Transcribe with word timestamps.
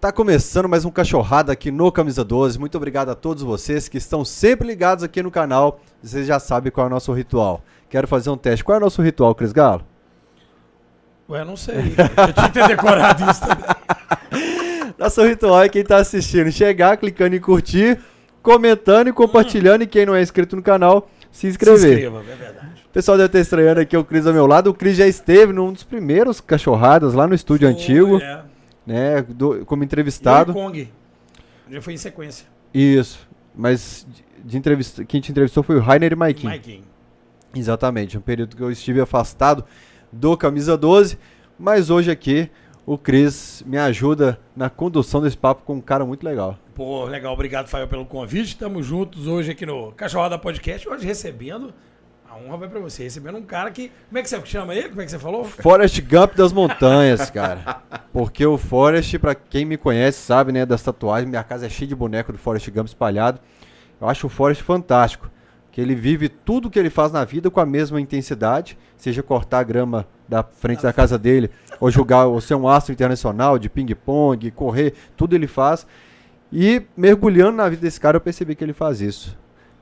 Tá 0.00 0.10
começando 0.10 0.66
mais 0.66 0.86
um 0.86 0.90
Cachorrada 0.90 1.52
aqui 1.52 1.70
no 1.70 1.92
Camisa 1.92 2.24
12. 2.24 2.58
Muito 2.58 2.74
obrigado 2.76 3.10
a 3.10 3.14
todos 3.14 3.42
vocês 3.42 3.86
que 3.86 3.98
estão 3.98 4.24
sempre 4.24 4.66
ligados 4.66 5.04
aqui 5.04 5.22
no 5.22 5.30
canal. 5.30 5.78
Vocês 6.02 6.26
já 6.26 6.38
sabem 6.40 6.72
qual 6.72 6.86
é 6.86 6.88
o 6.88 6.90
nosso 6.90 7.12
ritual. 7.12 7.62
Quero 7.90 8.08
fazer 8.08 8.30
um 8.30 8.36
teste. 8.36 8.64
Qual 8.64 8.76
é 8.76 8.78
o 8.78 8.80
nosso 8.84 9.02
ritual, 9.02 9.34
Cris 9.34 9.52
Galo? 9.52 9.82
Ué, 11.28 11.44
não 11.44 11.54
sei. 11.56 11.76
Eu 11.76 12.32
tinha 12.32 12.48
que 12.48 12.52
ter 12.54 12.66
decorado 12.68 13.30
isso 13.30 13.40
também. 13.40 13.64
Nosso 14.98 15.22
ritual 15.24 15.62
é 15.62 15.68
quem 15.68 15.82
tá 15.82 15.96
assistindo 15.96 16.52
chegar, 16.52 16.94
clicando 16.98 17.34
em 17.34 17.40
curtir, 17.40 17.98
comentando 18.42 19.08
e 19.08 19.12
compartilhando. 19.12 19.82
E 19.82 19.86
quem 19.86 20.04
não 20.04 20.14
é 20.14 20.20
inscrito 20.20 20.54
no 20.56 20.62
canal, 20.62 21.08
se 21.30 21.40
Se 21.42 21.46
inscrever. 21.48 21.92
inscreva, 21.92 22.18
é 22.20 22.36
verdade. 22.36 22.82
O 22.84 22.92
pessoal 22.92 23.16
deve 23.16 23.28
estar 23.28 23.38
estranhando 23.40 23.80
aqui 23.80 23.96
o 23.96 24.04
Cris 24.04 24.26
ao 24.26 24.32
meu 24.34 24.46
lado. 24.46 24.68
O 24.68 24.74
Cris 24.74 24.96
já 24.96 25.06
esteve 25.06 25.52
num 25.54 25.72
dos 25.72 25.84
primeiros 25.84 26.38
cachorradas 26.40 27.14
lá 27.14 27.26
no 27.26 27.34
estúdio 27.34 27.66
antigo, 27.68 28.18
É. 28.18 28.42
né? 28.86 29.22
do- 29.22 29.64
como 29.66 29.82
E 29.82 29.86
entrevistado. 29.86 30.52
o 30.52 30.54
Kong. 30.54 30.88
Já 31.70 31.80
foi 31.82 31.94
em 31.94 31.98
sequência. 31.98 32.46
Isso. 32.74 33.28
Mas 33.54 34.06
de, 34.08 34.24
de 34.50 34.58
entrevista, 34.58 35.04
quem 35.04 35.20
te 35.20 35.30
entrevistou 35.30 35.62
foi 35.62 35.76
o 35.76 35.80
Rainer 35.80 36.12
e 36.12 36.16
Maikin. 36.16 36.46
Maikin. 36.46 36.84
Exatamente, 37.54 38.16
um 38.16 38.20
período 38.20 38.56
que 38.56 38.62
eu 38.62 38.70
estive 38.70 39.00
afastado 39.00 39.64
do 40.12 40.36
Camisa 40.36 40.76
12, 40.76 41.18
mas 41.58 41.90
hoje 41.90 42.10
aqui 42.10 42.48
o 42.86 42.96
Cris 42.96 43.62
me 43.66 43.76
ajuda 43.76 44.40
na 44.56 44.70
condução 44.70 45.20
desse 45.20 45.36
papo 45.36 45.62
com 45.64 45.74
um 45.74 45.80
cara 45.80 46.04
muito 46.04 46.22
legal. 46.24 46.56
Pô, 46.74 47.04
legal. 47.04 47.32
Obrigado, 47.34 47.66
Fael, 47.68 47.86
pelo 47.88 48.06
convite. 48.06 48.48
Estamos 48.50 48.86
juntos 48.86 49.26
hoje 49.26 49.50
aqui 49.50 49.66
no 49.66 49.92
Cachorrada 49.92 50.38
Podcast. 50.38 50.88
Hoje 50.88 51.04
recebendo. 51.04 51.74
A 52.30 52.36
honra 52.36 52.58
vai 52.58 52.68
pra 52.68 52.78
você. 52.78 53.02
Recebendo 53.02 53.38
um 53.38 53.42
cara 53.42 53.72
que. 53.72 53.90
Como 54.06 54.18
é 54.18 54.22
que 54.22 54.28
você 54.28 54.40
chama 54.46 54.72
ele? 54.72 54.90
Como 54.90 55.00
é 55.00 55.04
que 55.04 55.10
você 55.10 55.18
falou? 55.18 55.44
Forrest 55.44 56.00
Gump 56.02 56.36
das 56.36 56.52
montanhas, 56.52 57.28
cara. 57.28 57.82
Porque 58.12 58.46
o 58.46 58.56
Forrest, 58.56 59.18
pra 59.18 59.34
quem 59.34 59.64
me 59.64 59.76
conhece, 59.76 60.20
sabe, 60.20 60.52
né, 60.52 60.64
das 60.64 60.80
tatuagens, 60.80 61.28
minha 61.28 61.42
casa 61.42 61.66
é 61.66 61.68
cheia 61.68 61.88
de 61.88 61.94
boneco 61.96 62.30
do 62.30 62.38
Forrest 62.38 62.70
Gump 62.70 62.86
espalhado. 62.86 63.40
Eu 64.00 64.08
acho 64.08 64.28
o 64.28 64.30
Forrest 64.30 64.62
fantástico. 64.62 65.28
Que 65.72 65.80
ele 65.80 65.96
vive 65.96 66.28
tudo 66.28 66.70
que 66.70 66.78
ele 66.78 66.88
faz 66.88 67.10
na 67.10 67.24
vida 67.24 67.50
com 67.50 67.58
a 67.58 67.66
mesma 67.66 68.00
intensidade, 68.00 68.78
seja 68.96 69.24
cortar 69.24 69.58
a 69.58 69.64
grama 69.64 70.06
da 70.28 70.44
frente 70.44 70.84
da 70.84 70.92
casa 70.92 71.18
dele, 71.18 71.50
ou 71.80 71.90
jogar, 71.90 72.26
ou 72.26 72.40
ser 72.40 72.54
um 72.54 72.68
astro 72.68 72.92
internacional 72.92 73.58
de 73.58 73.68
ping-pong, 73.68 74.52
correr, 74.52 74.94
tudo 75.16 75.34
ele 75.34 75.48
faz. 75.48 75.84
E 76.52 76.82
mergulhando 76.96 77.56
na 77.56 77.68
vida 77.68 77.82
desse 77.82 77.98
cara, 77.98 78.16
eu 78.16 78.20
percebi 78.20 78.54
que 78.54 78.62
ele 78.62 78.72
faz 78.72 79.00
isso. 79.00 79.36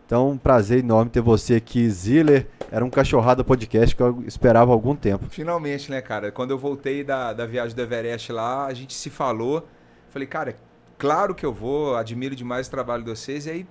Então, 0.09 0.31
um 0.31 0.39
prazer 0.39 0.79
enorme 0.79 1.11
ter 1.11 1.21
você 1.21 1.57
aqui, 1.57 1.87
Ziller. 1.91 2.47
Era 2.73 2.83
um 2.83 2.89
cachorrada 2.89 3.45
podcast 3.45 3.95
que 3.95 4.03
eu 4.03 4.25
esperava 4.27 4.71
há 4.71 4.75
algum 4.75 4.97
tempo. 4.97 5.27
Finalmente, 5.29 5.91
né, 5.91 6.01
cara? 6.01 6.33
Quando 6.33 6.51
eu 6.51 6.57
voltei 6.57 7.05
da, 7.05 7.35
da 7.35 7.45
viagem 7.45 7.77
do 7.77 7.83
Everest 7.83 8.33
lá, 8.33 8.65
a 8.65 8.73
gente 8.73 8.95
se 8.95 9.11
falou. 9.11 9.69
Falei, 10.09 10.27
cara, 10.27 10.57
claro 10.97 11.35
que 11.35 11.45
eu 11.45 11.53
vou, 11.53 11.95
admiro 11.95 12.35
demais 12.35 12.69
o 12.69 12.71
trabalho 12.71 13.05
de 13.05 13.11
vocês. 13.11 13.45
E 13.45 13.51
aí 13.51 13.67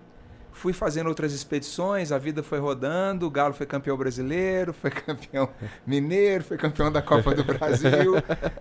fui 0.58 0.74
fazendo 0.74 1.08
outras 1.08 1.34
expedições, 1.34 2.12
a 2.12 2.18
vida 2.18 2.42
foi 2.42 2.60
rodando, 2.60 3.28
o 3.28 3.30
Galo 3.30 3.54
foi 3.54 3.66
campeão 3.66 3.96
brasileiro, 3.96 4.74
foi 4.74 4.90
campeão 4.90 5.48
mineiro, 5.86 6.44
foi 6.44 6.58
campeão 6.58 6.92
da 6.92 7.02
Copa 7.02 7.34
do 7.36 7.44
Brasil. 7.44 8.14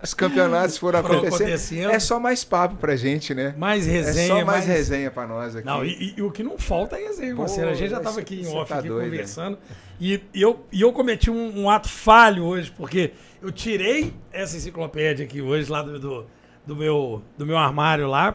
Os 0.02 0.12
campeonatos 0.14 0.76
foram, 0.76 1.00
Foram 1.02 1.14
acontecendo. 1.18 1.42
acontecendo. 1.46 1.90
É 1.90 1.98
só 1.98 2.20
mais 2.20 2.44
papo 2.44 2.76
pra 2.76 2.94
gente, 2.96 3.34
né? 3.34 3.54
Mais 3.56 3.86
resenha. 3.86 4.34
é 4.34 4.38
só 4.40 4.44
mais, 4.44 4.66
resenha 4.66 5.10
pra 5.10 5.26
nós 5.26 5.56
aqui. 5.56 5.66
Não, 5.66 5.84
e, 5.84 5.90
e- 5.90 6.14
e 6.18 6.22
o 6.22 6.30
que 6.30 6.42
não 6.42 6.58
falta 6.58 6.96
é 6.98 7.06
resenha, 7.06 7.34
Pô, 7.34 7.42
parceiro. 7.42 7.70
A 7.70 7.74
gente 7.74 7.90
já 7.90 8.00
tava 8.00 8.20
aqui 8.20 8.40
em 8.40 8.44
você 8.44 8.54
off 8.56 8.68
tá 8.72 8.78
aqui 8.78 8.88
doido, 8.88 9.04
conversando. 9.10 9.58
E, 9.98 10.20
e 10.34 10.42
eu, 10.42 10.64
e 10.70 10.82
eu 10.82 10.92
cometi 10.92 11.30
um, 11.30 11.62
um 11.62 11.70
ato 11.70 11.88
falho 11.88 12.44
hoje, 12.44 12.70
porque 12.76 13.12
eu 13.42 13.50
tirei 13.50 14.12
essa 14.30 14.56
enciclopédia 14.56 15.24
aqui 15.24 15.40
hoje, 15.40 15.70
lá 15.70 15.82
do, 15.82 15.98
do, 15.98 16.26
do 16.66 16.76
meu, 16.76 17.22
do 17.38 17.46
meu 17.46 17.56
armário 17.56 18.06
lá. 18.06 18.34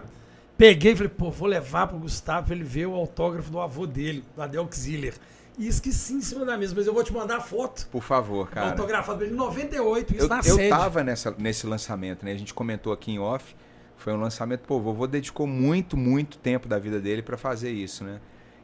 Peguei 0.62 0.92
e 0.92 0.96
falei, 0.96 1.10
pô, 1.10 1.32
vou 1.32 1.48
levar 1.48 1.88
pro 1.88 1.98
Gustavo 1.98 2.46
pra 2.46 2.56
ele 2.56 2.64
ver 2.64 2.86
o 2.86 2.94
autógrafo 2.94 3.50
do 3.50 3.60
avô 3.60 3.88
dele, 3.88 4.24
do 4.36 4.44
Adel 4.44 4.70
Xiller. 4.72 5.16
E 5.58 5.68
esqueci 5.68 6.14
em 6.14 6.22
cima 6.22 6.46
da 6.46 6.56
mesa, 6.56 6.76
mas 6.78 6.86
eu 6.86 6.94
vou 6.94 7.04
te 7.04 7.12
mandar 7.12 7.38
a 7.38 7.42
foto. 7.42 7.88
Por 7.92 8.04
favor, 8.04 8.48
cara. 8.48 8.70
Autografado 8.70 9.18
dele 9.18 9.32
em 9.32 9.36
98, 9.36 10.14
isso 10.14 10.26
Eu, 10.26 10.30
na 10.30 10.38
eu 10.38 10.44
sede. 10.56 10.70
tava 10.70 11.04
nessa, 11.04 11.34
nesse 11.36 11.66
lançamento, 11.66 12.24
né? 12.24 12.34
A 12.34 12.38
gente 12.38 12.54
comentou 12.54 12.94
aqui 12.94 13.12
em 13.12 13.18
off. 13.18 13.56
Foi 13.98 14.14
um 14.14 14.22
lançamento, 14.22 14.60
pô, 14.68 14.76
o 14.76 14.80
vovô 14.82 15.08
dedicou 15.08 15.48
muito, 15.48 15.98
muito 15.98 16.38
tempo 16.38 16.68
da 16.68 16.78
vida 16.78 17.00
dele 17.00 17.24
para 17.24 17.38
fazer 17.38 17.72
isso, 17.72 18.04
né? 18.04 18.20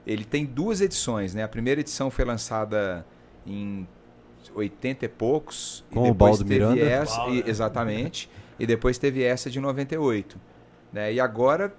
Ele 0.06 0.24
tem 0.24 0.46
duas 0.46 0.82
edições, 0.82 1.34
né? 1.34 1.42
A 1.42 1.48
primeira 1.48 1.82
edição 1.82 2.12
foi 2.12 2.26
lançada 2.26 3.04
em 3.44 3.88
80 4.54 5.04
e 5.04 5.08
poucos. 5.08 5.84
Com 5.92 6.02
e 6.06 6.10
o 6.10 6.12
depois 6.12 6.38
Baldo 6.38 6.44
teve 6.46 6.60
Miranda. 6.60 6.80
essa, 6.92 7.18
Baldo, 7.18 7.34
e- 7.34 7.38
né? 7.40 7.50
exatamente. 7.50 8.30
e 8.60 8.68
depois 8.68 9.00
teve 9.00 9.24
essa 9.24 9.50
de 9.50 9.60
98. 9.60 10.40
Né? 10.94 11.14
E 11.14 11.20
agora 11.20 11.74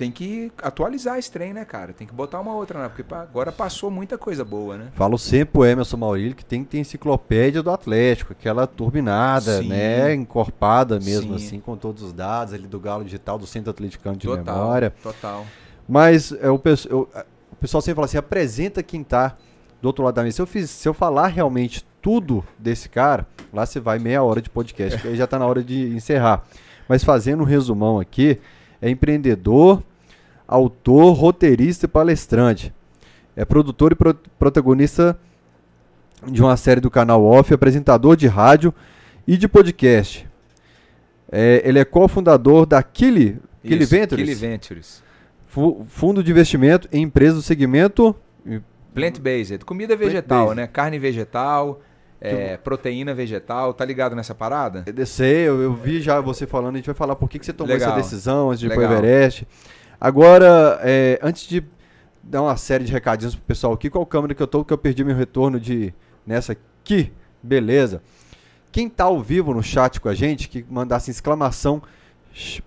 tem 0.00 0.10
que 0.10 0.50
atualizar 0.62 1.18
esse 1.18 1.30
trem, 1.30 1.52
né, 1.52 1.62
cara? 1.62 1.92
Tem 1.92 2.06
que 2.06 2.14
botar 2.14 2.40
uma 2.40 2.54
outra, 2.54 2.80
né? 2.82 2.88
Porque 2.88 3.04
agora 3.14 3.52
passou 3.52 3.90
muita 3.90 4.16
coisa 4.16 4.42
boa, 4.42 4.78
né? 4.78 4.88
Falo 4.94 5.18
sempre 5.18 5.52
pro 5.52 5.64
Emerson 5.66 5.98
Maurílio 5.98 6.34
que 6.34 6.42
tem 6.42 6.64
que 6.64 6.70
ter 6.70 6.78
enciclopédia 6.78 7.62
do 7.62 7.70
Atlético, 7.70 8.32
aquela 8.32 8.66
turbinada, 8.66 9.60
Sim. 9.60 9.68
né? 9.68 10.14
Encorpada 10.14 10.98
mesmo, 10.98 11.38
Sim. 11.38 11.44
assim, 11.46 11.60
com 11.60 11.76
todos 11.76 12.02
os 12.02 12.14
dados 12.14 12.54
ali 12.54 12.66
do 12.66 12.80
Galo 12.80 13.04
Digital, 13.04 13.38
do 13.38 13.46
Centro 13.46 13.70
Atleticano 13.70 14.16
de 14.16 14.26
total, 14.26 14.56
Memória. 14.58 14.94
total. 15.02 15.44
Mas 15.86 16.32
é, 16.32 16.50
o, 16.50 16.58
eu- 16.88 17.08
o 17.52 17.56
pessoal 17.56 17.82
sempre 17.82 17.96
fala 17.96 18.06
assim: 18.06 18.16
apresenta 18.16 18.82
quem 18.82 19.04
tá 19.04 19.36
do 19.82 19.86
outro 19.86 20.02
lado 20.02 20.14
da 20.14 20.22
mesa. 20.22 20.36
Se 20.36 20.40
eu, 20.42 20.46
fiz, 20.46 20.70
se 20.70 20.88
eu 20.88 20.94
falar 20.94 21.26
realmente 21.26 21.84
tudo 22.00 22.42
desse 22.58 22.88
cara, 22.88 23.26
lá 23.52 23.66
você 23.66 23.78
vai 23.78 23.98
meia 23.98 24.22
hora 24.22 24.40
de 24.40 24.48
podcast, 24.48 24.98
que 24.98 25.08
aí 25.08 25.16
já 25.16 25.26
tá 25.26 25.38
na 25.38 25.46
hora 25.46 25.62
de 25.62 25.94
encerrar. 25.94 26.42
Mas 26.88 27.04
fazendo 27.04 27.42
um 27.42 27.44
resumão 27.46 28.00
aqui, 28.00 28.40
é 28.80 28.88
empreendedor, 28.88 29.82
autor, 30.50 31.12
roteirista 31.12 31.86
e 31.86 31.88
palestrante. 31.88 32.74
É 33.36 33.44
produtor 33.44 33.92
e 33.92 33.94
pro- 33.94 34.18
protagonista 34.38 35.16
de 36.26 36.42
uma 36.42 36.56
série 36.56 36.80
do 36.80 36.90
canal 36.90 37.24
Off, 37.24 37.54
apresentador 37.54 38.16
de 38.16 38.26
rádio 38.26 38.74
e 39.26 39.36
de 39.36 39.46
podcast. 39.46 40.28
É, 41.30 41.62
ele 41.64 41.78
é 41.78 41.84
cofundador 41.84 42.66
da 42.66 42.82
Kili, 42.82 43.38
Kili 43.62 43.84
Isso, 43.84 43.90
Ventures. 43.90 44.24
Kili 44.28 44.34
Ventures. 44.34 45.02
Fu- 45.46 45.86
Fundo 45.88 46.22
de 46.22 46.30
investimento 46.32 46.88
em 46.92 47.02
empresas 47.04 47.36
do 47.36 47.42
segmento. 47.42 48.14
Plant-based, 48.92 49.64
comida 49.64 49.94
vegetal, 49.96 50.46
Plant-based. 50.46 50.56
né? 50.56 50.66
Carne 50.66 50.98
vegetal, 50.98 51.80
é, 52.20 52.56
proteína 52.56 53.14
vegetal, 53.14 53.72
tá 53.72 53.84
ligado 53.84 54.16
nessa 54.16 54.34
parada? 54.34 54.84
Eu 54.94 55.06
sei, 55.06 55.48
eu, 55.48 55.62
eu 55.62 55.72
vi 55.74 56.00
já 56.00 56.20
você 56.20 56.44
falando, 56.46 56.74
a 56.74 56.78
gente 56.78 56.86
vai 56.86 56.94
falar 56.96 57.14
por 57.14 57.28
que, 57.30 57.38
que 57.38 57.46
você 57.46 57.52
tomou 57.52 57.72
Legal. 57.72 57.90
essa 57.92 57.96
decisão 58.02 58.48
antes 58.50 58.58
de 58.60 58.66
ir 58.66 58.70
pro 58.70 58.80
Legal. 58.80 58.98
Everest. 58.98 59.46
Agora, 60.00 60.80
é, 60.82 61.18
antes 61.22 61.46
de 61.46 61.62
dar 62.22 62.42
uma 62.42 62.56
série 62.56 62.84
de 62.84 62.92
recadinhos 62.92 63.34
pro 63.34 63.44
pessoal 63.44 63.72
aqui, 63.74 63.90
qual 63.90 64.06
câmera 64.06 64.34
que 64.34 64.42
eu 64.42 64.46
tô, 64.46 64.64
que 64.64 64.72
eu 64.72 64.78
perdi 64.78 65.04
meu 65.04 65.14
retorno 65.14 65.60
de 65.60 65.92
nessa 66.26 66.52
aqui, 66.52 67.12
beleza. 67.42 68.02
Quem 68.72 68.88
tá 68.88 69.04
ao 69.04 69.20
vivo 69.20 69.52
no 69.52 69.62
chat 69.62 70.00
com 70.00 70.08
a 70.08 70.14
gente, 70.14 70.48
que 70.48 70.64
mandasse 70.70 71.10
exclamação 71.10 71.82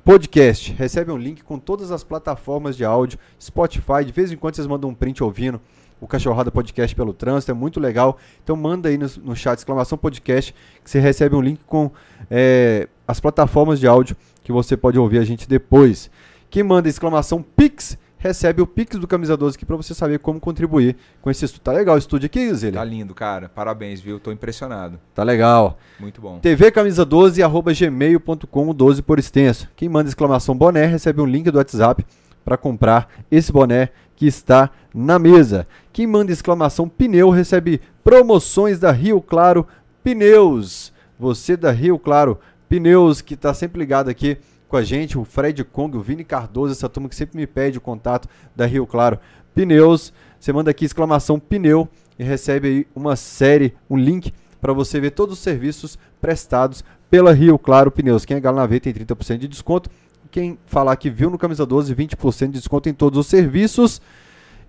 podcast, 0.04 0.74
recebe 0.74 1.12
um 1.12 1.18
link 1.18 1.44
com 1.44 1.58
todas 1.58 1.92
as 1.92 2.04
plataformas 2.04 2.76
de 2.76 2.84
áudio, 2.84 3.18
Spotify, 3.42 4.04
de 4.06 4.12
vez 4.12 4.32
em 4.32 4.36
quando 4.36 4.56
vocês 4.56 4.68
mandam 4.68 4.90
um 4.90 4.94
print 4.94 5.24
ouvindo 5.24 5.60
o 6.04 6.08
Cachorrada 6.08 6.52
Podcast 6.52 6.94
pelo 6.94 7.14
trânsito, 7.14 7.52
é 7.52 7.54
muito 7.54 7.80
legal. 7.80 8.18
Então 8.44 8.58
manda 8.58 8.90
aí 8.90 8.98
no, 8.98 9.08
no 9.24 9.36
chat 9.36 9.58
exclamação 9.58 9.98
podcast 9.98 10.54
que 10.84 10.90
você 10.90 11.00
recebe 11.00 11.36
um 11.36 11.42
link 11.42 11.62
com 11.66 11.90
é, 12.30 12.90
as 13.08 13.22
plataformas 13.22 13.80
de 13.80 13.88
áudio 13.88 14.16
que 14.44 14.52
você 14.52 14.76
pode 14.76 15.00
ouvir 15.00 15.20
a 15.20 15.24
gente 15.24 15.48
depois. 15.48 16.12
Quem 16.54 16.62
manda 16.62 16.88
exclamação 16.88 17.42
Pix 17.42 17.98
recebe 18.16 18.62
o 18.62 18.68
Pix 18.68 19.00
do 19.00 19.08
Camisa 19.08 19.36
12 19.36 19.56
aqui 19.56 19.66
para 19.66 19.76
você 19.76 19.96
saber 19.96 20.20
como 20.20 20.40
contribuir 20.40 20.96
com 21.20 21.32
esse 21.32 21.44
estúdio. 21.44 21.64
Tá 21.64 21.72
legal 21.72 21.96
o 21.96 21.98
estúdio 21.98 22.28
aqui, 22.28 22.54
Zé? 22.54 22.70
Tá 22.70 22.84
lindo, 22.84 23.16
cara. 23.16 23.50
Parabéns, 23.50 24.00
viu? 24.00 24.20
Tô 24.20 24.32
impressionado. 24.32 25.00
Tá 25.16 25.24
legal. 25.24 25.80
Muito 26.00 26.22
bom. 26.22 26.38
TV 26.38 26.70
camisa 26.70 27.04
12 27.04 27.42
arroba 27.42 27.74
gmail.com 27.74 28.72
12 28.72 29.02
por 29.02 29.18
extenso. 29.18 29.68
Quem 29.76 29.90
manda 29.90 30.08
exclamação 30.08 30.56
boné 30.56 30.86
recebe 30.86 31.20
um 31.22 31.26
link 31.26 31.50
do 31.50 31.58
WhatsApp 31.58 32.06
para 32.46 32.56
comprar 32.56 33.10
esse 33.32 33.52
boné 33.52 33.90
que 34.16 34.28
está 34.28 34.70
na 34.94 35.18
mesa. 35.18 35.66
Quem 35.92 36.06
manda 36.06 36.32
exclamação 36.32 36.88
pneu 36.88 37.32
recebe 37.32 37.82
promoções 38.04 38.78
da 38.78 38.92
Rio 38.92 39.20
Claro 39.22 39.66
Pneus. 40.04 40.94
Você 41.18 41.58
da 41.58 41.72
Rio 41.72 41.98
Claro 41.98 42.40
Pneus 42.70 43.22
que 43.22 43.34
está 43.34 43.56
sempre 43.56 43.80
ligado 43.80 44.08
aqui 44.08 44.38
com 44.74 44.78
a 44.78 44.84
gente, 44.84 45.20
o 45.20 45.24
Fred 45.24 45.64
Kong, 45.64 45.96
o 45.96 46.02
Vini 46.02 46.24
Cardoso, 46.24 46.72
essa 46.72 46.90
turma 46.90 47.08
que 47.08 47.16
sempre 47.16 47.38
me 47.38 47.46
pede 47.46 47.78
o 47.78 47.82
contato 47.82 48.28
da 48.56 48.66
Rio 48.66 48.88
Claro 48.88 49.20
Pneus. 49.54 50.12
Você 50.40 50.52
manda 50.52 50.72
aqui 50.72 50.84
exclamação 50.84 51.40
pneu 51.40 51.88
e 52.18 52.24
recebe 52.24 52.68
aí 52.68 52.88
uma 52.96 53.16
série, 53.16 53.76
um 53.88 53.96
link 53.96 54.34
para 54.60 54.74
você 54.74 55.00
ver 55.00 55.12
todos 55.12 55.38
os 55.38 55.44
serviços 55.44 55.96
prestados 56.20 56.84
pela 57.08 57.32
Rio 57.34 57.60
Claro 57.60 57.92
Pneus. 57.92 58.26
Quem 58.26 58.36
é 58.36 58.40
Galo 58.40 58.58
na 58.58 58.66
Veia 58.66 58.82
tem 58.82 58.92
30% 58.92 59.38
de 59.38 59.48
desconto. 59.48 59.92
Quem 60.32 60.58
falar 60.66 60.96
que 60.96 61.08
viu 61.08 61.30
no 61.30 61.38
Camisa 61.38 61.68
12, 61.68 61.94
20% 61.94 62.48
de 62.48 62.54
desconto 62.54 62.90
em 62.90 62.96
todos 62.96 63.20
os 63.20 63.28
serviços. 63.28 64.02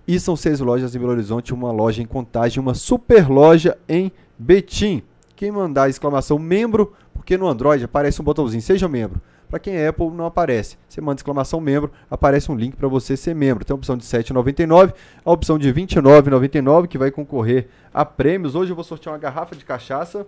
E 0.07 0.21
são 0.21 0.37
seis 0.37 0.61
lojas 0.61 0.95
em 0.95 0.99
Belo 0.99 1.13
Horizonte, 1.13 1.55
uma 1.55 1.73
loja 1.73 2.03
em 2.03 2.07
Contagem, 2.07 2.61
uma 2.61 2.75
super 2.75 3.27
loja 3.31 3.79
em 3.89 4.13
Betim. 4.39 5.03
Quem 5.35 5.51
mandar 5.51 5.89
exclamação 5.89 6.39
membro, 6.39 6.93
porque 7.15 7.39
no 7.39 7.49
Android 7.49 7.83
aparece 7.83 8.21
um 8.21 8.25
botãozinho, 8.25 8.61
seja 8.61 8.87
membro, 8.87 9.19
para 9.55 9.61
quem 9.61 9.77
é 9.77 9.87
Apple, 9.87 10.11
não 10.11 10.27
aparece. 10.27 10.77
Você 10.89 11.01
manda 11.01 11.21
exclamação 11.21 11.61
membro, 11.61 11.93
aparece 12.11 12.51
um 12.51 12.57
link 12.57 12.75
para 12.75 12.89
você 12.89 13.17
ser 13.17 13.37
membro. 13.37 13.65
Tem 13.65 13.73
a 13.73 13.77
opção 13.77 13.97
de 13.97 14.05
R$ 14.05 14.23
7,99, 14.25 14.93
a 15.25 15.31
opção 15.31 15.57
de 15.57 15.71
R$ 15.71 15.81
29,99, 15.81 16.89
que 16.89 16.99
vai 16.99 17.13
concorrer 17.13 17.69
a 17.93 18.05
prêmios. 18.05 18.57
Hoje 18.57 18.73
eu 18.73 18.75
vou 18.75 18.85
sortear 18.85 19.13
uma 19.13 19.19
garrafa 19.21 19.55
de 19.55 19.65
cachaça. 19.65 20.27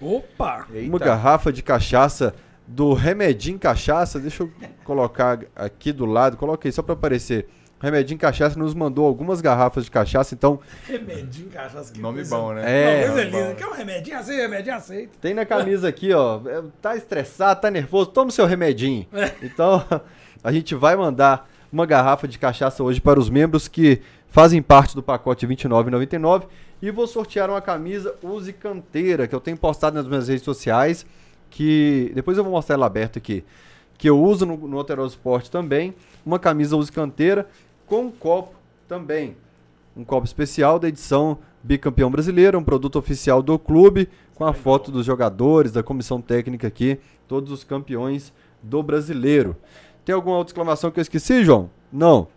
Opa! 0.00 0.66
Uma 0.68 0.76
Eita. 0.76 0.98
garrafa 0.98 1.52
de 1.52 1.62
cachaça 1.62 2.34
do 2.66 2.92
Remedinho 2.92 3.56
Cachaça. 3.56 4.18
Deixa 4.18 4.42
eu 4.42 4.50
colocar 4.82 5.38
aqui 5.54 5.92
do 5.92 6.04
lado. 6.04 6.36
Coloquei 6.36 6.72
só 6.72 6.82
para 6.82 6.94
aparecer. 6.94 7.48
Remedinho 7.86 8.18
Cachaça 8.18 8.58
nos 8.58 8.74
mandou 8.74 9.06
algumas 9.06 9.40
garrafas 9.40 9.84
de 9.84 9.90
cachaça, 9.90 10.34
então 10.34 10.58
Remedinho, 10.86 11.48
cachaça. 11.48 11.92
que 11.92 12.00
Nome 12.00 12.16
coisa- 12.16 12.36
bom, 12.36 12.52
né? 12.52 12.62
É. 12.66 13.06
Não, 13.06 13.14
coisa 13.14 13.24
linda. 13.30 13.54
Quer 13.54 13.66
um 13.66 13.72
remedinho? 13.72 14.18
Aceita, 14.18 14.42
remedinho, 14.42 14.74
aceita. 14.76 15.12
tem 15.20 15.34
na 15.34 15.46
camisa 15.46 15.88
aqui, 15.88 16.12
ó. 16.12 16.40
é, 16.46 16.62
Tá 16.82 16.96
estressado, 16.96 17.60
tá 17.60 17.70
nervoso, 17.70 18.10
toma 18.10 18.28
o 18.28 18.32
seu 18.32 18.44
remedinho. 18.46 19.06
Então, 19.42 19.84
a 20.42 20.52
gente 20.52 20.74
vai 20.74 20.96
mandar 20.96 21.48
uma 21.72 21.86
garrafa 21.86 22.26
de 22.28 22.38
cachaça 22.38 22.82
hoje 22.82 23.00
para 23.00 23.18
os 23.20 23.28
membros 23.30 23.68
que 23.68 24.00
fazem 24.28 24.60
parte 24.62 24.94
do 24.94 25.02
pacote 25.02 25.46
R$ 25.46 25.54
29,99 25.56 26.44
e 26.82 26.90
vou 26.90 27.06
sortear 27.06 27.48
uma 27.50 27.60
camisa 27.60 28.14
Use 28.22 28.52
Canteira, 28.52 29.26
que 29.26 29.34
eu 29.34 29.40
tenho 29.40 29.56
postado 29.56 29.96
nas 29.96 30.06
minhas 30.06 30.28
redes 30.28 30.44
sociais, 30.44 31.06
que 31.50 32.10
depois 32.14 32.36
eu 32.36 32.44
vou 32.44 32.52
mostrar 32.52 32.74
ela 32.74 32.86
aberta 32.86 33.18
aqui, 33.18 33.44
que 33.96 34.08
eu 34.10 34.20
uso 34.20 34.44
no, 34.44 34.56
no 34.56 34.76
Alteroso 34.76 35.14
Esporte 35.14 35.50
também, 35.50 35.94
uma 36.24 36.38
camisa 36.38 36.76
Use 36.76 36.92
Canteira 36.92 37.46
com 37.86 38.02
um 38.02 38.10
copo 38.10 38.54
também. 38.88 39.36
Um 39.96 40.04
copo 40.04 40.26
especial 40.26 40.78
da 40.78 40.88
edição 40.88 41.38
Bicampeão 41.62 42.10
Brasileiro, 42.10 42.58
um 42.58 42.64
produto 42.64 42.98
oficial 42.98 43.42
do 43.42 43.58
clube, 43.58 44.08
com 44.34 44.44
a 44.44 44.52
foto 44.52 44.90
dos 44.90 45.06
jogadores, 45.06 45.72
da 45.72 45.82
comissão 45.82 46.20
técnica 46.20 46.66
aqui, 46.66 46.98
todos 47.26 47.50
os 47.50 47.64
campeões 47.64 48.32
do 48.62 48.82
brasileiro. 48.82 49.56
Tem 50.04 50.14
alguma 50.14 50.36
outra 50.36 50.52
exclamação 50.52 50.90
que 50.90 51.00
eu 51.00 51.02
esqueci, 51.02 51.44
João? 51.44 51.70
Não. 51.92 52.28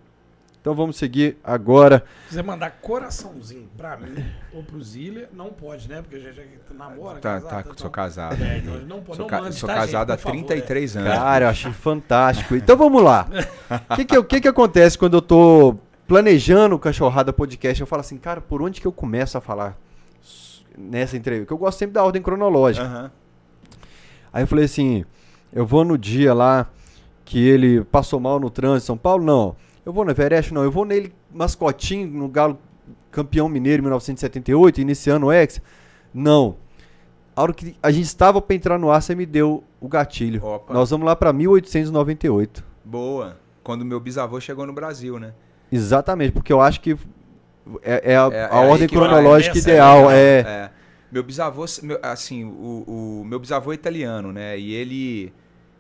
Então 0.62 0.76
vamos 0.76 0.98
seguir 0.98 1.38
agora. 1.44 2.04
Se 2.24 2.30
quiser 2.30 2.44
mandar 2.44 2.70
coraçãozinho 2.82 3.70
pra 3.78 3.96
mim 3.96 4.26
ou 4.54 4.62
pro 4.62 4.82
Zília, 4.84 5.30
não 5.34 5.50
pode, 5.50 5.88
né? 5.88 6.02
Porque 6.02 6.18
a 6.18 6.20
gente 6.20 6.36
já 6.36 6.44
namora, 6.78 7.20
Tá, 7.20 7.36
casado, 7.36 7.50
tá, 7.50 7.62
então- 7.62 7.78
sou 7.78 7.90
casado. 7.90 8.44
É, 8.44 8.58
então 8.58 8.74
não 8.80 9.02
pode, 9.02 9.16
Sou, 9.18 9.24
não 9.24 9.28
ca- 9.30 9.42
mande, 9.42 9.56
sou 9.56 9.68
tá, 9.68 9.76
casado 9.76 10.10
gente, 10.10 10.14
há 10.14 10.18
por 10.18 10.24
favor, 10.24 10.32
33 10.48 10.98
anos. 10.98 11.14
Cara, 11.14 11.46
eu 11.46 11.50
achei 11.50 11.72
fantástico. 11.72 12.56
Então 12.56 12.76
vamos 12.76 13.02
lá. 13.02 13.26
O 13.90 13.96
que, 13.96 14.04
que, 14.06 14.24
que, 14.24 14.42
que 14.42 14.48
acontece 14.50 14.98
quando 14.98 15.14
eu 15.16 15.22
tô 15.22 15.78
planejando 16.06 16.76
o 16.76 16.80
Cachorrada 16.80 17.32
Podcast? 17.32 17.80
Eu 17.80 17.88
falo 17.88 18.02
assim, 18.02 18.18
cara, 18.18 18.42
por 18.42 18.62
onde 18.62 18.82
que 18.82 18.88
eu 18.88 18.92
começo 18.92 19.38
a 19.38 19.42
falar 19.42 19.78
nessa 20.78 21.16
entrevista? 21.16 21.46
Porque 21.46 21.54
eu 21.54 21.58
gosto 21.66 21.80
sempre 21.80 21.94
da 21.94 22.04
ordem 22.04 22.22
cronológica. 22.22 22.86
Aham. 22.86 23.12
Aí 24.34 24.44
eu 24.44 24.48
falei 24.48 24.66
assim, 24.66 25.06
eu 25.54 25.66
vou 25.66 25.86
no 25.86 25.98
dia 25.98 26.34
lá 26.34 26.68
que 27.24 27.40
ele 27.48 27.84
passou 27.86 28.20
mal 28.20 28.40
no 28.40 28.50
trânsito 28.50 28.84
em 28.84 28.88
São 28.88 28.98
Paulo? 28.98 29.24
Não. 29.24 29.56
Eu 29.86 29.94
vou 29.94 30.04
no 30.06 30.12
Everest? 30.12 30.54
Não. 30.54 30.64
Eu 30.64 30.72
vou 30.72 30.86
nele 30.86 31.14
mascotinho 31.32 32.08
no 32.08 32.28
Galo 32.28 32.60
campeão 33.12 33.50
mineiro 33.50 33.82
em 33.82 33.84
1978, 33.84 34.82
iniciando 34.82 35.28
o 35.28 35.34
ex? 35.34 35.62
Não. 36.14 36.58
A 37.36 37.42
hora 37.42 37.54
que 37.54 37.76
a 37.82 37.92
gente 37.92 38.06
estava 38.06 38.42
para 38.42 38.56
entrar 38.56 38.78
no 38.78 38.92
ar, 38.92 39.02
você 39.02 39.16
me 39.16 39.26
deu 39.26 39.64
o 39.80 39.88
gatilho. 39.88 40.44
Opa. 40.44 40.74
Nós 40.74 40.90
vamos 40.90 41.06
lá 41.06 41.16
para 41.16 41.32
1898. 41.32 42.64
Boa. 42.84 43.38
Quando 43.64 43.86
meu 43.86 44.00
bisavô 44.00 44.40
chegou 44.40 44.66
no 44.66 44.74
Brasil, 44.74 45.20
né? 45.20 45.34
Exatamente, 45.72 46.32
porque 46.32 46.52
eu 46.52 46.60
acho 46.60 46.82
que 46.82 46.98
é, 47.84 48.14
é 48.14 48.18
a, 48.18 48.30
É- 48.32 48.50
a 48.52 48.64
é 48.66 48.68
ordem 48.70 48.88
cronológica 48.88 49.58
é 49.58 49.62
ideal. 49.62 50.10
É, 50.12 50.40
É. 50.40 50.70
Meu 51.12 51.24
bisavô, 51.24 51.66
meu- 51.82 52.00
assim, 52.04 52.44
o, 52.44 53.22
o 53.22 53.26
meu 53.26 53.40
bisavô 53.40 53.72
é 53.72 53.76
italiano, 53.76 54.32
né? 54.32 54.58
E 54.60 54.74
ele 54.74 55.34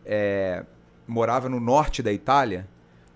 é, 0.06 0.64
morava 1.08 1.48
no 1.50 1.60
norte 1.60 2.02
da 2.02 2.12
Itália, 2.12 2.68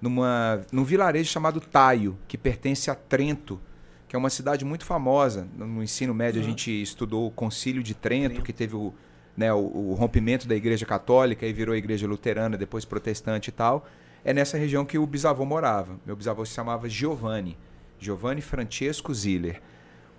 numa, 0.04 0.62
num 0.70 0.84
vilarejo 0.84 1.32
chamado 1.32 1.62
Taio, 1.62 2.18
que 2.28 2.38
pertence 2.38 2.92
a 2.92 2.96
Trento, 2.96 3.58
que 4.06 4.18
é 4.18 4.20
uma 4.20 4.30
cidade 4.30 4.66
muito 4.66 4.86
famosa. 4.86 5.48
No 5.58 5.66
no 5.66 5.82
ensino 5.82 6.14
médio 6.14 6.42
a 6.42 6.44
gente 6.44 6.70
estudou 6.82 7.26
o 7.26 7.32
Concílio 7.32 7.82
de 7.82 7.94
Trento, 7.94 8.28
Trento. 8.28 8.44
que 8.44 8.52
teve 8.52 8.76
o, 8.76 8.94
né, 9.38 9.54
o, 9.54 9.60
o 9.60 9.94
rompimento 9.94 10.46
da 10.46 10.56
Igreja 10.56 10.86
Católica 10.86 11.46
e 11.46 11.54
virou 11.54 11.74
a 11.74 11.78
Igreja 11.78 12.06
Luterana, 12.06 12.58
depois 12.58 12.84
protestante 12.84 13.48
e 13.48 13.54
tal. 13.54 13.88
É 14.26 14.34
nessa 14.34 14.58
região 14.58 14.84
que 14.84 14.98
o 14.98 15.08
bisavô 15.08 15.46
morava. 15.46 15.98
Meu 16.06 16.18
bisavô 16.18 16.46
se 16.46 16.52
chamava 16.52 16.90
Giovanni, 16.90 17.58
Giovanni 17.98 18.42
Francesco 18.42 19.14
Ziller. 19.14 19.62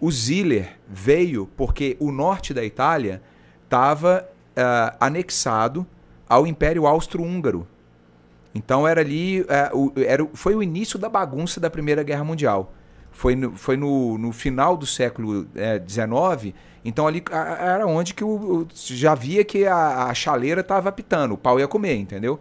O 0.00 0.10
Ziller 0.10 0.78
veio 0.88 1.46
porque 1.58 1.94
o 2.00 2.10
norte 2.10 2.54
da 2.54 2.64
Itália 2.64 3.20
estava 3.64 4.26
anexado 4.98 5.86
ao 6.26 6.46
Império 6.46 6.86
Austro-Húngaro. 6.86 7.68
Então 8.54 8.86
era 8.86 9.00
ali, 9.00 9.44
o- 9.72 9.92
era, 9.96 10.24
foi 10.34 10.54
o 10.54 10.62
início 10.62 10.98
da 10.98 11.08
bagunça 11.08 11.58
da 11.60 11.68
Primeira 11.68 12.02
Guerra 12.02 12.24
Mundial. 12.24 12.72
Foi 13.10 13.34
no, 13.36 13.52
foi 13.56 13.76
no, 13.76 14.18
no 14.18 14.32
final 14.32 14.76
do 14.76 14.86
século 14.86 15.46
XIX, 15.86 16.54
então 16.84 17.06
ali 17.06 17.22
era 17.60 17.86
onde 17.86 18.12
que 18.14 18.24
o, 18.24 18.28
o- 18.62 18.68
já 18.74 19.14
via 19.14 19.44
que 19.44 19.66
a, 19.66 20.04
a 20.06 20.14
chaleira 20.14 20.60
estava 20.60 20.88
apitando, 20.88 21.32
o 21.34 21.38
pau 21.38 21.58
ia 21.60 21.68
comer, 21.68 21.94
entendeu? 21.96 22.40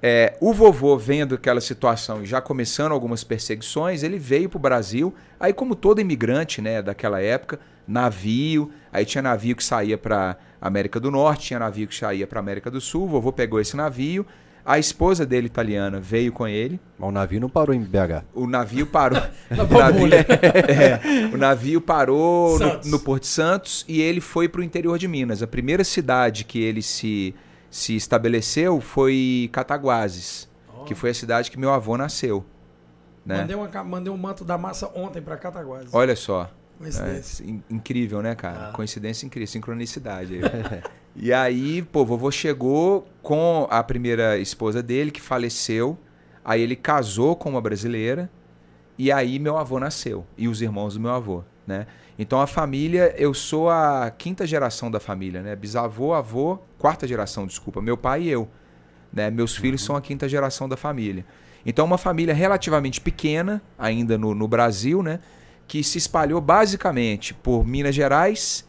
É, 0.00 0.36
o 0.40 0.52
vovô 0.52 0.96
vendo 0.96 1.34
aquela 1.34 1.60
situação 1.60 2.22
e 2.22 2.26
já 2.26 2.40
começando 2.40 2.92
algumas 2.92 3.24
perseguições, 3.24 4.04
ele 4.04 4.16
veio 4.18 4.48
para 4.48 4.56
o 4.56 4.60
Brasil. 4.60 5.12
Aí, 5.40 5.52
como 5.52 5.74
todo 5.74 6.00
imigrante 6.00 6.62
né, 6.62 6.80
daquela 6.80 7.20
época, 7.20 7.58
navio. 7.86 8.70
Aí 8.92 9.04
tinha 9.04 9.22
navio 9.22 9.56
que 9.56 9.64
saía 9.64 9.98
para 9.98 10.36
América 10.60 11.00
do 11.00 11.10
Norte, 11.10 11.48
tinha 11.48 11.58
navio 11.58 11.88
que 11.88 11.96
saía 11.96 12.28
para 12.28 12.38
América 12.38 12.70
do 12.70 12.80
Sul. 12.80 13.04
O 13.04 13.08
vovô 13.08 13.32
pegou 13.32 13.58
esse 13.60 13.76
navio. 13.76 14.24
A 14.70 14.78
esposa 14.78 15.24
dele, 15.24 15.46
italiana, 15.46 15.98
veio 15.98 16.30
com 16.30 16.46
ele. 16.46 16.78
mas 16.98 17.08
o 17.08 17.12
navio 17.12 17.40
não 17.40 17.48
parou 17.48 17.74
em 17.74 17.80
BH. 17.80 18.22
O 18.34 18.46
navio 18.46 18.86
parou. 18.86 19.18
O, 19.50 19.78
navio, 19.78 20.08
é, 20.12 21.34
o 21.34 21.38
navio 21.38 21.80
parou 21.80 22.58
no, 22.58 22.80
no 22.90 22.98
Porto 23.00 23.24
Santos 23.24 23.82
e 23.88 24.02
ele 24.02 24.20
foi 24.20 24.46
para 24.46 24.60
o 24.60 24.64
interior 24.64 24.98
de 24.98 25.08
Minas. 25.08 25.42
A 25.42 25.46
primeira 25.46 25.82
cidade 25.84 26.44
que 26.44 26.60
ele 26.62 26.82
se, 26.82 27.34
se 27.70 27.96
estabeleceu 27.96 28.78
foi 28.78 29.48
Cataguases, 29.52 30.46
que 30.84 30.94
foi 30.94 31.10
a 31.10 31.14
cidade 31.14 31.50
que 31.50 31.58
meu 31.58 31.72
avô 31.72 31.96
nasceu. 31.96 32.44
Né? 33.24 33.38
Mandei, 33.38 33.56
uma 33.56 33.84
mandei 33.84 34.12
um 34.12 34.16
manto 34.18 34.44
da 34.44 34.58
massa 34.58 34.90
ontem 34.94 35.22
pra 35.22 35.38
Cataguases. 35.38 35.88
Olha 35.94 36.14
só. 36.14 36.50
Coincidência. 36.78 37.42
É, 37.42 37.48
in- 37.48 37.62
incrível, 37.70 38.20
né, 38.22 38.34
cara? 38.34 38.68
Ah. 38.68 38.72
Coincidência 38.72 39.24
incrível, 39.26 39.48
sincronicidade. 39.48 40.40
e 41.20 41.32
aí, 41.32 41.82
pô, 41.82 42.04
vovô 42.04 42.30
chegou 42.30 43.08
com 43.22 43.66
a 43.70 43.82
primeira 43.82 44.38
esposa 44.38 44.80
dele, 44.80 45.10
que 45.10 45.20
faleceu. 45.20 45.98
Aí 46.44 46.62
ele 46.62 46.76
casou 46.76 47.34
com 47.34 47.50
uma 47.50 47.60
brasileira. 47.60 48.30
E 48.96 49.10
aí 49.10 49.38
meu 49.40 49.58
avô 49.58 49.80
nasceu. 49.80 50.24
E 50.36 50.46
os 50.46 50.62
irmãos 50.62 50.94
do 50.94 51.00
meu 51.00 51.10
avô, 51.10 51.42
né? 51.66 51.86
Então 52.18 52.40
a 52.40 52.46
família, 52.46 53.14
eu 53.16 53.34
sou 53.34 53.68
a 53.68 54.10
quinta 54.16 54.46
geração 54.46 54.90
da 54.90 55.00
família, 55.00 55.42
né? 55.42 55.56
Bisavô, 55.56 56.14
avô, 56.14 56.58
quarta 56.78 57.06
geração, 57.06 57.46
desculpa. 57.46 57.82
Meu 57.82 57.96
pai 57.96 58.22
e 58.22 58.28
eu. 58.28 58.48
Né? 59.12 59.30
Meus 59.30 59.56
filhos 59.56 59.82
são 59.82 59.96
a 59.96 60.00
quinta 60.00 60.28
geração 60.28 60.68
da 60.68 60.76
família. 60.76 61.24
Então 61.66 61.84
uma 61.84 61.98
família 61.98 62.32
relativamente 62.32 63.00
pequena, 63.00 63.60
ainda 63.76 64.16
no, 64.16 64.34
no 64.34 64.46
Brasil, 64.46 65.02
né? 65.02 65.20
que 65.66 65.82
se 65.82 65.98
espalhou 65.98 66.40
basicamente 66.40 67.34
por 67.34 67.66
Minas 67.66 67.94
Gerais 67.94 68.66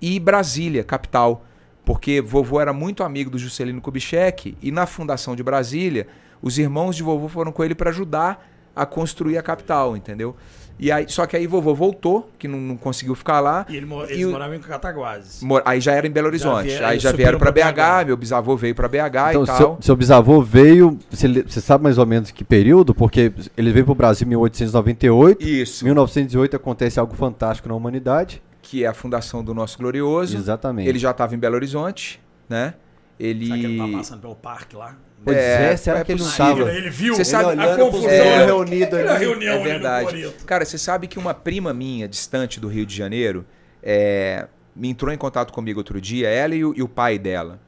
e 0.00 0.18
Brasília, 0.20 0.82
capital. 0.84 1.44
Porque 1.84 2.20
vovô 2.20 2.60
era 2.60 2.72
muito 2.72 3.02
amigo 3.02 3.28
do 3.30 3.38
Juscelino 3.38 3.80
Kubitschek 3.80 4.56
e 4.62 4.70
na 4.70 4.86
fundação 4.86 5.34
de 5.34 5.42
Brasília, 5.42 6.06
os 6.40 6.58
irmãos 6.58 6.94
de 6.96 7.02
vovô 7.02 7.28
foram 7.28 7.50
com 7.52 7.64
ele 7.64 7.74
para 7.74 7.90
ajudar 7.90 8.48
a 8.74 8.86
construir 8.86 9.36
a 9.36 9.42
capital, 9.42 9.96
entendeu? 9.96 10.34
E 10.78 10.90
aí, 10.90 11.04
só 11.06 11.26
que 11.26 11.36
aí 11.36 11.46
vovô 11.46 11.74
voltou, 11.74 12.30
que 12.38 12.48
não, 12.48 12.58
não 12.58 12.76
conseguiu 12.76 13.14
ficar 13.14 13.38
lá. 13.40 13.66
E 13.68 13.76
ele, 13.76 13.84
mo- 13.86 14.04
E 14.04 14.12
eles 14.12 14.26
o- 14.26 14.30
moravam 14.30 14.56
em 14.56 14.58
Cataguases. 14.60 15.42
Mor- 15.42 15.62
Aí 15.64 15.80
já 15.80 15.92
era 15.92 16.06
em 16.06 16.10
Belo 16.10 16.28
Horizonte. 16.28 16.68
vie- 16.68 16.76
aí 16.78 16.84
aí 16.84 16.98
já 16.98 17.12
vieram 17.12 17.38
para 17.38 17.52
pra 17.52 17.72
BH, 17.72 17.74
BH. 18.02 18.06
meu 18.06 18.16
bisavô 18.16 18.56
veio 18.56 18.74
para 18.74 18.88
BH 18.88 19.30
Então, 19.30 19.42
e 19.42 19.46
tal. 19.46 19.56
seu, 19.56 19.78
seu 19.80 19.96
bisavô 19.96 20.40
veio. 20.40 20.98
Você, 21.10 21.28
você 21.42 21.60
sabe 21.60 21.84
mais 21.84 21.98
ou 21.98 22.06
menos 22.06 22.30
que 22.30 22.42
período? 22.42 22.94
Porque 22.94 23.32
ele 23.56 23.70
veio 23.70 23.84
pro 23.84 23.94
Brasil 23.94 24.24
em 24.26 24.30
1898. 24.30 25.42
Isso, 25.46 25.84
Em 25.84 25.86
1908 25.86 26.56
acontece 26.56 26.98
algo 26.98 27.14
fantástico 27.14 27.68
na 27.68 27.74
humanidade. 27.74 28.42
Que 28.62 28.84
é 28.84 28.86
a 28.86 28.94
fundação 28.94 29.42
do 29.44 29.52
nosso 29.52 29.76
glorioso. 29.76 30.36
Exatamente. 30.36 30.88
Ele 30.88 30.98
já 30.98 31.10
estava 31.10 31.34
em 31.34 31.38
Belo 31.38 31.56
Horizonte, 31.56 32.20
né? 32.48 32.74
Ele 33.20 33.46
Será 33.46 33.58
que 33.58 33.66
ele 33.66 33.78
tá 33.92 33.98
passando 33.98 34.20
pelo 34.20 34.34
parque 34.36 34.74
lá? 34.76 34.96
Pois 35.24 35.36
É, 35.36 35.72
é, 35.72 35.76
será 35.76 36.00
é 36.00 36.04
que 36.04 36.12
ele 36.12 36.20
não 36.20 36.26
possível. 36.28 36.52
estava? 36.52 36.72
Ele 36.72 36.90
viu 36.90 37.14
Você 37.14 37.24
sabe- 37.24 37.60
a 37.60 37.76
confusão. 37.76 38.08
reunidos 38.46 38.94
Aquela 38.98 39.14
ali. 39.14 39.24
reunião 39.24 39.54
É 39.56 39.62
verdade. 39.62 40.34
Cara, 40.46 40.64
você 40.64 40.78
sabe 40.78 41.06
que 41.06 41.18
uma 41.18 41.34
prima 41.34 41.72
minha, 41.74 42.08
distante 42.08 42.58
do 42.58 42.66
Rio 42.68 42.84
de 42.86 42.96
Janeiro, 42.96 43.44
é, 43.82 44.48
me 44.74 44.88
entrou 44.88 45.12
em 45.12 45.16
contato 45.18 45.52
comigo 45.52 45.78
outro 45.78 46.00
dia, 46.00 46.28
ela 46.28 46.54
e 46.54 46.64
o, 46.64 46.74
e 46.76 46.82
o 46.82 46.88
pai 46.88 47.18
dela, 47.18 47.60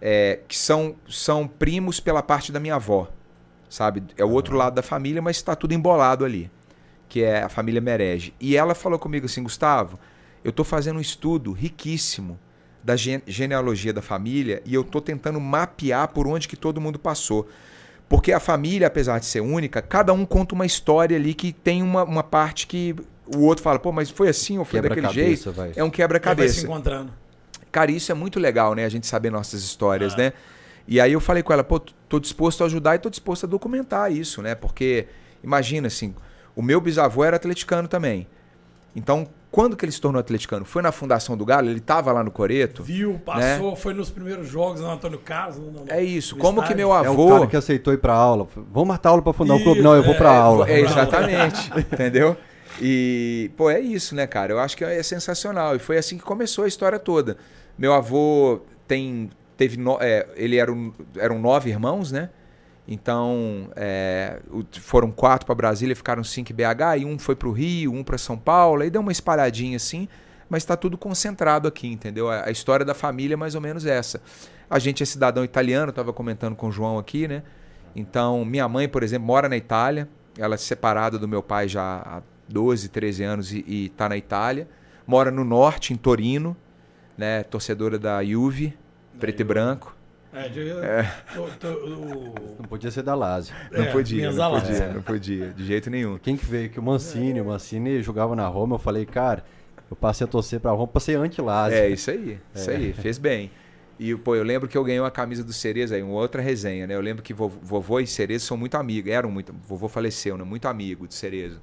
é, 0.00 0.40
que 0.46 0.56
são, 0.56 0.94
são 1.08 1.48
primos 1.48 1.98
pela 1.98 2.22
parte 2.22 2.52
da 2.52 2.60
minha 2.60 2.76
avó, 2.76 3.08
sabe? 3.68 4.02
É 4.16 4.24
o 4.24 4.30
outro 4.30 4.56
lado 4.56 4.74
da 4.74 4.82
família, 4.82 5.20
mas 5.20 5.36
está 5.36 5.56
tudo 5.56 5.72
embolado 5.74 6.24
ali, 6.24 6.48
que 7.08 7.24
é 7.24 7.42
a 7.42 7.48
família 7.48 7.80
Merege. 7.80 8.32
E 8.38 8.56
ela 8.56 8.74
falou 8.74 8.98
comigo 9.00 9.26
assim, 9.26 9.42
Gustavo, 9.42 9.98
eu 10.44 10.50
estou 10.50 10.64
fazendo 10.64 10.96
um 10.96 11.00
estudo 11.00 11.52
riquíssimo 11.52 12.38
da 12.82 12.96
gene- 12.96 13.22
genealogia 13.26 13.92
da 13.92 14.00
família 14.02 14.62
e 14.64 14.74
eu 14.74 14.82
tô 14.82 15.00
tentando 15.00 15.38
mapear 15.40 16.08
por 16.08 16.26
onde 16.26 16.48
que 16.48 16.56
todo 16.56 16.80
mundo 16.80 16.98
passou. 16.98 17.48
Porque 18.08 18.32
a 18.32 18.40
família, 18.40 18.86
apesar 18.86 19.18
de 19.20 19.26
ser 19.26 19.40
única, 19.40 19.80
cada 19.80 20.12
um 20.12 20.24
conta 20.26 20.54
uma 20.54 20.66
história 20.66 21.16
ali 21.16 21.32
que 21.34 21.52
tem 21.52 21.82
uma, 21.82 22.02
uma 22.04 22.22
parte 22.22 22.66
que 22.66 22.96
o 23.32 23.40
outro 23.44 23.62
fala, 23.62 23.78
pô, 23.78 23.92
mas 23.92 24.10
foi 24.10 24.28
assim 24.28 24.58
ou 24.58 24.64
foi 24.64 24.80
daquele 24.80 25.08
jeito? 25.10 25.44
Quebra-cabeça, 25.44 25.50
vai. 25.52 25.68
É 25.68 25.70
um 25.70 25.72
Aí 25.72 25.76
vai 25.76 25.88
se 25.90 25.96
quebra-cabeça. 25.96 26.64
encontrando. 26.64 27.12
Cara, 27.70 27.92
isso 27.92 28.10
é 28.10 28.14
muito 28.14 28.40
legal, 28.40 28.74
né? 28.74 28.84
A 28.84 28.88
gente 28.88 29.06
saber 29.06 29.30
nossas 29.30 29.62
histórias, 29.62 30.14
Ah. 30.14 30.16
né? 30.16 30.32
E 30.88 31.00
aí 31.00 31.12
eu 31.12 31.20
falei 31.20 31.40
com 31.42 31.52
ela, 31.52 31.62
pô, 31.62 31.78
tô 31.78 32.18
disposto 32.18 32.64
a 32.64 32.66
ajudar 32.66 32.96
e 32.96 32.98
tô 32.98 33.08
disposto 33.08 33.44
a 33.44 33.46
documentar 33.46 34.10
isso, 34.10 34.42
né? 34.42 34.56
Porque, 34.56 35.06
imagina 35.44 35.86
assim, 35.86 36.12
o 36.56 36.62
meu 36.62 36.80
bisavô 36.80 37.22
era 37.22 37.36
atleticano 37.36 37.86
também. 37.86 38.26
Então, 38.96 39.28
quando 39.50 39.76
que 39.76 39.84
ele 39.84 39.92
se 39.92 40.00
tornou 40.00 40.20
atleticano? 40.20 40.64
Foi 40.64 40.80
na 40.82 40.92
fundação 40.92 41.36
do 41.36 41.44
Galo? 41.44 41.68
Ele 41.68 41.80
tava 41.80 42.12
lá 42.12 42.22
no 42.22 42.30
Coreto? 42.30 42.82
Viu, 42.82 43.20
passou, 43.24 43.74
foi 43.74 43.92
nos 43.92 44.08
primeiros 44.10 44.48
jogos 44.48 44.80
no 44.80 44.88
Antônio 44.90 45.18
Carlos. 45.18 45.58
no- 45.58 45.70
no- 45.70 45.80
Né? 45.80 45.86
É 45.98 46.02
isso. 46.02 46.36
no 46.36 46.40
Como 46.40 46.58
que 46.60 46.68
estádio. 46.72 46.76
meu 46.76 46.96
É 46.96 47.08
o 47.08 47.12
avô... 47.12 47.28
cara 47.30 47.46
que 47.46 47.56
aceitou 47.56 47.92
ir 47.92 47.98
pra 47.98 48.14
aula. 48.14 48.46
Vamos 48.72 48.88
matar 48.88 49.08
aula 49.10 49.22
pra 49.22 49.32
fundar 49.32 49.54
um 49.54 49.56
Isso, 49.56 49.64
clube? 49.64 49.82
Não, 49.82 49.94
eu 49.96 50.02
vou 50.02 50.14
pra 50.14 50.32
é, 50.32 50.36
aula. 50.36 50.70
É, 50.70 50.80
exatamente. 50.80 51.70
entendeu? 51.92 52.36
E, 52.80 53.50
pô, 53.56 53.68
é 53.70 53.80
isso, 53.80 54.14
né, 54.14 54.26
cara? 54.26 54.52
Eu 54.52 54.58
acho 54.60 54.76
que 54.76 54.84
é 54.84 55.02
sensacional. 55.02 55.74
E 55.76 55.78
foi 55.78 55.98
assim 55.98 56.16
que 56.16 56.22
começou 56.24 56.64
a 56.64 56.68
história 56.68 56.98
toda. 56.98 57.36
Meu 57.76 57.92
avô 57.92 58.60
tem. 58.86 59.30
Teve 59.56 59.76
no- 59.76 59.98
é, 60.00 60.26
ele 60.36 60.56
era 60.56 60.72
um, 60.72 60.90
eram 61.18 61.38
nove 61.38 61.68
irmãos, 61.68 62.10
né? 62.10 62.30
Então, 62.86 63.70
é, 63.76 64.40
foram 64.72 65.10
quatro 65.10 65.46
para 65.46 65.54
Brasília, 65.54 65.94
ficaram 65.94 66.24
cinco 66.24 66.52
em 66.52 66.54
BH, 66.54 67.00
e 67.00 67.04
um 67.04 67.18
foi 67.18 67.36
para 67.36 67.48
o 67.48 67.52
Rio, 67.52 67.92
um 67.92 68.02
para 68.02 68.18
São 68.18 68.36
Paulo, 68.36 68.82
aí 68.82 68.90
deu 68.90 69.00
uma 69.00 69.12
espalhadinha 69.12 69.76
assim, 69.76 70.08
mas 70.48 70.64
está 70.64 70.76
tudo 70.76 70.98
concentrado 70.98 71.68
aqui, 71.68 71.86
entendeu? 71.86 72.28
A, 72.28 72.50
história 72.50 72.84
da 72.84 72.94
família 72.94 73.34
é 73.34 73.36
mais 73.36 73.54
ou 73.54 73.60
menos 73.60 73.86
essa. 73.86 74.20
A 74.68 74.78
gente 74.80 75.02
é 75.02 75.06
cidadão 75.06 75.44
italiano, 75.44 75.90
estava 75.90 76.12
comentando 76.12 76.56
com 76.56 76.68
o 76.68 76.72
João 76.72 76.98
aqui, 76.98 77.28
né? 77.28 77.44
Então, 77.94 78.44
minha 78.44 78.68
mãe, 78.68 78.88
por 78.88 79.02
exemplo, 79.02 79.26
mora 79.26 79.48
na 79.48 79.56
Itália, 79.56 80.08
ela 80.36 80.56
é 80.56 80.58
separada 80.58 81.18
do 81.18 81.28
meu 81.28 81.42
pai 81.42 81.68
já 81.68 82.02
há 82.04 82.22
12, 82.48 82.88
13 82.88 83.22
anos 83.22 83.52
e 83.52 83.86
está 83.86 84.08
na 84.08 84.16
Itália. 84.16 84.68
Mora 85.06 85.30
no 85.30 85.44
norte, 85.44 85.92
em 85.92 85.96
Torino, 85.96 86.56
né? 87.16 87.42
Torcedora 87.44 87.98
da 87.98 88.24
Juve, 88.24 88.76
preto 89.18 89.40
e 89.40 89.44
branco. 89.44 89.96
É, 90.32 90.48
de, 90.48 90.70
tô- 91.34 91.48
tô- 91.58 91.86
o- 91.86 92.56
Não 92.60 92.64
podia 92.68 92.90
ser 92.90 93.02
da 93.02 93.14
Lazio. 93.14 93.54
Não 93.72 93.82
É, 93.82 93.90
podia, 93.90 94.30
não 94.30 94.60
podia, 94.60 94.76
É. 94.76 94.92
não 94.92 95.02
podia, 95.02 95.48
de 95.50 95.64
jeito 95.66 95.90
nenhum. 95.90 96.18
Quem 96.18 96.36
que 96.36 96.44
veio? 96.46 96.70
Que 96.70 96.78
o 96.78 96.82
Mancini, 96.82 97.40
o 97.40 97.46
Mancini 97.46 98.00
jogava 98.00 98.36
na 98.36 98.46
Roma. 98.46 98.76
Eu 98.76 98.78
falei, 98.78 99.04
cara, 99.04 99.44
eu 99.90 99.96
passei 99.96 100.24
a 100.24 100.28
torcer 100.28 100.60
pra 100.60 100.70
Roma, 100.70 100.86
passei 100.86 101.16
anti-Lazio. 101.16 101.76
É, 101.78 101.88
isso 101.88 102.10
aí, 102.12 102.38
isso 102.54 102.70
É. 102.70 102.76
aí, 102.76 102.92
fez 102.92 103.18
bem. 103.18 103.50
E, 103.98 104.14
pô, 104.14 104.34
eu 104.36 104.44
lembro 104.44 104.68
que 104.68 104.78
eu 104.78 104.84
ganhei 104.84 105.00
uma 105.00 105.10
camisa 105.10 105.42
do 105.42 105.52
Cereza 105.52 105.96
aí, 105.96 106.02
uma 106.02 106.14
outra 106.14 106.40
resenha, 106.40 106.86
né? 106.86 106.94
Eu 106.94 107.00
lembro 107.00 107.22
que 107.24 107.34
vovô, 107.34 107.58
vovô 107.60 107.98
e 108.00 108.06
Cereza 108.06 108.46
são 108.46 108.56
muito 108.56 108.76
amigos, 108.76 109.10
eram 109.10 109.30
muito, 109.30 109.52
vovô 109.66 109.88
faleceu, 109.88 110.38
né? 110.38 110.44
Muito 110.44 110.66
amigo 110.68 111.06
de 111.08 111.14
Cereza. 111.14 111.60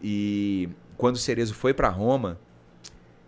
E 0.00 0.68
quando 0.96 1.16
o 1.16 1.18
Cerezo 1.18 1.54
foi 1.54 1.74
pra 1.74 1.88
Roma, 1.88 2.38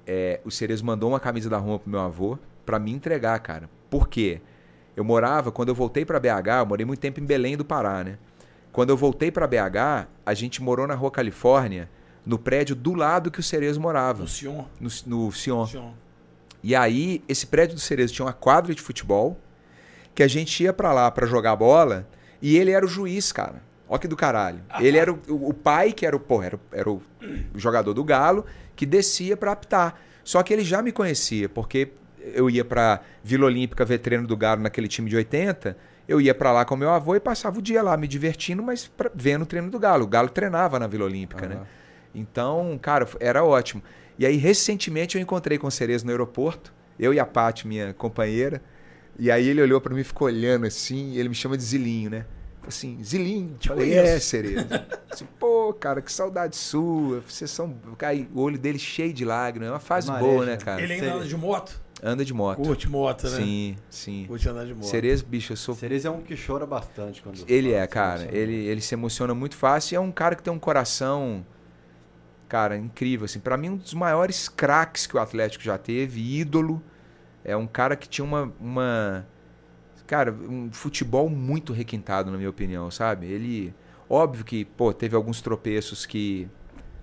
é, 0.06 0.40
o 0.44 0.50
Cerezo 0.50 0.84
mandou 0.84 1.10
uma 1.10 1.20
camisa 1.20 1.50
da 1.50 1.58
Roma 1.58 1.78
pro 1.80 1.90
meu 1.90 2.00
avô 2.00 2.38
pra 2.64 2.78
me 2.78 2.92
entregar, 2.92 3.38
cara. 3.40 3.68
Por 3.90 4.08
quê? 4.08 4.40
Eu 4.98 5.04
morava, 5.04 5.52
quando 5.52 5.68
eu 5.68 5.76
voltei 5.76 6.04
pra 6.04 6.18
BH, 6.18 6.48
eu 6.58 6.66
morei 6.66 6.84
muito 6.84 6.98
tempo 6.98 7.20
em 7.20 7.24
Belém 7.24 7.56
do 7.56 7.64
Pará, 7.64 8.02
né? 8.02 8.18
Quando 8.72 8.90
eu 8.90 8.96
voltei 8.96 9.30
pra 9.30 9.46
BH, 9.46 10.08
a 10.26 10.34
gente 10.34 10.60
morou 10.60 10.88
na 10.88 10.94
Rua 10.96 11.08
Califórnia, 11.12 11.88
no 12.26 12.36
prédio 12.36 12.74
do 12.74 12.94
lado 12.94 13.30
que 13.30 13.38
o 13.38 13.42
Cerezo 13.42 13.80
morava, 13.80 14.22
no 14.22 14.26
Sion. 14.28 14.64
no, 14.80 14.90
no 15.06 15.30
Sion. 15.32 15.66
Sion. 15.66 15.92
E 16.64 16.74
aí, 16.74 17.22
esse 17.28 17.46
prédio 17.46 17.76
do 17.76 17.80
Cerezo 17.80 18.12
tinha 18.12 18.26
uma 18.26 18.32
quadra 18.32 18.74
de 18.74 18.82
futebol, 18.82 19.38
que 20.16 20.22
a 20.24 20.26
gente 20.26 20.64
ia 20.64 20.72
pra 20.72 20.92
lá 20.92 21.08
pra 21.12 21.28
jogar 21.28 21.54
bola, 21.54 22.04
e 22.42 22.56
ele 22.58 22.72
era 22.72 22.84
o 22.84 22.88
juiz, 22.88 23.30
cara. 23.30 23.62
Ó 23.88 23.98
que 23.98 24.08
do 24.08 24.16
caralho. 24.16 24.60
Ele 24.80 24.98
era 24.98 25.12
o, 25.12 25.20
o 25.48 25.54
pai, 25.54 25.92
que 25.92 26.04
era 26.04 26.14
o, 26.16 26.20
porra, 26.20 26.46
era, 26.46 26.56
o- 26.56 26.60
era 26.72 26.90
o 26.90 27.00
jogador 27.54 27.94
do 27.94 28.02
Galo, 28.04 28.44
que 28.74 28.84
descia 28.84 29.36
pra 29.36 29.52
apitar. 29.52 29.94
Só 30.24 30.42
que 30.42 30.52
ele 30.52 30.62
já 30.62 30.82
me 30.82 30.92
conhecia, 30.92 31.48
porque 31.48 31.92
eu 32.34 32.48
ia 32.50 32.64
pra 32.64 33.00
Vila 33.22 33.46
Olímpica 33.46 33.84
ver 33.84 33.98
treino 33.98 34.26
do 34.26 34.36
Galo 34.36 34.62
naquele 34.62 34.88
time 34.88 35.08
de 35.10 35.16
80, 35.16 35.76
eu 36.06 36.20
ia 36.20 36.34
pra 36.34 36.52
lá 36.52 36.64
com 36.64 36.74
meu 36.76 36.90
avô 36.90 37.14
e 37.14 37.20
passava 37.20 37.58
o 37.58 37.62
dia 37.62 37.82
lá 37.82 37.96
me 37.96 38.08
divertindo, 38.08 38.62
mas 38.62 38.86
pra, 38.86 39.10
vendo 39.14 39.42
o 39.42 39.46
treino 39.46 39.70
do 39.70 39.78
Galo. 39.78 40.04
O 40.04 40.06
Galo 40.08 40.28
treinava 40.28 40.78
na 40.78 40.86
Vila 40.86 41.04
Olímpica, 41.04 41.46
né? 41.46 41.54
Aham. 41.56 41.66
Então, 42.14 42.78
cara, 42.80 43.06
era 43.20 43.44
ótimo. 43.44 43.82
E 44.18 44.26
aí, 44.26 44.36
recentemente, 44.36 45.16
eu 45.16 45.22
encontrei 45.22 45.58
com 45.58 45.66
o 45.66 45.70
Cerezo 45.70 46.04
no 46.04 46.10
aeroporto, 46.10 46.72
eu 46.98 47.12
e 47.14 47.20
a 47.20 47.26
Paty, 47.26 47.66
minha 47.68 47.92
companheira. 47.94 48.60
E 49.18 49.30
aí 49.30 49.46
ele 49.48 49.60
olhou 49.60 49.80
pra 49.80 49.94
mim 49.94 50.00
e 50.00 50.04
ficou 50.04 50.26
olhando 50.26 50.66
assim, 50.66 51.12
e 51.12 51.20
ele 51.20 51.28
me 51.28 51.34
chama 51.34 51.56
de 51.56 51.62
Zilinho, 51.62 52.10
né? 52.10 52.24
Assim, 52.66 52.98
Zilinho. 53.02 53.56
Te 53.58 53.68
Falei, 53.68 53.88
conheço. 53.90 54.08
é, 54.12 54.18
Cerezo. 54.20 54.66
assim, 55.10 55.26
Pô, 55.38 55.72
cara, 55.72 56.02
que 56.02 56.12
saudade 56.12 56.56
sua. 56.56 57.20
Vocês 57.26 57.50
são. 57.50 57.74
Aí, 58.00 58.28
o 58.34 58.40
olho 58.42 58.58
dele 58.58 58.78
cheio 58.78 59.12
de 59.12 59.24
lágrimas. 59.24 59.68
É 59.68 59.72
uma 59.72 59.78
fase 59.80 60.08
Mareja. 60.08 60.30
boa, 60.30 60.44
né, 60.46 60.56
cara? 60.56 60.82
Ele 60.82 60.92
ainda 60.94 61.14
anda 61.14 61.24
de 61.24 61.36
moto? 61.36 61.80
Anda 62.02 62.24
de 62.24 62.32
moto. 62.32 62.62
Curte 62.62 62.88
moto, 62.88 63.24
né? 63.28 63.36
Sim, 63.36 63.76
sim. 63.90 64.24
Curte 64.26 64.48
andar 64.48 64.64
de 64.64 64.74
moto. 64.74 64.84
Cerezo, 64.84 65.26
bicho, 65.26 65.52
eu 65.52 65.56
sou 65.56 65.74
Cerezo 65.74 66.08
é 66.08 66.10
um 66.10 66.20
que 66.20 66.36
chora 66.36 66.64
bastante 66.64 67.20
quando. 67.22 67.44
ele 67.48 67.70
fala 67.70 67.82
é, 67.82 67.86
cara. 67.86 68.22
assim. 68.22 68.28
Ele, 68.32 68.54
ele 68.54 68.80
se 68.80 68.94
emociona 68.94 69.34
muito 69.34 69.56
fácil 69.56 69.94
e 69.94 69.96
é 69.96 70.00
um 70.00 70.12
cara 70.12 70.36
que 70.36 70.42
tem 70.42 70.52
um 70.52 70.58
coração, 70.58 71.44
cara, 72.48 72.76
incrível. 72.76 73.24
Assim. 73.24 73.40
Para 73.40 73.56
mim, 73.56 73.70
um 73.70 73.76
dos 73.76 73.94
maiores 73.94 74.48
craques 74.48 75.06
que 75.06 75.16
o 75.16 75.20
Atlético 75.20 75.64
já 75.64 75.76
teve, 75.76 76.20
ídolo. 76.20 76.82
É 77.44 77.56
um 77.56 77.66
cara 77.66 77.96
que 77.96 78.08
tinha 78.08 78.24
uma, 78.24 78.52
uma. 78.60 79.26
Cara, 80.06 80.32
um 80.32 80.70
futebol 80.72 81.28
muito 81.28 81.72
requintado, 81.72 82.30
na 82.30 82.36
minha 82.36 82.50
opinião, 82.50 82.90
sabe? 82.90 83.26
Ele. 83.26 83.74
Óbvio 84.10 84.44
que, 84.44 84.64
pô, 84.64 84.92
teve 84.92 85.14
alguns 85.14 85.42
tropeços 85.42 86.06
que 86.06 86.48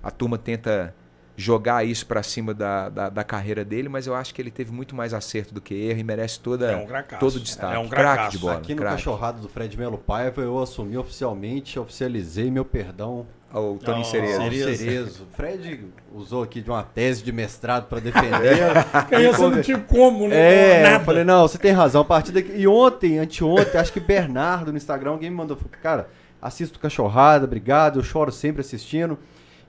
a 0.01 0.09
turma 0.09 0.37
tenta 0.37 0.95
jogar 1.37 1.83
isso 1.85 2.05
pra 2.05 2.23
cima 2.23 2.53
da, 2.53 2.87
da, 2.89 3.09
da 3.09 3.23
carreira 3.23 3.65
dele, 3.65 3.89
mas 3.89 4.07
eu 4.07 4.15
acho 4.15 4.33
que 4.33 4.41
ele 4.41 4.51
teve 4.51 4.71
muito 4.71 4.95
mais 4.95 5.13
acerto 5.13 5.53
do 5.53 5.59
que 5.59 5.73
erro 5.73 5.99
e 5.99 6.03
merece 6.03 6.39
toda, 6.39 6.71
É 6.71 6.75
um 6.77 6.87
todo 7.19 7.35
o 7.35 7.39
destaque. 7.39 7.75
É 7.75 7.79
um 7.79 7.89
craque 7.89 8.31
de 8.31 8.37
bola. 8.37 8.55
Aqui 8.55 8.73
no 8.73 8.81
craque. 8.81 8.95
cachorrado 8.97 9.41
do 9.41 9.49
Fred 9.49 9.77
Melo 9.77 9.97
Paiva, 9.97 10.41
eu 10.41 10.57
assumi 10.61 10.97
oficialmente, 10.97 11.77
oficializei 11.77 12.49
meu 12.49 12.63
perdão 12.63 13.25
O 13.53 13.77
Tony 13.83 13.97
Não, 13.99 14.03
Cerezo. 14.05 14.41
ao 14.41 14.51
Cerezo. 14.51 15.27
Fred 15.33 15.85
usou 16.13 16.43
aqui 16.43 16.61
de 16.61 16.69
uma 16.69 16.83
tese 16.83 17.21
de 17.21 17.31
mestrado 17.31 17.87
pra 17.87 17.99
defender. 17.99 18.57
Aí 19.11 19.27
você 19.27 19.41
não 19.41 19.61
tinha 19.61 19.79
como, 19.79 20.27
né? 20.27 20.79
É, 20.79 20.83
Nada. 20.83 20.95
eu 20.95 21.05
falei, 21.05 21.23
não, 21.25 21.47
você 21.47 21.57
tem 21.57 21.71
razão. 21.71 22.01
A 22.01 22.05
partir 22.05 22.31
daqui. 22.31 22.53
E 22.55 22.67
ontem, 22.67 23.19
anteontem, 23.19 23.79
acho 23.79 23.91
que 23.91 23.99
Bernardo 23.99 24.71
no 24.71 24.77
Instagram, 24.77 25.11
alguém 25.11 25.29
me 25.29 25.35
mandou, 25.35 25.57
falou, 25.57 25.71
cara, 25.81 26.07
assisto 26.41 26.79
Cachorrada, 26.79 27.45
obrigado, 27.45 27.99
eu 27.99 28.03
choro 28.03 28.31
sempre 28.31 28.61
assistindo. 28.61 29.17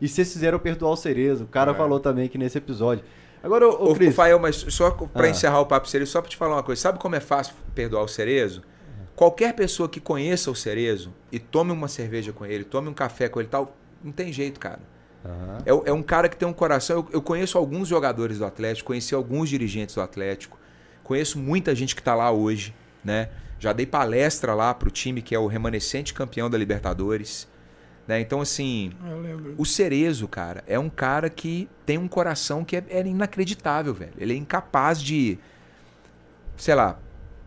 E 0.01 0.09
se 0.09 0.15
vocês 0.17 0.33
fizeram 0.33 0.59
perdoar 0.59 0.93
o 0.93 0.97
Cerezo, 0.97 1.45
o 1.45 1.47
cara 1.49 1.73
É. 1.73 1.75
falou 1.75 1.99
também 2.01 2.27
aqui 2.27 2.37
nesse 2.39 2.59
episódio. 2.59 3.05
Agora, 3.43 3.67
ô, 3.69 3.71
ô 3.89 3.91
Ô, 3.93 3.95
Cris, 3.95 4.15
Fael, 4.15 4.39
mas 4.39 4.57
só 4.69 4.91
pra 4.91 5.27
Ah. 5.27 5.31
encerrar 5.31 5.61
o 5.61 5.67
papo 5.67 5.89
Cerezo, 5.89 6.11
só 6.13 6.21
pra 6.21 6.29
te 6.31 6.37
falar 6.37 6.57
uma 6.57 6.63
coisa. 6.63 6.81
Sabe 6.83 6.99
como 6.99 7.15
é 7.15 7.21
fácil 7.21 7.55
perdoar 7.75 8.03
o 8.03 8.09
Cerezo? 8.09 8.63
Qualquer 9.15 9.55
pessoa 9.55 9.89
que 9.89 9.99
conheça 10.01 10.51
o 10.51 10.55
Cerezo 10.55 11.13
e 11.33 11.39
tome 11.39 11.73
uma 11.73 11.89
cerveja 11.89 12.33
com 12.33 12.45
ele, 12.45 12.65
tome 12.65 12.89
um 12.89 12.93
café 12.95 13.29
com 13.31 13.41
ele 13.41 13.47
e 13.49 13.51
tal, 13.51 13.75
não 14.05 14.13
tem 14.13 14.31
jeito, 14.33 14.61
cara. 14.61 14.81
Aham. 15.25 15.59
É, 15.65 15.91
é 15.91 15.93
um 15.93 16.03
cara 16.03 16.29
que 16.29 16.37
tem 16.37 16.47
um 16.47 16.53
coração. 16.53 16.97
Eu, 16.99 17.09
eu 17.15 17.23
conheço 17.23 17.57
alguns 17.57 17.89
jogadores 17.89 18.39
do 18.39 18.45
Atlético, 18.45 18.89
conheci 18.89 19.15
alguns 19.15 19.49
dirigentes 19.49 19.95
do 19.95 20.01
Atlético, 20.03 20.59
conheço 21.03 21.39
muita 21.39 21.75
gente 21.75 21.97
que 21.97 22.03
tá 22.03 22.15
lá 22.15 22.31
hoje, 22.31 22.75
né? 23.03 23.31
Já 23.59 23.73
dei 23.73 23.87
palestra 23.87 24.53
lá 24.55 24.75
pro 24.75 24.91
time 24.91 25.23
que 25.23 25.35
é 25.35 25.39
o 25.39 25.47
remanescente 25.47 26.13
campeão 26.13 26.51
da 26.51 26.59
Libertadores. 26.59 27.49
Né? 28.07 28.21
Então, 28.21 28.41
assim, 28.41 28.93
lembro. 29.23 29.55
o 29.59 29.65
Cerezo, 29.65 30.29
cara, 30.29 30.63
é 30.67 30.79
um 30.79 30.89
cara 30.89 31.29
que 31.29 31.69
tem 31.85 31.99
um 31.99 32.07
coração 32.07 32.65
que 32.65 32.77
é, 32.77 32.85
é 32.89 33.07
inacreditável, 33.07 33.93
velho. 33.93 34.13
Ele 34.19 34.33
é 34.33 34.37
incapaz 34.37 35.03
de. 35.03 35.39
Sei 36.57 36.75
lá. 36.75 36.99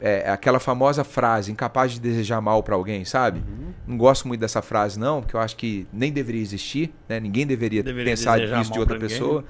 É 0.02 0.30
aquela 0.30 0.62
famosa 0.62 1.04
frase, 1.04 1.52
incapaz 1.52 1.92
de 1.92 2.00
desejar 2.00 2.40
mal 2.40 2.64
pra 2.64 2.74
alguém, 2.74 3.04
sabe? 3.04 3.40
Uhum. 3.40 3.74
Não 3.86 3.98
gosto 3.98 4.30
muito 4.30 4.40
dessa 4.40 4.62
frase, 4.62 4.98
não, 4.98 5.20
porque 5.20 5.36
eu 5.36 5.42
acho 5.42 5.58
que 5.58 5.86
nem 5.92 6.10
deveria 6.10 6.42
existir, 6.42 6.94
né? 7.10 7.20
Ninguém 7.20 7.46
deveria, 7.46 7.84
Deveria 7.84 8.14
pensar 8.14 8.40
nisso 8.40 8.72
de 8.72 8.80
outra 8.80 8.96
ninguém, 8.98 9.10
pessoa. 9.10 9.44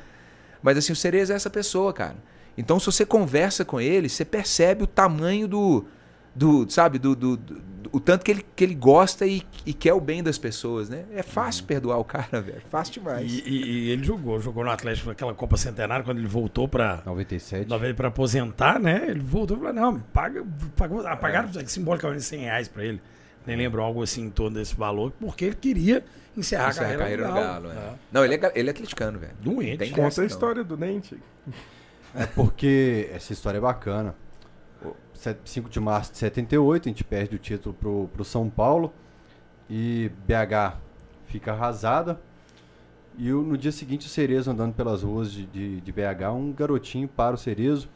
Mas 0.63 0.75
assim, 0.75 0.91
o 0.91 0.95
Cerezo 0.95 1.33
é 1.33 1.35
essa 1.35 1.51
pessoa, 1.51 1.93
cara. 1.93 2.15
Então, 2.57 2.79
se 2.79 2.87
você 2.87 3.05
conversa 3.05 3.63
com 3.63 3.79
ele, 3.79 4.09
você 4.09 4.25
percebe 4.25 4.83
o 4.83 4.87
tamanho 4.87 5.47
do. 5.47 5.85
do 6.33 6.67
sabe, 6.67 6.97
do, 6.97 7.15
do- 7.15 7.37
do- 7.37 7.61
o 7.91 7.99
tanto 7.99 8.23
que 8.25 8.31
ele, 8.31 8.45
que 8.55 8.63
ele 8.63 8.75
gosta 8.75 9.25
e, 9.25 9.43
e 9.65 9.73
quer 9.73 9.93
o 9.93 9.99
bem 10.01 10.21
das 10.23 10.37
pessoas, 10.37 10.89
né? 10.89 11.05
É 11.13 11.23
fácil 11.23 11.63
perdoar 11.65 11.97
o 11.97 12.03
cara, 12.03 12.41
velho. 12.41 12.61
Fácil 12.69 12.93
demais. 12.95 13.31
E, 13.31 13.41
e- 13.47 13.63
e 13.87 13.89
ele 13.91 14.03
jogou, 14.03 14.39
jogou 14.39 14.63
no 14.63 14.71
Atlético 14.71 15.09
naquela 15.09 15.33
Copa 15.33 15.57
Centenária, 15.57 16.03
quando 16.03 16.17
ele 16.17 16.27
voltou 16.27 16.67
pra, 16.67 17.01
97. 17.05 17.67
Nova 17.69 17.93
pra 17.93 18.07
aposentar, 18.09 18.79
né? 18.79 19.05
Ele 19.07 19.19
voltou 19.19 19.57
e 19.57 19.59
falou: 19.59 19.73
não, 19.73 19.99
paga, 19.99 20.43
pagou, 20.75 21.05
ah, 21.07 21.15
pagaram 21.15 21.49
É. 21.59 21.65
simbolicamente 21.65 22.23
100 22.23 22.39
reais 22.41 22.67
pra 22.67 22.83
ele. 22.83 23.01
Nem 23.45 23.55
lembro 23.55 23.81
algo 23.81 24.03
assim 24.03 24.25
em 24.25 24.29
torno 24.29 24.57
desse 24.57 24.75
valor, 24.75 25.11
porque 25.19 25.45
ele 25.45 25.55
queria 25.55 26.03
encerrar, 26.37 26.69
Encerra 26.69 26.93
a 26.93 26.97
carreira, 26.97 27.23
no 27.23 27.29
no 27.29 27.35
Galo. 27.39 27.67
Galo. 27.69 27.79
é. 27.79 27.81
É. 27.81 27.93
Não, 28.11 28.25
ele 28.25 28.35
é, 28.35 28.51
ele 28.55 28.69
é 28.69 28.71
atleticano, 28.71 29.17
velho. 29.17 29.33
Doente. 29.41 29.77
Tem 29.77 29.91
Conta 29.91 30.21
a 30.21 30.25
história 30.25 30.63
do 30.63 30.75
Dente. 30.77 31.17
É 32.15 32.25
porque 32.25 33.09
essa 33.13 33.31
história 33.33 33.57
é 33.57 33.61
bacana. 33.61 34.15
O 35.19 35.47
5 35.47 35.69
de 35.69 35.79
março 35.81 36.13
de 36.13 36.17
78, 36.17 36.87
a 36.87 36.89
gente 36.89 37.03
perde 37.03 37.35
o 37.35 37.39
título 37.39 37.75
pro, 37.75 38.09
pro 38.13 38.23
São 38.23 38.49
Paulo 38.49 38.93
e 39.69 40.09
BH 40.25 40.77
fica 41.25 41.51
arrasada. 41.51 42.21
E 43.17 43.29
no 43.29 43.57
dia 43.57 43.71
seguinte 43.71 44.07
o 44.07 44.09
Cerezo 44.09 44.49
andando 44.49 44.73
pelas 44.73 45.03
ruas 45.03 45.29
de, 45.29 45.45
de, 45.45 45.81
de 45.81 45.91
BH, 45.91 46.31
um 46.33 46.53
garotinho 46.53 47.07
para 47.07 47.35
o 47.35 47.37
Cerezo 47.37 47.89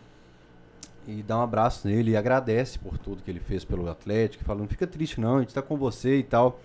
e 1.08 1.24
dá 1.24 1.38
um 1.38 1.42
abraço 1.42 1.88
nele 1.88 2.12
e 2.12 2.18
agradece 2.18 2.78
por 2.78 2.98
tudo 2.98 3.24
que 3.24 3.32
ele 3.32 3.40
fez 3.40 3.64
pelo 3.64 3.90
Atlético, 3.90 4.44
falando, 4.44 4.62
não 4.62 4.68
fica 4.68 4.88
triste 4.88 5.20
não, 5.20 5.38
a 5.38 5.40
gente 5.40 5.54
tá 5.54 5.62
com 5.62 5.78
você 5.78 6.18
e 6.18 6.24
tal. 6.24 6.60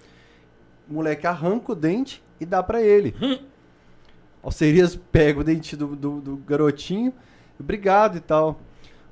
O 0.89 0.95
moleque 0.95 1.27
arranca 1.27 1.73
o 1.73 1.75
dente 1.75 2.23
e 2.41 2.47
dá 2.47 2.63
pra 2.63 2.83
ele. 2.83 3.15
O 4.41 4.53
Cerezo 4.53 5.01
pega 5.13 5.41
o 5.41 5.45
dente 5.45 5.77
do, 5.77 5.97
do, 5.97 6.21
do 6.21 6.37
garotinho, 6.37 7.13
obrigado 7.59 8.17
e 8.17 8.21
tal. 8.21 8.61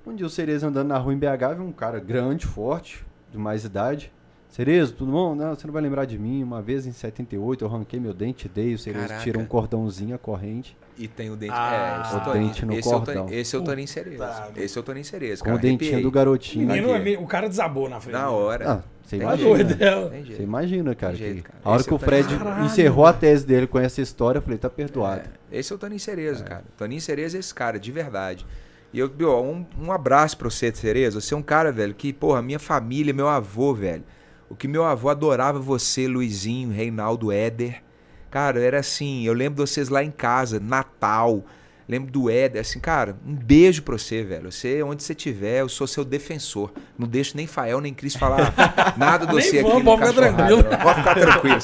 Um 0.06 0.14
dia 0.14 0.26
o 0.26 0.30
Cerezo 0.30 0.66
andando 0.66 0.88
na 0.88 0.98
rua 0.98 1.12
em 1.12 1.18
BH, 1.18 1.54
viu 1.56 1.64
um 1.64 1.72
cara 1.72 1.98
grande, 1.98 2.46
forte, 2.46 3.04
de 3.30 3.38
mais 3.38 3.64
idade. 3.64 4.12
Cerezo, 4.48 4.94
tudo 4.94 5.10
bom? 5.10 5.34
Não, 5.34 5.54
você 5.54 5.66
não 5.66 5.72
vai 5.74 5.82
lembrar 5.82 6.04
de 6.04 6.16
mim. 6.18 6.42
Uma 6.42 6.62
vez 6.62 6.86
em 6.86 6.92
78 6.92 7.64
eu 7.64 7.68
arranquei 7.68 7.98
meu 7.98 8.14
dente, 8.14 8.48
dei, 8.48 8.72
o 8.72 8.78
Cerezo 8.78 9.08
Caraca. 9.08 9.22
tira 9.24 9.38
um 9.38 9.44
cordãozinho, 9.44 10.14
a 10.14 10.18
corrente. 10.18 10.76
E 10.96 11.06
tem 11.08 11.28
o 11.30 11.36
dente. 11.36 11.52
Ah, 11.54 11.98
é, 11.98 12.06
esse 12.06 12.14
é 12.14 12.16
o 12.16 12.24
Toninho. 12.24 12.46
dente 12.46 12.64
no 12.66 12.72
esse, 12.72 12.88
é 12.88 12.90
o 12.90 12.94
cordão. 12.98 13.24
Toninho, 13.24 13.38
esse 13.40 13.56
é 13.56 13.58
o 13.58 13.62
Toninho 13.64 13.88
Cerezo. 13.88 14.24
Esse 14.56 14.78
é 14.78 14.80
o 14.80 14.84
Toninho 14.84 15.04
Cerezo. 15.04 15.44
Com 15.44 15.50
o 15.52 15.58
dentinho 15.58 15.74
Arrepiei. 15.90 16.02
do 16.02 16.10
garotinho. 16.10 16.66
Menino, 16.68 16.94
é 16.94 16.98
meio- 17.00 17.20
o 17.20 17.26
cara 17.26 17.48
desabou 17.48 17.88
na 17.88 18.00
frente. 18.00 18.14
Na 18.14 18.30
hora. 18.30 18.70
Ah, 18.72 18.82
você 19.02 19.18
Tá 19.18 19.24
imagina. 19.24 19.48
doido, 19.50 19.76
é. 19.82 20.22
Você 20.36 20.42
imagina, 20.42 20.94
cara. 20.94 21.14
Jeito, 21.16 21.42
cara. 21.42 21.58
A 21.62 21.68
hora 21.70 21.80
Esse 21.80 21.88
que 21.88 21.92
é 21.94 21.96
o 21.96 22.00
o 22.00 22.00
Fred 22.00 22.38
Caralho. 22.38 22.64
encerrou 22.64 23.04
a 23.04 23.12
tese 23.12 23.44
dele 23.46 23.66
com 23.66 23.78
essa 23.78 24.00
história, 24.00 24.38
eu 24.38 24.42
falei, 24.42 24.56
tá 24.58 24.70
perdoado. 24.70 25.22
É, 25.52 25.58
esse 25.58 25.70
é 25.70 25.76
o 25.76 25.78
Toninho 25.78 26.00
Cerezo, 26.00 26.44
cara. 26.44 26.64
Toninho 26.78 27.00
Cerezo 27.00 27.36
é 27.36 27.40
esse 27.40 27.52
cara, 27.52 27.78
de 27.78 27.92
verdade. 27.92 28.46
E 28.92 28.98
eu, 28.98 29.08
Bió, 29.08 29.40
um, 29.42 29.66
um 29.78 29.92
abraço 29.92 30.36
pra 30.38 30.48
você, 30.48 30.72
Cerezo. 30.74 31.20
Você 31.20 31.34
é 31.34 31.36
um 31.36 31.42
cara, 31.42 31.70
velho, 31.70 31.94
que, 31.94 32.12
porra, 32.12 32.40
minha 32.40 32.58
família, 32.58 33.12
meu 33.12 33.28
avô, 33.28 33.74
velho. 33.74 34.04
O 34.48 34.54
que 34.54 34.68
meu 34.68 34.84
avô 34.84 35.08
adorava 35.08 35.58
você, 35.58 36.06
Luizinho, 36.06 36.70
Reinaldo, 36.70 37.32
Éder. 37.32 37.82
Cara, 38.30 38.60
era 38.60 38.78
assim, 38.78 39.24
eu 39.24 39.32
lembro 39.32 39.62
de 39.62 39.70
vocês 39.70 39.88
lá 39.88 40.02
em 40.02 40.10
casa, 40.10 40.60
Natal. 40.60 41.44
Lembro 41.88 42.10
do 42.10 42.28
Éder, 42.28 42.60
assim, 42.60 42.80
cara, 42.80 43.16
um 43.24 43.34
beijo 43.34 43.82
pra 43.82 43.96
você, 43.96 44.24
velho. 44.24 44.50
Você, 44.50 44.82
onde 44.82 45.02
você 45.02 45.12
estiver, 45.12 45.60
eu 45.60 45.68
sou 45.68 45.86
seu 45.86 46.04
defensor. 46.04 46.72
Não 46.98 47.06
deixo 47.06 47.36
nem 47.36 47.46
Fael, 47.46 47.80
nem 47.80 47.94
Cris 47.94 48.16
falar 48.16 48.52
nada 48.98 49.26
de 49.26 49.32
você 49.32 49.60
aqui 49.60 49.72
no 49.72 49.84
pode 49.84 50.08
ficar 50.08 50.12
tranquilo. 50.12 50.64
Pode 50.64 50.98
ficar 50.98 51.14
tranquilo. 51.14 51.58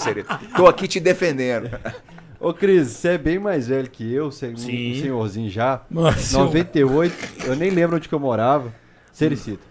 Tô 0.56 0.66
aqui 0.66 0.86
te 0.86 1.00
defendendo. 1.00 1.70
Ô, 2.42 2.52
Cris, 2.52 2.88
você 2.88 3.08
é 3.10 3.18
bem 3.18 3.38
mais 3.38 3.68
velho 3.68 3.88
que 3.88 4.12
eu, 4.12 4.30
você 4.32 4.46
é 4.46 4.50
um 4.50 4.56
Sim. 4.56 4.98
senhorzinho 5.00 5.48
já. 5.48 5.82
Nossa, 5.90 6.38
98, 6.38 7.14
eu 7.46 7.54
nem 7.54 7.70
lembro 7.70 7.96
onde 7.96 8.08
que 8.08 8.14
eu 8.14 8.18
morava. 8.20 8.72
Sericita. 9.12 9.62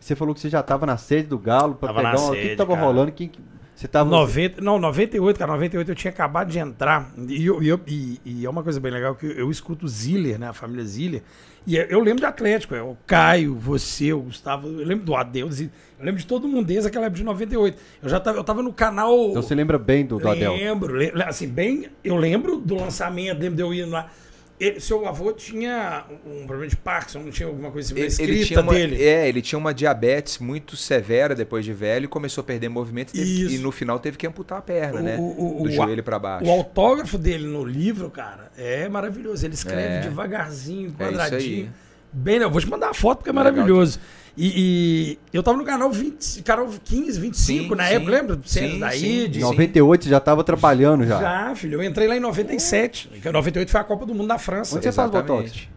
Você 0.00 0.14
falou 0.14 0.34
que 0.34 0.40
você 0.40 0.48
já 0.48 0.62
tava 0.62 0.86
na 0.86 0.96
sede 0.96 1.28
do 1.28 1.38
Galo 1.38 1.74
pra 1.74 1.88
Tava 1.88 1.98
pegar 2.00 2.12
na 2.14 2.20
um. 2.20 2.28
o 2.28 2.30
que, 2.32 2.36
que 2.36 2.42
sede, 2.44 2.56
tava 2.56 2.74
cara. 2.74 2.86
rolando? 2.86 3.12
Quem, 3.12 3.28
que- 3.28 3.40
você 3.76 3.86
tava. 3.86 4.08
90, 4.10 4.60
não, 4.62 4.78
98, 4.78 5.38
cara, 5.38 5.52
98 5.52 5.90
eu 5.90 5.94
tinha 5.94 6.10
acabado 6.10 6.50
de 6.50 6.58
entrar. 6.58 7.12
E, 7.28 7.44
eu, 7.46 7.62
e, 7.62 7.68
eu- 7.68 7.80
e- 7.86 8.20
e 8.24 8.46
é 8.46 8.50
uma 8.50 8.62
coisa 8.62 8.80
bem 8.80 8.90
legal 8.90 9.14
que 9.14 9.26
eu, 9.26 9.32
eu 9.32 9.50
escuto 9.50 9.86
Ziller, 9.86 10.38
né? 10.38 10.48
A 10.48 10.52
família 10.54 10.84
Ziller. 10.84 11.22
E 11.66 11.76
eu, 11.76 11.84
eu 11.84 12.00
lembro 12.00 12.20
de 12.20 12.24
Atlético, 12.26 12.74
é, 12.74 12.82
o 12.82 12.96
Caio, 13.06 13.54
você, 13.54 14.12
o 14.12 14.20
Gustavo, 14.22 14.66
eu 14.68 14.86
lembro 14.86 15.04
do 15.04 15.14
Adeus, 15.14 15.60
eu 15.60 15.68
lembro 16.00 16.20
de 16.20 16.26
todo 16.26 16.48
mundo 16.48 16.66
desde 16.66 16.88
aquela 16.88 17.06
época 17.06 17.18
de 17.18 17.24
98. 17.24 17.76
Eu 18.02 18.08
já 18.08 18.18
tava, 18.18 18.38
eu 18.38 18.44
tava 18.44 18.62
no 18.62 18.72
canal. 18.72 19.14
Então 19.30 19.42
você 19.42 19.54
lembra 19.54 19.78
bem 19.78 20.06
do, 20.06 20.18
do 20.18 20.28
Adel? 20.28 20.54
Lembro, 20.54 20.94
le- 20.96 21.12
assim, 21.24 21.46
bem, 21.48 21.88
eu 22.02 22.16
lembro 22.16 22.56
do 22.58 22.76
lançamento, 22.76 23.38
lembro 23.40 23.56
de 23.56 23.62
eu 23.62 23.74
indo 23.74 23.90
lá. 23.90 24.08
Ele- 24.58 24.80
seu 24.80 25.06
avô 25.06 25.32
tinha 25.32 26.04
um 26.26 26.46
problema 26.46 26.66
de 26.68 26.76
Parkinson, 26.76 27.18
não 27.20 27.30
tinha 27.30 27.46
alguma 27.46 27.70
coisa 27.70 27.92
assim, 27.92 27.98
Ele, 28.00 28.06
escrita 28.08 28.32
ele 28.32 28.44
tinha 28.46 28.60
uma, 28.62 28.72
dele. 28.72 29.04
É, 29.04 29.28
ele 29.28 29.42
tinha 29.42 29.58
uma 29.58 29.74
diabetes 29.74 30.38
muito 30.38 30.76
severa 30.76 31.34
depois 31.34 31.62
de 31.64 31.74
velho 31.74 32.06
e 32.06 32.08
começou 32.08 32.40
a 32.40 32.44
perder 32.44 32.68
movimento 32.70 33.10
e, 33.14 33.18
teve- 33.18 33.54
e 33.54 33.58
no 33.58 33.70
final 33.70 33.98
teve 33.98 34.16
que 34.16 34.26
amputar 34.26 34.58
a 34.58 34.62
perna, 34.62 35.00
O- 35.00 35.02
né? 35.02 35.16
o- 35.18 35.60
o- 35.60 35.62
Do 35.64 35.70
joelho 35.70 36.02
pra 36.02 36.18
baixo. 36.18 36.46
O 36.46 36.50
autógrafo 36.50 37.18
dele 37.18 37.46
no 37.46 37.64
livro, 37.64 38.08
cara, 38.10 38.50
é 38.56 38.88
maravilhoso. 38.88 39.44
Ele 39.44 39.54
escreve 39.54 39.96
É. 39.96 40.00
devagarzinho, 40.00 40.94
É 40.98 41.04
quadradinho. 41.04 41.64
aí. 41.64 41.70
Bem, 42.12 42.36
eu 42.36 42.50
vou 42.50 42.60
te 42.60 42.68
mandar 42.70 42.88
a 42.90 42.94
foto 42.94 43.18
porque 43.18 43.28
é 43.28 43.32
Legal 43.34 43.52
maravilhoso. 43.52 44.00
E, 44.36 45.18
e 45.32 45.36
eu 45.36 45.42
tava 45.42 45.56
no 45.56 45.64
canal 45.64 45.90
20, 45.90 46.42
canal 46.42 46.68
15, 46.84 47.20
25 47.20 47.68
Sim, 47.68 47.74
na 47.74 47.86
sim. 47.86 47.94
época, 47.94 48.10
lembra? 48.12 48.38
Sim, 48.44 48.78
daí, 48.78 49.00
sim. 49.00 49.30
de 49.30 49.38
Em 49.38 49.42
98 49.42 50.04
você 50.04 50.10
já 50.10 50.20
tava 50.20 50.44
trabalhando 50.44 51.06
já. 51.06 51.20
Já, 51.20 51.54
filho. 51.54 51.80
Eu 51.80 51.84
entrei 51.84 52.06
lá 52.06 52.16
em 52.16 52.20
97. 52.20 53.08
Porque 53.08 53.32
98 53.32 53.70
foi 53.70 53.80
a 53.80 53.84
Copa 53.84 54.04
do 54.04 54.14
Mundo 54.14 54.28
da 54.28 54.38
França. 54.38 54.76
Onde 54.76 54.84
você 54.84 54.92
faz 54.92 55.10
botox? 55.10 55.68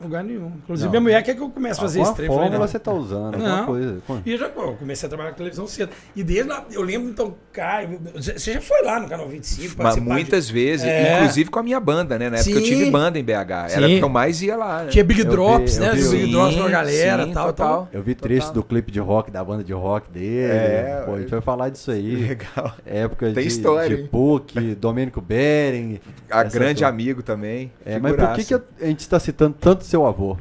Lugar 0.00 0.24
nenhum. 0.24 0.52
Inclusive, 0.62 0.84
Não. 0.86 0.90
minha 0.92 1.00
mulher 1.02 1.22
quer 1.22 1.34
que 1.34 1.42
eu 1.42 1.50
comece 1.50 1.78
a 1.78 1.82
fazer 1.82 2.00
esse. 2.00 2.10
Eu 2.10 2.14
falei, 2.16 2.30
fórmula 2.30 2.66
você 2.66 2.78
tá 2.78 2.90
usando, 2.92 3.34
alguma 3.34 3.56
Não. 3.58 3.66
coisa. 3.66 3.98
E 4.24 4.32
eu 4.32 4.38
já 4.38 4.48
pô, 4.48 4.62
eu 4.62 4.74
comecei 4.76 5.06
a 5.06 5.10
trabalhar 5.10 5.30
com 5.32 5.36
televisão 5.36 5.66
cedo. 5.66 5.90
E 6.16 6.22
desde 6.22 6.48
lá, 6.48 6.64
eu 6.72 6.80
lembro, 6.82 7.10
então, 7.10 7.34
Caio, 7.52 8.00
você 8.14 8.54
já 8.54 8.60
foi 8.62 8.82
lá 8.82 8.98
no 8.98 9.08
canal 9.08 9.28
25? 9.28 9.74
Mas 9.76 9.76
participar 9.76 10.00
de- 10.06 10.10
muitas 10.14 10.48
vezes, 10.48 10.86
É. 10.86 11.18
inclusive 11.18 11.50
com 11.50 11.58
a 11.58 11.62
minha 11.62 11.78
banda, 11.78 12.18
né? 12.18 12.30
Na 12.30 12.36
época 12.38 12.50
eu 12.50 12.60
Sim. 12.60 12.64
tive 12.64 12.90
banda 12.90 13.18
em 13.18 13.22
BH. 13.24 13.66
Era 13.72 13.86
Sim. 13.88 13.98
que 13.98 14.04
eu 14.04 14.08
mais 14.08 14.40
ia 14.40 14.56
lá, 14.56 14.84
né? 14.84 14.88
Tinha 14.90 15.04
Big 15.04 15.20
Eu 15.20 15.26
Drops, 15.26 15.74
vi- 15.74 15.80
né? 15.80 15.90
eu 15.90 15.94
vi 16.10 16.16
Big 16.18 16.32
Drops 16.32 16.56
com 16.56 16.62
a 16.64 16.68
galera 16.70 17.24
sim, 17.26 17.32
tal. 17.32 17.46
total. 17.48 17.88
Eu 17.92 18.02
vi 18.02 18.14
Total. 18.14 18.28
trechos 18.28 18.50
do 18.52 18.62
clipe 18.62 18.90
de 18.90 19.00
rock, 19.00 19.30
da 19.30 19.44
banda 19.44 19.62
de 19.62 19.72
rock 19.74 20.10
dele. 20.10 20.50
É, 20.50 21.02
Pô, 21.04 21.14
a 21.14 21.20
gente 21.20 21.30
vai 21.30 21.40
falar 21.42 21.68
disso 21.68 21.90
aí. 21.90 22.16
Legal. 22.16 22.72
Época 22.86 23.26
Tem 23.32 23.42
de, 23.42 23.48
história, 23.48 23.96
de 23.96 24.02
hein? 24.02 24.08
PUC, 24.10 24.74
Domênico 24.76 25.20
Bering. 25.20 26.00
A 26.30 26.42
grande 26.42 26.84
amigo 26.86 27.22
também. 27.22 27.70
É, 27.84 27.98
mas 27.98 28.16
por 28.16 28.32
que, 28.32 28.44
que 28.44 28.54
a 28.54 28.60
gente 28.86 29.00
está 29.00 29.20
citando 29.20 29.56
tanto 29.60 29.84
seu 29.90 30.06
avô? 30.06 30.36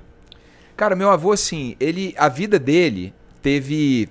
Cara, 0.78 0.96
meu 0.96 1.10
avô, 1.10 1.32
assim, 1.32 1.76
ele. 1.80 2.14
A 2.18 2.30
vida 2.30 2.58
dele 2.58 3.14
teve. 3.42 4.08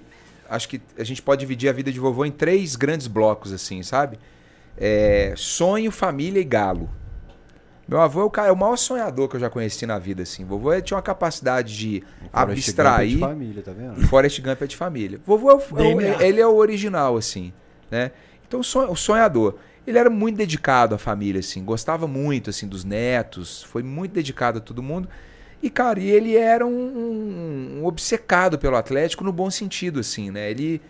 Acho 0.51 0.69
que 0.69 0.81
a 0.99 1.05
gente 1.05 1.21
pode 1.23 1.41
dividir 1.41 1.69
a 1.69 1.73
vida 1.73 1.91
de 1.93 1.99
vovô 2.01 2.25
em 2.25 2.31
três 2.31 2.75
grandes 2.77 3.07
blocos, 3.07 3.53
assim, 3.53 3.83
sabe? 3.83 4.19
É, 4.77 5.33
sonho, 5.37 5.91
família 5.91 6.41
e 6.41 6.45
galo. 6.45 6.89
Meu 7.87 8.01
avô 8.01 8.21
é 8.21 8.25
o, 8.25 8.31
cara, 8.31 8.49
é 8.49 8.53
o 8.53 8.57
maior 8.57 8.77
sonhador 8.77 9.29
que 9.29 9.37
eu 9.37 9.41
já 9.41 9.49
conheci 9.49 9.87
na 9.87 9.99
vida, 9.99 10.23
assim. 10.23 10.45
Vovô 10.45 10.79
tinha 10.81 10.97
uma 10.97 11.03
capacidade 11.03 11.75
de 11.77 12.03
Forrest 12.31 12.31
Gump 12.33 12.51
é 12.51 12.55
de 12.55 12.61
abstrair. 12.61 13.19
família, 13.19 13.63
tá 13.63 13.73
vendo? 13.73 14.07
Forrest 14.07 14.41
Gump 14.43 14.61
é 14.63 14.67
de 14.67 14.77
família. 14.77 15.21
Vovô 15.25 15.51
é 15.51 15.55
o, 15.55 15.59
é 15.59 15.63
o- 15.95 16.23
ele 16.23 16.41
é 16.41 16.47
o 16.47 16.55
original, 16.55 17.17
assim, 17.17 17.53
né? 17.91 18.11
Então, 18.47 18.61
o 18.61 18.97
sonhador. 18.97 19.57
Ele 19.89 19.99
era 19.99 20.11
muito 20.11 20.37
dedicado 20.37 20.95
à 20.95 20.99
família, 20.99 21.41
assim, 21.41 21.65
gostava 21.65 22.07
muito, 22.07 22.51
assim, 22.51 22.69
dos 22.69 22.85
netos, 22.85 23.63
foi 23.63 23.83
muito 23.83 24.13
dedicado 24.13 24.59
a 24.59 24.61
todo 24.61 24.83
mundo. 24.83 25.09
E, 25.63 25.71
cara, 25.71 25.99
ele 25.99 26.37
era 26.37 26.67
um, 26.67 26.71
um- 26.71 27.81
um 27.81 27.87
obcecado 27.87 28.59
pelo 28.59 28.77
Atlético 28.77 29.25
no 29.25 29.33
bom 29.33 29.51
sentido, 29.51 30.01
assim, 30.01 30.31
né? 30.31 30.51
Ele, 30.51 30.81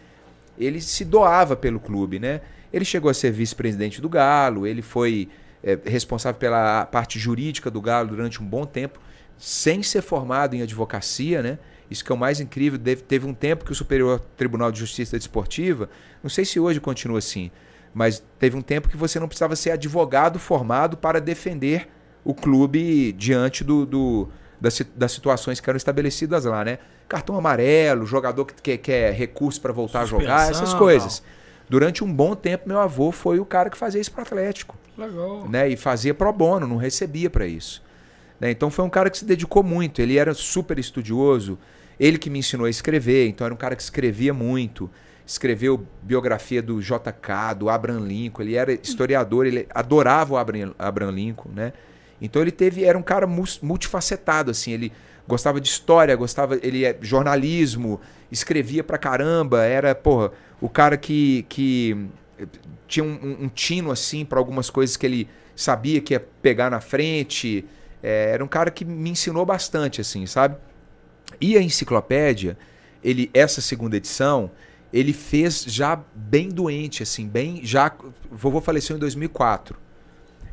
ele 0.58 0.80
se 0.80 1.04
doava 1.04 1.54
pelo 1.56 1.78
clube, 1.80 2.18
né? 2.18 2.40
Ele 2.72 2.84
chegou 2.84 3.10
a 3.10 3.14
ser 3.14 3.30
vice-presidente 3.30 4.00
do 4.00 4.08
Galo, 4.08 4.66
ele 4.66 4.82
foi 4.82 5.28
é, 5.62 5.78
responsável 5.86 6.38
pela 6.38 6.84
parte 6.86 7.18
jurídica 7.18 7.70
do 7.70 7.80
Galo 7.80 8.08
durante 8.08 8.42
um 8.42 8.46
bom 8.46 8.64
tempo, 8.66 9.00
sem 9.38 9.82
ser 9.82 10.02
formado 10.02 10.54
em 10.54 10.62
advocacia, 10.62 11.40
né? 11.42 11.58
Isso 11.90 12.04
que 12.04 12.12
é 12.12 12.14
o 12.14 12.18
mais 12.18 12.40
incrível. 12.40 12.78
Teve 13.06 13.26
um 13.26 13.32
tempo 13.34 13.64
que 13.64 13.72
o 13.72 13.74
Superior 13.74 14.20
Tribunal 14.36 14.70
de 14.70 14.80
Justiça 14.80 15.16
Desportiva, 15.16 15.88
não 16.22 16.28
sei 16.28 16.44
se 16.44 16.60
hoje 16.60 16.80
continua 16.80 17.18
assim, 17.18 17.50
mas 17.94 18.22
teve 18.38 18.56
um 18.56 18.62
tempo 18.62 18.88
que 18.88 18.96
você 18.96 19.18
não 19.20 19.26
precisava 19.28 19.56
ser 19.56 19.70
advogado 19.72 20.38
formado 20.38 20.96
para 20.96 21.20
defender 21.20 21.88
o 22.24 22.34
clube 22.34 23.12
diante 23.12 23.64
do, 23.64 23.86
do- 23.86 24.28
das, 24.60 24.80
das 24.96 25.12
situações 25.12 25.60
que 25.60 25.68
eram 25.70 25.76
estabelecidas 25.76 26.44
lá, 26.44 26.64
né? 26.64 26.78
Cartão 27.08 27.36
amarelo, 27.36 28.04
jogador 28.04 28.44
que 28.44 28.54
quer, 28.60 28.76
quer 28.78 29.12
recurso 29.14 29.60
para 29.60 29.72
voltar 29.72 30.00
a 30.00 30.04
jogar, 30.04 30.42
essas 30.42 30.56
Suspensão, 30.56 30.78
coisas. 30.78 31.22
Durante 31.68 32.02
um 32.04 32.12
bom 32.12 32.34
tempo, 32.34 32.68
meu 32.68 32.78
avô 32.80 33.12
foi 33.12 33.38
o 33.38 33.44
cara 33.44 33.70
que 33.70 33.76
fazia 33.78 34.00
isso 34.00 34.10
para 34.12 34.22
Atlético 34.22 34.76
Legal. 34.96 35.48
né? 35.48 35.68
E 35.68 35.76
fazia 35.76 36.12
pro 36.14 36.32
bono, 36.32 36.66
não 36.66 36.76
recebia 36.76 37.30
para 37.30 37.46
isso. 37.46 37.82
né? 38.40 38.50
Então 38.50 38.70
foi 38.70 38.84
um 38.84 38.90
cara 38.90 39.08
que 39.10 39.18
se 39.18 39.24
dedicou 39.24 39.62
muito. 39.62 40.00
Ele 40.02 40.18
era 40.18 40.34
super 40.34 40.78
estudioso. 40.78 41.58
Ele 42.00 42.18
que 42.18 42.28
me 42.30 42.38
ensinou 42.38 42.66
a 42.66 42.70
escrever. 42.70 43.28
Então 43.28 43.44
era 43.44 43.52
um 43.54 43.56
cara 43.58 43.74
que 43.76 43.82
escrevia 43.82 44.32
muito. 44.34 44.90
Escreveu 45.28 45.86
biografia 46.02 46.62
do 46.62 46.80
JK, 46.80 47.54
do 47.58 47.68
Abraham 47.68 48.00
Lincoln. 48.00 48.40
Ele 48.42 48.54
era 48.54 48.72
historiador. 48.72 49.44
Ele 49.46 49.66
adorava 49.74 50.32
o 50.32 50.36
Abraham, 50.38 51.10
Lincoln, 51.12 51.50
né? 51.54 51.74
Então 52.18 52.40
ele 52.40 52.50
teve 52.50 52.82
era 52.82 52.96
um 52.96 53.02
cara 53.02 53.26
multifacetado 53.26 54.50
assim. 54.50 54.72
Ele 54.72 54.90
gostava 55.26 55.60
de 55.60 55.68
história, 55.68 56.16
gostava 56.16 56.58
ele 56.62 56.82
é 56.82 56.96
jornalismo, 57.02 58.00
escrevia 58.32 58.82
pra 58.82 58.96
caramba. 58.96 59.64
Era 59.64 59.94
porra 59.94 60.32
o 60.62 60.68
cara 60.70 60.96
que 60.96 61.44
que 61.46 62.06
tinha 62.86 63.04
um, 63.04 63.12
um- 63.22 63.44
um 63.44 63.48
tino 63.50 63.90
assim 63.90 64.24
para 64.24 64.38
algumas 64.38 64.70
coisas 64.70 64.96
que 64.96 65.04
ele 65.04 65.28
sabia 65.54 66.00
que 66.00 66.14
ia 66.14 66.20
pegar 66.20 66.70
na 66.70 66.80
frente. 66.80 67.66
É, 68.02 68.30
era 68.32 68.42
um 68.42 68.48
cara 68.48 68.70
que 68.70 68.82
me 68.82 69.10
ensinou 69.10 69.44
bastante, 69.44 70.00
assim, 70.00 70.24
sabe? 70.24 70.56
E 71.38 71.54
a 71.58 71.60
enciclopédia, 71.62 72.56
ele 73.04 73.30
essa 73.34 73.60
segunda 73.60 73.96
edição, 73.98 74.50
ele 74.92 75.12
fez 75.12 75.64
já 75.64 76.00
bem 76.14 76.48
doente, 76.48 77.02
assim, 77.02 77.28
bem 77.28 77.60
já. 77.64 77.94
Vovô 78.30 78.60
faleceu 78.60 78.96
em 78.96 78.98
2004. 78.98 79.78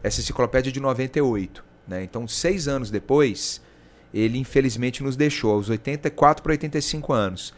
Essa 0.04 0.22
enciclopédia 0.22 0.70
é 0.70 0.74
de 0.74 0.80
98, 0.80 1.64
né? 1.88 2.04
Então 2.04 2.28
seis 2.28 2.68
anos 2.68 2.92
depois 2.92 3.62
ele 4.14 4.38
infelizmente 4.38 5.04
nos 5.04 5.16
deixou 5.16 5.52
aos 5.54 5.70
84 5.70 6.42
para 6.42 6.52
85 6.52 7.14
anos. 7.14 7.54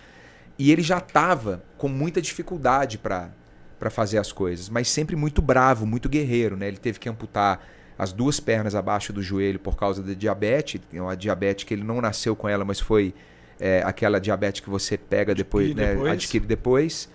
E 0.57 0.71
ele 0.71 0.81
já 0.81 0.97
estava 0.97 1.63
com 1.77 1.87
muita 1.87 2.21
dificuldade 2.21 2.97
para 2.97 3.31
para 3.79 3.91
fazer 3.91 4.17
as 4.17 4.31
coisas, 4.31 4.69
mas 4.69 4.89
sempre 4.89 5.15
muito 5.15 5.39
bravo, 5.39 5.85
muito 5.85 6.09
guerreiro, 6.09 6.57
né? 6.57 6.67
Ele 6.67 6.77
teve 6.77 6.97
que 6.97 7.07
amputar 7.07 7.63
as 7.97 8.11
duas 8.11 8.39
pernas 8.39 8.75
abaixo 8.75 9.13
do 9.13 9.21
joelho 9.21 9.59
por 9.59 9.75
causa 9.75 10.01
da 10.01 10.13
diabetes, 10.13 10.81
uma 10.93 11.15
diabetes 11.15 11.63
que 11.63 11.75
ele 11.75 11.83
não 11.83 12.01
nasceu 12.01 12.35
com 12.35 12.49
ela, 12.49 12.65
mas 12.65 12.79
foi 12.79 13.13
é, 13.59 13.81
aquela 13.85 14.19
diabetes 14.19 14.61
que 14.61 14.69
você 14.69 14.97
pega 14.97 15.33
depois, 15.35 15.67
Adquire 15.71 15.85
né? 15.87 15.93
depois. 15.95 16.11
Adquire 16.13 16.45
depois. 16.45 17.09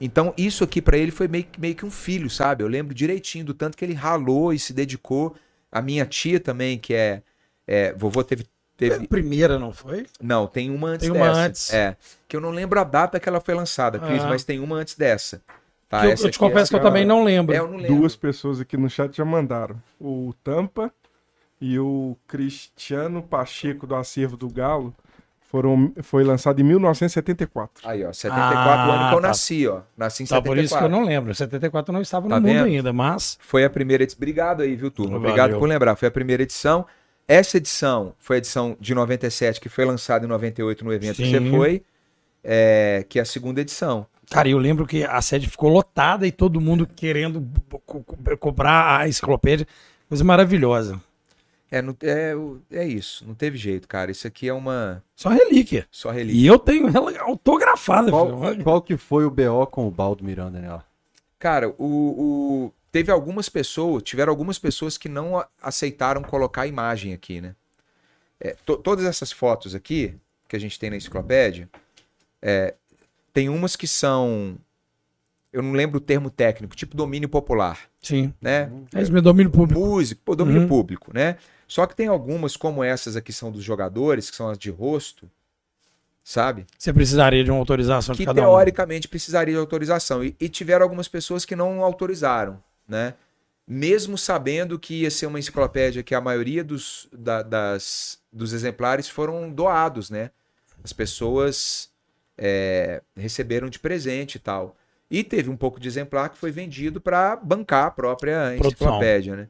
Então, 0.00 0.34
isso 0.36 0.64
aqui 0.64 0.82
para 0.82 0.98
ele 0.98 1.10
foi 1.10 1.28
meio, 1.28 1.44
que- 1.44 1.60
meio 1.60 1.74
que 1.74 1.86
um 1.86 1.90
filho, 1.90 2.28
sabe? 2.28 2.62
Eu 2.64 2.68
lembro 2.68 2.94
direitinho 2.94 3.44
do 3.44 3.54
tanto 3.54 3.76
que 3.76 3.84
ele 3.84 3.94
ralou 3.94 4.52
e 4.52 4.58
se 4.58 4.72
dedicou. 4.72 5.34
A 5.70 5.80
minha 5.80 6.04
tia 6.04 6.38
também, 6.40 6.78
que 6.78 6.92
é. 6.94 7.22
é 7.66 7.92
vovô 7.94 8.22
teve. 8.24 8.42
Foi 8.76 8.88
teve 8.90 9.04
a 9.04 9.08
primeira, 9.08 9.56
não 9.56 9.72
foi? 9.72 10.04
não, 10.20 10.48
tem 10.48 10.68
uma 10.68 10.88
antes 10.88 11.06
Tem 11.08 11.16
uma 11.16 11.28
dessa. 11.28 11.40
antes. 11.40 11.72
É. 11.72 11.96
Que 12.26 12.36
eu 12.36 12.40
não 12.40 12.50
lembro 12.50 12.80
a 12.80 12.82
data 12.84 13.20
que 13.20 13.28
ela 13.28 13.40
foi 13.40 13.54
lançada, 13.54 14.00
Cris, 14.00 14.24
Ah. 14.24 14.28
mas 14.28 14.42
tem 14.42 14.58
uma 14.58 14.74
antes 14.76 14.96
dessa. 14.96 15.40
Tá? 15.88 16.00
Que 16.00 16.06
eu, 16.06 16.10
eu 16.10 16.16
te 16.16 16.26
aqui 16.26 16.36
é- 16.36 16.38
confesso 16.40 16.70
que 16.70 16.74
eu 16.74 16.80
cara, 16.80 16.90
também 16.90 17.04
não 17.04 17.22
lembro. 17.22 17.54
É, 17.54 17.58
eu 17.60 17.68
não 17.68 17.76
lembro. 17.76 17.96
Duas 17.98 18.16
pessoas 18.16 18.60
aqui 18.60 18.76
no 18.76 18.90
chat 18.90 19.16
já 19.16 19.24
mandaram. 19.24 19.80
O 20.00 20.34
Tampa 20.42 20.92
e 21.60 21.78
o 21.78 22.16
Cristiano 22.26 23.22
Pacheco 23.22 23.86
do 23.86 23.94
Acervo 23.94 24.36
do 24.36 24.48
Galo 24.50 24.92
foram, 25.54 25.92
foi 26.02 26.24
lançado 26.24 26.60
em 26.60 26.64
1974. 26.64 27.88
Aí, 27.88 28.04
ó, 28.04 28.12
74 28.12 28.68
Ah, 28.68 28.84
ano 28.94 29.08
que 29.10 29.14
eu 29.16 29.20
tá. 29.20 29.28
nasci, 29.28 29.68
ó. 29.68 29.82
Nasci 29.96 30.24
em 30.24 30.26
Só 30.26 30.36
74. 30.36 30.42
por 30.44 30.58
isso 30.64 30.76
que 30.76 30.84
eu 30.84 30.88
não 30.88 31.04
lembro. 31.04 31.32
74 31.32 31.90
eu 31.90 31.94
não 31.94 32.02
estava 32.02 32.28
Tá 32.28 32.40
no 32.40 32.46
mundo 32.46 32.52
vendo? 32.56 32.64
ainda, 32.66 32.92
mas. 32.92 33.38
Foi 33.40 33.64
a 33.64 33.70
primeira 33.70 34.02
edição. 34.02 34.18
Obrigado 34.18 34.62
aí, 34.62 34.74
viu, 34.74 34.90
turma? 34.90 35.12
Valeu. 35.12 35.28
Obrigado 35.30 35.58
por 35.60 35.68
lembrar. 35.68 35.94
Foi 35.94 36.08
a 36.08 36.10
primeira 36.10 36.42
edição. 36.42 36.84
Essa 37.28 37.56
edição 37.58 38.14
foi 38.18 38.36
a 38.36 38.38
edição 38.38 38.76
de 38.80 38.94
97, 38.96 39.60
que 39.60 39.68
foi 39.68 39.84
lançada 39.84 40.24
em 40.26 40.28
98 40.28 40.84
no 40.84 40.92
evento 40.92 41.16
que 41.16 41.24
Sim. 41.24 41.30
você 41.30 41.50
foi, 41.56 41.82
é, 42.42 43.06
que 43.08 43.20
é 43.20 43.22
a 43.22 43.24
segunda 43.24 43.60
edição. 43.60 44.06
Cara, 44.30 44.48
eu 44.48 44.58
lembro 44.58 44.86
que 44.86 45.04
a 45.04 45.22
sede 45.22 45.48
ficou 45.48 45.70
lotada 45.70 46.26
e 46.26 46.32
todo 46.32 46.60
mundo 46.60 46.84
querendo 46.84 47.46
co- 47.86 48.00
co- 48.02 48.36
comprar 48.38 49.00
a 49.00 49.08
enciclopédia. 49.08 49.66
Coisa 50.08 50.24
maravilhosa. 50.24 51.00
É, 51.74 51.82
não- 51.82 51.96
é, 52.02 52.34
é 52.70 52.86
isso, 52.86 53.26
não 53.26 53.34
teve 53.34 53.58
jeito, 53.58 53.88
cara. 53.88 54.10
Isso 54.10 54.26
aqui 54.28 54.48
é 54.48 54.52
uma 54.52 55.02
Só 55.16 55.28
relíquia. 55.30 55.86
só 55.90 56.10
relíquia. 56.10 56.40
E 56.40 56.46
eu 56.46 56.56
tenho 56.58 56.86
ela 56.96 57.12
autografada, 57.22 58.10
Qual, 58.10 58.52
filho. 58.52 58.62
qual 58.62 58.80
que 58.82 58.96
foi 58.96 59.24
o 59.24 59.30
BO 59.30 59.66
com 59.66 59.88
o 59.88 59.90
Baldo 59.90 60.22
Miranda 60.22 60.60
nela? 60.60 60.84
Cara, 61.38 61.70
o, 61.70 61.84
o- 62.66 62.72
teve 62.92 63.10
algumas 63.10 63.48
pessoas, 63.48 64.04
tiveram 64.04 64.30
algumas 64.30 64.56
pessoas 64.56 64.96
que 64.96 65.08
não 65.08 65.44
aceitaram 65.60 66.22
colocar 66.22 66.62
a 66.62 66.66
imagem 66.68 67.12
aqui, 67.12 67.40
né? 67.40 67.56
É, 68.38 68.54
to- 68.64 68.76
todas 68.76 69.04
essas 69.04 69.32
fotos 69.32 69.74
aqui 69.74 70.14
que 70.48 70.54
a 70.54 70.60
gente 70.60 70.78
tem 70.78 70.90
na 70.90 70.96
enciclopédia, 70.96 71.68
é, 72.40 72.74
tem 73.32 73.48
umas 73.48 73.74
que 73.74 73.88
são, 73.88 74.56
eu 75.52 75.60
não 75.60 75.72
lembro 75.72 75.98
o 75.98 76.00
termo 76.00 76.30
técnico, 76.30 76.76
tipo 76.76 76.96
domínio 76.96 77.28
popular, 77.28 77.80
Sim. 78.00 78.32
né? 78.40 78.70
É 78.94 79.02
isso, 79.02 79.12
meu 79.12 79.22
domínio 79.22 79.50
público. 79.50 79.80
Músico, 79.80 80.20
pô, 80.24 80.36
domínio 80.36 80.62
Uhum. 80.62 80.68
público, 80.68 81.10
né? 81.12 81.36
Só 81.74 81.86
que 81.88 81.96
tem 81.96 82.06
algumas, 82.06 82.56
como 82.56 82.84
essas 82.84 83.16
aqui 83.16 83.32
são 83.32 83.50
dos 83.50 83.64
jogadores, 83.64 84.30
que 84.30 84.36
são 84.36 84.48
as 84.48 84.56
de 84.56 84.70
rosto, 84.70 85.28
sabe? 86.22 86.64
Você 86.78 86.92
precisaria 86.92 87.42
de 87.42 87.50
uma 87.50 87.58
autorização 87.58 88.14
que 88.14 88.20
de 88.22 88.26
cada 88.26 88.42
um. 88.42 88.44
teoricamente 88.44 89.08
precisaria 89.08 89.54
de 89.54 89.58
autorização. 89.58 90.22
E, 90.22 90.36
e 90.38 90.48
tiveram 90.48 90.84
algumas 90.84 91.08
pessoas 91.08 91.44
que 91.44 91.56
não 91.56 91.82
autorizaram, 91.82 92.62
né? 92.86 93.14
Mesmo 93.66 94.16
sabendo 94.16 94.78
que 94.78 95.00
ia 95.00 95.10
ser 95.10 95.26
uma 95.26 95.36
enciclopédia 95.36 96.04
que 96.04 96.14
a 96.14 96.20
maioria 96.20 96.62
dos, 96.62 97.08
da- 97.12 97.42
das, 97.42 98.20
dos 98.32 98.52
exemplares 98.52 99.08
foram 99.08 99.50
doados, 99.50 100.10
né? 100.10 100.30
As 100.84 100.92
pessoas 100.92 101.90
é, 102.38 103.02
receberam 103.16 103.68
de 103.68 103.80
presente 103.80 104.36
e 104.36 104.38
tal. 104.38 104.76
E 105.10 105.24
teve 105.24 105.50
um 105.50 105.56
pouco 105.56 105.80
de 105.80 105.88
exemplar 105.88 106.28
que 106.30 106.38
foi 106.38 106.52
vendido 106.52 107.00
para 107.00 107.34
bancar 107.34 107.86
a 107.86 107.90
própria 107.90 108.52
enciclopédia, 108.68 109.34
né? 109.34 109.48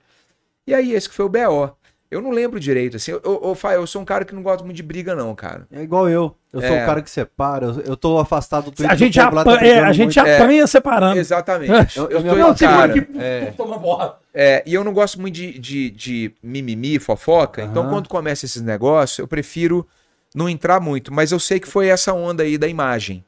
E 0.67 0.73
aí 0.73 0.93
esse 0.95 1.07
que 1.07 1.15
foi 1.15 1.27
o 1.27 1.29
BO. 1.29 1.77
Eu 2.15 2.23
não 2.23 2.31
lembro 2.31 2.59
direito, 2.61 2.97
assim. 2.97 3.11
Eu, 3.11 3.21
eu, 3.25 3.57
eu, 3.73 3.87
sou 3.87 4.01
um 4.01 4.05
cara 4.05 4.25
que 4.25 4.35
não 4.35 4.43
gosta 4.43 4.63
muito 4.65 4.77
de 4.77 4.83
briga, 4.83 5.15
não, 5.15 5.35
cara. 5.35 5.67
É 5.73 5.83
igual 5.83 6.09
eu. 6.09 6.35
Eu 6.53 6.61
sou 6.61 6.71
É. 6.71 6.83
o 6.83 6.87
cara 6.87 7.03
que 7.03 7.11
separa. 7.11 7.67
Eu, 7.67 7.81
eu 7.81 7.97
tô 7.97 8.19
afastado 8.19 8.67
do 8.67 8.71
Twitter. 8.71 8.91
A 8.93 8.95
gente, 8.95 9.19
povo 9.21 9.35
lá, 9.35 9.45
tá 9.45 9.55
apan- 9.55 9.65
é, 9.67 9.79
a 9.81 9.93
gente 9.93 10.19
muito. 10.21 10.33
apanha 10.35 10.67
separando. 10.67 11.19
Exatamente. 11.19 11.99
Eu- 11.99 12.11
Eu, 12.11 12.21
eu 12.21 12.23
sou 12.23 12.31
apaixono 12.31 12.53
esse 12.53 12.65
cara. 12.65 12.93
que 12.93 13.19
É. 13.19 13.53
toma 13.57 13.79
bola. 13.79 14.21
É, 14.33 14.63
e 14.67 14.75
eu 14.75 14.83
não 14.85 14.93
gosto 14.93 15.21
muito 15.21 15.35
de, 15.35 15.59
de, 15.59 15.91
de 15.91 16.33
mimimi, 16.43 16.99
fofoca. 16.99 17.63
Então, 17.63 17.89
quando 17.89 18.09
começa 18.09 18.45
esses 18.45 18.63
negócios, 18.63 19.19
eu 19.19 19.27
prefiro 19.29 19.87
não 20.35 20.49
entrar 20.49 20.81
muito. 20.81 21.13
Mas 21.13 21.33
eu 21.33 21.39
sei 21.41 21.59
que 21.61 21.69
foi 21.69 21.89
essa 21.89 22.13
onda 22.13 22.43
aí 22.43 22.57
da 22.59 22.67
imagem. 22.69 23.25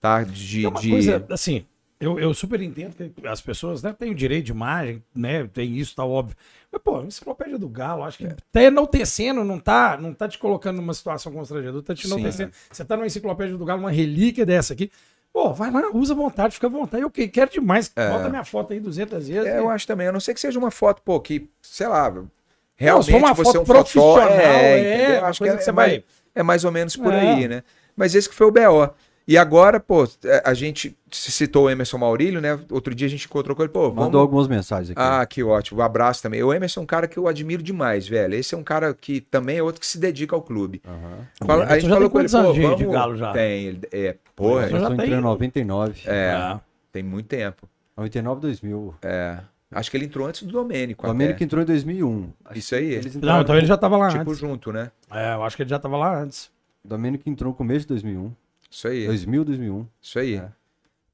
Tá? 0.00 0.22
De. 0.22 0.64
É 0.64 0.68
uma 0.68 0.80
de- 0.80 0.90
coisa, 0.90 1.26
assim, 1.30 1.64
eu, 1.98 2.18
eu 2.18 2.34
super 2.34 2.60
entendo 2.60 2.94
que 2.94 3.26
as 3.26 3.40
pessoas 3.40 3.82
né, 3.82 3.94
têm 3.98 4.10
o 4.10 4.14
direito 4.14 4.46
de 4.46 4.52
imagem, 4.52 5.02
né? 5.14 5.48
Tem 5.52 5.76
isso, 5.76 5.94
tá 5.96 6.04
óbvio. 6.04 6.36
Mas, 6.70 6.82
pô, 6.82 7.02
enciclopédia 7.02 7.58
do 7.58 7.68
Galo, 7.68 8.04
acho 8.04 8.18
que 8.18 8.28
tá 8.52 8.62
enaltecendo, 8.62 9.42
não 9.44 9.58
tá, 9.58 9.96
não 10.00 10.12
tá 10.12 10.28
te 10.28 10.38
colocando 10.38 10.76
numa 10.76 10.92
situação 10.94 11.32
constrangedora, 11.32 11.82
tá 11.82 11.94
te 11.94 12.06
Sim. 12.06 12.12
enaltecendo. 12.14 12.52
Você 12.70 12.84
tá 12.84 12.96
numa 12.96 13.06
enciclopédia 13.06 13.56
do 13.56 13.64
Galo, 13.64 13.80
uma 13.80 13.90
relíquia 13.90 14.44
dessa 14.44 14.72
aqui. 14.74 14.90
Pô, 15.32 15.52
vai 15.52 15.70
lá, 15.70 15.90
usa 15.92 16.14
à 16.14 16.16
vontade, 16.16 16.54
fica 16.54 16.66
à 16.66 16.70
vontade. 16.70 17.02
Eu 17.02 17.10
que- 17.10 17.28
quero 17.28 17.50
demais. 17.50 17.88
Bota 17.94 18.28
minha 18.30 18.44
foto 18.44 18.72
aí 18.72 18.80
200 18.80 19.28
vezes. 19.28 19.46
É, 19.46 19.58
eu 19.58 19.68
acho 19.68 19.86
também. 19.86 20.06
A 20.08 20.12
não 20.12 20.20
ser 20.20 20.32
que 20.32 20.40
seja 20.40 20.58
uma 20.58 20.70
foto, 20.70 21.02
pô, 21.02 21.20
que, 21.20 21.48
sei 21.60 21.86
lá, 21.88 22.10
Não, 22.10 22.30
realmente 22.74 23.10
for 23.10 23.16
uma 23.18 23.34
você 23.34 23.44
foto 23.44 23.56
é 23.56 23.60
um 23.60 23.64
profissional, 23.64 24.30
É, 24.30 25.12
é, 25.12 25.18
Acho 25.18 25.42
que 25.42 25.48
é, 25.50 25.56
que 25.56 25.62
você 25.64 25.70
é 25.70 25.72
mais, 25.74 25.92
vai- 25.92 26.04
é 26.34 26.42
mais 26.42 26.64
ou 26.64 26.72
menos 26.72 26.96
por 26.96 27.12
É. 27.12 27.20
aí, 27.20 27.48
né? 27.48 27.62
Mas 27.94 28.14
esse 28.14 28.28
que 28.28 28.34
foi 28.34 28.46
o 28.46 28.50
BO. 28.50 28.90
E 29.28 29.36
agora, 29.36 29.80
pô, 29.80 30.04
é, 30.24 30.40
a 30.44 30.54
gente 30.54 30.96
se 31.10 31.32
citou 31.32 31.64
o 31.64 31.70
Emerson 31.70 31.98
Maurílio, 31.98 32.40
né? 32.40 32.56
Outro 32.70 32.94
dia 32.94 33.08
a 33.08 33.10
gente 33.10 33.24
encontrou 33.26 33.56
com 33.56 33.62
ele, 33.62 33.72
pô, 33.72 33.88
vamos, 33.90 34.04
Mandou 34.04 34.20
algumas 34.20 34.46
mensagens 34.46 34.90
aqui. 34.90 35.00
Ah, 35.00 35.26
que 35.26 35.42
ótimo. 35.42 35.80
Um 35.80 35.82
abraço 35.84 36.22
também. 36.22 36.42
O 36.44 36.54
Emerson 36.54 36.80
é 36.80 36.82
um 36.84 36.86
cara 36.86 37.08
que 37.08 37.18
eu 37.18 37.26
admiro 37.26 37.60
demais, 37.60 38.06
velho. 38.06 38.34
Esse 38.34 38.54
é 38.54 38.58
um 38.58 38.62
cara 38.62 38.94
que 38.94 39.20
também 39.20 39.58
é 39.58 39.62
outro 39.62 39.80
que 39.80 39.86
se 39.86 39.98
dedica 39.98 40.36
ao 40.36 40.42
clube. 40.42 40.80
Aham. 40.86 41.26
Fala- 41.44 41.64
Emerson 41.64 41.88
já 41.88 41.98
tem 41.98 42.08
quantos 42.08 42.34
anos 42.36 42.54
de- 42.54 42.74
de 42.76 42.86
Galo 42.86 43.16
já? 43.16 43.32
Tem, 43.32 43.64
ele- 43.64 43.80
é, 43.90 44.16
porra, 44.36 44.66
Eu 44.66 44.70
já 44.70 44.78
tô 44.90 44.96
tem- 44.96 45.06
entrando 45.06 45.18
em 45.18 45.22
99. 45.24 46.02
é, 46.06 46.30
Ah. 46.30 46.60
tem 46.92 47.02
muito 47.02 47.26
tempo. 47.26 47.68
99, 47.96 48.40
2000. 48.40 48.94
É. 49.02 49.38
Acho 49.72 49.90
que 49.90 49.96
ele 49.96 50.04
entrou 50.04 50.26
antes 50.28 50.44
do 50.44 50.52
Domênico. 50.52 51.02
O 51.04 51.06
até. 51.10 51.12
Domênico 51.12 51.42
entrou 51.42 51.60
em 51.62 51.66
2001. 51.66 52.28
Isso 52.54 52.76
aí. 52.76 52.92
Eles 52.92 53.16
Não, 53.16 53.40
então 53.40 53.56
ele 53.56 53.66
já 53.66 53.76
tava 53.76 53.96
lá 53.96 54.08
Tipo 54.08 54.20
antes. 54.22 54.38
junto, 54.38 54.70
né? 54.72 54.92
É, 55.10 55.34
eu 55.34 55.42
acho 55.42 55.56
que 55.56 55.62
ele 55.64 55.70
já 55.70 55.78
tava 55.80 55.96
lá 55.96 56.16
antes. 56.22 56.48
O 56.84 56.88
Domênico 56.88 57.28
entrou 57.28 57.50
no 57.50 57.56
começo 57.56 57.80
de 57.80 57.88
2001. 57.88 58.30
Isso 58.76 58.88
aí. 58.88 59.06
2000, 59.06 59.44
2001. 59.44 59.86
Isso 60.02 60.18
aí. 60.18 60.34
É. 60.36 60.52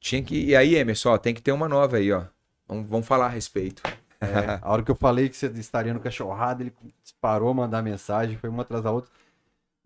Tinha 0.00 0.20
que. 0.22 0.46
E 0.46 0.56
aí, 0.56 0.74
Emerson, 0.74 1.10
ó, 1.10 1.18
tem 1.18 1.32
que 1.32 1.40
ter 1.40 1.52
uma 1.52 1.68
nova 1.68 1.96
aí, 1.98 2.10
ó. 2.10 2.24
Vamos, 2.66 2.88
vamos 2.90 3.06
falar 3.06 3.26
a 3.26 3.28
respeito. 3.28 3.82
É, 4.20 4.58
a 4.60 4.72
hora 4.72 4.82
que 4.82 4.90
eu 4.90 4.96
falei 4.96 5.28
que 5.28 5.36
você 5.36 5.46
estaria 5.46 5.94
no 5.94 6.00
cachorrado, 6.00 6.64
ele 6.64 6.72
disparou 7.02 7.50
a 7.50 7.54
mandar 7.54 7.80
mensagem, 7.82 8.36
foi 8.36 8.50
uma 8.50 8.62
atrás 8.62 8.82
da 8.82 8.90
outra. 8.90 9.08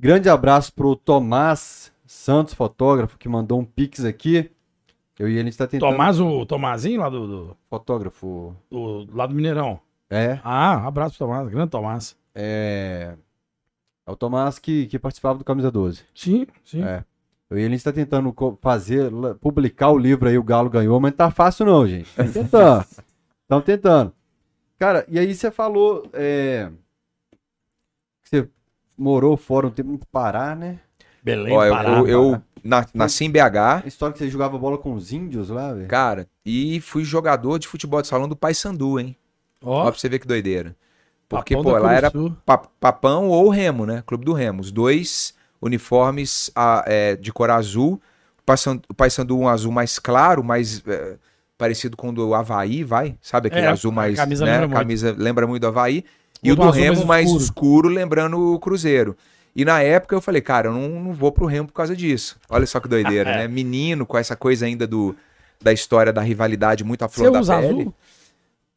Grande 0.00 0.28
abraço 0.30 0.72
pro 0.72 0.96
Tomás 0.96 1.92
Santos, 2.06 2.54
fotógrafo, 2.54 3.18
que 3.18 3.28
mandou 3.28 3.60
um 3.60 3.64
pix 3.64 4.04
aqui. 4.04 4.50
Eu 5.18 5.28
e 5.28 5.36
ele 5.36 5.48
está 5.50 5.66
tentando. 5.66 5.90
Tomás, 5.90 6.18
o 6.20 6.46
Tomazinho 6.46 7.00
lá 7.00 7.08
do, 7.10 7.26
do, 7.26 7.56
Fotógrafo. 7.68 8.54
do- 8.70 9.06
lá 9.14 9.26
do 9.26 9.34
Mineirão. 9.34 9.80
É, 10.08 10.38
Ah, 10.44 10.86
abraço 10.86 11.16
pro 11.18 11.26
Tomás, 11.26 11.48
grande 11.48 11.70
Tomás. 11.70 12.16
é. 12.34 13.16
É 14.06 14.10
o 14.10 14.14
Tomás 14.16 14.58
que, 14.58 14.86
que 14.86 14.98
participava 15.00 15.36
do 15.38 15.44
Camisa 15.44 15.68
12. 15.70 16.04
Sim, 16.14 16.46
sim. 16.64 16.80
É. 16.84 17.04
E 17.52 17.60
ele 17.60 17.76
está 17.76 17.92
tentando 17.92 18.34
fazer, 18.60 19.10
publicar 19.40 19.90
o 19.90 19.98
livro 19.98 20.28
aí, 20.28 20.36
o 20.36 20.42
Galo 20.42 20.68
ganhou, 20.68 20.98
mas 20.98 21.12
não 21.12 21.16
tá 21.16 21.30
fácil 21.30 21.64
não, 21.66 21.86
gente. 21.86 22.08
Estão 22.08 22.32
tentando. 22.32 22.84
Estão 23.42 23.60
tentando. 23.60 24.12
Cara, 24.78 25.04
e 25.08 25.18
aí 25.18 25.32
você 25.32 25.50
falou 25.50 26.08
é, 26.12 26.68
que 28.24 28.28
você 28.30 28.48
morou 28.98 29.36
fora 29.36 29.66
um 29.66 29.70
tempo 29.70 29.92
no 29.92 29.98
Pará, 30.10 30.54
né? 30.56 30.80
Belém, 31.22 31.54
ó, 31.56 31.64
eu, 31.64 31.72
Pará. 31.72 31.88
eu, 31.90 32.06
eu 32.08 32.42
na- 32.64 32.86
nasci 32.92 33.24
em 33.24 33.30
BH, 33.30 33.82
A 33.84 33.86
história 33.86 34.12
que 34.12 34.18
você 34.18 34.28
jogava 34.28 34.58
bola 34.58 34.76
com 34.76 34.92
os 34.94 35.12
índios 35.12 35.48
lá, 35.48 35.72
velho. 35.72 35.86
cara, 35.88 36.28
e 36.44 36.80
fui 36.80 37.04
jogador 37.04 37.58
de 37.58 37.68
futebol 37.68 38.02
de 38.02 38.08
salão 38.08 38.28
do 38.28 38.36
Paysandu, 38.36 38.98
hein? 38.98 39.16
Ó, 39.62 39.82
Ó, 39.82 39.90
pra 39.90 39.98
você 39.98 40.08
ver 40.08 40.18
que 40.18 40.26
doideira. 40.26 40.74
Porque, 41.28 41.54
Papão 41.56 41.72
pô, 41.72 41.78
lá 41.78 41.92
era 41.94 42.12
Papão 42.80 43.28
ou 43.28 43.48
Remo, 43.48 43.86
né? 43.86 44.02
Clube 44.06 44.24
do 44.24 44.32
Remo. 44.32 44.60
Os 44.60 44.70
dois 44.70 45.34
uniformes 45.60 46.50
ah, 46.54 46.82
é, 46.86 47.16
de 47.16 47.32
cor 47.32 47.50
azul. 47.50 48.00
O 48.88 48.94
Paysandu- 48.94 49.38
um 49.38 49.48
azul 49.48 49.72
mais 49.72 49.98
claro, 49.98 50.42
mais 50.44 50.82
é, 50.86 51.16
parecido 51.58 51.96
com 51.96 52.10
o 52.10 52.12
do 52.12 52.34
Havaí, 52.34 52.84
vai? 52.84 53.16
Sabe 53.20 53.48
aquele 53.48 53.66
É, 53.66 53.68
azul 53.68 53.90
a 53.90 53.94
mais. 53.94 54.16
camisa 54.16 54.44
né? 54.44 54.52
lembra 54.52 54.66
muito. 54.68 54.78
camisa 54.78 55.14
lembra 55.18 55.46
muito 55.46 55.62
do 55.62 55.66
Havaí. 55.68 56.04
E 56.42 56.50
O 56.50 56.52
o 56.52 56.56
do 56.56 56.62
do 56.64 56.70
Remo 56.70 57.04
mais 57.06 57.26
escuro. 57.26 57.42
escuro. 57.44 57.88
lembrando 57.88 58.38
o 58.54 58.58
Cruzeiro. 58.60 59.16
E 59.54 59.64
na 59.64 59.80
época 59.80 60.14
eu 60.14 60.20
falei, 60.20 60.42
cara, 60.42 60.68
eu 60.68 60.72
não, 60.74 60.88
não 61.00 61.12
vou 61.14 61.32
pro 61.32 61.46
Remo 61.46 61.66
por 61.66 61.72
causa 61.74 61.96
disso. 61.96 62.36
Olha 62.48 62.66
só 62.66 62.78
que 62.78 62.86
doideira, 62.88 63.30
É. 63.32 63.36
né? 63.38 63.48
Menino 63.48 64.04
com 64.06 64.18
essa 64.18 64.36
coisa 64.36 64.66
ainda 64.66 64.86
do, 64.86 65.16
da 65.62 65.72
história 65.72 66.12
da 66.12 66.20
rivalidade 66.20 66.84
muito 66.84 67.02
à 67.04 67.08
flor 67.08 67.28
Você 67.28 67.32
da 67.32 67.40
usa 67.40 67.56
pele. 67.56 67.80
azul? 67.80 67.94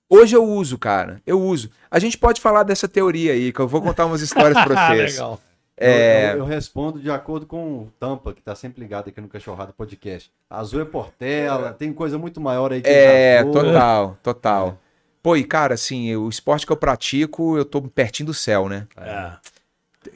Hoje 0.09 0.35
eu 0.35 0.43
uso, 0.43 0.77
cara. 0.77 1.21
Eu 1.27 1.39
uso. 1.39 1.69
A 1.91 1.99
gente 1.99 2.17
pode 2.17 2.41
falar 2.41 2.63
dessa 2.63 2.87
teoria 2.87 3.33
aí, 3.33 3.51
que 3.53 3.59
eu 3.59 3.67
vou 3.67 3.81
contar 3.81 4.05
umas 4.07 4.21
histórias 4.21 4.53
pra 4.63 4.87
Ah, 4.87 4.87
vocês. 4.95 5.11
legal. 5.13 5.39
É, 5.79 6.25
Eu, 6.25 6.29
eu- 6.31 6.37
eu 6.39 6.45
respondo 6.45 6.99
de 6.99 7.09
acordo 7.09 7.45
com 7.45 7.83
o 7.83 7.91
Tampa, 7.99 8.33
que 8.33 8.41
tá 8.41 8.53
sempre 8.55 8.81
ligado 8.81 9.07
aqui 9.09 9.21
no 9.21 9.27
Cachorrado 9.29 9.73
Podcast. 9.73 10.31
Azul 10.49 10.81
é 10.81 10.85
Portela, 10.85 11.71
tem 11.73 11.93
coisa 11.93 12.17
muito 12.17 12.41
maior 12.41 12.71
aí 12.73 12.81
que 12.81 12.89
É, 12.89 13.39
Azul. 13.39 13.51
total, 13.53 14.17
total. 14.21 14.79
Pô, 15.23 15.35
e 15.35 15.43
cara, 15.43 15.73
assim, 15.73 16.15
o 16.15 16.27
esporte 16.29 16.65
que 16.65 16.71
eu 16.71 16.77
pratico, 16.77 17.57
eu 17.57 17.65
tô 17.65 17.81
pertinho 17.81 18.27
do 18.27 18.33
céu, 18.33 18.67
né? 18.69 18.87
É. 18.97 19.31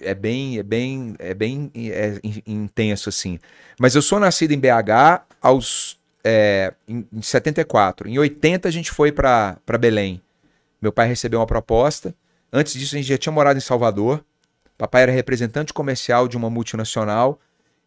É 0.01 0.13
bem, 0.13 0.57
é 0.57 0.63
bem, 0.63 1.13
é 1.19 1.33
bem 1.33 1.69
é, 1.75 2.17
in- 2.23 2.41
intenso, 2.47 3.09
assim. 3.09 3.37
Mas 3.79 3.95
eu 3.95 4.01
sou 4.01 4.19
nascido 4.19 4.51
em 4.53 4.59
BH 4.59 5.21
aos, 5.41 5.99
é, 6.23 6.73
em, 6.87 7.05
em 7.11 7.21
74. 7.21 8.07
Em 8.09 8.17
80 8.17 8.67
a 8.69 8.71
gente 8.71 8.91
foi 8.91 9.11
pra 9.11 9.57
Belém. 9.79 10.21
Meu 10.81 10.91
pai 10.91 11.07
recebeu 11.07 11.39
uma 11.39 11.45
proposta. 11.45 12.15
Antes 12.51 12.73
disso 12.73 12.95
a 12.95 12.97
gente 12.97 13.07
já 13.07 13.17
tinha 13.17 13.33
morado 13.33 13.57
em 13.57 13.61
Salvador. 13.61 14.23
Papai 14.83 15.03
era 15.03 15.13
representante 15.13 15.71
comercial 15.71 16.27
de 16.27 16.35
uma 16.35 16.49
multinacional. 16.49 17.39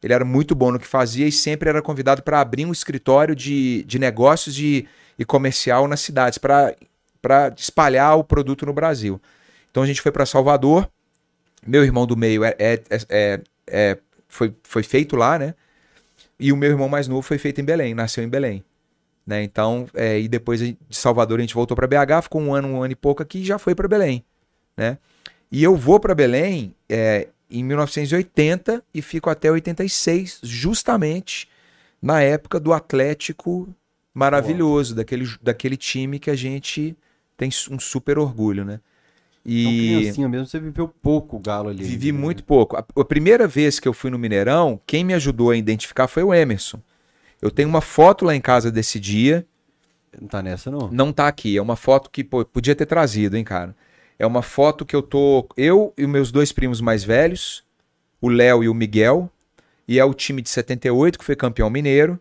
Ele 0.02 0.14
era 0.14 0.24
muito 0.24 0.54
bom 0.54 0.72
no 0.72 0.78
que 0.78 0.87
fazia 0.87 1.26
e 1.26 1.32
sempre 1.32 1.68
era 1.68 1.82
convidado 1.82 2.22
para 2.22 2.40
abrir 2.40 2.64
um 2.64 2.72
escritório 2.72 3.37
de, 3.37 3.85
de 3.85 3.98
negócios 3.98 4.54
de, 4.54 4.88
e 5.18 5.22
comercial 5.22 5.87
nas 5.87 6.00
cidades, 6.00 6.38
para 6.38 6.74
espalhar 7.54 8.16
o 8.16 8.24
produto 8.24 8.64
no 8.64 8.72
Brasil. 8.72 9.20
Então 9.70 9.82
a 9.82 9.87
gente 9.87 10.00
foi 10.00 10.11
para 10.11 10.24
Salvador. 10.24 10.90
Meu 11.66 11.85
irmão 11.85 12.06
do 12.06 12.16
meio 12.16 12.42
é, 12.42 12.56
é- 12.59 12.82
é- 13.11 13.40
é- 13.66 13.98
foi, 14.26 14.54
foi 14.62 14.82
feito 14.82 15.16
lá, 15.16 15.38
né? 15.38 15.54
E 16.40 16.50
o 16.50 16.56
meu 16.56 16.70
irmão 16.70 16.88
mais 16.88 17.06
novo 17.06 17.20
foi 17.20 17.37
feito 17.37 17.61
em 17.61 17.64
Belém, 17.64 17.92
nasceu 17.92 18.24
em 18.24 18.28
Belém. 18.28 18.64
Né? 19.26 19.42
Então, 19.42 19.87
é, 19.92 20.18
e 20.18 20.28
depois 20.28 20.61
de 20.61 20.78
Salvador 20.88 21.40
a 21.40 21.42
gente 21.42 21.54
voltou 21.54 21.76
para 21.76 21.87
BH, 21.87 22.22
ficou 22.22 22.40
um 22.40 22.54
ano, 22.54 22.68
um 22.68 22.82
ano 22.82 22.92
e 22.92 22.96
pouco 22.96 23.22
aqui 23.22 23.40
e 23.40 23.44
já 23.44 23.59
foi 23.59 23.74
para 23.74 23.87
Belém. 23.87 24.24
Né? 24.74 24.96
E 25.50 25.62
eu 25.62 25.76
vou 25.76 26.00
para 26.00 26.14
Belém 26.14 26.74
é, 26.88 27.28
em 27.50 27.62
1980 27.64 28.82
e 28.92 29.00
fico 29.00 29.30
até 29.30 29.50
86, 29.50 30.40
justamente 30.42 31.48
na 32.02 32.20
época 32.20 32.59
do 32.61 32.72
Atlético 32.72 33.68
maravilhoso, 34.12 34.94
daquele, 34.94 35.26
daquele 35.42 35.76
time 35.76 36.18
que 36.18 36.30
a 36.30 36.35
gente 36.37 36.96
tem 37.37 37.50
um 37.70 37.78
super 37.78 38.18
orgulho, 38.18 38.64
né? 38.64 38.80
Então, 39.44 39.72
E 39.72 40.00
criancinha 40.00 40.28
mesmo, 40.28 40.46
você 40.46 40.59
viveu 40.59 40.88
pouco 40.88 41.37
o 41.37 41.40
Galo 41.40 41.68
ali. 41.68 41.85
vivi 41.85 42.11
né? 42.11 42.18
muito 42.18 42.42
pouco. 42.42 42.76
A, 42.76 42.85
a 42.96 43.04
primeira 43.04 43.46
vez 43.46 43.78
que 43.78 43.87
eu 43.87 43.92
fui 43.92 44.11
no 44.11 44.18
Mineirão, 44.18 44.80
quem 44.87 45.04
me 45.04 45.14
ajudou 45.14 45.50
a 45.50 45.56
identificar 45.56 46.09
foi 46.09 46.24
o 46.24 46.35
Emerson. 46.35 46.80
Eu 47.40 47.50
tenho 47.50 47.68
uma 47.68 47.80
foto 47.80 48.24
lá 48.24 48.35
em 48.35 48.40
casa 48.40 48.72
desse 48.72 48.98
dia, 48.98 49.46
Não 50.20 50.26
tá 50.26 50.42
nessa, 50.42 50.70
não? 50.70 50.88
não 50.90 51.12
tá 51.12 51.28
aqui. 51.28 51.56
É 51.56 51.62
uma 51.62 51.76
foto 51.76 52.11
que 52.11 52.24
pô, 52.24 52.44
podia 52.44 52.74
ter 52.74 52.87
trazido, 52.87 53.37
hein, 53.37 53.44
cara. 53.44 53.76
É 54.18 54.26
uma 54.26 54.42
foto 54.42 54.85
que 54.85 54.94
eu 54.96 55.02
tô. 55.02 55.46
Eu 55.57 55.92
e 55.96 56.05
os 56.05 56.11
meus 56.11 56.33
dois 56.33 56.52
primos 56.52 56.81
mais 56.81 57.05
velhos, 57.05 57.62
o 58.20 58.29
Léo 58.29 58.64
e 58.64 58.68
o 58.68 58.74
Miguel. 58.74 59.31
E 59.88 59.98
é 59.98 60.05
o 60.05 60.12
time 60.12 60.42
de 60.42 60.48
78, 60.50 61.18
que 61.18 61.24
foi 61.24 61.37
campeão 61.37 61.70
mineiro, 61.70 62.18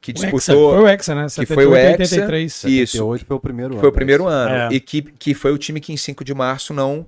que 0.00 0.12
O 0.12 0.14
Hexa, 0.14 0.30
disputou. 0.30 0.74
foi 0.74 0.82
o 0.82 0.88
Hexa, 0.88 1.14
né? 1.14 1.26
que 1.26 1.46
foi 1.46 1.66
o 1.66 1.70
78, 1.72 2.02
Hexa. 2.02 2.14
83. 2.14 2.52
Isso. 2.64 2.92
78 2.92 3.26
foi 3.26 3.36
o 3.36 3.40
primeiro 3.40 3.72
ano. 3.72 3.80
Foi 3.80 3.88
o 3.88 3.92
primeiro 3.92 4.26
ano. 4.26 4.54
É. 4.54 4.68
E 4.72 4.80
que, 4.80 5.02
que 5.02 5.34
foi 5.34 5.52
o 5.52 5.58
time 5.58 5.80
que 5.80 5.92
em 5.92 5.96
5 5.96 6.22
de 6.22 6.32
março 6.32 6.72
não, 6.72 7.04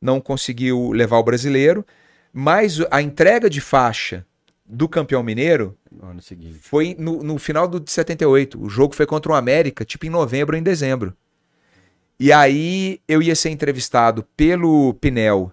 não 0.00 0.20
conseguiu 0.20 0.90
levar 0.92 1.16
o 1.18 1.22
brasileiro. 1.22 1.86
Mas 2.32 2.78
a 2.90 3.00
entrega 3.00 3.48
de 3.48 3.62
faixa 3.62 4.26
do 4.66 4.86
campeão 4.88 5.22
mineiro 5.22 5.74
No 5.90 6.10
ano 6.10 6.20
seguinte. 6.20 6.58
foi 6.60 6.94
no, 6.98 7.22
no 7.22 7.38
final 7.38 7.66
do 7.66 7.80
de 7.80 7.90
78. 7.90 8.62
O 8.62 8.68
jogo 8.68 8.94
foi 8.94 9.06
contra 9.06 9.32
o 9.32 9.34
América, 9.34 9.84
tipo 9.86 10.04
em 10.04 10.10
novembro 10.10 10.54
ou 10.54 10.60
em 10.60 10.62
dezembro. 10.62 11.14
E 12.18 12.32
aí 12.32 13.00
eu 13.06 13.20
ia 13.20 13.34
ser 13.34 13.50
entrevistado 13.50 14.24
pelo 14.36 14.94
Pinel 14.94 15.52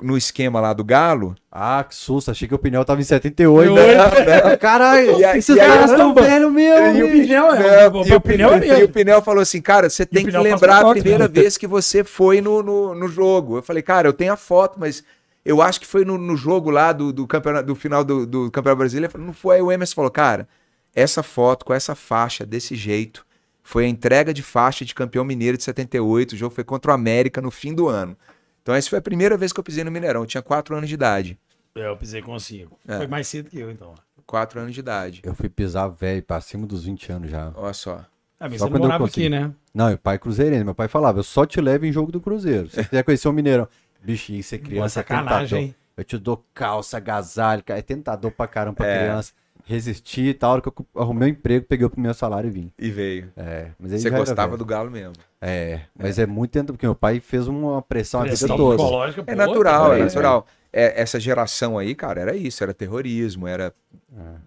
no 0.00 0.16
esquema 0.16 0.60
lá 0.60 0.72
do 0.72 0.84
Galo. 0.84 1.34
Ah, 1.50 1.84
que 1.86 1.94
susto. 1.94 2.30
Achei 2.30 2.46
que 2.46 2.54
o 2.54 2.58
pneu 2.58 2.84
tava 2.84 3.00
em 3.00 3.04
78. 3.04 3.72
Oi. 3.72 3.84
né? 3.84 4.56
Caralho, 4.56 5.18
E 5.18 5.24
esses 5.24 5.56
caras 5.56 5.90
estão 5.90 6.14
velhos 6.14 6.52
mesmo. 6.52 6.98
E 6.98 7.02
o 7.02 7.08
pneu 7.08 7.52
é. 7.52 7.86
E, 7.86 8.12
o 8.12 8.16
é 8.16 8.20
Pinel, 8.20 8.64
e 8.64 8.84
o. 8.84 8.88
Pinel 8.88 9.22
falou 9.22 9.42
assim, 9.42 9.60
cara, 9.60 9.90
você 9.90 10.06
tem 10.06 10.24
que 10.24 10.30
Pinel 10.30 10.42
lembrar 10.42 10.84
a 10.84 10.90
primeira 10.90 11.26
né? 11.26 11.28
vez 11.28 11.56
que 11.56 11.66
você 11.66 12.04
foi 12.04 12.40
no, 12.40 12.62
no, 12.62 12.94
no 12.94 13.08
jogo. 13.08 13.58
Eu 13.58 13.62
falei, 13.62 13.82
cara, 13.82 14.08
eu 14.08 14.12
tenho 14.12 14.32
a 14.32 14.36
foto, 14.36 14.78
mas 14.78 15.02
eu 15.44 15.60
acho 15.60 15.80
que 15.80 15.86
foi 15.86 16.04
no, 16.04 16.16
no 16.16 16.36
jogo 16.36 16.70
lá 16.70 16.92
do, 16.92 17.12
do, 17.12 17.26
campeonato, 17.26 17.66
do 17.66 17.74
final 17.74 18.04
do, 18.04 18.26
do 18.26 18.50
Campeonato 18.50 18.78
Brasileiro. 18.78 19.10
Falei, 19.10 19.26
não 19.26 19.34
foi. 19.34 19.56
Aí 19.56 19.62
o 19.62 19.72
Emerson 19.72 19.94
falou, 19.94 20.10
cara, 20.10 20.48
essa 20.94 21.22
foto 21.22 21.64
com 21.64 21.74
essa 21.74 21.94
faixa 21.94 22.46
desse 22.46 22.76
jeito 22.76 23.26
foi 23.68 23.84
a 23.84 23.88
entrega 23.88 24.32
de 24.32 24.42
faixa 24.42 24.82
de 24.82 24.94
campeão 24.94 25.22
mineiro 25.24 25.58
de 25.58 25.62
78. 25.62 26.32
O 26.32 26.36
jogo 26.36 26.54
foi 26.54 26.64
contra 26.64 26.90
o 26.90 26.94
América 26.94 27.42
no 27.42 27.50
fim 27.50 27.74
do 27.74 27.86
ano. 27.86 28.16
Então 28.62 28.74
essa 28.74 28.88
foi 28.88 28.98
a 28.98 29.02
primeira 29.02 29.36
vez 29.36 29.52
que 29.52 29.60
eu 29.60 29.64
pisei 29.64 29.84
no 29.84 29.90
Mineirão. 29.90 30.22
Eu 30.22 30.26
tinha 30.26 30.42
4 30.42 30.74
anos 30.74 30.88
de 30.88 30.94
idade. 30.94 31.38
É, 31.74 31.86
eu 31.86 31.96
pisei 31.96 32.22
com 32.22 32.38
cinco. 32.38 32.78
É. 32.88 32.96
Foi 32.96 33.06
mais 33.06 33.28
cedo 33.28 33.50
que 33.50 33.58
eu, 33.58 33.70
então. 33.70 33.94
4 34.26 34.60
anos 34.60 34.72
de 34.72 34.80
idade. 34.80 35.20
Eu 35.22 35.34
fui 35.34 35.50
pisar 35.50 35.86
velho, 35.88 36.22
pra 36.22 36.40
cima 36.40 36.66
dos 36.66 36.84
20 36.84 37.12
anos 37.12 37.30
já. 37.30 37.52
Olha 37.54 37.72
só. 37.74 38.04
Ah, 38.40 38.48
mas 38.48 38.58
Só 38.58 38.66
você 38.68 38.72
não 38.72 38.80
morava 38.80 39.04
aqui, 39.04 39.28
né? 39.28 39.52
Não, 39.74 39.88
meu 39.88 39.98
pai 39.98 40.14
é 40.14 40.18
cruzeirense. 40.18 40.64
Meu 40.64 40.74
pai 40.74 40.88
falava, 40.88 41.18
eu 41.18 41.22
só 41.24 41.44
te 41.44 41.60
levo 41.60 41.84
em 41.84 41.92
jogo 41.92 42.10
do 42.10 42.20
Cruzeiro. 42.22 42.68
Se 42.70 42.76
você 42.76 42.84
quiser 42.84 43.02
conhecer 43.02 43.28
o 43.28 43.32
Mineirão. 43.32 43.68
Bichinho, 44.02 44.42
você 44.42 44.54
é 44.54 44.58
criança, 44.58 45.00
é 45.00 45.02
sacanagem, 45.02 45.40
tentador. 45.40 45.58
hein? 45.58 45.74
Eu 45.96 46.04
te 46.04 46.16
dou 46.16 46.42
calça, 46.54 46.96
agasalho, 46.96 47.62
cara. 47.64 47.78
É 47.80 47.82
tentador 47.82 48.30
pra 48.30 48.46
caramba 48.46 48.76
pra 48.76 48.86
É. 48.86 48.98
criança. 49.04 49.32
Resisti 49.64 50.22
e 50.28 50.34
tal. 50.34 50.50
A 50.50 50.52
hora 50.54 50.62
que 50.62 50.68
eu 50.68 50.86
arrumei 50.96 51.28
um 51.28 51.32
emprego, 51.32 51.66
peguei 51.66 51.86
o 51.86 51.90
primeiro 51.90 52.16
salário 52.16 52.48
e 52.48 52.50
vim. 52.50 52.72
E 52.78 52.90
veio. 52.90 53.30
É, 53.36 53.70
mas 53.78 53.92
Você 53.92 54.10
gostava 54.10 54.56
do 54.56 54.64
Galo 54.64 54.90
mesmo. 54.90 55.14
É, 55.40 55.80
mas 55.96 56.18
é, 56.18 56.26
muito 56.26 56.50
tentador, 56.50 56.74
porque 56.74 56.86
meu 56.86 56.94
pai 56.94 57.20
fez 57.20 57.46
uma 57.46 57.80
pressão 57.82 58.20
a 58.20 58.24
vida 58.24 58.36
Pressão 58.36 58.56
toda. 58.56 58.76
psicológica, 58.76 59.24
É 59.26 59.34
natural, 59.34 59.94
é 59.94 60.04
natural. 60.04 60.46
É, 60.72 61.00
essa 61.00 61.18
geração 61.18 61.78
aí, 61.78 61.94
cara, 61.94 62.20
era 62.20 62.36
isso, 62.36 62.62
era 62.62 62.74
terrorismo, 62.74 63.46
era 63.46 63.72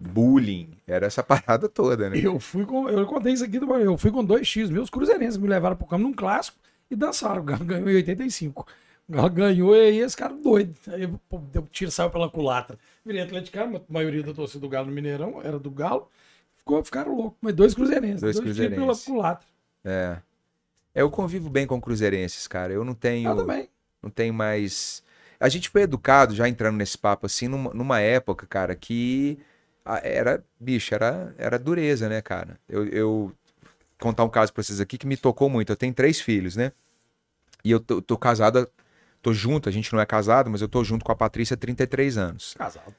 bullying, 0.00 0.70
era 0.86 1.06
essa 1.06 1.22
parada 1.22 1.68
toda, 1.68 2.10
né? 2.10 2.18
Eu 2.18 2.38
fui 2.38 2.64
com. 2.64 2.88
Eu 2.88 3.06
contei 3.06 3.32
isso 3.32 3.44
aqui 3.44 3.58
do 3.58 3.72
Eu 3.74 3.96
fui 3.96 4.10
com 4.10 4.24
dois 4.24 4.46
X. 4.46 4.70
Meus 4.70 4.90
cruzeirenses 4.90 5.36
me 5.36 5.48
levaram 5.48 5.76
pro 5.76 5.86
campo 5.86 6.02
num 6.02 6.12
clássico 6.12 6.58
e 6.90 6.96
dançaram. 6.96 7.40
O 7.40 7.44
Galo 7.44 7.64
ganhou 7.64 7.88
em 7.88 7.96
85. 7.96 8.66
Ganhou 9.32 9.76
e 9.76 9.80
aí 9.80 9.98
esse 9.98 10.16
cara 10.16 10.34
doido. 10.34 10.74
Aí 10.88 11.06
pô, 11.28 11.38
deu 11.38 11.66
tiro, 11.70 11.90
saiu 11.90 12.10
pela 12.10 12.30
culatra. 12.30 12.78
Virei 13.04 13.22
atleticano, 13.22 13.76
a 13.76 13.92
maioria 13.92 14.22
da 14.22 14.32
torcida 14.32 14.60
do 14.60 14.68
Galo 14.68 14.86
no 14.86 14.92
Mineirão 14.92 15.40
era 15.42 15.58
do 15.58 15.70
Galo. 15.70 16.08
Ficou, 16.56 16.82
ficaram 16.84 17.14
loucos. 17.16 17.38
Mas 17.40 17.54
dois 17.54 17.74
cruzeirenses. 17.74 18.20
Dois 18.20 18.36
pela 18.36 18.44
cruzeirenses. 18.44 19.04
culatra. 19.04 19.46
É. 19.84 20.18
Eu 20.94 21.10
convivo 21.10 21.50
bem 21.50 21.66
com 21.66 21.80
cruzeirenses, 21.80 22.46
cara. 22.46 22.72
Eu 22.72 22.84
não 22.84 22.94
tenho, 22.94 23.30
Eu 23.30 23.36
também. 23.36 23.68
não 24.02 24.10
tenho 24.10 24.32
mais. 24.32 25.02
A 25.40 25.48
gente 25.48 25.68
foi 25.68 25.82
educado, 25.82 26.34
já 26.34 26.48
entrando 26.48 26.76
nesse 26.76 26.96
papo 26.96 27.26
assim, 27.26 27.48
numa, 27.48 27.74
numa 27.74 27.98
época, 28.00 28.46
cara, 28.46 28.76
que 28.76 29.38
era, 30.02 30.44
bicho, 30.60 30.94
era, 30.94 31.34
era 31.36 31.58
dureza, 31.58 32.08
né, 32.08 32.22
cara? 32.22 32.60
Eu, 32.68 32.86
eu 32.86 33.32
contar 33.98 34.22
um 34.24 34.28
caso 34.28 34.52
pra 34.52 34.62
vocês 34.62 34.80
aqui 34.80 34.96
que 34.96 35.06
me 35.06 35.16
tocou 35.16 35.48
muito. 35.50 35.70
Eu 35.70 35.76
tenho 35.76 35.92
três 35.92 36.20
filhos, 36.20 36.54
né? 36.54 36.70
E 37.64 37.70
eu 37.70 37.80
tô, 37.80 38.00
tô 38.00 38.16
casado, 38.16 38.68
tô 39.22 39.32
junto, 39.32 39.68
a 39.68 39.72
gente 39.72 39.92
não 39.92 40.00
é 40.00 40.04
casado, 40.06 40.50
mas 40.50 40.60
eu 40.60 40.68
tô 40.68 40.82
junto 40.84 41.04
com 41.04 41.12
a 41.12 41.16
Patrícia 41.16 41.54
há 41.54 41.56
33 41.56 42.18
anos. 42.18 42.54
Casado. 42.58 42.92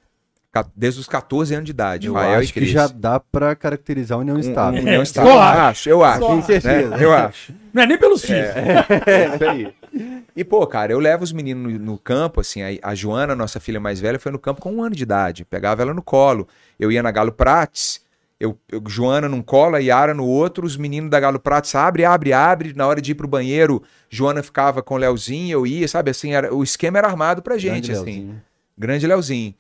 Ca- 0.52 0.68
Desde 0.76 1.00
os 1.00 1.08
14 1.08 1.54
anos 1.56 1.66
de 1.66 1.72
idade. 1.72 2.08
Eu 2.08 2.14
Rael 2.14 2.40
e 2.40 2.44
acho 2.44 2.54
que 2.54 2.66
já 2.66 2.86
dá 2.88 3.20
pra 3.20 3.56
caracterizar 3.56 4.18
a 4.18 4.22
união 4.22 4.38
Um- 4.38 4.40
estável. 4.40 4.80
um- 4.80 4.84
união 4.84 5.00
É, 5.00 5.04
estável. 5.04 5.32
Eu 5.32 5.40
acho. 5.42 5.90
eu 5.90 6.04
acho. 6.04 6.20
Com 6.20 6.38
acho. 6.38 6.46
certeza. 6.48 6.90
né? 6.90 7.04
Eu 7.04 7.12
acho. 7.14 7.54
Não 7.74 7.82
é 7.84 7.88
nem 7.88 7.98
pelos 7.98 8.24
filhos. 8.24 8.50
É, 8.50 9.34
isso 9.34 9.44
aí. 9.50 9.74
E, 10.36 10.44
pô, 10.44 10.66
cara, 10.68 10.92
eu 10.92 11.00
levo 11.00 11.24
os 11.24 11.32
meninos 11.32 11.74
no, 11.74 11.80
no 11.80 11.98
campo, 11.98 12.40
assim, 12.40 12.62
a, 12.62 12.68
a 12.84 12.94
Joana, 12.96 13.36
nossa 13.36 13.60
filha 13.60 13.80
mais 13.80 14.00
velha, 14.00 14.20
foi 14.20 14.32
no 14.32 14.38
campo 14.40 14.62
com 14.62 14.72
um 14.72 14.84
ano 14.84 14.96
de 14.96 15.02
idade. 15.04 15.44
Pegava 15.44 15.82
ela 15.82 15.94
no 15.94 16.02
colo. 16.04 16.48
Eu 16.80 16.92
ia 16.92 17.02
na 17.04 17.10
Galo 17.12 17.32
Prates, 17.32 18.02
eu, 18.44 18.58
eu- 18.70 18.82
Joana 18.88 19.28
num 19.30 19.42
colo, 19.42 19.76
a 19.76 19.80
Yara 19.80 20.14
no 20.14 20.26
outro, 20.26 20.66
os 20.66 20.76
meninos 20.78 21.10
da 21.10 21.20
Galo 21.20 21.40
Prates 21.40 21.74
abre, 21.76 22.04
abre, 22.06 22.34
abre. 22.34 22.74
Na 22.74 22.86
hora 22.88 23.02
de 23.02 23.12
ir 23.12 23.16
pro 23.16 23.28
banheiro, 23.28 23.82
Joana 24.10 24.44
ficava 24.44 24.82
com 24.84 24.96
o 24.96 24.98
Leozinho, 24.98 25.52
eu 25.54 25.66
ia, 25.68 25.88
sabe, 25.88 26.12
assim, 26.12 26.34
era, 26.34 26.54
o 26.54 26.64
esquema 26.64 26.98
era 26.98 27.08
armado 27.08 27.42
pra 27.42 27.58
gente, 27.58 27.88
Grande 27.88 27.92
assim. 27.92 28.04
Leozinho. 28.04 28.42
Grande 28.78 29.08
Leozinho. 29.08 29.56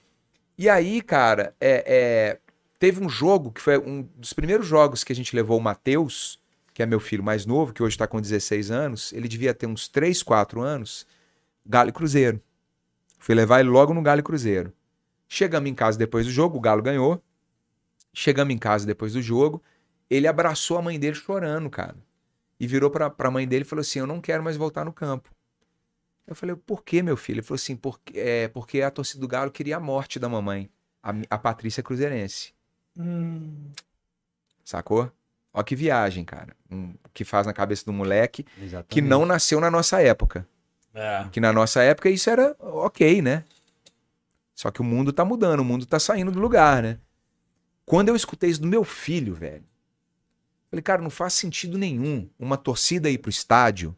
E 0.57 0.69
aí, 0.69 1.01
cara, 1.01 1.53
é, 1.59 1.83
é, 1.87 2.37
teve 2.77 3.03
um 3.03 3.09
jogo 3.09 3.51
que 3.51 3.61
foi 3.61 3.77
um 3.77 4.07
dos 4.17 4.33
primeiros 4.33 4.67
jogos 4.67 5.03
que 5.03 5.11
a 5.11 5.15
gente 5.15 5.35
levou 5.35 5.57
o 5.57 5.61
Matheus, 5.61 6.39
que 6.73 6.81
é 6.83 6.85
meu 6.85 6.99
filho 6.99 7.23
mais 7.23 7.45
novo, 7.45 7.71
que 7.73 7.81
hoje 7.83 7.97
tá 7.97 8.05
com 8.07 8.19
16 8.19 8.69
anos. 8.71 9.13
Ele 9.13 9.27
devia 9.27 9.53
ter 9.53 9.67
uns 9.67 9.87
3, 9.87 10.21
4 10.23 10.61
anos. 10.61 11.05
Galo 11.65 11.89
e 11.89 11.91
Cruzeiro. 11.93 12.39
Fui 13.19 13.33
levar 13.35 13.59
ele 13.61 13.69
logo 13.69 13.93
no 13.93 14.01
Galo 14.01 14.19
e 14.19 14.23
Cruzeiro. 14.23 14.73
Chegamos 15.27 15.69
em 15.69 15.73
casa 15.73 15.97
depois 15.97 16.25
do 16.25 16.31
jogo, 16.31 16.57
o 16.57 16.61
Galo 16.61 16.81
ganhou. 16.81 17.21
Chegamos 18.13 18.53
em 18.53 18.57
casa 18.57 18.85
depois 18.85 19.13
do 19.13 19.21
jogo. 19.21 19.61
Ele 20.09 20.27
abraçou 20.27 20.77
a 20.77 20.81
mãe 20.81 20.99
dele 20.99 21.15
chorando, 21.15 21.69
cara. 21.69 21.95
E 22.59 22.67
virou 22.67 22.89
pra, 22.89 23.09
pra 23.09 23.31
mãe 23.31 23.47
dele 23.47 23.63
e 23.63 23.67
falou 23.67 23.81
assim: 23.81 23.99
Eu 23.99 24.07
não 24.07 24.21
quero 24.21 24.43
mais 24.43 24.55
voltar 24.55 24.85
no 24.85 24.93
campo. 24.93 25.29
Eu 26.25 26.35
falei, 26.35 26.55
por 26.55 26.83
que, 26.83 27.01
meu 27.03 27.17
filho? 27.17 27.37
Ele 27.39 27.41
falou 27.45 27.55
assim, 27.57 27.75
porque, 27.75 28.17
é, 28.17 28.47
porque 28.47 28.81
a 28.81 28.89
torcida 28.89 29.19
do 29.19 29.27
Galo 29.27 29.51
queria 29.51 29.75
a 29.75 29.79
morte 29.79 30.17
da 30.19 30.29
mamãe, 30.29 30.69
a, 31.03 31.13
a 31.29 31.37
Patrícia 31.37 31.83
Cruzeirense. 31.83 32.53
Hum, 32.97 33.71
Sacou? 34.63 35.11
Ó 35.53 35.61
que 35.61 35.75
viagem, 35.75 36.23
cara. 36.23 36.55
Um, 36.71 36.93
que 37.13 37.25
faz 37.25 37.45
na 37.45 37.51
cabeça 37.51 37.83
do 37.85 37.91
moleque 37.91 38.43
que 38.43 38.63
Exatamente. 38.63 39.01
não 39.01 39.25
nasceu 39.25 39.59
na 39.59 39.69
nossa 39.69 40.01
época. 40.01 40.47
é. 40.93 41.27
Que 41.31 41.41
na 41.41 41.51
nossa 41.51 41.83
época 41.83 42.09
isso 42.09 42.29
era 42.29 42.55
ok, 42.59 43.21
né? 43.21 43.43
Só 44.55 44.71
que 44.71 44.79
o 44.79 44.83
mundo 44.83 45.11
tá 45.11 45.25
mudando, 45.25 45.59
o 45.59 45.65
mundo 45.65 45.85
tá 45.85 45.99
saindo 45.99 46.31
do 46.31 46.39
lugar, 46.39 46.81
né? 46.81 46.99
Quando 47.85 48.09
eu 48.09 48.15
escutei 48.15 48.49
isso 48.49 48.61
do 48.61 48.67
meu 48.67 48.83
filho, 48.83 49.33
velho, 49.33 49.65
falei, 50.69 50.81
cara, 50.81 51.01
não 51.01 51.09
faz 51.09 51.33
sentido 51.33 51.77
nenhum 51.77 52.29
uma 52.39 52.57
torcida 52.57 53.09
ir 53.09 53.17
pro 53.17 53.29
estádio 53.29 53.95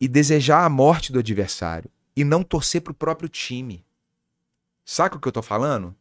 e 0.00 0.06
desejar 0.06 0.64
a 0.64 0.68
morte 0.68 1.12
do 1.12 1.18
adversário 1.18 1.90
e 2.14 2.24
não 2.24 2.42
torcer 2.42 2.80
pro 2.80 2.92
próprio 2.92 3.28
time. 3.28 3.84
Saca 4.84 5.16
o 5.16 5.20
que 5.20 5.28
eu 5.28 5.32
tô 5.32 5.42
falando? 5.42 5.94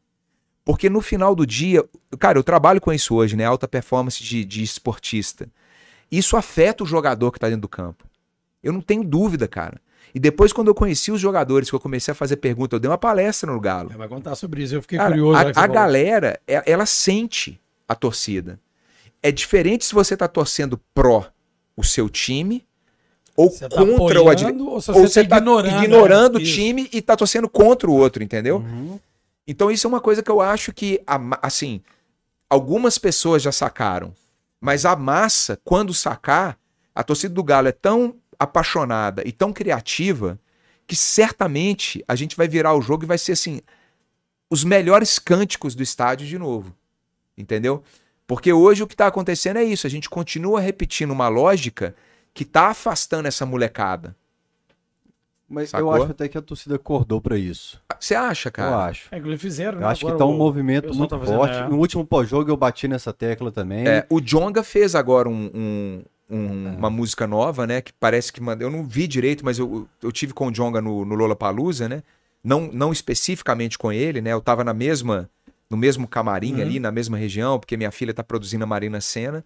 Porque 0.63 0.89
no 0.89 1.01
final 1.01 1.33
do 1.33 1.45
dia, 1.45 1.87
cara, 2.19 2.37
eu 2.37 2.43
trabalho 2.43 2.81
com 2.81 2.93
isso 2.93 3.15
hoje, 3.15 3.35
né? 3.35 3.45
Alta 3.45 3.67
performance 3.67 4.23
de, 4.23 4.45
de 4.45 4.61
esportista. 4.61 5.49
Isso 6.11 6.35
afeta 6.35 6.83
o 6.83 6.87
jogador 6.87 7.31
que 7.31 7.39
tá 7.39 7.47
dentro 7.47 7.61
do 7.61 7.67
campo. 7.69 8.05
Eu 8.61 8.73
não 8.73 8.81
tenho 8.81 9.03
dúvida, 9.03 9.47
cara. 9.47 9.81
E 10.13 10.19
depois, 10.19 10.51
quando 10.51 10.67
eu 10.67 10.75
conheci 10.75 11.11
os 11.11 11.19
jogadores, 11.21 11.69
que 11.69 11.75
eu 11.75 11.79
comecei 11.79 12.11
a 12.11 12.15
fazer 12.15 12.37
pergunta, 12.37 12.75
eu 12.75 12.79
dei 12.79 12.89
uma 12.89 12.97
palestra 12.97 13.51
no 13.51 13.59
Galo. 13.59 13.89
Vai 13.97 14.07
contar 14.07 14.35
sobre 14.35 14.63
isso. 14.63 14.75
Eu 14.75 14.81
fiquei 14.81 14.97
Cara, 14.97 15.11
curioso. 15.11 15.39
a, 15.39 15.51
que 15.53 15.59
a 15.59 15.67
galera, 15.67 16.39
é- 16.47 16.63
ela 16.71 16.85
sente 16.85 17.59
a 17.87 17.95
torcida. 17.95 18.59
É 19.23 19.31
diferente 19.31 19.85
se 19.85 19.93
você 19.93 20.17
tá 20.17 20.27
torcendo 20.27 20.79
pró 20.93 21.25
o 21.77 21.83
seu 21.83 22.09
time 22.09 22.65
ou 23.37 23.49
tá 23.49 23.69
contra 23.69 24.21
o 24.21 24.29
adversário. 24.29 24.65
ou 24.67 24.81
se 24.81 24.91
Ou 24.91 24.97
você 24.97 25.07
você 25.07 25.23
tá 25.23 25.29
tá 25.29 25.37
ignorando, 25.37 25.83
ignorando, 25.83 26.33
né? 26.33 26.39
o 26.39 26.41
Isso. 26.43 26.53
time 26.55 26.89
e 26.91 27.01
tá 27.01 27.15
torcendo 27.15 27.47
contra 27.47 27.89
o 27.89 27.93
outro, 27.93 28.21
entendeu? 28.23 28.57
Uhum. 28.57 28.99
Então 29.47 29.71
isso 29.71 29.87
é 29.87 29.89
uma 29.89 30.01
coisa 30.01 30.21
que 30.21 30.29
eu 30.29 30.41
acho 30.41 30.73
que, 30.73 31.01
assim, 31.41 31.81
algumas 32.49 32.97
pessoas 32.97 33.41
já 33.41 33.51
sacaram. 33.51 34.13
Mas 34.59 34.85
a 34.85 34.95
massa, 34.95 35.59
quando 35.63 35.93
sacar, 35.93 36.57
a 36.93 37.03
torcida 37.03 37.33
do 37.33 37.43
Galo 37.43 37.67
é 37.67 37.71
tão 37.71 38.15
apaixonada 38.43 39.21
e 39.25 39.31
tão 39.31 39.53
criativa 39.53 40.39
que 40.87 40.95
certamente 40.95 42.03
a 42.07 42.15
gente 42.15 42.35
vai 42.35 42.47
virar 42.47 42.73
o 42.73 42.81
jogo 42.81 43.03
e 43.03 43.07
vai 43.07 43.17
ser 43.17 43.33
assim, 43.33 43.61
os 44.49 44.63
melhores 44.63 45.19
cânticos 45.19 45.75
do 45.75 45.83
estádio 45.83 46.27
de 46.27 46.37
novo. 46.37 46.75
Entendeu? 47.37 47.83
Porque 48.27 48.51
hoje 48.51 48.83
o 48.83 48.87
que 48.87 48.93
está 48.93 49.07
acontecendo 49.07 49.57
é 49.57 49.63
isso, 49.63 49.85
a 49.87 49.89
gente 49.89 50.09
continua 50.09 50.59
repetindo 50.59 51.11
uma 51.11 51.27
lógica 51.27 51.95
que 52.33 52.43
tá 52.45 52.67
afastando 52.69 53.27
essa 53.27 53.45
molecada. 53.45 54.15
Mas 55.47 55.69
Sacou? 55.69 55.93
eu 55.95 56.03
acho 56.03 56.11
até 56.11 56.29
que 56.29 56.37
a 56.37 56.41
torcida 56.41 56.75
acordou 56.77 57.19
pra 57.19 57.37
isso. 57.37 57.81
Você 57.99 58.15
acha, 58.15 58.47
Eu 58.47 58.53
cara? 58.53 58.85
acho. 58.85 59.09
É, 59.11 59.17
inclusive 59.17 59.41
fizeram, 59.41 59.79
né? 59.79 59.83
Eu 59.85 59.89
acho 59.89 59.99
que 59.99 60.05
Agora 60.07 60.19
tá 60.19 60.25
um 60.25 60.33
o 60.35 60.37
movimento 60.37 60.93
muito 60.95 61.09
tá 61.09 61.19
fazendo, 61.19 61.35
forte. 61.37 61.57
é. 61.57 61.67
No 61.67 61.77
último 61.77 62.05
pós-jogo 62.05 62.49
eu 62.49 62.55
bati 62.55 62.87
nessa 62.87 63.11
tecla 63.11 63.51
também. 63.51 63.85
É, 63.85 64.05
o 64.09 64.21
Jonga 64.21 64.63
fez 64.63 64.95
agora 64.95 65.27
um- 65.27 65.51
um- 65.53 66.03
um- 66.31 66.75
uma 66.77 66.89
música 66.89 67.27
nova, 67.27 67.67
né? 67.67 67.81
Que 67.81 67.91
parece 67.93 68.31
que 68.31 68.41
manda. 68.41 68.63
Eu 68.63 68.69
não 68.71 68.83
vi 68.85 69.07
direito, 69.07 69.43
mas 69.43 69.59
eu, 69.59 69.87
eu 70.01 70.11
tive 70.11 70.33
com 70.33 70.47
o 70.47 70.51
Jonga 70.51 70.81
no, 70.81 71.03
no 71.05 71.15
Lollapalooza, 71.15 71.89
né? 71.89 72.01
Não, 72.43 72.69
não 72.71 72.91
especificamente 72.91 73.77
com 73.77 73.91
ele, 73.91 74.21
né? 74.21 74.31
Eu 74.33 74.41
tava 74.41 74.63
na 74.63 74.73
mesma, 74.73 75.29
no 75.69 75.77
mesmo 75.77 76.07
camarim 76.07 76.55
Uhum. 76.55 76.61
ali, 76.61 76.79
na 76.79 76.91
mesma 76.91 77.17
região, 77.17 77.59
porque 77.59 77.77
minha 77.77 77.91
filha 77.91 78.13
tá 78.13 78.23
produzindo 78.23 78.63
a 78.63 78.67
Marina 78.67 78.99
Senna. 79.01 79.43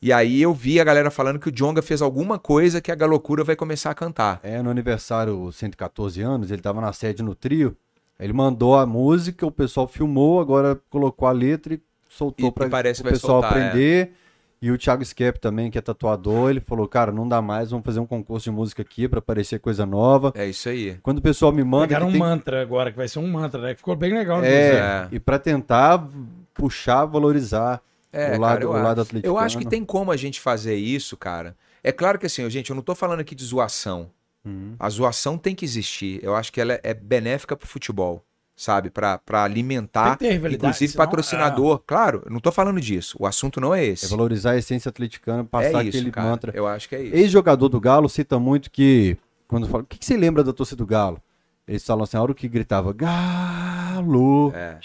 E 0.00 0.12
aí 0.12 0.42
eu 0.42 0.52
vi 0.52 0.80
a 0.80 0.84
galera 0.84 1.10
falando 1.12 1.38
que 1.38 1.48
o 1.48 1.52
Jonga 1.52 1.80
fez 1.80 2.02
alguma 2.02 2.36
coisa 2.38 2.80
que 2.80 2.90
a 2.90 2.94
Galocura 2.96 3.44
vai 3.44 3.54
começar 3.54 3.90
a 3.90 3.94
cantar. 3.94 4.40
É, 4.42 4.60
no 4.60 4.68
aniversário 4.68 5.52
114 5.52 6.20
anos, 6.20 6.50
ele 6.50 6.60
tava 6.60 6.80
na 6.80 6.92
sede 6.92 7.22
no 7.22 7.34
trio. 7.36 7.76
Ele 8.18 8.32
mandou 8.32 8.76
a 8.76 8.84
música, 8.84 9.46
o 9.46 9.50
pessoal 9.52 9.86
filmou, 9.86 10.40
agora 10.40 10.80
colocou 10.90 11.28
a 11.28 11.32
letra 11.32 11.74
e 11.74 11.80
soltou 12.08 12.50
para 12.50 12.66
o 12.66 12.68
pessoal 13.12 13.42
soltar, 13.42 13.52
é. 13.76 14.08
E 14.62 14.70
o 14.70 14.78
Thiago 14.78 15.02
Skep 15.04 15.40
também, 15.40 15.70
que 15.72 15.76
é 15.76 15.80
tatuador, 15.80 16.50
ele 16.50 16.60
falou: 16.60 16.86
"Cara, 16.86 17.10
não 17.10 17.26
dá 17.28 17.42
mais, 17.42 17.70
vamos 17.72 17.84
fazer 17.84 17.98
um 17.98 18.06
concurso 18.06 18.44
de 18.44 18.50
música 18.52 18.80
aqui 18.82 19.08
para 19.08 19.20
parecer 19.20 19.58
coisa 19.58 19.84
nova". 19.84 20.32
É 20.36 20.46
isso 20.46 20.68
aí. 20.68 20.96
Quando 21.02 21.18
o 21.18 21.22
pessoal 21.22 21.50
me 21.52 21.64
manda 21.64 21.88
Pegaram 21.88 22.06
um 22.06 22.12
tem- 22.12 22.20
mantra 22.20 22.62
agora, 22.62 22.90
que 22.92 22.96
vai 22.96 23.08
ser 23.08 23.18
um 23.18 23.26
mantra, 23.26 23.60
né? 23.60 23.70
Que 23.72 23.78
ficou 23.78 23.96
bem 23.96 24.14
legal. 24.14 24.42
é. 24.44 24.76
É. 24.76 25.08
e 25.10 25.18
para 25.18 25.38
tentar 25.38 26.06
puxar, 26.54 27.04
valorizar 27.06 27.82
É, 28.12 28.36
o 28.36 28.40
lado, 28.40 28.52
cara, 28.52 28.64
eu, 28.64 28.70
o 28.70 28.74
acho. 28.74 28.84
lado 28.84 29.00
atleticano. 29.00 29.34
eu 29.34 29.38
acho 29.38 29.58
que 29.58 29.66
tem 29.66 29.84
como 29.84 30.12
a 30.12 30.16
gente 30.16 30.40
fazer 30.40 30.76
isso, 30.76 31.16
cara. 31.16 31.56
É 31.82 31.90
claro 31.90 32.18
que 32.18 32.26
assim, 32.26 32.48
gente, 32.48 32.70
eu 32.70 32.76
não 32.76 32.82
tô 32.82 32.94
falando 32.94 33.20
aqui 33.20 33.34
de 33.34 33.44
zoação. 33.44 34.10
Uhum. 34.44 34.74
A 34.78 34.88
zoação 34.88 35.36
tem 35.38 35.54
que 35.54 35.64
existir. 35.64 36.20
Eu 36.22 36.34
acho 36.36 36.52
que 36.52 36.60
ela 36.60 36.78
é 36.82 36.92
benéfica 36.94 37.56
pro 37.56 37.66
futebol, 37.66 38.24
sabe? 38.62 38.90
Pra 38.90 39.18
pra 39.18 39.42
alimentar, 39.44 40.10
Tem 40.10 40.12
que 40.12 40.18
ter 40.26 40.32
rivalidade, 40.32 40.66
inclusive 40.66 40.92
senão- 40.92 41.04
patrocinador. 41.06 41.82
Claro, 41.86 42.22
eu 42.24 42.30
não 42.32 42.40
tô 42.40 42.52
falando 42.52 42.80
disso. 42.80 43.16
O 43.18 43.26
assunto 43.26 43.60
não 43.60 43.74
é 43.74 43.82
É 43.84 43.86
esse. 43.88 44.06
valorizar 44.08 44.52
a 44.52 44.56
essência 44.56 44.88
atleticana, 44.88 45.40
É, 45.40 45.44
passar 45.44 45.84
isso, 45.84 45.96
aquele 45.96 46.10
cara. 46.10 46.28
mantra. 46.30 46.52
Eu 46.54 46.66
acho 46.66 46.88
que 46.88 46.94
é 46.96 47.02
isso. 47.02 47.16
Ex-jogador 47.16 47.68
do 47.68 47.80
Galo 47.80 48.08
cita 48.08 48.38
muito 48.38 48.70
que, 48.70 49.16
quando 49.48 49.66
fala, 49.68 49.82
o 49.82 49.86
que, 49.86 49.98
que 49.98 50.06
você 50.06 50.16
lembra 50.16 50.44
da 50.44 50.52
torcida 50.52 50.76
do 50.76 50.86
Galo? 50.86 51.20
Eles 51.66 51.84
falam 51.84 52.04
assim, 52.04 52.16
a 52.16 52.22
hora 52.22 52.34
que 52.34 52.48
gritava 52.48 52.92
Galo, 52.92 54.52
É, 54.54 54.78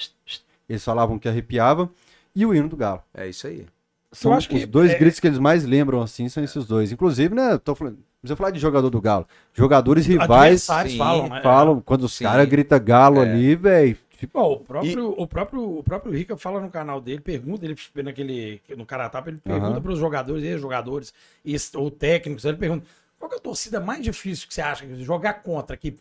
eles 0.69 0.83
falavam 0.83 1.17
que 1.19 1.27
arrepiava, 1.27 1.89
e 2.35 2.45
o 2.45 2.53
hino 2.53 2.67
do 2.69 2.75
Galo. 2.77 3.01
é 3.13 3.27
isso 3.27 3.47
aí. 3.47 3.65
São 4.11 4.33
acho 4.33 4.47
que 4.49 4.55
os 4.57 4.65
dois 4.65 4.91
é- 4.91 4.97
gritos 4.97 5.19
que 5.19 5.27
eles 5.27 5.37
mais 5.39 5.63
lembram, 5.65 6.01
assim, 6.01 6.29
são 6.29 6.43
esses 6.43 6.65
dois. 6.65 6.91
Inclusive, 6.91 7.35
né, 7.35 7.57
tô 7.57 7.75
falando, 7.75 7.97
você 8.23 8.35
falar 8.35 8.51
de 8.51 8.59
jogador 8.59 8.89
do 8.89 8.99
Galo, 8.99 9.27
jogadores 9.53 10.05
rivais 10.05 10.63
sim, 10.63 10.97
falam, 10.97 11.29
né? 11.29 11.41
falam, 11.41 11.81
quando 11.81 12.03
os 12.03 12.17
caras 12.17 12.47
gritam 12.47 12.79
Galo 12.83 13.23
É. 13.23 13.29
ali, 13.29 13.55
velho, 13.55 13.97
Pô, 14.33 14.53
o 14.53 14.59
próprio, 14.61 15.09
o 15.15 15.27
próprio, 15.27 15.77
o 15.77 15.83
próprio 15.83 16.11
Rica 16.11 16.35
fala 16.35 16.59
no 16.59 16.71
canal 16.71 16.99
dele, 16.99 17.21
pergunta, 17.21 17.63
ele 17.63 17.75
naquele, 18.03 18.59
no 18.75 18.83
Caratapa, 18.83 19.29
ele 19.29 19.37
pergunta 19.37 19.73
Aham. 19.73 19.81
para 19.81 19.91
os 19.91 19.99
jogadores, 19.99 20.43
ex-jogadores, 20.43 21.13
ou 21.75 21.91
técnicos, 21.91 22.43
ele 22.43 22.57
pergunta, 22.57 22.83
qual 23.19 23.29
que 23.29 23.35
é 23.35 23.37
a 23.37 23.41
torcida 23.41 23.79
mais 23.79 24.01
difícil 24.03 24.47
que 24.47 24.55
você 24.55 24.61
acha 24.61 24.87
que 24.87 25.03
jogar 25.03 25.33
contra 25.43 25.75
aqui? 25.75 25.95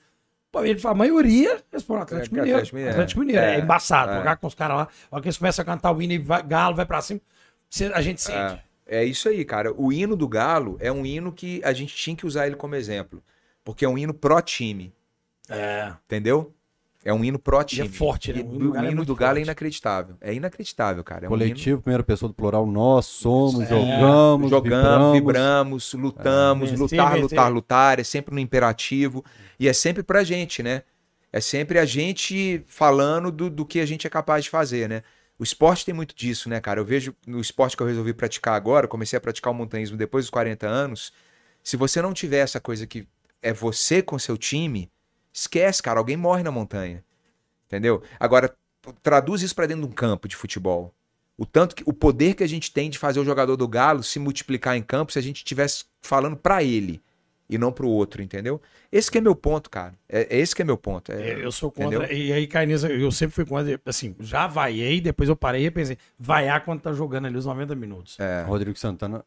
Pô, 0.51 0.65
ele 0.65 0.79
fala, 0.79 0.95
a 0.95 0.99
maioria 0.99 1.63
responde 1.71 2.05
Atlético 2.05 2.37
É, 2.37 2.39
Mineiro. 2.39 2.57
Atlético 2.57 2.77
Mineiro, 2.77 2.95
Atlético 2.95 3.21
Mineiro, 3.21 3.43
é, 3.45 3.55
é, 3.57 3.61
embaçado, 3.61 4.13
é. 4.13 4.17
jogar 4.17 4.37
com 4.39 4.47
os 4.47 4.55
caras 4.55 4.77
lá, 4.79 4.83
a 5.11 5.15
hora 5.17 5.23
que 5.23 5.29
eles 5.29 5.37
começam 5.37 5.63
a 5.63 5.67
cantar 5.67 5.93
o 5.93 6.01
hino 6.01 6.15
e 6.15 6.19
vai, 6.19 6.43
Galo 6.43 6.75
vai 6.75 6.87
pra 6.87 7.03
cima, 7.03 7.21
você- 7.69 7.93
a 7.93 8.01
gente 8.01 8.23
sente. 8.23 8.63
É, 8.87 8.99
é 8.99 9.05
isso 9.05 9.29
aí, 9.29 9.45
cara. 9.45 9.73
O 9.77 9.93
hino 9.93 10.17
do 10.17 10.29
Galo 10.29 10.77
é 10.81 10.91
um 10.93 11.05
hino 11.05 11.33
que 11.33 11.61
a 11.65 11.73
gente 11.73 11.95
tinha 11.95 12.15
que 12.17 12.27
usar 12.27 12.47
ele 12.47 12.57
como 12.57 12.75
exemplo. 12.75 13.23
Porque 13.65 13.85
é 13.85 13.89
um 13.89 13.99
hino 13.99 14.15
pró-time, 14.15 14.93
É. 15.49 15.93
entendeu? 16.07 16.53
É 17.05 17.13
um 17.13 17.25
hino 17.25 17.39
pró-time. 17.39 17.87
E 17.87 17.91
é 17.91 17.93
forte, 17.93 18.33
né? 18.33 18.41
E 18.41 18.43
O 18.43 18.47
O 18.47 18.55
hino 18.55 18.65
do 18.65 18.73
Galo 18.73 18.87
é 18.87 18.89
hino 18.89 18.97
muito 18.97 19.07
do 19.09 19.15
Galo 19.15 19.39
é 19.39 19.43
inacreditável. 19.43 20.17
É 20.21 20.35
inacreditável, 20.35 21.05
cara. 21.05 21.27
É 21.27 21.29
um 21.29 21.33
hino- 21.33 21.39
coletivo, 21.39 21.81
primeira 21.83 22.03
pessoa 22.03 22.29
do 22.29 22.35
plural, 22.35 22.67
nós 22.67 23.07
somos, 23.07 23.61
É. 23.63 23.67
jogamos, 23.69 24.51
Jogamos, 24.51 24.53
vibramos. 24.53 25.13
vibramos, 25.13 25.93
lutamos, 25.95 26.73
É. 26.73 26.77
lutar, 26.77 27.09
Vencer, 27.13 27.23
lutar, 27.23 27.53
lutar, 27.53 28.01
é 28.01 28.05
sempre 28.05 28.35
no 28.35 28.41
imperativo. 28.41 29.25
E 29.59 29.69
é 29.69 29.73
sempre 29.73 30.03
pra 30.03 30.25
gente, 30.25 30.63
né? 30.63 30.83
É 31.33 31.41
sempre 31.41 31.79
a 31.79 31.85
gente 31.85 32.63
falando 32.67 33.31
do, 33.31 33.51
do 33.51 33.65
que 33.67 33.79
a 33.81 33.87
gente 33.87 34.07
é 34.07 34.11
capaz 34.11 34.45
de 34.45 34.51
fazer, 34.51 34.89
né? 34.89 35.03
O 35.39 35.43
esporte 35.43 35.85
tem 35.85 35.95
muito 35.95 36.15
disso, 36.15 36.49
né, 36.49 36.61
cara? 36.61 36.81
Eu 36.81 36.85
vejo 36.85 37.15
no 37.27 37.41
esporte 37.41 37.77
que 37.77 37.83
eu 37.83 37.87
resolvi 37.87 38.15
praticar 38.15 38.55
agora, 38.55 38.89
comecei 38.89 39.17
a 39.17 39.21
praticar 39.21 39.53
o 39.53 39.57
montanhismo 39.57 39.97
depois 39.97 40.25
dos 40.25 40.31
40 40.31 40.67
anos. 40.67 41.13
Se 41.63 41.77
você 41.77 42.01
não 42.01 42.15
tiver 42.15 42.39
essa 42.39 42.59
coisa 42.59 42.87
que 42.87 43.07
é 43.43 43.53
você 43.53 44.01
com 44.01 44.19
seu 44.19 44.37
time, 44.37 44.91
esquece, 45.33 45.83
cara, 45.83 45.99
alguém 45.99 46.17
morre 46.17 46.43
na 46.43 46.51
montanha. 46.51 47.05
Entendeu? 47.67 48.03
Agora, 48.19 48.55
traduz 49.03 49.43
isso 49.43 49.55
pra 49.55 49.67
dentro 49.67 49.83
de 49.83 49.89
um 49.89 49.95
campo 49.95 50.27
de 50.27 50.37
futebol. 50.37 50.95
O 51.37 51.45
tanto 51.45 51.77
que 51.77 51.83
o 51.85 51.93
poder 51.93 52.35
que 52.35 52.43
a 52.43 52.49
gente 52.49 52.73
tem 52.73 52.89
de 52.89 52.99
fazer 52.99 53.21
o 53.21 53.25
jogador 53.25 53.57
do 53.57 53.69
Galo 53.69 54.03
se 54.03 54.19
multiplicar 54.19 54.77
em 54.77 54.83
campo 54.83 55.13
se 55.13 55.19
a 55.19 55.23
gente 55.23 55.39
estivesse 55.39 55.85
falando 56.01 56.37
pra 56.37 56.63
ele 56.63 57.03
e 57.49 57.57
não 57.59 57.71
pro 57.73 57.89
outro, 57.89 58.23
entendeu? 58.23 58.61
Esse 58.91 59.11
que 59.11 59.19
é 59.19 59.21
meu 59.21 59.35
ponto, 59.35 59.71
cara. 59.71 59.95
É, 60.09 60.37
é 60.37 60.41
esse 60.41 60.55
que 60.55 60.63
é 60.63 60.65
meu 60.65 60.77
ponto. 60.77 61.13
É- 61.13 61.45
Eu 61.45 61.53
sou 61.53 61.71
contra. 61.71 61.99
entendeu? 62.05 62.17
E 62.17 62.33
aí, 62.33 62.47
cai 62.47 62.67
nisso, 62.67 62.87
eu 62.87 63.11
sempre 63.13 63.35
fui 63.35 63.45
contra. 63.45 63.81
Assim, 63.87 64.15
já 64.21 64.47
vaiei, 64.47 65.01
depois 65.01 65.29
eu 65.29 65.37
parei 65.37 65.67
e 65.67 65.71
pensei, 65.71 65.97
vaiar 66.19 66.65
quando 66.65 66.81
tá 66.81 66.93
jogando 66.93 67.27
ali 67.27 67.37
os 67.37 67.47
90 67.47 67.75
minutos. 67.75 68.19
É. 68.19 68.43
Rodrigo 68.43 68.79
Santana, 68.79 69.25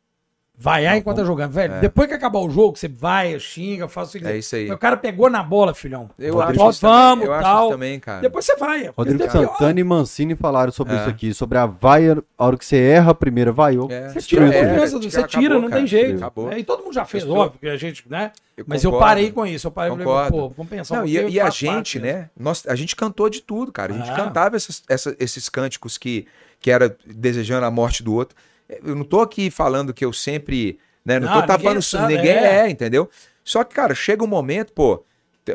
Vaiar 0.62 0.98
enquanto 0.98 1.16
tá 1.18 1.24
jogando. 1.24 1.54
Velho, 1.54 1.80
depois 1.80 2.10
que 2.10 2.14
acabar 2.14 2.40
o 2.40 2.50
jogo, 2.50 2.78
você 2.78 2.90
vai, 2.90 3.40
xinga, 3.40 3.88
faz 3.88 4.14
o 4.14 4.20
que 4.20 4.28
É 4.28 4.38
isso 4.38 4.58
aí. 4.58 4.70
O 4.70 4.78
cara 4.78 4.98
pegou 4.98 5.30
na 5.30 5.42
bola, 5.42 5.74
filhão. 5.74 6.10
Eu 6.20 6.34
Rodrigo- 6.34 6.68
acho 6.68 6.82
vamos, 6.82 7.26
eu 7.26 7.34
acho 7.34 7.44
tal. 7.44 7.62
isso 7.64 7.72
também, 7.72 7.98
cara. 7.98 8.20
Depois 8.20 8.44
você 8.44 8.58
vai. 8.58 8.92
Rodrigo 8.96 9.24
é 9.24 9.28
pior. 9.30 9.48
Santana 9.54 9.80
e 9.80 9.84
Mancini 9.86 10.36
falaram 10.36 10.70
sobre 10.74 10.96
É. 10.96 11.00
isso 11.00 11.10
aqui, 11.10 11.34
sobre 11.34 11.58
a 11.58 11.66
vaia, 11.66 12.22
a 12.38 12.46
hora 12.46 12.58
que 12.58 12.66
você 12.66 12.76
erra 12.76 13.12
a 13.12 13.16
primeira, 13.16 13.54
vaiou. 13.54 13.90
É. 13.90 14.10
Você 14.10 14.20
tira 14.22 14.44
a 14.44 14.48
É, 14.50 14.52
confiança, 14.52 14.98
acabou, 14.98 15.10
você 15.12 15.24
tira, 15.28 15.54
não 15.56 15.62
cara. 15.70 15.76
tem 15.78 15.88
jeito. 15.88 16.18
Acabou. 16.18 16.52
É, 16.52 16.60
e 16.60 16.64
todo 16.66 16.84
mundo 16.84 16.94
já 16.94 17.06
fez, 17.06 17.24
Eu- 17.24 17.32
óbvio, 17.32 17.58
que 17.62 17.70
a 17.70 17.78
gente, 17.78 18.04
né? 18.10 18.32
Eu 18.58 18.66
Mas 18.68 18.84
eu 18.84 18.92
concordo. 18.92 19.10
parei 19.10 19.32
com 19.32 19.46
isso. 19.46 19.66
Eu 19.68 19.72
parei 19.72 19.94
e 19.96 20.04
falei, 20.04 20.30
pô, 20.32 20.50
vamos 20.50 20.70
pensar 20.70 20.96
Não, 20.98 21.04
um 21.04 21.08
e, 21.08 21.14
pouquinho, 21.14 21.34
e 21.36 21.40
a 21.40 21.50
gente, 21.50 22.00
mesmo. 22.00 22.18
né? 22.20 22.30
Nós, 22.38 22.66
a 22.68 22.76
gente 22.76 22.98
cantou 22.98 23.30
de 23.30 23.42
tudo, 23.42 23.72
cara. 23.72 23.94
A 23.94 23.98
gente 23.98 24.12
Ah. 24.12 24.16
cantava 24.16 24.58
essas- 24.58 24.84
essa- 24.90 25.16
esses 25.18 25.48
cânticos 25.48 25.98
que, 25.98 26.28
que 26.60 26.70
era 26.70 26.94
desejando 27.06 27.66
a 27.66 27.72
morte 27.72 28.04
do 28.04 28.14
outro. 28.14 28.36
Eu 28.84 28.96
não 28.96 29.04
tô 29.04 29.22
aqui 29.22 29.50
falando 29.50 29.94
que 29.94 30.06
eu 30.06 30.14
sempre. 30.14 30.80
Né, 31.04 31.20
não, 31.20 31.28
Não, 31.28 31.42
tô 31.42 31.48
tapando 31.48 31.82
sabe, 31.82 32.16
Ninguém 32.16 32.32
é. 32.32 32.66
é. 32.66 32.70
entendeu? 32.70 33.10
Só 33.44 33.64
que, 33.64 33.74
cara, 33.74 33.96
chega 33.96 34.24
um 34.24 34.28
momento, 34.28 34.74
pô. 34.74 35.04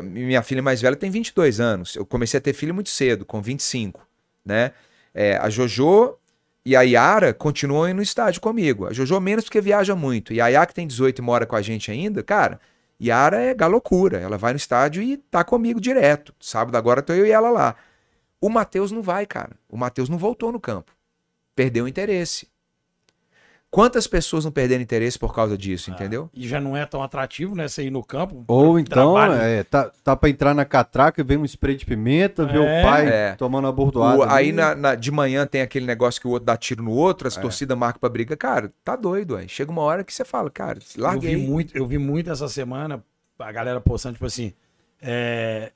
Minha 0.03 0.43
filha 0.43 0.61
mais 0.61 0.81
velha 0.81 0.95
tem 0.95 1.09
22 1.09 1.61
anos. 1.61 1.95
Eu 1.95 2.05
comecei 2.05 2.37
a 2.37 2.41
ter 2.41 2.51
filho 2.51 2.73
muito 2.73 2.89
cedo, 2.89 3.23
com 3.23 3.41
25, 3.41 4.05
né? 4.43 4.73
É, 5.13 5.37
a 5.37 5.49
Jojo 5.49 6.17
e 6.65 6.75
a 6.75 6.81
Yara 6.81 7.33
continuam 7.33 7.87
indo 7.87 7.97
no 7.97 8.01
estádio 8.01 8.41
comigo. 8.41 8.87
A 8.87 8.91
Jojo 8.91 9.17
menos 9.21 9.45
porque 9.45 9.61
viaja 9.61 9.95
muito. 9.95 10.33
E 10.33 10.41
a 10.41 10.47
Yara, 10.47 10.65
que 10.65 10.73
tem 10.73 10.85
18 10.85 11.19
e 11.19 11.21
mora 11.21 11.45
com 11.45 11.55
a 11.55 11.61
gente 11.61 11.89
ainda, 11.89 12.21
cara, 12.21 12.59
Yara 13.01 13.41
é 13.41 13.53
galocura. 13.53 14.17
Ela 14.19 14.37
vai 14.37 14.51
no 14.51 14.57
estádio 14.57 15.01
e 15.01 15.15
tá 15.15 15.43
comigo 15.43 15.79
direto. 15.79 16.33
Sábado 16.39 16.75
agora 16.75 17.01
tô 17.01 17.13
eu 17.13 17.25
e 17.25 17.31
ela 17.31 17.49
lá. 17.49 17.75
O 18.41 18.49
Matheus 18.49 18.91
não 18.91 19.01
vai, 19.01 19.25
cara. 19.25 19.55
O 19.69 19.77
Matheus 19.77 20.09
não 20.09 20.17
voltou 20.17 20.51
no 20.51 20.59
campo. 20.59 20.91
Perdeu 21.55 21.85
o 21.85 21.87
interesse. 21.87 22.47
Quantas 23.75 24.07
pessoas 24.07 24.45
não 24.45 24.53
perderam 24.53 24.81
interesse 24.81 25.19
por 25.19 25.35
causa 25.35 25.57
disso, 25.57 25.91
entendeu? 25.91 26.29
E 26.33 26.47
já 26.47 26.61
não 26.61 26.77
é 26.77 26.85
tão 26.85 27.03
atrativo, 27.03 27.53
né? 27.53 27.67
Você 27.67 27.83
ir 27.83 27.89
no 27.91 28.01
campo. 28.01 28.45
Ou 28.47 28.79
então, 28.79 29.21
é, 29.33 29.63
tá, 29.65 29.91
tá 30.01 30.15
pra 30.15 30.29
entrar 30.29 30.53
na 30.53 30.63
catraca, 30.63 31.21
vem 31.25 31.37
um 31.37 31.43
spray 31.43 31.75
de 31.75 31.85
pimenta, 31.85 32.43
É. 32.43 32.45
o 32.57 32.83
pai 32.83 33.07
É. 33.07 33.35
tomando 33.35 33.67
a 33.67 33.71
bordoada. 33.73 34.19
O- 34.19 34.23
aí 34.23 34.53
na, 34.53 34.73
na- 34.75 34.95
de 34.95 35.11
manhã 35.11 35.45
tem 35.45 35.61
aquele 35.61 35.85
negócio 35.85 36.21
que 36.21 36.27
o 36.27 36.29
outro 36.29 36.45
dá 36.45 36.55
tiro 36.55 36.81
no 36.81 36.91
outro, 36.91 37.27
É. 37.27 37.29
as 37.29 37.35
torcidas 37.35 37.77
marcam 37.77 37.99
pra 37.99 38.07
briga. 38.07 38.37
Cara, 38.37 38.71
tá 38.81 38.95
doido, 38.95 39.35
aí. 39.35 39.49
Chega 39.49 39.69
uma 39.71 39.81
hora 39.81 40.05
que 40.05 40.13
você 40.13 40.23
fala, 40.23 40.49
cara, 40.49 40.79
Eu 40.79 40.83
vi, 40.95 41.01
larguei. 41.01 41.35
muito, 41.37 41.77
eu 41.77 41.85
vi 41.85 41.97
muito 41.97 42.31
essa 42.31 42.47
semana 42.47 43.03
a 43.37 43.51
galera 43.51 43.81
postando, 43.81 44.13
tipo 44.13 44.25
assim, 44.25 44.53
é, 45.01 45.73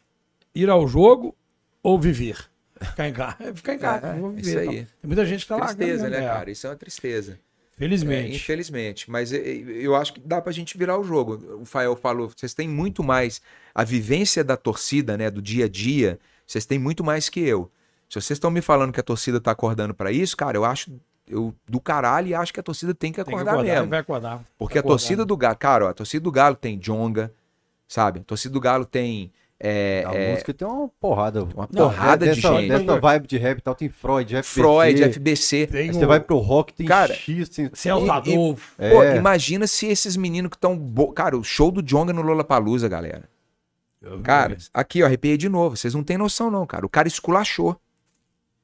ir 0.55 0.69
ao 0.69 0.87
jogo 0.87 1.35
ou 1.83 1.99
viver? 1.99 2.37
Ficar 2.81 3.09
em 3.09 3.13
casa. 3.13 3.35
Ficar 3.53 3.73
em 3.73 3.77
casa, 3.77 4.07
É, 4.07 4.13
vou 4.13 4.29
viver. 4.31 4.49
isso 4.49 4.57
aí. 4.59 4.67
Tem 4.69 4.87
muita 5.03 5.25
gente 5.25 5.41
que 5.41 5.47
tá 5.49 5.57
largando. 5.57 5.77
Tristeza, 5.79 6.09
né, 6.09 6.17
É, 6.23 6.27
cara? 6.27 6.49
Isso 6.49 6.65
é 6.65 6.69
uma 6.69 6.75
tristeza. 6.77 7.37
É, 7.79 7.87
Felizmente. 7.87 8.35
infelizmente. 8.35 9.09
Mas 9.11 9.31
eu, 9.31 9.41
eu 9.41 9.95
acho 9.95 10.13
que 10.13 10.19
dá 10.19 10.41
pra 10.41 10.51
gente 10.51 10.77
virar 10.77 10.97
o 10.99 11.03
jogo. 11.03 11.59
O 11.61 11.65
Fael 11.65 11.95
falou, 11.95 12.29
vocês 12.35 12.53
têm 12.53 12.67
muito 12.67 13.01
mais 13.03 13.41
a 13.73 13.83
vivência 13.83 14.43
da 14.43 14.57
torcida, 14.57 15.17
né, 15.17 15.29
do 15.31 15.41
dia 15.41 15.65
a 15.65 15.69
dia, 15.69 16.19
vocês 16.45 16.65
têm 16.65 16.77
muito 16.77 17.03
mais 17.03 17.29
que 17.29 17.39
eu. 17.39 17.71
Se 18.09 18.15
vocês 18.19 18.31
estão 18.37 18.49
me 18.51 18.61
falando 18.61 18.91
que 18.91 18.99
a 18.99 19.03
torcida 19.03 19.39
tá 19.39 19.51
acordando 19.51 19.93
pra 19.93 20.11
isso, 20.11 20.35
cara, 20.35 20.57
eu 20.57 20.65
acho 20.65 20.91
eu 21.27 21.53
do 21.67 21.79
caralho 21.79 22.27
e 22.29 22.33
acho 22.33 22.51
que 22.51 22.59
a 22.59 22.63
torcida 22.63 22.91
tem 22.93 23.11
que 23.11 23.17
Tem 23.17 23.25
que 23.25 23.29
acordar, 23.31 23.51
acordar, 23.51 23.71
mesmo. 23.75 23.87
vai 23.89 23.99
acordar. 23.99 24.43
Porque 24.57 24.73
Vai 24.73 24.79
a 24.79 24.83
torcida 24.83 25.21
acordar. 25.21 25.25
do 25.27 25.37
Galo, 25.37 25.55
cara, 25.57 25.85
ó, 25.85 25.89
a 25.89 25.93
torcida 25.93 26.23
do 26.23 26.31
Galo 26.31 26.55
tem 26.55 26.77
Jonga, 26.79 27.31
sabe? 27.87 28.21
A 28.21 28.23
torcida 28.23 28.51
do 28.51 28.59
Galo 28.59 28.83
tem 28.83 29.31
é, 29.59 30.03
A 30.07 30.13
é, 30.13 30.31
música 30.31 30.53
tem 30.53 30.65
uma 30.67 30.87
porrada. 30.99 31.43
uma 31.43 31.67
Não, 31.71 31.89
porrada 31.89 32.25
de 32.25 32.35
dessa, 32.35 32.55
gente. 32.55 32.69
Dessa 32.69 32.99
vibe 32.99 33.27
de 33.27 33.37
rap 33.37 33.57
e 33.57 33.61
tal, 33.61 33.75
tem 33.75 33.89
Freud, 33.89 34.35
FBC. 34.37 34.61
Freud, 34.61 35.03
FBC. 35.03 35.67
Tem 35.67 35.89
um- 35.89 35.93
você 35.93 36.05
vai 36.05 36.19
pro 36.19 36.37
rock, 36.37 36.73
tem 36.73 36.85
Cara, 36.87 37.13
X, 37.13 37.49
tem... 37.49 37.69
Celso 37.73 38.05
e- 38.05 38.09
Adolfo. 38.09 38.75
Pô, 38.77 39.03
É. 39.03 39.17
imagina 39.17 39.67
se 39.67 39.87
esses 39.87 40.15
meninos 40.15 40.49
que 40.49 40.55
estão. 40.55 40.77
Bo... 40.77 41.11
Cara, 41.11 41.37
o 41.37 41.43
show 41.43 41.71
do 41.71 41.81
Jonga 41.81 42.13
no 42.13 42.21
Lollapalooza, 42.21 42.87
galera. 42.87 43.29
Cara, 44.23 44.55
aqui, 44.73 45.03
ó, 45.03 45.05
arrepiei 45.05 45.35
de 45.35 45.49
novo. 45.49 45.75
Vocês 45.75 45.93
não 45.93 46.03
têm 46.03 46.17
noção, 46.17 46.49
não, 46.49 46.65
cara. 46.65 46.85
O 46.85 46.89
cara 46.89 47.07
esculachou. 47.07 47.79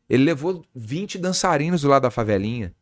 Ele 0.09 0.23
levou 0.23 0.63
20 0.73 1.17
dançarinos 1.17 1.81
do 1.81 1.89
lado 1.89 2.03
da 2.03 2.11
favelinha. 2.11 2.73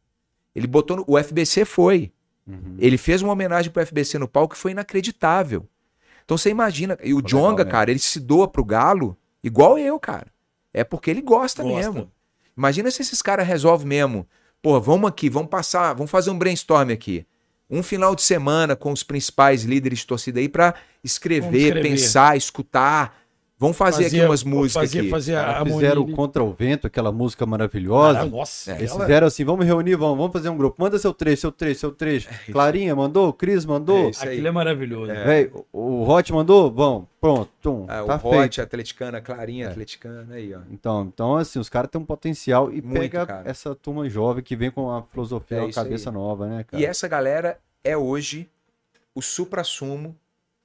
Ele 0.53 0.68
botou 0.68 0.97
no... 0.97 1.03
O 1.07 1.18
FBC 1.18 1.66
foi. 1.66 2.11
Uhum. 2.45 2.76
Ele 2.78 2.97
fez 2.97 3.24
uma 3.24 3.34
homenagem 3.34 3.72
pro 3.72 3.82
FBC 3.84 4.20
no 4.20 4.28
palco 4.28 4.53
que 4.53 4.59
foi 4.61 4.72
inacreditável. 4.72 5.66
Então 6.24 6.38
você 6.38 6.49
imagina. 6.49 6.97
E 7.03 7.13
o 7.13 7.19
Foi 7.19 7.30
Jonga, 7.30 7.65
cara, 7.65 7.91
ele 7.91 7.99
se 7.99 8.19
doa 8.19 8.47
pro 8.47 8.63
Galo 8.63 9.17
igual 9.43 9.78
eu, 9.78 9.99
cara. 9.99 10.28
É 10.74 10.84
porque 10.84 11.11
ele 11.11 11.21
gosta, 11.21 11.61
Gosta. 11.63 11.78
mesmo. 11.78 12.11
Imagina 12.57 12.89
se 12.89 13.01
esses 13.01 13.21
caras 13.21 13.47
resolvem 13.47 13.88
mesmo. 13.88 14.28
Pô, 14.61 14.80
vamos 14.80 15.09
aqui, 15.09 15.30
vamos 15.30 15.49
passar, 15.49 15.93
vamos 15.93 16.09
fazer 16.09 16.32
um 16.32 16.38
brainstorm 16.38 16.89
aqui. 16.91 17.26
Um 17.69 17.84
final 17.84 18.15
de 18.15 18.21
semana 18.21 18.76
com 18.76 18.91
os 18.91 19.03
principais 19.03 19.63
líderes 19.63 19.99
de 19.99 20.07
torcida 20.07 20.39
aí 20.39 20.47
pra 20.47 20.76
escrever, 21.03 21.67
escrever. 21.67 21.82
pensar, 21.82 22.38
escutar. 22.38 23.22
Vamos 23.64 23.78
fazer 23.78 24.03
aqui 24.07 24.16
Fazia- 24.18 24.30
umas 24.30 24.43
músicas 24.43 24.74
fazia, 24.89 25.01
aqui. 25.01 25.09
Fazia 25.09 25.41
a 25.41 25.64
fizeram 25.66 25.91
harmonia. 26.01 26.16
Contra 26.18 26.43
o 26.43 26.51
Vento, 26.51 26.86
aquela 26.88 27.11
música 27.14 27.45
maravilhosa. 27.45 28.20
Cara, 28.20 28.30
Nossa, 28.30 28.72
É, 28.72 28.76
Eles 28.76 28.91
aquela- 28.91 29.05
fizeram 29.05 29.28
assim, 29.28 29.45
vamos 29.45 29.66
reunir, 29.66 29.95
vamos, 29.95 30.18
vamos 30.18 30.34
fazer 30.34 30.49
um 30.49 30.57
grupo. 30.57 30.76
Manda 30.82 30.99
seu 30.99 31.14
trecho, 31.14 31.41
seu 31.41 31.51
trecho, 31.51 31.80
seu 31.80 31.91
trecho. 31.91 32.28
Clarinha 32.51 32.93
mandou, 32.95 33.32
Cris 33.32 33.66
mandou. 33.66 34.07
É 34.07 34.09
isso 34.09 34.24
aí. 34.24 34.32
aquilo 34.34 34.47
é 34.47 34.51
maravilhoso. 34.51 35.14
Véi, 35.14 35.49
o 35.72 36.03
o 36.03 36.09
Hot 36.09 36.34
mandou? 36.34 36.70
Vamos, 36.72 37.07
pronto. 37.22 37.49
Tum, 37.61 37.86
Ah, 37.88 38.03
tá 38.03 38.16
o 38.16 38.20
feito. 38.20 38.36
Hot, 38.43 38.59
a 38.61 38.64
Atleticana, 38.66 39.18
a 39.20 39.22
Clarinha, 39.22 39.68
É. 39.68 39.70
Atleticana, 39.70 40.36
aí, 40.36 40.53
ó. 40.53 40.59
Então, 40.70 41.03
então, 41.03 41.38
assim, 41.38 41.57
os 41.59 41.70
caras 41.70 41.89
têm 41.89 42.01
um 42.01 42.05
potencial 42.05 42.70
e 42.74 42.82
Muito, 42.82 42.99
pega 42.99 43.26
cara. 43.26 43.49
essa 43.49 43.74
turma 43.74 44.09
jovem 44.09 44.43
que 44.43 44.55
vem 44.57 44.70
com 44.70 44.84
uma 44.88 45.01
filosofia, 45.03 45.57
É 45.57 45.61
uma 45.61 45.70
isso 45.70 45.80
aí. 45.80 45.86
cabeça 45.86 46.11
nova, 46.11 46.47
né, 46.47 46.66
cara? 46.66 46.84
E 46.84 46.86
essa 46.86 47.07
galera 47.07 47.57
é 47.82 47.95
hoje 47.95 48.49
o 49.16 49.22
supra-sumo 49.22 50.14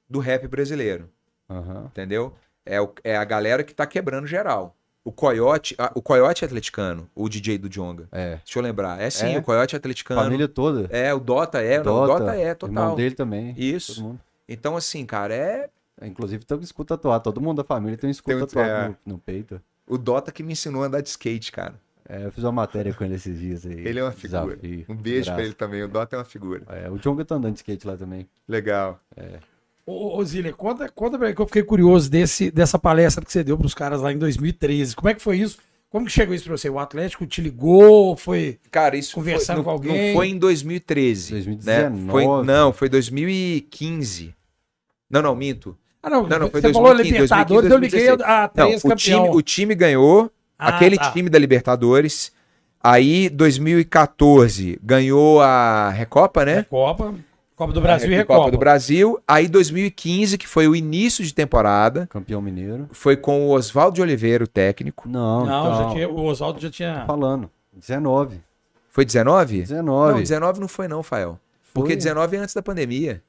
do 0.09 0.19
rap 0.19 0.45
brasileiro. 0.47 1.09
Aham. 1.49 1.85
entendeu? 1.87 2.33
É, 2.69 2.79
o- 2.81 2.93
é 3.03 3.17
a 3.17 3.23
galera 3.23 3.63
que 3.63 3.73
tá 3.73 3.85
quebrando 3.87 4.27
geral. 4.27 4.75
O 5.03 5.11
Coyote, 5.11 5.75
ah, 5.77 5.91
o 5.95 6.01
Coyote 6.01 6.43
é 6.43 6.47
atleticano, 6.47 7.09
o 7.15 7.27
DJ 7.29 7.57
do 7.57 7.67
Jonga. 7.69 8.07
É. 8.11 8.35
Deixa 8.35 8.59
eu 8.59 8.63
lembrar. 8.63 9.01
É 9.01 9.09
sim, 9.09 9.33
É? 9.33 9.37
o 9.39 9.41
Coyote 9.41 9.75
é 9.75 9.77
atleticano. 9.77 10.21
Família 10.21 10.47
toda. 10.47 10.87
É, 10.95 11.13
o 11.13 11.19
Dota 11.19 11.61
é, 11.61 11.81
não, 11.81 12.03
o 12.03 12.07
Dota 12.07 12.35
é, 12.35 12.41
Irmão 12.41 12.55
total. 12.55 12.95
dele 12.95 13.15
também. 13.15 13.55
Isso. 13.57 14.15
Então, 14.47 14.75
assim, 14.77 15.05
cara, 15.05 15.33
é 15.33 15.69
É, 16.01 16.07
Inclusive 16.07 16.45
tem 16.45 16.57
um 16.57 16.61
escudo 16.61 16.87
tatuado. 16.87 17.23
Todo 17.23 17.41
mundo 17.41 17.57
da 17.57 17.63
família 17.63 17.97
tem 17.97 18.07
um 18.07 18.11
escudo 18.11 18.37
Tem 18.37 18.47
tatuado 18.47 18.69
é. 18.71 18.87
no, 19.05 19.13
no 19.13 19.17
peito. 19.19 19.59
o 19.87 19.97
Dota 19.97 20.31
que 20.31 20.41
me 20.43 20.53
ensinou 20.53 20.83
a 20.83 20.85
andar 20.87 21.01
de 21.01 21.09
skate, 21.09 21.51
cara. 21.51 21.73
É, 22.07 22.25
eu 22.25 22.31
fiz 22.31 22.43
uma 22.43 22.51
matéria 22.51 22.93
com 22.93 23.03
ele 23.03 23.15
esses 23.15 23.37
dias 23.37 23.65
aí. 23.65 23.85
Ele 23.87 23.99
é 23.99 24.03
uma 24.03 24.11
figura. 24.11 24.55
Desafio. 24.55 24.85
Um 24.89 24.95
beijo 24.95 25.25
pra 25.25 25.33
Graças. 25.35 25.45
ele 25.45 25.53
também. 25.53 25.83
O 25.83 25.87
Dota 25.87 26.15
é 26.15 26.19
uma 26.19 26.25
figura. 26.25 26.63
É, 26.69 26.89
o 26.89 26.97
Jonga 26.97 27.23
tá 27.25 27.35
andando 27.35 27.53
de 27.53 27.59
skate 27.59 27.85
lá 27.85 27.95
também. 27.97 28.27
Legal. 28.47 28.99
Ô, 29.89 30.19
ô 30.19 30.23
Zília, 30.23 30.53
conta, 30.53 30.87
conta 30.87 31.17
pra 31.17 31.29
mim 31.29 31.33
que 31.33 31.41
eu 31.41 31.47
fiquei 31.47 31.63
curioso 31.63 32.11
desse, 32.11 32.51
dessa 32.51 32.77
palestra 32.77 33.25
que 33.25 33.31
você 33.31 33.43
deu 33.43 33.57
pros 33.57 33.73
caras 33.73 34.01
lá 34.01 34.13
em 34.13 34.19
2013. 34.19 34.95
Como 34.95 35.09
é 35.09 35.15
que 35.15 35.21
foi 35.21 35.37
isso? 35.39 35.57
Como 35.89 36.05
que 36.05 36.11
chegou 36.11 36.35
isso 36.35 36.43
pra 36.43 36.55
você? 36.55 36.69
O 36.69 36.77
Atlético 36.77 37.25
te 37.25 37.41
ligou? 37.41 38.15
Foi. 38.15 38.59
Cara, 38.69 38.95
isso 38.95 39.15
Conversando 39.15 39.55
foi, 39.55 39.63
com 39.63 39.69
não, 39.69 39.73
alguém? 39.75 40.07
não 40.09 40.15
foi 40.15 40.27
em 40.27 40.37
2013. 40.37 41.31
2019. 41.31 42.03
Né? 42.03 42.11
Foi, 42.11 42.45
não, 42.45 42.71
foi 42.71 42.87
2015. 42.87 44.35
Não, 45.09 45.23
não, 45.23 45.35
minto. 45.35 45.75
Ah, 46.03 46.09
não, 46.11 46.27
Não, 46.27 46.37
não, 46.39 46.49
foi 46.51 46.61
você 46.61 46.71
falou 46.71 46.93
2015, 46.93 47.11
Libertadores, 47.23 47.69
2015, 47.69 47.73
eu 47.73 47.79
liguei 47.79 48.17
2016. 48.17 48.21
a 48.21 48.41
Não, 48.41 48.67
três 48.67 48.83
o 48.83 48.87
campeão. 48.89 49.23
time, 49.23 49.35
o 49.37 49.41
time 49.41 49.75
ganhou, 49.75 50.31
Ah, 50.59 50.67
aquele 50.69 50.97
tá. 50.97 51.11
time 51.11 51.29
da 51.31 51.39
Libertadores. 51.39 52.31
Aí, 52.81 53.27
2014, 53.27 54.79
ganhou 54.83 55.41
a 55.41 55.89
Recopa, 55.89 56.45
né? 56.45 56.63
Copa, 56.69 57.15
Copa 57.59 57.73
do 57.73 57.81
Brasil 57.81 58.09
e 58.09 58.15
A 58.15 58.17
Recopa. 58.19 58.51
do 58.51 58.57
Brasil. 58.57 59.19
Aí, 59.27 59.45
2015, 59.49 60.37
que 60.37 60.47
foi 60.47 60.65
o 60.69 60.73
início 60.73 61.25
de 61.25 61.33
temporada, 61.33 62.07
Campeão 62.07 62.41
mineiro. 62.41 62.87
foi 62.93 63.17
com 63.17 63.47
o 63.47 63.51
Oswaldo 63.51 63.95
de 63.95 64.01
Oliveira, 64.01 64.45
o 64.45 64.47
técnico. 64.47 65.09
Não, 65.09 65.45
Não, 65.45 65.65
então, 65.67 65.77
já 65.83 65.93
tinha, 65.93 66.09
o 66.09 66.23
Oswaldo 66.23 66.61
já 66.61 66.69
tinha. 66.69 67.01
tô 67.01 67.05
falando. 67.05 67.51
19. 67.73 68.39
Foi 68.89 69.03
19? 69.03 69.59
19. 69.59 70.13
Não, 70.13 70.19
19 70.19 70.59
não 70.61 70.69
foi 70.69 70.87
não, 70.87 71.03
Fael. 71.03 71.37
Porque 71.73 71.89
Foi. 71.89 71.95
19 71.97 72.37
é 72.37 72.39
antes 72.39 72.55
da 72.55 72.61
pandemia. 72.61 73.21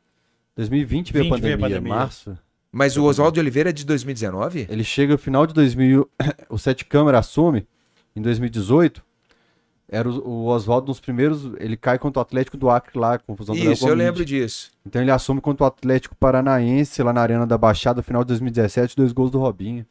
2020 0.57 1.13
veio 1.13 1.25
a 1.25 1.35
20 1.35 1.43
veio 1.43 1.55
a 1.55 1.59
pandemia, 1.59 1.79
pandemia. 1.79 1.99
março. 1.99 2.39
Mas 2.71 2.97
o 2.97 3.03
Oswaldo 3.07 3.35
de 3.35 3.41
Oliveira 3.41 3.71
é 3.71 3.73
de 3.73 3.85
2019? 3.85 4.69
Ele 4.71 4.85
chega 4.85 5.15
no 5.15 5.19
final 5.19 5.45
de 5.45 5.53
2000, 5.55 6.09
o 6.49 6.57
Sete 6.57 6.85
Câmara 6.85 7.19
assume 7.19 7.67
em 8.15 8.23
2018. 8.23 9.03
Era 9.93 10.09
o, 10.09 10.27
o 10.27 10.45
Oswaldo 10.47 10.87
nos 10.87 11.01
primeiros, 11.01 11.51
ele 11.59 11.77
cai 11.77 11.99
contra 11.99 12.21
o 12.21 12.23
Atlético 12.23 12.57
do 12.57 12.71
Acre 12.71 12.97
lá, 12.97 13.19
confusão 13.19 13.57
do 13.57 13.61
Isso, 13.61 13.89
eu 13.89 13.95
lembro 13.95 14.25
disso. 14.25 14.71
Então 14.87 15.03
ele 15.03 15.11
assume 15.11 15.41
contra 15.41 15.65
o 15.65 15.67
Atlético 15.67 16.15
Paranaense 16.15 17.03
lá 17.03 17.13
na 17.13 17.21
Arena 17.21 17.45
da 17.45 17.59
Baixada, 17.59 18.01
final 18.01 18.23
de 18.23 18.29
2017, 18.29 18.97
dois 18.97 19.11
gols 19.11 19.33
do 19.33 19.41
Robinho. 19.41 19.85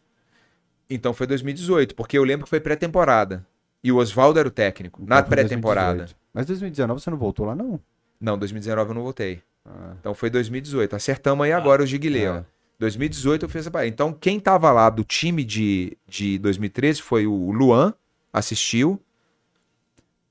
Então 0.89 1.13
foi 1.13 1.27
2018, 1.27 1.95
porque 1.95 2.17
eu 2.17 2.23
lembro 2.23 2.45
que 2.45 2.49
foi 2.49 2.61
pré-temporada. 2.61 3.45
E 3.83 3.91
o 3.91 3.97
Oswaldo 3.97 4.39
era 4.39 4.47
o 4.47 4.51
técnico, 4.51 5.01
na 5.01 5.17
Então 5.17 5.27
foi 5.27 5.35
pré-temporada. 5.35 5.97
2018. 5.97 6.17
Mas 6.33 6.45
2019 6.45 7.01
você 7.01 7.09
não 7.09 7.17
voltou 7.17 7.45
lá, 7.45 7.53
não? 7.53 7.79
Não, 8.21 8.37
2019 8.37 8.91
eu 8.91 8.95
não 8.95 9.03
voltei. 9.03 9.41
Ah, 9.65 9.95
Então 9.99 10.13
foi 10.13 10.29
2018. 10.29 10.95
Acertamos 10.95 11.45
aí 11.45 11.51
agora 11.51 11.83
o 11.83 11.85
Giglê, 11.85 12.23
é. 12.23 12.31
ó. 12.31 12.41
2018 12.79 13.43
eu 13.43 13.49
fiz 13.49 13.61
essa 13.61 13.71
parada. 13.71 13.89
Então 13.89 14.13
quem 14.13 14.39
tava 14.39 14.71
lá 14.71 14.89
do 14.89 15.03
time 15.03 15.43
de, 15.43 15.97
de 16.07 16.37
2013 16.39 17.01
foi 17.01 17.27
o 17.27 17.51
Luan, 17.51 17.93
assistiu, 18.31 18.99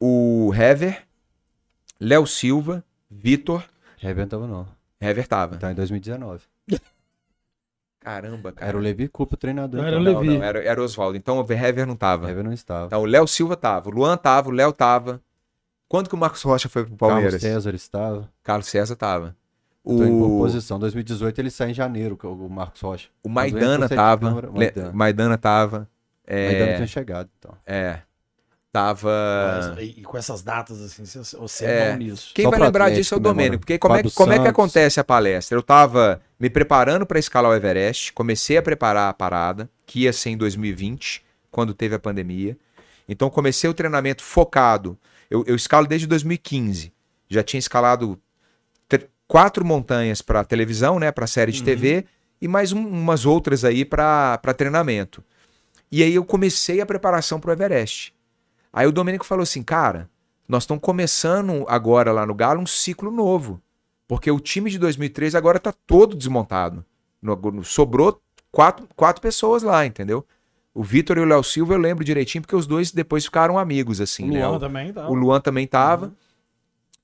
o 0.01 0.53
Hever, 0.55 1.03
Léo 2.01 2.27
Silva, 2.27 2.85
Vitor, 3.11 3.65
Hever 4.03 4.27
tava 4.27 4.47
não. 4.47 4.67
Hever 5.01 5.27
tava. 5.27 5.57
Tá 5.57 5.71
em 5.71 5.75
2019. 5.75 6.43
Caramba, 8.01 8.53
cara. 8.53 8.69
Era 8.69 8.77
o 8.79 8.81
Levi 8.81 9.09
Coupe, 9.09 9.35
o 9.35 9.37
treinador. 9.37 9.81
Era 9.85 9.99
então. 9.99 10.01
o 10.01 10.05
Não, 10.05 10.21
Levi. 10.21 10.39
não, 10.39 10.45
era, 10.45 10.63
era 10.63 10.81
o 10.81 10.85
Oswaldo. 10.85 11.17
Então 11.17 11.39
o 11.41 11.53
Hever 11.53 11.87
não 11.87 11.97
tava. 11.97 12.31
Hever 12.31 12.45
não 12.45 12.53
estava. 12.53 12.87
Então 12.87 13.03
o 13.03 13.05
Léo 13.07 13.27
Silva 13.27 13.57
tava, 13.57 13.89
o 13.89 13.93
Luan 13.93 14.17
tava, 14.17 14.49
o 14.49 14.53
Léo 14.53 14.73
tava. 14.73 15.21
Quando 15.89 16.09
que 16.09 16.15
o 16.15 16.19
Marcos 16.19 16.43
Rocha 16.43 16.69
foi 16.69 16.85
pro 16.85 16.97
Carlos 16.97 17.15
Palmeiras? 17.15 17.41
César 17.41 17.75
estava. 17.75 18.31
Carlos 18.43 18.67
César 18.69 18.95
tava. 18.97 19.37
Tô 19.85 20.05
em 20.05 20.19
boa 20.19 20.29
O, 20.35 20.39
posição. 20.39 20.79
2018 20.79 21.39
ele 21.41 21.51
sai 21.51 21.71
em 21.71 21.75
janeiro, 21.75 22.17
que 22.17 22.27
é 22.27 22.29
o 22.29 22.49
Marcos 22.49 22.81
Rocha. 22.81 23.09
o 23.23 23.29
Maidana 23.29 23.87
o 23.87 23.89
tava. 23.89 24.29
Câmara, 24.29 24.51
Maidana. 24.51 24.93
Maidana 24.93 25.39
tava. 25.39 25.89
É, 26.27 26.49
Ainda 26.49 26.67
não 26.67 26.75
tinha 26.75 26.87
chegado, 26.87 27.31
então. 27.39 27.55
é. 27.67 28.01
Tava. 28.73 29.77
E 29.81 30.03
com 30.03 30.17
essas 30.19 30.43
datas, 30.43 30.81
assim, 30.83 31.05
você, 31.05 31.65
É. 31.65 31.69
é 31.71 31.91
bom 31.93 31.99
nisso. 31.99 32.33
Quem 32.35 32.45
Só 32.45 32.51
vai 32.51 32.61
lembrar 32.61 32.85
Atlético 32.85 33.01
disso 33.03 33.15
é 33.15 33.17
o 33.17 33.21
comemora. 33.21 33.35
Domênico. 33.37 33.61
Porque 33.61 33.79
como, 33.79 33.97
é, 33.97 34.03
que- 34.03 34.11
como 34.11 34.33
é 34.33 34.39
que 34.39 34.49
acontece 34.49 35.01
a 35.01 35.05
palestra? 35.05 35.57
Eu 35.57 35.63
tava 35.63 36.21
me 36.39 36.51
preparando 36.51 37.07
para 37.07 37.19
escalar 37.19 37.51
o 37.51 37.55
Everest, 37.55 38.13
comecei 38.13 38.57
a 38.59 38.63
preparar 38.63 39.09
a 39.09 39.15
parada, 39.15 39.69
que 39.87 40.01
ia 40.01 40.13
ser 40.13 40.31
em 40.31 40.37
2020, 40.37 41.25
quando 41.51 41.73
teve 41.73 41.95
a 41.95 41.99
pandemia. 41.99 42.57
Então 43.09 43.31
comecei 43.31 43.69
o 43.71 43.75
treinamento 43.75 44.23
focado. 44.23 44.99
Eu, 45.31 45.45
eu 45.47 45.57
escalo 45.57 45.87
desde 45.87 46.07
2015. 46.07 46.93
Já 47.29 47.43
tinha 47.43 47.59
escalado 47.59 48.21
quatro 49.27 49.63
montanhas 49.63 50.23
para 50.23 50.43
televisão, 50.43 50.99
né, 50.99 51.13
para 51.13 51.27
série 51.27 51.53
de 51.53 51.63
TV 51.63 52.07
e 52.41 52.49
mais 52.49 52.73
um- 52.73 52.87
umas 52.89 53.27
outras 53.27 53.63
aí 53.63 53.85
para 53.85 54.39
treinamento. 54.57 55.23
E 55.93 56.03
aí 56.03 56.15
eu 56.15 56.25
comecei 56.25 56.81
a 56.81 56.87
preparação 56.87 57.39
para 57.39 57.51
o 57.51 57.53
Everest. 57.53 58.15
Aí 58.73 58.87
o 58.87 58.93
Domênico 58.93 59.25
falou 59.25 59.43
assim, 59.43 59.63
cara, 59.63 60.09
nós 60.49 60.63
estamos 60.65 60.83
começando 60.83 61.65
agora 61.69 62.13
lá 62.13 62.25
no 62.27 62.35
Galo 62.35 62.61
um 62.61 62.67
ciclo 62.67 63.11
novo, 63.11 63.61
porque 64.07 64.31
o 64.31 64.41
time 64.41 64.71
de 64.71 64.79
2003 64.79 65.35
agora 65.35 65.59
tá 65.59 65.73
todo 65.87 66.17
desmontado. 66.17 66.85
Sobrou 67.65 68.21
quatro, 68.53 68.89
quatro 68.95 69.21
pessoas 69.21 69.63
lá, 69.63 69.85
entendeu? 69.85 70.25
O 70.75 70.83
Vitor 70.83 71.19
e 71.19 71.21
o 71.21 71.25
Léo 71.25 71.43
Silva 71.43 71.75
eu 71.75 71.79
lembro 71.79 72.05
direitinho 72.05 72.43
porque 72.43 72.55
os 72.55 72.67
dois 72.67 72.93
depois 72.93 73.25
ficaram 73.25 73.59
amigos 73.59 74.01
assim, 74.01 74.31
o 74.31 74.33
né? 74.33 74.47
Luan 74.47 74.57
O- 74.57 74.61
também 74.61 74.93
tá. 74.93 75.09
o 75.11 75.15
Luan 75.15 75.41
também 75.41 75.67
tava. 75.67 76.13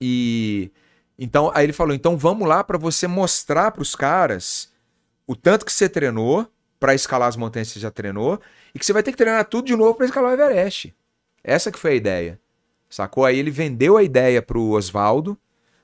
E 0.00 0.70
então 1.18 1.50
aí 1.54 1.64
ele 1.64 1.72
falou: 1.72 1.94
"Então 1.94 2.16
vamos 2.16 2.46
lá 2.48 2.62
para 2.62 2.78
você 2.78 3.06
mostrar 3.06 3.70
para 3.72 3.82
os 3.82 3.94
caras 3.94 4.70
o 5.26 5.34
tanto 5.34 5.64
que 5.64 5.72
você 5.72 5.88
treinou 5.88 6.46
para 6.78 6.94
escalar 6.94 7.28
as 7.28 7.36
montanhas 7.36 7.68
que 7.68 7.74
você 7.74 7.80
já 7.80 7.90
treinou 7.90 8.40
e 8.74 8.78
que 8.78 8.84
você 8.86 8.92
vai 8.92 9.02
ter 9.02 9.10
que 9.12 9.16
treinar 9.18 9.44
tudo 9.46 9.66
de 9.66 9.74
novo 9.76 9.94
para 9.94 10.06
escalar 10.06 10.30
o 10.30 10.34
Everest". 10.34 10.94
Essa 11.44 11.70
que 11.70 11.78
foi 11.78 11.92
a 11.92 11.96
ideia. 11.96 12.40
Sacou? 12.88 13.24
Aí 13.24 13.38
ele 13.38 13.50
vendeu 13.50 13.96
a 13.96 14.02
ideia 14.02 14.40
pro 14.40 14.70
Oswaldo. 14.70 15.38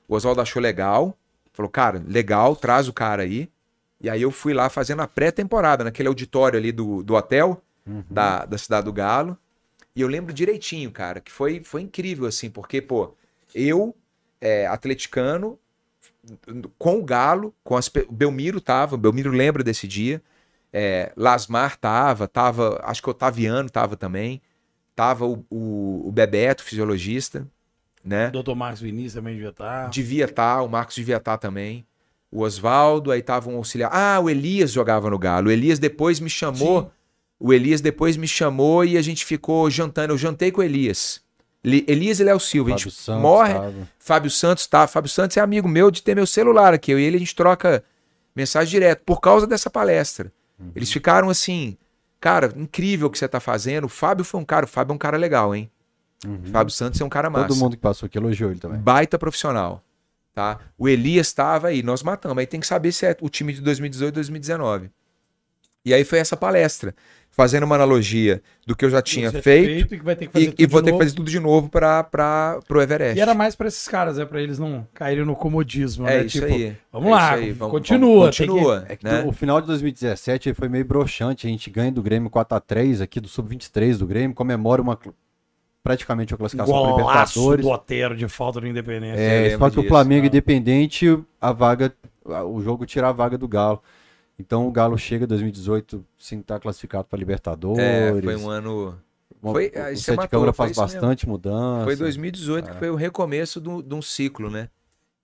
O 0.07 0.15
Oswaldo 0.15 0.41
achou 0.41 0.61
legal. 0.61 1.15
Falou: 1.53 1.69
"Cara, 1.69 2.03
legal, 2.07 2.55
traz 2.55 2.87
o 2.87 2.93
cara 2.93 3.23
aí". 3.23 3.49
E 4.01 4.09
aí 4.09 4.21
eu 4.21 4.31
fui 4.31 4.53
lá 4.53 4.69
fazendo 4.69 5.01
a 5.01 5.07
pré-temporada 5.07 5.83
naquele 5.83 6.07
auditório 6.07 6.57
ali 6.57 6.71
do, 6.71 7.03
do 7.03 7.13
hotel 7.13 7.61
da, 8.09 8.45
da 8.45 8.57
Cidade 8.57 8.85
do 8.85 8.93
Galo. 8.93 9.37
E 9.95 10.01
eu 10.01 10.07
lembro 10.07 10.33
direitinho, 10.33 10.89
cara, 10.91 11.19
que 11.19 11.31
foi, 11.31 11.61
foi 11.63 11.81
incrível, 11.81 12.25
assim, 12.25 12.49
porque, 12.49 12.81
pô, 12.81 13.13
eu, 13.53 13.93
é, 14.39 14.65
atleticano, 14.65 15.59
com 16.77 16.99
o 16.99 17.03
Galo, 17.03 17.53
com 17.63 17.75
as, 17.75 17.87
o 18.07 18.11
Belmiro 18.11 18.61
tava, 18.61 18.95
o 18.95 18.97
Belmiro 18.97 19.31
lembra 19.31 19.63
desse 19.63 19.87
dia, 19.87 20.21
é, 20.71 21.11
Lasmar 21.17 21.77
tava, 21.77 22.27
tava, 22.27 22.79
acho 22.83 23.01
que 23.01 23.09
o 23.09 23.11
Otaviano 23.11 23.69
tava 23.69 23.97
também, 23.97 24.41
tava 24.95 25.25
o, 25.25 25.45
o, 25.49 26.07
o 26.07 26.11
Bebeto, 26.11 26.63
fisiologista, 26.63 27.47
né? 28.03 28.31
O 28.33 28.41
Dr. 28.43 28.55
Marcos 28.55 28.81
Vinícius 28.81 29.13
também 29.13 29.33
devia 29.35 29.49
estar. 29.49 29.89
Devia 29.89 30.25
estar, 30.25 30.61
o 30.61 30.67
Marcos 30.69 30.95
devia 30.95 31.17
estar 31.17 31.37
também. 31.37 31.85
O 32.31 32.41
Oswaldo, 32.43 33.11
aí 33.11 33.21
tava 33.21 33.49
um 33.49 33.57
auxiliar. 33.57 33.89
Ah, 33.93 34.19
o 34.19 34.29
Elias 34.29 34.71
jogava 34.71 35.09
no 35.09 35.19
Galo. 35.19 35.49
O 35.49 35.51
Elias 35.51 35.79
depois 35.79 36.19
me 36.19 36.29
chamou. 36.29 36.83
Sim. 36.83 36.89
O 37.39 37.51
Elias 37.53 37.81
depois 37.81 38.15
me 38.15 38.27
chamou 38.27 38.85
e 38.85 38.97
a 38.97 39.01
gente 39.01 39.25
ficou 39.25 39.69
jantando. 39.69 40.13
Eu 40.13 40.17
jantei 40.17 40.51
com 40.51 40.61
o 40.61 40.63
Elias. 40.63 41.21
Li- 41.63 41.83
Elias 41.87 42.19
e 42.19 42.23
Léo 42.23 42.39
Silva. 42.39 42.69
a 42.69 42.73
Fábio 42.73 42.83
gente 42.89 42.95
Santos 43.01 43.21
morre. 43.21 43.53
tava. 43.53 43.89
Fábio 43.99 44.31
Santos 44.31 44.65
tá. 44.67 44.87
Fábio 44.87 45.09
Santos 45.09 45.35
é 45.37 45.41
amigo 45.41 45.67
meu 45.67 45.91
de 45.91 46.01
ter 46.01 46.15
meu 46.15 46.25
celular 46.25 46.73
aqui. 46.73 46.91
Eu 46.91 46.99
e 46.99 47.03
ele 47.03 47.17
a 47.17 47.19
gente 47.19 47.35
troca 47.35 47.83
mensagem 48.35 48.69
direto 48.71 49.03
por 49.05 49.19
causa 49.19 49.45
dessa 49.45 49.69
palestra. 49.69 50.31
Uhum. 50.59 50.71
Eles 50.75 50.91
ficaram 50.91 51.29
assim, 51.29 51.77
cara, 52.21 52.53
incrível 52.55 53.07
o 53.07 53.09
que 53.09 53.17
você 53.17 53.27
tá 53.27 53.39
fazendo. 53.41 53.85
O 53.85 53.89
Fábio 53.89 54.23
foi 54.23 54.39
um 54.39 54.45
cara, 54.45 54.65
o 54.65 54.69
Fábio 54.69 54.93
é 54.93 54.95
um 54.95 54.99
cara 54.99 55.17
legal, 55.17 55.53
hein? 55.53 55.69
Fábio 56.51 56.71
Santos 56.71 57.01
é 57.01 57.03
um 57.03 57.09
cara 57.09 57.31
massa 57.31 57.47
Todo 57.47 57.57
mundo 57.57 57.75
que 57.75 57.81
passou 57.81 58.05
aqui 58.05 58.15
elogiou 58.17 58.51
ele 58.51 58.59
também. 58.59 58.79
baita 58.79 59.17
profissional. 59.17 59.83
Tá? 60.33 60.59
O 60.77 60.87
Elias 60.87 61.27
estava 61.27 61.69
aí, 61.69 61.81
nós 61.83 62.03
matamos. 62.03 62.37
Aí 62.37 62.45
tem 62.45 62.59
que 62.59 62.67
saber 62.67 62.91
se 62.91 63.05
é 63.05 63.17
o 63.19 63.27
time 63.27 63.51
de 63.51 63.59
2018 63.59 64.13
2019. 64.13 64.91
E 65.83 65.93
aí 65.95 66.05
foi 66.05 66.19
essa 66.19 66.37
palestra, 66.37 66.95
fazendo 67.33 67.63
uma 67.63 67.75
analogia 67.75 68.41
do 68.67 68.75
que 68.75 68.83
eu 68.83 68.89
já 68.89 69.01
tinha 69.01 69.31
Você 69.31 69.41
feito, 69.41 69.93
e 69.95 69.97
que 69.97 70.03
vai 70.03 70.15
ter 70.17 70.27
que 70.27 70.33
fazer 70.33 70.45
e, 70.45 70.49
tudo 70.51 70.61
e 70.61 70.65
vou 70.65 70.81
de 70.81 70.85
ter 70.85 70.91
que 70.91 70.91
novo. 70.91 71.03
fazer 71.05 71.15
tudo 71.15 71.31
de 71.31 71.39
novo 71.39 71.69
para 71.69 72.59
o 72.69 72.81
Everest. 72.81 73.17
E 73.17 73.21
era 73.21 73.33
mais 73.33 73.55
pra 73.55 73.67
esses 73.69 73.87
caras, 73.87 74.19
é 74.19 74.25
pra 74.25 74.41
eles 74.41 74.59
não 74.59 74.85
caírem 74.93 75.23
no 75.25 75.35
comodismo, 75.35 76.05
é 76.07 76.17
né? 76.19 76.25
isso 76.25 76.41
tipo, 76.41 76.53
aí. 76.53 76.75
vamos 76.91 77.07
é 77.07 77.11
lá, 77.11 77.35
isso 77.37 77.43
aí, 77.45 77.51
vamos- 77.53 77.71
continua, 77.71 78.19
vamos- 78.19 78.37
tem 78.37 78.47
que- 78.47 78.51
continua. 78.53 78.85
É 78.89 78.95
que 78.97 79.05
né? 79.05 79.23
o 79.25 79.31
final 79.31 79.61
de 79.61 79.67
2017 79.67 80.49
ele 80.49 80.55
foi 80.55 80.67
meio 80.67 80.83
broxante. 80.83 81.47
A 81.47 81.49
gente 81.49 81.69
ganha 81.69 81.91
do 81.91 82.03
Grêmio 82.03 82.29
4x3 82.29 83.01
aqui 83.01 83.19
do 83.21 83.29
Sub-23 83.29 83.97
do 83.97 84.05
Grêmio, 84.05 84.35
comemora 84.35 84.81
uma, 84.81 84.99
praticamente 85.83 86.33
uma 86.33 86.37
classificação 86.37 86.73
para 86.83 86.91
Libertadores. 86.97 87.65
do 87.65 87.71
Otero 87.71 88.15
de 88.15 88.27
falta 88.27 88.59
do 88.61 88.67
Independente. 88.67 89.17
É, 89.19 89.57
só 89.57 89.69
que 89.69 89.79
o. 89.79 89.87
Flamengo 89.87 90.25
Ah. 90.25 90.27
independente, 90.27 91.17
a 91.39 91.51
vaga, 91.51 91.93
a- 92.27 92.43
o 92.43 92.61
jogo 92.61 92.85
tira 92.85 93.07
a 93.09 93.11
vaga 93.11 93.37
do 93.37 93.47
Galo. 93.47 93.81
Então 94.41 94.67
o 94.67 94.71
Galo 94.71 94.97
chega 94.97 95.25
em 95.25 95.27
2018 95.27 96.03
sem 96.17 96.39
estar 96.39 96.59
classificado 96.59 97.05
para 97.05 97.17
Libertadores. 97.19 97.79
É, 97.79 98.19
foi 98.21 98.35
um 98.35 98.49
ano. 98.49 98.97
Uma- 99.41 99.53
foi- 99.53 99.67
o 99.69 99.71
você 99.71 99.95
Sete 99.97 100.15
matou, 100.17 100.29
Câmara 100.29 100.53
foi 100.53 100.67
faz 100.67 100.77
mesmo. 100.77 100.83
bastante 101.01 101.29
mudança. 101.29 101.85
Foi 101.85 101.95
2018 101.95 102.69
É. 102.69 102.73
que 102.73 102.79
foi 102.79 102.89
o 102.89 102.95
recomeço 102.95 103.59
do- 103.61 103.81
de 103.81 103.93
um 103.95 104.01
ciclo, 104.01 104.49
né? 104.49 104.67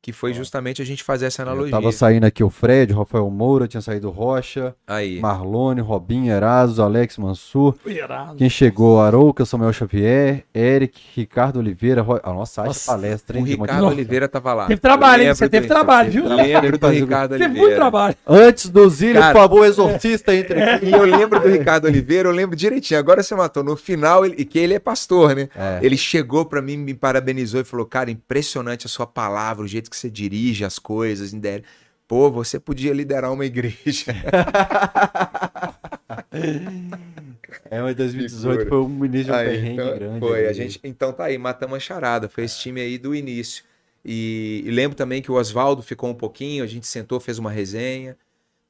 Que 0.08 0.14
foi 0.14 0.34
justamente 0.34 0.82
a 0.82 0.86
gente 0.86 1.03
fazer 1.03 1.26
essa 1.26 1.41
Eu 1.41 1.47
analogia. 1.49 1.72
tava 1.72 1.91
saindo 1.91 2.24
aqui 2.24 2.41
o 2.41 2.49
Fred, 2.49 2.93
o 2.93 2.99
Rafael 2.99 3.30
Moura, 3.30 3.68
tinha 3.68 3.82
saído 3.82 4.08
o 4.08 4.10
Rocha, 4.10 4.74
Aí. 4.88 5.20
Marlone, 5.20 5.82
Robinho, 5.82 6.32
Eraso, 6.32 6.82
Alex 6.82 7.18
Mansur. 7.18 7.76
Quem 8.38 8.49
chegou? 8.49 9.01
Arouca, 9.01 9.43
Samuel 9.43 9.74
Xavier, 9.74 10.45
Eric, 10.55 10.97
Ricardo 11.14 11.60
Oliveira. 11.60 12.01
Ro... 12.01 12.22
Ah, 12.24 12.32
nossa, 12.32 12.64
Nossa, 12.64 12.89
palestra, 12.89 13.36
O 13.36 13.39
hein? 13.39 13.43
de 13.43 13.55
Ricardo. 13.58 13.86
Oliveira 13.86 14.30
tava 14.30 14.53
lá. 14.53 14.68
Teve 14.68 14.80
trabalho, 14.80 15.24
hein? 15.24 15.28
Eu 15.28 15.36
Você 15.36 15.49
teve 15.49 15.68
trabalho, 15.68 16.10
viu? 16.10 16.24
Lembro 16.26 16.78
do 16.78 16.88
Ricardo 16.88 17.32
Teve 17.32 17.43
Oliveira. 17.43 17.62
muito 17.68 17.76
trabalho. 17.76 18.16
Antes 18.26 18.70
do 18.70 18.89
Zílio, 18.89 19.20
Cara, 19.20 19.34
por 19.34 19.41
favor, 19.41 19.66
exorcista 19.66 20.34
entre 20.34 20.64
aqui. 20.64 20.86
E 20.88 20.91
eu 20.93 21.03
lembro 21.03 21.38
do 21.41 21.49
Ricardo 21.49 21.84
Oliveira, 21.84 22.30
eu 22.30 22.34
lembro 22.34 22.55
direitinho. 22.55 22.97
Agora 22.97 23.22
você 23.22 23.36
matou. 23.36 23.62
No 23.62 23.76
final, 23.76 24.26
ele, 24.26 24.36
e 24.38 24.45
que 24.45 24.58
ele 24.58 24.74
é 24.74 24.80
pastor, 24.80 25.36
né? 25.36 25.49
É. 25.53 25.80
Ele 25.82 25.97
chegou 25.97 26.45
pra 26.45 26.62
mim, 26.62 26.78
me 26.78 26.93
parabenizou 26.93 27.60
e 27.60 27.66
falou: 27.66 27.86
Cara, 27.86 28.10
impressionante 28.10 28.86
a 28.86 28.89
sua 28.89 29.05
palavra, 29.05 29.66
o 29.66 29.68
jeito 29.68 29.89
que 29.89 29.97
você 29.98 30.10
dirige 30.10 30.64
as 30.66 30.80
coisas. 30.80 31.34
Indé- 31.34 31.64
Pô, 32.08 32.32
você 32.32 32.58
podia 32.60 32.93
liderar 32.93 33.32
uma 33.34 33.45
igreja. 33.45 34.06
É, 37.70 37.82
mas 37.82 37.95
2018 37.95 38.60
Figura. 38.60 38.70
foi 38.70 38.78
um 38.80 39.06
início 39.06 39.26
de 39.26 39.32
um 39.32 39.36
Aí, 39.36 39.68
então, 39.70 39.95
grande. 39.95 40.20
Foi, 40.20 40.45
a 40.45 40.50
ali. 40.50 40.54
gente, 40.54 40.80
então 40.84 41.12
tá 41.12 41.26
aí, 41.26 41.38
matamos 41.38 41.76
a 41.78 41.80
charada. 41.80 42.30
Foi 42.30 42.43
esse 42.43 42.60
time 42.60 42.80
aí 42.82 42.98
do 42.98 43.14
início. 43.16 43.64
E, 44.06 44.64
e 44.66 44.72
lembro 44.72 44.95
também 44.95 45.22
que 45.22 45.32
o 45.32 45.36
Oswaldo 45.36 45.82
ficou 45.82 46.10
um 46.10 46.14
pouquinho, 46.14 46.64
a 46.64 46.68
gente 46.68 46.88
sentou, 46.88 47.20
fez 47.20 47.38
uma 47.39 47.52
resenha. 47.52 48.18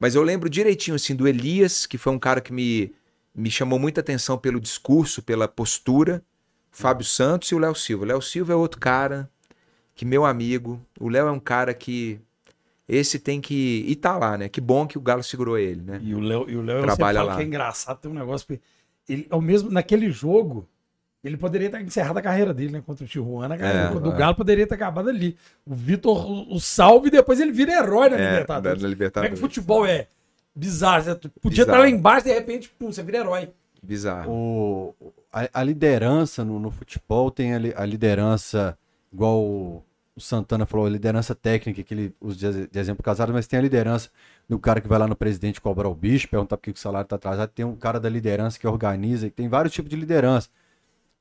Mas 0.00 0.14
eu 0.14 0.22
lembro 0.22 0.48
direitinho, 0.48 0.94
assim, 0.96 1.14
do 1.14 1.28
Elias, 1.28 1.86
que 1.86 1.98
foi 1.98 2.12
um 2.12 2.18
cara 2.18 2.40
que 2.40 2.52
me, 2.52 2.92
me 3.34 3.50
chamou 3.50 3.78
muita 3.78 4.00
atenção 4.00 4.38
pelo 4.38 4.60
discurso, 4.60 5.22
pela 5.22 5.46
postura. 5.48 6.22
Fábio 6.70 7.04
Santos 7.04 7.50
e 7.50 7.54
o 7.54 7.58
Léo 7.58 7.74
Silva. 7.74 8.04
O 8.04 8.06
Léo 8.08 8.22
Silva 8.22 8.52
é 8.52 8.56
outro 8.56 8.80
cara 8.80 9.28
que, 9.98 10.04
meu 10.04 10.24
amigo, 10.24 10.80
o 11.00 11.08
Léo 11.08 11.26
é 11.26 11.32
um 11.32 11.40
cara 11.40 11.74
que. 11.74 12.20
Esse 12.88 13.18
tem 13.18 13.40
que. 13.40 13.84
E 13.88 13.96
tá 13.96 14.16
lá, 14.16 14.38
né? 14.38 14.48
Que 14.48 14.60
bom 14.60 14.86
que 14.86 14.96
o 14.96 15.00
Galo 15.00 15.24
segurou 15.24 15.58
ele, 15.58 15.82
né? 15.82 15.98
E 16.00 16.14
o 16.14 16.20
Léo, 16.20 16.48
e 16.48 16.56
o 16.56 16.62
Léo 16.62 16.82
Trabalha 16.82 17.22
lá. 17.22 17.34
que 17.36 17.42
é 17.42 17.44
engraçado, 17.44 17.98
tem 17.98 18.08
um 18.10 18.14
negócio. 18.14 18.46
que 18.46 18.60
Ele, 19.08 19.26
ao 19.28 19.40
mesmo, 19.40 19.70
naquele 19.70 20.08
jogo, 20.10 20.68
ele 21.24 21.36
poderia 21.36 21.68
ter 21.68 21.80
encerrado 21.82 22.16
a 22.16 22.22
carreira 22.22 22.54
dele, 22.54 22.70
né? 22.74 22.82
Contra 22.86 23.04
o 23.04 23.08
Tijuana, 23.08 23.56
a 23.56 23.58
carreira 23.58 23.88
É, 23.88 24.00
do 24.00 24.12
é. 24.12 24.16
Galo 24.16 24.36
poderia 24.36 24.66
ter 24.68 24.76
acabado 24.76 25.08
ali. 25.08 25.36
O 25.66 25.74
Vitor, 25.74 26.30
o, 26.30 26.54
o 26.54 26.60
salve, 26.60 27.08
e 27.08 27.10
depois 27.10 27.40
ele 27.40 27.50
vira 27.50 27.72
herói 27.72 28.08
na 28.08 28.16
É, 28.16 28.30
Libertadores. 28.30 28.46
da 28.46 28.54
Como 28.54 28.70
é 28.70 28.76
que 28.76 28.86
Libertadores. 28.94 29.38
o 29.38 29.42
futebol 29.42 29.84
é 29.84 30.06
bizarro? 30.54 31.02
Você 31.04 31.14
podia 31.16 31.30
Bizarro. 31.50 31.62
estar 31.62 31.78
lá 31.78 31.88
embaixo, 31.90 32.26
de 32.26 32.32
repente, 32.32 32.70
pum, 32.78 32.92
você 32.92 33.02
vira 33.02 33.18
herói. 33.18 33.50
Bizarro. 33.82 34.30
O, 34.32 34.94
a, 35.32 35.48
a 35.52 35.62
liderança 35.62 36.44
no, 36.44 36.58
no 36.60 36.70
futebol 36.70 37.30
tem 37.30 37.52
a, 37.54 37.58
a 37.76 37.84
liderança, 37.84 38.78
igual 39.12 39.84
o, 40.18 40.20
Santana 40.20 40.66
falou, 40.66 40.86
a 40.86 40.90
liderança 40.90 41.34
técnica, 41.34 41.82
que 41.82 41.94
ele 41.94 42.14
usa 42.20 42.66
de, 42.68 42.78
exemplo 42.78 43.02
casado, 43.02 43.32
mas 43.32 43.46
tem 43.46 43.58
a 43.58 43.62
liderança 43.62 44.10
do 44.48 44.58
cara 44.58 44.80
que 44.80 44.88
vai 44.88 44.98
lá 44.98 45.06
no 45.06 45.16
presidente 45.16 45.60
cobrar 45.60 45.88
o 45.88 45.94
bicho, 45.94 46.28
perguntar 46.28 46.56
por 46.56 46.62
que 46.64 46.70
o 46.70 46.76
salário 46.76 47.06
está 47.06 47.16
atrasado. 47.16 47.50
Tem 47.50 47.64
um 47.64 47.76
cara 47.76 47.98
da 47.98 48.08
liderança 48.08 48.58
que 48.58 48.66
organiza, 48.66 49.30
tem 49.30 49.48
vários 49.48 49.72
tipos 49.74 49.88
de 49.90 49.96
liderança. 49.96 50.48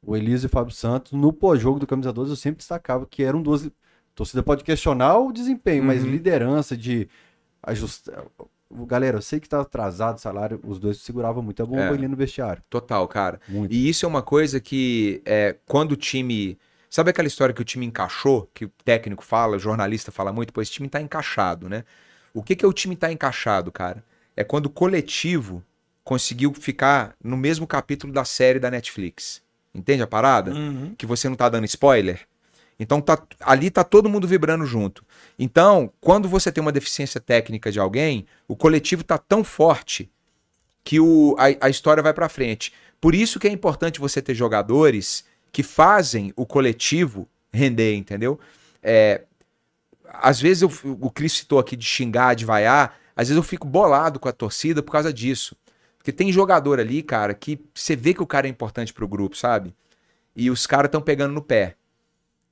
O 0.01 0.15
Elise 0.15 0.45
e 0.45 0.47
o 0.47 0.49
Fábio 0.49 0.73
Santos, 0.73 1.11
no 1.13 1.31
pós-jogo 1.33 1.79
do 1.79 1.87
Camisa 1.87 2.13
12, 2.13 2.31
eu 2.31 2.35
sempre 2.35 2.57
destacava 2.59 3.05
que 3.05 3.23
eram 3.23 3.41
duas. 3.41 3.69
Torcida 4.15 4.41
pode 4.43 4.63
questionar 4.63 5.17
o 5.17 5.31
desempenho, 5.31 5.83
mas 5.83 6.03
Uhum. 6.03 6.09
liderança 6.11 6.75
de 6.77 7.07
ajustar. 7.63 8.23
Galera, 8.85 9.17
eu 9.17 9.21
sei 9.21 9.39
que 9.39 9.47
tá 9.47 9.61
atrasado 9.61 10.17
o 10.17 10.19
salário, 10.21 10.59
os 10.65 10.77
dois 10.79 10.97
seguravam 10.97 11.41
muito 11.41 11.63
a 11.63 11.65
bomba 11.65 11.83
É. 11.83 11.89
ali 11.89 12.07
no 12.07 12.17
vestiário. 12.17 12.61
Total, 12.69 13.07
cara. 13.07 13.39
Muito. 13.47 13.73
E 13.73 13.87
isso 13.87 14.05
é 14.05 14.09
uma 14.09 14.21
coisa 14.21 14.59
que, 14.59 15.21
é, 15.25 15.55
quando 15.65 15.93
o 15.93 15.95
time. 15.95 16.57
Sabe 16.97 17.11
aquela 17.11 17.27
história 17.27 17.53
que 17.53 17.61
o 17.61 17.63
time 17.63 17.85
encaixou, 17.85 18.49
que 18.55 18.65
o 18.65 18.71
técnico 18.83 19.23
fala, 19.23 19.57
o 19.57 19.59
jornalista 19.59 20.11
fala 20.11 20.33
muito, 20.33 20.51
pois 20.51 20.67
esse 20.67 20.73
time 20.73 20.89
tá 20.89 20.99
encaixado, 20.99 21.69
né? 21.69 21.83
O 22.33 22.41
que, 22.41 22.55
que 22.55 22.65
é 22.65 22.67
o 22.67 22.73
time 22.73 22.95
tá 22.95 23.11
encaixado, 23.11 23.71
cara? 23.71 24.03
É 24.35 24.43
quando 24.43 24.65
o 24.65 24.69
coletivo 24.71 25.63
conseguiu 26.03 26.51
ficar 26.55 27.15
no 27.23 27.37
mesmo 27.37 27.67
capítulo 27.67 28.11
da 28.11 28.25
série 28.25 28.57
da 28.57 28.71
Netflix. 28.71 29.43
Entende 29.75 30.01
a 30.01 30.07
parada? 30.07 30.51
Uhum. 30.51 30.95
que 30.97 31.05
você 31.05 31.29
não 31.29 31.35
tá 31.35 31.47
dando 31.47 31.65
spoiler. 31.65 32.21
Então 32.79 32.99
tá, 32.99 33.21
ali 33.41 33.69
tá 33.69 33.83
todo 33.83 34.09
mundo 34.09 34.27
vibrando 34.27 34.65
junto. 34.65 35.05
Então, 35.37 35.93
quando 36.01 36.27
você 36.27 36.51
tem 36.51 36.63
uma 36.63 36.71
deficiência 36.71 37.21
técnica 37.21 37.71
de 37.71 37.79
alguém, 37.79 38.25
o 38.47 38.55
coletivo 38.55 39.03
tá 39.03 39.19
tão 39.19 39.43
forte 39.43 40.09
que 40.83 40.99
o, 40.99 41.35
a, 41.37 41.67
a 41.67 41.69
história 41.69 42.01
vai 42.01 42.11
pra 42.15 42.27
frente. 42.27 42.73
Por 42.99 43.13
isso 43.13 43.39
que 43.39 43.47
é 43.47 43.51
importante 43.51 43.99
você 43.99 44.19
ter 44.19 44.33
jogadores 44.33 45.23
que 45.57 45.63
fazem 45.63 46.31
o 46.35 46.45
coletivo 46.45 47.27
render, 47.51 47.95
entendeu? 47.95 48.39
É, 48.83 49.23
às 50.07 50.39
vezes 50.39 50.61
eu, 50.61 50.71
o 51.01 51.09
Cris 51.09 51.33
citou 51.33 51.57
aqui 51.57 51.75
de 51.75 51.83
xingar, 51.83 52.35
de 52.35 52.45
vaiar, 52.45 52.95
às 53.15 53.27
vezes 53.27 53.37
eu 53.37 53.41
fico 53.41 53.65
bolado 53.65 54.19
com 54.19 54.29
a 54.29 54.31
torcida 54.31 54.83
por 54.83 54.91
causa 54.91 55.11
disso. 55.11 55.55
Porque 55.97 56.11
tem 56.11 56.31
jogador 56.31 56.79
ali, 56.79 57.01
cara, 57.01 57.33
que 57.33 57.59
você 57.73 57.95
vê 57.95 58.13
que 58.13 58.21
o 58.21 58.27
cara 58.27 58.45
é 58.45 58.51
importante 58.51 58.93
pro 58.93 59.07
grupo, 59.07 59.35
sabe? 59.35 59.73
E 60.35 60.51
os 60.51 60.67
caras 60.67 60.89
estão 60.89 61.01
pegando 61.01 61.33
no 61.33 61.41
pé. 61.41 61.73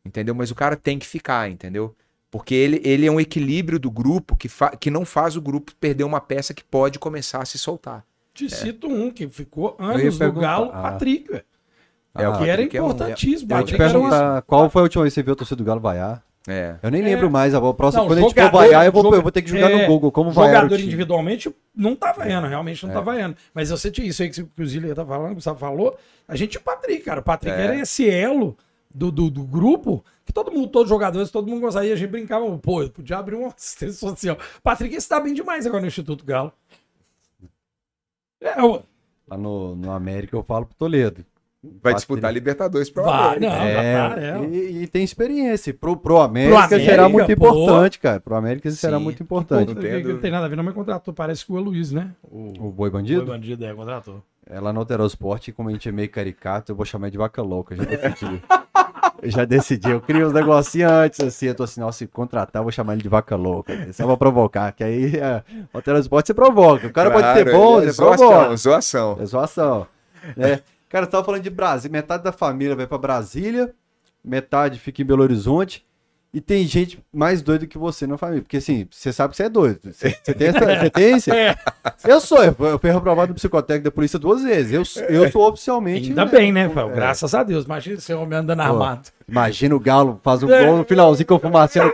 Entendeu? 0.04 0.34
Mas 0.34 0.50
o 0.50 0.56
cara 0.56 0.76
tem 0.76 0.98
que 0.98 1.06
ficar, 1.06 1.48
entendeu? 1.48 1.96
Porque 2.32 2.56
ele, 2.56 2.82
ele 2.84 3.06
é 3.06 3.12
um 3.12 3.20
equilíbrio 3.20 3.78
do 3.78 3.92
grupo 3.92 4.36
que, 4.36 4.50
fa 4.50 4.76
que 4.76 4.90
não 4.90 5.06
faz 5.06 5.36
o 5.36 5.42
grupo 5.42 5.76
perder 5.76 6.06
uma 6.06 6.20
peça 6.20 6.56
que 6.56 6.64
pode 6.64 6.98
começar 6.98 7.44
a 7.44 7.46
se 7.46 7.60
soltar. 7.60 8.04
Te 8.34 8.50
cito 8.50 8.88
um 8.88 9.12
que 9.12 9.30
ficou 9.30 9.76
anos 9.78 10.18
no. 10.18 10.34
Galo, 10.34 10.72
Ah. 10.74 10.82
Patrick, 10.82 11.32
velho. 11.32 11.46
É, 12.16 12.28
o 12.30 12.34
Ah, 12.34 12.38
que 12.38 12.50
era 12.50 12.62
é 12.62 12.66
um- 12.66 12.68
importantíssimo. 12.68 13.52
Eu 13.52 13.58
ia 13.58 13.64
te 13.64 13.76
perguntar, 13.78 14.42
qual 14.44 14.70
foi 14.70 14.82
a 14.82 14.84
última 14.84 15.04
vez 15.04 15.14
que 15.14 15.20
você 15.20 15.24
viu 15.24 15.34
a 15.34 15.36
torcida 15.36 15.58
do 15.58 15.64
Galo 15.66 15.82
vaiar? 15.82 16.24
É. 16.48 16.76
Eu 16.84 16.92
nem 16.92 17.02
É. 17.02 17.06
lembro 17.06 17.30
mais. 17.30 17.54
A 17.56 17.74
próxima, 17.74 18.04
Não, 18.04 18.08
quando 18.10 18.20
a 18.20 18.22
gente 18.22 18.34
for 18.36 18.40
jogador- 18.42 18.58
vaiar, 18.60 18.86
eu 18.86 18.92
vou, 18.92 19.02
joga- 19.04 19.18
eu 19.18 19.22
vou 19.24 19.32
ter 19.32 19.42
que 19.42 19.50
jogar 19.50 19.72
é, 19.72 19.82
no 19.82 19.88
Google 19.88 20.12
como 20.12 20.32
vaiar 20.32 20.64
o 20.64 20.70
Jogador 20.70 20.80
individualmente 20.80 21.54
não 21.76 21.96
tá 21.96 22.14
vaiando, 22.14 22.48
realmente 22.48 22.86
não 22.86 22.94
tá 22.94 23.02
vaiando. 23.02 23.36
Mas 23.54 23.70
você 23.72 23.90
tinha 23.92 24.08
isso 24.08 24.22
aí 24.22 24.30
que 24.30 24.42
o 24.62 24.66
Zília 24.66 24.94
tá 24.96 25.04
falando, 25.06 25.28
que 25.28 25.32
o 25.34 25.36
Gustavo 25.36 25.58
falou. 25.60 25.98
A 26.28 26.36
gente 26.36 26.52
tinha 26.52 26.62
o 26.62 26.64
Patrick, 26.64 27.04
cara. 27.04 27.20
O 27.20 27.24
Patrick 27.24 27.56
É. 27.56 27.62
era 27.64 27.76
esse 27.76 28.08
elo 28.10 28.56
do, 28.94 29.12
do, 29.12 29.30
do 29.32 29.44
grupo 29.44 30.06
que 30.24 30.32
todo 30.32 30.52
mundo, 30.52 30.68
todos 30.68 30.86
os 30.86 30.96
jogadores, 30.96 31.32
todo 31.32 31.48
mundo 31.50 31.62
gostava. 31.62 31.86
E 31.86 31.92
a 31.92 31.96
gente 31.96 32.10
brincava, 32.12 32.46
pô, 32.60 32.84
eu 32.84 32.90
podia 32.92 33.18
abrir 33.18 33.36
uma 33.36 33.48
assistência 33.58 34.08
social. 34.08 34.38
Patrick 34.64 34.96
está 34.96 35.20
bem 35.20 35.34
demais 35.34 35.66
agora 35.66 35.82
no 35.82 35.88
Instituto 35.88 36.24
Galo. 36.24 36.54
É, 38.42 38.62
ué. 38.62 38.82
Lá 39.28 39.38
no, 39.38 39.76
no 39.76 39.92
América 39.92 40.36
eu 40.36 40.44
falo 40.44 40.68
pro 40.68 40.76
Toledo. 40.76 41.26
Vai 41.82 41.94
disputar 41.94 42.34
Libertadores 42.34 42.90
Vai, 42.90 43.04
provavelmente. 43.04 43.42
não, 43.50 43.56
É, 43.56 44.10
tá, 44.10 44.22
é. 44.22 44.46
e, 44.50 44.84
e 44.84 44.88
tem 44.88 45.04
experiência. 45.04 45.74
Pro, 45.74 45.96
pro 45.98 46.18
América, 46.20 46.58
América, 46.66 46.80
será 46.92 47.10
muito 47.10 47.28
pô. 47.28 47.32
importante, 47.34 48.00
cara. 48.00 48.20
Pro 48.20 48.36
América 48.36 48.70
será 48.72 48.98
Sim. 48.98 49.04
muito 49.04 49.22
importante. 49.24 49.68
Não 49.70 49.76
Não 49.76 49.82
tem 49.82 50.18
tem, 50.18 50.32
nada 50.32 50.46
a 50.46 50.50
ver, 50.50 50.56
não, 50.56 50.64
mas 50.64 50.74
contratou. 50.74 51.14
Parece 51.14 51.46
que 51.46 51.52
o 51.52 51.60
Luiz, 51.60 51.92
né? 51.92 52.12
O, 52.24 52.68
O 52.68 52.72
Boi 52.72 52.90
o 52.90 52.92
Bandido? 52.92 53.26
bandido 53.26 53.66
é, 53.66 53.74
contratou. 53.74 54.22
É 54.48 54.60
lá 54.60 54.72
no 54.72 54.80
Alterosport, 54.80 55.52
como 55.54 55.70
a 55.70 55.72
gente 55.72 55.90
é 55.90 55.92
meio 55.92 56.10
caricato, 56.10 56.72
eu 56.72 56.76
vou 56.76 56.86
chamar 56.86 57.10
de 57.10 57.18
vaca 57.18 57.42
louca. 57.42 57.76
Já 57.76 57.84
decidi. 57.84 58.44
eu 59.24 59.32
já 59.32 59.44
decidi. 59.46 59.90
Eu 59.90 60.00
crio 60.02 60.28
uns 60.28 60.34
negocinhos 60.34 60.92
antes, 60.92 61.20
assim. 61.20 61.48
Eu 61.48 61.56
tô 61.56 61.64
assim, 61.64 61.82
se 61.92 62.06
contratar, 62.06 62.60
eu 62.60 62.64
vou 62.64 62.72
chamar 62.72 62.94
ele 62.94 63.02
de 63.02 63.10
vaca 63.10 63.36
louca. 63.36 63.92
Só 63.92 64.06
pra 64.06 64.16
provocar, 64.18 64.72
que 64.72 64.84
aí 64.84 65.16
é, 65.18 65.44
o 65.74 65.78
Alterosport 65.78 66.28
você 66.28 66.34
provoca. 66.34 66.86
O 66.88 66.94
cara 66.94 67.10
pode 67.10 67.34
ser 67.34 67.52
bom, 67.52 67.80
é 67.80 67.86
você 67.86 67.92
zoação, 67.94 68.28
provoca. 68.30 68.56
zoação. 68.58 69.18
É 69.20 69.26
zoação. 69.26 69.88
Né? 70.38 70.60
Cara, 70.96 71.06
você 71.08 71.12
tava 71.12 71.26
falando 71.26 71.42
de 71.44 71.50
Brasília. 71.50 71.92
Metade 71.92 72.24
da 72.24 72.32
família 72.32 72.74
vai 72.74 72.88
pra 72.88 72.98
Brasília, 72.98 73.74
metade 74.24 74.80
fica 74.80 75.02
em 75.02 75.06
Belo 75.06 75.24
Horizonte. 75.24 75.86
E 76.34 76.40
tem 76.40 76.66
gente 76.66 77.04
mais 77.14 77.42
doida 77.42 77.68
que 77.68 77.78
você 77.78 78.08
na 78.08 78.18
família. 78.18 78.42
Porque 78.42 78.56
assim, 78.58 78.88
você 78.90 79.12
sabe 79.12 79.32
que 79.32 79.38
você 79.38 79.44
é 79.44 79.50
doido. 79.50 79.80
Você, 79.92 80.18
você 80.24 80.34
tem 80.34 80.48
essa. 80.48 80.92
Esse? 80.98 81.32
É, 81.36 81.54
Eu 82.06 82.22
sou. 82.22 82.42
Eu 82.42 82.80
fui- 82.80 82.92
reprovado 82.92 83.28
no 83.30 83.36
psicotécnico 83.36 83.84
da 83.86 83.92
polícia 83.92 84.18
duas 84.18 84.42
vezes. 84.44 84.72
Eu, 84.72 84.86
sou- 84.86 85.04
eu 85.04 85.30
sou 85.32 85.50
oficialmente. 85.50 86.10
ainda 86.10 86.24
né? 86.24 86.32
bem, 86.32 86.54
né, 86.54 86.70
Fel? 86.70 86.90
Graças 86.90 87.36
a 87.36 87.44
Deus. 87.44 87.66
Imagina 87.66 87.98
esse 87.98 88.14
homem 88.14 88.40
andando 88.40 88.62
armado. 88.62 89.10
Imagina 89.28 89.76
o 89.76 89.80
Galo 89.82 90.22
faz 90.24 90.44
um 90.44 90.48
gol 90.48 90.78
no 90.78 90.86
finalzinho 90.86 91.28
com 91.28 91.40
fumacinha 91.40 91.86
no 91.86 91.94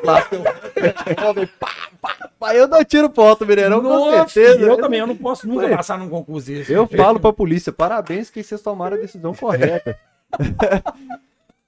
plástico. 0.82 1.48
pá, 1.60 1.70
pá, 2.02 2.30
pá. 2.40 2.56
Eu 2.56 2.68
não 2.68 2.84
tiro 2.84 3.10
foto, 3.14 3.46
Mineirão, 3.46 3.82
com 3.82 3.88
Nossa, 3.90 4.30
certeza. 4.30 4.60
eu 4.66 4.78
também, 4.78 5.00
eu 5.00 5.08
não 5.08 5.16
posso 5.16 5.48
nunca 5.48 5.66
Ué. 5.66 5.76
passar 5.76 5.98
num 5.98 6.10
concurso 6.10 6.48
desse. 6.48 6.72
Eu 6.74 6.88
falo 6.88 7.20
pra 7.20 7.32
polícia, 7.34 7.72
parabéns 7.72 8.30
que 8.30 8.44
vocês 8.44 8.62
tomaram 8.62 8.98
a 8.98 9.00
decisão 9.00 9.34
correta. 9.34 9.98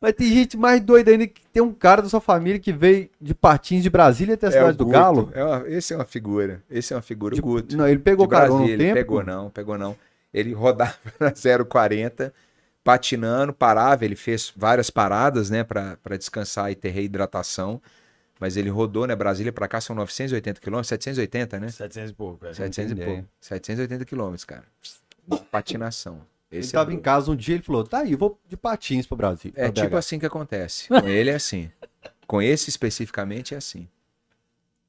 Mas 0.01 0.14
tem 0.14 0.28
gente 0.34 0.57
mais 0.57 0.82
doida 0.82 1.11
ainda 1.11 1.26
que 1.26 1.41
tem 1.53 1.64
um 1.64 1.72
cara 1.74 2.01
da 2.01 2.09
sua 2.09 2.20
família 2.20 2.59
que 2.59 2.74
veio 2.74 3.09
de 3.22 3.34
Patins 3.34 3.82
de 3.84 3.89
Brasília 3.89 4.34
até 4.34 4.47
a 4.47 4.49
É 4.49 4.51
o 4.51 4.53
cidade 4.53 4.78
do. 4.78 4.86
Galo. 4.88 5.32
É 5.34 5.43
uma- 5.43 5.70
esse 5.70 5.93
é 5.93 5.95
uma 5.95 6.03
figura. 6.03 6.61
Esse 6.70 6.91
é 6.93 6.95
uma 6.97 7.01
figura. 7.01 7.34
De- 7.36 7.39
o 7.39 7.43
Guto. 7.43 7.78
não, 7.78 7.88
ele 7.88 7.99
pegou 7.99 8.28
carona 8.28 8.49
Brasília, 8.57 8.74
ele 8.74 8.84
tempo. 8.84 8.95
pegou 8.95 9.24
não, 9.24 9.49
pegou 9.49 9.78
não. 9.78 9.95
Ele 10.34 10.51
rodava 10.51 10.93
na 11.22 11.32
040, 11.66 12.34
patinando, 12.84 13.53
parava, 13.53 14.03
ele 14.03 14.18
fez 14.18 14.51
várias 14.57 14.89
paradas, 14.89 15.49
né, 15.49 15.64
pra 15.64 15.95
descansar 16.18 16.70
e 16.70 16.76
ter 16.76 16.89
reidratação. 16.89 17.82
Mas 18.44 18.58
ele 18.58 18.70
rodou, 18.70 19.08
né, 19.08 19.16
Brasília 19.16 19.54
pra 19.54 19.70
cá 19.70 19.80
são 19.80 19.96
980 19.96 20.60
quilômetros, 20.60 20.89
780, 20.89 21.60
né? 21.62 21.70
700 21.70 22.12
e 22.12 22.14
pouco. 22.14 22.46
é. 22.46 22.54
700 22.54 22.91
e 22.91 22.96
pouco. 22.96 23.26
780 23.39 24.04
quilômetros, 24.04 24.44
cara. 24.44 24.64
Patinação. 25.50 26.20
Ele 26.52 26.60
Esse 26.60 26.74
tava 26.74 26.91
é, 26.91 26.94
em 26.94 26.98
o- 26.98 27.02
casa 27.02 27.32
um 27.32 27.36
dia 27.38 27.56
ele 27.56 27.64
falou: 27.64 27.86
tá 27.86 28.00
aí, 28.00 28.12
eu 28.12 28.18
vou 28.18 28.38
de 28.50 28.58
patins 28.58 29.08
pro 29.08 29.16
Brasil. 29.16 29.54
é 29.56 29.72
tipo 29.72 29.88
BH." 29.91 29.96
assim 29.98 30.20
que 30.20 30.26
acontece. 30.26 30.89
Com 30.89 31.08
ele 31.08 31.30
é 31.30 31.36
assim. 31.36 31.72
Com 32.28 32.41
esse 32.41 32.70
especificamente 32.70 33.54
é 33.54 33.58
assim. 33.58 33.88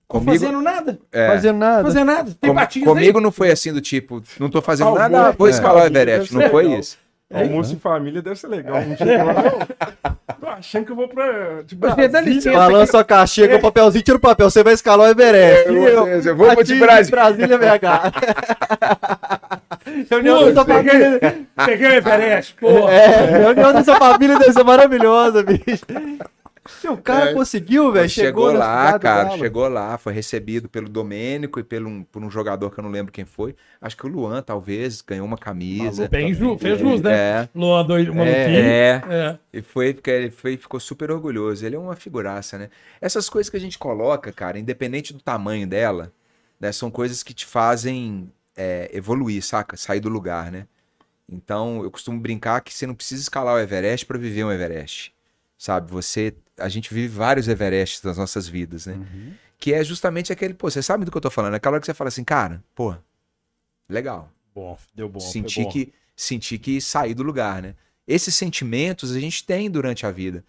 Comigo, 0.09 0.33
fazendo 0.33 0.61
nada. 0.61 0.99
é, 1.13 1.29
Fazendo 1.29 1.59
nada. 1.59 1.83
Fazendo 1.85 2.07
nada. 2.07 2.35
Tem 2.41 2.51
com- 2.51 2.57
patins 2.57 2.85
comigo 2.85 3.19
aí? 3.19 3.23
não 3.25 3.31
foi 3.31 3.53
assim 3.53 3.73
do 3.73 3.81
tipo, 3.81 4.21
não 4.41 4.51
tô 4.51 4.61
fazendo 4.61 4.89
Algum- 4.89 4.99
nada, 4.99 5.31
vou 5.33 5.47
é, 5.47 5.51
escalar 5.51 5.85
o 5.85 5.87
Everest. 5.87 6.35
Não 6.35 6.51
foi 6.51 6.65
legal. 6.65 6.81
Isso. 7.31 7.43
Almoço 7.43 7.75
em 7.75 7.79
família 7.79 8.23
deve 8.23 8.37
ser 8.37 8.49
legal. 8.49 8.77
Um 8.77 8.95
dia 8.95 9.19
eu 9.19 9.25
não, 9.27 9.35
tô 10.41 10.47
achando 10.47 10.85
que 10.87 10.93
eu 10.93 10.97
vou 10.97 11.09
pra. 11.09 11.63
De 11.67 11.77
Mas, 11.77 11.97
dá 11.97 12.23
Brasília. 12.23 12.53
Balança 12.53 13.01
a 13.01 13.05
caixinha 13.05 13.49
com 13.49 13.57
o 13.57 13.61
papelzinho, 13.63 14.05
tira 14.05 14.17
o 14.17 14.21
papel, 14.21 14.51
você 14.51 14.63
vai 14.63 14.75
escalar 14.75 15.09
o 15.09 15.11
Everest. 15.11 15.67
Eu 15.69 15.75
E 15.75 15.95
vou- 15.95 16.09
eu 16.09 16.37
vou 16.37 16.47
Patins 16.49 16.67
de 16.69 16.79
Brasília. 16.81 17.11
Brasília 17.11 17.59
BH. 17.59 17.85
Reunião 20.11 20.45
da 20.47 20.53
sua 20.55 20.65
família. 20.65 21.21
peguei 21.65 21.87
o 21.89 21.93
Everest, 21.95 22.55
porra. 22.55 22.93
É, 22.93 23.39
reunião 23.39 23.73
da 23.73 23.85
sua 23.85 23.97
família 23.97 24.39
deve 24.39 24.53
ser 24.53 24.65
maravilhosa, 24.65 25.43
bicho. 25.43 25.85
Se 26.67 26.89
o 26.89 26.97
cara 26.97 27.31
É. 27.31 27.35
conseguiu, 27.35 27.93
velho, 27.93 28.09
Chegou, 28.09 28.49
chegou, 28.49 28.59
lá, 28.59 28.99
cara, 28.99 29.31
chegou 29.37 29.69
lá, 29.69 29.99
foi 29.99 30.13
recebido 30.13 30.69
pelo 30.69 30.89
Domênico 30.89 31.61
e 31.61 31.63
pelo, 31.63 31.89
um- 31.89 32.03
por 32.05 32.23
um 32.23 32.31
jogador 32.31 32.71
que 32.71 32.79
eu 32.81 32.83
não 32.85 32.91
lembro 32.91 33.13
quem 33.13 33.25
foi. 33.25 33.55
Acho 33.81 33.97
que 33.97 34.07
o 34.07 34.09
Luan, 34.09 34.41
talvez, 34.43 35.03
ganhou 35.03 35.27
uma 35.27 35.37
camisa. 35.37 36.09
Bem 36.09 36.33
ju, 36.33 36.57
fez 36.59 36.79
jus, 36.79 37.01
né? 37.03 37.13
É, 37.13 37.49
Luan 37.55 37.85
doido, 37.85 38.15
maluquinho. 38.15 38.37
é, 38.37 39.03
É. 39.09 39.39
E 39.53 39.61
foi, 39.63 39.93
porque 39.95 40.11
ele 40.11 40.31
foi, 40.31 40.57
ficou 40.57 40.81
super 40.81 41.11
orgulhoso. 41.11 41.65
Ele 41.67 41.77
é 41.77 41.79
uma 41.79 41.97
figuraça, 41.97 42.57
né? 42.59 42.71
Essas 43.01 43.29
coisas 43.29 43.51
que 43.51 43.57
a 43.57 43.61
gente 43.61 43.79
coloca, 43.79 44.33
cara, 44.33 44.59
independente 44.59 45.13
do 45.13 45.21
tamanho 45.21 45.67
dela, 45.67 46.13
né, 46.59 46.73
são 46.73 46.91
coisas 46.91 47.23
que 47.23 47.35
te 47.35 47.45
fazem 47.47 48.31
é, 48.57 48.89
evoluir, 48.93 49.43
saca? 49.45 49.77
Sair 49.77 50.01
do 50.01 50.09
lugar, 50.09 50.51
né? 50.51 50.67
Então, 51.29 51.83
eu 51.83 51.91
costumo 51.91 52.21
brincar 52.21 52.61
que 52.61 52.73
você 52.73 52.87
não 52.87 52.95
precisa 52.95 53.23
escalar 53.23 53.55
o 53.55 53.59
Everest 53.59 54.05
para 54.07 54.19
viver 54.19 54.45
um 54.45 54.53
Everest, 54.53 55.13
sabe? 55.59 55.91
Você, 55.91 56.35
a 56.59 56.69
gente 56.69 56.93
vive 56.93 57.09
vários 57.09 57.49
Everests 57.49 58.03
nas 58.03 58.17
nossas 58.19 58.47
vidas, 58.49 58.87
né? 58.87 58.99
Que 59.59 59.73
é 59.73 59.83
justamente 59.85 60.33
aquele, 60.33 60.55
pô, 60.55 60.71
você 60.71 60.83
sabe 60.83 61.05
do 61.05 61.11
que 61.11 61.17
eu 61.17 61.21
tô 61.21 61.31
falando? 61.31 61.55
Aquela 61.55 61.75
hora 61.75 61.81
que 61.81 61.87
você 61.87 61.95
fala 61.95 62.09
assim, 62.09 62.25
cara, 62.25 62.63
pô, 62.75 62.95
legal 63.89 64.31
Bom, 64.55 64.79
deu 64.95 65.09
bom. 65.09 65.19
bom. 65.65 65.71
que 65.71 65.93
sentir 66.17 66.59
que 66.59 66.81
sair 66.81 67.13
do 67.15 67.23
lugar, 67.23 67.61
né? 67.61 67.75
Esses 68.07 68.35
sentimentos 68.35 69.13
a 69.15 69.19
gente 69.21 69.45
tem 69.45 69.69
durante 69.71 70.07
a 70.07 70.11
vida. 70.11 70.45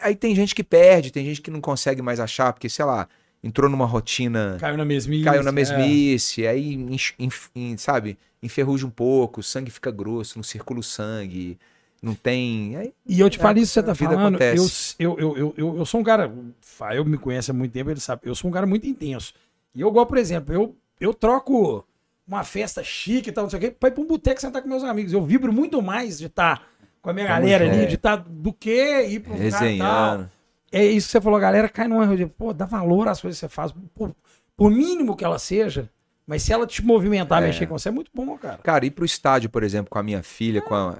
Aí 0.00 0.14
tem 0.16 0.34
gente 0.34 0.54
que 0.54 0.64
perde, 0.64 1.10
tem 1.10 1.24
gente 1.24 1.42
que 1.42 1.50
não 1.50 1.60
consegue 1.60 2.00
mais 2.00 2.18
achar, 2.18 2.52
porque, 2.52 2.68
sei 2.68 2.84
lá, 2.84 3.06
entrou 3.42 3.68
numa 3.68 3.84
rotina, 3.84 4.56
Caiu 4.58 4.76
na 4.76 4.84
mesmice. 4.84 5.24
caiu 5.24 5.42
na 5.42 5.50
é. 5.50 5.52
mesmice, 5.52 6.46
aí, 6.46 6.74
enf- 6.74 7.50
en- 7.54 7.76
sabe, 7.76 8.16
enferruja 8.42 8.86
um 8.86 8.90
pouco, 8.90 9.40
o 9.40 9.42
sangue 9.42 9.70
fica 9.70 9.90
grosso, 9.90 10.38
não 10.38 10.42
circula 10.42 10.80
o 10.80 10.82
sangue, 10.82 11.58
não 12.02 12.14
tem. 12.14 12.92
E 13.06 13.20
eu 13.20 13.30
te 13.30 13.38
É, 13.38 13.42
falo 13.42 13.58
isso 13.58 13.70
que 13.72 13.80
você 13.80 13.82
tá 13.86 13.94
falando. 13.94 14.38
Eu, 14.42 14.66
eu, 14.98 15.18
eu, 15.18 15.36
eu, 15.36 15.54
eu, 15.56 15.76
eu 15.78 15.86
sou 15.86 16.00
um 16.00 16.04
cara. 16.04 16.28
O 16.28 16.52
Fael 16.60 17.04
me 17.04 17.16
conhece 17.16 17.50
há 17.50 17.54
muito 17.54 17.72
tempo, 17.72 17.90
ele 17.90 18.00
sabe. 18.00 18.22
Eu 18.24 18.34
sou 18.34 18.50
um 18.50 18.52
cara 18.52 18.66
muito 18.66 18.86
intenso. 18.86 19.32
E 19.74 19.80
eu 19.80 19.90
gosto, 19.90 20.08
por 20.08 20.18
exemplo, 20.18 20.52
eu, 20.52 20.74
eu 21.00 21.14
troco 21.14 21.84
uma 22.26 22.44
festa 22.44 22.82
chique 22.82 23.30
e 23.30 23.32
tal, 23.32 23.44
não 23.44 23.50
sei 23.50 23.58
o 23.58 23.60
quê, 23.62 23.70
pra 23.70 23.88
ir 23.88 23.92
pra 23.92 24.02
um 24.02 24.06
boteco 24.06 24.40
sentar 24.40 24.60
com 24.62 24.68
meus 24.68 24.84
amigos. 24.84 25.12
Eu 25.12 25.22
vibro 25.24 25.52
muito 25.52 25.80
mais 25.80 26.18
de 26.18 26.26
estar 26.26 26.66
com 27.00 27.10
a 27.10 27.12
minha 27.12 27.26
Tamo 27.26 27.38
galera 27.40 27.64
ali, 27.64 27.74
junto. 27.78 27.88
de 27.88 27.94
estar 27.94 28.16
do 28.16 28.52
que 28.52 29.02
ir 29.06 29.20
pra 29.20 29.32
um 29.32 29.36
resenhando. 29.36 30.30
É 30.70 30.84
isso 30.84 31.06
que 31.08 31.12
você 31.12 31.20
falou, 31.20 31.38
galera 31.38 31.68
cai 31.68 31.86
numa 31.86 32.04
rodinha. 32.06 32.28
Pô, 32.28 32.52
dá 32.52 32.64
valor 32.64 33.08
às 33.08 33.20
coisas 33.20 33.38
que 33.38 33.46
você 33.46 33.48
faz. 33.48 33.72
Por, 33.94 34.14
por 34.56 34.70
mínimo 34.70 35.14
que 35.16 35.24
ela 35.24 35.38
seja, 35.38 35.90
mas 36.26 36.42
se 36.42 36.52
ela 36.52 36.66
te 36.66 36.82
movimentar, 36.84 37.42
É. 37.42 37.46
mexer 37.46 37.66
com 37.66 37.78
você, 37.78 37.88
é 37.88 37.92
muito 37.92 38.10
bom, 38.14 38.36
cara. 38.38 38.58
Cara, 38.62 38.86
ir 38.86 38.90
pro 38.92 39.04
estádio, 39.04 39.50
por 39.50 39.62
exemplo, 39.62 39.90
com 39.90 39.98
a 39.98 40.02
minha 40.02 40.22
filha, 40.22 40.62
com 40.62 40.74
a. 40.74 40.96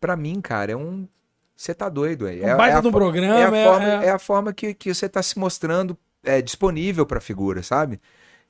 Pra 0.00 0.16
mim, 0.16 0.40
cara, 0.40 0.72
é 0.72 0.76
um. 0.76 1.06
Você 1.56 1.74
tá 1.74 1.88
doido, 1.88 2.26
aí. 2.26 2.40
Um 2.42 2.56
baita 2.56 2.78
a 2.78 2.80
de 2.80 2.86
um 2.88 2.92
fo- 2.92 2.98
programa, 2.98 3.34
É 3.38 3.44
a 3.44 3.56
é- 3.56 3.64
forma, 3.64 3.86
é- 3.88 4.06
é 4.06 4.10
a 4.10 4.18
forma 4.18 4.52
que, 4.52 4.74
que 4.74 4.94
você 4.94 5.08
tá 5.08 5.22
se 5.22 5.38
mostrando 5.38 5.96
é, 6.24 6.40
disponível 6.42 7.04
pra 7.06 7.20
figura, 7.20 7.62
sabe? 7.62 8.00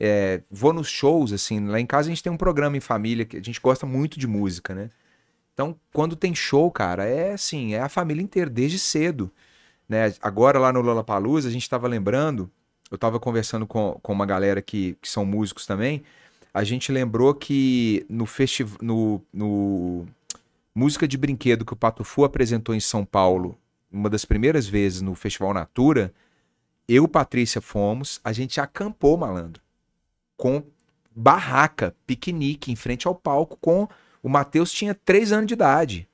É, 0.01 0.43
vou 0.51 0.73
nos 0.73 0.89
shows, 0.89 1.33
assim, 1.33 1.67
lá 1.67 1.81
em 1.81 1.87
casa 1.87 2.09
a 2.09 2.11
gente 2.11 2.23
tem 2.23 2.33
um 2.33 2.37
programa 2.37 2.77
em 2.77 2.81
família 2.81 3.25
que 3.25 3.37
a 3.37 3.43
gente 3.43 3.61
gosta 3.61 3.85
muito 3.87 4.19
de 4.19 4.27
música, 4.27 4.75
né? 4.75 4.91
Então, 5.55 5.75
quando 5.93 6.15
tem 6.15 6.35
show, 6.35 6.71
cara, 6.71 7.05
é 7.05 7.33
assim, 7.33 7.75
é 7.75 7.81
a 7.81 7.89
família 7.89 8.23
inteira, 8.23 8.49
desde 8.49 8.79
cedo. 8.79 9.31
Né? 9.89 10.15
Agora 10.23 10.59
lá 10.59 10.73
no 10.73 10.81
Lollapalooza, 10.83 11.49
a 11.49 11.51
gente 11.53 11.69
tava 11.69 11.89
lembrando, 11.89 12.51
eu 12.91 12.99
tava 12.99 13.19
conversando 13.19 13.67
com, 13.67 13.99
com 14.03 14.13
uma 14.13 14.27
galera 14.27 14.63
que, 14.63 14.97
que 15.01 15.09
são 15.09 15.25
músicos 15.25 15.67
também, 15.67 16.03
a 16.53 16.63
gente 16.63 16.93
lembrou 16.93 17.35
que 17.35 18.05
no 18.09 18.25
festival, 18.27 18.79
no, 18.83 19.21
no 19.33 20.07
Música 20.79 21.09
de 21.09 21.19
Brinquedo 21.19 21.65
que 21.65 21.73
o 21.73 21.77
Pato 21.77 22.05
Fu 22.05 22.23
apresentou 22.23 22.73
em 22.73 22.79
São 22.79 23.05
Paulo, 23.05 23.59
uma 23.91 24.09
das 24.09 24.25
primeiras 24.25 24.69
vezes 24.69 25.03
no 25.03 25.13
Festival 25.17 25.53
Natura, 25.53 26.15
Eu 26.89 27.03
e 27.03 27.09
Patrícia 27.09 27.61
fomos, 27.61 28.21
a 28.23 28.33
gente 28.33 28.61
acampou, 28.61 29.17
malandro. 29.17 29.61
Com 30.37 30.63
barraca, 31.11 31.97
piquenique, 32.07 32.71
em 32.71 32.77
frente 32.77 33.09
ao 33.09 33.15
palco, 33.17 33.59
com. 33.61 33.89
O 34.23 34.29
Matheus 34.29 34.71
tinha 34.71 34.95
três 34.95 35.33
anos 35.33 35.49
de 35.49 35.55
idade. 35.55 36.09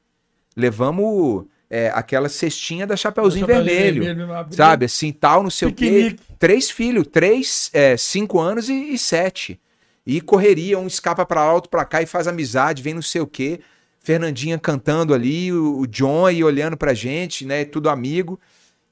Levamos 0.56 1.44
é, 1.68 1.90
aquela 1.90 2.30
cestinha 2.30 2.86
da 2.86 2.96
Chapeuzinho 2.96 3.46
Vermelho. 3.46 4.02
Sabe, 4.50 4.86
assim, 4.86 5.12
tal, 5.12 5.42
não 5.42 5.50
sei 5.50 5.68
Piquenique. 5.68 6.14
o 6.14 6.16
quê. 6.16 6.34
Três 6.38 6.70
filhos, 6.70 7.06
três, 7.06 7.68
é, 7.74 7.98
cinco 7.98 8.40
anos 8.40 8.70
e, 8.70 8.94
e 8.94 8.98
sete. 8.98 9.60
E 10.06 10.22
correria, 10.22 10.78
um 10.78 10.86
escapa 10.86 11.26
pra 11.26 11.44
lá, 11.44 11.52
outro 11.52 11.68
pra 11.68 11.84
cá 11.84 12.00
e 12.00 12.06
faz 12.06 12.26
amizade, 12.26 12.82
vem 12.82 12.94
não 12.94 13.02
sei 13.02 13.20
o 13.20 13.26
quê. 13.26 13.60
Fernandinha 14.04 14.58
cantando 14.58 15.14
ali, 15.14 15.50
o, 15.50 15.78
o 15.80 15.86
John 15.86 16.26
aí 16.26 16.44
olhando 16.44 16.76
pra 16.76 16.92
gente, 16.92 17.46
né? 17.46 17.64
Tudo 17.64 17.88
amigo. 17.88 18.38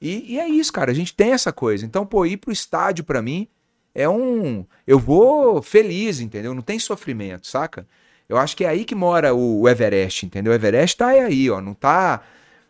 E, 0.01 0.33
e 0.33 0.39
é 0.39 0.49
isso, 0.49 0.73
cara. 0.73 0.91
A 0.91 0.93
gente 0.93 1.13
tem 1.13 1.31
essa 1.31 1.53
coisa. 1.53 1.85
Então, 1.85 2.03
pô, 2.05 2.25
ir 2.25 2.37
pro 2.37 2.51
estádio 2.51 3.05
pra 3.05 3.21
mim 3.21 3.47
é 3.93 4.09
um. 4.09 4.65
Eu 4.87 4.97
vou 4.97 5.61
feliz, 5.61 6.19
entendeu? 6.19 6.53
Não 6.55 6.63
tem 6.63 6.79
sofrimento, 6.79 7.47
saca? 7.47 7.87
Eu 8.27 8.37
acho 8.37 8.57
que 8.57 8.65
é 8.65 8.69
aí 8.69 8.83
que 8.83 8.95
mora 8.95 9.35
o, 9.35 9.61
o 9.61 9.69
Everest, 9.69 10.25
entendeu? 10.25 10.51
O 10.51 10.55
Everest 10.55 10.97
tá 10.97 11.07
aí, 11.07 11.47
ó. 11.49 11.61
Não 11.61 11.75
tá. 11.75 12.23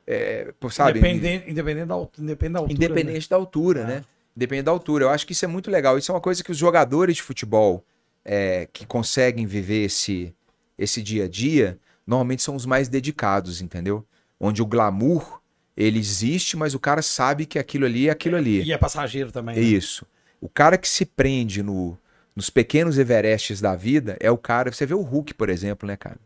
é, 0.05 0.53
pô, 0.59 0.69
sabe? 0.69 0.99
Independente, 0.99 1.49
independente, 1.49 1.87
da, 1.87 1.95
independente 2.19 2.51
da 2.51 2.59
altura. 2.59 2.73
Independente 2.73 3.29
da 3.29 3.35
altura, 3.37 3.79
É. 3.79 3.85
né? 3.85 4.01
Independente 4.35 4.65
da 4.65 4.71
altura. 4.71 5.05
Eu 5.05 5.09
acho 5.09 5.25
que 5.25 5.31
isso 5.31 5.45
é 5.45 5.47
muito 5.47 5.71
legal. 5.71 5.97
Isso 5.97 6.11
é 6.11 6.15
uma 6.15 6.19
coisa 6.19 6.43
que 6.43 6.51
os 6.51 6.57
jogadores 6.57 7.15
de 7.15 7.21
futebol 7.23 7.85
é, 8.25 8.67
que 8.73 8.85
conseguem 8.85 9.45
viver 9.45 9.85
esse, 9.85 10.33
esse 10.77 11.01
dia 11.01 11.23
a 11.23 11.27
dia, 11.29 11.79
normalmente 12.05 12.41
são 12.41 12.55
os 12.55 12.65
mais 12.65 12.87
dedicados, 12.87 13.61
entendeu? 13.61 14.05
Onde 14.39 14.61
o 14.61 14.65
glamour, 14.65 15.39
ele 15.75 15.99
existe, 15.99 16.57
mas 16.57 16.73
o 16.73 16.79
cara 16.79 17.01
sabe 17.01 17.45
que 17.45 17.57
aquilo 17.57 17.85
ali 17.85 18.07
é 18.07 18.11
aquilo 18.11 18.35
ali. 18.35 18.61
E 18.63 18.71
é 18.73 18.77
passageiro 18.77 19.31
também. 19.31 19.55
É 19.55 19.59
né? 19.59 19.65
isso. 19.65 20.05
O 20.41 20.49
cara 20.49 20.77
que 20.77 20.87
se 20.89 21.05
prende 21.05 21.63
no, 21.63 21.97
nos 22.35 22.49
pequenos 22.49 22.97
Everestes 22.97 23.61
da 23.61 23.75
vida 23.75 24.17
é 24.19 24.29
o 24.29 24.37
cara. 24.37 24.71
Você 24.71 24.85
vê 24.85 24.93
o 24.93 25.01
Hulk, 25.01 25.33
por 25.33 25.49
exemplo, 25.49 25.87
né, 25.87 25.95
cara? 25.95 26.17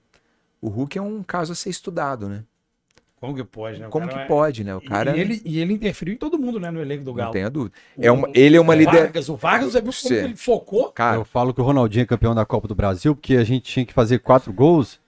O 0.60 0.70
Hulk 0.70 0.98
é 0.98 1.02
um 1.02 1.22
caso 1.22 1.52
a 1.52 1.56
ser 1.56 1.70
estudado, 1.70 2.28
né? 2.28 2.44
Como 3.20 3.36
que 3.36 3.44
pode, 3.44 3.80
né? 3.80 3.88
O 3.88 3.90
Como 3.90 4.08
cara 4.08 4.18
que 4.20 4.24
é- 4.26 4.28
pode, 4.28 4.64
né? 4.64 4.76
O 4.76 4.82
cara. 4.82 5.16
E, 5.18 5.20
ele, 5.20 5.42
e 5.44 5.60
ele 5.60 5.74
interferiu 5.74 6.14
em 6.14 6.18
todo 6.18 6.38
mundo, 6.38 6.60
né? 6.60 6.70
No 6.70 6.80
elenco 6.80 7.04
do 7.04 7.12
não 7.12 7.16
Galo. 7.18 7.32
tenha 7.32 7.50
dúvida. 7.50 7.76
O- 7.96 8.06
É 8.06 8.12
uma, 8.12 8.30
ele 8.34 8.58
é 8.58 8.62
uma 8.62 8.74
o 8.74 8.78
liderança. 8.78 9.32
O 9.32 9.36
Vargas, 9.36 9.74
você 9.74 9.82
viu 9.82 9.92
como 10.04 10.16
ele 10.16 10.36
focou? 10.36 10.92
Cara, 10.92 11.18
Eu 11.18 11.26
falo 11.26 11.52
que 11.54 11.60
o 11.62 11.64
Ronaldinho 11.64 12.04
é 12.04 12.06
campeão 12.06 12.36
da 12.36 12.46
Copa 12.46 12.68
do 12.68 12.76
Brasil 12.76 13.16
porque 13.16 13.36
a 13.36 13.44
gente 13.44 13.64
tinha 13.72 13.86
que 13.86 13.94
fazer 13.94 14.20
quatro 14.20 14.52
gols. 14.54 15.00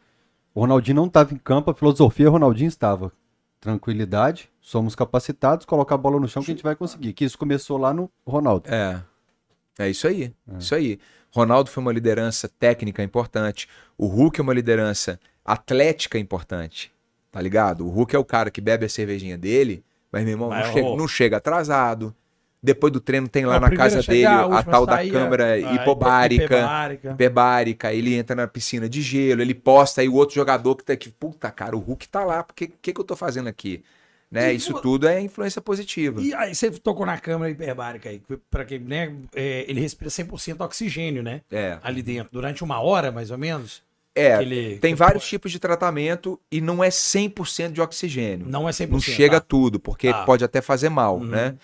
O 0.53 0.61
Ronaldinho 0.61 0.95
não 0.95 1.05
estava 1.05 1.33
em 1.33 1.37
campo, 1.37 1.71
a 1.71 1.73
filosofia 1.73 2.27
o 2.27 2.31
Ronaldinho 2.31 2.67
estava. 2.67 3.11
Tranquilidade, 3.59 4.49
somos 4.61 4.95
capacitados, 4.95 5.65
colocar 5.65 5.95
a 5.95 5.97
bola 5.97 6.19
no 6.19 6.27
chão 6.27 6.41
que 6.41 6.51
a 6.51 6.53
gente 6.53 6.63
vai 6.63 6.75
conseguir. 6.75 7.13
Que 7.13 7.25
isso 7.25 7.37
começou 7.37 7.77
lá 7.77 7.93
no 7.93 8.09
Ronaldo. 8.25 8.69
É. 8.69 9.01
É 9.77 9.89
isso 9.89 10.07
aí. 10.07 10.33
Isso 10.57 10.75
aí. 10.75 10.99
Ronaldo 11.31 11.69
foi 11.69 11.81
uma 11.81 11.93
liderança 11.93 12.49
técnica 12.49 13.03
importante. 13.03 13.67
O 13.97 14.07
Hulk 14.07 14.39
é 14.39 14.43
uma 14.43 14.53
liderança 14.53 15.19
atlética 15.45 16.17
importante. 16.17 16.91
Tá 17.31 17.39
ligado? 17.41 17.85
O 17.85 17.89
Hulk 17.89 18.15
é 18.15 18.19
o 18.19 18.25
cara 18.25 18.49
que 18.49 18.59
bebe 18.59 18.85
a 18.85 18.89
cervejinha 18.89 19.37
dele, 19.37 19.83
mas, 20.11 20.23
meu 20.23 20.33
irmão, 20.33 20.49
Mas, 20.49 20.67
não, 20.67 20.73
chega, 20.73 20.95
não 20.95 21.07
chega 21.07 21.37
atrasado. 21.37 22.15
Depois 22.61 22.91
do 22.91 22.99
treino 22.99 23.27
tem 23.27 23.45
lá 23.45 23.55
É 23.55 23.59
na 23.59 23.71
casa 23.71 23.99
a 23.99 24.01
chegar, 24.01 24.29
dele 24.43 24.53
a 24.53 24.57
último 24.57 24.71
tal 24.71 24.83
a 24.83 24.85
da 24.85 24.95
sair, 24.97 25.11
câmara 25.11 25.45
a- 25.45 25.53
a 25.53 25.75
hipobárica. 25.75 26.43
hiperbárica. 26.43 27.11
Hiperbárica, 27.11 27.93
ele 27.93 28.13
entra 28.15 28.35
na 28.35 28.47
piscina 28.47 28.89
de 28.89 29.01
gelo, 29.01 29.41
ele 29.41 29.53
posta 29.53 30.01
aí 30.01 30.09
o 30.09 30.15
outro 30.15 30.35
jogador 30.35 30.75
que 30.75 30.83
tá 30.83 30.91
aqui. 30.93 31.09
Puta, 31.09 31.49
cara, 31.51 31.75
o 31.75 31.79
Hulk 31.79 32.07
tá 32.09 32.23
lá, 32.25 32.41
o 32.41 32.53
que, 32.53 32.67
que, 32.67 32.91
que 32.93 32.99
eu 32.99 33.05
tô 33.05 33.15
fazendo 33.15 33.47
aqui? 33.47 33.81
Né? 34.29 34.53
E 34.53 34.57
Isso 34.57 34.73
tudo 34.81 35.07
é 35.07 35.19
influência 35.21 35.61
positiva. 35.61 36.21
E 36.21 36.33
aí 36.35 36.53
você 36.53 36.69
tocou 36.69 37.05
na 37.05 37.17
câmara 37.17 37.49
hiperbárica 37.49 38.09
aí, 38.09 38.21
para 38.51 38.65
quem, 38.65 38.77
né, 38.79 39.11
é, 39.33 39.65
ele 39.67 39.79
respira 39.81 40.09
100% 40.11 40.61
oxigênio, 40.61 41.23
né? 41.23 41.41
É. 41.49 41.77
Ali 41.81 42.03
dentro, 42.03 42.29
durante 42.31 42.63
uma 42.63 42.79
hora, 42.81 43.11
mais 43.11 43.31
ou 43.31 43.37
menos. 43.37 43.81
É, 44.13 44.37
tem 44.81 44.93
vários 44.95 45.25
tipos 45.25 45.49
de 45.51 45.59
tratamento 45.59 46.37
e 46.51 46.59
não 46.59 46.83
é 46.83 46.89
100% 46.91 47.71
de 47.71 47.81
oxigênio. 47.81 48.45
Não 48.47 48.67
é 48.67 48.71
100%. 48.73 48.91
Não 48.91 48.99
chega 48.99 49.39
tá? 49.39 49.45
tudo, 49.47 49.79
porque 49.79 50.11
Tá. 50.11 50.23
pode 50.25 50.43
até 50.43 50.61
fazer 50.61 50.89
mal, 50.89 51.17
Uhum. 51.17 51.25
né? 51.25 51.55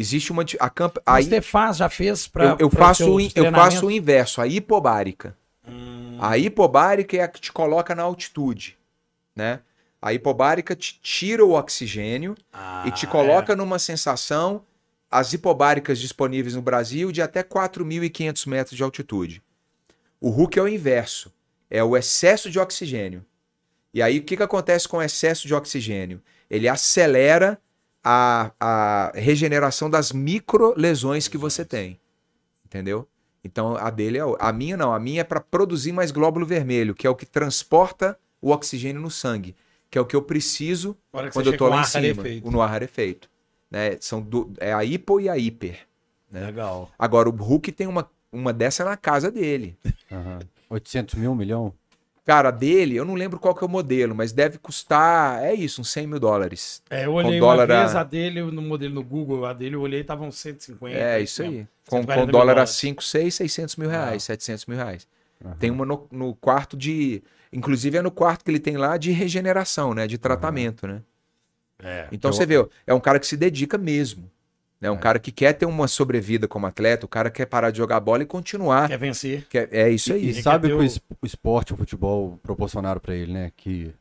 Existe 0.00 0.32
uma. 0.32 0.46
A 0.58 0.70
camp... 0.70 0.96
Mas 1.06 1.26
Aí 1.26 1.30
você 1.30 1.42
faz, 1.42 1.76
já 1.76 1.90
fez 1.90 2.26
pra. 2.26 2.44
eu, 2.44 2.56
eu 2.60 2.70
faço 2.70 3.14
o, 3.14 3.20
eu 3.20 3.52
faço 3.52 3.86
o 3.86 3.90
inverso, 3.90 4.40
a 4.40 4.46
hipobárica. 4.46 5.36
Hum, 5.68 6.16
A 6.18 6.38
hipobárica 6.38 7.18
é 7.18 7.20
a 7.20 7.28
que 7.28 7.38
te 7.38 7.52
coloca 7.52 7.94
na 7.94 8.02
altitude, 8.02 8.78
né? 9.36 9.60
A 10.00 10.14
hipobárica 10.14 10.74
te 10.74 10.98
tira 11.02 11.44
o 11.44 11.52
oxigênio 11.52 12.34
ah, 12.50 12.84
e 12.86 12.90
te 12.90 13.06
coloca 13.06 13.54
numa 13.54 13.78
sensação, 13.78 14.64
as 15.10 15.34
hipobáricas 15.34 15.98
disponíveis 15.98 16.54
no 16.54 16.62
Brasil, 16.62 17.12
de 17.12 17.20
até 17.20 17.42
4.500 17.42 18.48
metros 18.48 18.76
de 18.78 18.82
altitude. 18.82 19.42
O 20.18 20.30
Hulk 20.30 20.58
é 20.58 20.62
o 20.62 20.68
inverso, 20.68 21.30
é 21.68 21.84
o 21.84 21.94
excesso 21.94 22.50
de 22.50 22.58
oxigênio. 22.58 23.22
E 23.92 24.00
aí, 24.00 24.18
o 24.18 24.22
que, 24.22 24.38
que 24.38 24.42
acontece 24.42 24.88
com 24.88 24.96
o 24.96 25.02
excesso 25.02 25.46
de 25.46 25.54
oxigênio? 25.54 26.22
Ele 26.48 26.68
acelera 26.68 27.60
a, 28.04 28.52
a 28.60 29.12
regeneração 29.14 29.88
das 29.90 30.12
micro-lesões 30.12 31.28
que 31.28 31.38
você 31.38 31.64
tem. 31.64 31.98
Entendeu? 32.64 33.06
Então, 33.42 33.76
a 33.76 33.88
dele 33.90 34.18
é. 34.18 34.22
A 34.38 34.52
minha 34.52 34.76
não, 34.76 34.92
a 34.92 35.00
minha 35.00 35.22
é 35.22 35.24
para 35.24 35.40
produzir 35.40 35.92
mais 35.92 36.10
glóbulo 36.10 36.44
vermelho, 36.46 36.94
que 36.94 37.06
é 37.06 37.10
o 37.10 37.14
que 37.14 37.24
transporta 37.26 38.18
o 38.40 38.50
oxigênio 38.50 39.00
no 39.00 39.10
sangue, 39.10 39.56
que 39.90 39.96
é 39.98 40.00
o 40.00 40.04
que 40.06 40.14
eu 40.16 40.22
preciso 40.22 40.94
que 41.12 41.30
quando 41.30 41.52
eu 41.52 41.56
tô 41.56 41.66
lá 41.68 41.76
o 41.76 41.80
em 41.80 41.84
cima, 41.84 42.00
rarefeito. 42.02 42.48
o 42.48 42.50
no 42.50 42.60
ar 42.60 42.70
rarefeito. 42.70 43.30
Né? 43.70 43.96
São 44.00 44.20
do- 44.20 44.52
é 44.58 44.72
a 44.72 44.84
hipo 44.84 45.20
e 45.20 45.28
a 45.28 45.36
hiper. 45.38 45.86
né? 46.30 46.46
Legal. 46.46 46.90
Agora, 46.98 47.28
o 47.28 47.32
Hulk 47.32 47.72
tem 47.72 47.86
uma, 47.86 48.10
uma 48.32 48.52
dessa 48.52 48.84
na 48.84 48.96
casa 48.96 49.30
dele. 49.30 49.76
Aham. 50.10 50.38
800 50.68 51.14
mil, 51.16 51.32
um 51.32 51.34
milhão? 51.34 51.72
Cara, 52.24 52.48
a 52.48 52.52
dele, 52.52 52.94
eu 52.96 53.04
não 53.04 53.14
lembro 53.14 53.38
qual 53.38 53.54
que 53.54 53.64
é 53.64 53.66
o 53.66 53.70
modelo, 53.70 54.14
mas 54.14 54.30
deve 54.30 54.58
custar, 54.58 55.42
é 55.42 55.54
isso, 55.54 55.80
uns 55.80 55.90
100 55.90 56.06
mil 56.06 56.20
dólares. 56.20 56.82
É, 56.88 57.06
eu 57.06 57.14
olhei 57.14 57.40
Com 57.40 57.46
uma 57.46 57.52
dólar 57.56 57.70
a- 57.72 57.80
vez 57.82 57.96
a 57.96 58.04
dele 58.04 58.42
no 58.42 58.62
modelo 58.62 58.94
no 58.94 59.02
Google, 59.02 59.46
a 59.46 59.52
dele 59.52 59.74
eu 59.74 59.80
olhei 59.80 60.04
tava 60.04 60.22
uns 60.24 60.36
150. 60.36 60.96
É, 60.96 61.20
isso 61.20 61.42
aí. 61.42 61.66
Com, 61.88 61.96
140 61.98 62.26
com 62.26 62.30
dólar 62.30 62.52
a 62.52 62.54
dólares. 62.56 62.70
5, 62.70 63.02
6, 63.02 63.34
600 63.34 63.76
mil 63.76 63.88
reais, 63.88 64.22
Ah. 64.24 64.26
700 64.26 64.66
mil 64.66 64.76
reais. 64.76 65.08
Aham. 65.44 65.56
Tem 65.58 65.70
uma 65.70 65.84
no, 65.84 66.06
no 66.10 66.34
quarto 66.34 66.76
de... 66.76 67.22
Inclusive 67.52 67.98
é 67.98 68.02
no 68.02 68.10
quarto 68.12 68.44
que 68.44 68.50
ele 68.50 68.60
tem 68.60 68.76
lá 68.76 68.96
de 68.96 69.10
regeneração, 69.10 69.92
né? 69.94 70.06
De 70.06 70.16
tratamento, 70.18 70.86
né? 70.86 71.00
É. 71.82 72.06
Então 72.12 72.28
Eu- 72.28 72.34
você 72.34 72.44
vê, 72.46 72.64
é 72.86 72.94
um 72.94 73.00
cara 73.00 73.18
que 73.18 73.26
se 73.26 73.36
dedica 73.36 73.76
mesmo. 73.78 74.30
É 74.82 74.90
um 74.90 74.96
cara 74.96 75.18
que 75.18 75.30
quer 75.30 75.52
ter 75.52 75.66
uma 75.66 75.86
sobrevida 75.86 76.48
como 76.48 76.66
atleta, 76.66 77.04
o 77.04 77.08
cara 77.08 77.30
quer 77.30 77.46
parar 77.46 77.70
de 77.70 77.78
jogar 77.78 78.00
bola 78.00 78.22
e 78.22 78.26
continuar. 78.26 78.88
Quer 78.88 78.98
vencer. 78.98 79.46
Quer- 79.48 79.68
é 79.72 79.90
isso 79.90 80.10
E, 80.10 80.14
aí. 80.14 80.24
e 80.24 80.28
Ele 80.30 80.42
sabe 80.42 80.66
o 80.66 80.70
que 80.70 80.74
o 80.76 80.82
es- 80.82 81.00
o 81.20 81.26
esporte, 81.26 81.74
o 81.74 81.76
futebol 81.76 82.38
proporcionaram 82.42 83.00
pra 83.00 83.14
ele, 83.14 83.32
né? 83.32 83.52
Que 83.56 83.92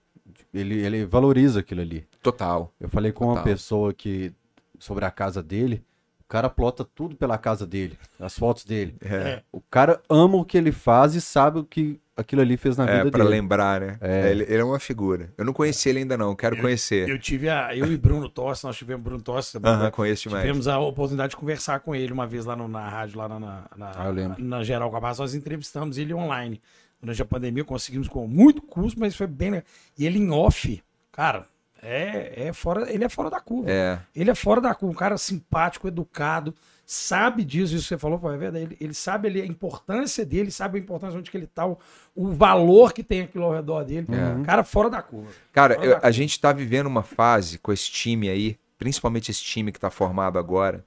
ele, 0.53 0.75
ele 0.79 1.05
valoriza 1.05 1.59
aquilo 1.59 1.81
ali. 1.81 2.07
Total. 2.23 2.73
Eu 2.79 2.87
falei 2.89 3.11
com 3.11 3.25
uma 3.25 3.33
Total. 3.35 3.43
pessoa 3.43 3.93
que 3.93 4.31
sobre 4.79 5.03
a 5.03 5.11
casa 5.11 5.43
dele, 5.43 5.83
o 6.21 6.27
cara 6.29 6.49
plota 6.49 6.85
tudo 6.95 7.15
pela 7.15 7.37
casa 7.37 7.67
dele, 7.67 7.97
as 8.19 8.37
fotos 8.39 8.63
dele. 8.63 8.95
É. 9.01 9.41
O 9.51 9.59
cara 9.59 10.01
ama 10.07 10.37
o 10.37 10.45
que 10.45 10.57
ele 10.57 10.71
faz 10.71 11.13
e 11.13 11.19
sabe 11.19 11.59
o 11.59 11.63
que 11.65 11.99
aquilo 12.19 12.41
ali 12.41 12.57
fez 12.57 12.77
na 12.77 12.85
É, 12.89 12.97
vida 12.99 13.11
pra 13.11 13.23
dele. 13.23 13.35
lembrar, 13.35 13.81
né? 13.81 13.97
É. 14.01 14.31
Ele, 14.31 14.43
ele 14.43 14.57
é 14.61 14.63
uma 14.63 14.79
figura. 14.79 15.33
Eu 15.37 15.45
não 15.45 15.53
conheci 15.53 15.89
ele 15.89 15.99
ainda 15.99 16.17
não, 16.17 16.35
quero 16.35 16.57
conhecer. 16.57 17.07
Eu 17.09 17.17
tive 17.19 17.49
a. 17.49 17.75
Eu 17.75 17.91
e 17.91 17.97
Bruno 17.97 18.27
Tossi, 18.29 18.63
nós 18.65 18.77
tivemos 18.77 19.03
Bruno 19.03 19.21
Tossi. 19.21 19.57
Aham, 19.63 19.91
conheço 19.91 20.23
demais. 20.23 20.43
Tivemos 20.43 20.67
a 20.67 20.77
oportunidade 20.79 21.31
de 21.31 21.37
conversar 21.37 21.79
com 21.79 21.95
ele 21.95 22.11
uma 22.13 22.27
vez 22.27 22.45
lá 22.45 22.55
no- 22.55 22.67
na 22.67 22.87
rádio, 22.87 23.17
lá 23.17 23.27
na, 23.29 23.39
na, 23.39 23.63
na, 23.77 23.91
Ah, 23.95 24.05
eu 24.07 24.11
lembro. 24.13 24.43
na 24.43 24.63
Geral 24.63 24.91
Capaz. 24.91 25.19
Nós 25.19 25.33
entrevistamos 25.33 25.97
ele 25.97 26.13
online. 26.13 26.61
Durante 27.01 27.21
a 27.21 27.25
pandemia, 27.25 27.63
conseguimos 27.63 28.07
com 28.09 28.27
muito 28.27 28.61
custo, 28.61 28.99
mas 28.99 29.15
foi 29.15 29.25
bem 29.27 29.51
legal. 29.51 29.65
E 29.97 30.05
ele 30.05 30.19
em 30.19 30.29
off, 30.31 30.83
cara, 31.13 31.45
é, 31.81 32.47
é 32.47 32.53
fora, 32.53 32.91
ele 32.93 33.05
é 33.05 33.09
fora 33.09 33.29
da 33.29 33.39
curva. 33.39 33.71
É, 33.71 33.99
Ele 34.13 34.29
é 34.29 34.35
fora 34.35 34.59
da 34.59 34.75
curva, 34.75 34.91
um 34.93 34.97
cara 34.97 35.17
simpático, 35.17 35.87
educado, 35.87 36.53
sabe 36.91 37.45
disso, 37.45 37.75
isso 37.75 37.83
que 37.83 37.89
você 37.89 37.97
falou, 37.99 38.19
é 38.33 38.37
verdade. 38.37 38.65
Ele, 38.65 38.77
ele 38.81 38.93
sabe 38.95 39.27
ali 39.27 39.39
a 39.41 39.45
importância 39.45 40.25
dele, 40.25 40.49
sabe 40.49 40.79
a 40.79 40.81
importância 40.81 41.19
onde 41.19 41.29
que 41.29 41.37
ele 41.37 41.45
tá, 41.45 41.67
o, 41.67 41.77
o 42.15 42.29
valor 42.29 42.93
que 42.93 43.03
tem 43.03 43.21
aquilo 43.21 43.43
ao 43.45 43.53
redor 43.53 43.83
dele. 43.83 44.07
É. 44.09 44.43
Cara, 44.43 44.63
fora 44.63 44.89
da 44.89 44.99
curva. 44.99 45.29
Cara, 45.53 45.75
eu- 45.75 45.81
da 45.81 45.85
a 45.97 45.99
curva. 45.99 46.11
gente 46.11 46.39
tá 46.39 46.51
vivendo 46.51 46.87
uma 46.87 47.03
fase 47.03 47.59
com 47.59 47.71
esse 47.71 47.91
time 47.91 48.27
aí, 48.27 48.57
principalmente 48.77 49.29
esse 49.29 49.43
time 49.43 49.71
que 49.71 49.79
tá 49.79 49.91
formado 49.91 50.39
agora, 50.39 50.83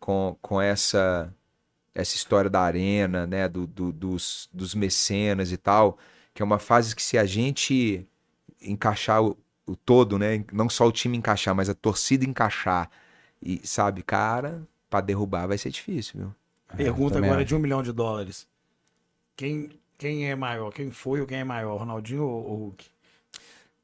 com, 0.00 0.36
com 0.42 0.60
essa 0.60 1.32
essa 1.94 2.16
história 2.16 2.50
da 2.50 2.60
arena, 2.60 3.24
né, 3.24 3.48
do, 3.48 3.68
do- 3.68 3.92
dos, 3.92 4.48
dos 4.52 4.74
mecenas 4.74 5.52
e 5.52 5.56
tal, 5.56 5.96
que 6.34 6.42
é 6.42 6.44
uma 6.44 6.58
fase 6.58 6.96
que 6.96 7.00
se 7.02 7.16
a 7.16 7.24
gente 7.24 8.04
encaixar 8.60 9.22
o, 9.22 9.38
o 9.64 9.76
todo, 9.76 10.18
né, 10.18 10.44
não 10.52 10.68
só 10.68 10.88
o 10.88 10.90
time 10.92 11.16
encaixar, 11.16 11.54
mas 11.54 11.68
a 11.68 11.74
torcida 11.74 12.24
encaixar, 12.24 12.90
e 13.40 13.60
sabe, 13.64 14.02
cara, 14.02 14.60
pra 14.94 15.00
derrubar 15.00 15.48
vai 15.48 15.58
ser 15.58 15.70
difícil, 15.70 16.20
viu? 16.20 16.34
Pergunta 16.76 17.14
também 17.14 17.28
agora 17.30 17.42
acho. 17.42 17.48
de 17.48 17.54
um 17.56 17.58
milhão 17.58 17.82
de 17.82 17.92
dólares. 17.92 18.46
Quem, 19.36 19.70
quem 19.98 20.30
é 20.30 20.36
maior? 20.36 20.72
Quem 20.72 20.90
foi 20.92 21.20
ou 21.20 21.26
quem 21.26 21.38
é 21.38 21.44
maior? 21.44 21.78
Ronaldinho 21.78 22.22
ou, 22.22 22.44
ou 22.48 22.56
Hulk? 22.58 22.84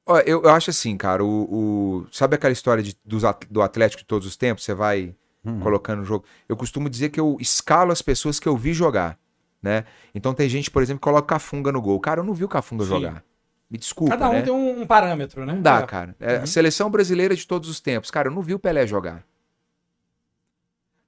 Ó, 0.06 0.18
eu, 0.20 0.42
eu 0.42 0.50
acho 0.50 0.70
assim, 0.70 0.96
cara, 0.96 1.24
o, 1.24 2.02
o- 2.02 2.06
sabe 2.12 2.36
aquela 2.36 2.52
história 2.52 2.82
de, 2.82 2.96
dos 3.04 3.22
do 3.50 3.60
Atlético 3.60 4.02
de 4.02 4.06
todos 4.06 4.26
os 4.26 4.36
tempos? 4.36 4.64
Você 4.64 4.72
vai 4.74 5.14
Uhum. 5.42 5.58
colocando 5.60 6.00
no 6.00 6.04
jogo. 6.04 6.26
Eu 6.46 6.54
costumo 6.54 6.88
dizer 6.90 7.08
que 7.08 7.18
eu 7.18 7.38
escalo 7.40 7.90
as 7.92 8.02
pessoas 8.02 8.38
que 8.38 8.46
eu 8.46 8.54
vi 8.58 8.74
jogar, 8.74 9.18
né? 9.62 9.84
Então 10.14 10.34
tem 10.34 10.46
gente, 10.50 10.70
por 10.70 10.82
exemplo, 10.82 11.00
que 11.00 11.04
coloca 11.04 11.26
Cafunga 11.26 11.72
no 11.72 11.80
gol. 11.80 11.98
Cara, 11.98 12.20
eu 12.20 12.24
não 12.24 12.34
vi 12.34 12.44
o 12.44 12.48
Cafunga 12.48 12.84
Sim. 12.84 12.90
jogar. 12.90 13.24
Me 13.70 13.78
desculpa, 13.78 14.12
Cada 14.18 14.28
um 14.28 14.32
né? 14.34 14.42
tem 14.42 14.52
um, 14.52 14.82
um 14.82 14.86
parâmetro, 14.86 15.46
né? 15.46 15.54
Não 15.54 15.62
dá, 15.62 15.80
É. 15.80 15.86
cara. 15.86 16.14
É 16.20 16.36
Uhum. 16.36 16.42
a 16.42 16.46
seleção 16.46 16.90
brasileira 16.90 17.34
de 17.34 17.46
todos 17.46 17.70
os 17.70 17.80
tempos. 17.80 18.10
Cara, 18.10 18.28
eu 18.28 18.32
não 18.32 18.42
vi 18.42 18.52
o 18.54 18.58
Pelé 18.58 18.86
jogar. 18.86 19.24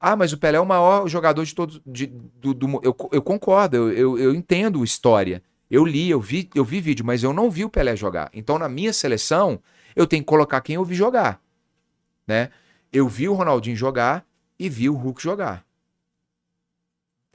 Ah, 0.04 0.16
mas 0.16 0.32
o 0.32 0.38
Pelé 0.38 0.58
é 0.58 0.60
o 0.60 0.66
maior 0.66 1.06
jogador 1.06 1.44
de 1.44 1.54
todos. 1.54 1.80
De, 1.86 2.06
do, 2.06 2.52
do- 2.52 2.80
eu, 2.82 2.96
eu 3.12 3.22
concordo, 3.22 3.76
eu, 3.76 3.92
eu, 3.92 4.18
eu 4.18 4.34
entendo 4.34 4.80
a 4.80 4.84
história. 4.84 5.40
Eu 5.70 5.84
li, 5.84 6.10
eu 6.10 6.20
vi, 6.20 6.50
eu 6.56 6.64
vi 6.64 6.80
vídeo, 6.80 7.04
mas 7.06 7.22
eu 7.22 7.32
não 7.32 7.48
vi 7.48 7.64
o 7.64 7.70
Pelé 7.70 7.94
jogar. 7.94 8.28
Então, 8.34 8.58
na 8.58 8.68
minha 8.68 8.92
seleção, 8.92 9.60
eu 9.94 10.04
tenho 10.04 10.22
que 10.24 10.26
colocar 10.26 10.60
quem 10.60 10.74
eu 10.74 10.84
vi 10.84 10.96
jogar. 10.96 11.40
Né? 12.26 12.50
Eu 12.92 13.08
vi 13.08 13.28
o 13.28 13.32
Ronaldinho 13.34 13.76
jogar 13.76 14.26
e 14.58 14.68
vi 14.68 14.90
o 14.90 14.94
Hulk 14.94 15.22
jogar. 15.22 15.64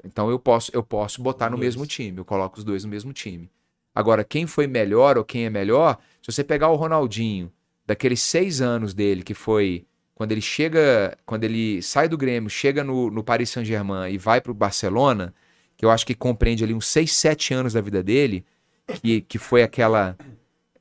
Então 0.04 0.30
eu 0.30 0.38
posso, 0.38 0.70
eu 0.74 0.84
posso 0.84 1.22
botar 1.22 1.50
no 1.50 1.58
mesmo 1.58 1.86
time, 1.86 2.18
eu 2.18 2.26
coloco 2.26 2.58
os 2.60 2.64
dois 2.64 2.84
no 2.84 2.90
mesmo 2.90 3.12
time. 3.14 3.50
Agora, 3.96 4.24
quem 4.24 4.46
foi 4.46 4.68
melhor 4.68 5.18
ou 5.18 5.24
quem 5.24 5.46
é 5.46 5.50
melhor, 5.50 5.98
se 6.22 6.32
você 6.32 6.44
pegar 6.44 6.70
o 6.70 6.76
Ronaldinho, 6.76 7.52
daqueles 7.86 8.22
seis 8.22 8.62
anos 8.62 8.94
dele, 8.94 9.24
que 9.24 9.34
foi 9.34 9.86
quando 10.18 10.32
ele 10.32 10.42
chega, 10.42 11.16
quando 11.28 11.44
ele 11.44 11.80
sai 11.84 12.10
do 12.10 12.18
Grêmio, 12.18 12.50
chega 12.50 12.84
no, 12.84 13.12
no 13.12 13.24
Paris 13.24 13.52
Saint-Germain 13.52 14.12
e 14.12 14.18
vai 14.18 14.42
pro 14.42 14.52
Barcelona, 14.52 15.32
que 15.78 15.86
eu 15.86 15.92
acho 15.92 16.04
que 16.08 16.16
compreende 16.16 16.64
ali 16.64 16.74
uns 16.74 16.88
seis, 16.88 17.14
sete 17.14 17.54
anos 17.54 17.74
da 17.74 17.82
vida 17.82 18.02
dele, 18.02 18.44
que, 19.00 19.22
que 19.22 19.38
foi 19.38 19.62
aquela, 19.62 20.18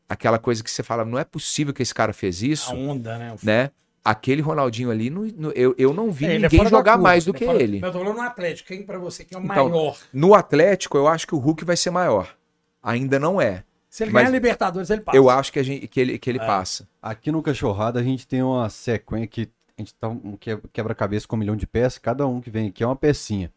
aquela 0.09 0.39
coisa 0.39 0.65
que 0.65 0.71
você 0.71 0.83
fala, 0.83 1.05
não 1.05 1.19
é 1.19 1.25
possível 1.25 1.75
que 1.75 1.83
esse 1.83 1.95
cara 1.95 2.15
fez 2.15 2.43
isso, 2.43 2.71
A 2.73 2.75
onda, 2.75 3.19
né? 3.19 3.33
O 3.35 3.47
né? 3.47 3.71
Aquele 4.03 4.41
Ronaldinho 4.41 4.91
ali, 4.91 5.11
não- 5.11 5.29
não- 5.37 5.51
eu, 5.51 5.75
eu 5.77 5.93
não 5.93 6.11
vi 6.11 6.25
É, 6.25 6.37
é 6.37 6.39
ninguém 6.39 6.63
da 6.65 6.71
jogar 6.71 6.93
curva, 6.93 7.03
mais 7.03 7.27
do 7.27 7.33
é 7.35 7.39
que 7.39 7.45
fora- 7.45 7.63
ele. 7.63 7.77
Eu 7.85 7.93
tô 7.93 7.99
falando 7.99 8.15
no 8.17 8.23
Atlético. 8.23 8.69
Quem 8.69 8.83
pra 8.87 8.97
você 8.99 9.23
que 9.23 9.35
é 9.35 9.39
o 9.39 9.43
Então, 9.45 9.69
maior? 9.69 9.99
No 10.15 10.33
Atlético, 10.33 10.97
eu 10.97 11.07
acho 11.09 11.27
que 11.27 11.35
o 11.35 11.39
Hulk 11.39 11.63
vai 11.63 11.77
ser 11.77 11.91
maior. 11.91 12.35
Ainda 12.83 13.19
não 13.19 13.39
é. 13.39 13.65
Se 13.97 14.05
ele 14.05 14.11
mas- 14.11 14.25
ganhar 14.25 14.29
a 14.29 14.33
Libertadores, 14.33 14.91
ele 14.91 15.01
passa. 15.01 15.17
Eu 15.17 15.31
acho 15.31 15.51
que, 15.51 15.59
a 15.59 15.63
gente, 15.63 15.89
que 15.89 15.99
ele, 15.99 16.19
que 16.19 16.29
ele 16.29 16.39
É. 16.39 16.47
passa. 16.47 16.87
Aqui 17.01 17.33
no 17.33 17.41
Cachorrada 17.43 17.99
a 17.99 18.03
gente 18.03 18.27
tem 18.27 18.43
uma 18.43 18.69
sequência 18.69 19.27
que 19.27 19.49
a 19.79 19.81
gente 19.81 19.95
tá 19.95 20.07
um 20.09 20.37
que- 20.39 20.59
quebra-cabeça 20.71 21.27
com 21.27 21.35
um 21.35 21.39
milhão 21.39 21.57
de 21.57 21.67
peças, 21.67 21.99
cada 21.99 22.27
um 22.27 22.39
que 22.39 22.51
vem 22.51 22.69
aqui 22.69 22.83
é 22.83 22.87
uma 22.87 22.95
pecinha. 22.95 23.51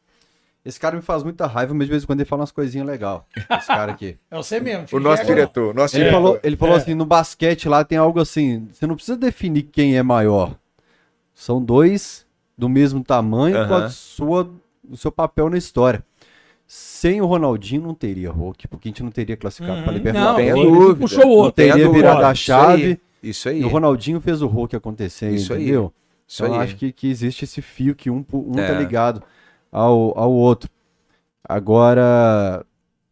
Esse 0.64 0.80
cara 0.80 0.96
me 0.96 1.02
faz 1.02 1.24
muita 1.24 1.46
raiva, 1.46 1.74
mas 1.74 1.88
de 1.88 1.92
vez 1.92 2.04
em 2.04 2.06
quando 2.06 2.22
ele 2.22 2.30
fala 2.30 2.40
umas 2.42 2.54
coisinhas 2.54 2.88
legais. 2.88 3.20
Esse 3.36 3.68
cara 3.68 3.92
aqui. 3.92 4.18
É 4.32 4.38
você 4.38 4.62
mesmo. 4.62 4.86
O 4.94 5.00
nosso 5.02 5.24
Chega, 5.24 5.36
diretor, 5.36 5.74
nosso 5.76 5.96
Ele 5.98 6.06
diretor. 6.06 6.22
falou, 6.24 6.40
ele 6.42 6.56
falou 6.56 6.76
É. 6.76 6.78
assim, 6.78 6.94
no 6.94 7.06
basquete 7.06 7.68
lá 7.68 7.84
tem 7.84 7.98
algo 7.98 8.22
assim, 8.22 8.70
você 8.72 8.88
não 8.88 8.96
precisa 8.96 9.18
definir 9.18 9.64
quem 9.64 9.98
é 9.98 10.04
maior. 10.04 10.56
São 11.34 11.62
dois 11.62 12.26
do 12.58 12.70
mesmo 12.70 13.04
tamanho 13.04 13.68
com 13.68 13.74
a 13.76 13.90
sua, 13.90 14.50
o 14.90 14.96
seu 14.96 15.12
papel 15.12 15.50
na 15.50 15.58
história. 15.58 16.02
Sem 16.72 17.20
o 17.20 17.26
Ronaldinho 17.26 17.82
não 17.82 17.96
teria 17.96 18.30
Hulk, 18.30 18.68
porque 18.68 18.88
a 18.88 18.92
gente 18.92 19.02
não 19.02 19.10
teria 19.10 19.36
classificado 19.36 19.80
Uhum. 19.80 19.84
para 19.86 19.92
Não, 19.94 19.98
Libertadores. 19.98 20.54
A 20.54 20.58
ele 20.60 20.70
dúvida. 20.70 20.96
puxou 21.00 21.24
o 21.24 21.26
Não 21.26 21.32
outro. 21.32 21.50
A 21.50 21.68
teria 21.68 21.86
dúvida. 21.86 21.94
virado 21.94 22.26
a 22.26 22.32
Isso 22.32 22.42
chave. 22.44 22.84
aí. 22.84 23.00
Isso 23.24 23.50
aí. 23.50 23.62
E 23.62 23.66
o 23.66 23.68
Ronaldinho 23.68 24.22
fez 24.22 24.42
o 24.44 24.48
Hulk 24.48 24.76
acontecer, 24.76 25.32
Isso 25.32 25.52
aí. 25.52 25.64
entendeu? 25.64 25.92
Isso 26.28 26.44
então 26.44 26.54
eu 26.56 26.62
aí. 26.62 26.66
acho 26.68 26.76
que, 26.76 26.92
que 26.92 27.08
existe 27.10 27.44
esse 27.44 27.60
fio 27.60 27.96
que 27.96 28.12
um, 28.12 28.24
um 28.32 28.60
É. 28.60 28.68
tá 28.72 28.80
ligado 28.80 29.24
ao, 29.72 30.16
ao 30.16 30.32
outro. 30.32 30.70
Agora, 31.44 32.64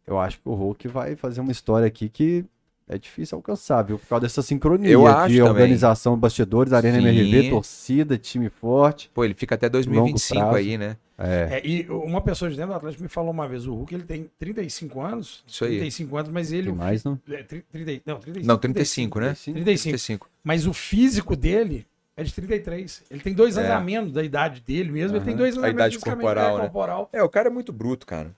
eu 0.06 0.18
acho 0.20 0.36
que 0.40 0.48
o 0.48 0.54
Hulk 0.54 0.86
vai 0.86 1.16
fazer 1.16 1.40
uma 1.40 1.50
história 1.50 1.86
aqui 1.86 2.08
que 2.08 2.44
é 2.88 2.98
difícil 2.98 3.36
alcançar, 3.36 3.82
viu? 3.82 3.98
Por 3.98 4.06
causa 4.08 4.22
dessa 4.22 4.42
sincronia 4.42 4.90
Eu 4.90 5.06
acho 5.06 5.28
de 5.32 5.38
também. 5.38 5.50
organização, 5.52 6.16
bastidores, 6.16 6.72
Arena 6.72 6.98
Sim. 7.00 7.06
MRV, 7.08 7.50
torcida, 7.50 8.16
time 8.18 8.48
forte. 8.48 9.10
Pô, 9.12 9.24
ele 9.24 9.34
fica 9.34 9.54
até 9.54 9.68
2025 9.68 10.40
prazo. 10.40 10.56
aí, 10.56 10.78
né? 10.78 10.96
É, 11.20 11.60
É, 11.60 11.66
e 11.66 11.86
uma 11.90 12.20
pessoa 12.20 12.48
de 12.50 12.56
dentro 12.56 12.70
do 12.72 12.76
Atlético 12.76 13.02
me 13.02 13.08
falou 13.08 13.30
uma 13.32 13.48
vez, 13.48 13.66
o 13.66 13.74
Hulk 13.74 13.92
ele 13.94 14.04
tem 14.04 14.30
35 14.38 15.00
anos. 15.00 15.42
Isso 15.46 15.64
aí. 15.64 15.78
35 15.78 16.16
anos, 16.16 16.30
mas 16.30 16.52
ele... 16.52 16.66
tem 16.68 16.74
mais, 16.74 17.02
não? 17.04 17.18
É, 17.28 17.42
tri- 17.42 17.64
30, 17.72 18.02
não, 18.06 18.18
35. 18.20 18.46
Não, 18.46 18.56
35, 18.58 19.20
né? 19.20 19.26
35. 19.34 19.64
35. 19.64 20.30
Mas 20.44 20.66
o 20.66 20.72
físico 20.72 21.34
dele 21.34 21.84
é 22.16 22.22
de 22.22 22.32
33. 22.32 23.02
Ele 23.10 23.20
tem 23.20 23.32
dois 23.34 23.58
anos 23.58 23.70
É. 23.70 23.74
a 23.74 23.80
menos 23.80 24.12
da 24.12 24.22
idade 24.22 24.60
dele 24.60 24.90
mesmo. 24.92 25.16
Ele 25.16 25.24
tem 25.24 25.34
dois 25.36 25.54
anos 25.54 25.64
A 25.64 25.66
a, 25.66 25.72
menos 25.72 25.94
idade 25.94 25.98
corporal, 26.04 26.50
é, 26.50 26.54
né? 26.54 26.60
corporal. 26.62 27.08
É, 27.12 27.22
o 27.22 27.28
cara 27.28 27.48
é 27.48 27.50
muito 27.50 27.72
bruto, 27.72 28.06
cara. 28.06 28.30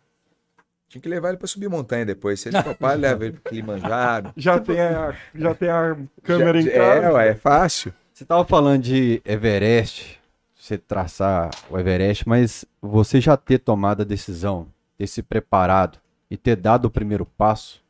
Tinha 0.91 1.01
que 1.01 1.09
levar 1.09 1.29
ele 1.29 1.39
pra 1.39 1.47
subir 1.47 1.69
montanha 1.71 2.05
depois. 2.05 2.41
Se 2.41 2.49
ele 2.49 2.63
topar, 2.63 2.99
leva 2.99 3.25
ele 3.25 3.35
pro 3.39 3.49
Kilimanjaro. 3.51 4.33
Já 4.37 4.59
tem 4.59 4.81
a, 4.81 5.15
já 5.35 5.55
tem 5.55 5.71
a 5.71 5.97
câmera 6.23 6.61
Já- 6.61 6.69
em 6.69 6.73
casa. 6.75 7.07
É, 7.07 7.13
ué, 7.13 7.29
é 7.29 7.35
fácil. 7.35 7.95
Você 8.13 8.25
tava 8.25 8.45
falando 8.45 8.83
de 8.83 9.23
Everest, 9.25 10.21
você 10.55 10.77
traçar 10.77 11.49
o 11.71 11.79
Everest, 11.79 12.29
mas 12.29 12.65
você 12.83 13.21
já 13.21 13.37
ter 13.37 13.59
tomado 13.61 14.03
a 14.03 14.05
decisão, 14.05 14.67
ter 14.99 15.07
se 15.07 15.23
preparado 15.23 15.99
e 16.29 16.37
ter 16.37 16.57
dado 16.57 16.87
o 16.87 16.91
primeiro 16.91 17.25
passo, 17.25 17.81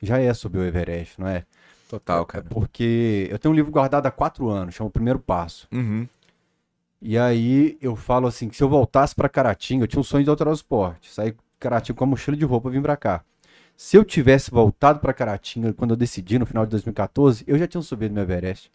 já 0.00 0.18
é 0.20 0.32
subir 0.34 0.58
o 0.58 0.64
Everest, 0.64 1.18
não 1.20 1.26
é? 1.28 1.44
Total, 1.88 2.24
cara. 2.26 2.44
Porque 2.50 3.28
eu 3.30 3.38
tenho 3.38 3.52
um 3.52 3.56
livro 3.56 3.72
guardado 3.72 4.06
há 4.06 4.10
quatro 4.10 4.48
anos, 4.50 4.74
chama 4.74 4.88
O 4.88 4.92
Primeiro 4.92 5.18
Passo. 5.18 5.66
Uhum. 5.72 6.06
E 7.00 7.18
aí 7.18 7.76
eu 7.82 7.96
falo 7.96 8.26
assim, 8.26 8.48
que 8.48 8.56
se 8.56 8.62
eu 8.62 8.68
voltasse 8.68 9.14
pra 9.14 9.28
Caratinga, 9.28 9.84
eu 9.84 9.88
tinha 9.88 10.00
um 10.00 10.04
sonho 10.04 10.22
de 10.24 10.30
alterar 10.30 10.52
o 10.52 10.54
esporte, 10.54 11.10
sair 11.12 11.32
de 11.32 11.38
Caratinga 11.62 11.96
com 11.96 12.04
a 12.04 12.06
mochila 12.06 12.36
de 12.36 12.44
roupa 12.44 12.68
vir 12.68 12.82
pra 12.82 12.96
cá. 12.96 13.24
Se 13.76 13.96
eu 13.96 14.04
tivesse 14.04 14.50
voltado 14.50 15.00
pra 15.00 15.12
Caratinga 15.12 15.72
quando 15.72 15.92
eu 15.92 15.96
decidi 15.96 16.38
no 16.38 16.46
final 16.46 16.64
de 16.64 16.70
2014, 16.70 17.44
eu 17.46 17.58
já 17.58 17.66
tinha 17.66 17.82
subido 17.82 18.14
no 18.14 18.20
Everest. 18.20 18.70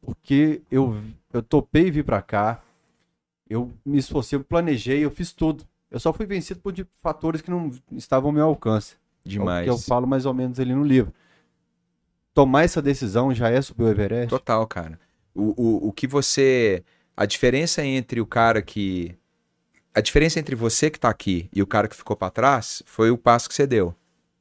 Porque 0.00 0.62
eu, 0.70 0.96
eu 1.32 1.42
topei 1.42 1.90
vir 1.90 2.04
pra 2.04 2.22
cá, 2.22 2.62
eu 3.48 3.72
me 3.84 3.98
esforcei, 3.98 4.38
eu 4.38 4.44
planejei, 4.44 5.04
eu 5.04 5.10
fiz 5.10 5.32
tudo. 5.32 5.64
Eu 5.90 6.00
só 6.00 6.12
fui 6.12 6.26
vencido 6.26 6.60
por 6.60 6.74
fatores 7.02 7.40
que 7.40 7.50
não 7.50 7.70
estavam 7.92 8.28
ao 8.28 8.34
meu 8.34 8.44
alcance. 8.44 8.94
É 9.24 9.28
o 9.28 9.30
Demais. 9.30 9.64
Que 9.64 9.70
eu 9.70 9.78
falo 9.78 10.06
mais 10.06 10.26
ou 10.26 10.34
menos 10.34 10.58
ali 10.60 10.74
no 10.74 10.84
livro. 10.84 11.12
Tomar 12.34 12.64
essa 12.64 12.82
decisão 12.82 13.32
já 13.32 13.48
é 13.48 13.62
subir 13.62 13.84
o 13.84 13.88
Everest? 13.88 14.28
Total, 14.28 14.66
cara. 14.66 14.98
O, 15.34 15.54
o, 15.56 15.88
o 15.88 15.92
que 15.92 16.06
você. 16.06 16.84
A 17.16 17.24
diferença 17.24 17.84
entre 17.84 18.20
o 18.20 18.26
cara 18.26 18.60
que. 18.60 19.16
A 19.96 20.02
diferença 20.02 20.38
entre 20.38 20.54
você 20.54 20.90
que 20.90 21.00
tá 21.00 21.08
aqui 21.08 21.48
e 21.54 21.62
o 21.62 21.66
cara 21.66 21.88
que 21.88 21.96
ficou 21.96 22.14
pra 22.14 22.28
trás 22.28 22.82
foi 22.84 23.10
o 23.10 23.16
passo 23.16 23.48
que 23.48 23.54
você 23.54 23.66
deu. 23.66 23.94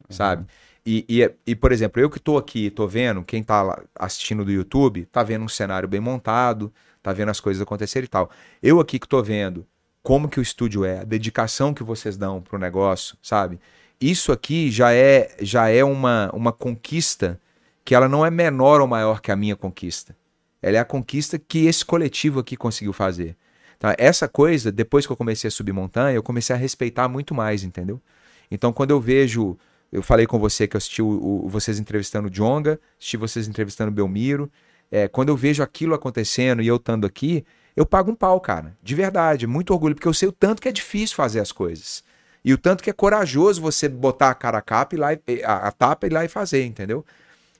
Sabe? 0.09 0.45
E, 0.85 1.05
e, 1.07 1.31
e, 1.47 1.55
por 1.55 1.71
exemplo, 1.71 2.01
eu 2.01 2.09
que 2.09 2.19
tô 2.19 2.37
aqui, 2.37 2.69
tô 2.69 2.85
vendo, 2.85 3.23
quem 3.23 3.41
tá 3.41 3.61
lá 3.63 3.81
assistindo 3.97 4.43
do 4.43 4.51
YouTube, 4.51 5.05
tá 5.05 5.23
vendo 5.23 5.45
um 5.45 5.47
cenário 5.47 5.87
bem 5.87 6.01
montado, 6.01 6.73
tá 7.01 7.13
vendo 7.13 7.29
as 7.29 7.39
coisas 7.39 7.61
acontecerem 7.61 8.03
e 8.03 8.09
tal. 8.09 8.29
Eu 8.61 8.81
aqui 8.81 8.99
que 8.99 9.07
tô 9.07 9.23
vendo 9.23 9.65
como 10.03 10.27
que 10.27 10.41
o 10.41 10.43
estúdio 10.43 10.83
é, 10.83 10.99
a 10.99 11.03
dedicação 11.05 11.73
que 11.73 11.83
vocês 11.83 12.17
dão 12.17 12.41
pro 12.41 12.59
negócio, 12.59 13.17
sabe? 13.21 13.57
Isso 13.99 14.33
aqui 14.33 14.69
já 14.69 14.91
é, 14.91 15.37
já 15.39 15.69
é 15.69 15.85
uma, 15.85 16.29
uma 16.33 16.51
conquista 16.51 17.39
que 17.85 17.95
ela 17.95 18.09
não 18.09 18.25
é 18.25 18.29
menor 18.29 18.81
ou 18.81 18.87
maior 18.87 19.21
que 19.21 19.31
a 19.31 19.37
minha 19.37 19.55
conquista. 19.55 20.13
Ela 20.61 20.75
é 20.75 20.79
a 20.81 20.85
conquista 20.85 21.39
que 21.39 21.65
esse 21.65 21.85
coletivo 21.85 22.41
aqui 22.41 22.57
conseguiu 22.57 22.91
fazer. 22.91 23.37
Tá? 23.85 23.95
Essa 23.99 24.27
coisa, 24.27 24.71
depois 24.71 25.05
que 25.05 25.11
eu 25.11 25.15
comecei 25.15 25.47
a 25.47 25.51
subir 25.51 25.71
montanha, 25.71 26.15
eu 26.15 26.23
comecei 26.23 26.55
a 26.55 26.57
respeitar 26.57 27.07
muito 27.07 27.35
mais, 27.35 27.63
entendeu? 27.63 28.01
Então, 28.49 28.73
quando 28.73 28.89
eu 28.89 28.99
vejo. 28.99 29.55
Eu 29.91 30.01
falei 30.01 30.25
com 30.25 30.39
você 30.39 30.67
que 30.67 30.75
eu 30.75 30.79
assisti 30.79 31.01
o, 31.03 31.07
o- 31.45 31.47
vocês 31.47 31.77
entrevistando 31.79 32.27
o 32.27 32.31
Jonga, 32.31 32.79
assisti 32.97 33.15
vocês 33.15 33.47
entrevistando 33.47 33.91
o 33.91 33.93
Belmiro. 33.93 34.51
É, 34.91 35.07
quando 35.07 35.29
eu 35.29 35.37
vejo 35.37 35.61
aquilo 35.61 35.93
acontecendo 35.93 36.63
e 36.63 36.67
eu 36.67 36.77
estando 36.77 37.05
aqui, 37.05 37.45
eu 37.75 37.85
pago 37.85 38.11
um 38.11 38.15
pau, 38.15 38.41
cara. 38.41 38.75
De 38.81 38.95
verdade, 38.95 39.45
muito 39.45 39.71
orgulho, 39.71 39.93
porque 39.93 40.07
eu 40.07 40.13
sei 40.13 40.27
o 40.27 40.31
tanto 40.31 40.61
que 40.63 40.67
é 40.67 40.71
difícil 40.71 41.15
fazer 41.15 41.39
as 41.39 41.51
coisas. 41.51 42.03
E 42.43 42.51
o 42.53 42.57
tanto 42.57 42.83
que 42.83 42.89
é 42.89 42.93
corajoso 42.93 43.61
você 43.61 43.87
botar 43.87 44.31
a 44.31 44.35
cara 44.35 44.57
a 44.57 44.61
capa 44.61 44.95
e 44.95 44.97
lá, 44.97 45.09
a, 45.45 45.67
a 45.67 45.71
tapa 45.71 46.07
e 46.07 46.09
lá 46.09 46.25
e 46.25 46.27
fazer, 46.27 46.65
entendeu? 46.65 47.05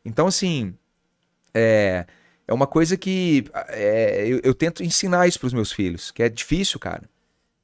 Então, 0.03 0.25
assim, 0.27 0.73
é, 1.53 2.05
é 2.47 2.53
uma 2.53 2.67
coisa 2.67 2.95
que 2.95 3.45
é, 3.69 4.27
eu, 4.27 4.39
eu 4.43 4.53
tento 4.53 4.83
ensinar 4.83 5.27
isso 5.27 5.39
para 5.39 5.47
os 5.47 5.53
meus 5.53 5.71
filhos, 5.71 6.11
que 6.11 6.21
é 6.21 6.29
difícil, 6.29 6.79
cara. 6.79 7.09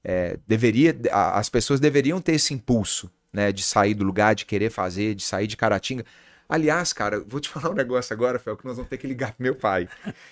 É, 0.03 0.37
deveria, 0.47 0.97
as 1.11 1.49
pessoas 1.49 1.79
deveriam 1.79 2.19
ter 2.19 2.33
esse 2.33 2.53
impulso, 2.53 3.11
né, 3.31 3.51
de 3.51 3.61
sair 3.61 3.93
do 3.93 4.03
lugar, 4.03 4.33
de 4.33 4.45
querer 4.45 4.71
fazer, 4.71 5.13
de 5.13 5.23
sair 5.23 5.45
de 5.45 5.55
Caratinga. 5.55 6.03
Aliás, 6.51 6.91
cara, 6.91 7.23
vou 7.25 7.39
te 7.39 7.47
falar 7.49 7.69
um 7.71 7.73
negócio 7.75 8.13
agora, 8.13 8.37
Fel, 8.37 8.57
que 8.57 8.65
nós 8.65 8.75
vamos 8.75 8.89
ter 8.89 8.97
que 8.97 9.07
ligar 9.07 9.29
pro 9.33 9.41
meu 9.41 9.55
pai. 9.55 9.87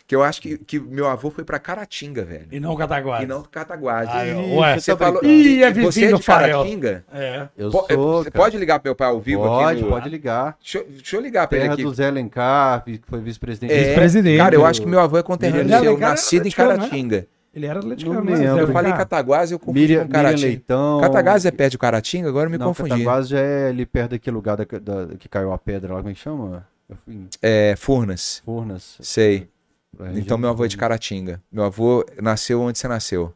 Que 0.05 0.15
eu 0.15 0.21
acho 0.21 0.41
que, 0.41 0.57
que 0.57 0.79
meu 0.79 1.07
avô 1.07 1.31
foi 1.31 1.43
para 1.45 1.57
Caratinga, 1.59 2.23
velho. 2.25 2.47
E 2.51 2.59
não 2.59 2.75
Cataguás. 2.75 3.23
E 3.23 3.25
não 3.25 3.41
Cataguases. 3.43 4.13
Ai, 4.13 4.31
Ih, 4.31 4.55
ué, 4.57 4.79
você 4.79 4.91
tá 4.95 5.05
falou. 5.05 5.23
Ih, 5.23 5.63
é 5.63 5.73
você 5.73 5.79
vizinho 5.81 6.07
é 6.07 6.11
do 6.11 6.19
de. 6.19 6.25
Caratinga? 6.25 7.05
É. 7.13 7.47
Eu 7.57 7.71
sou. 7.71 7.81
você 7.87 8.31
cara. 8.31 8.43
pode 8.43 8.57
ligar 8.57 8.79
pro 8.79 8.89
meu 8.89 8.95
pai 8.95 9.07
ao 9.07 9.19
vivo 9.21 9.43
Pode, 9.43 9.71
aqui? 9.79 9.81
no- 9.83 9.89
pode 9.89 10.09
ligar. 10.09 10.57
Deixa, 10.61 10.77
eu- 10.79 10.85
deixa 10.89 11.15
eu 11.15 11.21
ligar 11.21 11.47
pra 11.47 11.57
ele 11.57 11.63
Terra 11.65 11.73
aqui. 11.75 11.83
do 11.83 11.93
Zé 11.93 12.07
Alencar, 12.07 12.83
que 12.83 12.99
foi 13.07 13.21
vice-presidente. 13.21 13.73
É, 13.73 13.79
Vice-presidente. 13.83 14.37
Cara, 14.37 14.55
eu 14.55 14.65
acho 14.65 14.81
que 14.81 14.87
meu 14.87 14.99
avô 14.99 15.17
é 15.17 15.23
conterrâneo 15.23 15.73
Alencar 15.73 15.93
era 15.95 16.09
nascido 16.11 16.45
em 16.45 16.49
atleticano, 16.49 16.69
né? 16.71 16.77
Caratinga. 16.79 17.27
Ele 17.59 17.65
era 17.67 17.79
atleticano. 17.79 18.15
Não 18.15 18.23
né? 18.23 18.37
lembro. 18.37 18.59
Eu 18.59 18.67
falei. 18.71 18.91
Cataguás, 18.93 19.51
eu 19.51 19.59
confundi 19.59 19.79
Miriam, 19.81 19.99
com 20.01 20.05
Miriam 20.07 20.21
Caratinga. 20.23 20.47
Leitão. 20.47 21.01
Cataguás 21.01 21.45
é 21.45 21.51
perto 21.51 21.71
de 21.71 21.77
Caratinga? 21.77 22.29
Agora 22.29 22.45
eu 22.47 22.51
me 22.51 22.57
Não, 22.57 22.67
confundi. 22.67 22.89
Cataguás 22.91 23.27
já 23.27 23.39
é 23.39 23.67
ali 23.69 23.85
perto 23.85 24.11
daquele 24.11 24.33
lugar 24.35 24.55
da, 24.55 24.63
da- 24.63 25.15
que 25.17 25.27
caiu 25.27 25.51
a 25.51 25.57
pedra 25.57 25.93
lá, 25.93 25.99
como 25.99 26.09
é 26.09 26.13
que 26.13 26.19
chama? 26.19 26.65
Fui 27.05 27.25
É, 27.41 27.75
Furnas. 27.77 28.41
Furnas. 28.45 28.97
Sei. 29.01 29.49
pra 29.95 30.11
Então 30.17 30.37
meu 30.37 30.49
avô 30.49 30.63
é 30.63 30.67
de 30.69 30.77
Caratinga. 30.77 31.41
Meu 31.51 31.65
avô 31.65 32.05
nasceu 32.21 32.61
onde 32.61 32.79
você 32.79 32.87
nasceu. 32.87 33.33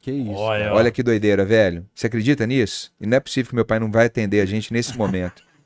Que 0.00 0.10
isso. 0.10 0.32
Olha, 0.34 0.72
Olha 0.74 0.90
que 0.90 1.02
doideira, 1.02 1.44
velho. 1.44 1.86
Você 1.94 2.06
acredita 2.08 2.46
nisso? 2.46 2.92
E 3.00 3.06
não 3.06 3.16
é 3.16 3.20
possível 3.20 3.48
que 3.50 3.54
meu 3.54 3.64
pai 3.64 3.78
não 3.78 3.90
vai 3.90 4.06
atender 4.06 4.40
a 4.40 4.46
gente 4.46 4.72
nesse 4.72 4.96
momento. 4.98 5.42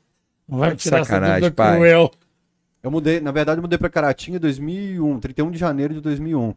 Não 0.49 0.57
vai 0.59 0.75
tirar 0.75 0.97
essa 0.97 1.05
Sacanagem, 1.05 1.35
dúvida 1.41 1.55
pai. 1.55 1.75
cruel. 1.77 2.11
Eu 2.83 2.91
mudei, 2.91 3.21
na 3.21 3.31
verdade, 3.31 3.59
eu 3.59 3.61
mudei 3.61 3.77
pra 3.77 3.87
Caratinga 3.89 4.35
em 4.35 4.39
2001, 4.41 5.19
31 5.19 5.49
de 5.51 5.57
janeiro 5.57 5.93
de 5.93 6.01
2001. 6.01 6.53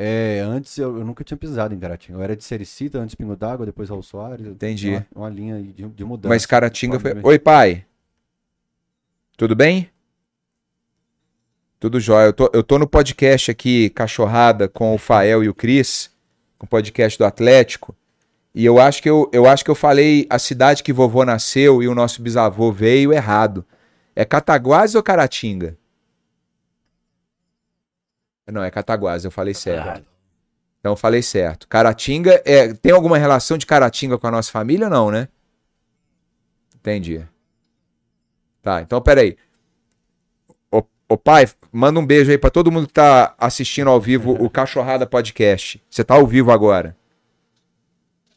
É, 0.00 0.38
antes 0.46 0.78
eu, 0.78 0.96
eu 0.96 1.04
nunca 1.04 1.24
tinha 1.24 1.36
pisado 1.36 1.74
em 1.74 1.78
Caratinga. 1.78 2.18
Eu 2.18 2.22
era 2.22 2.36
de 2.36 2.44
Sericita, 2.44 3.00
antes 3.00 3.16
Pingo 3.16 3.34
d'Água, 3.34 3.66
depois 3.66 3.88
Raul 3.88 4.00
Soares. 4.00 4.46
Entendi. 4.46 4.90
Uma, 4.90 5.06
uma 5.12 5.28
linha 5.28 5.60
de, 5.60 5.88
de 5.88 6.04
mudança. 6.04 6.28
Mas 6.28 6.46
Caratinga 6.46 7.00
foi. 7.00 7.18
Oi, 7.20 7.36
pai. 7.36 7.84
Tudo 9.36 9.56
bem? 9.56 9.90
Tudo 11.80 11.98
jóia. 11.98 12.26
Eu 12.26 12.32
tô, 12.32 12.48
eu 12.52 12.62
tô 12.62 12.78
no 12.78 12.86
podcast 12.86 13.50
aqui, 13.50 13.90
Cachorrada, 13.90 14.68
com 14.68 14.94
o 14.94 14.98
Fael 14.98 15.42
e 15.42 15.48
o 15.48 15.54
Cris, 15.54 16.12
com 16.56 16.64
o 16.64 16.68
podcast 16.68 17.18
do 17.18 17.24
Atlético. 17.24 17.92
E 18.54 18.64
eu 18.64 18.78
acho 18.78 19.02
que 19.02 19.10
eu, 19.10 19.28
eu 19.32 19.48
acho 19.48 19.64
que 19.64 19.70
eu 19.70 19.74
falei 19.74 20.28
a 20.30 20.38
cidade 20.38 20.84
que 20.84 20.92
vovô 20.92 21.24
nasceu 21.24 21.82
e 21.82 21.88
o 21.88 21.94
nosso 21.94 22.22
bisavô 22.22 22.70
veio 22.70 23.12
errado. 23.12 23.64
É 24.14 24.24
Cataguases 24.24 24.94
ou 24.94 25.02
Caratinga? 25.02 25.76
Não, 28.50 28.62
é 28.62 28.70
Cataguases, 28.70 29.24
eu 29.24 29.30
falei 29.30 29.54
certo. 29.54 30.04
Então 30.80 30.92
eu 30.92 30.96
falei 30.96 31.22
certo. 31.22 31.68
Caratinga, 31.68 32.42
é, 32.44 32.72
tem 32.72 32.92
alguma 32.92 33.18
relação 33.18 33.58
de 33.58 33.66
Caratinga 33.66 34.16
com 34.16 34.26
a 34.26 34.30
nossa 34.30 34.50
família 34.50 34.86
ou 34.86 34.90
não, 34.90 35.10
né? 35.10 35.28
Entendi. 36.76 37.26
Tá, 38.62 38.80
então 38.80 39.00
peraí. 39.00 39.36
Ô, 40.70 40.82
ô 41.08 41.16
pai, 41.16 41.48
manda 41.72 42.00
um 42.00 42.06
beijo 42.06 42.30
aí 42.30 42.38
pra 42.38 42.50
todo 42.50 42.72
mundo 42.72 42.86
que 42.86 42.92
tá 42.92 43.34
assistindo 43.38 43.90
ao 43.90 44.00
vivo 44.00 44.32
o 44.32 44.48
Cachorrada 44.48 45.06
Podcast. 45.06 45.82
Você 45.90 46.04
tá 46.04 46.14
ao 46.14 46.26
vivo 46.26 46.50
agora. 46.50 46.96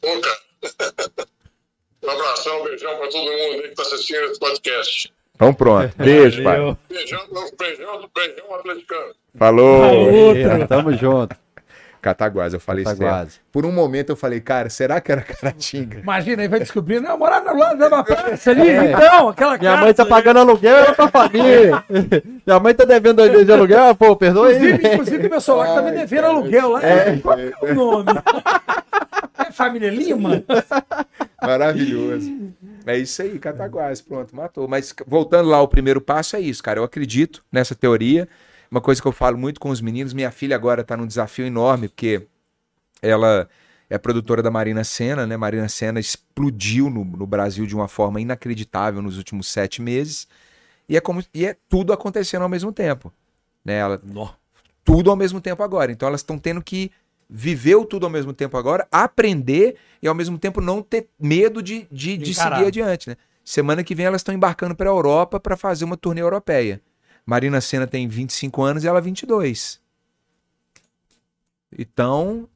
Boca. 0.02 0.42
Um 2.04 2.10
abração, 2.10 2.62
um 2.62 2.64
beijão 2.64 2.98
pra 2.98 3.08
todo 3.10 3.32
mundo 3.32 3.62
aí 3.64 3.70
que 3.70 3.76
tá 3.76 3.84
assistindo 3.84 4.26
esse 4.26 4.40
podcast. 4.40 5.14
Então 5.42 5.56
pronto. 5.56 5.92
Beijo, 5.98 6.44
pai. 6.44 6.58
Beijão, 6.88 7.20
beijão, 7.58 8.10
beijão 8.16 8.56
atleticano. 8.56 9.14
Falou. 9.36 9.82
Falou. 9.82 10.38
É, 10.38 10.48
Outra. 10.54 10.68
tamo 10.68 10.94
junto. 10.94 11.36
Cataguases, 12.00 12.54
eu 12.54 12.60
falei 12.60 12.84
certo. 12.86 13.00
Cataguases. 13.00 13.40
Por 13.52 13.66
um 13.66 13.72
momento 13.72 14.10
eu 14.12 14.16
falei, 14.16 14.40
cara, 14.40 14.70
será 14.70 15.02
que 15.02 15.12
era 15.12 15.22
Caratinga? 15.22 16.00
Imagina, 16.00 16.42
aí 16.44 16.48
vai 16.48 16.60
descobrir, 16.60 17.00
não, 17.00 17.18
morar 17.18 17.42
no 17.44 17.56
lado 17.58 17.78
da 17.78 18.04
praça 18.04 18.50
ali, 18.52 18.70
então, 18.70 19.30
aquela 19.30 19.56
É. 19.56 19.58
Minha 19.60 19.72
casa. 19.72 19.84
mãe 19.84 19.94
tá 19.94 20.06
pagando 20.06 20.40
aluguel, 20.40 20.76
era 20.78 20.94
pra 20.94 21.08
família. 21.08 21.84
Minha 22.46 22.60
mãe 22.60 22.74
tá 22.74 22.86
devendo 22.86 23.18
dois 23.18 23.46
de 23.46 23.52
aluguel, 23.52 23.96
pô, 23.96 24.16
perdoa 24.16 24.48
aí. 24.48 24.56
Inclusive, 24.58 24.88
inclusive 24.94 25.30
meu 25.30 25.42
celular 25.42 25.76
tá 25.76 25.82
me 25.82 25.92
devendo 25.92 26.26
aluguel 26.26 26.70
lá. 26.70 26.82
Qual 27.22 27.36
que 27.38 27.54
é 27.66 27.72
o 27.72 27.76
nome? 27.76 28.12
É 29.38 29.52
Família 29.52 29.90
Lima? 29.90 30.44
Maravilhoso. 31.42 32.32
É 32.86 32.98
isso 32.98 33.22
aí, 33.22 33.38
Cataguases, 33.40 34.02
pronto, 34.02 34.36
matou. 34.36 34.68
Mas 34.68 34.94
voltando 35.06 35.50
lá, 35.50 35.62
o 35.62 35.68
primeiro 35.68 36.02
passo 36.02 36.36
é 36.36 36.40
isso, 36.40 36.64
cara. 36.64 36.80
Eu 36.80 36.84
acredito 36.84 37.44
nessa 37.52 37.76
teoria. 37.76 38.28
Uma 38.70 38.82
coisa 38.82 39.02
que 39.02 39.08
eu 39.08 39.12
falo 39.12 39.38
muito 39.38 39.60
com 39.60 39.70
os 39.70 39.82
meninos, 39.82 40.14
minha 40.14 40.32
filha 40.32 40.56
agora 40.56 40.84
tá 40.84 40.96
num 40.96 41.06
desafio 41.06 41.46
enorme, 41.46 41.90
porque 41.90 42.26
ela 43.02 43.50
é 43.90 43.98
produtora 43.98 44.42
da 44.42 44.50
Marina 44.50 44.84
Senna, 44.84 45.28
né? 45.28 45.36
Marina 45.36 45.68
Senna 45.68 46.00
explodiu 46.00 46.90
no, 46.90 47.04
no 47.04 47.28
Brasil 47.28 47.66
de 47.66 47.76
uma 47.76 47.90
forma 47.90 48.22
inacreditável 48.22 49.02
nos 49.02 49.18
últimos 49.18 49.48
sete 49.48 49.82
meses. 49.82 50.28
E 50.88 50.96
é, 50.96 51.02
como, 51.02 51.24
e 51.34 51.46
é 51.46 51.58
tudo 51.68 51.92
acontecendo 51.92 52.44
ao 52.44 52.50
mesmo 52.50 52.72
tempo. 52.72 53.12
Né? 53.64 53.76
Ela, 53.76 54.02
tudo 54.84 55.10
ao 55.10 55.16
mesmo 55.16 55.42
tempo 55.42 55.62
agora. 55.64 55.92
Então 55.92 56.08
elas 56.08 56.22
estão 56.22 56.38
tendo 56.38 56.62
que 56.62 56.92
viver 57.30 57.76
o 57.76 57.86
tudo 57.86 58.06
ao 58.06 58.10
mesmo 58.10 58.34
tempo 58.34 58.58
agora, 58.58 58.88
aprender 58.92 59.78
e 60.02 60.08
ao 60.08 60.16
mesmo 60.16 60.38
tempo 60.38 60.60
não 60.62 60.82
ter 60.82 61.08
medo 61.20 61.62
de, 61.62 61.88
de, 61.92 62.18
de 62.18 62.34
seguir 62.34 62.68
adiante. 62.68 63.10
Né? 63.10 63.18
Semana 63.44 63.84
que 63.84 63.94
vem 63.96 64.06
elas 64.06 64.22
estão 64.22 64.34
embarcando 64.34 64.76
para 64.76 64.90
a 64.90 64.94
Europa 64.94 65.40
para 65.40 65.56
fazer 65.58 65.86
uma 65.86 65.98
turnê 65.98 66.22
europeia. 66.22 66.82
Marina 67.26 67.62
Senna 67.62 67.86
tem 67.88 68.08
25 68.08 68.62
anos 68.64 68.84
e 68.84 68.88
ela 68.88 69.00
22. 69.02 69.80
Então, 71.78 72.48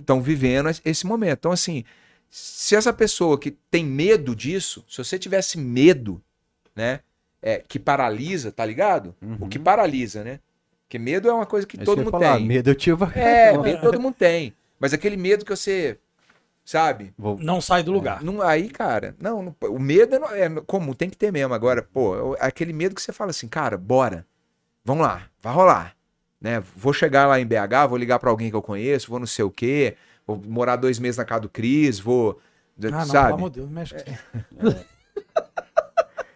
estão 0.00 0.20
vivendo 0.20 0.68
es- 0.68 0.80
esse 0.84 1.06
momento. 1.06 1.38
Então, 1.38 1.52
assim, 1.52 1.84
se 2.30 2.74
essa 2.74 2.92
pessoa 2.92 3.38
que 3.38 3.50
tem 3.70 3.84
medo 3.84 4.34
disso, 4.34 4.84
se 4.88 4.98
você 4.98 5.18
tivesse 5.18 5.58
medo, 5.58 6.20
né, 6.74 7.00
é, 7.42 7.62
que 7.66 7.78
paralisa, 7.78 8.50
tá 8.52 8.64
ligado? 8.64 9.14
O 9.40 9.48
que 9.48 9.58
paralisa, 9.58 10.22
né? 10.24 10.40
Porque 10.86 10.98
medo 10.98 11.28
é 11.28 11.32
uma 11.32 11.46
coisa 11.46 11.66
que 11.66 11.76
É 11.76 11.82
isso 11.82 11.84
todo 11.86 11.98
mundo 11.98 12.10
falar, 12.10 12.36
tem. 12.36 12.46
Medo 12.46 12.70
eu 12.70 12.74
tive. 12.74 13.04
É, 13.14 13.56
medo 13.56 13.80
todo 13.80 14.00
mundo 14.00 14.14
tem. 14.14 14.52
Mas 14.78 14.92
aquele 14.92 15.16
medo 15.16 15.44
que 15.44 15.50
você, 15.54 15.98
sabe? 16.70 17.12
Vou- 17.18 17.36
Não 17.40 17.60
sai 17.60 17.82
do 17.82 17.90
lugar. 17.90 18.22
Não, 18.22 18.40
aí, 18.40 18.68
cara, 18.68 19.16
não, 19.20 19.42
não- 19.42 19.56
o 19.70 19.78
medo 19.80 20.14
é, 20.26 20.42
é 20.42 20.50
comum, 20.64 20.92
tem 20.94 21.10
que 21.10 21.16
ter 21.16 21.32
mesmo. 21.32 21.52
Agora, 21.52 21.82
pô, 21.82 22.36
é 22.36 22.46
aquele 22.46 22.72
medo 22.72 22.94
que 22.94 23.02
você 23.02 23.12
fala 23.12 23.30
assim, 23.30 23.48
cara, 23.48 23.76
bora, 23.76 24.24
vamos 24.84 25.04
lá, 25.04 25.22
vai 25.42 25.52
rolar. 25.52 25.96
Né? 26.40 26.62
Vou 26.76 26.92
chegar 26.92 27.26
lá 27.26 27.40
em 27.40 27.44
BH, 27.46 27.86
vou 27.88 27.98
ligar 27.98 28.20
pra 28.20 28.30
alguém 28.30 28.50
que 28.50 28.56
eu 28.56 28.62
conheço, 28.62 29.10
vou 29.10 29.18
não 29.18 29.26
sei 29.26 29.44
o 29.44 29.50
quê, 29.50 29.96
vou 30.24 30.40
morar 30.46 30.76
dois 30.76 31.00
meses 31.00 31.18
na 31.18 31.24
casa 31.24 31.40
do 31.40 31.48
Cris, 31.48 31.98
vou. 31.98 32.38
Ah, 32.78 32.82
não, 32.82 32.90
pelo 32.98 33.04
sabe? 33.06 33.32
amor 33.34 33.50
de 33.50 33.56
Deus, 33.56 33.68
mexe 33.68 33.94
com 33.94 34.10
isso. 34.68 34.86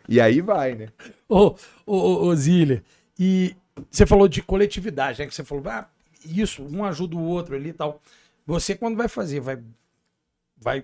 E 0.06 0.20
aí 0.20 0.40
vai, 0.42 0.74
né? 0.74 0.88
Ô, 1.26 1.54
ô, 1.86 1.96
ô, 1.96 2.26
ô, 2.26 2.36
Zília, 2.36 2.84
e 3.18 3.56
você 3.90 4.04
falou 4.04 4.28
de 4.28 4.42
coletividade, 4.42 5.18
né? 5.20 5.26
Que 5.26 5.34
você 5.34 5.42
falou, 5.42 5.64
ah, 5.68 5.88
isso, 6.26 6.62
um 6.62 6.84
ajuda 6.84 7.16
o 7.16 7.22
outro 7.24 7.54
ali 7.54 7.70
e 7.70 7.72
tal. 7.72 8.02
Você, 8.46 8.74
quando 8.74 8.96
vai 8.98 9.08
fazer, 9.08 9.40
vai. 9.40 9.58
Vai. 10.64 10.82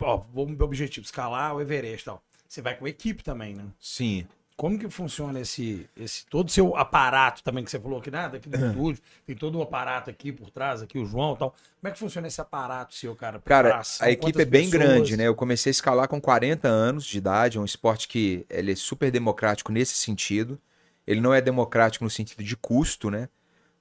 Ó, 0.00 0.16
vamos 0.34 0.56
meu 0.56 0.66
objetivo, 0.66 1.06
escalar 1.06 1.54
o 1.54 1.60
Everest 1.60 2.02
e 2.02 2.04
tal. 2.06 2.20
Você 2.48 2.60
vai 2.60 2.76
com 2.76 2.86
equipe 2.86 3.22
também, 3.22 3.54
né? 3.54 3.64
Sim. 3.78 4.26
Como 4.56 4.78
que 4.78 4.88
funciona 4.88 5.40
esse, 5.40 5.88
esse 5.96 6.26
todo 6.26 6.48
o 6.48 6.50
seu 6.50 6.76
aparato 6.76 7.42
também 7.42 7.64
que 7.64 7.70
você 7.70 7.78
falou 7.78 7.98
aqui, 7.98 8.10
nada, 8.10 8.36
aqui 8.36 8.48
do 8.48 8.56
estúdio, 8.56 9.02
tem 9.26 9.34
todo 9.34 9.58
um 9.58 9.62
aparato 9.62 10.10
aqui 10.10 10.30
por 10.30 10.50
trás, 10.50 10.80
aqui 10.80 10.96
o 10.98 11.04
João 11.04 11.34
e 11.34 11.38
tal. 11.38 11.50
Como 11.50 11.88
é 11.88 11.90
que 11.90 11.98
funciona 11.98 12.28
esse 12.28 12.40
aparato 12.40 12.94
seu, 12.94 13.16
cara? 13.16 13.40
Cara, 13.40 13.68
Preparação, 13.68 14.06
a 14.06 14.10
equipe 14.10 14.42
é 14.42 14.44
bem 14.44 14.70
pessoas? 14.70 14.88
grande, 14.88 15.16
né? 15.16 15.26
Eu 15.26 15.34
comecei 15.34 15.70
a 15.70 15.72
escalar 15.72 16.06
com 16.08 16.20
40 16.20 16.68
anos 16.68 17.04
de 17.04 17.18
idade, 17.18 17.58
é 17.58 17.60
um 17.60 17.64
esporte 17.64 18.06
que 18.06 18.46
ele 18.48 18.72
é 18.72 18.76
super 18.76 19.10
democrático 19.10 19.72
nesse 19.72 19.94
sentido. 19.94 20.60
Ele 21.06 21.20
não 21.20 21.34
é 21.34 21.40
democrático 21.40 22.04
no 22.04 22.10
sentido 22.10 22.42
de 22.42 22.56
custo, 22.56 23.10
né? 23.10 23.28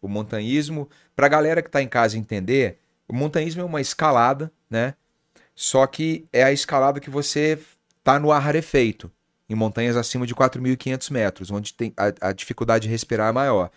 O 0.01 0.07
montanhismo, 0.07 0.89
pra 1.15 1.27
galera 1.27 1.61
que 1.61 1.69
tá 1.69 1.81
em 1.81 1.88
casa 1.88 2.17
entender, 2.17 2.79
o 3.07 3.13
montanhismo 3.13 3.61
é 3.61 3.65
uma 3.65 3.79
escalada, 3.79 4.51
né? 4.69 4.95
Só 5.55 5.85
que 5.85 6.27
é 6.31 6.43
a 6.43 6.51
escalada 6.51 6.99
que 6.99 7.09
você 7.09 7.59
tá 8.03 8.19
no 8.19 8.31
ar 8.31 8.39
rarefeito, 8.39 9.11
em 9.49 9.55
montanhas 9.55 9.95
acima 9.95 10.25
de 10.25 10.33
4.500 10.33 11.11
metros, 11.11 11.51
onde 11.51 11.73
tem 11.73 11.93
a, 11.95 12.29
a 12.29 12.33
dificuldade 12.33 12.83
de 12.83 12.89
respirar 12.89 13.29
é 13.29 13.31
maior. 13.31 13.69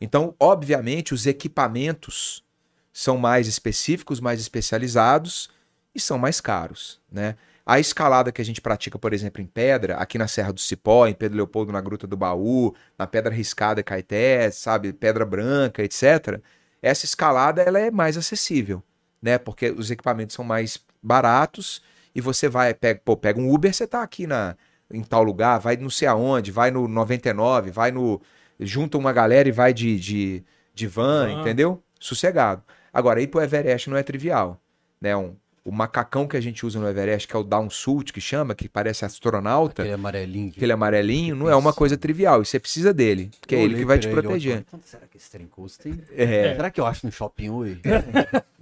Então, 0.00 0.34
obviamente, 0.38 1.14
os 1.14 1.26
equipamentos 1.26 2.44
são 2.92 3.16
mais 3.16 3.46
específicos, 3.46 4.20
mais 4.20 4.40
especializados 4.40 5.48
e 5.94 6.00
são 6.00 6.18
mais 6.18 6.40
caros, 6.40 7.00
né? 7.10 7.36
A 7.64 7.78
escalada 7.78 8.32
que 8.32 8.42
a 8.42 8.44
gente 8.44 8.60
pratica, 8.60 8.98
por 8.98 9.12
exemplo, 9.12 9.40
em 9.40 9.46
pedra, 9.46 9.96
aqui 9.96 10.18
na 10.18 10.26
Serra 10.26 10.52
do 10.52 10.60
Cipó, 10.60 11.06
em 11.06 11.14
Pedro 11.14 11.36
Leopoldo, 11.36 11.70
na 11.70 11.80
Gruta 11.80 12.08
do 12.08 12.16
Baú, 12.16 12.74
na 12.98 13.06
Pedra 13.06 13.32
Riscada 13.32 13.84
Caeté, 13.84 14.50
sabe, 14.50 14.92
Pedra 14.92 15.24
Branca, 15.24 15.82
etc. 15.82 16.40
Essa 16.82 17.04
escalada 17.04 17.62
ela 17.62 17.78
é 17.78 17.88
mais 17.88 18.16
acessível, 18.16 18.82
né? 19.22 19.38
Porque 19.38 19.70
os 19.70 19.92
equipamentos 19.92 20.34
são 20.34 20.44
mais 20.44 20.76
baratos 21.02 21.82
e 22.14 22.20
você 22.20 22.48
vai, 22.48 22.74
pega, 22.74 23.00
pô, 23.04 23.16
pega 23.16 23.40
um 23.40 23.52
Uber, 23.52 23.72
você 23.72 23.86
tá 23.86 24.02
aqui 24.02 24.26
na, 24.26 24.56
em 24.90 25.02
tal 25.02 25.22
lugar, 25.22 25.58
vai 25.58 25.76
não 25.76 25.90
sei 25.90 26.06
aonde, 26.06 26.50
vai 26.50 26.70
no 26.70 26.86
99, 26.86 27.70
vai 27.70 27.90
no. 27.90 28.20
junta 28.60 28.98
uma 28.98 29.12
galera 29.12 29.48
e 29.48 29.52
vai 29.52 29.72
de, 29.72 29.98
de, 29.98 30.44
de 30.74 30.86
van, 30.86 31.40
entendeu? 31.40 31.82
Sossegado. 31.98 32.62
Agora, 32.92 33.20
ir 33.20 33.28
pro 33.28 33.40
Everest 33.40 33.88
não 33.88 33.96
é 33.96 34.02
trivial, 34.02 34.60
né? 35.00 35.16
Um, 35.16 35.34
o 35.64 35.70
macacão 35.70 36.26
que 36.26 36.36
a 36.36 36.40
gente 36.40 36.66
usa 36.66 36.80
no 36.80 36.88
Everest, 36.88 37.28
que 37.28 37.36
é 37.36 37.38
o 37.38 37.42
down 37.44 37.70
suit, 37.70 38.12
que 38.12 38.20
chama, 38.20 38.54
que 38.54 38.68
parece 38.68 39.04
astronauta, 39.04 39.82
Aquele 39.82 39.94
amarelinho. 39.94 40.50
que- 40.50 40.58
aquele 40.58 40.72
amarelinho, 40.72 41.36
não 41.36 41.48
é 41.48 41.54
uma 41.54 41.72
coisa 41.72 41.96
trivial. 41.96 42.42
E 42.42 42.46
você 42.46 42.58
precisa 42.58 42.92
dele, 42.92 43.30
porque 43.40 43.54
é 43.54 43.58
Eu 43.58 43.62
ele 43.64 43.76
que 43.76 43.84
vai 43.84 43.98
te 43.98 44.08
proteger. 44.08 44.64
Quanto 44.70 44.86
será 44.88 45.06
que 45.06 45.16
esse 45.16 45.30
trem 45.30 45.46
custa, 45.46 45.88
hein? 45.88 46.00
É. 46.16 46.54
Será 46.56 46.70
que 46.70 46.80
eu 46.80 46.86
acho 46.86 47.06
no 47.06 47.12
shopping 47.12 47.50
hoje? 47.50 47.80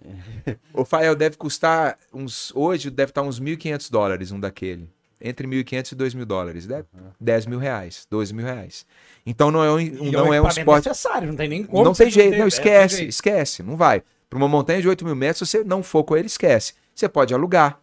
O 0.72 0.84
Fael 0.84 1.14
deve 1.14 1.36
custar 1.36 1.98
uns. 2.12 2.52
Hoje 2.54 2.90
deve 2.90 3.10
estar 3.10 3.22
uns 3.22 3.38
1.500 3.40 3.90
dólares 3.90 4.32
um 4.32 4.40
daquele. 4.40 4.88
Entre 5.20 5.46
1.500 5.46 5.92
e 5.92 5.94
2.000 5.96 6.24
dólares. 6.24 6.66
Deve, 6.66 6.86
10 7.20 7.44
mil 7.46 7.58
reais, 7.58 8.06
12 8.10 8.32
mil 8.32 8.44
reais. 8.46 8.86
Então 9.26 9.50
não 9.50 9.62
é 9.62 9.70
um, 9.70 9.78
E 9.78 10.10
não 10.10 10.32
é 10.32 10.40
um 10.40 10.46
equipamento 10.46 10.58
esporte. 10.60 10.88
necessário, 10.88 11.28
não 11.28 11.36
tem 11.36 11.48
nem 11.48 11.62
como. 11.64 11.84
não 11.84 11.92
tem 11.92 12.10
jeito, 12.10 12.38
não, 12.38 12.46
é, 12.46 12.48
esquece, 12.48 12.96
jeito. 12.96 13.10
esquece, 13.10 13.62
não 13.62 13.76
vai. 13.76 14.02
Para 14.30 14.36
uma 14.38 14.48
montanha 14.48 14.80
de 14.80 14.88
8 14.88 15.04
mil 15.04 15.14
metros, 15.14 15.50
se 15.50 15.58
você 15.58 15.64
não 15.64 15.82
for 15.82 16.02
com 16.04 16.16
ele, 16.16 16.26
esquece. 16.26 16.72
Você 16.94 17.08
pode 17.08 17.32
alugar. 17.34 17.78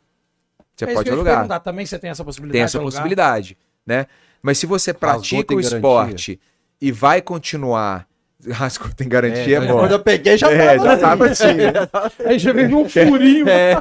Você 0.76 0.86
É 0.86 0.94
pode 0.94 1.10
alugar. 1.10 1.36
perguntar, 1.36 1.60
Também 1.60 1.86
você 1.86 1.98
tem 1.98 2.10
essa 2.10 2.24
possibilidade. 2.24 2.58
Tem 2.58 2.64
essa 2.64 2.80
possibilidade, 2.80 3.58
né? 3.86 4.06
Mas 4.42 4.58
se 4.60 4.66
você 4.66 4.94
pratica 4.94 5.42
o 5.54 5.58
garantia? 5.58 5.78
esporte 5.78 6.40
e 6.80 6.92
vai 6.92 7.22
continuar 7.22 8.08
quando 8.80 8.94
tem 8.94 9.10
garantia, 9.10 9.58
é, 9.60 9.64
É, 9.64 9.68
bom. 9.68 9.80
quando 9.80 9.92
eu 9.94 10.00
peguei 10.00 10.38
já 10.38 10.52
É, 10.52 10.76
tava. 10.78 10.86
já 10.90 10.98
tava 10.98 11.28
assim. 11.30 11.54
né? 11.56 11.74
Aí 12.26 12.38
já 12.38 12.54
veio 12.54 12.78
um 12.78 12.88
furinho. 12.88 13.50
É. 13.50 13.74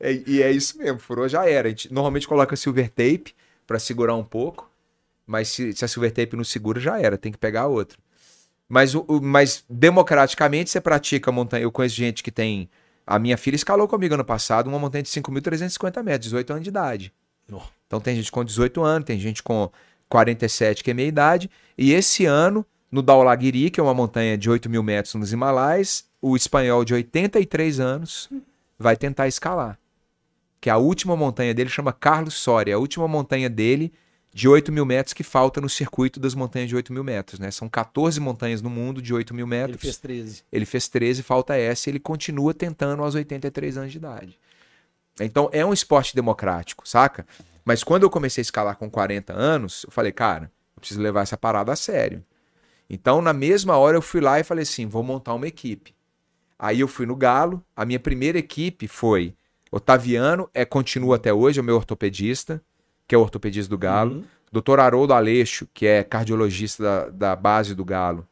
É, 0.00 0.12
E 0.26 0.42
é 0.42 0.50
isso 0.50 0.78
mesmo, 0.78 0.98
furou 0.98 1.28
já 1.28 1.46
era. 1.46 1.68
A 1.68 1.70
gente 1.70 1.92
normalmente 1.92 2.26
coloca 2.26 2.56
silver 2.56 2.88
tape 2.88 3.34
pra 3.66 3.78
segurar 3.78 4.14
um 4.16 4.24
pouco, 4.24 4.70
mas 5.26 5.48
se, 5.48 5.72
se 5.74 5.84
a 5.84 5.88
silver 5.88 6.10
tape 6.10 6.34
não 6.36 6.42
segura, 6.44 6.80
já 6.80 6.98
era, 6.98 7.18
tem 7.18 7.30
que 7.30 7.36
pegar 7.38 7.66
outra. 7.66 7.98
Mas, 8.66 8.94
o, 8.94 9.04
o- 9.06 9.20
mas 9.20 9.62
democraticamente 9.68 10.70
você 10.70 10.80
pratica 10.80 11.30
montanha. 11.30 11.64
Eu 11.64 11.70
conheço 11.72 11.96
gente 11.96 12.22
que 12.22 12.30
tem. 12.30 12.68
A 13.10 13.18
minha 13.18 13.36
filha 13.36 13.56
escalou 13.56 13.88
comigo 13.88 14.14
ano 14.14 14.24
passado 14.24 14.68
uma 14.68 14.78
montanha 14.78 15.02
de 15.02 15.08
5.350 15.08 16.00
metros, 16.00 16.26
18 16.26 16.50
anos 16.52 16.62
de 16.62 16.70
idade. 16.70 17.12
Nó. 17.48 17.60
Então 17.84 18.00
tem 18.00 18.14
gente 18.14 18.30
com 18.30 18.44
18 18.44 18.84
anos, 18.84 19.04
tem 19.04 19.18
gente 19.18 19.42
com 19.42 19.68
47, 20.08 20.84
que 20.84 20.92
é 20.92 20.94
meia 20.94 21.08
idade. 21.08 21.50
E 21.76 21.92
esse 21.92 22.24
ano, 22.24 22.64
no 22.88 23.02
Dhaulagiri, 23.02 23.68
que 23.68 23.80
é 23.80 23.82
uma 23.82 23.92
montanha 23.92 24.38
de 24.38 24.48
8 24.48 24.70
mil 24.70 24.80
metros 24.84 25.16
nos 25.16 25.32
Himalaias, 25.32 26.04
o 26.22 26.36
espanhol 26.36 26.84
de 26.84 26.94
83 26.94 27.80
anos 27.80 28.30
vai 28.78 28.96
tentar 28.96 29.26
escalar. 29.26 29.76
Que 30.60 30.70
a 30.70 30.76
última 30.76 31.16
montanha 31.16 31.52
dele 31.52 31.68
chama 31.68 31.92
Carlos 31.92 32.34
Soria, 32.34 32.76
a 32.76 32.78
última 32.78 33.08
montanha 33.08 33.50
dele 33.50 33.92
de 34.32 34.48
8 34.48 34.70
mil 34.70 34.86
metros 34.86 35.12
que 35.12 35.24
falta 35.24 35.60
no 35.60 35.68
circuito 35.68 36.20
das 36.20 36.34
montanhas 36.34 36.68
de 36.68 36.76
8 36.76 36.92
mil 36.92 37.02
metros. 37.02 37.40
Né? 37.40 37.50
São 37.50 37.68
14 37.68 38.20
montanhas 38.20 38.62
no 38.62 38.70
mundo 38.70 39.02
de 39.02 39.12
8 39.12 39.34
mil 39.34 39.46
Ele 39.46 39.50
metros. 39.50 39.80
fez 39.80 39.96
13. 39.98 40.44
Ele 40.52 40.64
fez 40.64 40.88
13, 40.88 41.22
falta 41.22 41.56
essa, 41.56 41.88
e 41.88 41.92
ele 41.92 42.00
continua 42.00 42.54
tentando 42.54 43.02
aos 43.02 43.14
83 43.14 43.76
anos 43.76 43.92
de 43.92 43.98
idade. 43.98 44.38
Então 45.20 45.50
é 45.52 45.64
um 45.66 45.72
esporte 45.72 46.14
democrático, 46.14 46.88
saca? 46.88 47.26
Mas 47.64 47.84
quando 47.84 48.04
eu 48.04 48.10
comecei 48.10 48.40
a 48.40 48.42
escalar 48.42 48.76
com 48.76 48.88
40 48.88 49.32
anos, 49.32 49.84
eu 49.84 49.90
falei, 49.90 50.12
cara, 50.12 50.50
eu 50.76 50.80
preciso 50.80 51.00
levar 51.00 51.22
essa 51.22 51.36
parada 51.36 51.72
a 51.72 51.76
sério. 51.76 52.22
Então, 52.88 53.22
na 53.22 53.32
mesma 53.32 53.76
hora, 53.76 53.96
eu 53.96 54.02
fui 54.02 54.20
lá 54.20 54.40
e 54.40 54.44
falei 54.44 54.62
assim: 54.62 54.86
vou 54.86 55.02
montar 55.02 55.34
uma 55.34 55.46
equipe. 55.46 55.94
Aí 56.58 56.80
eu 56.80 56.88
fui 56.88 57.06
no 57.06 57.14
Galo, 57.14 57.64
a 57.74 57.84
minha 57.84 58.00
primeira 58.00 58.38
equipe 58.38 58.88
foi 58.88 59.34
Otaviano, 59.70 60.50
é, 60.52 60.64
continua 60.64 61.16
até 61.16 61.32
hoje, 61.32 61.60
é 61.60 61.62
o 61.62 61.64
meu 61.64 61.76
ortopedista, 61.76 62.60
que 63.10 63.14
é 63.16 63.18
o 63.18 63.22
ortopedista 63.22 63.68
do 63.68 63.76
Galo. 63.76 64.14
Uhum. 64.18 64.24
Dr. 64.52 64.78
Haroldo 64.78 65.12
Aleixo, 65.12 65.66
que 65.74 65.84
é 65.84 66.04
cardiologista 66.04 66.80
da, 66.84 67.08
da 67.10 67.36
base 67.36 67.74
do 67.74 67.84
Galo. 67.84 68.24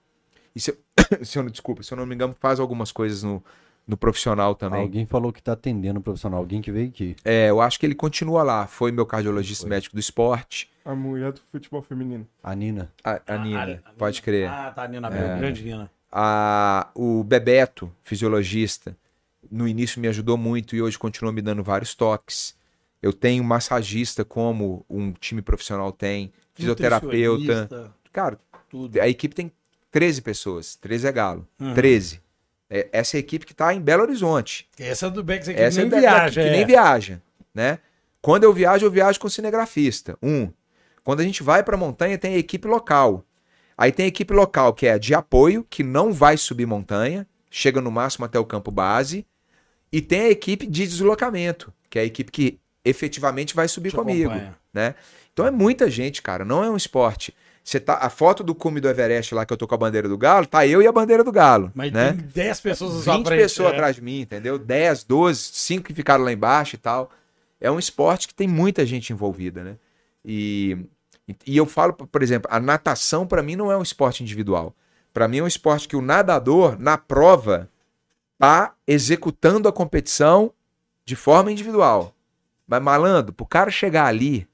E 0.55 0.61
se, 0.61 0.71
eu- 0.71 0.79
se 1.27 1.37
eu 1.37 1.43
não, 1.43 1.51
desculpa, 1.51 1.83
se 1.83 1.93
eu 1.93 1.99
não 1.99 2.07
me 2.07 2.15
engano, 2.15 2.33
faz 2.39 2.61
algumas 2.61 2.93
coisas 2.93 3.25
no, 3.25 3.43
no 3.85 3.97
profissional 3.97 4.55
também. 4.55 4.81
Alguém 4.83 5.05
falou 5.05 5.33
que 5.33 5.43
tá 5.43 5.53
atendendo 5.55 5.99
um 5.99 6.03
profissional, 6.03 6.39
alguém 6.39 6.63
que 6.63 6.71
veio 6.71 6.89
aqui. 6.91 7.17
É, 7.25 7.51
eu 7.51 7.61
acho 7.61 7.77
que 7.81 7.87
ele 7.87 7.95
continua 7.97 8.45
lá. 8.45 8.69
Foi 8.69 8.93
meu 8.93 9.05
cardiologista 9.05 9.63
Foi. 9.63 9.71
médico 9.71 9.97
do 9.97 10.01
esporte. 10.01 10.71
A 10.85 10.95
mulher 10.95 11.33
do 11.33 11.41
futebol 11.51 11.83
feminino. 11.83 12.25
A 12.41 12.55
Nina. 12.55 12.93
A, 13.03 13.21
a 13.27 13.39
Nina, 13.39 13.63
Ah, 13.63 13.67
Nina. 13.67 13.83
pode 13.99 14.23
crer. 14.23 14.49
Ah, 14.49 14.71
tá, 14.71 14.87
Nina 14.87 15.09
É. 15.09 15.39
Grande 15.39 15.65
Nina. 15.65 15.91
A, 16.13 16.87
o 16.95 17.25
Bebeto, 17.25 17.93
fisiologista, 18.05 18.97
no 19.51 19.67
início 19.67 20.01
me 20.01 20.07
ajudou 20.07 20.37
muito 20.37 20.77
e 20.77 20.81
hoje 20.83 20.97
continua 20.97 21.33
me 21.33 21.43
dando 21.43 21.65
vários 21.65 21.97
toques. 21.97 22.57
Eu 23.03 23.13
tenho 23.13 23.43
massagista 23.45 24.25
como 24.25 24.85
um 24.89 25.13
time 25.13 25.41
profissional 25.43 25.93
tem, 25.93 26.33
fisioterapeuta. 26.55 27.93
Cara, 28.13 28.39
Tudo. 28.69 29.01
a 29.01 29.09
equipe 29.09 29.35
tem 29.35 29.53
13 29.91 30.23
pessoas, 30.23 30.77
13 30.77 31.07
é 31.07 31.13
galo, 31.13 31.47
Uhum. 31.61 31.75
13. 31.75 32.21
É, 32.71 32.89
essa 32.93 33.17
é 33.17 33.19
a 33.19 33.21
equipe 33.21 33.47
que 33.47 33.53
está 33.53 33.73
em 33.73 33.81
Belo 33.81 34.03
Horizonte. 34.03 34.69
Essa 34.79 35.07
é 35.07 35.11
do 35.11 35.25
Bex 35.25 35.49
aqui 35.49 35.59
Essa 35.61 35.83
nem 35.83 35.97
é 35.97 36.01
viaja. 36.01 36.43
que 36.43 36.49
é. 36.49 36.53
nem 36.53 36.67
viaja, 36.67 37.23
né? 37.55 37.79
Quando 38.21 38.45
eu 38.45 38.53
viajo, 38.53 38.85
eu 38.85 38.91
viajo 38.91 39.19
com 39.19 39.29
cinegrafista. 39.29 40.19
Um. 40.23 40.51
Quando 41.03 41.21
a 41.21 41.23
gente 41.25 41.43
vai 41.43 41.63
para 41.63 41.77
montanha, 41.77 42.19
tem 42.19 42.35
a 42.35 42.39
equipe 42.39 42.69
local. 42.69 43.25
Aí 43.77 43.91
tem 43.93 44.05
a 44.05 44.09
equipe 44.09 44.35
local 44.35 44.75
que 44.75 44.87
é 44.87 44.99
de 44.99 45.15
apoio, 45.15 45.65
que 45.71 45.83
não 45.83 46.13
vai 46.13 46.37
subir 46.37 46.67
montanha, 46.67 47.27
chega 47.51 47.81
no 47.81 47.91
máximo 47.91 48.27
até 48.27 48.39
o 48.39 48.45
campo 48.45 48.71
base, 48.71 49.25
e 49.91 50.03
tem 50.03 50.23
a 50.23 50.31
equipe 50.31 50.67
de 50.67 50.87
deslocamento, 50.87 51.73
que 51.89 51.99
é 51.99 52.03
a 52.03 52.05
equipe 52.05 52.31
que 52.31 52.59
efetivamente 52.85 53.55
vai 53.55 53.69
subir 53.69 53.91
Te 53.91 53.97
comigo, 53.97 54.31
acompanha. 54.31 54.57
né? 54.73 54.95
Então 55.33 55.47
é 55.47 55.51
muita 55.51 55.91
gente, 55.91 56.23
cara, 56.23 56.45
não 56.45 56.65
é 56.65 56.71
um 56.71 56.77
esporte. 56.77 57.35
Você 57.63 57.79
tá 57.79 57.99
a 58.01 58.09
foto 58.09 58.43
do 58.43 58.55
cume 58.55 58.81
do 58.81 58.89
Everest 58.89 59.35
lá 59.35 59.45
que 59.45 59.53
eu 59.53 59.57
tô 59.57 59.69
com 59.69 59.75
a 59.75 59.79
bandeira 59.79 60.09
do 60.09 60.17
Galo, 60.17 60.47
tá 60.47 60.67
eu 60.67 60.81
e 60.81 60.87
a 60.87 60.93
bandeira 60.93 61.23
do 61.23 61.31
Galo, 61.31 61.71
Mas 61.75 61.93
né? 61.93 62.15
tem 62.15 62.23
10 62.23 62.61
pessoas 62.63 63.05
sua 63.05 63.17
20 63.17 63.27
frente, 63.27 63.41
pessoas 63.43 63.73
é. 63.73 63.75
atrás 63.75 63.97
de 63.97 64.03
mim, 64.03 64.21
entendeu? 64.21 64.59
10, 64.59 65.05
12, 65.05 65.51
5 65.53 65.85
que 65.85 65.93
ficaram 65.93 66.25
lá 66.25 66.33
embaixo 66.33 66.77
e 66.77 66.79
tal. 66.79 67.11
É 67.61 67.71
um 67.71 67.79
esporte 67.79 68.27
que 68.27 68.35
tem 68.35 68.49
muita 68.49 68.87
gente 68.87 69.13
envolvida, 69.13 69.63
né? 69.63 69.77
E, 70.25 70.79
e 71.47 71.57
eu 71.57 71.67
falo, 71.67 71.93
por 71.93 72.23
exemplo, 72.23 72.51
a 72.51 72.59
natação 72.59 73.27
para 73.27 73.43
mim 73.43 73.55
não 73.55 73.71
é 73.71 73.77
um 73.77 73.83
esporte 73.83 74.23
individual. 74.23 74.75
Para 75.13 75.29
mim 75.29 75.39
é 75.39 75.43
um 75.43 75.47
esporte 75.47 75.87
que 75.87 75.97
o 75.97 76.01
nadador, 76.01 76.79
na 76.79 76.97
prova, 76.97 77.69
tá 78.39 78.75
executando 78.87 79.69
a 79.69 79.73
competição 79.73 80.53
de 81.05 81.17
forma 81.17 81.53
individual. 81.53 82.15
Mas, 82.69 82.83
malandro, 82.83 83.33
pro 83.33 83.47
cara 83.47 83.71
chegar 83.71 84.05
ali, 84.07 84.47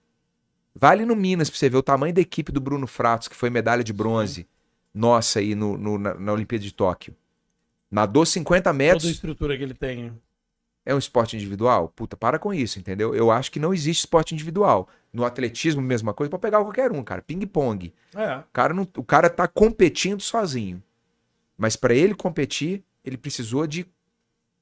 vai 0.75 0.93
ali 0.93 1.05
no 1.05 1.17
Minas 1.17 1.51
pra 1.51 1.59
você 1.59 1.69
ver 1.69 1.77
o 1.79 1.83
tamanho 1.83 2.15
da 2.15 2.21
equipe 2.21 2.53
do 2.53 2.61
Bruno 2.61 2.87
Fratos, 2.87 3.27
que 3.29 3.35
foi 3.37 3.51
medalha 3.51 3.83
de 3.85 3.93
bronze 3.93 4.47
nossa 4.95 5.41
aí 5.41 5.55
no, 5.57 5.77
no- 5.77 5.99
na, 5.99 6.15
na 6.15 6.33
Olimpíada 6.33 6.65
de 6.65 6.73
Tóquio. 6.73 7.15
Nadou 7.91 8.25
50 8.25 8.63
Toda 8.63 8.71
a 8.71 8.73
metros, 8.73 9.05
estrutura 9.11 9.57
que 9.57 9.63
ele 9.65 9.75
tem. 9.75 10.13
é 10.87 10.95
um 10.95 10.99
esporte 10.99 11.37
individual? 11.37 11.89
Puta, 11.89 12.17
para 12.17 12.39
com 12.39 12.55
isso, 12.55 12.79
entendeu? 12.79 13.15
Eu 13.15 13.31
acho 13.33 13.51
que 13.51 13.59
não 13.59 13.75
existe 13.75 14.01
esporte 14.01 14.33
individual. 14.35 14.89
No 15.13 15.25
atletismo, 15.25 15.81
mesma 15.83 16.15
coisa, 16.15 16.31
pode 16.31 16.41
pegar 16.41 16.61
qualquer 16.61 16.93
um, 16.93 17.03
cara. 17.03 17.23
Ping-pong. 17.23 17.93
É. 18.15 18.37
O 18.39 18.45
cara, 18.53 18.73
não, 18.75 18.87
o 18.97 19.05
cara 19.05 19.29
tá 19.31 19.47
competindo 19.49 20.21
sozinho. 20.21 20.83
Mas 21.59 21.77
para 21.77 21.95
ele 21.95 22.15
competir, 22.15 22.83
ele 23.05 23.17
precisou 23.17 23.67
de. 23.67 23.87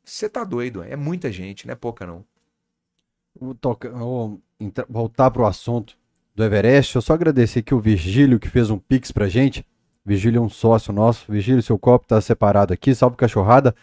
Você 0.05 0.29
tá 0.29 0.45
doido, 0.45 0.83
é 0.83 0.97
muita 0.97 1.31
gente, 1.33 1.67
não 1.67 1.73
é 1.73 1.77
pouca 1.77 2.07
não. 2.07 2.25
Vou 3.43 4.41
voltar 4.89 5.33
pro 5.33 5.45
assunto 5.45 5.97
do 6.33 6.45
Everest. 6.45 6.95
Eu 6.95 7.03
só 7.03 7.15
agradecer 7.15 7.59
aqui 7.59 7.75
o 7.75 7.81
Virgílio 7.81 8.39
que 8.39 8.49
fez 8.49 8.71
um 8.71 8.79
pix 8.79 9.11
pra 9.11 9.29
gente. 9.29 9.67
Virgílio 10.07 10.39
é 10.39 10.41
um 10.41 10.49
sócio 10.49 10.93
nosso. 10.93 11.31
Virgílio, 11.31 11.61
seu 11.61 11.77
copo 11.77 12.07
tá 12.07 12.21
separado 12.21 12.73
aqui. 12.73 12.95
Salve 12.95 13.17
cachorrada. 13.17 13.75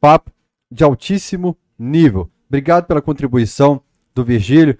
Papo 0.00 0.32
de 0.68 0.82
altíssimo 0.82 1.56
nível. 1.78 2.28
Obrigado 2.48 2.86
pela 2.86 3.00
contribuição 3.00 3.80
do 4.12 4.24
Virgílio. 4.24 4.76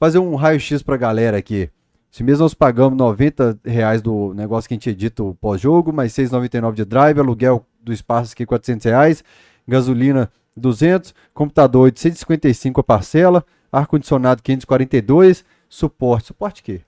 Fazer 0.00 0.18
um 0.18 0.34
raio-x 0.34 0.82
pra 0.82 0.96
galera 0.96 1.38
aqui. 1.38 1.70
Se 2.10 2.24
mesmo 2.24 2.42
nós 2.42 2.54
pagamos 2.54 2.98
90 2.98 3.60
reais 3.64 4.02
do 4.02 4.34
negócio 4.34 4.66
que 4.66 4.74
a 4.74 4.76
gente 4.76 4.90
edita 4.90 5.22
o 5.22 5.32
pós-jogo, 5.32 5.92
mais 5.92 6.12
6,99 6.12 6.74
de 6.74 6.84
drive, 6.84 7.20
aluguel 7.20 7.64
do 7.80 7.92
espaço 7.92 8.32
aqui 8.32 8.44
400 8.44 8.84
reais, 8.84 9.22
gasolina 9.66 10.28
200, 10.56 11.14
computador 11.32 11.82
855 11.84 12.80
a 12.80 12.84
parcela, 12.84 13.44
ar-condicionado 13.70 14.42
542, 14.42 15.44
suporte. 15.68 16.26
Suporte 16.28 16.62
quê? 16.62 16.80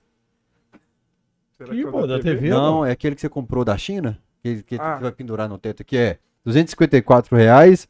Será 1.57 1.73
Ih, 1.73 1.81
é 1.81 1.85
o 1.87 1.91
pô, 1.91 2.07
da 2.07 2.19
TV? 2.19 2.49
Não, 2.49 2.85
é 2.85 2.91
aquele 2.91 3.15
que 3.15 3.21
você 3.21 3.29
comprou 3.29 3.65
da 3.65 3.77
China? 3.77 4.17
Que, 4.41 4.63
que 4.63 4.75
Ah. 4.79 4.97
vai 5.01 5.11
pendurar 5.11 5.49
no 5.49 5.57
teto 5.57 5.81
aqui, 5.81 5.97
é 5.97 6.17
254 6.45 7.35
reais, 7.35 7.87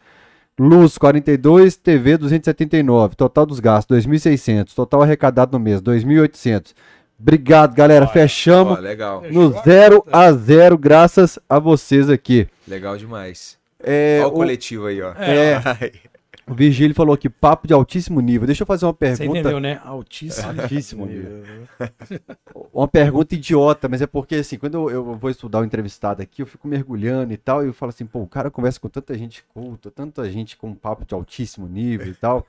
luz 0.57 0.97
42, 0.97 1.75
TV 1.77 2.17
279, 2.17 3.15
total 3.15 3.45
dos 3.45 3.59
gastos 3.59 3.95
2.600, 4.05 4.73
total 4.73 5.03
arrecadado 5.03 5.51
no 5.57 5.63
mês 5.63 5.81
2.800. 5.81 6.73
Obrigado, 7.19 7.75
galera, 7.75 8.05
Olha, 8.05 8.13
fechamos 8.13 8.77
Ó, 8.79 8.81
legal, 8.81 9.21
no 9.29 9.51
0 9.61 10.03
a 10.11 10.31
0 10.31 10.77
graças 10.77 11.37
a 11.47 11.59
vocês 11.59 12.09
aqui. 12.09 12.47
legal 12.67 12.97
demais. 12.97 13.59
É, 13.81 14.17
Olha 14.21 14.27
o 14.27 14.31
o, 14.31 14.33
coletivo 14.33 14.87
aí, 14.87 15.01
ó. 15.01 15.11
é, 15.13 15.61
o 16.49 16.53
Virgílio 16.55 16.95
falou 16.95 17.13
aqui, 17.13 17.29
papo 17.29 17.67
de 17.67 17.73
altíssimo 17.73 18.19
nível. 18.19 18.45
Deixa 18.45 18.63
eu 18.63 18.67
fazer 18.67 18.85
uma 18.85 18.91
Você 18.91 18.97
pergunta. 18.97 19.39
entendeu, 19.39 19.59
né? 19.59 19.79
Altíssimo. 19.83 20.49
Altíssimo 20.61 21.05
nível. 21.05 21.43
Uma 22.73 22.87
pergunta 22.87 23.35
idiota, 23.35 23.87
mas 23.87 24.01
é 24.01 24.07
porque 24.07 24.35
assim, 24.35 24.57
quando 24.57 24.75
eu, 24.75 24.89
eu 24.89 25.15
vou 25.15 25.29
estudar 25.29 25.59
o 25.59 25.65
entrevistado 25.65 26.21
aqui, 26.21 26.41
eu 26.41 26.47
fico 26.47 26.67
mergulhando 26.67 27.31
e 27.33 27.37
tal, 27.37 27.63
e 27.63 27.67
eu 27.67 27.73
falo 27.73 27.89
assim, 27.89 28.05
pô, 28.05 28.21
o 28.21 28.27
cara 28.27 28.49
conversa 28.49 28.79
com 28.79 28.89
tanta 28.89 29.17
gente 29.17 29.43
culta, 29.53 29.91
tanta 29.91 30.29
gente 30.29 30.57
com 30.57 30.69
um 30.69 30.75
papo 30.75 31.05
de 31.05 31.13
altíssimo 31.13 31.67
nível 31.67 32.07
e 32.07 32.15
tal. 32.15 32.45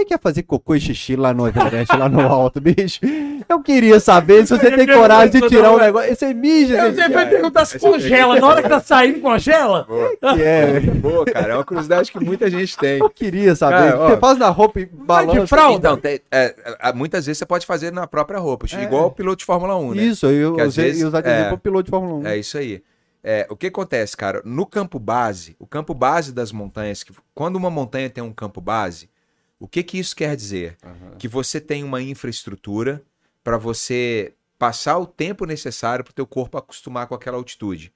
Ele 0.00 0.08
quer 0.08 0.18
fazer 0.20 0.42
cocô 0.44 0.74
e 0.74 0.80
xixi 0.80 1.14
lá 1.14 1.34
no 1.34 1.46
Everest, 1.46 1.94
lá 1.94 2.08
no 2.08 2.20
alto, 2.20 2.58
bicho. 2.60 3.00
Eu 3.48 3.60
queria 3.62 4.00
saber 4.00 4.46
se 4.46 4.56
você 4.56 4.70
tem 4.74 4.86
coragem 4.86 5.40
de 5.40 5.48
tirar 5.48 5.72
um 5.72 5.78
negócio. 5.78 6.14
Você 6.16 6.32
mija, 6.32 6.90
você 6.90 7.08
vai 7.10 7.28
perguntar 7.28 7.64
se 7.66 7.78
congela. 7.78 8.40
Na 8.40 8.46
hora 8.46 8.62
que 8.62 8.68
tá 8.68 8.80
saindo, 8.80 9.20
congela? 9.20 9.86
que 10.34 10.42
é. 10.42 10.80
Boa, 10.80 11.24
cara, 11.26 11.52
é 11.52 11.56
uma 11.56 11.64
curiosidade 11.64 12.10
que 12.10 12.18
muita 12.18 12.48
gente 12.50 12.78
tem. 12.78 12.98
Eu 12.98 13.10
queria 13.10 13.54
saber. 13.54 13.90
Cara, 13.92 14.00
ó, 14.00 14.08
você 14.10 14.16
faz 14.16 14.38
na 14.38 14.48
roupa 14.48 14.80
e 14.80 14.86
balança. 14.86 15.46
fralda? 15.46 15.76
Então, 15.76 15.96
tem- 15.98 16.20
é, 16.30 16.54
é, 16.82 16.92
muitas 16.94 17.26
vezes 17.26 17.38
você 17.38 17.46
pode 17.46 17.66
fazer 17.66 17.92
na 17.92 18.06
própria 18.06 18.38
roupa, 18.38 18.66
É. 18.72 18.82
igual 18.82 19.08
o 19.08 19.10
piloto 19.10 19.36
de 19.38 19.44
Fórmula 19.44 19.76
1, 19.76 19.94
né? 19.94 20.02
Isso, 20.02 20.26
eu 20.26 20.54
Que 20.54 20.62
usei, 20.62 20.84
vezes- 20.86 21.04
usar 21.04 21.20
de 21.20 21.28
é. 21.28 21.34
exemplo 21.40 21.54
o 21.56 21.58
piloto 21.58 21.84
de 21.84 21.90
Fórmula 21.90 22.14
1. 22.14 22.26
É 22.26 22.38
isso 22.38 22.56
aí. 22.56 22.82
É, 23.22 23.46
o 23.50 23.56
que 23.56 23.66
acontece, 23.66 24.16
cara? 24.16 24.40
No 24.46 24.64
campo 24.64 24.98
base, 24.98 25.54
o 25.58 25.66
campo 25.66 25.92
base 25.92 26.32
das 26.32 26.52
montanhas, 26.52 27.02
que, 27.02 27.12
quando 27.34 27.56
uma 27.56 27.68
montanha 27.68 28.08
tem 28.08 28.24
um 28.24 28.32
campo 28.32 28.62
base, 28.62 29.10
o 29.60 29.68
que 29.68 29.82
que 29.82 29.98
isso 29.98 30.16
quer 30.16 30.34
dizer? 30.34 30.76
Aham. 30.82 31.16
Que 31.18 31.28
você 31.28 31.60
tem 31.60 31.84
uma 31.84 32.02
infraestrutura 32.02 33.02
para 33.44 33.56
você 33.56 34.32
passar 34.58 34.98
o 34.98 35.06
tempo 35.06 35.44
necessário 35.46 36.04
para 36.04 36.10
o 36.10 36.14
teu 36.14 36.26
corpo 36.26 36.58
acostumar 36.58 37.06
com 37.06 37.14
aquela 37.14 37.36
altitude. 37.36 37.92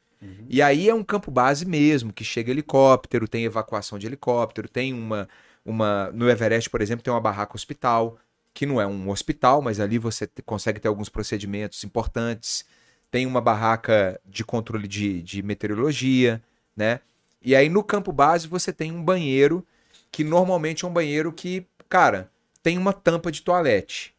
E 0.49 0.63
aí 0.63 0.89
é 0.89 0.95
um 0.95 1.05
campo 1.05 1.31
base 1.31 1.67
mesmo, 1.67 2.13
que 2.13 2.25
chega 2.25 2.51
helicóptero, 2.51 3.29
tem 3.29 3.45
evacuação 3.45 3.99
de 3.99 4.07
helicóptero, 4.07 4.69
tem 4.69 4.93
uma, 4.93 5.29
uma. 5.65 6.11
No 6.13 6.31
Everest, 6.31 6.71
por 6.71 6.81
exemplo, 6.81 7.03
tem 7.03 7.13
uma 7.13 7.21
barraca 7.21 7.55
hospital, 7.55 8.19
que 8.53 8.65
não 8.65 8.81
é 8.81 8.87
um 8.87 9.11
hospital, 9.11 9.61
mas 9.61 9.81
ali 9.81 9.99
você 9.99 10.29
consegue 10.45 10.81
ter 10.81 10.89
alguns 10.89 11.09
procedimentos 11.09 11.83
importantes. 11.85 12.65
Tem 13.11 13.27
uma 13.27 13.41
barraca 13.41 14.21
de 14.25 14.45
controle 14.45 14.89
de, 14.89 15.23
de 15.23 15.43
meteorologia, 15.43 16.43
né? 16.77 17.01
E 17.43 17.55
aí 17.55 17.69
no 17.69 17.85
campo 17.85 18.11
base 18.11 18.49
você 18.49 18.73
tem 18.73 18.91
um 18.91 19.05
banheiro, 19.05 19.67
que 20.15 20.23
normalmente 20.23 20.85
é 20.85 20.89
um 20.89 20.93
banheiro 20.93 21.33
que, 21.33 21.67
cara, 21.89 22.31
tem 22.63 22.79
uma 22.79 22.93
tampa 22.93 23.33
de 23.33 23.43
toalete. 23.43 24.15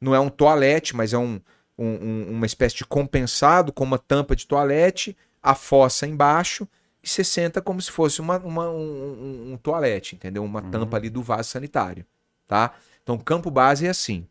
Não 0.00 0.12
é 0.12 0.18
um 0.18 0.28
toalete, 0.28 0.96
mas 0.96 1.12
é 1.12 1.18
um, 1.18 1.40
um- 1.78 1.86
um- 1.86 2.30
uma 2.32 2.46
espécie 2.46 2.74
de 2.74 2.84
compensado 2.84 3.72
com 3.72 3.84
uma 3.84 3.96
tampa 3.96 4.34
de 4.34 4.44
toalete, 4.44 5.16
a 5.40 5.54
fossa 5.54 6.04
embaixo, 6.04 6.66
e 7.00 7.08
você 7.08 7.22
senta 7.22 7.62
como 7.62 7.80
se 7.80 7.92
fosse 7.92 8.20
uma, 8.20 8.38
uma- 8.38 8.68
um, 8.68 9.52
um- 9.52 9.56
toalete, 9.62 10.16
entendeu? 10.16 10.42
Uma 10.42 10.60
tampa 10.62 10.96
ali 10.96 11.08
do 11.08 11.22
vaso 11.22 11.48
sanitário, 11.48 12.04
tá? 12.48 12.72
Então, 13.04 13.16
campo 13.16 13.48
base 13.48 13.86
é 13.86 13.90
assim. 13.90 14.26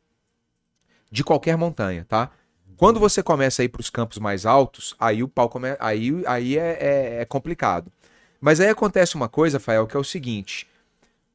De 1.10 1.24
qualquer 1.24 1.56
montanha, 1.58 2.06
tá? 2.10 2.30
Quando 2.76 3.00
você 3.00 3.24
começa 3.24 3.62
a 3.62 3.66
ir 3.66 3.70
para 3.70 3.80
os 3.80 3.90
campos 3.90 4.18
mais 4.18 4.46
altos, 4.46 4.94
aí 5.00 5.24
o 5.24 5.30
pau 5.30 5.48
come... 5.48 5.78
aí, 5.80 6.12
aí 6.28 6.58
é, 6.58 6.78
é- 6.82 7.22
é 7.22 7.26
complicado. 7.26 7.90
Mas 8.42 8.60
aí 8.60 8.68
acontece 8.68 9.16
uma 9.16 9.30
coisa, 9.30 9.62
Fael, 9.62 9.88
que 9.88 9.96
é 9.96 10.00
o 10.00 10.04
seguinte: 10.04 10.68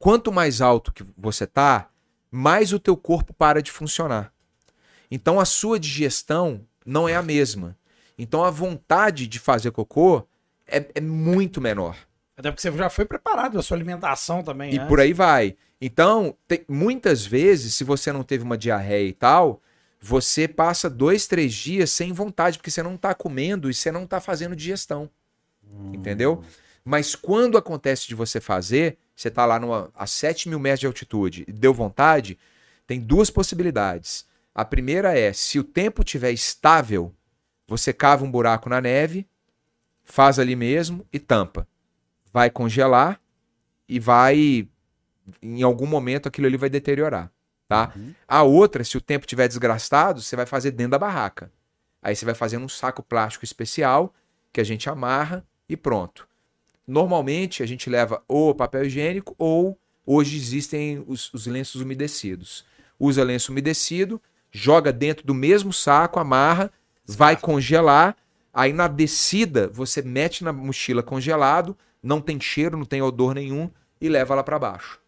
quanto 0.00 0.32
mais 0.32 0.60
alto 0.60 0.92
que 0.92 1.04
você 1.16 1.46
tá, 1.46 1.90
mais 2.30 2.72
o 2.72 2.80
teu 2.80 2.96
corpo 2.96 3.32
para 3.34 3.62
de 3.62 3.70
funcionar. 3.70 4.32
Então 5.10 5.38
a 5.38 5.44
sua 5.44 5.78
digestão 5.78 6.66
não 6.84 7.08
é 7.08 7.14
a 7.14 7.22
mesma. 7.22 7.76
Então 8.18 8.42
a 8.42 8.50
vontade 8.50 9.28
de 9.28 9.38
fazer 9.38 9.70
cocô 9.70 10.26
é, 10.66 10.86
é 10.94 11.00
muito 11.00 11.60
menor. 11.60 11.96
Até 12.36 12.50
porque 12.50 12.62
você 12.62 12.72
já 12.72 12.88
foi 12.88 13.04
preparado, 13.04 13.58
a 13.58 13.62
sua 13.62 13.76
alimentação 13.76 14.42
também. 14.42 14.74
E 14.74 14.78
né? 14.78 14.86
por 14.86 14.98
aí 14.98 15.12
vai. 15.12 15.56
Então, 15.78 16.34
tem- 16.48 16.64
muitas 16.66 17.26
vezes, 17.26 17.74
se 17.74 17.84
você 17.84 18.10
não 18.12 18.22
teve 18.22 18.42
uma 18.42 18.56
diarreia 18.56 19.08
e 19.08 19.12
tal, 19.12 19.60
você 20.00 20.48
passa 20.48 20.88
dois, 20.88 21.26
três 21.26 21.52
dias 21.52 21.90
sem 21.90 22.12
vontade, 22.12 22.56
porque 22.56 22.70
você 22.70 22.82
não 22.82 22.96
tá 22.96 23.14
comendo 23.14 23.68
e 23.68 23.74
você 23.74 23.92
não 23.92 24.06
tá 24.06 24.20
fazendo 24.20 24.56
digestão. 24.56 25.10
Entendeu? 25.92 26.42
Mas 26.84 27.14
quando 27.14 27.58
acontece 27.58 28.08
de 28.08 28.14
você 28.14 28.40
fazer, 28.40 28.98
você 29.14 29.30
tá 29.30 29.44
lá 29.44 29.58
numa, 29.58 29.90
a 29.94 30.06
7 30.06 30.48
mil 30.48 30.58
metros 30.58 30.80
de 30.80 30.86
altitude 30.86 31.44
e 31.46 31.52
deu 31.52 31.74
vontade, 31.74 32.38
tem 32.86 32.98
duas 32.98 33.30
possibilidades. 33.30 34.26
A 34.54 34.64
primeira 34.64 35.16
é, 35.16 35.32
se 35.32 35.58
o 35.58 35.64
tempo 35.64 36.02
estiver 36.02 36.32
estável, 36.32 37.14
você 37.66 37.92
cava 37.92 38.24
um 38.24 38.30
buraco 38.30 38.68
na 38.68 38.80
neve, 38.80 39.28
faz 40.02 40.38
ali 40.38 40.56
mesmo 40.56 41.06
e 41.12 41.18
tampa. 41.18 41.68
Vai 42.32 42.50
congelar 42.50 43.20
e 43.88 44.00
vai 44.00 44.68
em 45.42 45.62
algum 45.62 45.86
momento 45.86 46.26
aquilo 46.26 46.46
ali 46.46 46.56
vai 46.56 46.68
deteriorar, 46.68 47.30
tá? 47.68 47.92
A 48.26 48.42
outra, 48.42 48.82
se 48.82 48.96
o 48.96 49.00
tempo 49.00 49.26
tiver 49.26 49.46
desgastado, 49.46 50.20
você 50.20 50.34
vai 50.34 50.46
fazer 50.46 50.72
dentro 50.72 50.92
da 50.92 50.98
barraca. 50.98 51.52
Aí 52.02 52.16
você 52.16 52.24
vai 52.24 52.34
fazendo 52.34 52.64
um 52.64 52.68
saco 52.68 53.02
plástico 53.02 53.44
especial 53.44 54.12
que 54.52 54.60
a 54.60 54.64
gente 54.64 54.88
amarra 54.88 55.46
e 55.68 55.76
pronto. 55.76 56.26
Normalmente 56.90 57.62
a 57.62 57.66
gente 57.66 57.88
leva 57.88 58.20
ou 58.26 58.52
papel 58.52 58.84
higiênico 58.84 59.32
ou 59.38 59.78
hoje 60.04 60.36
existem 60.36 61.04
os, 61.06 61.32
os 61.32 61.46
lenços 61.46 61.80
umedecidos. 61.80 62.64
Usa 62.98 63.22
lenço 63.22 63.52
umedecido, 63.52 64.20
joga 64.50 64.92
dentro 64.92 65.24
do 65.24 65.32
mesmo 65.32 65.72
saco, 65.72 66.18
amarra, 66.18 66.68
vai 67.06 67.36
congelar. 67.36 68.16
Aí 68.52 68.72
na 68.72 68.88
descida 68.88 69.68
você 69.68 70.02
mete 70.02 70.42
na 70.42 70.52
mochila 70.52 71.00
congelado, 71.00 71.78
não 72.02 72.20
tem 72.20 72.40
cheiro, 72.40 72.76
não 72.76 72.84
tem 72.84 73.00
odor 73.00 73.34
nenhum 73.34 73.70
e 74.00 74.08
leva 74.08 74.34
lá 74.34 74.42
para 74.42 74.58
baixo. 74.58 74.98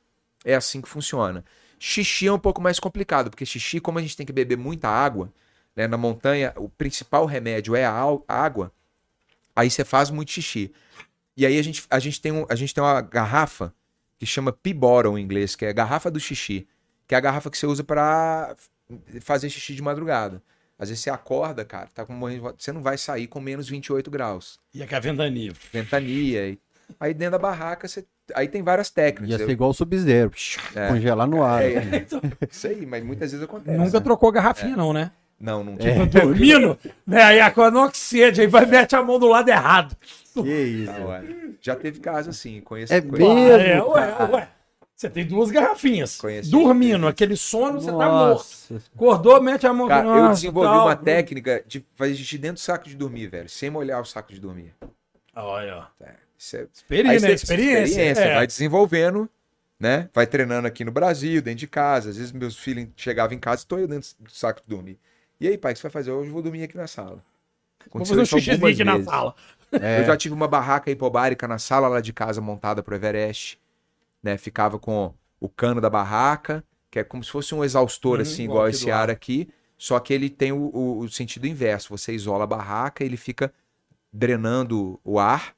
É 0.45 0.55
assim 0.55 0.81
que 0.81 0.89
funciona. 0.89 1.45
Xixi 1.81 2.29
é 2.29 2.33
um 2.33 2.39
pouco 2.39 2.63
mais 2.63 2.79
complicado, 2.79 3.29
porque 3.29 3.45
xixi, 3.45 3.81
como 3.81 3.99
a 3.99 4.03
gente 4.03 4.17
tem 4.17 4.25
que 4.25 4.33
beber 4.33 4.57
muita 4.57 4.89
água, 4.89 5.33
né, 5.75 5.89
na 5.89 5.97
montanha, 5.97 6.53
o 6.55 6.69
principal 6.69 7.27
remédio 7.27 7.75
é 7.75 7.85
a 7.85 8.09
água, 8.29 8.71
aí 9.57 9.69
você 9.69 9.85
faz 9.85 10.11
muito 10.11 10.31
xixi. 10.31 10.73
E 11.37 11.47
aí 11.47 11.59
a 11.59 11.63
gente, 11.63 11.85
a 11.91 11.99
gente, 11.99 12.21
tem, 12.21 12.33
um, 12.33 12.47
a 12.49 12.55
gente 12.55 12.75
tem 12.75 12.83
uma 12.83 13.01
garrafa 13.01 13.73
que 14.19 14.27
chama 14.27 14.53
pee 14.53 14.75
bottle 14.75 15.19
em 15.19 15.23
inglês, 15.23 15.57
que 15.57 15.65
é 15.65 15.71
a 15.71 15.73
garrafa 15.73 16.11
do 16.11 16.21
xixi, 16.21 16.67
que 17.07 17.15
é 17.15 17.19
a 17.19 17.21
garrafa 17.21 17.51
que 17.51 17.59
você 17.59 17.67
usa 17.67 17.83
para 17.83 18.55
fazer 19.21 19.49
xixi 19.49 19.75
de 19.75 19.83
madrugada. 19.83 20.43
Às 20.79 20.89
vezes 20.89 21.05
você 21.05 21.11
acorda, 21.11 21.65
cara, 21.65 21.89
tá 21.95 22.05
com 22.05 22.13
morrendo 22.13 22.55
você 22.59 22.73
não 22.73 22.83
vai 22.83 22.99
sair 22.99 23.27
com 23.27 23.41
menos 23.41 23.69
28 23.69 24.11
graus. 24.11 24.59
E 24.75 24.83
aqui 24.83 24.95
a 24.95 25.01
ventania. 25.01 25.53
Ventania. 25.73 26.49
E... 26.49 26.59
Aí 26.99 27.15
dentro 27.15 27.33
da 27.33 27.39
barraca, 27.39 27.87
você... 27.87 28.05
aí 28.35 28.49
tem 28.49 28.63
várias 28.63 28.91
técnicas. 28.91 29.31
Ia 29.31 29.43
Eu- 29.43 29.47
ser 29.47 29.53
igual 29.53 29.71
o 29.71 29.75
Sub-Zero. 29.75 30.33
É. 30.75 30.89
Congelar 30.89 31.27
no 31.27 31.43
ar. 31.43 31.63
É, 31.63 31.79
assim. 31.79 32.21
Isso 32.51 32.67
aí, 32.67 32.85
mas 32.85 33.05
muitas 33.05 33.31
vezes 33.31 33.45
acontece. 33.45 33.79
Nunca 33.79 33.99
né? 33.99 34.05
trocou 34.05 34.33
garrafinha, 34.33 34.77
não, 34.77 34.93
né? 34.93 35.13
Não, 35.43 35.65
não 35.65 35.75
É. 35.75 35.77
tinha. 35.79 36.07
Dormindo, 36.07 36.79
né? 37.05 37.21
Aí 37.23 37.41
acorda 37.41 37.77
no 37.77 37.85
oxigênio, 37.85 38.41
aí 38.41 38.47
vai 38.47 38.65
mete 38.65 38.95
a 38.95 39.03
mão 39.03 39.19
do 39.19 39.27
lado 39.27 39.49
errado. 39.49 39.97
Que 40.33 40.49
isso. 40.49 40.93
Hora. 41.03 41.27
Já 41.61 41.75
teve 41.75 41.99
caso 41.99 42.31
assim, 42.31 42.61
conheço. 42.61 42.95
É 42.95 43.01
conheço- 43.01 43.35
mesmo? 43.35 43.95
Ah, 43.97 44.01
é, 44.01 44.23
ué, 44.23 44.31
ué. 44.31 44.49
Você 44.95 45.11
tem 45.11 45.27
duas 45.27 45.51
garrafinhas. 45.51 46.17
Conheço. 46.17 46.49
Dormindo, 46.49 47.09
aquele 47.09 47.37
sono, 47.37 47.81
você 47.81 47.89
tá 47.91 47.93
morto. 48.09 48.35
Nossa. 48.35 48.83
Acordou, 48.95 49.43
mete 49.43 49.67
a 49.67 49.73
mão 49.73 49.89
Cara, 49.89 50.07
eu 50.07 50.15
Nossa, 50.15 50.35
desenvolvi 50.37 50.69
tal. 50.69 50.87
uma 50.87 50.95
técnica 50.95 51.65
de 51.67 51.85
fazer 51.97 52.15
xixi 52.15 52.39
dentro 52.39 52.55
do 52.55 52.61
saco 52.61 52.89
de 52.89 52.95
dormir, 52.95 53.27
velho. 53.27 53.49
Sem 53.49 53.69
molhar 53.69 54.01
o 54.01 54.05
saco 54.05 54.33
de 54.33 54.39
dormir. 54.39 54.73
Olha, 55.35 55.77
ó. 56.01 56.05
Isso 56.39 56.57
é... 56.57 56.67
Experiência, 56.73 57.19
você- 57.21 57.27
né? 57.27 57.35
Experiência. 57.35 58.01
é. 58.23 58.35
Vai 58.37 58.47
desenvolvendo, 58.47 59.29
né? 59.79 60.09
Vai 60.15 60.27
treinando 60.27 60.69
aqui 60.69 60.85
no 60.85 60.93
Brasil, 60.93 61.43
dentro 61.43 61.59
de 61.61 61.67
casa. 61.67 62.11
Às 62.11 62.17
vezes 62.17 62.31
meus 62.31 62.57
filhos 62.57 62.87
chegavam 62.97 63.35
em 63.37 63.41
casa 63.41 63.63
e 63.63 63.65
estou 63.65 63.79
eu 63.81 63.89
dentro 63.89 64.09
do 64.21 64.31
saco 64.31 64.61
de 64.63 64.69
dormir. 64.69 64.99
E 65.43 65.49
aí, 65.49 65.59
pai, 65.59 65.73
o 65.73 65.75
que 65.75 65.81
você 65.81 65.83
vai 65.89 65.91
fazer? 65.91 66.13
Hoje 66.13 66.29
eu 66.29 66.33
vou 66.33 66.41
dormir 66.41 66.63
aqui 66.63 66.77
na 66.77 66.87
sala. 66.87 67.17
Vou 67.97 68.07
Aconteceu 68.07 68.27
fazer 68.27 68.53
um 68.63 68.67
aqui 68.67 68.85
na 68.85 69.03
sala. 69.03 69.35
Eu 69.93 70.05
já 70.05 70.17
tive 70.17 70.33
uma 70.35 70.47
barraca 70.47 70.89
hipobárica 70.89 71.49
na 71.49 71.59
sala 71.59 71.89
lá 71.89 72.01
de 72.01 72.13
casa 72.13 72.41
montada 72.41 72.81
pro 72.81 72.95
Everest, 72.95 73.59
né? 74.23 74.39
Ficava 74.39 74.79
com 74.79 75.15
o 75.41 75.49
cano 75.49 75.81
da 75.81 75.91
barraca, 75.91 76.65
que 76.91 77.01
é 77.01 77.05
como 77.05 77.25
se 77.25 77.31
fosse 77.33 77.55
um 77.55 77.65
exaustor 77.65 78.17
Uhum, 78.17 78.23
assim, 78.23 78.45
igual 78.45 78.59
igual 78.59 78.69
esse 78.69 78.91
ar 78.93 79.11
aqui, 79.11 79.49
só 79.79 80.01
que 80.01 80.15
ele 80.15 80.31
tem 80.31 80.53
o, 80.53 80.71
o- 80.75 80.99
o 81.01 81.09
sentido 81.11 81.47
inverso. 81.47 81.91
Você 81.97 82.13
isola 82.15 82.45
a 82.45 82.47
barraca, 82.47 83.05
ele 83.05 83.17
fica 83.17 83.53
drenando 84.13 85.01
o 85.05 85.19
ar 85.19 85.57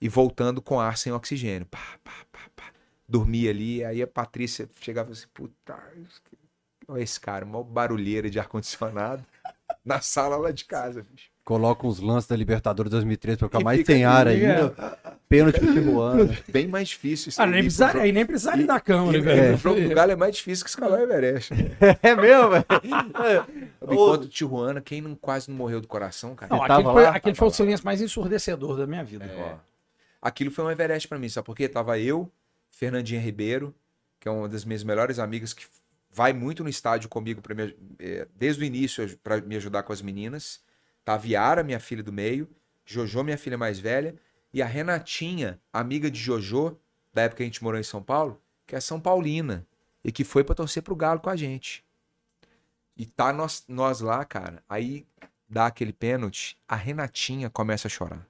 e 0.00 0.08
voltando 0.08 0.62
com 0.62 0.80
ar 0.80 0.98
sem 0.98 1.12
oxigênio. 1.12 1.66
Pá, 1.66 1.98
pá, 2.04 2.12
pá, 2.32 2.40
pá. 2.56 2.72
Dormia 3.08 3.50
ali, 3.50 3.84
aí 3.84 4.02
a 4.02 4.06
Patrícia 4.06 4.68
chegava 4.80 5.12
assim, 5.12 5.26
puta, 5.34 5.76
olha 6.88 7.02
esse 7.02 7.20
cara, 7.20 7.44
mó 7.44 7.62
barulheira 7.62 8.28
de 8.30 8.38
ar-condicionado 8.38 9.24
na 9.84 10.00
sala 10.00 10.36
lá 10.36 10.50
de 10.50 10.64
casa, 10.64 11.02
bicho. 11.08 11.28
Coloca 11.44 11.86
uns 11.86 11.98
lances 11.98 12.28
da 12.28 12.36
Libertadores 12.36 12.90
2013 12.90 13.38
pra 13.38 13.48
ficar 13.48 13.60
E 13.60 13.64
mais 13.64 13.78
fica 13.78 13.92
sem 13.94 14.04
ar 14.04 14.28
ali, 14.28 14.44
ainda. 14.44 14.98
Pênalti 15.30 15.58
pro 15.58 15.72
Tijuana. 15.72 16.38
Bem 16.48 16.66
mais 16.68 16.88
difícil 16.88 17.30
isso 17.30 17.40
Ah, 17.40 17.46
nem 17.46 17.54
pro 17.54 17.62
precisaria, 17.64 18.02
aí 18.02 18.12
nem 18.12 18.26
precisaria 18.26 18.66
da 18.66 18.78
cama, 18.78 19.12
né, 19.12 19.18
E, 19.18 19.20
velho? 19.22 19.54
O 19.54 19.56
jogo 19.56 19.80
do 19.80 19.88
Galo 19.94 20.12
é 20.12 20.16
mais 20.16 20.36
difícil 20.36 20.62
que 20.64 20.68
escalar 20.70 21.00
o 21.00 21.02
Everest. 21.02 21.54
É 22.02 22.14
mesmo, 22.14 22.50
velho? 22.50 22.66
Enquanto 23.82 24.28
Tijuana, 24.28 24.80
quem 24.82 25.00
não, 25.00 25.14
quase 25.14 25.48
não 25.50 25.56
morreu 25.56 25.80
do 25.80 25.88
coração, 25.88 26.34
cara? 26.34 26.54
Não, 26.54 26.62
aquele 26.62 26.82
tava 26.82 26.92
foi, 26.92 27.02
lá? 27.04 27.10
aquele 27.10 27.34
foi 27.34 27.46
o 27.46 27.50
lá. 27.50 27.54
silêncio 27.56 27.84
mais 27.86 28.02
ensurdecedor 28.02 28.76
da 28.76 28.86
minha 28.86 29.02
vida. 29.04 29.26
Ó, 29.38 29.56
aquilo 30.20 30.50
foi 30.50 30.64
um 30.66 30.70
Everest 30.70 31.08
pra 31.08 31.18
mim, 31.18 31.30
sabe 31.30 31.46
por 31.46 31.56
quê? 31.56 31.66
Tava 31.66 31.98
eu, 31.98 32.30
Fernandinha 32.70 33.20
Ribeiro, 33.22 33.74
que 34.20 34.28
é 34.28 34.30
uma 34.30 34.48
das 34.50 34.66
minhas 34.66 34.84
melhores 34.84 35.18
amigas, 35.18 35.54
que 35.54 35.64
vai 36.10 36.32
muito 36.32 36.62
no 36.62 36.70
estádio 36.70 37.08
comigo 37.08 37.42
eh, 37.98 38.26
desde 38.34 38.62
o 38.62 38.64
início 38.64 39.18
para 39.18 39.40
me 39.40 39.56
ajudar 39.56 39.82
com 39.82 39.92
as 39.92 40.02
meninas. 40.02 40.60
Tava 41.04 41.26
Yara, 41.26 41.62
minha 41.62 41.80
filha 41.80 42.02
do 42.02 42.12
meio, 42.12 42.48
Jojo, 42.84 43.22
minha 43.22 43.38
filha 43.38 43.58
mais 43.58 43.78
velha, 43.78 44.16
e 44.52 44.62
a 44.62 44.66
Renatinha, 44.66 45.60
amiga 45.72 46.10
de 46.10 46.18
Jojo, 46.18 46.78
da 47.12 47.22
época 47.22 47.38
que 47.38 47.42
a 47.42 47.46
gente 47.46 47.62
morou 47.62 47.78
em 47.78 47.84
São 47.84 48.02
Paulo, 48.02 48.42
que 48.66 48.74
é 48.74 48.80
São 48.80 49.00
Paulina, 49.00 49.66
e 50.02 50.10
que 50.10 50.24
foi 50.24 50.42
pra 50.42 50.54
torcer 50.54 50.82
pro 50.82 50.96
Galo 50.96 51.20
com 51.20 51.30
a 51.30 51.36
gente. 51.36 51.84
E 52.96 53.06
tá 53.06 53.32
nós, 53.32 53.64
nós 53.68 54.00
lá, 54.00 54.24
cara, 54.24 54.62
aí 54.68 55.06
dá 55.48 55.66
aquele 55.66 55.92
pênalti, 55.92 56.58
a 56.66 56.76
Renatinha 56.76 57.48
começa 57.48 57.88
a 57.88 57.90
chorar. 57.90 58.26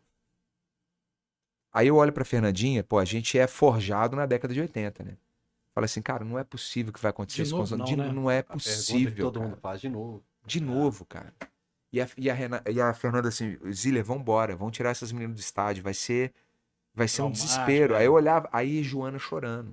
Aí 1.73 1.87
eu 1.89 1.97
olho 1.97 2.13
pra 2.13 2.25
Fernandinha, 2.25 2.83
pô, 2.83 2.99
a 2.99 3.05
gente 3.05 3.39
é 3.39 3.47
forjado 3.47 4.17
na 4.17 4.27
década 4.27 4.53
de 4.53 4.61
80, 4.61 5.05
né? 5.05 5.17
Fala 5.79 5.85
assim, 5.85 6.03
cara, 6.03 6.25
não 6.25 6.37
é 6.37 6.43
possível 6.43 6.93
que 6.93 7.01
vai 7.01 7.11
acontecer 7.11 7.37
De 7.37 7.43
isso. 7.43 7.53
com 7.53 7.59
novo 7.59 7.73
os- 7.73 7.79
não, 7.79 7.85
de- 7.87 7.97
né? 7.97 8.11
não 8.13 8.29
é 8.29 8.43
possível. 8.43 9.25
todo 9.27 9.35
cara. 9.39 9.47
mundo 9.49 9.61
faz 9.61 9.81
de 9.81 9.89
novo. 9.89 10.25
De 10.45 10.61
novo, 10.61 11.05
cara. 11.05 11.33
E 11.93 12.01
a, 12.01 12.09
e 12.17 12.29
a, 12.29 12.35
Rena- 12.35 12.63
e 12.69 12.81
a 12.81 12.93
Fernanda 12.93 13.29
assim, 13.29 13.57
Zília, 13.71 14.03
vambora, 14.03 14.57
vamos 14.57 14.77
tirar 14.77 14.91
essas 14.91 15.13
meninas 15.13 15.37
do 15.37 15.41
estádio, 15.41 15.85
vai 15.85 15.95
ser, 15.95 16.33
vai 16.93 17.07
ser 17.07 17.23
um 17.23 17.31
desespero. 17.31 17.95
é. 17.95 17.99
Aí 17.99 18.07
eu 18.07 18.13
olhava, 18.13 18.49
aí 18.53 18.83
Joana 18.83 19.21
chorando. 19.21 19.73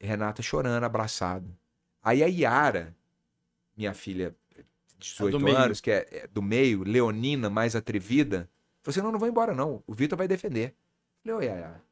Renata 0.00 0.42
chorando, 0.42 0.84
abraçado. 0.84 1.48
Aí 2.00 2.22
a 2.22 2.26
Yara, 2.26 2.94
minha 3.76 3.94
filha 3.94 4.32
de 4.54 4.60
A 4.60 5.24
do 5.24 5.30
18 5.30 5.40
meio. 5.40 5.56
anos, 5.56 5.80
que 5.80 5.90
é, 5.90 6.06
é 6.12 6.26
do 6.28 6.40
meio, 6.40 6.84
leonina, 6.84 7.50
mais 7.50 7.74
atrevida, 7.74 8.48
assim, 8.86 9.00
não, 9.00 9.10
não 9.10 9.18
vou 9.18 9.28
embora 9.28 9.52
não, 9.54 9.82
o 9.88 9.92
Vitor 9.92 10.16
vai 10.16 10.28
defender. 10.28 10.74
Eu 11.24 11.34
falei, 11.34 11.48
oi, 11.48 11.52
Yaya. 11.52 11.82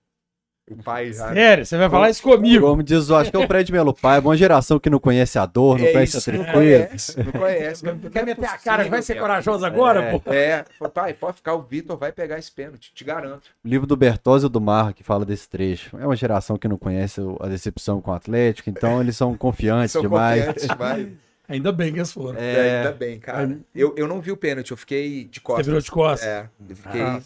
O 0.71 0.77
pai 0.83 1.13
já... 1.13 1.33
Sério, 1.35 1.67
você 1.67 1.77
vai 1.77 1.91
falar 1.91 2.09
isso 2.09 2.23
comigo. 2.23 2.65
Como 2.67 2.83
diz, 2.85 3.09
eu 3.09 3.17
acho 3.17 3.31
que 3.31 3.37
é 3.37 3.41
o 3.41 3.47
Fred 3.49 3.71
Melo 3.73 3.93
Pai, 3.93 4.19
é 4.19 4.21
uma 4.21 4.37
geração 4.37 4.79
que 4.79 4.89
não 4.89 5.01
conhece 5.01 5.37
a 5.39 5.45
dor, 5.45 5.77
não 5.79 5.87
É 5.87 5.93
conhece 5.93 6.17
isso, 6.19 6.31
a 6.31 6.33
não 6.33 6.45
tristeza. 6.45 6.59
conhece, 6.87 7.19
não 7.25 7.33
conhece. 7.33 8.11
Quer 8.11 8.25
meter 8.25 8.45
a 8.47 8.59
cara, 8.59 8.85
vai 8.89 9.03
ser 9.03 9.17
corajoso. 9.19 9.67
agora, 9.67 10.19
pô? 10.21 10.33
É, 10.33 10.65
falei, 10.79 10.93
pai, 10.93 11.15
pode 11.15 11.37
ficar, 11.39 11.55
o 11.55 11.63
Vitor 11.63 11.97
vai 11.99 12.13
pegar 12.13 12.39
esse 12.39 12.51
pênalti, 12.51 12.93
te 12.95 13.03
garanto. 13.05 13.51
O 13.65 13.69
livro 13.69 13.87
do 13.89 13.97
Bertozzi 13.97 14.47
e 14.47 14.49
do 14.49 14.61
Marra 14.61 14.93
que 14.93 15.03
fala 15.03 15.25
desse 15.27 15.49
trecho. 15.49 15.97
É 15.99 16.07
uma 16.07 16.17
geração 16.17 16.57
que 16.57 16.69
não 16.69 16.79
conhece 16.79 17.21
a 17.41 17.49
decepção 17.49 18.01
com 18.01 18.13
o 18.13 18.15
Atlético, 18.15 18.71
então 18.71 19.01
eles 19.01 19.17
são 19.17 19.37
confiantes 19.37 19.91
São 19.93 20.03
demais. 20.03 20.45
confiantes 20.47 20.69
demais. 20.69 21.09
Ainda 21.49 21.73
bem 21.73 21.93
que 21.93 21.99
eles 21.99 22.13
foram. 22.13 22.39
É, 22.39 22.77
ainda 22.79 22.89
É, 22.89 22.93
bem, 22.93 23.19
cara. 23.19 23.59
Eu, 23.75 23.95
eu 23.99 24.07
não 24.09 24.21
vi 24.23 24.31
o 24.31 24.37
pênalti, 24.37 24.71
eu 24.71 24.77
fiquei 24.77 25.25
de 25.25 25.39
Você 25.39 25.41
costas. 25.41 25.67
virou 25.67 25.81
de 25.83 25.91
costas. 25.91 26.27
É, 26.29 26.49
eu 26.71 26.77
fiquei, 26.77 27.01
Ah. 27.03 27.21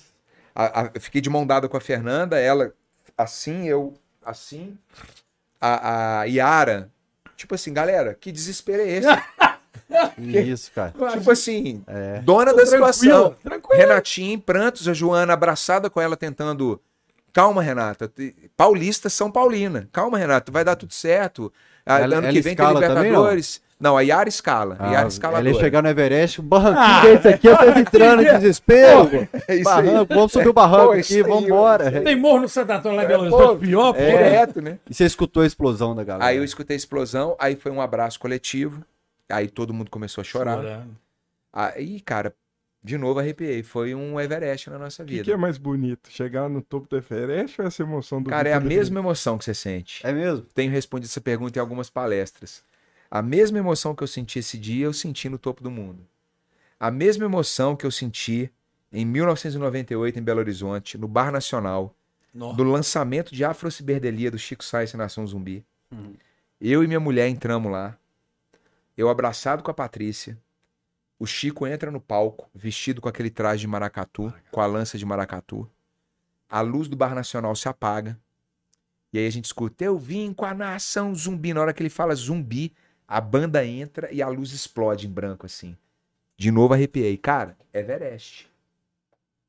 a- 0.55 0.81
a- 0.81 0.91
eu 0.95 1.01
fiquei 1.01 1.21
de 1.21 1.29
mão 1.31 1.47
dada 1.47 1.69
com 1.69 1.77
a 1.77 1.81
Fernanda, 1.81 2.41
ela 2.41 2.73
assim, 3.17 3.69
eu 3.69 3.95
assim, 4.25 4.77
a, 5.61 6.21
a 6.21 6.25
Yara, 6.25 6.91
tipo 7.37 7.55
assim, 7.55 7.73
galera, 7.73 8.15
que 8.15 8.33
desespero 8.33 8.83
é 8.83 8.89
esse? 8.89 9.09
isso, 10.19 10.73
cara. 10.73 10.93
tipo 11.13 11.31
assim, 11.31 11.83
É. 11.87 12.19
dona 12.21 12.53
da 12.55 12.67
situação. 12.67 13.31
Tranquilo, 13.31 13.39
tranquilo. 13.43 13.81
Renatinha 13.81 14.33
em 14.35 14.39
prantos, 14.39 14.89
a 14.89 14.93
Joana 14.93 15.33
abraçada 15.35 15.89
com 15.89 16.01
ela 16.01 16.17
tentando. 16.17 16.81
Calma, 17.33 17.63
Renata. 17.63 18.11
Paulista 18.57 19.11
São 19.11 19.31
Paulina. 19.31 19.89
Calma, 19.93 20.17
Renata, 20.19 20.51
vai 20.51 20.65
dar 20.65 20.75
tudo 20.75 20.95
certo. 20.95 21.53
Ah, 21.85 22.01
Ela- 22.01 22.17
ano 22.17 22.27
ela 22.27 22.33
que 22.33 22.41
vem 22.41 22.57
tem 22.57 22.67
Libertadores. 22.67 23.61
Não? 23.81 23.97
a 23.97 24.01
Yara 24.03 24.29
escala. 24.29 24.77
a 24.79 24.89
Ah, 24.89 24.93
Yara 24.93 25.09
escala 25.09 25.41
ia 25.43 25.55
chegar 25.55 25.83
no 25.83 25.89
Everest, 25.89 26.41
o 26.41 26.45
Ah, 26.45 26.47
barranquinho 26.47 27.01
que 27.01 27.07
é 27.07 27.15
esse 27.15 27.29
aqui, 27.29 27.47
eu 27.47 27.57
tô 27.59 27.65
entrando 27.79 28.23
em 28.23 28.25
desespero. 28.27 29.09
pô. 29.09 29.17
É 29.17 29.57
isso 29.57 29.69
aí. 29.69 29.85
Barranco, 29.85 30.15
vamos 30.15 30.33
subir 30.33 30.49
o 30.49 30.53
barranco 30.53 30.87
Pô, 30.87 30.93
aqui, 30.93 31.15
aí, 31.17 31.23
vambora. 31.23 32.03
Tem 32.03 32.17
morro 32.17 32.41
no 32.41 32.49
Santo 32.49 32.71
Antônio 32.71 32.97
lá 32.97 33.03
em 33.03 33.05
É, 33.07 33.09
Belo 33.09 33.29
pô, 33.29 33.37
Horizonte, 33.37 33.61
pior, 33.67 33.93
pô. 33.93 33.99
Direto, 34.01 34.61
né? 34.63 34.79
E 34.89 34.95
você 34.95 35.05
escutou 35.05 35.43
a 35.43 35.47
explosão 35.47 35.95
da 35.95 36.05
galera? 36.05 36.27
Aí 36.31 36.37
eu 36.37 36.45
escutei 36.45 36.75
a 36.75 36.79
explosão, 36.79 37.37
aí 37.39 37.57
foi 37.57 37.71
um 37.73 37.81
abraço 37.81 38.19
coletivo. 38.21 38.83
Aí 39.29 39.49
todo 39.49 39.75
mundo 39.75 39.91
começou 39.91 40.23
a 40.23 40.25
chorar. 40.25 40.57
Chorando. 40.57 40.97
Aí, 41.53 42.01
cara, 42.01 42.33
de 42.83 42.97
novo 42.97 43.19
arrepiei. 43.19 43.63
Foi 43.63 43.95
um 43.95 44.21
Everest 44.21 44.71
na 44.71 44.79
nossa 44.79 45.03
O 45.03 45.07
que, 45.07 45.13
vida. 45.15 45.25
que 45.25 45.33
é 45.33 45.37
mais 45.37 45.59
bonito? 45.59 46.11
Chegar 46.11 46.49
no 46.49 46.63
topo 46.63 46.87
do 46.89 46.97
Everest 46.97 47.61
ou 47.61 47.67
essa 47.67 47.83
emoção 47.83 48.23
do 48.23 48.31
Cara, 48.31 48.49
é 48.49 48.53
a 48.53 48.61
mesma 48.61 49.01
emoção 49.01 49.37
que 49.37 49.45
você 49.45 49.55
sente. 49.55 50.07
É 50.07 50.13
mesmo? 50.13 50.47
Tenho 50.55 50.71
respondido 50.71 51.09
essa 51.11 51.21
pergunta 51.21 51.59
em 51.59 51.61
algumas 51.61 51.91
palestras. 51.91 52.63
A 53.11 53.23
mesma 53.23 53.59
emoção 53.59 53.95
que 53.95 54.03
eu 54.03 54.09
senti 54.09 54.39
esse 54.39 54.59
dia, 54.59 54.87
eu 54.87 54.93
senti 54.93 55.29
no 55.29 55.39
topo 55.39 55.63
do 55.63 55.71
mundo. 55.71 56.07
A 56.79 56.91
mesma 56.91 57.25
emoção 57.25 57.77
que 57.77 57.87
eu 57.87 57.91
senti 57.91 58.53
em 58.93 59.05
1998 59.05 60.19
em 60.19 60.23
Belo 60.23 60.41
Horizonte, 60.41 60.99
no 60.99 61.09
Bar 61.09 61.31
Nacional, 61.31 61.95
Nó. 62.33 62.53
do 62.53 62.65
lançamento 62.65 63.35
de 63.35 63.45
Afrociberdelia 63.45 64.31
do 64.31 64.39
Chico 64.39 64.65
Sainz 64.65 64.93
e 64.93 64.97
Nação 64.97 65.27
Zumbi. 65.27 65.65
Uhum. 65.91 66.15
Eu 66.61 66.83
e 66.83 66.87
minha 66.87 67.01
mulher 67.01 67.29
entramos 67.29 67.71
lá. 67.71 67.97
Eu 68.97 69.09
abraçado 69.09 69.63
com 69.63 69.71
a 69.71 69.75
Patrícia. 69.75 70.39
O 71.19 71.27
Chico 71.27 71.67
entra 71.67 71.91
no 71.91 72.01
palco, 72.01 72.49
vestido 72.55 73.01
com 73.01 73.09
aquele 73.09 73.31
traje 73.31 73.61
de 73.61 73.67
maracatu, 73.67 74.33
com 74.51 74.61
a 74.61 74.67
lança 74.67 74.99
de 74.99 75.07
maracatu. 75.07 75.71
A 76.49 76.61
luz 76.61 76.89
do 76.89 76.97
Bar 76.97 77.15
Nacional 77.15 77.57
se 77.57 77.69
apaga. 77.69 78.19
E 79.13 79.19
aí 79.19 79.27
a 79.27 79.31
gente 79.31 79.47
escuta, 79.47 79.85
eu 79.85 79.99
vim 79.99 80.33
com 80.33 80.45
a 80.45 80.53
nação 80.53 81.15
zumbi. 81.15 81.55
Na 81.55 81.63
hora 81.63 81.73
que 81.73 81.83
ele 81.83 81.89
fala 81.89 82.15
zumbi, 82.15 82.75
a 83.09 83.21
banda 83.21 83.65
entra 83.65 84.13
e 84.13 84.21
a 84.23 84.29
luz 84.29 84.53
explode 84.53 85.07
em 85.07 85.11
branco, 85.11 85.47
assim. 85.47 85.77
De 86.37 86.51
novo 86.51 86.75
arrepiei. 86.75 87.17
Cara, 87.17 87.57
Everest. 87.73 88.49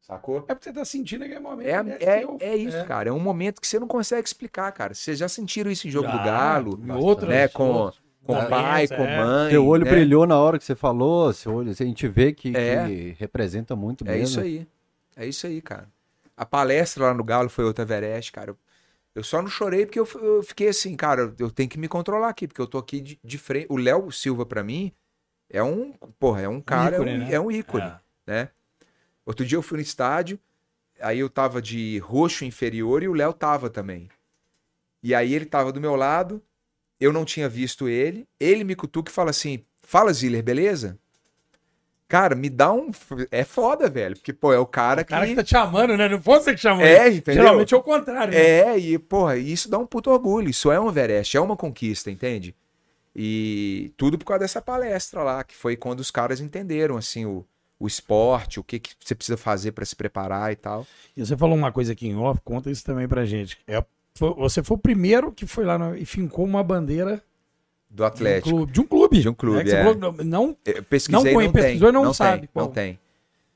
Sacou? 0.02 0.38
É 0.48 0.56
porque 0.56 0.64
você 0.70 0.74
tá 0.74 0.86
sentindo 0.86 1.26
aquele 1.26 1.40
momento. 1.42 1.68
É, 1.68 1.84
né, 1.84 1.98
é, 2.00 2.26
é 2.40 2.56
isso, 2.56 2.78
é. 2.78 2.86
cara. 2.86 3.10
É 3.10 3.12
um 3.12 3.20
momento 3.20 3.60
que 3.60 3.68
você 3.68 3.78
não 3.78 3.88
consegue 3.88 4.26
explicar, 4.26 4.72
cara. 4.72 4.94
Vocês 4.94 5.18
já 5.20 5.28
sentiram 5.28 5.70
isso 5.70 5.86
em 5.88 5.92
Jogo 5.92 6.08
do 6.10 6.18
Já, 6.18 6.24
Galo, 6.24 6.80
em 6.82 6.92
outras- 6.92 7.30
né? 7.30 7.48
Com, 7.50 7.70
outros 7.72 8.02
com 8.24 8.34
pai, 8.46 8.88
com 8.88 9.04
é. 9.04 9.18
mãe. 9.18 9.52
Seu 9.52 9.66
olho 9.68 9.84
né? 9.84 9.92
brilhou 9.92 10.26
na 10.26 10.38
hora 10.38 10.58
que 10.58 10.64
você 10.64 10.76
falou, 10.76 11.34
seu 11.34 11.54
olho, 11.54 11.72
a 11.72 11.74
gente 11.74 12.08
vê 12.08 12.32
que, 12.32 12.56
É. 12.56 12.86
que 12.86 13.16
representa 13.20 13.76
muito 13.76 14.06
É 14.08 14.12
mesmo. 14.12 14.24
isso 14.24 14.40
aí. 14.40 14.68
É 15.16 15.26
isso 15.26 15.46
aí, 15.48 15.62
cara. 15.62 15.90
A 16.38 16.46
palestra 16.46 17.06
lá 17.06 17.14
no 17.14 17.24
Galo 17.24 17.50
foi 17.50 17.66
outra 17.66 17.84
Everest, 17.84 18.32
cara. 18.32 18.52
Eu, 18.52 18.58
eu 19.18 19.24
só 19.24 19.42
não 19.42 19.50
chorei 19.50 19.84
porque 19.84 20.00
eu, 20.00 20.08
eu 20.22 20.44
fiquei 20.44 20.68
assim, 20.68 20.96
cara, 20.96 21.34
eu 21.40 21.50
tenho 21.50 21.68
que 21.68 21.80
me 21.80 21.88
controlar 21.88 22.30
aqui, 22.30 22.48
porque 22.48 22.62
eu 22.62 22.68
tô 22.68 22.78
aqui 22.78 23.02
de, 23.02 23.20
de 23.24 23.38
frente. 23.40 23.66
O 23.68 23.76
Léo 23.76 24.12
Silva, 24.12 24.46
pra 24.46 24.64
mim, 24.64 24.92
é 25.50 25.64
um. 25.64 25.92
Porra, 26.20 26.42
é 26.42 26.48
um 26.48 26.62
cara, 26.62 26.98
ícone, 26.98 27.10
é, 27.10 27.16
um, 27.16 27.18
né? 27.18 27.34
é 27.34 27.40
um 27.40 27.52
ícone, 27.52 27.84
É. 27.84 28.00
né? 28.28 28.50
Outro 29.26 29.44
dia 29.44 29.58
eu 29.58 29.64
fui 29.64 29.78
no 29.80 29.82
estádio, 29.82 30.40
aí 31.02 31.18
eu 31.18 31.32
tava 31.32 31.60
de 31.60 31.98
roxo 31.98 32.46
inferior 32.46 33.02
e 33.02 33.08
o 33.08 33.14
Léo 33.14 33.34
tava 33.34 33.72
também. 33.72 34.08
E 35.02 35.16
aí 35.16 35.34
ele 35.34 35.46
tava 35.46 35.72
do 35.72 35.82
meu 35.82 35.96
lado, 35.96 36.40
eu 37.00 37.12
não 37.12 37.26
tinha 37.26 37.50
visto 37.50 37.90
ele, 37.90 38.28
ele 38.40 38.64
me 38.64 38.76
cutuca 38.76 39.10
e 39.12 39.14
fala 39.16 39.32
assim: 39.32 39.66
Fala, 39.82 40.14
Ziller, 40.14 40.44
beleza? 40.44 41.00
Cara, 42.08 42.36
me 42.36 42.50
dá 42.50 42.72
um. 42.72 42.90
É 43.32 43.44
foda, 43.44 43.90
velho. 43.90 44.16
Porque, 44.16 44.32
pô, 44.32 44.54
é 44.54 44.60
o 44.60 44.66
cara 44.66 45.02
O 45.02 45.06
que. 45.06 45.10
cara 45.12 45.28
que 45.28 45.36
tá 45.36 45.44
te 45.44 45.50
chamando, 45.50 45.98
né? 45.98 46.08
Não 46.08 46.22
foi 46.22 46.40
você 46.40 46.54
que 46.54 46.62
chamou. 46.62 46.86
É, 46.86 47.08
ele. 47.08 47.18
entendeu? 47.18 47.44
Geralmente 47.44 47.74
é 47.74 47.78
o 47.78 47.84
contrário. 47.84 48.34
né? 48.34 48.40
É, 48.40 48.78
e, 48.80 48.98
porra, 48.98 49.36
isso 49.38 49.70
dá 49.70 49.78
um 49.78 49.86
puto 49.86 50.10
orgulho. 50.10 50.50
Isso 50.50 50.72
é 50.72 50.80
um 50.80 50.88
Everest, 50.88 51.36
é 51.36 51.42
uma 51.42 51.58
conquista, 51.58 52.10
entende? 52.10 52.56
E 53.16 53.92
tudo 53.98 54.18
por 54.18 54.26
causa 54.26 54.42
dessa 54.42 54.62
palestra 54.62 55.24
lá, 55.24 55.44
que 55.44 55.56
foi 55.56 55.76
quando 55.76 56.00
os 56.00 56.12
caras 56.12 56.40
entenderam, 56.40 56.98
assim, 56.98 57.26
o, 57.26 57.44
o 57.80 57.88
esporte, 57.88 58.60
o 58.60 58.64
que, 58.64 58.80
que 58.80 58.92
você 59.04 59.16
precisa 59.16 59.36
fazer 59.38 59.72
pra 59.72 59.84
se 59.86 59.96
preparar 59.96 60.52
e 60.52 60.56
tal. 60.56 60.86
E 61.16 61.26
você 61.26 61.36
falou 61.36 61.56
uma 61.58 61.72
coisa 61.72 61.94
aqui 61.94 62.08
em 62.08 62.16
off, 62.16 62.40
conta 62.44 62.70
isso 62.70 62.84
também 62.86 63.08
pra 63.08 63.26
gente. 63.26 63.58
É, 63.68 63.84
foi- 64.16 64.34
você 64.36 64.62
foi 64.64 64.78
o 64.78 64.80
primeiro 64.80 65.32
que 65.32 65.48
foi 65.48 65.66
lá 65.66 65.78
no- 65.78 65.96
e 65.96 66.06
fincou 66.06 66.46
uma 66.46 66.64
bandeira 66.64 67.22
Do 67.90 67.96
de 67.96 68.02
um 68.04 68.06
Atlético. 68.06 68.50
clube. 68.50 68.72
De 68.72 68.80
um 68.82 68.86
clube. 68.86 69.22
De 69.22 69.30
um 69.30 69.34
clube, 69.34 69.64
né, 69.64 69.80
é. 69.80 69.84
falou, 69.84 70.14
não, 70.24 70.58
Eu 70.66 70.84
pesquisei, 70.84 71.34
Não 71.34 71.42
não, 71.42 71.52
pesquisou 71.52 71.90
e 71.90 71.92
não 71.92 72.04
não 72.06 72.14
sabe 72.14 72.42
Tem, 72.48 72.50
não 72.56 72.68
tem. 72.72 73.00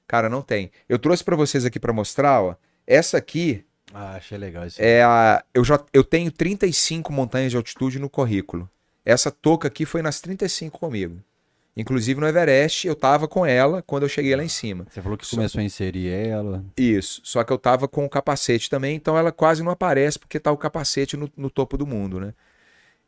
Cara, 0.07 0.29
não 0.29 0.41
tem. 0.41 0.71
Eu 0.89 0.97
trouxe 0.99 1.23
pra 1.23 1.35
vocês 1.35 1.65
aqui 1.65 1.79
pra 1.79 1.93
mostrar, 1.93 2.41
ó. 2.41 2.55
Essa 2.87 3.17
aqui 3.17 3.63
Ah, 3.93 4.15
achei 4.15 4.37
legal 4.37 4.65
isso. 4.65 4.81
é 4.81 5.03
a. 5.03 5.43
Eu, 5.53 5.63
já, 5.63 5.79
eu 5.93 6.03
tenho 6.03 6.31
35 6.31 7.11
montanhas 7.13 7.51
de 7.51 7.57
altitude 7.57 7.99
no 7.99 8.09
currículo. 8.09 8.69
Essa 9.05 9.31
touca 9.31 9.67
aqui 9.67 9.85
foi 9.85 10.01
nas 10.01 10.19
35 10.21 10.79
comigo. 10.79 11.17
Inclusive 11.75 12.19
no 12.19 12.27
Everest, 12.27 12.85
eu 12.85 12.95
tava 12.95 13.27
com 13.29 13.45
ela 13.45 13.81
quando 13.81 14.03
eu 14.03 14.09
cheguei 14.09 14.35
lá 14.35 14.43
em 14.43 14.49
cima. 14.49 14.85
Você 14.89 15.01
falou 15.01 15.17
que 15.17 15.27
começou 15.29 15.61
a 15.61 15.63
inserir 15.63 16.09
ela. 16.09 16.65
Isso. 16.75 17.21
Só 17.23 17.43
que 17.45 17.53
eu 17.53 17.57
tava 17.57 17.87
com 17.87 18.03
o 18.03 18.09
capacete 18.09 18.69
também, 18.69 18.95
então 18.95 19.17
ela 19.17 19.31
quase 19.31 19.63
não 19.63 19.71
aparece 19.71 20.19
porque 20.19 20.37
tá 20.39 20.51
o 20.51 20.57
capacete 20.57 21.15
no, 21.15 21.31
no 21.37 21.49
topo 21.49 21.77
do 21.77 21.87
mundo, 21.87 22.19
né? 22.19 22.33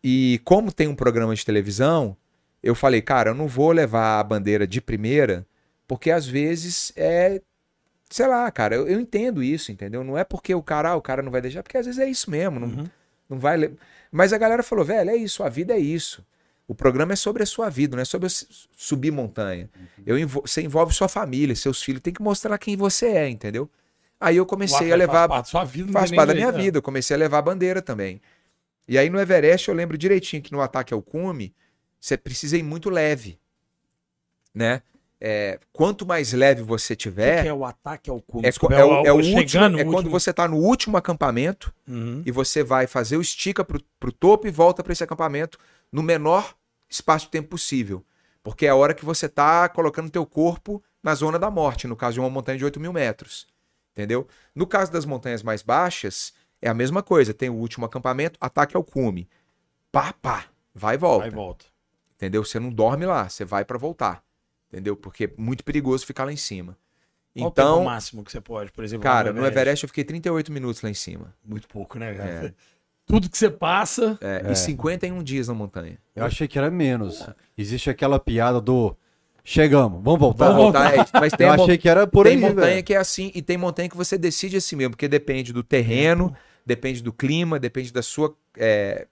E 0.03 0.41
como 0.43 0.71
tem 0.71 0.87
um 0.87 0.95
programa 0.95 1.33
de 1.35 1.45
televisão, 1.45 2.15
eu 2.61 2.75
falei, 2.75 3.01
cara, 3.01 3.29
eu 3.31 3.35
não 3.35 3.47
vou 3.47 3.71
levar 3.71 4.19
a 4.19 4.23
bandeira 4.23 4.67
de 4.67 4.81
primeira, 4.81 5.45
porque 5.87 6.11
às 6.11 6.27
vezes 6.27 6.91
é. 6.95 7.41
Sei 8.09 8.27
lá, 8.27 8.49
cara, 8.51 8.75
eu, 8.75 8.87
eu 8.87 8.99
entendo 8.99 9.41
isso, 9.41 9.71
entendeu? 9.71 10.03
Não 10.03 10.15
é 10.17 10.23
porque 10.23 10.53
o 10.53 10.61
cara, 10.61 10.89
ah, 10.89 10.95
o 10.95 11.01
cara 11.01 11.23
não 11.23 11.31
vai 11.31 11.41
deixar, 11.41 11.63
porque 11.63 11.77
às 11.77 11.85
vezes 11.85 11.99
é 11.99 12.07
isso 12.07 12.29
mesmo. 12.29 12.59
Não, 12.59 12.67
Uhum. 12.67 12.85
não 13.29 13.39
vai. 13.39 13.57
le- 13.57 13.73
Mas 14.11 14.31
a 14.33 14.37
galera 14.37 14.61
falou, 14.61 14.85
velho, 14.85 15.09
é 15.09 15.15
isso, 15.15 15.41
a 15.43 15.49
vida 15.49 15.73
é 15.73 15.79
isso. 15.79 16.23
O 16.67 16.75
programa 16.75 17.13
é 17.13 17.15
sobre 17.15 17.41
a 17.41 17.45
sua 17.45 17.69
vida, 17.69 17.95
não 17.95 18.01
é 18.01 18.05
sobre 18.05 18.29
subir 18.77 19.09
montanha. 19.11 19.67
Eu 20.05 20.17
envol- 20.19 20.43
Você 20.45 20.61
envolve 20.61 20.93
sua 20.93 21.07
família, 21.07 21.55
seus 21.55 21.81
filhos, 21.81 22.01
tem 22.01 22.13
que 22.13 22.21
mostrar 22.21 22.55
quem 22.59 22.77
você 22.77 23.07
é, 23.07 23.29
entendeu? 23.29 23.67
Aí 24.19 24.37
eu 24.37 24.45
comecei 24.45 24.91
a 24.91 24.95
levar. 24.95 25.13
Faz 25.13 25.27
parte 25.27 25.45
da 25.45 25.49
sua 25.49 25.63
vida. 25.65 25.91
Faz 25.91 26.11
parte 26.11 26.27
da 26.27 26.33
minha 26.35 26.45
jeito, 26.51 26.61
vida. 26.63 26.77
Eu 26.77 26.81
comecei 26.83 27.15
a 27.15 27.19
levar 27.19 27.39
a 27.39 27.41
bandeira 27.41 27.81
também. 27.81 28.21
E 28.87 28.97
aí 28.97 29.09
no 29.09 29.19
Everest 29.19 29.69
eu 29.69 29.75
lembro 29.75 29.97
direitinho 29.97 30.41
que 30.41 30.51
no 30.51 30.61
ataque 30.61 30.93
ao 30.93 31.01
cume, 31.01 31.55
você 31.99 32.17
precisa 32.17 32.57
ir 32.57 32.63
muito 32.63 32.89
leve. 32.89 33.39
Né? 34.53 34.81
É, 35.25 35.57
quanto 35.71 36.05
mais 36.05 36.33
leve 36.33 36.61
você 36.61 36.93
O 36.93 36.97
que 36.97 37.03
tiver, 37.03 37.43
que 37.43 37.47
é 37.47 37.53
o 37.53 37.63
ataque 37.63 38.09
ao 38.09 38.21
cume? 38.21 38.45
é, 38.45 38.51
co- 38.51 38.71
é 38.73 38.83
o, 38.83 39.05
é 39.05 39.13
o 39.13 39.23
chegando 39.23 39.75
último, 39.77 39.79
é 39.79 39.85
quando 39.93 40.09
você 40.09 40.31
está 40.31 40.47
no 40.49 40.57
último 40.57 40.97
acampamento 40.97 41.73
Uhum. 41.87 42.21
e 42.25 42.31
você 42.31 42.61
vai 42.61 42.87
fazer 42.87 43.15
o 43.15 43.21
estica 43.21 43.63
pro, 43.63 43.81
pro 43.99 44.11
topo 44.11 44.47
e 44.47 44.51
volta 44.51 44.83
para 44.83 44.91
esse 44.91 45.03
acampamento 45.03 45.57
no 45.91 46.03
menor 46.03 46.53
espaço 46.89 47.25
de 47.25 47.31
tempo 47.31 47.49
possível. 47.49 48.05
Porque 48.43 48.65
é 48.65 48.69
a 48.69 48.75
hora 48.75 48.93
que 48.93 49.05
você 49.05 49.29
tá 49.29 49.69
colocando 49.69 50.09
teu 50.09 50.25
corpo 50.25 50.83
na 51.01 51.15
zona 51.15 51.39
da 51.39 51.49
morte, 51.49 51.87
no 51.87 51.95
caso 51.95 52.15
de 52.15 52.19
uma 52.19 52.29
montanha 52.29 52.57
de 52.57 52.65
8 52.65 52.77
mil 52.79 52.91
metros. 52.91 53.47
Entendeu? 53.93 54.27
No 54.53 54.67
caso 54.67 54.91
das 54.91 55.05
montanhas 55.05 55.41
mais 55.41 55.61
baixas, 55.61 56.33
é 56.63 56.69
a 56.69 56.73
mesma 56.73 57.03
coisa. 57.03 57.33
Tem 57.33 57.49
o 57.49 57.53
último 57.55 57.85
acampamento, 57.85 58.37
ataque 58.41 58.75
ao 58.75 58.83
cume. 58.83 59.27
Pá, 59.91 60.13
pá, 60.13 60.45
vai 60.73 60.95
e 60.95 60.97
volta. 60.97 61.25
Aí 61.25 61.31
volta. 61.31 61.65
Entendeu? 62.15 62.43
Você 62.43 62.59
não 62.59 62.69
dorme 62.69 63.05
lá, 63.05 63.27
você 63.29 63.43
vai 63.45 63.65
para 63.65 63.77
voltar. 63.77 64.23
Entendeu? 64.71 64.95
Porque 64.95 65.25
é 65.25 65.29
muito 65.37 65.63
perigoso 65.63 66.05
ficar 66.05 66.23
lá 66.25 66.31
em 66.31 66.37
cima. 66.37 66.77
Qual 67.35 67.47
o 67.47 67.51
Então, 67.51 67.83
máximo 67.83 68.23
que 68.23 68.31
você 68.31 68.39
pode, 68.39 68.71
por 68.71 68.83
exemplo, 68.83 69.03
cara, 69.03 69.33
no 69.33 69.45
Everest 69.45 69.83
eu 69.83 69.87
fiquei 69.89 70.03
38 70.03 70.51
minutos 70.51 70.81
lá 70.81 70.89
em 70.89 70.93
cima. 70.93 71.33
Muito 71.43 71.67
pouco, 71.67 71.97
né, 71.99 72.13
cara? 72.13 72.29
É. 72.47 72.53
Tudo 73.05 73.29
que 73.29 73.37
você 73.37 73.49
passa. 73.49 74.17
É, 74.21 74.49
E 74.51 74.55
51 74.55 75.21
dias 75.21 75.49
na 75.49 75.53
montanha. 75.53 75.97
Eu 76.15 76.25
achei 76.25 76.47
que 76.47 76.57
era 76.57 76.71
menos. 76.71 77.27
Existe 77.57 77.89
aquela 77.89 78.17
piada 78.19 78.61
do 78.61 78.95
chegamos, 79.43 80.01
vamos 80.01 80.19
voltar. 80.19 80.47
Vamos 80.47 80.63
voltar, 80.63 80.95
é. 80.95 81.05
Mas 81.19 81.33
tem 81.37 81.47
Eu 81.47 81.53
achei 81.53 81.77
que 81.77 81.89
era 81.89 82.07
por 82.07 82.25
tem 82.25 82.35
aí, 82.35 82.41
montanha 82.41 82.75
velho. 82.75 82.83
que 82.83 82.93
é 82.93 82.97
assim, 82.97 83.31
e 83.35 83.41
tem 83.41 83.57
montanha 83.57 83.89
que 83.89 83.97
você 83.97 84.17
decide 84.17 84.55
assim 84.57 84.75
mesmo, 84.77 84.91
porque 84.91 85.07
depende 85.07 85.51
do 85.51 85.61
terreno, 85.61 86.33
depende 86.65 87.01
do 87.03 87.11
clima, 87.13 87.59
depende 87.59 87.91
da 87.91 88.01
sua 88.01 88.35
é, 88.57 89.07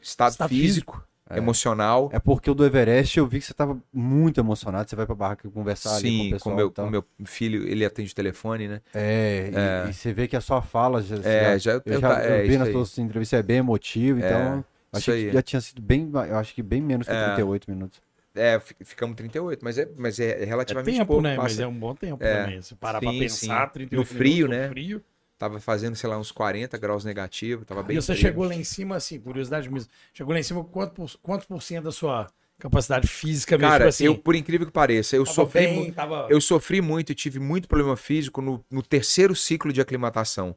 estado, 0.00 0.32
Estado 0.32 0.48
físico, 0.50 1.02
emocional. 1.34 2.10
É 2.12 2.18
porque 2.18 2.50
o 2.50 2.54
do 2.54 2.64
Everest 2.64 3.18
eu 3.18 3.26
vi 3.26 3.40
que 3.40 3.46
você 3.46 3.54
tava 3.54 3.78
muito 3.92 4.38
emocionado, 4.40 4.88
você 4.88 4.96
vai 4.96 5.06
pra 5.06 5.14
barraca 5.14 5.48
conversar 5.50 5.96
ali 5.96 6.02
com 6.10 6.14
o 6.20 6.24
Sim, 6.24 6.30
pessoal. 6.30 6.54
com 6.54 6.56
meu, 6.56 6.68
e 6.68 6.70
com 6.72 6.90
meu 6.90 7.04
filho, 7.26 7.66
ele 7.66 7.84
atende 7.84 8.12
o 8.12 8.14
telefone, 8.14 8.68
né? 8.68 8.80
É, 8.94 9.50
e- 9.52 9.56
É. 9.56 9.90
E, 9.90 9.94
você 9.94 10.12
vê 10.12 10.28
que 10.28 10.36
a 10.36 10.40
sua 10.40 10.60
fala 10.62 11.02
já, 11.02 11.16
É, 11.16 11.58
já- 11.58 11.72
já- 11.74 11.82
eu 11.84 12.00
já 12.00 12.08
tá- 12.08 12.22
é, 12.24 12.42
eu 12.44 12.48
vi 12.48 12.58
nas 12.58 12.68
suas 12.70 12.98
entrevistas 12.98 13.38
é 13.40 13.42
bem 13.42 13.58
emotivo, 13.58 14.18
então 14.18 14.58
isso 14.58 14.64
achei 15.10 15.14
aí. 15.14 15.26
que 15.26 15.32
já 15.32 15.42
tinha 15.42 15.60
sido 15.60 15.80
bem, 15.82 16.10
eu 16.12 16.36
acho 16.36 16.54
que 16.54 16.62
bem 16.62 16.80
menos 16.82 17.06
que 17.06 17.12
É. 17.12 17.24
38 17.24 17.70
minutos. 17.70 18.00
É, 18.36 18.58
fi- 18.58 18.74
ficamos 18.80 19.14
38, 19.14 19.64
mas 19.64 19.78
é, 19.78 19.88
mas 19.96 20.18
é 20.18 20.42
É 20.42 20.44
relativamente 20.44 20.96
tempo, 20.96 21.06
pouco. 21.06 21.22
né? 21.22 21.36
passa- 21.36 21.42
Mas 21.50 21.60
é 21.60 21.66
um 21.68 21.72
bom 21.78 21.94
tempo 21.94 22.22
É. 22.24 22.42
também. 22.42 22.60
Se 22.62 22.74
parar 22.74 22.98
Sim, 22.98 23.06
pra 23.06 23.12
pensar, 23.18 23.66
sim. 23.68 23.72
38 23.72 23.96
No 23.96 24.04
frio, 24.18 24.34
minutos, 24.48 24.56
né? 24.56 24.62
no 24.66 24.72
frio. 24.72 25.02
Tava 25.44 25.60
fazendo, 25.60 25.94
sei 25.94 26.08
lá, 26.08 26.16
uns 26.16 26.32
40 26.32 26.78
graus 26.78 27.04
negativos, 27.04 27.66
tava 27.66 27.82
bem 27.82 27.98
e 27.98 28.00
você 28.00 28.14
frio. 28.14 28.28
chegou 28.28 28.46
lá 28.46 28.54
em 28.54 28.64
cima, 28.64 28.96
assim, 28.96 29.20
curiosidade 29.20 29.68
mesmo. 29.68 29.90
Chegou 30.14 30.32
lá 30.32 30.40
em 30.40 30.42
cima, 30.42 30.64
quanto 30.64 30.94
por, 30.94 31.10
quanto 31.22 31.46
por 31.46 31.62
cento 31.62 31.84
da 31.84 31.92
sua 31.92 32.28
capacidade 32.58 33.06
física 33.06 33.58
mesmo? 33.58 33.70
Cara, 33.70 33.88
assim, 33.90 34.06
eu, 34.06 34.16
por 34.16 34.34
incrível 34.34 34.66
que 34.66 34.72
pareça, 34.72 35.16
eu 35.16 35.26
sofri, 35.26 35.66
bem, 35.66 35.92
tava... 35.92 36.28
eu 36.30 36.40
sofri 36.40 36.80
muito 36.80 37.12
e 37.12 37.14
tive 37.14 37.38
muito 37.38 37.68
problema 37.68 37.94
físico 37.94 38.40
no, 38.40 38.64
no 38.70 38.82
terceiro 38.82 39.36
ciclo 39.36 39.70
de 39.70 39.82
aclimatação, 39.82 40.56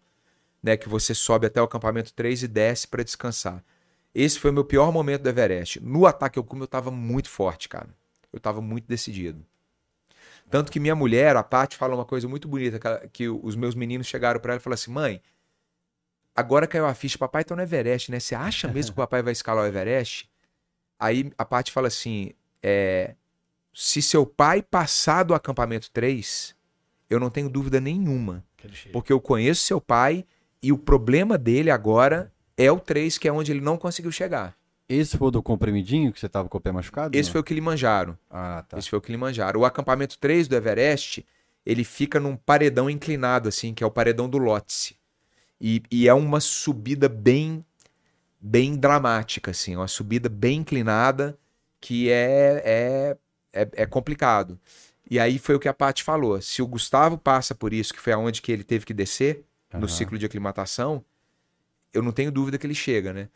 né? 0.64 0.78
Que 0.78 0.88
você 0.88 1.14
sobe 1.14 1.48
até 1.48 1.60
o 1.62 1.66
acampamento 1.66 2.14
3 2.14 2.44
e 2.44 2.48
desce 2.48 2.88
para 2.88 3.04
descansar. 3.04 3.62
Esse 4.16 4.40
foi 4.40 4.52
o 4.52 4.54
meu 4.54 4.64
pior 4.64 4.90
momento 4.90 5.24
do 5.24 5.28
Everest. 5.28 5.84
No 5.84 6.06
ataque 6.06 6.40
ao 6.40 6.46
cume 6.46 6.62
eu 6.62 6.68
tava 6.68 6.90
muito 6.92 7.30
forte, 7.30 7.68
cara. 7.68 7.90
Eu 8.32 8.40
tava 8.40 8.62
muito 8.62 8.88
decidido. 8.88 9.46
Tanto 10.50 10.72
que 10.72 10.80
minha 10.80 10.96
mulher, 10.96 11.36
a 11.36 11.44
Paty, 11.44 11.76
fala 11.76 11.94
uma 11.96 12.06
coisa 12.06 12.28
muito 12.28 12.48
bonita, 12.48 12.80
que, 12.80 12.88
ela- 12.88 13.08
que 13.12 13.28
os 13.30 13.56
meus 13.56 13.76
meninos 13.76 14.08
chegaram 14.08 14.40
para 14.40 14.54
ela 14.54 14.60
e 14.60 14.64
falaram 14.64 14.76
assim, 14.76 14.92
mãe, 14.92 15.22
agora 16.36 16.68
caiu 16.68 16.86
a 16.86 16.94
ficha, 16.94 17.18
papai 17.18 17.44
tá 17.44 17.56
no 17.56 17.62
Everest, 17.62 18.12
né? 18.12 18.20
Você 18.20 18.36
acha 18.36 18.68
mesmo 18.72 18.94
que 18.94 19.00
o 19.00 19.04
papai 19.04 19.22
vai 19.22 19.34
escalar 19.34 19.64
o 19.64 19.68
Everest? 19.68 20.30
Aí 21.00 21.32
a 21.38 21.46
Paty 21.46 21.72
fala 21.72 21.88
assim, 21.90 22.32
é, 22.64 23.14
se 23.74 24.02
seu 24.02 24.26
pai 24.26 24.62
passar 24.64 25.24
do 25.24 25.36
acampamento 25.36 25.92
3, 25.92 26.56
eu 27.10 27.20
não 27.20 27.30
tenho 27.30 27.50
dúvida 27.50 27.80
nenhuma. 27.80 28.44
Porque 28.92 29.14
eu 29.14 29.22
conheço 29.22 29.62
seu 29.62 29.80
pai 29.80 30.26
e 30.62 30.72
o 30.72 30.78
problema 30.78 31.38
dele 31.38 31.70
agora 31.70 32.32
é 32.58 32.72
o 32.72 32.80
3, 32.80 33.18
que 33.20 33.28
é 33.28 33.32
onde 33.32 33.52
ele 33.52 33.62
não 33.62 33.78
conseguiu 33.78 34.12
chegar. 34.12 34.57
Esse 34.90 35.18
foi 35.18 35.28
o 35.28 35.32
do 35.32 35.44
comprimidinho 35.44 36.14
que 36.14 36.20
você 36.20 36.30
tava 36.30 36.48
com 36.48 36.58
o 36.58 36.62
pé 36.62 36.72
machucado? 36.72 37.18
Esse 37.18 37.30
não? 37.30 37.34
foi 37.34 37.42
o 37.42 37.44
Kilimanjaro. 37.44 38.18
Ah, 38.30 38.64
tá. 38.68 38.78
Esse 38.78 38.90
foi 38.90 39.00
o 39.00 39.02
Kilimanjaro. 39.02 39.60
O 39.60 39.66
acampamento 39.66 40.18
3 40.18 40.48
do 40.48 40.56
Everest, 40.56 41.26
ele 41.66 41.84
fica 41.84 42.20
num 42.20 42.38
paredão 42.38 42.90
inclinado, 42.90 43.50
assim, 43.50 43.74
que 43.74 43.84
é 43.84 43.88
o 43.88 43.92
paredão 43.92 44.30
do 44.30 44.38
Lhotse. 44.38 44.96
E, 45.60 45.84
e 45.92 46.08
é 46.08 46.14
uma 46.14 46.40
subida 46.40 47.10
bem, 47.10 47.66
bem 48.40 48.78
dramática, 48.78 49.52
assim, 49.52 49.76
uma 49.76 49.88
subida 49.88 50.30
bem 50.30 50.60
inclinada 50.60 51.38
que 51.82 52.10
é, 52.10 52.62
é, 52.64 53.18
é, 53.54 53.70
é 53.74 53.86
complicado. 53.86 54.60
E 55.10 55.20
aí 55.20 55.38
foi 55.40 55.56
o 55.56 55.60
que 55.60 55.68
a 55.68 55.74
Paty 55.74 56.04
falou. 56.04 56.42
Se 56.42 56.62
o 56.62 56.68
Gustavo 56.68 57.18
passa 57.18 57.56
por 57.56 57.74
isso, 57.74 57.94
que 57.94 58.00
foi 58.00 58.14
aonde 58.14 58.42
que 58.42 58.52
ele 58.52 58.64
teve 58.64 58.86
que 58.86 58.94
descer, 58.94 59.44
no 59.74 59.80
Aham. 59.80 59.88
ciclo 59.88 60.18
de 60.18 60.26
aclimatação, 60.26 61.04
eu 61.94 62.02
não 62.02 62.12
tenho 62.12 62.32
dúvida 62.32 62.58
que 62.58 62.66
ele 62.66 62.76
chega, 62.76 63.14
né? 63.14 63.30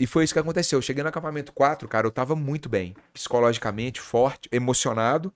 E 0.00 0.06
foi 0.06 0.24
isso 0.24 0.32
que 0.32 0.38
aconteceu. 0.40 0.78
Eu 0.78 0.82
cheguei 0.82 1.02
no 1.02 1.10
acampamento 1.10 1.52
4, 1.52 1.86
cara, 1.86 2.06
eu 2.06 2.10
tava 2.10 2.34
muito 2.34 2.70
bem. 2.70 2.96
Psicologicamente, 3.12 4.00
forte, 4.00 4.48
emocionado, 4.50 5.30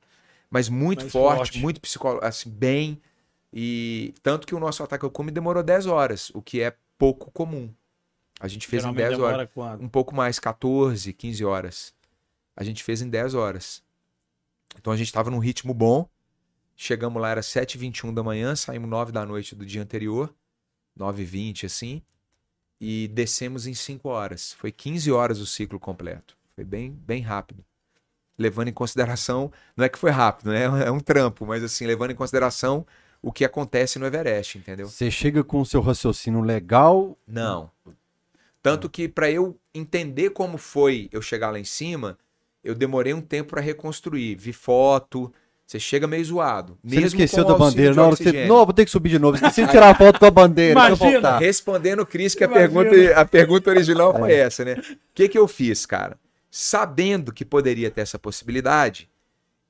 mas 0.50 0.70
muito 0.70 1.10
forte, 1.10 1.36
forte. 1.36 1.58
muito 1.58 1.80
psicolo... 1.82 2.18
assim, 2.22 2.48
bem. 2.48 2.98
E 3.52 4.14
tanto 4.22 4.46
que 4.46 4.54
o 4.54 4.58
nosso 4.58 4.82
ataque 4.82 5.04
ao 5.04 5.10
cume 5.10 5.30
demorou 5.30 5.62
10 5.62 5.86
horas, 5.86 6.30
o 6.30 6.40
que 6.40 6.62
é 6.62 6.74
pouco 6.96 7.30
comum. 7.30 7.70
A 8.40 8.48
gente 8.48 8.66
fez 8.66 8.82
Geralmente 8.82 9.04
em 9.04 9.08
10 9.10 9.20
horas. 9.20 9.48
quanto? 9.52 9.84
Um 9.84 9.88
pouco 9.88 10.14
mais, 10.14 10.38
14, 10.38 11.12
15 11.12 11.44
horas. 11.44 11.94
A 12.56 12.64
gente 12.64 12.82
fez 12.82 13.02
em 13.02 13.10
10 13.10 13.34
horas. 13.34 13.82
Então 14.78 14.94
a 14.94 14.96
gente 14.96 15.12
tava 15.12 15.30
num 15.30 15.38
ritmo 15.38 15.74
bom. 15.74 16.08
Chegamos 16.74 17.20
lá, 17.20 17.28
era 17.28 17.42
7h21 17.42 18.14
da 18.14 18.22
manhã, 18.22 18.56
saímos 18.56 18.88
9 18.88 19.12
da 19.12 19.26
noite 19.26 19.54
do 19.54 19.66
dia 19.66 19.82
anterior, 19.82 20.34
9h20 20.98 21.66
assim, 21.66 22.02
e 22.86 23.08
descemos 23.08 23.66
em 23.66 23.72
5 23.72 24.06
horas. 24.10 24.52
Foi 24.52 24.70
15 24.70 25.10
horas 25.10 25.38
o 25.40 25.46
ciclo 25.46 25.80
completo. 25.80 26.36
Foi 26.54 26.64
bem, 26.64 26.90
bem 26.90 27.22
rápido. 27.22 27.64
Levando 28.38 28.68
em 28.68 28.74
consideração, 28.74 29.50
não 29.74 29.86
é 29.86 29.88
que 29.88 29.98
foi 29.98 30.10
rápido, 30.10 30.50
né? 30.50 30.64
É 30.84 30.90
um 30.90 31.00
trampo, 31.00 31.46
mas 31.46 31.64
assim, 31.64 31.86
levando 31.86 32.10
em 32.10 32.14
consideração 32.14 32.86
o 33.22 33.32
que 33.32 33.42
acontece 33.42 33.98
no 33.98 34.04
Everest, 34.04 34.58
entendeu? 34.58 34.86
Você 34.86 35.10
chega 35.10 35.42
com 35.42 35.62
o 35.62 35.64
seu 35.64 35.80
raciocínio 35.80 36.42
legal. 36.42 37.16
Não. 37.26 37.70
Tanto 38.62 38.90
que 38.90 39.08
para 39.08 39.30
eu 39.30 39.58
entender 39.72 40.30
como 40.30 40.58
foi 40.58 41.08
eu 41.10 41.22
chegar 41.22 41.50
lá 41.50 41.58
em 41.58 41.64
cima, 41.64 42.18
eu 42.62 42.74
demorei 42.74 43.14
um 43.14 43.22
tempo 43.22 43.50
para 43.50 43.62
reconstruir. 43.62 44.36
Vi 44.36 44.52
foto, 44.52 45.32
você 45.66 45.80
chega 45.80 46.06
meio 46.06 46.24
zoado. 46.24 46.78
Você 46.82 46.94
não 46.94 47.02
mesmo 47.02 47.20
esqueceu 47.20 47.44
com 47.44 47.52
da 47.52 47.58
bandeira. 47.58 47.90
de 47.92 47.96
Na 47.96 48.06
hora 48.06 48.16
que 48.16 48.24
você. 48.24 48.46
Não, 48.46 48.64
vou 48.64 48.72
ter 48.72 48.84
que 48.84 48.90
subir 48.90 49.08
de 49.08 49.18
novo. 49.18 49.36
Esqueci 49.36 49.64
de 49.64 49.70
tirar 49.70 49.90
a 49.90 49.94
foto 49.96 50.20
com 50.20 50.26
a 50.26 50.30
bandeira. 50.30 50.72
Imagina. 50.72 51.38
Respondendo 51.38 52.00
o 52.00 52.06
Cris, 52.06 52.34
que 52.34 52.44
a 52.44 52.46
Imagina. 52.46 52.68
pergunta, 52.68 53.20
a 53.20 53.24
pergunta 53.24 53.70
original 53.70 54.14
foi 54.14 54.34
essa, 54.34 54.64
né? 54.64 54.74
O 54.74 54.96
que, 55.14 55.28
que 55.28 55.38
eu 55.38 55.48
fiz, 55.48 55.86
cara? 55.86 56.18
Sabendo 56.50 57.32
que 57.32 57.44
poderia 57.44 57.90
ter 57.90 58.02
essa 58.02 58.18
possibilidade, 58.18 59.08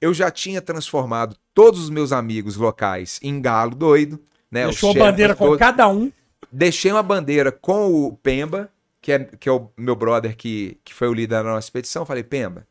eu 0.01 0.13
já 0.13 0.31
tinha 0.31 0.61
transformado 0.61 1.37
todos 1.55 1.81
os 1.81 1.91
meus 1.91 2.13
amigos 2.13 2.57
locais 2.57 3.21
em 3.23 3.41
galo 3.41 3.75
doido, 3.75 4.21
né? 4.51 4.65
Deixou 4.65 4.91
a 4.91 4.95
bandeira 4.95 5.35
com 5.35 5.47
todos. 5.47 5.59
cada 5.59 5.89
um. 5.89 6.11
Deixei 6.51 6.91
uma 6.91 7.03
bandeira 7.03 7.51
com 7.51 7.93
o 7.93 8.17
Pemba, 8.17 8.69
que 9.01 9.13
é, 9.13 9.19
que 9.21 9.49
é 9.49 9.53
o 9.53 9.71
meu 9.77 9.95
brother 9.95 10.37
que, 10.37 10.79
que 10.85 10.93
foi 10.93 11.09
o 11.09 11.15
líder 11.15 11.37
da 11.37 11.43
nossa 11.45 11.67
expedição. 11.67 12.05
Falei, 12.05 12.23
Pemba, 12.23 12.67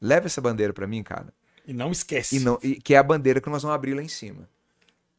leva 0.00 0.26
essa 0.26 0.40
bandeira 0.40 0.72
pra 0.72 0.86
mim, 0.86 1.02
cara. 1.02 1.26
E 1.66 1.72
não 1.72 1.90
esquece. 1.90 2.36
E 2.36 2.40
não, 2.40 2.58
e- 2.62 2.76
que 2.76 2.94
é 2.94 2.98
a 2.98 3.02
bandeira 3.02 3.40
que 3.40 3.48
nós 3.48 3.62
vamos 3.62 3.74
abrir 3.74 3.94
lá 3.94 4.02
em 4.02 4.08
cima. 4.08 4.48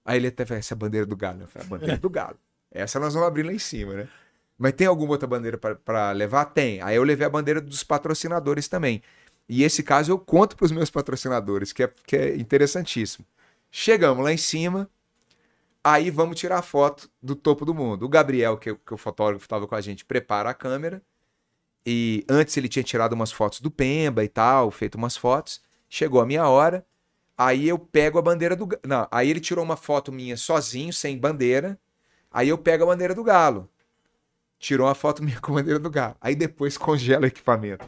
Aí 0.06 0.18
ele 0.18 0.28
até 0.28 0.44
essa 0.44 0.74
é 0.74 0.76
a 0.76 0.78
bandeira 0.78 1.06
do 1.06 1.16
galo. 1.16 1.42
Eu 1.42 1.48
falei, 1.48 1.66
a 1.66 1.70
bandeira 1.70 1.98
do 1.98 2.10
galo. 2.10 2.38
Essa 2.72 3.00
nós 3.00 3.14
vamos 3.14 3.28
abrir 3.28 3.44
lá 3.44 3.54
em 3.54 3.60
cima, 3.60 3.94
né? 3.94 4.10
Mas 4.58 4.74
tem 4.74 4.88
alguma 4.88 5.12
outra 5.12 5.28
bandeira 5.28 5.58
pra 5.58 6.12
levar? 6.12 6.46
Tem. 6.46 6.82
Aí 6.82 6.96
eu 6.96 7.04
levei 7.04 7.26
a 7.26 7.30
bandeira 7.30 7.62
dos 7.62 7.84
patrocinadores 7.84 8.68
também. 8.68 9.02
E 9.48 9.64
esse 9.64 9.84
caso 9.84 10.12
eu 10.12 10.18
conto 10.20 10.56
pros 10.56 10.72
meus 10.72 10.90
patrocinadores, 10.90 11.74
que 11.74 11.84
é, 11.84 11.92
que 12.06 12.16
é 12.16 12.36
interessantíssimo. 12.36 13.26
Chegamos 13.72 14.24
lá 14.24 14.32
em 14.32 14.38
cima, 14.38 14.90
aí 15.84 16.10
vamos 16.10 16.40
tirar 16.40 16.60
a 16.60 16.62
foto 16.62 17.10
do 17.22 17.36
topo 17.36 17.66
do 17.66 17.74
mundo. 17.74 18.06
O 18.06 18.10
Gabriel, 18.10 18.58
que, 18.58 18.74
que 18.74 18.94
o 18.94 18.98
fotógrafo 18.98 19.46
estava 19.46 19.68
com 19.68 19.76
a 19.76 19.82
gente, 19.82 20.06
prepara 20.06 20.50
a 20.50 20.54
câmera. 20.54 21.02
E 21.86 22.24
antes 22.30 22.56
ele 22.56 22.70
tinha 22.70 22.84
tirado 22.84 23.14
umas 23.14 23.32
fotos 23.32 23.60
do 23.60 23.70
Pemba 23.70 24.24
e 24.24 24.30
tal, 24.30 24.72
feito 24.72 24.96
umas 24.96 25.18
fotos. 25.18 25.62
Chegou 25.96 26.20
a 26.20 26.26
minha 26.26 26.48
hora. 26.48 26.84
Aí 27.38 27.68
eu 27.68 27.78
pego 27.78 28.18
a 28.18 28.22
bandeira 28.24 28.56
do. 28.56 28.66
ga- 28.66 28.80
Não, 28.84 29.08
aí 29.12 29.30
ele 29.30 29.40
tirou 29.40 29.64
uma 29.64 29.78
foto 29.78 30.12
minha 30.12 30.36
sozinho, 30.36 30.92
sem 30.92 31.16
bandeira. 31.16 31.78
Aí 32.32 32.50
eu 32.50 32.58
pego 32.58 32.84
a 32.84 32.88
bandeira 32.88 33.14
do 33.14 33.24
galo. 33.24 33.70
Tirou 34.58 34.88
uma 34.88 34.96
foto 34.96 35.22
minha 35.24 35.40
com 35.40 35.52
a 35.52 35.56
bandeira 35.58 35.78
do 35.80 35.92
galo. 35.92 36.16
Aí 36.20 36.34
depois 36.36 36.80
congela 36.80 37.26
o 37.26 37.28
equipamento. 37.28 37.86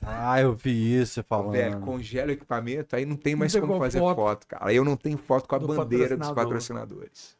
Ah, 0.00 0.40
eu 0.40 0.52
vi 0.54 1.00
isso 1.00 1.14
você 1.14 1.22
falando. 1.24 1.50
Velho, 1.52 1.80
congela 1.80 2.28
o 2.28 2.32
equipamento, 2.32 2.94
aí 2.94 3.04
não 3.04 3.16
tem 3.16 3.34
mais 3.34 3.52
tem 3.52 3.60
como 3.60 3.76
fazer 3.78 3.98
foto. 3.98 4.16
foto. 4.16 4.46
cara. 4.46 4.66
Aí 4.68 4.76
eu 4.76 4.84
não 4.84 4.96
tenho 4.96 5.18
foto 5.18 5.48
com 5.48 5.56
a 5.56 5.58
Do 5.58 5.66
bandeira 5.66 6.16
dos 6.16 6.28
patrocinador. 6.28 6.44
patrocinadores. 6.44 7.36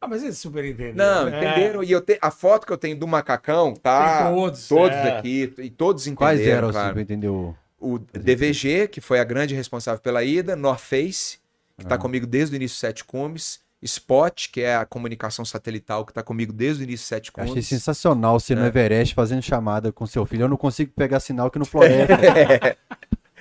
Ah, 0.00 0.08
mas 0.08 0.22
eles 0.24 0.36
super 0.38 0.64
entenderam. 0.64 0.96
Não, 0.96 1.28
É. 1.28 1.36
entenderam? 1.38 1.84
E 1.84 1.92
eu 1.92 2.00
tenho 2.00 2.18
a 2.20 2.30
foto 2.32 2.66
que 2.66 2.72
eu 2.72 2.76
tenho 2.78 2.98
do 2.98 3.06
macacão, 3.06 3.72
tá? 3.74 4.24
Tem 4.24 4.34
todos, 4.34 4.68
Todos 4.68 4.96
é. 4.96 5.16
aqui, 5.16 5.54
e 5.58 5.70
todos 5.70 6.06
entenderam, 6.08 6.16
Quais 6.26 6.40
eram, 6.40 6.68
assim, 6.70 6.78
claro. 6.78 6.92
pra 6.94 7.02
entender 7.02 7.28
o. 7.84 7.98
DVG, 7.98 8.88
que 8.88 9.00
foi 9.00 9.20
a 9.20 9.24
grande 9.24 9.54
responsável 9.54 10.00
pela 10.00 10.22
ida, 10.24 10.56
North 10.56 10.80
Face, 10.80 11.38
que 11.76 11.84
está 11.84 11.98
comigo 11.98 12.26
desde 12.26 12.54
o 12.54 12.56
início 12.56 12.78
Sete 12.78 13.04
Cumes, 13.04 13.60
Spot, 13.82 14.48
que 14.50 14.62
é 14.62 14.76
a 14.76 14.86
comunicação 14.86 15.44
satelital 15.44 16.04
que 16.06 16.12
está 16.12 16.22
comigo 16.22 16.52
desde 16.52 16.82
o 16.82 16.84
início 16.84 17.06
Sete 17.06 17.30
Achei 17.36 17.52
Cumes. 17.52 17.66
sensacional 17.66 18.40
você 18.40 18.54
no 18.54 18.62
É. 18.64 18.68
Everest 18.68 19.14
fazendo 19.14 19.42
chamada 19.42 19.92
com 19.92 20.06
seu 20.06 20.24
filho. 20.24 20.44
Eu 20.44 20.48
não 20.48 20.56
consigo 20.56 20.90
pegar 20.96 21.20
sinal 21.20 21.48
aqui 21.48 21.58
no 21.58 21.64
Floresta. 21.66 22.14
É 22.24 22.76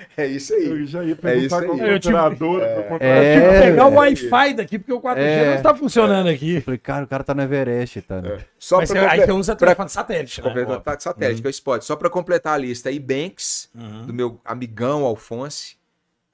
isso 0.27 0.53
aí. 0.53 0.65
Eu 0.67 0.85
já 0.85 1.03
ia 1.03 1.11
isso 1.13 1.21
perguntar 1.21 1.59
aí. 1.59 1.65
qual 1.67 1.77
Eu 1.79 1.99
tive- 1.99 2.13
contratar. 2.13 3.01
É. 3.01 3.33
Tive 3.35 3.53
que 3.53 3.61
pegar 3.61 3.87
o 3.87 3.93
Wi-Fi 3.93 4.53
daqui, 4.53 4.79
porque 4.79 4.93
o 4.93 4.99
4G 5.01 5.17
É. 5.19 5.45
não 5.49 5.55
está 5.55 5.75
funcionando 5.75 6.27
aqui. 6.29 6.55
Eu 6.55 6.61
falei, 6.61 6.77
cara, 6.77 7.05
o 7.05 7.07
cara 7.07 7.23
tá 7.23 7.33
no 7.33 7.41
Everest, 7.41 8.01
tá? 8.01 8.21
né? 8.21 8.39
Só 8.59 8.77
Mas 8.77 8.91
para 8.91 9.01
você, 9.01 9.07
aí 9.07 9.25
você 9.25 9.31
usa 9.31 9.55
pra- 9.55 9.67
telefone 9.67 9.89
satélite, 9.89 10.41
né? 10.41 10.47
completar 10.47 10.81
tá 10.81 10.99
satélite, 10.99 11.41
que 11.41 11.47
é 11.47 11.49
o 11.49 11.51
Spot. 11.51 11.81
Só 11.81 11.95
para 11.95 12.09
completar 12.09 12.53
a 12.53 12.57
lista 12.57 12.89
aí, 12.89 12.99
Banks, 12.99 13.69
Uhum. 13.75 14.05
do 14.05 14.13
meu 14.13 14.41
amigão 14.45 15.03
Alfonse, 15.05 15.75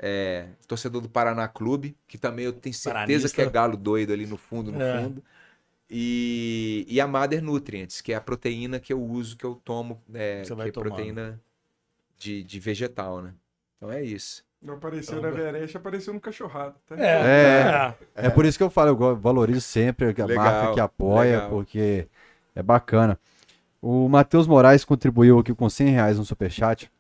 é, 0.02 0.46
torcedor 0.68 1.02
do 1.02 1.10
Paraná 1.10 1.48
Clube, 1.48 1.96
que 2.08 2.18
também 2.18 2.46
eu 2.46 2.54
tenho 2.54 2.74
certeza 2.74 2.94
Paranista. 3.06 3.36
que 3.36 3.42
é 3.42 3.50
galo 3.50 3.76
doido 3.76 4.14
ali 4.14 4.26
no 4.26 4.38
fundo, 4.38 4.72
no 4.72 4.82
É. 4.82 5.02
fundo. 5.02 5.24
E, 5.92 6.86
e 6.88 7.02
a 7.02 7.08
Mother 7.08 7.42
Nutrients, 7.44 8.00
que 8.00 8.14
é 8.14 8.16
a 8.16 8.22
proteína 8.22 8.80
que 8.80 8.94
eu 8.94 9.02
uso, 9.02 9.36
que 9.36 9.44
eu 9.44 9.56
tomo, 9.56 10.00
é, 10.14 10.44
que 10.44 10.52
é 10.54 10.56
tomando. 10.56 10.72
proteína 10.74 11.42
de, 12.18 12.44
de 12.44 12.60
vegetal, 12.60 13.22
né? 13.22 13.34
Então 13.80 13.92
é 13.92 14.04
isso. 14.04 14.44
Não 14.62 14.74
apareceu 14.74 15.22
na 15.22 15.30
Everest, 15.30 15.78
apareceu 15.78 16.14
no 16.14 16.20
cachorrado. 16.20 16.76
Tá? 16.86 16.96
É, 16.98 17.96
É. 18.14 18.26
É 18.28 18.30
por 18.30 18.46
isso 18.46 18.58
que 18.58 18.64
eu 18.64 18.70
falo, 18.70 18.90
eu 18.90 19.16
valorizo 19.16 19.62
sempre 19.62 20.08
a 20.08 20.26
Legal, 20.26 20.36
marca 20.36 20.74
que 20.74 20.80
apoia, 20.82 21.36
legal. 21.36 21.50
porque 21.50 22.08
é 22.54 22.62
bacana. 22.62 23.18
O 23.82 24.10
Matheus 24.10 24.46
Moraes 24.48 24.84
contribuiu 24.84 25.40
aqui 25.40 25.54
com 25.56 25.70
100 25.70 25.88
reais 25.92 26.18
no 26.18 26.26
superchat. 26.26 26.92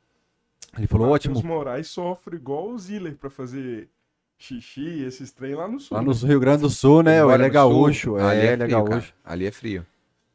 Ele 0.78 0.88
falou, 0.88 1.10
Matheus 1.10 1.38
ótimo, 1.38 1.54
Moraes 1.54 1.88
sofre 1.88 2.38
igual 2.38 2.70
o 2.70 2.80
Ziller 2.80 3.18
pra 3.18 3.30
fazer 3.30 3.90
xixi, 4.38 5.04
esses 5.04 5.30
trem 5.34 5.54
lá 5.56 5.68
no 5.68 5.82
sul. 5.82 5.98
lá 5.98 6.02
no 6.02 6.14
Rio 6.14 6.40
Grande 6.40 6.62
do 6.62 6.70
Sul, 6.70 7.04
né? 7.04 7.20
Ele 7.20 7.44
é 7.44 7.50
gaúcho, 7.50 8.18
é, 8.18 8.24
ali 8.24 8.40
ele 8.40 8.48
é 8.48 8.68
frio, 8.68 8.70
cara. 8.78 8.90
gaúcho. 8.90 9.14
Ali 9.26 9.46
é 9.46 9.52
frio. 9.52 9.86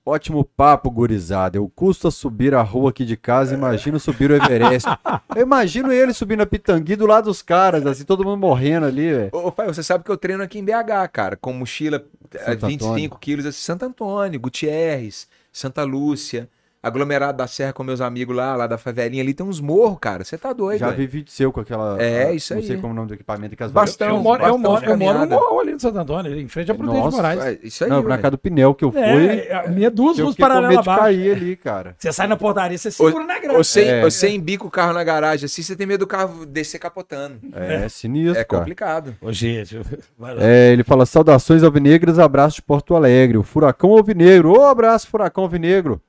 Ótimo 0.07 0.45
papo, 0.45 0.91
gurizada. 0.91 1.57
Eu 1.57 1.67
custo 1.75 2.09
a 2.09 2.11
subir 2.11 2.55
a 2.55 2.61
rua 2.61 2.91
aqui 2.91 3.07
de 3.07 3.17
casa, 3.17 3.55
imagino 3.55 3.99
subir 3.99 4.31
o 4.31 4.35
Everest. 4.37 4.87
Eu 5.35 5.43
imagino 5.43 5.91
ele 5.91 6.13
subindo 6.13 6.43
a 6.43 6.47
Pitangui 6.47 6.95
do 6.95 7.07
lado 7.07 7.25
dos 7.25 7.41
caras, 7.41 7.87
assim, 7.87 8.05
todo 8.05 8.23
mundo 8.23 8.37
morrendo 8.37 8.85
ali, 8.85 9.11
velho. 9.11 9.31
Ô, 9.33 9.51
pai, 9.51 9.67
você 9.67 9.83
sabe 9.83 10.05
que 10.05 10.11
eu 10.11 10.17
treino 10.19 10.43
aqui 10.43 10.59
em 10.59 10.65
BH, 10.65 11.09
cara, 11.11 11.37
com 11.37 11.55
mochila 11.55 12.05
eh, 12.35 12.39
Santo 12.39 12.67
25 12.67 12.93
Antônio. 12.93 13.19
quilos, 13.19 13.47
assim, 13.47 13.61
Santo 13.61 13.87
Antônio, 13.87 14.39
Gutierrez, 14.39 15.27
Santa 15.51 15.83
Lúcia, 15.85 16.51
aglomerado 16.85 17.39
da 17.39 17.47
Serra 17.47 17.73
com 17.73 17.83
meus 17.83 18.01
amigos 18.01 18.37
lá, 18.37 18.55
lá 18.55 18.67
da 18.67 18.77
favelinha 18.79 19.23
ali, 19.23 19.33
tem 19.35 19.45
uns 19.47 19.61
morros, 19.61 19.99
cara, 20.01 20.23
você 20.25 20.37
tá 20.39 20.53
doido, 20.53 20.79
Já 20.81 20.87
velho. 20.87 20.99
vi 20.99 21.07
vídeo 21.07 21.31
seu 21.33 21.51
com 21.53 21.61
aquela. 21.61 22.01
É, 22.03 22.33
isso 22.35 22.53
Não 22.55 22.61
aí. 22.61 22.67
sei 22.67 22.77
como 22.77 22.89
é 22.89 22.91
o 22.91 22.95
nome 22.95 23.09
do 23.09 23.15
equipamento 23.15 23.57
que 23.57 23.63
as 23.63 23.73
Bastão, 23.73 24.09
Eu 24.09 24.19
moro, 24.23 24.43
eu 24.45 24.53
bastão 24.59 24.59
moro, 24.73 24.85
de 24.85 24.91
eu 24.91 24.97
moro 24.97 25.19
no 25.21 25.27
morro 25.27 25.61
ali 25.61 25.73
no 25.73 25.81
Santo 25.81 25.99
Antônio, 25.99 26.39
em 26.39 26.47
frente 26.49 26.71
a 26.71 26.75
Prudente 26.75 26.99
Nossa, 26.99 27.17
Moraes. 27.17 27.41
Ué, 27.41 27.59
Isso 27.63 27.85
aí, 27.85 27.91
Não, 27.91 28.03
na 28.03 28.17
casa 28.19 28.33
do 28.33 28.39
pneu 28.39 28.75
que 28.75 28.85
eu 28.85 28.93
fui. 28.93 29.01
É, 29.03 29.69
minha 29.69 29.91
duas 29.91 30.17
medo 30.19 30.35
paralelas 30.37 30.71
de 30.75 30.79
abaixo. 30.79 31.01
cair 31.01 31.37
ali, 31.37 31.57
cara. 31.57 31.95
Você 31.99 32.13
sai 32.13 32.27
na 32.27 32.37
portaria, 32.37 32.77
você 32.79 32.91
segura 32.91 33.25
na 33.25 33.39
grama. 33.39 33.59
Você, 33.59 33.83
É. 33.85 34.01
você 34.01 34.29
embica 34.29 34.67
o 34.67 34.71
carro 34.71 34.93
na 34.93 35.03
garagem 35.03 35.47
assim, 35.47 35.63
você 35.63 35.75
tem 35.75 35.87
medo 35.87 36.01
do 36.01 36.07
carro 36.07 36.45
descer 36.47 36.79
capotando. 36.79 37.39
É, 37.55 37.89
sinistro, 37.89 38.41
É 38.41 38.45
complicado. 38.45 39.15
Ô, 39.21 39.33
gente, 39.33 39.79
vai 40.19 40.35
lá. 40.35 40.43
É, 40.45 40.73
ele 40.73 40.85
fala 40.85 41.07
saudações 41.07 41.63
alvinegras, 41.63 42.19
abraço 42.19 42.57
de 42.57 42.63
Porto 42.63 42.95
Alegre. 42.95 43.39
O 43.39 43.43
Furacão 43.43 43.93
Alvinegro. 43.93 44.51
Ô, 44.53 44.65
abraço, 44.65 45.07
Furacão 45.09 45.45
Alvinegro. 45.45 46.01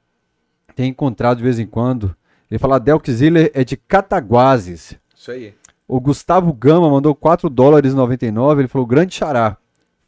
Tem 0.75 0.89
encontrado 0.89 1.37
de 1.37 1.43
vez 1.43 1.57
em 1.59 1.65
quando. 1.65 2.15
Ele 2.49 2.59
fala, 2.59 2.79
Delk 2.79 3.11
Ziller 3.11 3.51
é 3.53 3.63
de 3.63 3.75
Cataguases. 3.77 4.95
Isso 5.15 5.31
aí. 5.31 5.53
O 5.87 5.99
Gustavo 5.99 6.51
Gama 6.53 6.89
mandou 6.89 7.13
4 7.15 7.49
dólares 7.49 7.93
e 7.93 7.95
99. 7.95 8.61
Ele 8.61 8.67
falou, 8.67 8.85
grande 8.85 9.15
xará. 9.15 9.57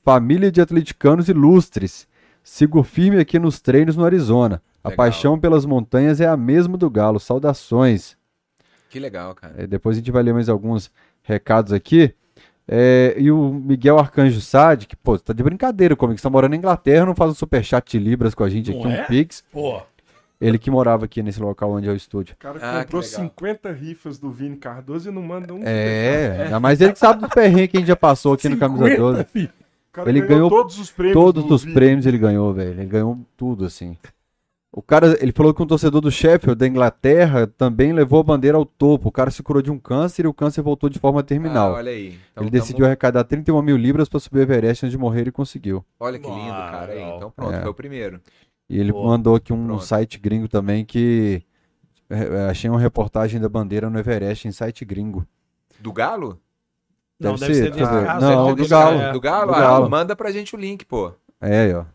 Família 0.03 0.52
de 0.52 0.61
atleticanos 0.61 1.30
ilustres. 1.30 2.07
Sigo 2.44 2.84
firme 2.84 3.19
aqui 3.19 3.38
nos 3.39 3.60
treinos 3.60 3.95
no 3.95 4.06
Arizona. 4.06 4.61
A 4.84 4.89
Legal. 4.89 4.98
paixão 4.98 5.39
pelas 5.39 5.65
montanhas 5.65 6.22
é 6.22 6.27
a 6.27 6.38
mesma 6.38 6.77
do 6.77 6.89
Galo. 6.89 7.19
Saudações. 7.19 8.15
Que 8.89 8.99
legal, 8.99 9.35
cara. 9.35 9.53
É, 9.57 9.68
depois 9.68 9.98
a 9.98 9.99
gente 9.99 10.11
vai 10.11 10.23
ler 10.23 10.34
mais 10.34 10.48
alguns 10.48 10.89
recados 11.23 11.73
aqui. 11.73 12.14
É, 12.68 13.15
e 13.18 13.31
o 13.31 13.53
Miguel 13.53 13.98
Arcanjo 13.99 14.41
Sade, 14.41 14.88
que, 14.88 14.95
pô, 14.95 15.18
tá 15.18 15.34
de 15.34 15.41
brincadeira 15.44 15.95
comigo, 15.95 16.15
que 16.15 16.22
você 16.22 16.27
tá 16.27 16.30
morando 16.30 16.52
na 16.52 16.57
Inglaterra, 16.57 17.06
não 17.06 17.15
faz 17.15 17.31
um 17.31 17.35
superchat 17.35 17.89
de 17.91 17.99
Libras 17.99 18.34
com 18.35 18.44
a 18.44 18.49
gente 18.49 18.72
aqui, 18.72 18.84
Não 18.84 18.89
um 18.89 18.94
é? 18.94 19.03
Pix. 19.06 19.44
Pô, 19.52 19.81
Ele 20.39 20.59
que 20.59 20.69
morava 20.69 21.05
aqui 21.05 21.23
nesse 21.23 21.39
local 21.41 21.72
onde 21.72 21.88
é 21.89 21.91
o 21.91 21.95
estúdio. 21.95 22.35
O 22.35 22.38
cara 22.38 22.59
Ah, 22.61 22.84
comprou 22.84 23.01
que 23.01 23.07
legal. 23.09 23.23
50 23.26 23.72
rifas 23.72 24.19
do 24.19 24.30
Vini 24.31 24.55
Cardoso 24.57 25.09
e 25.09 25.11
não 25.11 25.22
manda 25.23 25.51
um. 25.53 25.61
É, 25.64 26.43
ainda 26.45 26.59
mais 26.59 26.80
ele 26.80 26.93
que 26.93 26.99
sabe 26.99 27.22
dos 27.22 27.30
perrengues 27.34 27.69
que 27.72 27.77
a 27.77 27.80
gente 27.80 27.88
já 27.88 27.95
passou 27.95 28.34
aqui 28.34 28.47
no 28.47 28.57
Camisa 28.57 28.84
50, 28.84 29.01
12. 29.01 29.23
filho. 29.26 29.49
Ele 30.05 30.22
ganhou 30.22 30.47
todos 30.47 30.77
os 30.80 30.91
prêmios. 30.91 31.15
Todos 31.19 31.43
do 31.43 31.55
os 31.55 31.64
Vini. 31.64 31.73
prêmios 31.73 32.05
ele 32.05 32.19
ganhou, 32.19 32.53
velho. 32.53 32.69
Ele 32.69 32.85
ganhou 32.85 33.18
tudo, 33.35 33.65
assim. 33.65 33.97
O 34.72 34.80
cara, 34.80 35.18
ele 35.23 35.31
falou 35.31 35.51
que 35.55 35.64
um 35.64 35.65
torcedor 35.65 36.01
do 36.01 36.11
Sheffield, 36.11 36.55
da 36.59 36.68
Inglaterra, 36.68 37.47
também 37.47 37.91
levou 37.93 38.19
a 38.19 38.23
bandeira 38.23 38.57
ao 38.57 38.65
topo. 38.65 39.09
O 39.09 39.11
cara 39.11 39.31
se 39.31 39.41
curou 39.41 39.59
de 39.59 39.72
um 39.72 39.80
câncer 39.80 40.26
e 40.26 40.27
o 40.27 40.34
câncer 40.34 40.61
voltou 40.61 40.88
de 40.88 40.99
forma 40.99 41.23
terminal. 41.23 41.72
Ah, 41.73 41.77
olha 41.77 41.91
aí. 41.91 42.09
Então, 42.09 42.14
ele 42.14 42.19
tamo- 42.35 42.51
decidiu 42.51 42.85
arrecadar 42.85 43.23
31 43.23 43.59
mil 43.64 43.76
libras 43.76 44.07
para 44.07 44.19
subir 44.19 44.38
o 44.38 44.41
Everest 44.43 44.85
antes 44.85 44.91
de 44.91 44.97
morrer 44.99 45.27
e 45.27 45.31
conseguiu. 45.31 45.84
Olha 45.99 46.19
que 46.19 46.30
lindo, 46.30 46.51
cara. 46.51 46.91
aí. 46.91 47.01
Então 47.01 47.31
pronto, 47.35 47.53
É. 47.55 47.61
foi 47.61 47.72
o 47.72 47.73
primeiro. 47.73 48.22
E 48.69 48.80
ele 48.80 48.91
Boa. 48.91 49.07
mandou 49.07 49.35
aqui 49.35 49.53
um 49.53 49.65
Pronto. 49.65 49.84
site 49.84 50.18
gringo 50.19 50.48
também 50.48 50.84
que. 50.85 51.41
é, 52.10 52.19
é, 52.23 52.49
achei 52.49 52.69
uma 52.69 52.80
reportagem 52.80 53.39
da 53.39 53.48
bandeira 53.49 53.89
no 53.89 53.98
Everest 53.99 54.48
em 54.48 54.52
site 54.52 54.84
gringo. 54.84 55.26
Do 55.80 55.94
Galo? 55.94 56.39
Não, 57.19 57.31
Deve 57.35 57.39
deve 57.48 57.53
ser, 57.56 57.64
ser 57.64 57.72
deixa 57.72 57.85
eu 57.85 57.94
desse 57.95 58.06
caso, 58.06 58.26
Não, 58.26 58.45
deve 58.56 58.57
ser 58.64 58.64
do 58.64 58.69
Galo. 58.69 58.99
é. 58.99 59.11
Do 59.14 59.19
Galo? 59.22 59.48
Do 59.48 59.56
Ah, 59.56 59.60
Galo. 59.60 59.89
manda 59.89 60.15
pra 60.15 60.31
gente 60.31 60.56
o 60.56 60.60
link, 60.60 60.85
pô. 60.85 61.11
É, 61.41 61.60
aí, 61.61 61.73
ó. 61.73 61.85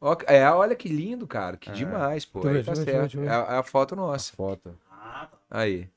Ó, 0.00 0.16
É, 0.26 0.48
olha 0.50 0.74
que 0.74 0.88
lindo, 0.88 1.26
cara. 1.26 1.56
Que 1.58 1.70
demais, 1.72 2.24
pô. 2.24 2.46
Aí 2.48 2.62
tá 2.64 2.74
certo. 2.74 3.20
É 3.22 3.28
a, 3.28 3.46
é 3.50 3.58
a 3.58 3.62
foto 3.62 3.94
nossa. 3.94 4.32
Foto. 4.34 4.74
Aí. 5.50 5.88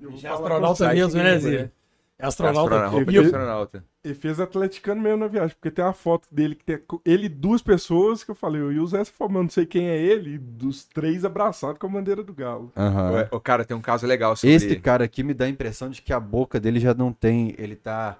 Eu 0.00 0.10
vou 0.10 0.18
Já 0.18 0.30
falar 0.30 0.46
astronauta 0.48 0.92
mesmo, 0.92 1.22
né, 1.22 1.38
Zé? 1.38 1.70
É 2.18 2.26
astronauta. 2.26 2.76
Astronauta, 2.76 2.96
roupa 2.96 3.12
E 3.12 3.18
astronauta. 3.18 3.84
Ele 4.04 4.14
fez 4.14 4.38
atleticano 4.38 5.00
mesmo 5.00 5.18
na 5.18 5.26
viagem, 5.26 5.56
porque 5.56 5.70
tem 5.70 5.84
uma 5.84 5.92
foto 5.92 6.28
dele 6.30 6.54
que 6.54 6.64
tem 6.64 6.78
ele 7.04 7.26
e 7.26 7.28
duas 7.28 7.62
pessoas 7.62 8.22
que 8.22 8.30
eu 8.30 8.34
falei, 8.34 8.60
eu 8.60 8.72
ia 8.72 8.82
usar 8.82 9.00
essa 9.00 9.12
eu 9.18 9.28
não 9.28 9.48
sei 9.48 9.66
quem 9.66 9.88
é 9.88 9.96
ele, 9.96 10.34
e 10.34 10.38
dos 10.38 10.84
três 10.84 11.24
abraçados 11.24 11.78
com 11.78 11.86
a 11.86 11.90
bandeira 11.90 12.22
do 12.22 12.32
Galo. 12.32 12.70
Ué, 12.76 13.28
O 13.32 13.40
cara 13.40 13.64
tem 13.64 13.76
um 13.76 13.80
caso 13.80 14.06
legal 14.06 14.36
sobre 14.36 14.54
Esse 14.54 14.76
cara 14.76 15.04
aqui 15.04 15.22
me 15.22 15.34
dá 15.34 15.46
a 15.46 15.48
impressão 15.48 15.88
de 15.88 16.02
que 16.02 16.12
a 16.12 16.20
boca 16.20 16.60
dele 16.60 16.78
já 16.78 16.94
não 16.94 17.12
tem. 17.12 17.54
Ele 17.58 17.74
tá 17.74 18.18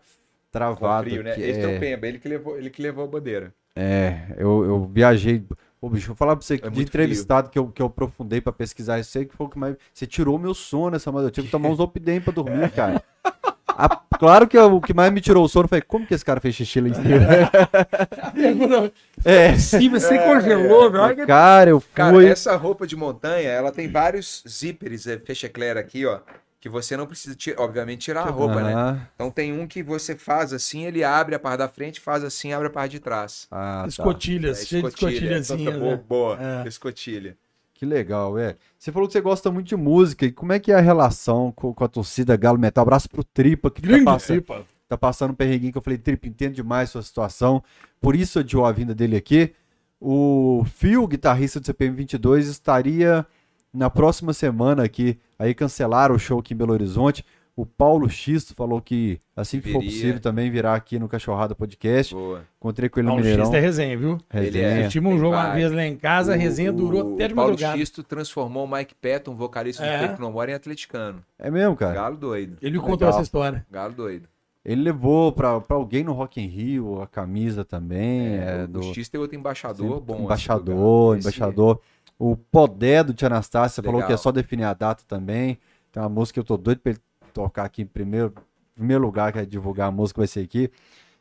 travado. 0.51 1.09
frio, 1.09 1.23
né? 1.23 1.35
que 1.35 1.41
Esse 1.43 1.61
é... 1.61 1.67
tem 1.67 1.77
o 1.77 1.81
Pemba, 1.81 2.07
ele 2.09 2.19
que 2.19 2.29
levou, 2.29 2.57
ele 2.57 2.71
que 2.71 2.83
levou 2.83 3.05
a 3.05 3.07
bandeira. 3.07 3.55
É, 3.77 4.35
eu, 4.37 4.65
eu 4.65 4.91
viajei. 4.93 5.45
Ô, 5.81 5.91
bicho, 5.91 6.09
vou 6.09 6.17
falar 6.17 6.37
pra 6.37 6.45
você 6.45 6.57
que 6.57 6.67
É 6.67 6.71
de 6.71 6.83
entrevistado 6.83 7.51
que 7.51 7.59
eu, 7.59 7.69
que 7.69 7.83
eu 7.83 7.87
aprofundei 7.87 8.41
pra 8.41 8.53
pesquisar 8.53 8.99
isso 8.99 9.19
aí, 9.19 9.27
que 9.27 9.37
foi 9.37 9.47
o 9.47 9.51
que 9.51 9.59
mais. 9.59 9.77
Você 9.93 10.07
tirou 10.07 10.39
meu 10.39 10.55
sono 10.55 10.97
essa 10.97 11.11
madrugada. 11.11 11.29
Eu 11.29 11.35
tive 11.35 11.47
que 11.49 11.53
tomar 11.53 11.69
uns 11.71 11.81
Opidem 11.81 12.21
pra 12.21 12.33
dormir, 12.33 12.71
cara. 12.71 13.03
A- 13.77 14.01
claro 14.19 14.47
que 14.47 14.57
eu- 14.57 14.77
o 14.77 14.81
que 14.81 14.95
mais 14.95 15.13
me 15.13 15.21
tirou 15.21 15.45
o 15.45 15.49
sono 15.49 15.67
foi 15.69 15.83
como 15.83 16.07
que 16.07 16.15
esse 16.15 16.25
cara 16.25 16.41
fez 16.41 16.55
xixi 16.55 16.81
lá 16.81 16.89
em 16.89 16.95
cima? 16.95 17.05
é. 19.25 19.57
Sim, 19.57 19.89
você 19.91 20.19
congelou, 20.19 20.91
velho. 20.91 21.17
Que- 21.17 21.27
Cara, 21.27 21.71
eu 21.71 21.81
fui. 21.81 21.91
Cara, 21.95 22.25
essa 22.27 22.55
roupa 22.57 22.87
de 22.87 22.97
montanha, 22.97 23.49
ela 23.49 23.73
tem 23.73 23.91
vários 23.91 24.43
zíperes, 24.49 25.07
é, 25.07 25.19
fecha 25.19 25.47
eclair 25.47 25.77
aqui, 25.77 26.07
ó. 26.07 26.21
Que 26.61 26.69
você 26.71 26.97
não 26.97 27.07
precisa, 27.07 27.35
ti- 27.35 27.55
obviamente, 27.59 28.01
tirar 28.07 28.23
a 28.23 28.31
roupa, 28.31 28.63
né? 28.63 28.73
Aham. 28.73 29.01
Então 29.15 29.31
tem 29.31 29.53
um 29.53 29.67
que 29.67 29.83
você 29.83 30.17
faz 30.17 30.51
assim, 30.53 30.87
ele 30.87 31.05
abre 31.05 31.35
a 31.35 31.39
parte 31.39 31.59
da 31.59 31.69
frente, 31.69 32.01
faz 32.01 32.25
assim, 32.25 32.55
abre 32.55 32.69
a 32.69 32.71
parte 32.71 32.93
de 32.93 33.01
trás. 33.01 33.47
Ah, 33.51 33.81
tá. 33.83 33.89
Escotilhas, 33.89 34.63
É, 34.63 34.65
cheio 34.65 34.83
de 34.83 34.89
escotilha, 34.89 35.37
escotilhazinhas, 35.39 35.77
boa, 35.79 35.91
né? 35.97 36.01
boa 36.09 36.39
É. 36.65 36.69
escotilha. 36.69 37.37
Que 37.85 37.91
legal, 37.91 38.39
é. 38.39 38.57
Você 38.79 38.91
falou 38.91 39.07
que 39.07 39.13
você 39.13 39.21
gosta 39.21 39.51
muito 39.51 39.67
de 39.69 39.77
música. 39.77 40.25
E 40.25 40.33
como 40.33 40.55
é 40.55 40.59
que 40.59 40.73
é 40.73 40.75
a 40.75 40.81
relação 40.81 41.53
com, 41.53 41.75
com 41.75 41.85
a 41.85 41.89
torcida 41.89 42.35
Galo 42.35 42.59
Metal? 42.59 42.81
Abraço 42.81 43.11
pro 43.11 43.23
Tripa, 43.23 43.71
que 43.71 43.83
tá 43.83 43.89
Grande 43.89 44.05
passando, 44.07 44.37
tripa. 44.39 44.65
tá 44.89 44.97
passando 44.97 45.33
um 45.33 45.35
perreguinho 45.35 45.71
que 45.71 45.77
eu 45.77 45.83
falei, 45.83 45.99
Tripa, 45.99 46.27
entendo 46.27 46.55
demais 46.55 46.89
sua 46.89 47.03
situação. 47.03 47.63
Por 48.01 48.17
isso 48.17 48.39
adiou 48.39 48.65
a 48.65 48.73
vinda 48.73 48.95
dele 48.95 49.17
aqui. 49.17 49.53
O 50.01 50.65
Phil, 50.65 51.07
guitarrista 51.07 51.61
do 51.61 51.67
CPM 51.67 51.95
22, 51.95 52.49
estaria 52.49 53.27
na 53.73 53.91
próxima 53.91 54.33
semana 54.33 54.83
aqui. 54.83 55.19
Aí 55.39 55.55
cancelaram 55.55 56.15
o 56.15 56.19
show 56.19 56.39
aqui 56.39 56.55
em 56.55 56.57
Belo 56.57 56.73
Horizonte. 56.73 57.23
O 57.57 57.65
Paulo 57.65 58.09
Xisto 58.11 58.53
falou 58.53 58.81
que 58.81 59.21
assim 59.37 59.61
que 59.61 59.71
for 59.71 59.81
possível 59.81 60.19
também 60.21 60.51
virá 60.51 60.75
aqui 60.75 60.99
no 60.99 61.09
Cachorrada 61.09 61.55
Podcast. 61.55 62.13
Boa. 62.13 62.43
Encontrei 62.59 62.89
com 62.89 62.99
ele 62.99 63.05
no 63.07 63.11
Paulo 63.13 63.23
Mineirão. 63.23 63.45
X 63.47 63.55
é 63.55 63.61
resenha, 63.61 63.97
viu? 63.97 64.19
Ele 64.33 64.45
Resenha. 64.47 64.67
é. 64.87 64.89
Tivemos 64.89 65.17
um 65.17 65.21
jogo 65.21 65.37
uma 65.37 65.53
vez 65.55 65.71
lá 65.71 65.85
em 65.87 65.97
casa, 65.97 66.33
a 66.33 66.37
resenha 66.37 66.73
durou 66.73 67.15
até 67.15 67.29
de 67.29 67.33
o 67.33 67.37
Paulo 67.37 67.51
madrugada. 67.53 67.79
Xisto 67.79 68.03
transformou 68.03 68.65
o 68.65 68.69
Mike 68.71 68.95
Patton, 68.97 69.31
um 69.31 69.35
vocalista 69.37 69.85
É. 69.85 69.93
do 69.97 70.01
Peito 70.01 70.15
que 70.17 70.21
não 70.21 70.33
mora, 70.33 70.51
em 70.51 70.55
atleticano. 70.55 71.23
É 71.39 71.49
mesmo, 71.49 71.77
cara. 71.77 71.95
Galo 71.95 72.17
doido. 72.17 72.57
Ele 72.61 72.73
me 72.73 72.79
Legal. 72.79 72.91
contou 72.91 73.09
essa 73.09 73.23
história. 73.23 73.65
Galo 73.71 73.95
doido. 73.95 74.29
Ele 74.65 74.83
levou 74.83 75.31
pra, 75.31 75.61
pra 75.61 75.77
alguém 75.77 76.03
no 76.03 76.13
Rock 76.13 76.41
in 76.41 76.47
Rio 76.49 77.01
a 77.03 77.07
camisa 77.07 77.65
também. 77.65 78.35
É, 78.37 78.65
o 78.65 78.69
do... 78.69 78.83
Xisto 78.95 79.15
é 79.15 79.19
outro 79.21 79.37
embaixador 79.37 80.01
bom. 80.01 80.15
assim, 80.15 80.23
do 80.23 80.25
embaixador, 80.25 80.75
Galo. 80.75 81.15
Esse- 81.15 81.21
embaixador. 81.29 81.81
O 82.19 82.35
Podé 82.37 83.05
do 83.05 83.13
Tia 83.15 83.27
Anastácia 83.29 83.81
falou 83.83 84.03
que 84.03 84.13
é 84.13 84.17
só 84.17 84.33
definir 84.33 84.65
a 84.65 84.73
data 84.75 85.05
também. 85.07 85.59
Tem 85.93 86.03
uma 86.03 86.09
música 86.09 86.35
que 86.35 86.41
eu 86.41 86.45
tô 86.45 86.57
doido 86.57 86.79
pra 86.81 86.91
ele 86.91 87.01
tocar 87.35 87.65
aqui 87.65 87.83
em 87.83 87.87
primeiro, 87.87 88.33
primeiro 88.75 89.03
lugar, 89.03 89.33
que 89.33 89.39
é 89.39 89.45
divulgar 89.45 89.89
a 89.89 89.91
música, 89.91 90.21
vai 90.21 90.27
ser 90.27 90.41
aqui. 90.41 90.71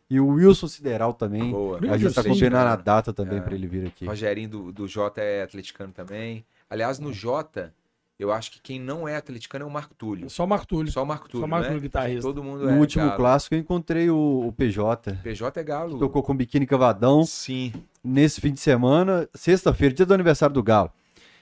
E 0.09 0.19
o 0.19 0.27
Wilson 0.27 0.67
Sideral 0.67 1.13
também. 1.13 1.51
Boa. 1.51 1.77
A 1.77 1.97
gente 1.97 2.13
tá 2.13 2.21
Wilson 2.21 2.33
combinando 2.33 2.69
a 2.69 2.75
data 2.75 3.11
também 3.11 3.39
É. 3.39 3.41
pra 3.41 3.55
ele 3.55 3.67
vir 3.67 3.87
aqui. 3.87 4.05
Rogerinho 4.05 4.47
do, 4.49 4.71
do 4.71 4.87
Jota 4.87 5.21
é 5.21 5.43
atleticano 5.43 5.91
também. 5.91 6.45
Aliás, 6.69 6.99
no 6.99 7.11
Jota, 7.11 7.73
eu 8.19 8.31
acho 8.31 8.51
que 8.51 8.61
quem 8.61 8.79
não 8.79 9.07
é 9.07 9.15
atleticano 9.15 9.63
é 9.65 9.67
o 9.67 9.71
Marco 9.71 9.95
Túlio. 9.95 10.29
Só 10.29 10.43
o 10.43 10.47
Marco 10.47 10.67
Túlio. 10.67 10.91
Só 10.91 11.01
o 11.01 11.05
Marco 11.05 11.27
Túlio, 11.27 11.41
Só 11.41 11.47
o 11.47 11.49
Marco 11.49 11.63
né? 11.63 11.69
Túlio, 11.69 11.81
guitarrista. 11.81 12.21
Todo 12.21 12.43
mundo 12.43 12.63
No 12.65 12.69
é 12.69 12.73
último 12.75 13.05
galo. 13.05 13.17
clássico 13.17 13.55
eu 13.55 13.59
encontrei 13.59 14.09
o, 14.09 14.43
o 14.47 14.51
PJ. 14.51 15.13
PJ 15.23 15.59
é 15.59 15.63
galo. 15.63 15.97
Tocou 15.97 16.21
com 16.21 16.35
biquíni 16.35 16.67
cavadão 16.67 17.23
Sim. 17.25 17.73
nesse 18.03 18.39
fim 18.39 18.51
de 18.53 18.59
semana, 18.59 19.27
sexta-feira, 19.33 19.95
dia 19.95 20.05
do 20.05 20.13
aniversário 20.13 20.53
do 20.53 20.61
Galo. 20.61 20.91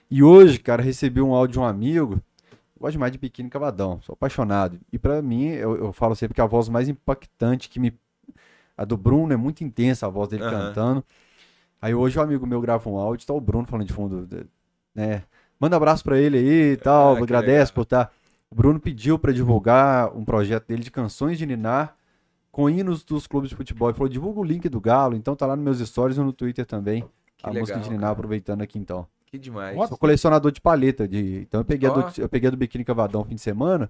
E 0.09 0.21
hoje, 0.23 0.59
cara, 0.59 0.81
recebi 0.83 1.21
um 1.21 1.33
áudio 1.33 1.53
de 1.53 1.59
um 1.59 1.65
amigo. 1.65 2.21
Gosto 2.81 2.93
demais 2.93 3.11
de 3.11 3.19
biquíni 3.19 3.47
cavadão, 3.47 4.01
sou 4.01 4.13
apaixonado. 4.13 4.79
E 4.91 4.97
pra 4.97 5.21
mim, 5.21 5.49
eu, 5.49 5.77
eu 5.77 5.93
falo 5.93 6.15
sempre 6.15 6.33
que 6.33 6.41
a 6.41 6.47
voz 6.47 6.67
mais 6.67 6.89
impactante 6.89 7.69
que 7.69 7.79
me. 7.79 7.93
A 8.75 8.83
do 8.83 8.97
Bruno 8.97 9.31
é 9.31 9.37
muito 9.37 9.63
intensa, 9.63 10.07
a 10.07 10.09
voz 10.09 10.29
dele 10.29 10.41
Aham. 10.41 10.69
cantando. 10.69 11.05
Aí 11.79 11.93
hoje 11.93 12.17
um 12.17 12.23
amigo 12.23 12.47
meu 12.47 12.59
grava 12.59 12.89
um 12.89 12.97
áudio, 12.97 13.27
tá 13.27 13.33
o 13.35 13.39
Bruno 13.39 13.67
falando 13.67 13.85
de 13.85 13.93
fundo, 13.93 14.27
né? 14.95 15.21
Manda 15.59 15.77
abraço 15.77 16.03
pra 16.03 16.17
ele 16.17 16.39
aí 16.39 16.71
e 16.71 16.77
tal, 16.77 17.15
Ah, 17.15 17.19
agradece 17.19 17.71
por 17.71 17.83
estar. 17.83 18.11
O 18.49 18.55
Bruno 18.55 18.79
pediu 18.79 19.19
para 19.19 19.31
divulgar 19.31 20.17
um 20.17 20.25
projeto 20.25 20.65
dele 20.65 20.81
de 20.81 20.89
canções 20.89 21.37
de 21.37 21.45
Ninar 21.45 21.95
com 22.51 22.67
hinos 22.67 23.03
dos 23.03 23.27
clubes 23.27 23.51
de 23.51 23.55
futebol. 23.55 23.89
Ele 23.89 23.97
falou: 23.97 24.09
divulga 24.09 24.39
o 24.39 24.43
link 24.43 24.67
do 24.67 24.81
Galo, 24.81 25.15
então 25.15 25.35
tá 25.35 25.45
lá 25.45 25.55
nos 25.55 25.63
meus 25.63 25.87
stories 25.87 26.17
e 26.17 26.19
no 26.19 26.33
Twitter 26.33 26.65
também. 26.65 27.05
Que 27.37 27.47
a 27.47 27.53
música 27.53 27.77
legal, 27.77 27.83
de 27.83 27.89
Ninar, 27.89 28.01
cara. 28.01 28.13
aproveitando 28.13 28.61
aqui 28.63 28.79
então. 28.79 29.05
Que 29.31 29.37
demais. 29.39 29.77
Sou 29.87 29.97
colecionador 29.97 30.51
de 30.51 30.59
paleta. 30.59 31.07
De... 31.07 31.39
Então 31.47 31.61
eu 31.61 31.65
peguei, 31.65 31.87
Ó. 31.89 31.93
do, 31.93 32.21
eu 32.21 32.27
peguei 32.27 32.47
a 32.47 32.51
do 32.51 32.57
Biquíni 32.57 32.83
Cavadão 32.83 33.23
fim 33.23 33.35
de 33.35 33.41
semana. 33.41 33.89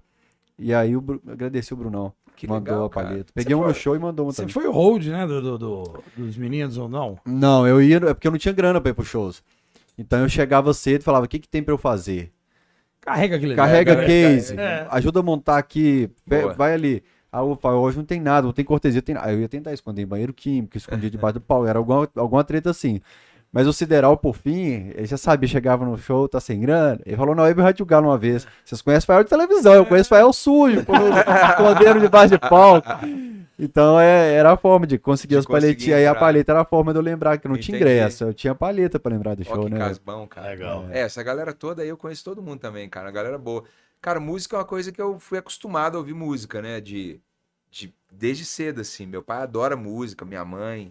E 0.58 0.72
aí 0.72 0.92
eu 0.92 1.04
agradeci 1.26 1.72
o 1.74 1.76
Brunão. 1.76 2.12
Que 2.36 2.46
mandou 2.46 2.72
legal, 2.74 2.86
a 2.86 2.90
paleta. 2.90 3.32
Peguei 3.34 3.54
um 3.54 3.60
Você 3.60 3.68
no 3.68 3.74
show 3.74 3.96
e 3.96 3.98
mandou 3.98 4.26
uma 4.26 4.32
Você 4.32 4.42
também. 4.42 4.54
foi 4.54 4.66
o 4.66 4.72
hold, 4.72 5.04
né, 5.06 5.26
do, 5.26 5.40
do- 5.42 5.58
do- 5.58 6.02
dos 6.16 6.36
meninos 6.36 6.78
ou 6.78 6.88
não? 6.88 7.18
Não, 7.26 7.66
eu 7.66 7.82
ia. 7.82 7.96
É 7.96 8.14
porque 8.14 8.26
eu 8.26 8.30
não 8.30 8.38
tinha 8.38 8.54
grana 8.54 8.80
pra 8.80 8.90
ir 8.90 8.94
pros 8.94 9.08
shows. 9.08 9.42
Então 9.98 10.20
eu 10.20 10.28
chegava 10.28 10.72
cedo 10.72 11.00
e 11.02 11.04
falava: 11.04 11.26
o 11.26 11.28
que, 11.28 11.38
que 11.40 11.48
tem 11.48 11.62
pra 11.62 11.74
eu 11.74 11.78
fazer? 11.78 12.32
Carrega 13.00 13.36
aquele 13.36 13.56
Carrega 13.56 13.96
né? 13.96 14.06
case, 14.06 14.56
É. 14.58 14.86
ajuda 14.90 15.18
a 15.20 15.22
montar 15.24 15.58
aqui, 15.58 16.08
Boa. 16.26 16.54
vai 16.54 16.72
ali. 16.72 17.02
Eu 17.32 17.56
falava, 17.60 17.80
hoje 17.80 17.96
não 17.96 18.04
tem 18.04 18.20
nada, 18.20 18.46
não 18.46 18.52
tem 18.52 18.64
cortesia, 18.64 19.02
tem 19.02 19.14
nada. 19.14 19.26
Aí 19.28 19.34
eu 19.34 19.40
ia 19.40 19.48
tentar 19.48 19.72
esconder 19.72 20.02
em 20.02 20.06
banheiro 20.06 20.32
químico, 20.32 20.76
escondia 20.76 21.10
debaixo 21.10 21.34
do 21.34 21.40
pau, 21.40 21.66
era 21.66 21.78
alguma, 21.78 22.08
alguma 22.14 22.44
treta 22.44 22.70
assim. 22.70 23.00
Mas 23.52 23.66
o 23.66 23.72
Sideral, 23.72 24.16
por 24.16 24.34
fim, 24.34 24.90
ele 24.94 25.04
já 25.04 25.18
sabia, 25.18 25.46
chegava 25.46 25.84
no 25.84 25.98
show, 25.98 26.26
tá 26.26 26.40
sem 26.40 26.58
grana. 26.60 26.98
Ele 27.04 27.16
falou, 27.16 27.34
não, 27.34 27.46
eu 27.46 27.54
vi 27.54 27.60
Rádio 27.60 27.84
Galo 27.84 28.08
uma 28.08 28.16
vez. 28.16 28.46
Vocês 28.64 28.80
conhecem 28.80 29.06
Fael 29.06 29.22
de 29.24 29.28
televisão, 29.28 29.74
eu 29.74 29.84
conheço 29.84 30.08
Fael 30.08 30.32
sujo, 30.32 30.84
quando 30.86 31.10
esconderam 31.50 32.00
debaixo 32.00 32.30
de 32.32 32.38
palco. 32.38 32.88
Então 33.58 34.00
é, 34.00 34.32
era 34.32 34.52
a 34.52 34.56
forma 34.56 34.86
de 34.86 34.98
conseguir 34.98 35.34
De 35.34 35.38
as 35.40 35.46
paletinhas. 35.46 35.98
aí 35.98 36.06
a 36.06 36.14
paleta 36.14 36.50
era 36.52 36.62
a 36.62 36.64
forma 36.64 36.92
de 36.92 36.98
eu 36.98 37.02
lembrar 37.02 37.36
que 37.38 37.46
eu 37.46 37.50
não 37.50 37.58
tinha 37.58 37.76
Entendi. 37.76 37.92
ingresso, 37.92 38.24
eu 38.24 38.34
tinha 38.34 38.54
paleta 38.54 38.98
pra 38.98 39.12
lembrar 39.12 39.36
do 39.36 39.42
Ó, 39.42 39.44
show, 39.54 39.64
que 39.66 39.70
né? 39.70 39.78
casbão, 39.78 40.26
cara. 40.26 40.48
Legal. 40.48 40.86
É, 40.90 41.00
essa 41.00 41.22
galera 41.22 41.52
toda 41.52 41.82
aí 41.82 41.88
eu 41.88 41.96
conheço 41.96 42.24
todo 42.24 42.42
mundo 42.42 42.58
também, 42.58 42.88
cara. 42.88 43.08
A 43.08 43.12
galera 43.12 43.38
boa. 43.38 43.62
Cara, 44.00 44.18
música 44.18 44.56
é 44.56 44.58
uma 44.58 44.64
coisa 44.64 44.90
que 44.90 45.00
eu 45.00 45.18
fui 45.20 45.38
acostumado 45.38 45.94
a 45.96 45.98
ouvir 45.98 46.14
música, 46.14 46.60
né? 46.60 46.80
De, 46.80 47.20
de 47.70 47.94
desde 48.10 48.44
cedo, 48.44 48.80
assim. 48.80 49.06
Meu 49.06 49.22
pai 49.22 49.42
adora 49.42 49.76
música, 49.76 50.24
minha 50.24 50.44
mãe, 50.44 50.88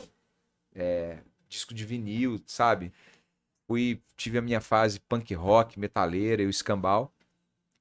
é, 0.74 1.18
disco 1.52 1.74
de 1.74 1.86
vinil, 1.86 2.42
sabe? 2.48 2.92
Fui, 3.68 4.02
tive 4.16 4.38
a 4.38 4.42
minha 4.42 4.62
fase 4.62 5.00
punk 5.00 5.34
rock, 5.34 5.80
metaleira 5.80 6.42
e 6.42 6.48
o 6.48 6.50
escambau. 6.50 7.14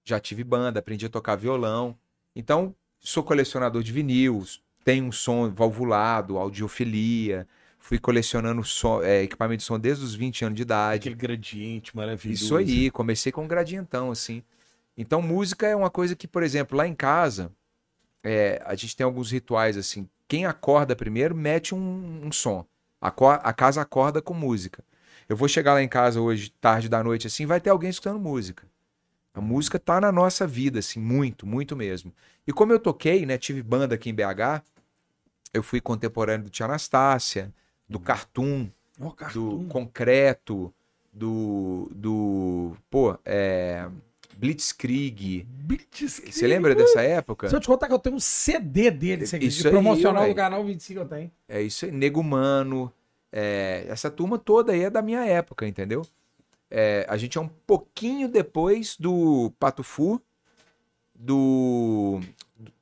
Já 0.04 0.18
tive 0.18 0.42
banda, 0.42 0.80
aprendi 0.80 1.06
a 1.06 1.08
tocar 1.08 1.36
violão. 1.36 1.96
Então, 2.34 2.74
sou 2.98 3.22
colecionador 3.22 3.82
de 3.82 3.92
vinil, 3.92 4.44
tenho 4.84 5.06
um 5.06 5.12
som 5.12 5.50
valvulado, 5.50 6.36
audiofilia. 6.36 7.46
Fui 7.78 7.98
colecionando 7.98 8.62
som, 8.62 9.02
é, 9.02 9.22
equipamento 9.22 9.58
de 9.58 9.64
som 9.64 9.78
desde 9.78 10.04
os 10.04 10.14
20 10.14 10.44
anos 10.44 10.56
de 10.56 10.62
idade. 10.62 11.00
Aquele 11.00 11.14
gradiente 11.14 11.96
maravilhoso. 11.96 12.44
Isso 12.44 12.56
aí, 12.56 12.90
comecei 12.90 13.32
com 13.32 13.44
um 13.44 13.48
gradientão, 13.48 14.10
assim. 14.10 14.42
Então, 14.96 15.22
música 15.22 15.66
é 15.66 15.74
uma 15.74 15.88
coisa 15.88 16.14
que, 16.14 16.28
por 16.28 16.42
exemplo, 16.42 16.76
lá 16.76 16.86
em 16.86 16.94
casa, 16.94 17.50
é, 18.22 18.60
a 18.66 18.74
gente 18.74 18.94
tem 18.94 19.04
alguns 19.04 19.30
rituais, 19.30 19.78
assim. 19.78 20.08
Quem 20.28 20.44
acorda 20.44 20.94
primeiro, 20.94 21.34
mete 21.34 21.74
um, 21.74 22.26
um 22.26 22.30
som. 22.30 22.66
A 23.00 23.52
casa 23.52 23.80
acorda 23.80 24.20
com 24.20 24.34
música. 24.34 24.84
Eu 25.28 25.36
vou 25.36 25.48
chegar 25.48 25.74
lá 25.74 25.82
em 25.82 25.88
casa 25.88 26.20
hoje, 26.20 26.50
tarde 26.60 26.88
da 26.88 27.02
noite, 27.02 27.26
assim, 27.26 27.46
vai 27.46 27.60
ter 27.60 27.70
alguém 27.70 27.88
escutando 27.88 28.18
música. 28.18 28.66
A 29.32 29.40
música 29.40 29.78
tá 29.78 30.00
na 30.00 30.10
nossa 30.10 30.46
vida, 30.46 30.80
assim, 30.80 30.98
muito, 31.00 31.46
muito 31.46 31.76
mesmo. 31.76 32.12
E 32.46 32.52
como 32.52 32.72
eu 32.72 32.80
toquei, 32.80 33.24
né, 33.24 33.38
tive 33.38 33.62
banda 33.62 33.94
aqui 33.94 34.10
em 34.10 34.14
BH, 34.14 34.62
eu 35.54 35.62
fui 35.62 35.80
contemporâneo 35.80 36.44
do 36.44 36.50
Tia 36.50 36.66
Anastácia, 36.66 37.52
do 37.88 38.00
Cartoon, 38.00 38.68
Ó, 39.00 39.04
do 39.08 39.14
cartoon. 39.14 39.68
concreto, 39.68 40.74
do. 41.12 41.90
do. 41.94 42.76
Pô, 42.90 43.16
é. 43.24 43.88
Blitzkrieg. 44.40 45.46
Blitzkrieg. 45.48 46.32
Você 46.32 46.46
lembra 46.46 46.74
dessa 46.74 47.00
época? 47.02 47.48
Se 47.48 47.54
eu 47.54 47.60
te 47.60 47.66
contar 47.66 47.86
que 47.86 47.92
eu 47.92 47.98
tenho 47.98 48.16
um 48.16 48.20
CD 48.20 48.90
dele, 48.90 49.24
Isso 49.24 49.36
acredita? 49.36 49.68
aí, 49.68 49.72
promocional 49.72 50.28
do 50.28 50.34
canal 50.34 50.64
25 50.64 51.00
eu 51.00 51.06
tenho. 51.06 51.30
É 51.48 51.60
isso 51.62 51.84
aí, 51.84 51.90
Nego 51.92 52.22
Mano. 52.22 52.92
é, 53.32 53.84
essa 53.88 54.10
turma 54.10 54.38
toda 54.38 54.72
aí 54.72 54.84
é 54.84 54.90
da 54.90 55.02
minha 55.02 55.24
época, 55.24 55.66
entendeu? 55.66 56.02
É, 56.70 57.04
a 57.08 57.16
gente 57.16 57.36
é 57.36 57.40
um 57.40 57.48
pouquinho 57.66 58.28
depois 58.28 58.96
do 58.96 59.52
Patufu, 59.58 60.20
do. 61.14 62.20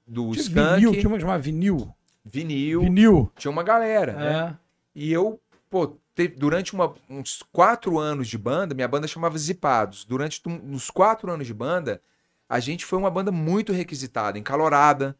do 0.06 0.30
Tinha 0.32 0.42
Skank, 0.42 0.76
vinil, 0.86 0.92
tinha 0.92 1.24
uma 1.24 1.38
vinil. 1.38 1.94
vinil, 2.24 2.80
Vinil. 2.82 3.32
tinha 3.36 3.50
uma 3.50 3.62
galera, 3.62 4.12
né? 4.12 4.54
É. 4.54 4.56
E 4.94 5.12
eu, 5.12 5.40
pô, 5.70 5.96
te- 6.18 6.26
durante 6.26 6.74
uma- 6.74 6.92
uns 7.08 7.44
quatro 7.52 7.96
anos 7.96 8.26
de 8.26 8.36
banda, 8.36 8.74
minha 8.74 8.88
banda 8.88 9.06
chamava 9.06 9.38
Zipados. 9.38 10.04
Durante 10.04 10.40
uns 10.48 10.90
quatro 10.90 11.30
anos 11.30 11.46
de 11.46 11.54
banda, 11.54 12.02
a 12.48 12.58
gente 12.58 12.84
foi 12.84 12.98
uma 12.98 13.10
banda 13.10 13.30
muito 13.30 13.72
requisitada, 13.72 14.36
encalorada. 14.36 15.16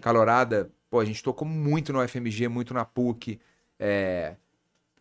Calorada, 0.00 0.70
pô, 0.88 1.00
a 1.00 1.04
gente 1.04 1.20
tocou 1.22 1.48
muito 1.48 1.92
no 1.92 2.00
FMG, 2.06 2.46
muito 2.48 2.72
na 2.72 2.84
PUC, 2.84 3.40
é, 3.78 4.36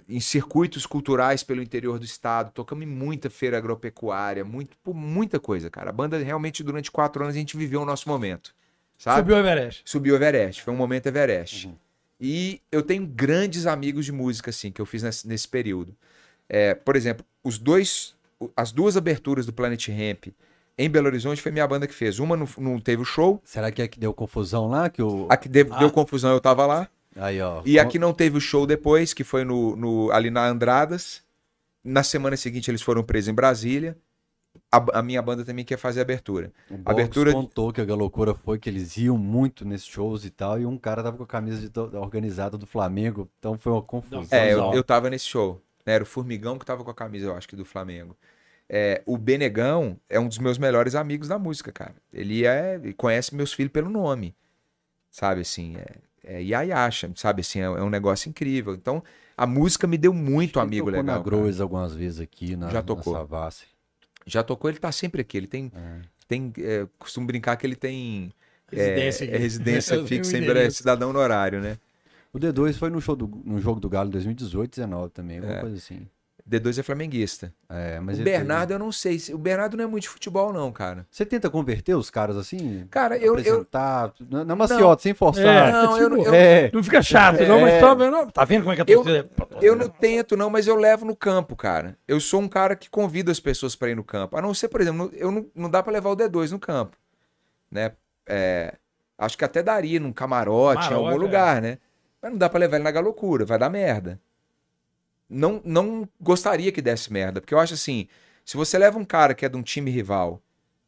em 0.09 0.19
circuitos 0.19 0.85
culturais 0.87 1.43
pelo 1.43 1.61
interior 1.61 1.99
do 1.99 2.05
estado, 2.05 2.51
tocamos 2.51 2.83
em 2.83 2.87
muita 2.87 3.29
feira 3.29 3.57
agropecuária, 3.57 4.43
muito, 4.43 4.75
pô, 4.83 4.93
muita 4.93 5.39
coisa, 5.39 5.69
cara. 5.69 5.89
A 5.91 5.93
banda 5.93 6.17
realmente, 6.17 6.63
durante 6.63 6.89
quatro 6.89 7.23
anos, 7.23 7.35
a 7.35 7.37
gente 7.37 7.55
viveu 7.57 7.81
o 7.81 7.85
nosso 7.85 8.09
momento, 8.09 8.55
sabe? 8.97 9.19
Subiu 9.19 9.35
o 9.35 9.39
Everest. 9.39 9.81
subiu 9.85 10.13
o 10.13 10.17
Everest. 10.17 10.61
Foi 10.63 10.73
um 10.73 10.77
momento 10.77 11.05
Everest. 11.07 11.69
E 12.19 12.61
eu 12.71 12.81
tenho 12.81 13.05
grandes 13.05 13.65
amigos 13.65 14.05
de 14.05 14.11
música, 14.11 14.49
assim, 14.49 14.71
que 14.71 14.81
eu 14.81 14.85
fiz 14.85 15.03
nesse, 15.03 15.27
nesse 15.27 15.47
período. 15.47 15.95
É, 16.47 16.73
por 16.73 16.95
exemplo, 16.95 17.25
os 17.43 17.57
dois, 17.57 18.15
as 18.55 18.71
duas 18.71 18.95
aberturas 18.95 19.45
do 19.45 19.51
Planet 19.53 19.87
Ramp 19.89 20.27
em 20.77 20.89
Belo 20.89 21.07
Horizonte 21.07 21.41
foi 21.41 21.51
minha 21.51 21.67
banda 21.67 21.87
que 21.87 21.93
fez. 21.93 22.19
Uma 22.19 22.35
não, 22.37 22.47
não 22.57 22.79
teve 22.79 23.01
o 23.01 23.05
show, 23.05 23.41
Será 23.43 23.71
que 23.71 23.81
é 23.81 23.87
que 23.87 23.99
deu 23.99 24.13
confusão 24.13 24.67
lá? 24.67 24.89
Que 24.89 25.01
o... 25.01 25.27
a 25.29 25.37
que 25.37 25.49
deu, 25.49 25.67
Ah. 25.71 25.79
deu 25.79 25.91
confusão 25.91 26.31
eu 26.31 26.39
tava 26.39 26.65
lá. 26.65 26.89
Aí, 27.15 27.39
ó. 27.41 27.61
E 27.65 27.79
a 27.79 27.85
que 27.85 27.97
não 27.97 28.13
teve 28.13 28.37
o 28.37 28.41
show 28.41 28.65
depois, 28.67 29.13
que 29.13 29.23
foi 29.23 29.43
no, 29.45 29.75
no- 29.75 30.11
ali 30.11 30.29
na 30.29 30.45
Andradas. 30.47 31.23
Na 31.83 32.03
semana 32.03 32.35
seguinte 32.35 32.69
eles 32.69 32.81
foram 32.81 33.03
presos 33.03 33.29
em 33.29 33.33
Brasília. 33.33 33.97
A, 34.77 34.99
a 34.99 35.01
minha 35.01 35.21
banda 35.21 35.43
também 35.45 35.63
quer 35.65 35.77
fazer 35.77 35.99
a 35.99 36.03
abertura. 36.03 36.51
O 36.69 36.79
Abertura 36.85 37.31
de- 37.31 37.35
contou 37.35 37.71
que 37.71 37.81
a 37.81 37.95
loucura 37.95 38.33
foi 38.33 38.57
que 38.59 38.69
eles 38.69 38.97
iam 38.97 39.17
muito 39.17 39.65
nesses 39.65 39.87
shows 39.87 40.25
e 40.25 40.29
tal, 40.29 40.59
e 40.59 40.65
um 40.65 40.77
cara 40.77 41.01
tava 41.03 41.17
com 41.17 41.23
a 41.23 41.27
camisa 41.27 41.59
de 41.61 41.69
to- 41.69 41.91
organizada 41.97 42.57
do 42.57 42.65
Flamengo, 42.65 43.29
então 43.39 43.57
foi 43.57 43.71
uma 43.71 43.81
confusão. 43.81 44.39
É, 44.39 44.53
eu, 44.53 44.73
eu 44.73 44.83
tava 44.83 45.09
nesse 45.09 45.25
show. 45.25 45.61
né? 45.85 45.93
Era 45.93 46.03
o 46.03 46.07
Formigão 46.07 46.57
que 46.59 46.65
tava 46.65 46.83
com 46.83 46.91
a 46.91 46.95
camisa, 46.95 47.27
eu 47.27 47.35
acho 47.35 47.47
que 47.47 47.55
do 47.55 47.65
Flamengo. 47.65 48.15
É, 48.67 49.03
o 49.05 49.17
Benegão 49.17 49.99
é 50.09 50.19
um 50.19 50.27
dos 50.27 50.39
meus 50.39 50.57
melhores 50.57 50.95
amigos 50.95 51.27
da 51.27 51.37
música, 51.37 51.71
cara. 51.71 51.95
Ele 52.11 52.45
é, 52.45 52.79
conhece 52.97 53.35
meus 53.35 53.53
filhos 53.53 53.71
pelo 53.71 53.89
nome. 53.89 54.35
Sabe 55.11 55.41
assim, 55.41 55.77
é, 55.77 56.37
é 56.37 56.41
Yayasha, 56.43 57.11
sabe 57.15 57.41
assim, 57.41 57.59
é, 57.59 57.63
é 57.65 57.81
um 57.83 57.89
negócio 57.89 58.27
incrível. 58.27 58.73
Então, 58.73 59.03
a 59.37 59.45
música 59.45 59.85
me 59.87 59.97
deu 59.97 60.13
muito 60.13 60.59
amigo 60.59 60.87
tocou 60.87 61.01
legal. 61.01 61.17
na. 61.17 61.23
Groes 61.23 61.61
algumas 61.61 61.93
vezes 61.95 62.19
aqui, 62.19 62.55
na, 62.55 62.69
Já 62.69 62.81
tocou. 62.81 63.13
na 63.13 63.19
Savassi. 63.19 63.65
Já 64.25 64.43
tocou, 64.43 64.69
ele 64.69 64.79
tá 64.79 64.91
sempre 64.91 65.21
aqui. 65.21 65.37
Ele 65.37 65.47
tem, 65.47 65.71
tem 66.27 66.51
é, 66.59 66.87
costumo 66.97 67.27
brincar 67.27 67.55
que 67.57 67.65
ele 67.65 67.75
tem 67.75 68.33
é, 68.71 68.75
Residência 68.75 69.25
é 69.25 69.37
residência 69.37 69.95
tenho 69.95 70.07
fixa, 70.07 70.31
sempre 70.31 70.59
é 70.59 70.69
cidadão 70.69 71.13
no 71.13 71.19
horário, 71.19 71.61
né? 71.61 71.77
O 72.33 72.39
D2 72.39 72.73
foi 72.73 72.89
no, 72.89 72.99
show 72.99 73.15
do, 73.15 73.27
no 73.27 73.59
jogo 73.61 73.79
do 73.79 73.87
Galo 73.87 74.09
em 74.09 74.11
2018, 74.11 74.71
19 74.75 75.11
também, 75.11 75.37
alguma 75.37 75.57
É. 75.57 75.61
coisa 75.61 75.77
assim. 75.77 76.07
D2 76.47 76.77
é 76.79 76.83
flamenguista. 76.83 77.51
É, 77.67 77.99
mas 77.99 78.19
o 78.19 78.23
Bernardo, 78.23 78.71
eu 78.71 78.77
não 78.77 78.91
sei. 78.91 79.17
se- 79.17 79.33
O 79.33 79.37
Bernardo 79.37 79.75
não 79.75 79.83
é 79.83 79.87
muito 79.87 80.03
de 80.03 80.09
futebol, 80.09 80.53
não, 80.53 80.71
cara. 80.71 81.07
Você 81.09 81.25
tenta 81.25 81.49
converter 81.49 81.95
os 81.95 82.11
caras 82.11 82.37
assim? 82.37 82.85
Cara, 82.91 83.17
eu- 83.17 83.25
eu, 83.25 83.31
apresentar, 83.33 84.13
na, 84.29 84.45
na 84.45 84.55
maciota, 84.55 85.01
sem 85.01 85.13
forçar. 85.15 85.43
É, 85.43 85.71
Não, 85.71 85.97
eu 85.99 86.09
não- 86.09 86.17
tipo, 86.19 86.29
eu- 86.29 86.33
É. 86.35 86.69
Não 86.71 86.83
fica 86.83 87.01
chato, 87.01 87.41
não, 87.47 87.61
mas 87.61 87.73
É. 87.73 87.79
tá 87.79 87.93
vendo, 87.95 88.31
tá 88.31 88.45
vendo 88.45 88.61
como 88.61 88.73
é 88.73 88.75
que 88.75 88.81
a 88.81 88.85
Eu- 88.93 89.03
torcida... 89.03 89.29
Eu 89.59 89.75
não 89.75 89.89
tento, 89.89 90.37
não, 90.37 90.49
mas 90.51 90.67
eu 90.67 90.75
levo 90.75 91.03
no 91.03 91.15
campo, 91.15 91.55
cara. 91.55 91.97
Eu 92.07 92.19
sou 92.19 92.41
um 92.41 92.47
cara 92.47 92.75
que 92.75 92.89
convida 92.91 93.31
as 93.31 93.39
pessoas 93.39 93.75
pra 93.75 93.89
ir 93.89 93.95
no 93.95 94.03
campo. 94.03 94.37
A 94.37 94.41
não 94.41 94.53
ser, 94.53 94.67
por 94.67 94.81
exemplo, 94.81 95.09
eu 95.15 95.31
não, 95.31 95.47
não 95.55 95.69
dá 95.69 95.81
pra 95.81 95.91
levar 95.93 96.11
o 96.11 96.15
D2 96.15 96.51
no 96.51 96.59
campo. 96.59 96.95
Né? 97.71 97.91
É, 98.27 98.75
acho 99.17 99.35
que 99.37 99.43
até 99.45 99.63
daria 99.63 99.99
num 99.99 100.13
camarote, 100.13 100.81
em 100.85 100.89
Camarote, 100.89 100.93
algum 101.11 101.19
é. 101.21 101.25
lugar, 101.25 101.61
né? 101.61 101.79
Mas 102.21 102.31
não 102.31 102.37
dá 102.37 102.47
pra 102.49 102.59
levar 102.59 102.77
ele 102.77 102.83
na 102.83 102.91
galocura, 102.91 103.45
vai 103.45 103.57
dar 103.57 103.69
merda. 103.69 104.19
Não, 105.29 105.61
não 105.65 106.07
gostaria 106.21 106.71
que 106.71 106.81
desse 106.81 107.11
merda, 107.11 107.41
porque 107.41 107.53
eu 107.53 107.59
acho 107.59 107.73
assim: 107.73 108.07
se 108.45 108.55
você 108.57 108.77
leva 108.77 108.97
um 108.99 109.05
cara 109.05 109.33
que 109.33 109.45
é 109.45 109.49
de 109.49 109.57
um 109.57 109.63
time 109.63 109.89
rival 109.91 110.41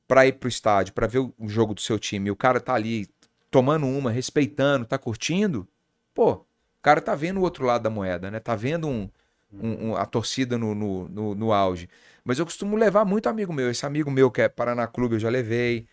pra 0.07 0.27
ir 0.27 0.33
pro 0.33 0.49
estádio, 0.49 0.93
pra 0.93 1.07
ver 1.07 1.19
o 1.19 1.33
jogo 1.49 1.73
do 1.73 1.81
seu 1.81 1.99
time, 1.99 2.29
e 2.29 2.31
o 2.31 2.35
cara 2.35 2.59
tá 2.61 2.73
ali 2.73 3.07
tomando 3.51 3.87
uma, 3.87 4.11
respeitando, 4.11 4.85
tá 4.85 4.97
curtindo, 4.97 5.67
pô, 6.13 6.33
o 6.33 6.45
cara 6.81 7.01
tá 7.01 7.15
vendo 7.15 7.39
o 7.39 7.43
outro 7.43 7.65
lado 7.65 7.83
da 7.83 7.89
moeda, 7.89 8.31
né? 8.31 8.39
Tá 8.39 8.55
vendo 8.55 8.87
um, 8.87 9.09
um- 9.51 9.89
um- 9.91 9.95
a 9.95 10.05
torcida 10.05 10.57
no, 10.57 10.75
no, 10.75 11.09
no, 11.09 11.35
no 11.35 11.53
auge. 11.53 11.89
Mas 12.23 12.39
eu 12.39 12.45
costumo 12.45 12.75
levar 12.77 13.05
muito 13.05 13.27
amigo 13.29 13.53
meu. 13.53 13.69
Esse 13.71 13.85
amigo 13.85 14.11
meu 14.11 14.29
que 14.31 14.41
é 14.41 14.49
Paraná 14.49 14.87
Clube 14.87 15.15
eu 15.15 15.19
já 15.19 15.29
levei. 15.29 15.87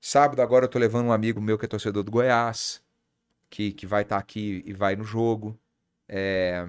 Sábado 0.00 0.42
agora 0.42 0.66
eu 0.66 0.68
tô 0.70 0.78
levando 0.78 1.06
um 1.08 1.12
amigo 1.12 1.40
meu 1.40 1.58
que 1.58 1.64
é 1.66 1.68
torcedor 1.68 2.02
do 2.04 2.10
Goiás, 2.12 2.82
que, 3.50 3.72
que 3.72 3.86
vai 3.86 4.02
estar 4.02 4.18
aqui 4.18 4.62
e 4.66 4.72
vai 4.72 4.96
no 4.96 5.04
jogo. 5.04 5.58
É, 6.08 6.66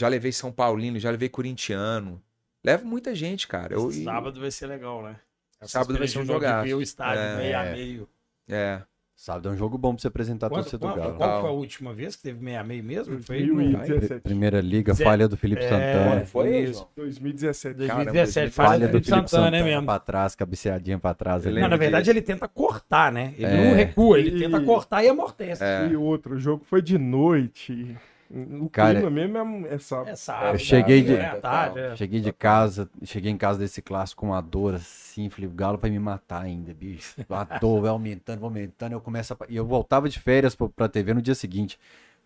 Já 0.00 0.08
levei 0.08 0.32
São 0.32 0.50
Paulino, 0.50 0.98
já 0.98 1.10
levei 1.10 1.28
corintiano. 1.28 2.22
Levo 2.64 2.86
muita 2.86 3.14
gente, 3.14 3.46
cara. 3.46 3.74
Eu, 3.74 3.90
e- 3.90 4.02
Sábado 4.02 4.40
vai 4.40 4.50
ser 4.50 4.66
legal, 4.66 5.02
né? 5.02 5.16
Essa 5.60 5.72
Sábado 5.72 5.98
vai 5.98 6.08
ser 6.08 6.20
um 6.20 6.24
jogaço. 6.24 6.66
ver 6.66 6.74
o 6.74 6.80
estádio 6.80 7.22
É. 7.22 7.36
meio 7.36 7.58
a 7.58 7.62
meio. 7.64 8.08
É. 8.48 8.80
Sábado 9.14 9.50
é 9.50 9.52
um 9.52 9.56
jogo 9.58 9.76
bom 9.76 9.92
pra 9.94 10.00
você 10.00 10.08
apresentar 10.08 10.46
a 10.46 10.48
Quando, 10.48 10.62
torcida 10.62 10.88
do 10.88 10.94
Galo. 10.94 11.14
qual 11.16 11.40
foi 11.42 11.50
a 11.50 11.52
última 11.52 11.92
vez 11.92 12.16
que 12.16 12.22
teve 12.22 12.42
meio 12.42 12.58
a 12.58 12.64
meio 12.64 12.82
mesmo? 12.82 13.22
Foi 13.22 13.40
no 13.44 13.56
2017. 13.56 14.22
Primeira 14.22 14.62
liga, 14.62 14.94
falha 14.94 15.28
do 15.28 15.36
Felipe 15.36 15.62
É, 15.62 15.68
Santana. 15.68 16.24
Foi 16.24 16.56
isso. 16.60 16.72
João? 16.78 16.88
2017. 16.96 17.76
2017, 17.76 18.34
Caramba, 18.34 18.52
falha 18.54 18.68
Falha 18.70 18.86
do 18.86 18.92
Felipe 18.92 19.06
Santana, 19.10 19.28
Santana, 19.28 19.56
é 19.58 19.62
mesmo. 19.62 19.84
pra 19.84 19.98
trás, 19.98 20.34
cabeceadinha 20.34 20.98
pra 20.98 21.12
trás. 21.12 21.44
Não, 21.44 21.52
na 21.68 21.76
verdade 21.76 22.04
disso. 22.04 22.12
ele 22.16 22.22
tenta 22.22 22.48
cortar, 22.48 23.12
né? 23.12 23.34
Ele 23.36 23.44
É. 23.44 23.64
não 23.68 23.76
recua, 23.76 24.18
ele 24.18 24.36
E- 24.36 24.38
tenta 24.38 24.58
cortar 24.62 25.04
e 25.04 25.08
amortece. 25.10 25.62
É. 25.62 25.86
E 25.88 25.96
outro, 25.96 26.36
o 26.36 26.38
jogo 26.40 26.64
foi 26.64 26.80
de 26.80 26.96
noite. 26.96 27.94
O 28.32 28.70
Cara, 28.70 28.94
clima 28.94 29.10
mesmo 29.10 29.66
é, 29.66 29.74
é 29.74 29.78
sábado. 29.78 30.10
É 30.10 30.16
sábado. 30.16 30.54
Eu 30.54 30.58
cheguei 30.60 31.02
de- 31.02 31.14
é, 31.16 31.34
tarde, 31.40 31.80
é. 31.80 31.96
Cheguei 31.96 32.20
de 32.20 32.32
casa, 32.32 32.88
cheguei 33.02 33.30
em 33.32 33.36
casa 33.36 33.58
desse 33.58 33.82
clássico 33.82 34.20
com 34.20 34.28
uma 34.28 34.40
dor 34.40 34.74
assim, 34.74 35.28
falei, 35.28 35.48
o 35.48 35.52
Galo 35.52 35.76
vai 35.78 35.90
me 35.90 35.98
matar 35.98 36.42
ainda, 36.42 36.72
bicho. 36.72 37.16
A 37.28 37.58
dor 37.58 37.80
vai 37.82 37.90
aumentando, 37.90 38.40
vai 38.40 38.48
aumentando, 38.48 38.92
eu 38.92 39.00
começo 39.00 39.32
a... 39.34 39.36
E 39.48 39.56
eu 39.56 39.66
voltava 39.66 40.08
de 40.08 40.20
férias 40.20 40.54
pra, 40.54 40.68
pra 40.68 40.88
TV 40.88 41.12
no 41.14 41.22
dia 41.22 41.34
seguinte. 41.34 41.78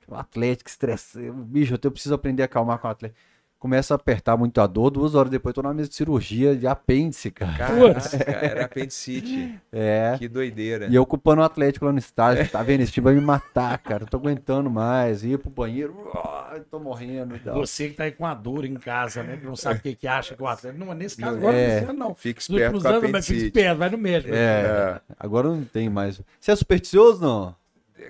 O 0.06 0.14
Atlético 0.14 0.68
estressado, 0.68 1.32
bicho, 1.32 1.74
eu 1.82 1.90
preciso 1.90 2.14
aprender 2.14 2.43
a 2.43 2.44
acalmar 2.47 2.78
com 2.78 2.86
o 2.86 2.90
Atlético. 2.90 3.18
Começa 3.65 3.95
a 3.95 3.97
apertar 3.97 4.36
muito 4.36 4.61
a 4.61 4.66
dor, 4.66 4.91
duas 4.91 5.15
horas 5.15 5.31
depois 5.31 5.55
tô 5.55 5.62
na 5.62 5.73
mesa 5.73 5.89
de 5.89 5.95
cirurgia 5.95 6.55
de 6.55 6.66
apêndice, 6.66 7.31
cara. 7.31 7.57
Caraca, 7.57 8.11
era 8.31 8.65
apendicite. 8.66 9.59
É. 9.73 10.16
Que 10.19 10.28
doideira. 10.28 10.86
E 10.89 10.95
eu 10.95 11.01
ocupando 11.01 11.41
o 11.41 11.45
Atlético 11.47 11.86
lá 11.86 11.93
no 11.93 11.99
estádio, 11.99 12.47
tá 12.51 12.62
vendo? 12.62 12.82
Esse 12.82 12.93
time 12.93 13.05
vai 13.05 13.15
me 13.15 13.23
matar, 13.23 13.78
cara. 13.78 14.01
Não 14.01 14.07
tô 14.07 14.19
aguentando 14.19 14.69
mais. 14.69 15.24
Ia 15.24 15.39
pro 15.39 15.49
banheiro, 15.49 15.97
uah, 16.15 16.61
tô 16.70 16.78
morrendo 16.78 17.36
e 17.36 17.39
tal. 17.39 17.55
Você 17.55 17.89
que 17.89 17.95
tá 17.95 18.05
aí 18.05 18.12
com 18.12 18.27
a 18.27 18.35
dor 18.35 18.66
em 18.66 18.74
casa, 18.74 19.23
né? 19.23 19.39
Que 19.39 19.47
não 19.47 19.57
sabe 19.57 19.78
o 19.78 19.82
que, 19.82 19.95
que 19.95 20.07
acha 20.07 20.36
que 20.36 20.43
o 20.43 20.47
atleta. 20.47 20.77
Não, 20.77 20.89
mas 20.89 20.99
nesse 20.99 21.16
caso, 21.16 21.39
É. 21.39 21.39
agora 21.39 21.55
não, 21.57 21.65
precisa, 21.65 21.93
não. 21.95 22.15
Fica 22.15 22.41
esperto 22.41 22.86
anos, 22.86 23.11
mas 23.11 23.27
fica 23.27 23.47
esperto, 23.47 23.78
vai 23.78 23.89
no 23.89 23.97
médico. 23.97 24.35
É, 24.35 25.01
agora 25.19 25.49
não 25.49 25.65
tem 25.65 25.89
mais. 25.89 26.20
Você 26.39 26.53
é 26.53 26.57
supersticioso, 26.57 27.23
não? 27.23 27.57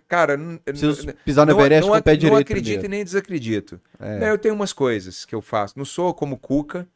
Cara, 0.08 0.38
Preciso 0.64 1.12
pisar 1.24 1.46
no 1.46 1.52
não, 1.52 1.60
Everest 1.60 1.86
não, 1.86 1.94
com 1.94 2.00
o 2.00 2.02
pé 2.02 2.10
ac- 2.12 2.18
direito 2.18 2.32
não 2.34 2.40
acredito 2.40 2.64
primeiro. 2.80 2.86
e 2.86 2.88
nem 2.96 3.04
desacredito. 3.04 3.80
É. 4.00 4.18
Né, 4.18 4.30
eu 4.30 4.38
tenho 4.38 4.54
umas 4.54 4.72
coisas 4.72 5.24
que 5.24 5.34
eu 5.34 5.42
faço. 5.42 5.74
Não 5.76 5.84
sou 5.84 6.14
como 6.14 6.36
o 6.36 6.38
Cuca, 6.38 6.86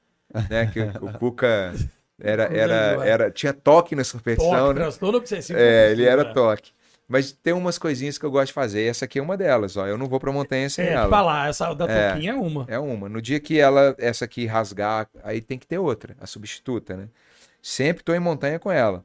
né? 0.48 0.66
Que 0.72 0.80
o 1.00 1.12
Cuca 1.18 1.74
era, 2.20 2.44
era, 2.54 2.74
era, 3.06 3.30
tinha 3.30 3.52
toque 3.52 3.94
na 3.94 4.04
superstição, 4.04 4.50
Toque, 4.52 4.74
né? 4.74 4.80
transtorno 4.80 5.18
obsessivo. 5.18 5.58
É, 5.58 5.90
ele 5.92 6.04
era 6.04 6.24
né? 6.24 6.32
toque. 6.32 6.72
Mas 7.10 7.32
tem 7.32 7.54
umas 7.54 7.78
coisinhas 7.78 8.18
que 8.18 8.24
eu 8.26 8.30
gosto 8.30 8.48
de 8.48 8.52
fazer. 8.52 8.82
Essa 8.84 9.06
aqui 9.06 9.18
é 9.18 9.22
uma 9.22 9.34
delas, 9.36 9.76
ó. 9.78 9.86
Eu 9.86 9.96
não 9.96 10.06
vou 10.06 10.20
pra 10.20 10.30
montanha 10.30 10.68
sem 10.68 10.84
É, 10.86 10.92
ela. 10.92 11.08
falar, 11.08 11.48
essa 11.48 11.72
da 11.72 11.86
É. 11.86 12.10
toquinha 12.12 12.32
é 12.32 12.34
uma. 12.34 12.64
É 12.68 12.78
uma. 12.78 13.08
No 13.08 13.22
dia 13.22 13.40
que 13.40 13.58
ela, 13.58 13.94
essa 13.98 14.26
aqui 14.26 14.44
rasgar, 14.44 15.08
aí 15.22 15.40
tem 15.40 15.58
que 15.58 15.66
ter 15.66 15.78
outra, 15.78 16.14
a 16.20 16.26
substituta, 16.26 16.96
né? 16.96 17.08
Sempre 17.62 18.02
tô 18.04 18.12
em 18.14 18.20
montanha 18.20 18.58
com 18.58 18.70
ela. 18.70 19.02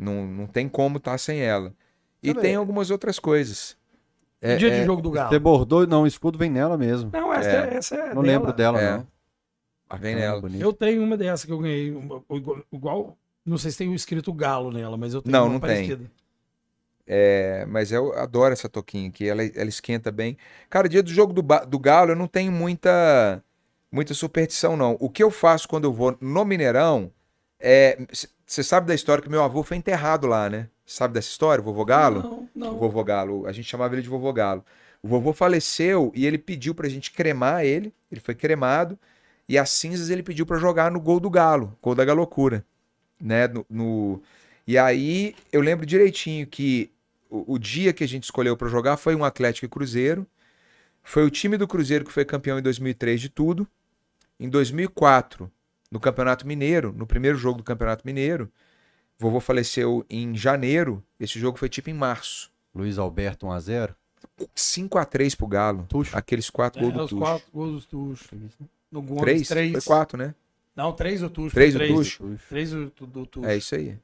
Não, 0.00 0.26
não 0.26 0.46
tem 0.46 0.68
como 0.68 0.96
estar 0.96 1.18
sem 1.18 1.40
ela. 1.40 1.72
E 2.30 2.34
tem 2.34 2.54
algumas 2.54 2.90
outras 2.90 3.18
coisas. 3.18 3.76
É, 4.40 4.56
dia 4.56 4.68
é, 4.68 4.80
de 4.80 4.84
jogo 4.84 5.00
do 5.00 5.10
Galo. 5.10 5.30
Você 5.30 5.38
bordou, 5.38 5.86
não, 5.86 6.02
o 6.02 6.06
escudo 6.06 6.38
vem 6.38 6.50
nela 6.50 6.76
mesmo. 6.76 7.10
Não, 7.12 7.32
essa 7.32 7.48
é, 7.50 7.74
essa 7.76 7.94
é 7.94 7.98
Não 8.14 8.22
dela. 8.22 8.26
lembro 8.26 8.52
dela, 8.52 8.80
É. 8.80 8.96
não. 8.98 9.06
Vem 9.98 10.14
nela. 10.16 10.40
bonito. 10.40 10.60
Eu 10.60 10.72
tenho 10.72 11.02
uma 11.02 11.16
dessa 11.16 11.46
que 11.46 11.52
eu 11.52 11.58
ganhei. 11.58 11.92
uma- 11.92 12.22
igual, 12.72 13.16
não 13.46 13.56
sei 13.56 13.70
se 13.70 13.78
tem 13.78 13.88
o 13.88 13.94
escrito 13.94 14.32
Galo 14.32 14.72
nela, 14.72 14.96
mas 14.96 15.14
eu 15.14 15.22
tenho 15.22 15.32
Não, 15.32 15.44
uma 15.44 15.52
não 15.54 15.60
tem. 15.60 15.68
parecida. 15.70 16.10
É, 17.06 17.66
mas 17.68 17.92
eu 17.92 18.12
adoro 18.18 18.52
essa 18.52 18.68
toquinha 18.68 19.08
aqui, 19.08 19.28
ela, 19.28 19.44
ela 19.44 19.68
esquenta 19.68 20.10
bem. 20.10 20.36
Cara, 20.70 20.88
dia 20.88 21.02
do 21.02 21.10
jogo 21.10 21.32
do, 21.32 21.42
do 21.66 21.78
Galo, 21.78 22.12
eu 22.12 22.16
não 22.16 22.26
tenho 22.26 22.50
muita, 22.50 23.42
muita 23.92 24.14
superstição, 24.14 24.76
não. 24.76 24.96
O 24.98 25.10
que 25.10 25.22
eu 25.22 25.30
faço 25.30 25.68
quando 25.68 25.84
eu 25.84 25.92
vou 25.92 26.16
no 26.20 26.44
Mineirão 26.44 27.10
é. 27.60 27.98
Você 28.46 28.62
sabe 28.62 28.86
da 28.86 28.94
história 28.94 29.22
que 29.22 29.28
meu 29.30 29.42
avô 29.42 29.62
foi 29.62 29.76
enterrado 29.76 30.26
lá, 30.26 30.50
né? 30.50 30.68
Sabe 30.86 31.14
dessa 31.14 31.28
história, 31.28 31.62
o 31.62 31.64
vovô 31.64 31.84
Galo? 31.84 32.22
Não, 32.22 32.48
não. 32.54 32.74
O 32.74 32.78
vovô 32.78 33.02
Galo, 33.02 33.46
a 33.46 33.52
gente 33.52 33.68
chamava 33.68 33.94
ele 33.94 34.02
de 34.02 34.08
vovô 34.08 34.32
Galo. 34.32 34.64
O 35.02 35.08
vovô 35.08 35.32
faleceu 35.32 36.12
e 36.14 36.26
ele 36.26 36.38
pediu 36.38 36.74
pra 36.74 36.88
gente 36.88 37.10
cremar 37.10 37.64
ele, 37.64 37.92
ele 38.10 38.20
foi 38.20 38.34
cremado, 38.34 38.98
e 39.48 39.58
as 39.58 39.70
cinzas 39.70 40.10
ele 40.10 40.22
pediu 40.22 40.46
pra 40.46 40.58
jogar 40.58 40.90
no 40.90 41.00
gol 41.00 41.20
do 41.20 41.30
Galo, 41.30 41.76
gol 41.82 41.94
da 41.94 42.04
Galocura, 42.04 42.64
né? 43.20 43.48
No, 43.48 43.66
no- 43.70 44.22
E 44.66 44.78
aí 44.78 45.34
eu 45.52 45.60
lembro 45.60 45.86
direitinho 45.86 46.46
que 46.46 46.90
o, 47.30 47.54
o 47.54 47.58
dia 47.58 47.92
que 47.92 48.04
a 48.04 48.08
gente 48.08 48.24
escolheu 48.24 48.56
pra 48.56 48.68
jogar 48.68 48.96
foi 48.96 49.14
um 49.14 49.24
Atlético 49.24 49.66
e 49.66 49.68
Cruzeiro, 49.68 50.26
foi 51.02 51.24
o 51.24 51.30
time 51.30 51.56
do 51.56 51.68
Cruzeiro 51.68 52.04
que 52.04 52.12
foi 52.12 52.24
campeão 52.24 52.58
em 52.58 52.62
2003 52.62 53.20
de 53.20 53.28
tudo. 53.28 53.66
Em 54.40 54.48
2004, 54.48 55.50
no 55.90 56.00
Campeonato 56.00 56.46
Mineiro, 56.46 56.92
no 56.96 57.06
primeiro 57.06 57.38
jogo 57.38 57.58
do 57.58 57.64
Campeonato 57.64 58.04
Mineiro, 58.06 58.50
vovô 59.18 59.40
faleceu 59.40 60.04
em 60.10 60.36
janeiro, 60.36 61.02
esse 61.18 61.38
jogo 61.38 61.58
foi 61.58 61.68
tipo 61.68 61.90
em 61.90 61.94
março. 61.94 62.50
Luiz 62.74 62.98
Alberto 62.98 63.46
1x0. 63.46 63.94
5 64.54 64.98
a 64.98 65.04
3 65.04 65.34
pro 65.34 65.46
Galo. 65.46 65.86
Tuxo. 65.88 66.16
Aqueles 66.16 66.50
quatro 66.50 66.80
É, 66.80 66.82
gols 66.82 66.94
do 66.94 67.00
Tuxo. 67.08 67.16
quatro 67.18 67.46
gols 67.52 67.84
do 67.86 67.88
Tuxo. 67.88 68.28
No 68.90 69.02
Gomes, 69.02 69.22
Três? 69.22 69.48
três. 69.48 69.72
Foi 69.72 69.82
quatro, 69.82 70.16
né? 70.18 70.34
Não, 70.74 70.92
três 70.92 71.20
do 71.20 71.30
Tuxo. 71.30 71.54
Três 71.54 71.74
foi 71.76 71.88
do 71.88 71.94
Tuxo? 71.94 72.38
Três 72.48 72.70
do, 72.70 72.86
do, 72.90 73.06
do 73.06 73.26
Tuxo. 73.26 73.48
É 73.48 73.56
isso 73.56 73.74
aí. 73.74 73.96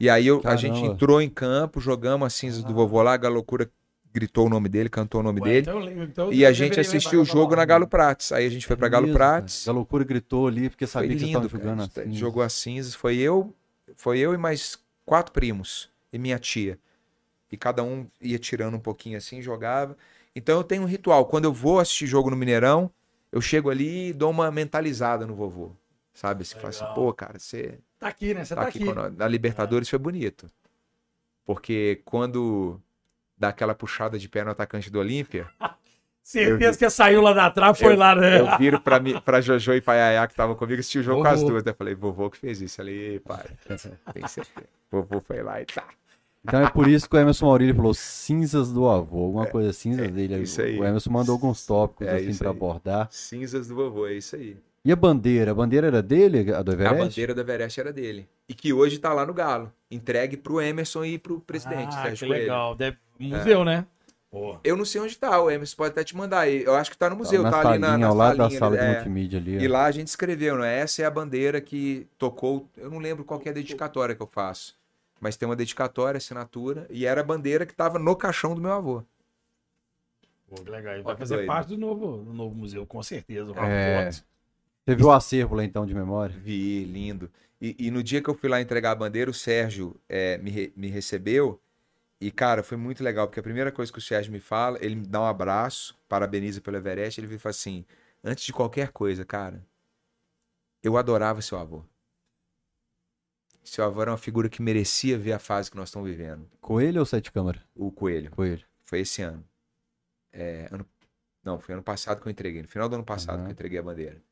E 0.00 0.08
aí 0.08 0.26
eu- 0.26 0.40
a 0.44 0.56
gente 0.56 0.80
entrou 0.80 1.20
em 1.20 1.28
campo, 1.28 1.80
jogamos 1.80 2.26
as 2.26 2.34
cinzas 2.34 2.62
do 2.64 2.72
vovô 2.74 3.02
lá, 3.02 3.12
a 3.12 3.16
Galocura 3.16 3.70
gritou 4.12 4.46
o 4.46 4.48
nome 4.48 4.68
dele, 4.68 4.88
cantou 4.88 5.20
o 5.20 5.24
nome 5.24 5.40
Ué, 5.40 5.48
dele. 5.48 5.60
então 5.62 6.02
então 6.04 6.32
E 6.32 6.46
a 6.46 6.52
gente 6.52 6.78
assistiu 6.80 7.20
o 7.22 7.24
jogo 7.24 7.54
na. 7.56 7.64
Galo 7.64 7.86
Prates. 7.86 8.32
Aí 8.32 8.46
a 8.46 8.50
gente 8.50 8.66
foi 8.66 8.76
pra 8.76 8.88
Galo 8.88 9.06
Mesmo, 9.06 9.18
Prates. 9.18 9.64
cara. 9.64 9.74
A 9.74 9.76
loucura 9.76 10.04
gritou 10.04 10.46
ali 10.46 10.70
porque 10.70 10.86
sabia 10.86 11.08
que 11.10 11.18
vocês 11.18 11.28
lindo, 11.32 11.46
estavam 11.46 11.50
cara. 11.60 11.62
jogando 11.64 11.80
A 11.80 11.84
gente 11.84 12.00
assim. 12.00 12.14
Jogou 12.18 12.42
as 12.42 12.52
cinzas. 12.52 12.94
Foi 12.94 13.16
eu, 13.16 13.52
foi 13.96 14.18
eu 14.18 14.34
e 14.34 14.36
mais 14.36 14.78
quatro 15.04 15.32
primos 15.32 15.90
e 16.12 16.18
minha 16.18 16.38
tia. 16.38 16.78
E 17.50 17.56
cada 17.56 17.82
um 17.82 18.08
ia 18.20 18.38
tirando 18.38 18.74
um 18.74 18.80
pouquinho 18.80 19.16
assim, 19.16 19.40
jogava. 19.40 19.96
Então 20.34 20.56
eu 20.56 20.64
tenho 20.64 20.82
um 20.82 20.86
ritual. 20.86 21.26
Quando 21.26 21.44
eu 21.44 21.52
vou 21.52 21.78
assistir 21.78 22.06
jogo 22.06 22.30
no 22.30 22.36
Mineirão, 22.36 22.90
eu 23.30 23.40
chego 23.40 23.70
ali 23.70 24.08
e 24.08 24.12
dou 24.12 24.30
uma 24.30 24.50
mentalizada 24.50 25.26
no 25.26 25.34
vovô. 25.34 25.72
Sabe? 26.12 26.44
Você 26.44 26.54
fala 26.54 26.68
assim, 26.68 26.84
pô, 26.94 27.12
cara, 27.12 27.38
você 27.38 27.80
Tá 28.04 28.08
aqui, 28.08 28.34
né? 28.34 28.44
Você 28.44 28.54
tá 28.54 28.60
tá, 28.60 28.68
aqui 28.68 28.86
aqui. 28.86 29.16
Na 29.16 29.26
Libertadores 29.26 29.88
foi 29.88 29.98
bonito. 29.98 30.50
Porque 31.42 32.02
quando 32.04 32.78
dá 33.36 33.48
aquela 33.48 33.74
puxada 33.74 34.18
de 34.18 34.28
pé 34.28 34.44
no 34.44 34.50
atacante 34.50 34.90
do 34.90 34.98
Olímpia, 34.98 35.50
Certeza 36.24 36.78
que 36.78 36.88
saiu 36.88 37.20
lá 37.20 37.34
da 37.34 37.50
trave, 37.50 37.78
foi 37.78 37.92
Eu- 37.92 37.98
lá, 37.98 38.14
né? 38.16 38.40
eu 38.40 38.56
viro 38.58 38.80
pra, 38.80 38.98
mim, 38.98 39.20
pra 39.20 39.42
Jojo 39.42 39.74
e 39.74 39.80
pra 39.82 39.94
Yaya 39.94 40.26
que 40.26 40.32
estavam 40.32 40.54
comigo, 40.56 40.80
assisti 40.80 40.98
o 40.98 41.02
jogo 41.02 41.20
com 41.22 41.28
as 41.28 41.42
duas. 41.42 41.64
Eu 41.66 41.74
falei, 41.74 41.94
vovô 41.94 42.30
que 42.30 42.38
fez 42.38 42.62
isso. 42.62 42.80
"Ih, 42.82 43.20
pai, 43.20 43.44
tem 43.68 43.76
certeza. 44.26 44.46
Vovô 44.90 45.20
foi 45.20 45.42
lá 45.42 45.60
e 45.60 45.66
tá. 45.66 45.84
Então 46.42 46.62
é 46.64 46.70
por 46.70 46.88
isso 46.88 47.08
que 47.08 47.14
o 47.16 47.18
Emerson 47.18 47.46
Maurílio 47.46 47.74
falou 47.74 47.94
cinzas 47.94 48.72
do 48.72 48.88
avô, 48.88 49.24
alguma 49.24 49.46
coisa 49.46 49.72
cinzas 49.72 50.10
dele. 50.10 50.34
É, 50.34 50.38
isso 50.38 50.60
aí. 50.62 50.78
O 50.78 50.84
Emerson 50.84 51.10
mandou 51.10 51.34
alguns 51.34 51.64
tópicos 51.66 52.06
É 52.06 52.16
assim 52.16 52.38
aí. 52.44 52.48
abordar. 52.50 53.08
Cinzas 53.10 53.68
do 53.68 53.74
vovô, 53.74 54.06
é 54.06 54.14
isso 54.14 54.34
aí. 54.36 54.56
E 54.84 54.92
a 54.92 54.96
bandeira? 54.96 55.50
A 55.50 55.54
bandeira 55.54 55.86
era 55.86 56.02
dele, 56.02 56.52
a 56.54 56.62
do 56.62 56.70
A 56.70 56.74
Everest? 56.74 56.98
bandeira 56.98 57.34
da 57.34 57.40
Everest 57.42 57.80
era 57.80 57.92
dele. 57.92 58.28
E 58.46 58.52
que 58.52 58.72
hoje 58.72 58.98
tá 58.98 59.12
lá 59.14 59.24
no 59.24 59.32
Galo. 59.32 59.72
Entregue 59.90 60.36
pro 60.36 60.60
Emerson 60.60 61.04
e 61.04 61.18
pro 61.18 61.40
presidente, 61.40 61.94
Ah, 61.96 62.02
Sérgio 62.02 62.26
que 62.28 62.32
legal. 62.32 62.74
Deve... 62.74 62.98
Museu, 63.18 63.64
né? 63.64 63.86
Pô. 64.34 64.58
Eu 64.64 64.76
não 64.76 64.84
sei 64.84 65.00
onde 65.00 65.16
tá, 65.16 65.40
o 65.40 65.48
Emerson 65.48 65.76
pode 65.76 65.92
até 65.92 66.02
te 66.02 66.16
mandar. 66.16 66.48
Eu 66.50 66.74
acho 66.74 66.90
que 66.90 66.98
tá 66.98 67.08
no 67.08 67.14
museu, 67.14 67.40
na 67.40 67.52
tá, 67.52 67.68
ali 67.68 67.78
na, 67.78 67.96
na 67.96 68.08
ao 68.08 68.14
lado 68.16 68.36
da 68.36 68.50
sala 68.50 68.74
ali, 68.74 68.84
de 68.84 68.90
é. 68.90 68.94
multimídia 68.96 69.38
ali. 69.38 69.58
E 69.62 69.68
ó. 69.68 69.70
lá 69.70 69.84
a 69.84 69.92
gente 69.92 70.08
escreveu, 70.08 70.58
né? 70.58 70.76
Essa 70.80 71.02
é 71.02 71.04
a 71.04 71.10
bandeira 71.10 71.60
que 71.60 72.08
tocou. 72.18 72.68
Eu 72.76 72.90
não 72.90 72.98
lembro 72.98 73.24
qual 73.24 73.38
que 73.38 73.48
é 73.48 73.52
a 73.52 73.54
dedicatória 73.54 74.12
que 74.12 74.20
eu 74.20 74.26
faço. 74.26 74.74
Mas 75.20 75.36
tem 75.36 75.48
uma 75.48 75.54
dedicatória, 75.54 76.18
assinatura. 76.18 76.84
E 76.90 77.06
era 77.06 77.20
a 77.20 77.24
bandeira 77.24 77.64
que 77.64 77.72
tava 77.72 77.96
no 77.96 78.16
caixão 78.16 78.56
do 78.56 78.60
meu 78.60 78.72
avô. 78.72 79.04
Pô, 80.48 80.56
que 80.56 80.68
legal. 80.68 80.94
Ele 80.94 81.02
Ó, 81.02 81.04
vai 81.04 81.16
fazer 81.16 81.36
doido. 81.36 81.46
parte 81.46 81.68
do 81.68 81.78
novo, 81.78 82.16
do 82.24 82.32
novo 82.32 82.56
museu, 82.56 82.84
com 82.84 83.00
certeza. 83.04 83.52
É. 83.58 84.10
foto. 84.10 84.24
Você 84.84 84.96
viu 84.96 85.06
o 85.06 85.12
acervo 85.12 85.54
lá 85.54 85.62
então 85.62 85.86
de 85.86 85.94
memória? 85.94 86.34
Vi, 86.36 86.84
lindo. 86.86 87.30
E, 87.62 87.76
e 87.78 87.88
no 87.88 88.02
dia 88.02 88.20
que 88.20 88.28
eu 88.28 88.34
fui 88.34 88.48
lá 88.48 88.60
entregar 88.60 88.90
a 88.90 88.96
bandeira, 88.96 89.30
o 89.30 89.34
Sérgio 89.34 89.94
é, 90.08 90.38
me, 90.38 90.50
re- 90.50 90.72
me 90.76 90.88
recebeu. 90.88 91.60
E, 92.24 92.30
cara, 92.30 92.62
foi 92.62 92.78
muito 92.78 93.04
legal, 93.04 93.26
porque 93.28 93.38
a 93.38 93.42
primeira 93.42 93.70
coisa 93.70 93.92
que 93.92 93.98
o 93.98 94.00
Sérgio 94.00 94.32
me 94.32 94.40
fala, 94.40 94.78
ele 94.80 94.94
me 94.94 95.06
dá 95.06 95.20
um 95.20 95.26
abraço, 95.26 95.94
parabeniza 96.08 96.58
pelo 96.58 96.78
Everest, 96.78 97.20
ele 97.20 97.26
me 97.28 97.36
fala 97.36 97.50
assim: 97.50 97.84
antes 98.22 98.46
de 98.46 98.50
qualquer 98.50 98.92
coisa, 98.92 99.26
cara, 99.26 99.62
eu 100.82 100.96
adorava 100.96 101.42
seu 101.42 101.58
avô. 101.58 101.84
Seu 103.62 103.84
avô 103.84 104.00
era 104.00 104.10
uma 104.10 104.16
figura 104.16 104.48
que 104.48 104.62
merecia 104.62 105.18
ver 105.18 105.32
a 105.32 105.38
fase 105.38 105.70
que 105.70 105.76
nós 105.76 105.90
estamos 105.90 106.08
vivendo. 106.08 106.48
Coelho 106.62 107.00
ou 107.00 107.04
Sete 107.04 107.30
Câmara? 107.30 107.62
O 107.74 107.92
Coelho. 107.92 108.30
Coelho. 108.30 108.64
Foi 108.84 109.00
esse 109.00 109.20
ano. 109.20 109.44
É, 110.32 110.68
ano- 110.72 110.86
Não, 111.42 111.60
foi 111.60 111.74
ano 111.74 111.82
passado 111.82 112.22
que 112.22 112.26
eu 112.26 112.32
entreguei. 112.32 112.62
No 112.62 112.68
final 112.68 112.88
do 112.88 112.94
ano 112.94 113.04
passado 113.04 113.34
Aham. 113.36 113.44
que 113.44 113.50
eu 113.50 113.52
entreguei 113.52 113.78
a 113.78 113.82
bandeira. 113.82 114.22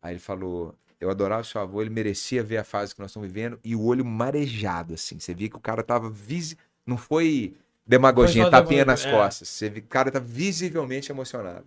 Aí 0.00 0.12
ele 0.12 0.20
falou: 0.20 0.72
Eu 1.00 1.10
adorava 1.10 1.42
o 1.42 1.44
seu 1.44 1.60
avô, 1.60 1.80
ele 1.80 1.90
merecia 1.90 2.44
ver 2.44 2.58
a 2.58 2.64
fase 2.64 2.94
que 2.94 3.00
nós 3.00 3.10
estamos 3.10 3.26
vivendo 3.26 3.58
e 3.64 3.74
o 3.74 3.82
olho 3.84 4.04
marejado, 4.04 4.94
assim. 4.94 5.18
Você 5.18 5.34
via 5.34 5.48
que 5.50 5.56
o 5.56 5.60
cara 5.60 5.82
tava. 5.82 6.08
Visi... 6.08 6.56
Não 6.86 6.96
foi 6.96 7.56
demagogia, 7.86 8.50
tapinha 8.50 8.84
nas 8.84 9.04
é. 9.04 9.10
costas. 9.10 9.48
Você 9.48 9.68
o 9.68 9.82
cara 9.82 10.10
tá 10.10 10.18
visivelmente 10.18 11.10
emocionado. 11.10 11.66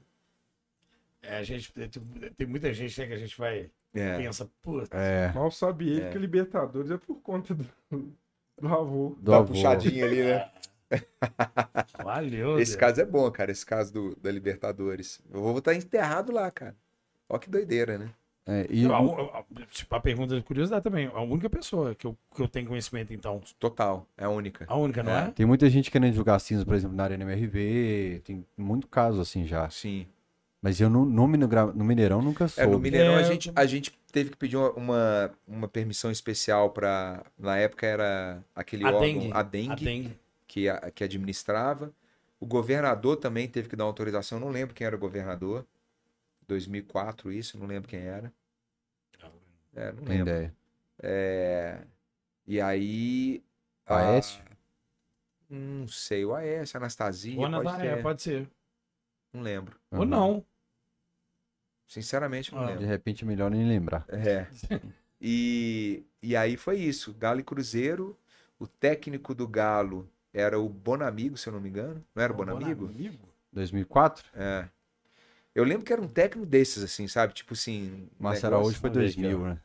É, 1.22 1.38
a 1.38 1.44
gente 1.44 1.72
tem, 1.74 1.90
tem 1.90 2.48
muita 2.48 2.74
gente 2.74 3.00
né, 3.00 3.08
que 3.08 3.14
a 3.14 3.18
gente 3.18 3.38
vai 3.38 3.70
É. 3.94 4.18
pensa, 4.18 4.50
puta, 4.62 4.96
É, 4.98 5.32
Mal 5.34 5.52
sabe 5.52 5.90
ele 5.90 6.02
É. 6.02 6.10
que 6.12 6.18
Libertadores 6.18 6.92
é 6.92 6.98
por 6.98 7.16
conta 7.22 7.54
do, 7.56 7.66
do 7.92 8.68
avô. 8.68 9.16
do 9.20 9.24
Dá 9.24 9.32
uma 9.34 9.40
avô. 9.40 9.54
puxadinha 9.54 10.06
ali, 10.06 10.24
né? 10.24 10.52
valeu. 12.04 12.60
Esse 12.60 12.72
Deus. 12.72 12.80
caso 12.80 13.02
é 13.02 13.06
bom, 13.06 13.30
cara. 13.32 13.52
Esse 13.52 13.66
caso 13.66 13.92
do, 13.92 14.16
da 14.16 14.32
Libertadores. 14.32 15.20
Eu 15.34 15.42
vou 15.42 15.58
estar 15.58 15.74
enterrado 15.76 16.32
lá, 16.32 16.50
cara. 16.50 16.76
Ó 17.28 17.38
que 17.38 17.50
doideira, 17.50 17.98
né? 17.98 18.10
É, 18.48 18.66
e 18.70 18.86
A, 18.86 18.98
a- 18.98 19.44
tipo, 19.70 19.94
a 19.94 20.00
pergunta 20.00 20.36
de 20.36 20.42
curiosidade 20.42 20.82
também. 20.84 21.08
A 21.14 21.22
única 21.22 21.50
pessoa 21.50 21.94
que 21.94 22.08
eu, 22.08 22.18
que 22.34 22.42
eu 22.42 22.48
tenho 22.48 22.68
conhecimento, 22.68 23.14
então. 23.14 23.42
Total. 23.60 24.08
É 24.18 24.24
a 24.24 24.30
única. 24.30 24.66
A 24.70 24.76
única, 24.78 25.04
não 25.04 25.12
é? 25.12 25.32
tem 25.32 25.46
muita 25.46 25.70
gente 25.70 25.92
querendo 25.92 26.14
jogar 26.14 26.40
cinza, 26.40 26.66
por 26.66 26.74
exemplo, 26.74 26.96
na 26.96 27.04
Arena 27.04 27.24
MRV. 27.26 28.22
Tem 28.24 28.46
muito 28.58 28.88
caso 28.88 29.20
assim 29.20 29.46
já. 29.46 29.70
Sim. 29.70 30.08
Mas 30.62 30.80
eu 30.82 30.90
no, 30.90 31.06
no, 31.06 31.28
no 31.28 31.84
Mineirão 31.84 32.22
nunca 32.22 32.46
É, 32.46 32.48
soube. 32.48 32.72
no 32.72 32.80
Mineirão 32.80 33.14
É, 33.14 33.18
a, 33.18 33.22
eu 33.22 33.26
gente, 33.26 33.52
a 33.56 33.66
gente 33.66 33.92
teve 34.12 34.32
que 34.32 34.38
pedir 34.38 34.58
uma, 34.58 35.32
uma, 35.48 35.68
permissão 35.68 36.10
especial 36.10 36.72
para 36.72 37.24
Na 37.38 37.58
época 37.58 37.86
era 37.86 38.44
aquele 38.56 38.84
A 38.84 38.88
órgão, 38.88 39.02
dengue. 39.02 39.30
a 39.34 39.44
dengue, 39.44 39.72
A 39.72 39.76
dengue. 39.76 40.18
Que, 40.48 40.70
a- 40.70 40.90
que 40.90 41.04
administrava. 41.04 41.92
O 42.40 42.46
governador 42.46 43.18
também 43.18 43.48
teve 43.48 43.68
que 43.68 43.76
dar 43.76 43.84
uma 43.84 43.90
autorização. 43.90 44.40
Não 44.40 44.50
lembro 44.50 44.74
quem 44.74 44.88
era 44.88 44.96
o 44.96 45.00
governador. 45.00 45.66
2004, 46.48 47.32
isso, 47.32 47.58
não 47.58 47.68
lembro 47.68 47.90
quem 47.90 48.00
era. 48.00 48.32
É, 49.78 49.92
não 49.92 50.04
Tem 50.04 50.18
lembro. 50.18 50.34
ideia. 50.34 50.56
É, 51.04 51.80
E 52.48 52.60
aí. 52.60 53.44
a- 53.86 53.98
Aécio? 54.14 54.44
Não 55.50 55.88
sei, 55.88 56.26
o 56.26 56.34
Aécio, 56.36 56.78
Anastasia. 56.78 57.36
Ou 57.40 57.50
pode 57.50 57.64
Nazaré, 57.66 57.96
ter. 57.96 58.02
pode 58.02 58.22
ser. 58.22 58.50
Não 59.32 59.42
lembro. 59.42 59.80
Ou 59.92 60.00
Uhum. 60.00 60.06
não. 60.06 60.46
Sinceramente, 61.88 62.54
não 62.54 62.62
Ah. 62.62 62.66
lembro. 62.66 62.80
De 62.82 62.86
repente 62.86 63.24
é 63.24 63.28
melhor 63.28 63.50
nem 63.50 63.66
lembrar. 63.68 64.06
É. 64.10 64.48
E, 65.22 66.06
e 66.22 66.36
aí 66.36 66.58
foi 66.58 66.78
isso. 66.80 67.14
Galo 67.14 67.40
e 67.40 67.44
Cruzeiro. 67.44 68.18
O 68.60 68.68
técnico 68.68 69.34
do 69.36 69.48
Galo 69.48 70.10
era 70.34 70.60
o 70.60 70.68
Bonamigo, 70.68 71.38
se 71.38 71.48
eu 71.48 71.54
não 71.54 71.62
me 71.62 71.70
engano. 71.70 72.04
Não 72.14 72.24
era 72.24 72.34
o 72.34 72.36
Bonamigo? 72.36 72.92
2004? 73.54 74.30
É. 74.36 74.68
Eu 75.56 75.64
lembro 75.64 75.86
que 75.86 75.94
era 75.94 76.02
um 76.02 76.08
técnico 76.08 76.46
desses, 76.46 76.84
assim, 76.84 77.08
sabe? 77.08 77.34
Tipo 77.34 77.54
assim. 77.54 78.10
Márcio 78.20 78.48
Araújo 78.48 78.80
foi 78.80 78.90
vamos 78.90 79.04
ver 79.06 79.12
aqui, 79.12 79.22
2000, 79.22 79.42
ó. 79.42 79.48
né? 79.54 79.60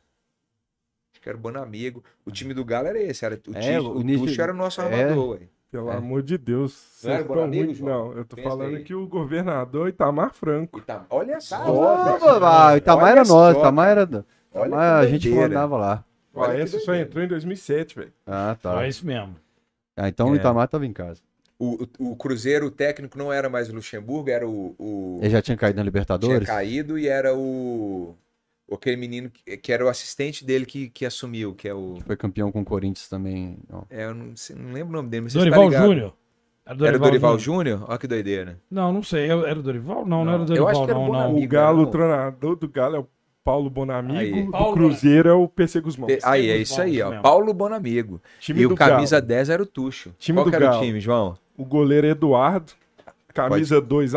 Que 1.23 1.29
era 1.29 1.37
o 1.37 1.41
Bonamigo. 1.41 2.03
O 2.25 2.31
time 2.31 2.53
do 2.53 2.65
Galo 2.65 2.87
era 2.89 3.01
esse. 3.01 3.25
Era, 3.25 3.35
o, 3.47 3.55
É, 3.57 3.59
Ti- 3.61 3.79
o 3.79 3.97
o 3.97 4.03
Tuxo 4.25 4.41
era 4.41 4.51
o 4.51 4.55
nosso 4.55 4.81
é. 4.81 4.83
armador, 4.85 5.29
ué. 5.31 5.39
Pelo 5.71 5.89
É. 5.89 5.95
amor 5.95 6.21
de 6.21 6.37
Deus. 6.37 6.99
Não 7.03 7.09
era 7.11 7.17
Vocês 7.19 7.27
bom 7.27 7.33
tão 7.33 7.43
amigo, 7.45 7.63
muito... 7.65 7.77
João? 7.77 8.09
Não, 8.09 8.17
eu 8.17 8.25
tô 8.25 8.35
Pensa 8.35 8.49
falando 8.49 8.75
aí. 8.75 8.83
que 8.83 8.93
o 8.93 9.07
governador 9.07 9.89
Itamar 9.89 10.33
Franco. 10.33 10.81
Tá- 10.81 11.05
Olha 11.09 11.39
só. 11.41 11.55
Ah, 12.43 12.77
Itamar 12.77 13.11
era 13.11 13.25
só, 13.25 13.51
Itamar 13.51 13.89
era. 13.89 14.25
Itamar, 14.51 14.99
a 14.99 15.07
gente 15.07 15.29
mandava 15.29 15.77
lá. 15.77 16.03
O 16.33 16.43
Aécio 16.43 16.79
só 16.81 16.93
entrou 16.93 17.23
em 17.23 17.27
2007, 17.27 17.95
velho. 17.95 18.13
Ah, 18.27 18.55
tá. 18.61 18.83
É 18.85 18.89
isso 18.89 19.05
mesmo. 19.05 19.35
Ah, 19.95 20.07
então 20.09 20.29
o 20.29 20.33
É. 20.33 20.37
Itamar 20.37 20.67
tava 20.67 20.85
em 20.85 20.93
casa. 20.93 21.21
O, 21.57 21.87
o, 21.99 22.11
o 22.11 22.15
Cruzeiro, 22.15 22.65
o 22.67 22.71
técnico 22.71 23.17
não 23.17 23.31
era 23.31 23.49
mais 23.49 23.69
o 23.69 23.73
Luxemburgo, 23.73 24.29
era 24.29 24.47
o. 24.47 24.75
o 24.77 25.19
Ele 25.21 25.29
já 25.29 25.41
tinha 25.41 25.55
caído 25.55 25.77
na 25.77 25.81
tinha 25.81 25.85
Libertadores? 25.85 26.47
caído 26.47 26.97
e 26.99 27.07
era 27.07 27.33
o. 27.35 28.15
Aquele 28.71 28.95
menino 28.97 29.29
que, 29.29 29.57
que 29.57 29.71
era 29.71 29.85
o 29.85 29.87
assistente 29.89 30.43
dele 30.43 30.65
que, 30.65 30.89
que 30.89 31.05
assumiu, 31.05 31.53
que 31.53 31.67
é 31.67 31.73
o. 31.73 31.97
Foi 32.05 32.15
campeão 32.17 32.51
com 32.51 32.61
o 32.61 32.65
Corinthians 32.65 33.07
também. 33.07 33.57
ó. 33.71 33.83
É, 33.89 34.05
eu 34.05 34.15
não, 34.15 34.35
sei- 34.35 34.55
não 34.55 34.71
lembro 34.73 34.89
o 34.93 34.95
nome 34.97 35.09
dele, 35.09 35.23
mas 35.23 35.33
você 35.33 35.39
tá 35.39 35.43
Dorival 35.45 35.69
ligado. 35.69 35.85
Júnior. 35.85 36.13
Era 36.65 36.87
Era 36.87 36.97
o 36.97 36.99
Dorival 36.99 37.37
Júnior? 37.39 37.85
Olha 37.87 37.97
que 37.97 38.07
doideira. 38.07 38.59
Não, 38.71 38.91
não 38.93 39.03
sei. 39.03 39.29
Era 39.29 39.59
o 39.59 39.61
Dorival? 39.61 40.05
Não, 40.05 40.23
não, 40.23 40.25
Não, 40.25 40.33
era 40.33 40.41
o 40.41 40.43
eu 40.43 40.47
Dorival, 40.47 40.69
acho 40.69 40.85
que 40.85 40.89
era 40.91 40.99
o 40.99 41.01
não, 41.03 41.07
não. 41.13 41.19
Bonamigo. 41.19 41.45
O 41.45 41.49
Galo, 41.49 41.77
não. 41.81 41.83
o 41.83 41.91
treinador 41.91 42.55
do 42.55 42.69
Galo 42.69 42.95
é 42.95 42.99
o 42.99 43.07
Paulo 43.43 43.69
Bonamigo. 43.69 44.17
Aí. 44.19 44.43
Do 44.45 44.51
Paulo 44.51 44.73
Cruzeiro 44.73 45.29
é 45.29 45.33
o 45.33 45.47
PC 45.47 45.81
Guzmão. 45.81 46.07
Pe- 46.07 46.19
Aí, 46.23 46.49
é 46.49 46.57
isso 46.57 46.81
aí, 46.81 47.01
ó. 47.01 47.09
mesmo. 47.09 47.21
Paulo 47.21 47.53
Bonamigo. 47.53 48.21
Time 48.39 48.61
e 48.61 48.67
do 48.67 48.73
o 48.73 48.77
camisa 48.77 49.17
Galo. 49.17 49.27
10 49.27 49.49
era 49.49 49.61
o 49.61 49.65
Tuxo. 49.65 50.15
Time 50.17 50.37
Qual 50.37 50.45
do 50.45 50.49
que 50.49 50.55
era 50.55 50.65
Galo. 50.67 50.77
o 50.81 50.81
time, 50.85 50.99
João? 51.01 51.37
O 51.57 51.65
goleiro 51.65 52.07
Eduardo. 52.07 52.71
Camisa 53.33 53.81
2, 53.81 54.13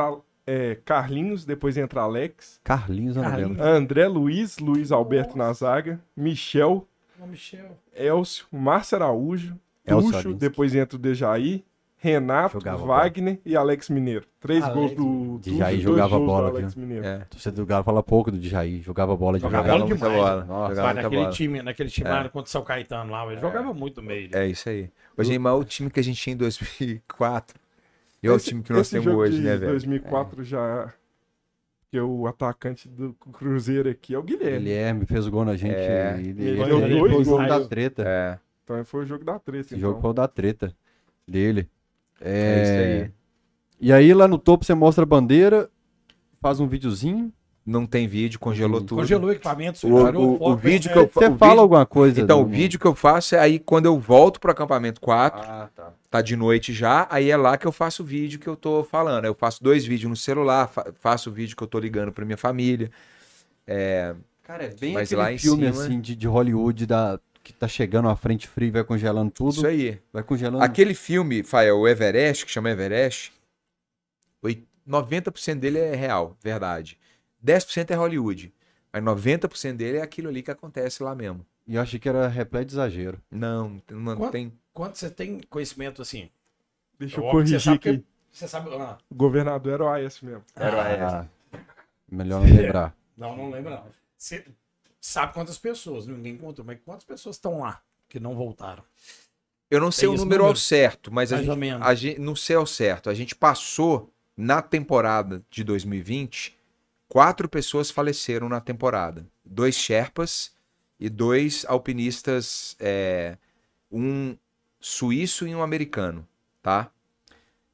é, 0.46 0.76
Carlinhos. 0.84 1.44
Depois 1.44 1.76
entra 1.76 2.02
Alex. 2.02 2.60
Carlinhos, 2.62 3.16
Carlinhos. 3.16 3.58
André 3.60 4.06
Luiz. 4.08 4.58
Luiz 4.58 4.92
Alberto 4.92 5.36
na 5.36 5.52
zaga. 5.52 6.00
Michel. 6.16 6.86
Não, 7.18 7.26
Michel. 7.26 7.76
Elcio. 7.94 8.46
Márcio 8.52 8.96
Araújo. 8.96 9.56
Elcio 9.84 10.12
Tuxo. 10.12 10.28
Alinsky. 10.28 10.40
Depois 10.40 10.74
entra 10.74 10.96
o 10.96 10.98
Dejaí. 10.98 11.64
Renato, 11.98 12.60
Jogava 12.60 12.84
Wagner 12.84 13.40
e 13.44 13.56
Alex 13.56 13.88
Mineiro. 13.88 14.26
Três 14.38 14.62
Alex 14.62 14.76
gols 14.76 14.92
do 14.94 15.38
Djaí 15.40 15.58
dois 15.58 15.80
jogava 15.82 16.10
gols 16.10 16.20
do 16.20 16.26
bola, 16.26 16.48
Alex 16.50 16.74
viu? 16.74 16.82
Mineiro. 16.86 17.06
É. 17.06 17.26
Você 17.34 17.50
do 17.50 17.64
Galo 17.64 17.82
fala 17.84 18.02
pouco 18.02 18.30
do 18.30 18.38
Djaí. 18.38 18.82
Jogava 18.82 19.16
bola 19.16 19.38
de 19.38 19.42
Jogava 19.42 19.62
verdade. 19.64 19.82
bola 19.82 19.88
muita 19.98 20.10
bola. 20.10 20.44
Nossa. 20.44 20.74
Jogava 20.74 20.94
naquele 20.94 21.22
bola. 21.22 21.32
time, 21.32 21.62
naquele 21.62 21.88
time 21.88 22.06
É. 22.08 22.12
lá 22.12 22.28
contra 22.28 22.46
o 22.48 22.50
São 22.50 22.62
Caetano 22.62 23.10
lá, 23.10 23.26
ele 23.32 23.40
jogava 23.40 23.72
muito 23.72 24.02
meio. 24.02 24.28
É 24.36 24.46
isso 24.46 24.68
aí. 24.68 24.90
Hoje, 25.16 25.38
mas 25.38 25.54
o 25.54 25.64
time 25.64 25.90
que 25.90 25.98
a 25.98 26.02
gente 26.04 26.20
tinha 26.20 26.34
em 26.34 26.36
2004 26.36 27.58
e 28.22 28.26
é 28.26 28.30
o 28.32 28.38
time 28.38 28.62
que 28.62 28.72
nós 28.72 28.88
temos 28.90 29.06
hoje, 29.14 29.36
de 29.38 29.42
né, 29.42 29.56
velho? 29.56 29.72
2004 29.72 30.42
já. 30.44 30.92
Que 31.90 32.00
o 32.00 32.26
atacante 32.26 32.88
do 32.88 33.14
Cruzeiro 33.14 33.88
aqui 33.88 34.12
é 34.14 34.18
o 34.18 34.22
Guilherme. 34.22 34.58
Guilherme 34.58 35.06
fez 35.06 35.26
o 35.26 35.30
gol 35.30 35.44
na 35.44 35.56
gente. 35.56 35.74
É. 35.74 36.16
e- 36.20 36.28
Ele 36.30 36.60
e- 36.60 36.64
deu 36.64 36.80
ele 36.80 36.98
dois 36.98 37.12
foi 37.12 37.20
o 37.20 37.24
jogo 37.24 37.46
da 37.46 37.64
treta. 37.68 38.02
É, 38.06 38.38
Então 38.64 38.84
foi 38.84 39.04
o 39.04 39.06
jogo 39.06 39.24
da 39.24 39.38
treta. 39.38 39.60
Esse 39.60 39.74
então. 39.76 39.88
jogo 39.90 40.00
foi 40.00 40.10
o 40.10 40.12
da 40.12 40.26
treta 40.26 40.74
dele. 41.26 41.68
é 42.20 42.30
É... 42.30 42.62
isso 42.62 42.72
aí. 42.72 43.12
E 43.78 43.92
aí 43.92 44.12
lá 44.14 44.26
no 44.26 44.38
topo 44.38 44.64
você 44.64 44.74
mostra 44.74 45.04
a 45.04 45.06
bandeira, 45.06 45.70
faz 46.40 46.58
um 46.58 46.66
videozinho. 46.66 47.32
Não 47.66 47.84
tem 47.84 48.06
vídeo, 48.06 48.38
congelou 48.38 48.80
tudo. 48.80 49.00
Congelou 49.00 49.28
o 49.28 49.32
equipamento, 49.32 49.78
O- 49.78 50.06
tirou 50.06 50.38
o- 50.40 50.50
o 50.52 50.56
vídeo 50.56 50.88
né? 50.88 50.92
que 50.92 50.98
eu- 51.00 51.10
Você 51.12 51.26
o 51.26 51.36
fala 51.36 51.50
vídeo- 51.50 51.62
alguma 51.62 51.84
coisa. 51.84 52.20
Então, 52.20 52.40
o 52.40 52.46
vídeo 52.46 52.78
que 52.78 52.86
eu 52.86 52.94
faço 52.94 53.34
é 53.34 53.40
aí 53.40 53.58
quando 53.58 53.86
eu 53.86 53.98
volto 53.98 54.38
pro 54.38 54.52
acampamento 54.52 55.00
4, 55.00 55.42
Ah, 55.42 55.68
tá. 55.74 55.92
tá 56.08 56.22
de 56.22 56.36
noite 56.36 56.72
já, 56.72 57.08
aí 57.10 57.28
é 57.28 57.36
lá 57.36 57.58
que 57.58 57.66
eu 57.66 57.72
faço 57.72 58.04
o 58.04 58.06
vídeo 58.06 58.38
que 58.38 58.46
eu 58.46 58.54
tô 58.54 58.84
falando. 58.84 59.24
Eu 59.24 59.34
faço 59.34 59.64
dois 59.64 59.84
vídeos 59.84 60.08
no 60.08 60.14
celular, 60.16 60.68
fa- 60.68 60.92
faço 61.00 61.28
o 61.28 61.32
vídeo 61.32 61.56
que 61.56 61.62
eu 61.62 61.66
tô 61.66 61.80
ligando 61.80 62.12
pra 62.12 62.24
minha 62.24 62.36
família. 62.36 62.88
Cara, 64.44 64.64
é 64.64 64.68
bem 64.68 64.92
Mas 64.92 65.12
aquele 65.12 65.38
filme 65.38 65.66
cima- 65.72 65.84
assim 65.84 66.00
de, 66.00 66.14
de 66.14 66.26
Hollywood 66.28 66.86
da, 66.86 67.18
que 67.42 67.52
tá 67.52 67.66
chegando 67.66 68.08
à 68.08 68.14
frente 68.14 68.46
frio 68.46 68.68
e 68.68 68.70
vai 68.70 68.84
congelando 68.84 69.30
tudo. 69.32 69.50
Isso 69.54 69.66
aí. 69.66 69.98
Vai 70.12 70.22
congelando. 70.22 70.62
Aquele 70.62 70.94
filme, 70.94 71.42
Fael, 71.42 71.78
o 71.80 71.88
Everest, 71.88 72.46
que 72.46 72.52
chama 72.52 72.70
Everest, 72.70 73.32
oi- 74.40 74.62
90% 74.86 75.58
dele 75.58 75.78
é 75.80 75.96
real, 75.96 76.36
verdade. 76.40 76.96
10% 77.46 77.90
é 77.90 77.94
Hollywood. 77.94 78.52
Mas 78.92 79.02
90% 79.02 79.76
dele 79.76 79.98
é 79.98 80.02
aquilo 80.02 80.28
ali 80.28 80.42
que 80.42 80.50
acontece 80.50 81.02
lá 81.02 81.14
mesmo. 81.14 81.44
E 81.66 81.74
eu 81.74 81.82
achei 81.82 81.98
que 81.98 82.08
era 82.08 82.28
repleto 82.28 82.66
de 82.66 82.72
exagero. 82.74 83.20
Não, 83.30 83.80
não 83.90 84.16
Quanto- 84.16 84.32
tem. 84.32 84.52
Quanto 84.72 84.98
você 84.98 85.10
tem 85.10 85.40
conhecimento 85.50 86.00
assim? 86.02 86.30
Deixa 86.98 87.18
eu 87.18 87.24
você 87.24 87.30
corrigir 87.30 87.60
sabe 87.60 87.78
que- 87.78 87.88
aqui. 87.90 88.04
Você 88.30 88.46
sabe. 88.48 88.70
ah, 88.74 88.98
O 89.10 89.14
governador 89.14 89.72
era 89.74 89.84
o 89.84 89.88
Aécio 89.88 90.26
mesmo. 90.26 90.44
Era 90.54 90.76
o 90.76 90.80
Ah, 90.80 91.26
melhor 92.10 92.40
não 92.46 92.54
lembrar. 92.56 92.96
não, 93.16 93.36
não 93.36 93.50
lembro 93.50 93.70
não. 93.70 93.84
Você 94.16 94.44
sabe 95.00 95.32
quantas 95.32 95.58
pessoas, 95.58 96.06
ninguém 96.06 96.36
contou, 96.36 96.64
mas 96.64 96.78
quantas 96.84 97.04
pessoas 97.04 97.36
estão 97.36 97.60
lá 97.60 97.80
que 98.08 98.20
não 98.20 98.34
voltaram? 98.34 98.82
Eu 99.70 99.80
não 99.80 99.90
sei 99.90 100.02
Tem 100.02 100.08
o 100.10 100.14
esse 100.14 100.22
número 100.24 100.42
ao 100.42 100.48
número? 100.48 100.60
certo, 100.60 101.12
mas 101.12 101.32
a 101.32 101.36
Mais 101.36 101.46
gente, 101.46 101.52
ou 101.54 101.58
menos. 101.58 101.86
a 101.86 101.94
gente. 101.94 102.20
Não 102.20 102.36
sei 102.36 102.56
ao 102.56 102.66
certo. 102.66 103.10
A 103.10 103.14
gente 103.14 103.34
passou 103.34 104.12
na 104.36 104.62
temporada 104.62 105.42
de 105.50 105.64
2020, 105.64 106.55
quatro 107.08 107.48
pessoas 107.48 107.90
faleceram 107.90 108.48
na 108.48 108.60
temporada. 108.60 109.26
Dois 109.44 109.74
Sherpas 109.76 110.52
e 110.98 111.08
dois 111.08 111.64
alpinistas, 111.68 112.76
é, 112.80 113.36
um 113.90 114.36
suíço 114.80 115.46
e 115.46 115.54
um 115.54 115.62
americano, 115.62 116.26
tá? 116.62 116.90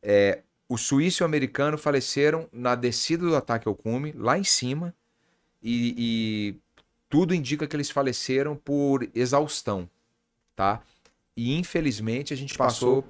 É, 0.03 0.43
o 0.69 0.77
suíço 0.77 1.23
e 1.23 1.25
o 1.25 1.27
americano 1.27 1.79
faleceram 1.79 2.49
na 2.53 2.75
descida 2.75 3.27
do 3.27 3.37
ataque 3.37 3.69
ao 3.69 3.75
cume, 3.75 4.13
lá 4.13 4.39
em 4.39 4.45
cima, 4.45 4.95
e, 5.63 5.95
e 5.97 6.57
tudo 7.09 7.35
indica 7.35 7.67
que 7.67 7.77
eles 7.77 7.91
faleceram 7.91 8.57
por 8.57 9.09
exaustão, 9.15 9.89
tá? 10.57 10.83
E 11.37 11.57
infelizmente 11.59 12.33
a 12.35 12.37
gente 12.37 12.57
passou 12.57 13.05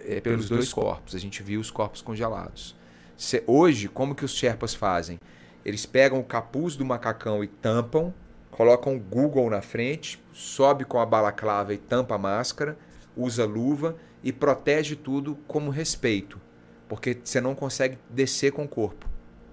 é, 0.00 0.20
pelos 0.20 0.48
dois 0.48 0.72
corpos, 0.72 1.14
a 1.14 1.18
gente 1.18 1.42
viu 1.42 1.60
os 1.60 1.70
corpos 1.70 2.02
congelados. 2.02 2.74
Se- 3.16 3.44
hoje, 3.46 3.88
como 3.88 4.14
que 4.14 4.24
os 4.24 4.34
Sherpas 4.34 4.74
fazem? 4.74 5.20
Eles 5.66 5.84
pegam 5.84 6.20
o 6.20 6.24
capuz 6.24 6.76
do 6.76 6.84
macacão 6.84 7.42
e 7.42 7.48
tampam, 7.48 8.14
colocam 8.52 8.94
o 8.94 9.00
Google 9.00 9.50
na 9.50 9.60
frente, 9.60 10.22
sobe 10.32 10.84
com 10.84 11.00
a 11.00 11.04
balaclava 11.04 11.74
e 11.74 11.76
tampa 11.76 12.14
a 12.14 12.18
máscara, 12.18 12.78
usa 13.16 13.44
luva 13.44 13.96
e 14.22 14.32
protege 14.32 14.94
tudo 14.94 15.36
como 15.48 15.68
respeito, 15.72 16.40
porque 16.88 17.18
você 17.24 17.40
não 17.40 17.52
consegue 17.52 17.98
descer 18.08 18.52
com 18.52 18.62
o 18.62 18.68
corpo, 18.68 19.08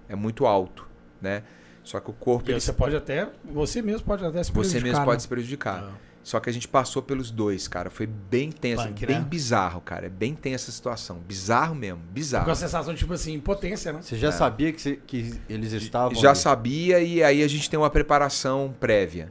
é 0.08 0.14
muito 0.14 0.46
alto, 0.46 0.86
né? 1.20 1.42
Só 1.82 1.98
que 1.98 2.10
o 2.10 2.14
corpo 2.14 2.48
E 2.48 2.52
ele- 2.52 2.60
você 2.60 2.72
pode 2.72 2.94
até. 2.94 3.28
Você 3.44 3.82
mesmo 3.82 4.06
pode 4.06 4.24
até 4.24 4.40
se 4.44 4.52
você 4.52 4.70
prejudicar, 4.70 4.84
mesmo 4.84 4.98
né? 5.00 5.04
pode 5.04 5.22
se 5.22 5.28
prejudicar. 5.28 5.82
Ah. 5.82 6.13
Só 6.24 6.40
que 6.40 6.48
a 6.48 6.52
gente 6.52 6.66
passou 6.66 7.02
pelos 7.02 7.30
dois, 7.30 7.68
cara. 7.68 7.90
Foi 7.90 8.06
bem 8.06 8.50
tenso, 8.50 8.82
Punk, 8.88 9.04
bem 9.06 9.18
né? 9.18 9.24
bizarro, 9.28 9.82
cara. 9.82 10.06
É 10.06 10.08
bem 10.08 10.34
tensa 10.34 10.70
a 10.70 10.72
situação. 10.72 11.18
Bizarro 11.18 11.74
mesmo, 11.74 12.00
bizarro. 12.10 12.46
Com 12.46 12.50
a 12.50 12.54
sensação, 12.54 12.94
tipo 12.94 13.12
assim, 13.12 13.34
impotência, 13.34 13.92
né? 13.92 14.00
Você 14.00 14.16
já 14.16 14.32
sabia 14.32 14.72
que, 14.72 14.80
você- 14.80 14.98
que 15.06 15.38
eles 15.50 15.72
estavam. 15.72 16.14
Já 16.18 16.30
ali? 16.30 16.38
sabia 16.38 16.98
e 17.00 17.22
aí 17.22 17.42
a 17.42 17.46
gente 17.46 17.68
tem 17.68 17.78
uma 17.78 17.90
preparação 17.90 18.74
prévia. 18.80 19.30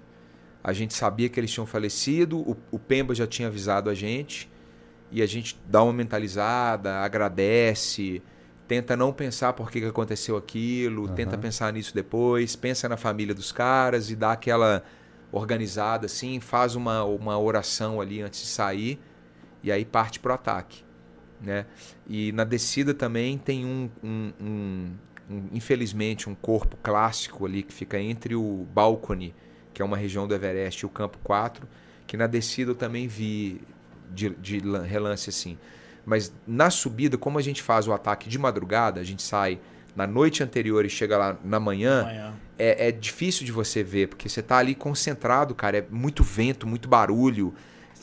A 0.63 0.71
gente 0.71 0.93
sabia 0.93 1.27
que 1.29 1.39
eles 1.39 1.51
tinham 1.51 1.65
falecido, 1.65 2.37
o, 2.39 2.55
o 2.71 2.77
Pemba 2.77 3.15
já 3.15 3.25
tinha 3.25 3.47
avisado 3.47 3.89
a 3.89 3.95
gente 3.95 4.47
e 5.11 5.21
a 5.23 5.25
gente 5.25 5.59
dá 5.67 5.81
uma 5.83 5.91
mentalizada, 5.93 6.99
agradece, 6.99 8.21
tenta 8.67 8.95
não 8.95 9.11
pensar 9.11 9.53
por 9.53 9.69
que, 9.71 9.81
que 9.81 9.87
aconteceu 9.87 10.37
aquilo, 10.37 11.07
tenta 11.09 11.37
pensar 11.39 11.73
nisso 11.73 11.93
depois, 11.93 12.55
pensa 12.55 12.87
na 12.87 12.97
família 12.97 13.33
dos 13.33 13.51
caras 13.51 14.09
e 14.09 14.15
dá 14.15 14.31
aquela 14.31 14.83
organizada 15.33 16.05
assim, 16.05 16.39
faz 16.39 16.75
uma, 16.75 17.03
uma 17.03 17.37
oração 17.39 17.99
ali 17.99 18.21
antes 18.21 18.39
de 18.41 18.47
sair 18.47 18.99
e 19.63 19.71
aí 19.71 19.83
parte 19.83 20.19
pro 20.19 20.31
ataque, 20.33 20.85
né? 21.41 21.65
E 22.07 22.31
na 22.31 22.43
descida 22.43 22.93
também 22.93 23.37
tem 23.37 23.65
um, 23.65 23.89
um- 24.03 24.33
um- 24.39 24.91
um- 25.29 25.49
infelizmente 25.51 26.29
um 26.29 26.35
corpo 26.35 26.77
clássico 26.83 27.45
ali 27.45 27.63
que 27.63 27.73
fica 27.73 27.99
entre 27.99 28.35
o 28.35 28.65
balcone, 28.73 29.33
que 29.73 29.81
é 29.81 29.85
uma 29.85 29.97
região 29.97 30.27
do 30.27 30.35
Everest, 30.35 30.83
e 30.83 30.85
o 30.85 30.89
campo 30.89 31.17
4, 31.23 31.67
que 32.05 32.15
na 32.15 32.27
descida 32.27 32.71
eu 32.71 32.75
também 32.75 33.07
vi 33.07 33.61
de, 34.13 34.29
de 34.29 34.59
lan- 34.59 34.83
relance 34.83 35.29
assim. 35.29 35.57
Mas 36.05 36.31
na 36.45 36.69
subida, 36.69 37.17
como 37.17 37.39
a 37.39 37.41
gente 37.41 37.63
faz 37.63 37.87
o 37.87 37.93
ataque 37.93 38.29
de 38.29 38.37
madrugada, 38.37 38.99
a 38.99 39.03
gente 39.03 39.23
sai 39.23 39.59
na 39.95 40.07
noite 40.07 40.43
anterior 40.43 40.85
e 40.85 40.89
chega 40.89 41.17
lá 41.17 41.37
na 41.43 41.59
manhã, 41.59 42.33
é, 42.57 42.87
é 42.87 42.91
difícil 42.91 43.45
de 43.45 43.51
você 43.51 43.83
ver, 43.83 44.07
porque 44.07 44.27
você 44.27 44.41
tá 44.41 44.57
ali 44.57 44.75
concentrado, 44.75 45.53
cara. 45.53 45.77
É 45.77 45.85
muito 45.89 46.23
vento, 46.23 46.65
muito 46.67 46.87
barulho. 46.87 47.53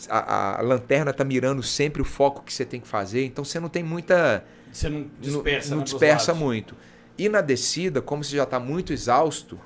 A, 0.08 0.58
a 0.58 0.62
lanterna 0.62 1.12
tá 1.12 1.24
mirando 1.24 1.62
sempre 1.62 2.00
o 2.00 2.04
foco 2.04 2.42
que 2.42 2.52
você 2.52 2.64
tem 2.64 2.80
que 2.80 2.88
fazer, 2.88 3.24
então 3.24 3.44
você 3.44 3.60
não 3.60 3.68
tem 3.68 3.82
muita. 3.82 4.44
Você 4.72 4.88
não 4.88 5.10
dispersa, 5.20 5.70
não, 5.70 5.76
não 5.76 5.78
né, 5.78 5.84
dispersa 5.84 6.34
muito. 6.34 6.76
E 7.18 7.28
na 7.28 7.40
descida, 7.40 8.00
como 8.00 8.24
você 8.24 8.36
já 8.36 8.46
tá 8.46 8.58
muito 8.58 8.92
exausto, 8.92 9.60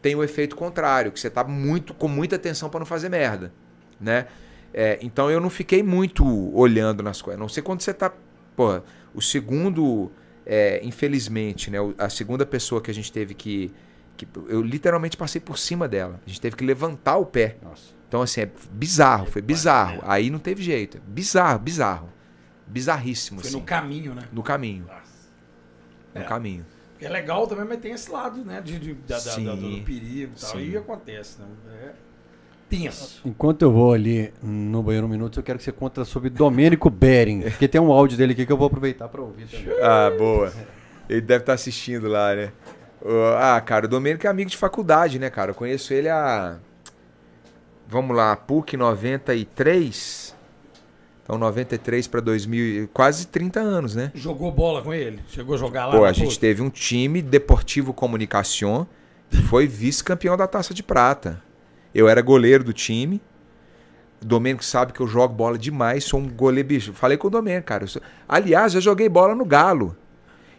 tem 0.00 0.14
o 0.14 0.22
efeito 0.22 0.56
contrário, 0.56 1.12
que 1.12 1.20
você 1.20 1.28
tá 1.28 1.44
muito 1.44 1.92
com 1.92 2.08
muita 2.08 2.36
atenção 2.36 2.70
para 2.70 2.80
não 2.80 2.86
fazer 2.86 3.08
merda, 3.08 3.52
né? 4.00 4.26
É, 4.72 4.98
então 5.00 5.30
eu 5.30 5.40
não 5.40 5.48
fiquei 5.48 5.82
muito 5.82 6.24
olhando 6.52 7.02
nas 7.02 7.22
coisas. 7.22 7.40
Não 7.40 7.48
sei 7.48 7.62
quando 7.62 7.80
você 7.80 7.94
tá. 7.94 8.12
Porra, 8.56 8.82
o 9.14 9.22
segundo. 9.22 10.10
É, 10.46 10.80
infelizmente, 10.84 11.70
né? 11.70 11.78
A 11.98 12.08
segunda 12.08 12.44
pessoa 12.46 12.80
que 12.80 12.90
a 12.90 12.94
gente 12.94 13.10
teve 13.12 13.34
que, 13.34 13.72
que. 14.16 14.26
Eu 14.48 14.62
literalmente 14.62 15.16
passei 15.16 15.40
por 15.40 15.58
cima 15.58 15.86
dela. 15.88 16.20
A 16.24 16.28
gente 16.28 16.40
teve 16.40 16.56
que 16.56 16.64
levantar 16.64 17.16
o 17.16 17.26
pé. 17.26 17.56
Nossa. 17.62 17.94
Então, 18.08 18.22
assim, 18.22 18.42
é 18.42 18.50
bizarro, 18.70 19.26
foi 19.26 19.42
bizarro. 19.42 20.00
Aí 20.04 20.30
não 20.30 20.38
teve 20.38 20.62
jeito. 20.62 21.00
Bizarro, 21.06 21.58
bizarro. 21.58 22.08
Bizarríssimo, 22.66 23.40
Foi 23.40 23.48
assim. 23.48 23.58
no 23.58 23.64
caminho, 23.64 24.14
né? 24.14 24.22
No 24.32 24.42
caminho. 24.42 24.86
No 26.14 26.20
É. 26.20 26.24
caminho. 26.24 26.64
É 27.00 27.08
legal 27.08 27.46
também, 27.46 27.64
mas 27.66 27.78
tem 27.80 27.92
esse 27.92 28.10
lado, 28.10 28.42
né? 28.44 28.60
De, 28.62 28.78
de- 28.78 28.94
da, 28.94 29.18
da- 29.18 29.54
do 29.54 29.82
perigo 29.84 30.32
e 30.36 30.40
tal. 30.40 30.50
Sim. 30.52 30.70
E 30.70 30.76
acontece, 30.76 31.40
né? 31.40 31.46
É 31.82 31.92
tenso. 32.76 33.20
Enquanto 33.24 33.62
eu 33.62 33.72
vou 33.72 33.92
ali 33.92 34.32
no 34.42 34.82
banheiro 34.82 35.06
um 35.06 35.10
minuto, 35.10 35.38
eu 35.38 35.42
quero 35.42 35.58
que 35.58 35.64
você 35.64 35.72
conta 35.72 36.04
sobre 36.04 36.30
Domênico 36.30 36.88
Bering. 36.90 37.42
Porque 37.42 37.68
tem 37.68 37.80
um 37.80 37.92
áudio 37.92 38.16
dele 38.18 38.32
aqui 38.32 38.44
que 38.46 38.52
eu 38.52 38.56
vou 38.56 38.66
aproveitar 38.66 39.08
pra 39.08 39.20
ouvir 39.22 39.46
também. 39.46 39.74
Ah, 39.82 40.10
boa. 40.16 40.52
Ele 41.08 41.20
deve 41.20 41.42
estar 41.42 41.52
assistindo 41.52 42.08
lá, 42.08 42.34
né? 42.34 42.52
Ah, 43.38 43.60
cara, 43.60 43.84
o 43.86 43.88
Domênico 43.88 44.26
é 44.26 44.30
amigo 44.30 44.48
de 44.50 44.56
faculdade, 44.56 45.18
né, 45.18 45.28
cara? 45.28 45.50
Eu 45.50 45.54
conheço 45.54 45.92
ele 45.92 46.08
há. 46.08 46.56
Vamos 47.86 48.16
lá, 48.16 48.34
PUC 48.34 48.76
93. 48.76 50.34
Então, 51.22 51.38
93 51.38 52.06
para 52.06 52.20
2000, 52.20 52.64
e- 52.84 52.86
quase 52.88 53.26
30 53.26 53.60
anos, 53.60 53.94
né? 53.94 54.10
Jogou 54.14 54.50
bola 54.52 54.82
com 54.82 54.92
ele? 54.92 55.20
Chegou 55.28 55.54
a 55.54 55.58
jogar 55.58 55.86
lá? 55.86 55.92
Pô, 55.96 56.04
a 56.04 56.12
gente 56.12 56.28
PUC? 56.28 56.38
teve 56.38 56.62
um 56.62 56.68
time 56.70 57.22
Deportivo 57.22 57.94
Comunicação 57.94 58.86
que 59.30 59.38
foi 59.42 59.66
vice-campeão 59.66 60.36
da 60.36 60.46
Taça 60.46 60.74
de 60.74 60.82
Prata. 60.82 61.42
Eu 61.94 62.08
era 62.08 62.20
goleiro 62.20 62.64
do 62.64 62.72
time. 62.72 63.20
O 64.22 64.24
Domênico 64.24 64.64
sabe 64.64 64.92
que 64.92 65.00
eu 65.00 65.06
jogo 65.06 65.34
bola 65.34 65.56
demais, 65.58 66.04
sou 66.04 66.18
um 66.18 66.28
goleiro 66.28 66.66
bicho. 66.68 66.92
Falei 66.92 67.16
com 67.16 67.26
o 67.28 67.30
Domênico, 67.30 67.66
cara. 67.66 67.84
eu 67.84 67.88
sou- 67.88 68.02
Aliás, 68.28 68.72
já 68.72 68.80
joguei 68.80 69.08
bola 69.08 69.34
no 69.34 69.44
Galo. 69.44 69.96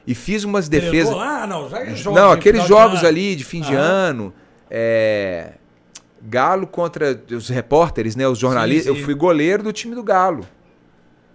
E 0.07 0.13
fiz 0.13 0.43
umas 0.43 0.69
defesas. 0.69 1.15
Ah, 1.17 1.47
não, 1.47 1.67
já 1.67 1.79
é 1.79 1.95
jogo 1.95 2.15
Não, 2.15 2.27
de 2.33 2.39
aqueles 2.39 2.61
de 2.61 2.67
jogos 2.67 2.99
ano. 2.99 3.07
ali 3.07 3.35
de 3.35 3.43
fim 3.43 3.61
de 3.61 3.73
ano. 3.73 4.31
é, 4.69 5.53
Galo 6.21 6.65
contra 6.67 7.19
os 7.31 7.49
repórteres, 7.49 8.15
né? 8.15 8.27
Os 8.27 8.37
jornalistas. 8.39 8.93
sim. 8.93 8.99
Eu 8.99 9.05
fui 9.05 9.13
goleiro 9.15 9.63
do 9.63 9.73
time 9.73 9.93
do 9.95 10.03
Galo. 10.03 10.45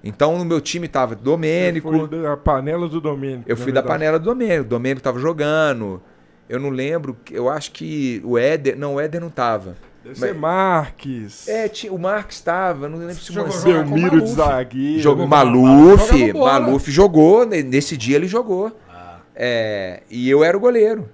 Então 0.03 0.39
no 0.39 0.45
meu 0.45 0.61
time 0.61 0.89
tava 0.89 1.15
Domênico. 1.15 1.91
Foi 1.93 2.09
da 2.09 2.37
panela 2.37 2.89
do 2.89 3.01
Domênico. 3.01 3.45
Eu 3.51 3.57
na 3.57 3.63
fui 3.63 3.73
da 3.73 3.83
panela 3.83 4.19
do 4.19 4.25
Domênico. 4.25 4.63
O 4.63 4.69
Domênico 4.69 5.03
tava 5.03 5.19
jogando. 5.19 6.01
Eu 6.49 6.59
não 6.59 6.71
lembro. 6.71 7.17
Eu 7.31 7.49
acho 7.49 7.71
que 7.73 8.21
o 8.25 8.39
Éder. 8.39 8.77
Não, 8.79 8.95
o 8.95 9.01
Éder 9.01 9.21
não 9.21 9.31
tava. 9.31 9.77
Deve 10.03 10.19
ser 10.19 10.35
Marques. 10.35 11.47
É, 11.49 11.69
tinha- 11.69 11.93
o 11.93 11.99
Marcos 11.99 12.41
tava. 12.41 12.89
Não 12.89 12.99
lembro 12.99 13.15
se 13.17 13.31
o 13.31 13.35
Jogou- 13.35 13.53
com 13.53 13.61
Belmiro 13.65 14.11
de 14.11 14.17
Maluf. 14.17 14.35
zagueiro. 14.35 15.01
Jogou 15.03 15.27
Maluf, 15.27 16.13
Maluf. 16.13 16.33
Maluf 16.33 16.91
jogou. 16.91 17.45
ne- 17.47 17.63
Nesse 17.63 17.97
dia 17.97 18.17
ele 18.17 18.27
jogou. 18.27 18.75
Ah. 18.91 19.19
É, 19.37 20.03
e 20.11 20.29
eu 20.29 20.43
era 20.43 20.57
o 20.57 20.61
goleiro. 20.61 21.09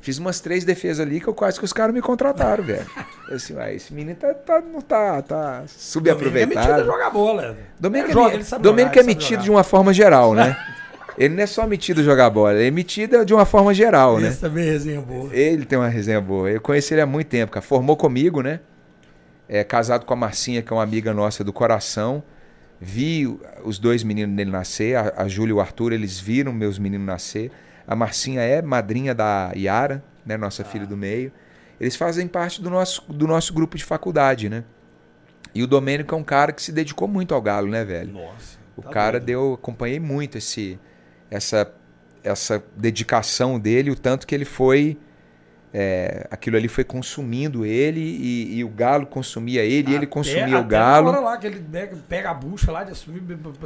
Fiz 0.00 0.18
umas 0.18 0.38
três 0.38 0.64
defesas 0.64 1.00
ali 1.00 1.18
que 1.18 1.26
eu 1.26 1.32
quase 1.32 1.58
que 1.58 1.64
os 1.64 1.72
caras 1.72 1.94
me 1.94 2.02
contrataram, 2.02 2.62
velho. 2.62 2.84
Eu 3.26 3.36
Assim, 3.36 3.54
ah, 3.58 3.72
esse 3.72 3.94
menino 3.94 4.14
tá, 4.16 4.34
tá, 4.34 4.60
não 4.60 4.82
tá, 4.82 5.22
tá 5.22 5.62
Domênico 5.94 6.28
é 6.28 6.44
metido 6.44 6.60
a 6.60 6.62
subaproveitado. 6.62 6.84
jogar 6.84 7.08
bola. 7.10 7.56
Domênico, 7.80 8.10
Ele 8.10 8.18
é, 8.18 8.22
joga, 8.22 8.28
me- 8.28 8.34
ele 8.36 8.44
sabe 8.44 8.62
Domênico 8.62 8.94
jogar, 8.94 9.02
é 9.02 9.06
metido 9.06 9.28
jogar. 9.30 9.42
de 9.44 9.50
uma 9.50 9.64
forma 9.64 9.94
geral, 9.94 10.34
né? 10.34 10.54
Ele 11.16 11.34
não 11.34 11.42
é 11.42 11.46
só 11.46 11.66
metido 11.66 12.02
jogar 12.02 12.28
bola, 12.30 12.54
ele 12.54 12.68
é 12.68 12.70
metido 12.70 13.24
de 13.24 13.32
uma 13.32 13.44
forma 13.44 13.72
geral, 13.72 14.18
né? 14.18 14.28
Esse 14.28 14.40
também 14.40 14.66
é 14.66 14.70
resenha 14.70 15.00
boa. 15.00 15.34
Ele 15.34 15.64
tem 15.64 15.78
uma 15.78 15.88
resenha 15.88 16.20
boa. 16.20 16.50
Eu 16.50 16.60
conheci 16.60 16.94
ele 16.94 17.00
há 17.00 17.06
muito 17.06 17.28
tempo, 17.28 17.52
cara. 17.52 17.64
Formou 17.64 17.96
comigo, 17.96 18.42
né? 18.42 18.60
É 19.48 19.62
casado 19.62 20.04
com 20.04 20.12
a 20.12 20.16
Marcinha, 20.16 20.62
que 20.62 20.72
é 20.72 20.76
uma 20.76 20.82
amiga 20.82 21.14
nossa 21.14 21.44
do 21.44 21.52
coração. 21.52 22.22
Vi 22.80 23.38
os 23.64 23.78
dois 23.78 24.02
meninos 24.02 24.34
dele 24.34 24.50
nascer, 24.50 24.96
a, 24.96 25.14
a 25.16 25.28
Júlia 25.28 25.52
e 25.52 25.54
o 25.54 25.60
Arthur, 25.60 25.92
eles 25.92 26.18
viram 26.18 26.52
meus 26.52 26.78
meninos 26.78 27.06
nascer. 27.06 27.50
A 27.86 27.94
Marcinha 27.94 28.40
é 28.40 28.60
madrinha 28.60 29.14
da 29.14 29.52
Yara, 29.54 30.02
né? 30.26 30.36
Nossa 30.36 30.64
filha 30.64 30.86
do 30.86 30.96
meio. 30.96 31.30
Eles 31.80 31.96
fazem 31.96 32.26
parte 32.26 32.62
do 32.62 32.70
nosso, 32.70 33.02
do 33.08 33.26
nosso 33.26 33.52
grupo 33.52 33.76
de 33.76 33.84
faculdade, 33.84 34.48
né? 34.48 34.64
E 35.54 35.62
o 35.62 35.66
Domênico 35.66 36.14
é 36.14 36.18
um 36.18 36.24
cara 36.24 36.52
que 36.52 36.62
se 36.62 36.72
dedicou 36.72 37.06
muito 37.06 37.34
ao 37.34 37.40
Galo, 37.40 37.68
né, 37.68 37.84
velho? 37.84 38.12
Nossa. 38.12 38.58
O 38.76 38.82
tá 38.82 38.90
cara 38.90 39.12
doido. 39.12 39.26
deu, 39.26 39.54
acompanhei 39.54 40.00
muito 40.00 40.38
esse, 40.38 40.78
essa, 41.36 41.72
essa 42.22 42.62
dedicação 42.76 43.58
dele, 43.58 43.90
o 43.90 43.96
tanto 43.96 44.26
que 44.26 44.34
ele 44.34 44.44
foi, 44.44 44.96
é, 45.72 46.26
aquilo 46.30 46.56
ali 46.56 46.68
foi 46.68 46.84
consumindo 46.84 47.66
ele 47.66 48.00
e, 48.00 48.58
e 48.58 48.64
o 48.64 48.68
galo 48.68 49.06
consumia 49.06 49.62
ele, 49.62 49.90
e 49.90 49.94
ele 49.94 49.96
Até- 49.96 50.06
consumia 50.06 50.56
o 50.56 50.60
até 50.60 50.68
galo. 50.68 51.08
Hora 51.08 51.20
lá 51.20 51.36
que 51.36 51.46
ele 51.46 51.58
pega, 51.60 51.96
pega 52.08 52.30
a 52.30 52.34
bucha 52.34 52.70
lá 52.70 52.84
de 52.84 52.92
assumir 52.92 53.20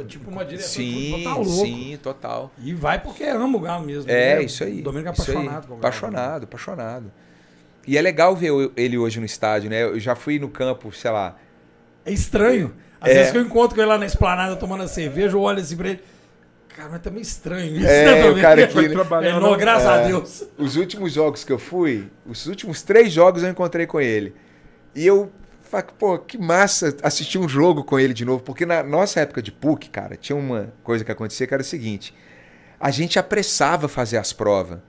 tipo 0.07 0.31
uma 0.31 0.43
direção 0.43 0.83
de 0.83 0.89
Sim, 0.91 1.11
futebol, 1.11 1.23
tá 1.23 1.39
louco. 1.39 1.65
sim, 1.65 1.99
total. 2.01 2.51
E 2.57 2.73
vai 2.73 2.99
porque 2.99 3.23
ama 3.23 3.57
o 3.57 3.61
Galo 3.61 3.85
mesmo. 3.85 4.09
É, 4.09 4.41
isso 4.41 4.63
aí. 4.63 4.79
O 4.79 4.83
Domênico 4.83 5.09
é 5.09 5.13
isso 5.13 5.21
aí. 5.29 5.37
apaixonado 5.37 5.67
com 5.67 5.73
o 5.73 5.77
Galo. 5.77 5.79
Apaixonado, 5.87 6.43
apaixonado. 6.45 7.11
E 7.87 7.97
é 7.97 8.01
legal 8.01 8.35
ver 8.35 8.51
ele 8.75 8.97
hoje 8.97 9.19
no 9.19 9.25
estádio, 9.25 9.69
né? 9.69 9.83
Eu 9.83 9.99
já 9.99 10.15
fui 10.15 10.37
no 10.39 10.49
campo, 10.49 10.91
sei 10.91 11.11
lá, 11.11 11.35
É 12.05 12.11
estranho. 12.11 12.73
Às 12.99 13.11
É. 13.11 13.13
vezes 13.13 13.31
que 13.31 13.37
eu 13.37 13.41
encontro 13.43 13.75
com 13.75 13.81
ele 13.81 13.89
lá 13.89 13.97
na 13.97 14.05
esplanada 14.05 14.55
tomando 14.55 14.83
a 14.83 14.87
cerveja, 14.87 15.35
eu 15.37 15.41
olho 15.41 15.59
assim 15.59 15.77
pra 15.77 15.89
ele. 15.89 15.99
Cara, 16.75 16.89
mas 16.89 17.01
tá 17.01 17.09
meio 17.09 17.21
estranho 17.21 17.75
isso, 17.77 17.87
É, 17.87 18.05
né, 18.23 18.29
o 18.29 18.41
cara 18.41 18.67
que- 18.67 18.73
Foi 18.73 18.89
trabalhar 18.89 19.29
É, 19.35 19.39
não, 19.39 19.57
graças 19.57 19.85
É. 19.87 19.89
a 20.03 20.07
Deus. 20.07 20.43
Os 20.57 20.75
últimos 20.75 21.11
jogos 21.13 21.43
que 21.43 21.51
eu 21.51 21.59
fui, 21.59 22.09
os 22.25 22.45
últimos 22.47 22.81
três 22.81 23.11
jogos 23.11 23.43
eu 23.43 23.49
encontrei 23.49 23.85
com 23.85 23.99
ele. 23.99 24.33
E 24.95 25.05
eu 25.05 25.31
falei, 25.61 25.85
pô, 25.97 26.17
que 26.19 26.37
massa 26.37 26.95
assistir 27.03 27.37
um 27.37 27.47
jogo 27.49 27.83
com 27.83 27.99
ele 27.99 28.13
de 28.13 28.23
novo. 28.25 28.41
Porque 28.43 28.65
na 28.65 28.81
nossa 28.83 29.19
época 29.19 29.41
de 29.41 29.51
PUC, 29.51 29.89
cara, 29.89 30.15
tinha 30.15 30.35
uma 30.35 30.71
coisa 30.83 31.03
que 31.03 31.11
acontecia 31.11 31.45
que 31.45 31.53
era 31.53 31.61
o 31.61 31.65
seguinte: 31.65 32.13
a 32.79 32.91
gente 32.91 33.19
apressava 33.19 33.87
fazer 33.87 34.17
as 34.17 34.31
provas 34.31 34.79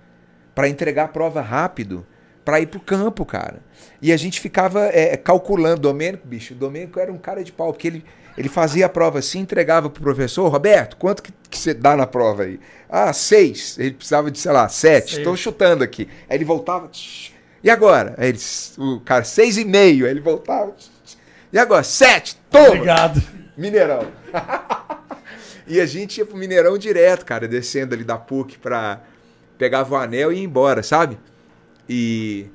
para 0.55 0.69
entregar 0.69 1.05
a 1.05 1.09
prova 1.09 1.41
rápido, 1.41 2.07
para 2.45 2.61
ir 2.61 2.67
pro 2.67 2.81
campo, 2.81 3.25
cara. 3.25 3.61
E 4.03 4.13
a 4.13 4.17
gente 4.17 4.41
ficava 4.41 4.87
é, 4.87 5.17
calculando. 5.17 5.81
Domênico, 5.83 6.27
bicho, 6.27 6.55
o 6.55 6.57
Domênico 6.57 6.99
era 7.01 7.13
um 7.13 7.19
cara 7.19 7.43
de 7.45 7.53
pau, 7.53 7.73
porque 7.73 7.87
ele, 7.89 8.05
ele 8.37 8.49
fazia 8.49 8.87
a 8.87 8.89
prova 8.89 9.19
assim, 9.19 9.41
entregava 9.41 9.91
pro 9.91 10.03
professor, 10.03 10.49
Roberto, 10.49 10.97
quanto 10.97 11.23
que, 11.23 11.33
que 11.49 11.59
você 11.59 11.75
dá 11.75 11.97
na 11.97 12.07
prova 12.07 12.45
aí? 12.45 12.59
Ah, 12.89 13.13
seis. 13.13 13.79
Ele 13.79 13.93
precisava 13.93 14.31
de, 14.31 14.39
sei 14.39 14.53
lá, 14.53 14.69
sete. 14.69 15.19
Estou 15.19 15.37
chutando 15.37 15.85
aqui. 15.85 16.09
Aí 16.29 16.37
ele 16.37 16.45
voltava. 16.45 16.89
"Tch, 16.89 17.33
E 17.63 17.71
agora? 17.71 18.15
Aí 18.19 18.29
ele, 18.31 18.39
o 18.79 19.01
cara, 19.01 19.25
seis 19.25 19.57
e 19.59 19.65
meio. 19.65 20.05
Aí 20.07 20.11
ele 20.11 20.21
voltava. 20.21 20.73
"Tch, 20.73 20.89
tch, 21.05 21.17
E 21.53 21.59
agora? 21.59 21.83
Sete. 21.83 22.37
Toma! 22.51 22.67
Obrigado. 22.69 23.23
Mineirão. 23.57 24.07
e 25.67 25.81
a 25.81 25.87
gente 25.87 26.19
ia 26.19 26.27
pro 26.27 26.37
Mineirão 26.37 26.79
direto, 26.79 27.25
cara, 27.25 27.47
descendo 27.47 27.95
ali 27.95 28.05
da 28.05 28.17
PUC 28.17 28.59
pra. 28.59 29.03
Pegava 29.59 29.95
o 29.95 29.97
anel 29.99 30.33
e 30.33 30.37
ia 30.39 30.45
embora, 30.45 30.83
sabe? 30.83 31.19
E. 31.89 32.47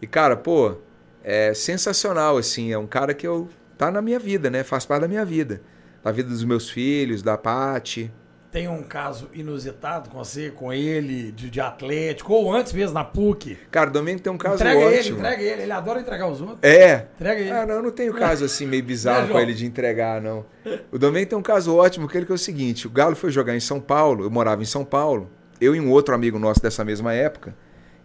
E, 0.00 0.06
cara, 0.06 0.36
pô. 0.36 0.76
é 1.22 1.52
sensacional, 1.54 2.36
assim. 2.38 2.72
É 2.72 2.78
um 2.78 2.86
cara 2.86 3.12
que 3.14 3.26
eu 3.26 3.48
tá 3.86 3.90
na 3.90 4.02
minha 4.02 4.18
vida, 4.18 4.50
né? 4.50 4.62
Faz 4.62 4.86
parte 4.86 5.02
da 5.02 5.08
minha 5.08 5.24
vida. 5.24 5.60
Da 6.02 6.12
vida 6.12 6.28
dos 6.28 6.44
meus 6.44 6.70
filhos, 6.70 7.22
da 7.22 7.36
Pati. 7.36 8.12
Tem 8.52 8.68
um 8.68 8.84
caso 8.84 9.28
inusitado 9.32 10.10
com 10.10 10.18
você, 10.18 10.48
com 10.48 10.72
ele, 10.72 11.32
de, 11.32 11.50
de 11.50 11.60
Atlético, 11.60 12.32
ou 12.32 12.54
antes 12.54 12.72
mesmo 12.72 12.94
na 12.94 13.02
PUC. 13.02 13.58
Cara, 13.68 13.90
o 13.90 13.92
Domingo 13.92 14.20
tem 14.20 14.32
um 14.32 14.38
caso 14.38 14.54
entrega 14.54 14.80
ele, 14.80 14.98
ótimo. 15.00 15.18
entrega 15.18 15.42
ele. 15.42 15.62
Ele 15.62 15.72
adora 15.72 16.00
entregar 16.00 16.28
os 16.28 16.40
outros. 16.40 16.60
É. 16.62 17.08
Entrega 17.16 17.40
ele. 17.40 17.50
Ah, 17.50 17.66
não, 17.66 17.74
eu 17.74 17.82
não 17.82 17.90
tenho 17.90 18.14
caso 18.14 18.44
assim 18.44 18.64
meio 18.64 18.84
bizarro 18.84 19.22
com 19.22 19.32
João? 19.32 19.40
ele 19.40 19.54
de 19.54 19.66
entregar, 19.66 20.20
não. 20.20 20.46
O 20.92 20.98
Domingo 20.98 21.28
tem 21.28 21.36
um 21.36 21.42
caso 21.42 21.74
ótimo, 21.74 22.06
que 22.06 22.16
ele 22.16 22.26
que 22.26 22.32
é 22.32 22.34
o 22.34 22.38
seguinte: 22.38 22.86
o 22.86 22.90
Galo 22.90 23.16
foi 23.16 23.32
jogar 23.32 23.56
em 23.56 23.60
São 23.60 23.80
Paulo, 23.80 24.24
eu 24.24 24.30
morava 24.30 24.62
em 24.62 24.66
São 24.66 24.84
Paulo, 24.84 25.28
eu 25.60 25.74
e 25.74 25.80
um 25.80 25.90
outro 25.90 26.14
amigo 26.14 26.38
nosso 26.38 26.62
dessa 26.62 26.84
mesma 26.84 27.12
época, 27.12 27.56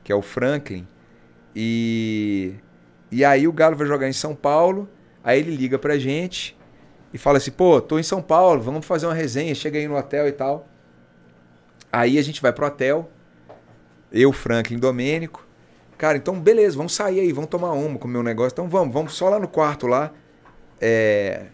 que 0.03 0.11
é 0.11 0.15
o 0.15 0.21
Franklin, 0.21 0.87
e 1.55 2.55
e 3.11 3.23
aí 3.23 3.47
o 3.47 3.53
Galo 3.53 3.75
vai 3.75 3.85
jogar 3.85 4.09
em 4.09 4.13
São 4.13 4.33
Paulo, 4.33 4.89
aí 5.29 5.39
ele 5.39 5.55
liga 5.55 5.77
pra 5.77 5.97
gente 5.97 6.57
e 7.13 7.17
fala 7.17 7.37
assim: 7.37 7.51
"Pô, 7.51 7.81
tô 7.81 7.99
em 7.99 8.03
São 8.03 8.21
Paulo, 8.21 8.61
vamos 8.61 8.85
fazer 8.85 9.05
uma 9.05 9.13
resenha, 9.13 9.53
chega 9.55 9.77
aí 9.77 9.87
no 9.87 9.97
hotel 9.97 10.27
e 10.27 10.31
tal". 10.31 10.67
Aí 11.91 12.17
a 12.17 12.21
gente 12.21 12.41
vai 12.41 12.53
pro 12.53 12.65
hotel, 12.67 13.09
eu, 14.11 14.31
Franklin, 14.31 14.77
Domênico. 14.77 15.47
Cara, 15.97 16.17
então 16.17 16.39
beleza, 16.39 16.77
vamos 16.77 16.93
sair 16.93 17.19
aí, 17.19 17.31
vamos 17.33 17.49
tomar 17.49 17.73
uma, 17.73 17.97
comer 17.99 18.19
um 18.19 18.23
negócio. 18.23 18.53
Então 18.53 18.69
vamos, 18.69 18.93
vamos 18.93 19.13
só 19.13 19.29
lá 19.29 19.39
no 19.39 19.47
quarto 19.47 19.85
lá, 19.87 20.11
é, 20.79 21.47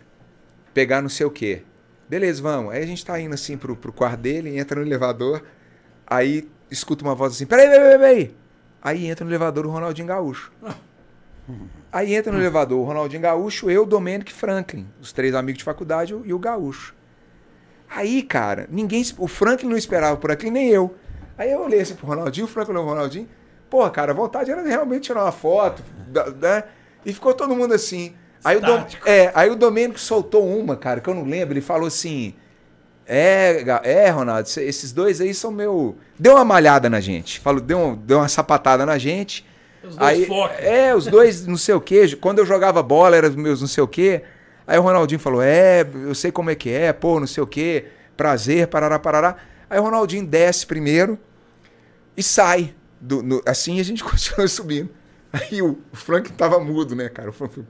pegar 0.73 1.02
não 1.02 1.10
sei 1.10 1.26
o 1.26 1.31
quê. 1.31 1.64
Beleza, 2.07 2.41
vamos. 2.41 2.73
Aí 2.73 2.84
a 2.84 2.85
gente 2.85 3.03
tá 3.03 3.19
indo 3.19 3.34
assim 3.34 3.57
pro, 3.57 3.76
pro 3.76 3.91
quarto 3.91 4.19
dele, 4.19 4.57
entra 4.57 4.80
no 4.80 4.85
elevador, 4.85 5.43
aí 6.06 6.47
escuta 6.69 7.03
uma 7.03 7.15
voz 7.15 7.34
assim, 7.34 7.45
peraí, 7.45 7.68
peraí, 7.68 7.97
peraí. 7.97 8.35
Aí 8.81 9.07
entra 9.07 9.26
no 9.26 9.31
elevador 9.31 9.65
o 9.65 9.69
Ronaldinho 9.72 10.07
Gaúcho. 10.07 10.52
Aí 11.91 12.15
entra 12.15 12.31
no 12.31 12.39
elevador 12.39 12.80
o 12.80 12.84
Ronaldinho 12.84 13.22
Gaúcho, 13.22 13.69
eu, 13.69 13.85
Domênico 13.85 14.31
e 14.31 14.34
Franklin, 14.34 14.88
os 14.99 15.11
três 15.13 15.34
amigos 15.35 15.59
de 15.59 15.63
faculdade 15.63 16.15
e 16.26 16.34
o 16.34 16.39
Gaúcho. 16.39 16.95
Aí, 17.89 18.23
cara, 18.23 18.67
ninguém. 18.69 19.03
O 19.17 19.27
Franklin 19.27 19.69
não 19.69 19.77
esperava 19.77 20.17
por 20.17 20.31
aquilo, 20.31 20.51
nem 20.51 20.69
eu. 20.69 20.95
Aí 21.38 21.51
eu 21.51 21.61
olhei 21.61 21.81
assim 21.81 21.95
pro 21.95 22.07
Ronaldinho, 22.07 22.45
o 22.45 22.49
Franklin 22.49 22.73
olhou 22.73 22.85
pro 22.85 22.93
Ronaldinho. 22.95 23.30
Pô, 23.69 23.89
cara, 23.89 24.11
a 24.11 24.15
vontade 24.15 24.49
era 24.51 24.61
realmente 24.63 25.03
tirar 25.03 25.23
uma 25.23 25.31
foto, 25.31 25.84
né? 26.41 26.63
E 27.05 27.13
ficou 27.13 27.34
todo 27.34 27.55
mundo 27.55 27.73
assim. 27.73 28.15
Aí 28.43 28.57
o, 28.57 28.61
Dom, 28.61 28.85
é, 29.05 29.31
aí 29.34 29.49
o 29.49 29.55
Domênico 29.55 29.99
soltou 29.99 30.47
uma, 30.47 30.76
cara, 30.76 30.99
que 31.01 31.09
eu 31.09 31.13
não 31.13 31.23
lembro. 31.26 31.53
Ele 31.53 31.61
falou 31.61 31.88
assim: 31.88 32.34
É, 33.07 33.63
é, 33.84 34.09
Ronaldo, 34.09 34.47
esses 34.59 34.91
dois 34.91 35.22
aí 35.22 35.34
são 35.34 35.51
meu. 35.51 35.95
Deu 36.17 36.34
uma 36.35 36.45
malhada 36.45 36.89
na 36.89 36.99
gente. 36.99 37.39
Falou, 37.39 37.61
deu, 37.61 37.77
um- 37.77 37.95
deu 37.95 38.17
uma 38.19 38.27
sapatada 38.27 38.85
na 38.85 38.97
gente. 38.97 39.45
Os 39.87 39.95
dois 39.95 40.09
Aí, 40.19 40.25
focam. 40.25 40.55
é, 40.59 40.95
os 40.95 41.05
dois 41.07 41.45
não 41.47 41.57
sei 41.57 41.75
o 41.75 41.81
quê. 41.81 42.15
Quando 42.19 42.39
eu 42.39 42.45
jogava 42.45 42.81
bola, 42.83 43.15
eram 43.15 43.29
os 43.29 43.35
meus 43.35 43.61
não 43.61 43.67
sei 43.67 43.83
o 43.83 43.87
quê. 43.87 44.23
Aí 44.67 44.77
o 44.79 44.81
Ronaldinho 44.81 45.19
falou: 45.19 45.41
É, 45.41 45.85
eu 45.93 46.15
sei 46.15 46.31
como 46.31 46.49
é 46.49 46.55
que 46.55 46.69
é, 46.69 46.91
pô, 46.93 47.19
não 47.19 47.27
sei 47.27 47.43
o 47.43 47.47
quê. 47.47 47.85
Prazer, 48.17 48.67
parará, 48.67 48.97
parará. 48.97 49.35
Aí 49.69 49.79
o 49.79 49.83
Ronaldinho 49.83 50.25
desce 50.25 50.65
primeiro 50.65 51.17
e 52.15 52.23
sai. 52.23 52.73
Do, 52.99 53.21
no- 53.21 53.41
assim 53.45 53.79
a 53.79 53.83
gente 53.83 54.01
continua 54.05 54.47
subindo. 54.47 54.89
Aí 55.33 55.61
o, 55.61 55.77
Frank 55.93 56.31
tava 56.33 56.59
mudo, 56.59 56.95
né, 56.95 57.09
cara? 57.09 57.29
O 57.29 57.33
Frank, 57.33 57.61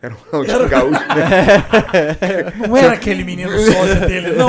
era 0.00 0.14
o 0.14 0.16
Ronaldinho 0.30 0.68
Gaúcho, 0.68 1.00
né? 1.00 2.52
Não 2.68 2.76
era 2.76 2.92
aquele 2.94 3.24
menino 3.24 3.50
sócio 3.58 4.00
dele, 4.06 4.32
não. 4.32 4.46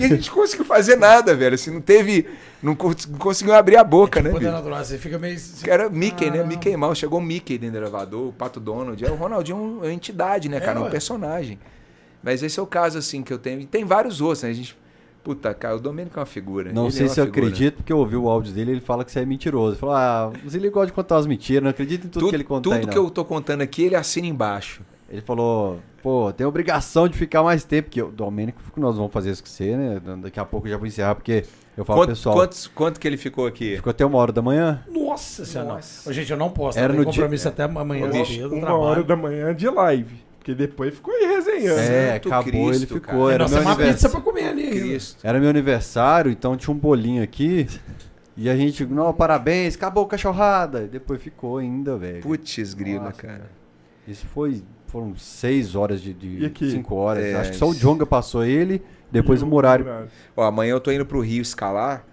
E 0.00 0.04
a 0.04 0.08
gente 0.08 0.28
não 0.28 0.34
conseguiu 0.36 0.64
fazer 0.64 0.96
nada, 0.96 1.34
velho. 1.34 1.54
Assim, 1.54 1.70
não 1.70 1.80
teve. 1.80 2.26
Não, 2.62 2.74
cons- 2.74 3.06
não 3.06 3.18
conseguiu 3.18 3.54
abrir 3.54 3.76
a 3.76 3.84
boca, 3.84 4.20
né, 4.20 4.30
Poder 4.30 4.46
bicho? 4.46 4.56
natural, 4.56 4.84
você 4.84 4.98
fica 4.98 5.18
meio. 5.18 5.36
Que 5.62 5.70
Era 5.70 5.88
Mickey, 5.88 6.30
né? 6.30 6.40
Ah. 6.40 6.44
Mickey 6.44 6.76
Mouse. 6.76 6.98
Chegou 7.00 7.18
o 7.18 7.22
Mickey 7.22 7.56
dentro 7.58 7.78
do 7.78 7.82
elevador, 7.84 8.28
o 8.28 8.32
Pato 8.32 8.58
Donald. 8.60 9.02
É 9.04 9.10
o 9.10 9.14
Ronaldinho 9.14 9.80
é 9.82 9.86
uma 9.86 9.92
entidade, 9.92 10.48
né, 10.48 10.56
É, 10.58 10.60
cara? 10.60 10.80
um 10.80 10.84
ué. 10.84 10.90
personagem. 10.90 11.58
Mas 12.22 12.42
esse 12.42 12.58
é 12.58 12.62
o 12.62 12.66
caso, 12.66 12.98
assim, 12.98 13.22
que 13.22 13.32
eu 13.32 13.38
tenho. 13.38 13.60
E 13.60 13.66
tem 13.66 13.84
vários 13.84 14.20
outros, 14.20 14.42
né? 14.42 14.50
A 14.50 14.52
gente. 14.52 14.76
Puta, 15.22 15.52
cara, 15.52 15.76
o 15.76 15.80
Domênico 15.80 16.18
é 16.18 16.20
uma 16.20 16.26
figura. 16.26 16.72
Não 16.72 16.84
Ele 16.84 16.92
sei 16.92 17.04
é 17.06 17.08
se 17.10 17.20
eu 17.20 17.26
figura. 17.26 17.46
acredito, 17.46 17.76
porque 17.76 17.92
eu 17.92 17.98
ouvi 17.98 18.16
o 18.16 18.26
áudio 18.28 18.52
dele 18.54 18.70
ele 18.72 18.80
fala 18.80 19.04
que 19.04 19.12
você 19.12 19.20
é 19.20 19.26
mentiroso. 19.26 19.72
Ele 19.72 19.78
falou, 19.80 19.94
ah, 19.94 20.32
o 20.44 20.48
Zilli 20.48 20.70
gosta 20.70 20.86
de 20.86 20.92
contar 20.94 21.16
as 21.18 21.26
mentiras, 21.26 21.62
não 21.62 21.68
acredito 21.70 22.06
em 22.06 22.08
tudo, 22.08 22.20
Tudo, 22.20 22.30
que 22.30 22.36
ele 22.36 22.44
conta 22.44 22.62
tudo 22.62 22.72
aí, 22.74 22.86
que 22.86 22.96
não. 22.96 23.04
eu 23.04 23.10
tô 23.10 23.22
contando 23.22 23.60
aqui, 23.60 23.82
ele 23.84 23.96
assina 23.96 24.26
embaixo. 24.26 24.80
Ele 25.10 25.20
falou, 25.22 25.80
pô, 26.02 26.32
tem 26.32 26.46
obrigação 26.46 27.08
de 27.08 27.18
ficar 27.18 27.42
mais 27.42 27.64
tempo, 27.64 27.90
que 27.90 28.00
o 28.00 28.10
Domênico, 28.12 28.60
nós 28.76 28.96
vamos 28.96 29.12
fazer 29.12 29.30
isso 29.32 29.42
com 29.42 29.48
você, 29.48 29.76
né? 29.76 30.00
Daqui 30.22 30.38
a 30.38 30.44
pouco 30.44 30.66
eu 30.68 30.70
já 30.70 30.76
vou 30.76 30.86
encerrar, 30.86 31.16
porque 31.16 31.44
eu 31.76 31.84
falo 31.84 31.98
pro 31.98 32.06
Quanto, 32.08 32.16
pessoal, 32.16 32.36
quantos- 32.36 32.66
quanto 32.68 33.00
que 33.00 33.08
ele 33.08 33.16
ficou 33.16 33.44
aqui? 33.46 33.74
ficou 33.76 33.90
até 33.90 34.06
uma 34.06 34.16
hora 34.18 34.30
da 34.32 34.40
manhã. 34.40 34.84
Nossa 34.88 35.44
senhora. 35.44 35.80
Gente, 36.10 36.30
eu 36.30 36.36
não 36.38 36.50
posso. 36.50 36.78
Era 36.78 36.92
no 36.92 37.00
no 37.00 37.04
dia- 37.06 37.12
compromisso 37.22 37.48
até 37.48 37.64
amanhã 37.64 38.06
Ô, 38.06 38.10
bicho, 38.10 38.34
cedo, 38.34 38.52
Uma 38.54 38.60
trabalho. 38.60 38.82
hora 38.84 39.02
da 39.02 39.16
manhã 39.16 39.52
de 39.54 39.68
live. 39.68 40.30
Porque 40.38 40.54
depois 40.54 40.94
ficou 40.94 41.12
aí 41.12 41.26
resenhando. 41.26 41.80
É, 41.80 42.12
Santo 42.14 42.28
acabou, 42.28 42.52
ele 42.52 42.68
Cristo, 42.78 42.94
ficou. 42.94 43.00
cara. 43.24 43.34
Era 43.34 43.44
Nossa, 43.44 43.54
meu, 43.56 43.62
uma 43.64 43.70
anivers- 43.72 43.92
pizza 43.94 44.08
pra 44.08 44.20
comer 44.20 44.44
ali. 44.48 44.70
Cristo. 44.70 45.18
era 45.26 45.38
meu 45.40 45.50
aniversário, 45.50 46.30
então 46.30 46.56
tinha 46.56 46.72
um 46.74 46.78
bolinho 46.78 47.22
aqui. 47.22 47.66
E 48.36 48.48
a 48.48 48.56
gente, 48.56 48.86
não, 48.86 49.12
parabéns, 49.12 49.74
acabou 49.74 50.04
a 50.04 50.08
cachorrada. 50.08 50.84
E 50.84 50.88
depois 50.88 51.20
ficou 51.20 51.58
ainda, 51.58 51.96
velho. 51.98 52.22
Putz, 52.22 52.72
grila, 52.72 53.12
cara. 53.12 53.50
Isso 54.08 54.24
foi. 54.32 54.62
Foram 54.90 55.16
seis 55.16 55.76
horas 55.76 56.00
de. 56.02 56.12
de 56.12 56.70
cinco 56.70 56.96
horas. 56.96 57.24
É, 57.24 57.34
Acho 57.36 57.52
que 57.52 57.56
só 57.56 57.68
o. 57.68 57.74
Jonga 57.74 58.04
passou 58.04 58.44
ele, 58.44 58.82
depois 59.10 59.40
o 59.40 59.46
Murari. 59.46 59.84
Ó, 60.36 60.42
amanhã 60.42 60.72
eu 60.72 60.80
tô 60.80 60.90
indo 60.90 61.06
pro 61.06 61.20
Rio 61.20 61.40
escalar 61.40 62.04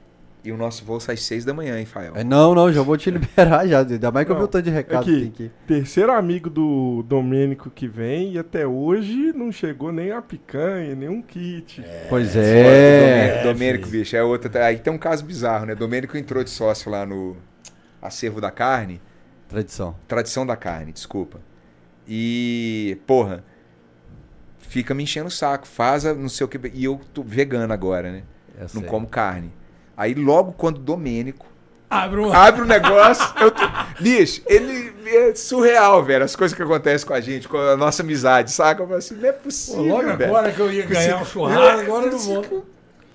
e 0.44 0.52
o 0.52 0.58
nosso 0.58 0.86
voo 0.86 1.00
sai 1.00 1.16
às 1.16 1.24
seis 1.24 1.44
da 1.44 1.54
manhã, 1.54 1.80
hein, 1.80 1.86
Fael? 1.86 2.14
É, 2.16 2.24
não, 2.24 2.54
não, 2.54 2.72
já 2.72 2.84
vou 2.84 2.96
te 2.96 3.10
liberar 3.12 3.68
já. 3.68 3.80
Ainda 3.80 4.12
mais 4.12 4.26
que 4.28 4.32
eu 4.32 4.36
vi 4.36 4.42
Não, 4.42 4.46
o 4.46 4.48
tanto 4.48 4.66
de 4.66 4.70
recado 4.70 5.06
que 5.06 5.20
tem 5.20 5.28
aqui. 5.28 5.52
Terceiro 5.66 6.12
amigo 6.12 6.52
do 6.52 7.04
Domênico 7.04 7.72
que 7.72 7.88
vem 7.88 8.34
e 8.34 8.38
até 8.38 8.66
hoje 8.66 9.34
não 9.34 9.52
chegou 9.52 9.92
nem 9.92 10.12
a 10.12 10.22
picanha, 10.22 10.96
nem 10.96 11.10
um 11.10 11.22
kit. 11.22 11.84
Pois 12.10 12.34
Fora 12.34 12.46
é. 12.46 13.28
do 13.40 13.44
Domênico, 13.44 13.54
Domênico, 13.54 13.88
bicho, 13.90 14.16
é 14.16 14.24
outra. 14.24 14.66
Aí 14.66 14.78
tem 14.78 14.94
um 14.94 15.00
caso 15.00 15.26
bizarro, 15.26 15.66
né? 15.66 15.74
Domênico 15.74 16.16
entrou 16.16 16.44
de 16.44 16.52
sócio 16.52 16.92
lá 16.92 17.08
no 17.08 17.36
Acervo 18.00 18.40
da 18.40 18.52
Carne, 18.52 19.02
Tradição. 19.50 19.96
Tradição 20.08 20.46
da 20.46 20.56
Carne, 20.56 20.92
desculpa. 20.92 21.40
E, 22.08 22.98
porra, 23.06 23.44
fica 24.60 24.94
me 24.94 25.04
enchendo 25.04 25.28
o 25.28 25.32
saco, 25.32 25.68
faz 25.68 26.06
a 26.06 26.14
não 26.14 26.30
sei 26.30 26.46
o 26.46 26.48
que. 26.48 26.60
E 26.74 26.86
eu 26.86 27.00
tô 27.14 27.22
vegano 27.24 27.72
agora, 27.74 28.12
né? 28.12 28.24
É 28.58 28.62
Não 28.62 28.68
sério. 28.70 28.88
como 28.90 29.08
carne. 29.08 29.52
Aí 29.96 30.14
logo 30.14 30.52
quando 30.54 30.78
o 30.78 30.82
Domênico 30.82 31.46
Abre 31.90 32.20
um. 32.20 32.34
abre 32.34 32.62
o 32.62 32.66
negócio, 32.66 33.26
eu 33.40 33.50
tô... 33.50 33.62
Bicho, 34.00 34.42
ele 34.46 34.94
é 35.06 35.34
surreal, 35.36 36.04
velho, 36.04 36.24
as 36.26 36.36
coisas 36.36 36.56
que 36.56 36.62
acontecem 36.62 37.08
com 37.08 37.14
a 37.14 37.22
gente, 37.22 37.48
com 37.48 37.58
a 37.58 37.78
nossa 37.78 38.04
amizade, 38.04 38.52
saca? 38.52 38.84
Eu 38.84 38.88
falo 38.88 39.00
assim, 39.00 39.16
não 39.16 39.30
é 39.30 39.32
Pô, 39.32 39.44
possível, 39.44 39.84
logo 39.86 40.04
velho. 40.18 40.26
agora 40.26 40.52
que 40.52 40.60
eu 40.60 40.72
ia 40.72 40.86
ganhar 40.86 41.22
um 41.22 41.26
churrasco, 41.26 41.82
agora 41.82 42.06
eu 42.08 42.12
não 42.12 42.20
vou. 42.20 42.66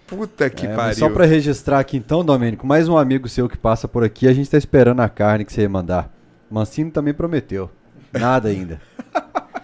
Puta 0.07 0.49
que 0.51 0.67
É, 0.67 0.75
pariu. 0.75 0.95
só 0.99 1.09
pra 1.11 1.25
registrar 1.25 1.81
aqui 1.81 1.97
então, 1.97 2.25
Domênico, 2.25 2.67
mais 2.67 2.89
um 2.89 2.97
amigo 2.97 3.29
seu 3.29 3.49
que 3.49 3.57
passa 3.59 3.87
por 3.87 4.05
aqui, 4.05 4.27
a 4.29 4.33
gente 4.33 4.51
tá 4.51 4.59
esperando 4.59 5.01
a 5.01 5.09
carne 5.09 5.45
que 5.45 5.53
você 5.53 5.63
ia 5.63 5.69
mandar. 5.69 6.11
Mancini 6.51 6.91
também 6.91 7.15
prometeu. 7.15 7.71
Nada 8.13 8.49
ainda. 8.49 8.81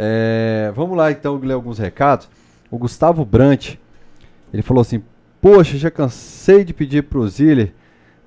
É, 0.00 0.72
vamos 0.76 0.96
lá 0.96 1.10
então 1.10 1.36
ler 1.38 1.54
alguns 1.54 1.76
recados. 1.78 2.28
O 2.70 2.78
Gustavo 2.78 3.24
Brant, 3.24 3.74
ele 4.52 4.62
falou 4.62 4.80
assim: 4.80 5.02
Poxa, 5.40 5.76
já 5.76 5.90
cansei 5.90 6.64
de 6.64 6.72
pedir 6.72 7.02
pro 7.04 7.26
Ziller 7.26 7.72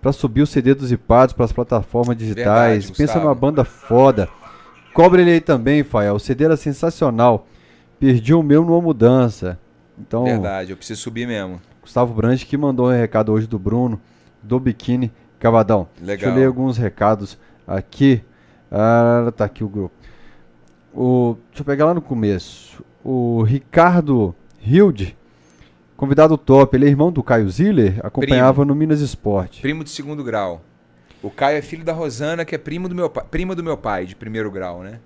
pra 0.01 0.11
subir 0.11 0.41
o 0.41 0.47
CD 0.47 0.73
dos 0.73 0.91
iPads 0.91 1.33
pras 1.33 1.53
plataformas 1.53 2.17
digitais. 2.17 2.45
Verdade, 2.85 2.87
Pensa 2.87 3.03
Gustavo. 3.03 3.25
numa 3.25 3.35
banda 3.35 3.63
foda. 3.63 4.27
Cobre 4.93 5.21
ele 5.21 5.31
aí 5.31 5.39
também, 5.39 5.83
Fael. 5.83 6.15
O 6.15 6.19
CD 6.19 6.43
era 6.43 6.57
sensacional. 6.57 7.47
Perdi 7.99 8.33
o 8.33 8.43
meu 8.43 8.65
numa 8.65 8.81
mudança. 8.81 9.57
Então, 9.97 10.25
Verdade, 10.25 10.71
eu 10.71 10.77
preciso 10.77 10.99
subir 11.01 11.27
mesmo. 11.27 11.61
Gustavo 11.81 12.13
Brandt 12.13 12.45
que 12.45 12.57
mandou 12.57 12.87
um 12.89 12.91
recado 12.91 13.31
hoje 13.31 13.47
do 13.47 13.57
Bruno, 13.57 14.01
do 14.41 14.59
Biquíni 14.59 15.11
Cavadão. 15.39 15.87
Deixa 15.97 16.11
Legal. 16.11 16.29
eu 16.31 16.35
ler 16.35 16.45
alguns 16.47 16.77
recados 16.77 17.37
aqui. 17.67 18.21
Ah, 18.71 19.31
tá 19.35 19.45
aqui 19.45 19.63
o 19.63 19.69
grupo. 19.69 19.93
O, 20.93 21.37
deixa 21.49 21.61
eu 21.61 21.65
pegar 21.65 21.85
lá 21.85 21.93
no 21.93 22.01
começo. 22.01 22.83
O 23.03 23.43
Ricardo 23.43 24.33
Hilde, 24.65 25.17
convidado 25.97 26.37
top, 26.37 26.77
ele 26.77 26.85
é 26.85 26.89
irmão 26.89 27.11
do 27.11 27.21
Caio 27.21 27.49
Ziller, 27.49 27.99
acompanhava 28.03 28.63
no 28.63 28.73
Minas 28.73 29.01
Esporte. 29.01 29.61
Primo 29.61 29.83
de 29.83 29.89
segundo 29.89 30.23
grau. 30.23 30.61
O 31.21 31.29
Caio 31.29 31.57
é 31.57 31.61
filho 31.61 31.83
da 31.83 31.93
Rosana, 31.93 32.45
que 32.45 32.55
é 32.55 32.57
primo 32.57 32.89
do 32.89 32.95
meu 32.95 33.09
pai, 33.09 33.25
prima 33.29 33.53
do 33.53 33.63
meu 33.63 33.77
pai, 33.77 34.05
de 34.05 34.15
primeiro 34.15 34.49
grau, 34.49 34.81
né? 34.81 34.99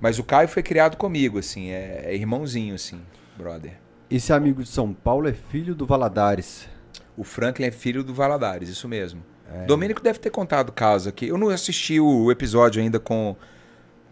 Mas 0.00 0.18
o 0.18 0.24
Caio 0.24 0.48
foi 0.48 0.62
criado 0.62 0.96
comigo, 0.96 1.38
assim, 1.38 1.70
é, 1.70 2.04
é 2.06 2.14
irmãozinho, 2.14 2.74
assim, 2.74 3.00
brother. 3.36 3.72
Esse 4.08 4.32
amigo 4.32 4.62
de 4.62 4.68
São 4.68 4.94
Paulo 4.94 5.28
é 5.28 5.32
filho 5.32 5.74
do 5.74 5.84
Valadares. 5.84 6.68
O 7.16 7.24
Franklin 7.24 7.66
é 7.66 7.70
filho 7.70 8.02
do 8.02 8.14
Valadares, 8.14 8.68
isso 8.68 8.88
mesmo. 8.88 9.22
É. 9.52 9.64
Domênico 9.64 10.02
deve 10.02 10.18
ter 10.18 10.30
contado 10.30 10.68
o 10.68 10.72
caso 10.72 11.08
aqui. 11.08 11.28
Eu 11.28 11.38
não 11.38 11.48
assisti 11.48 11.98
o 12.00 12.30
episódio 12.30 12.82
ainda 12.82 12.98
com. 13.00 13.34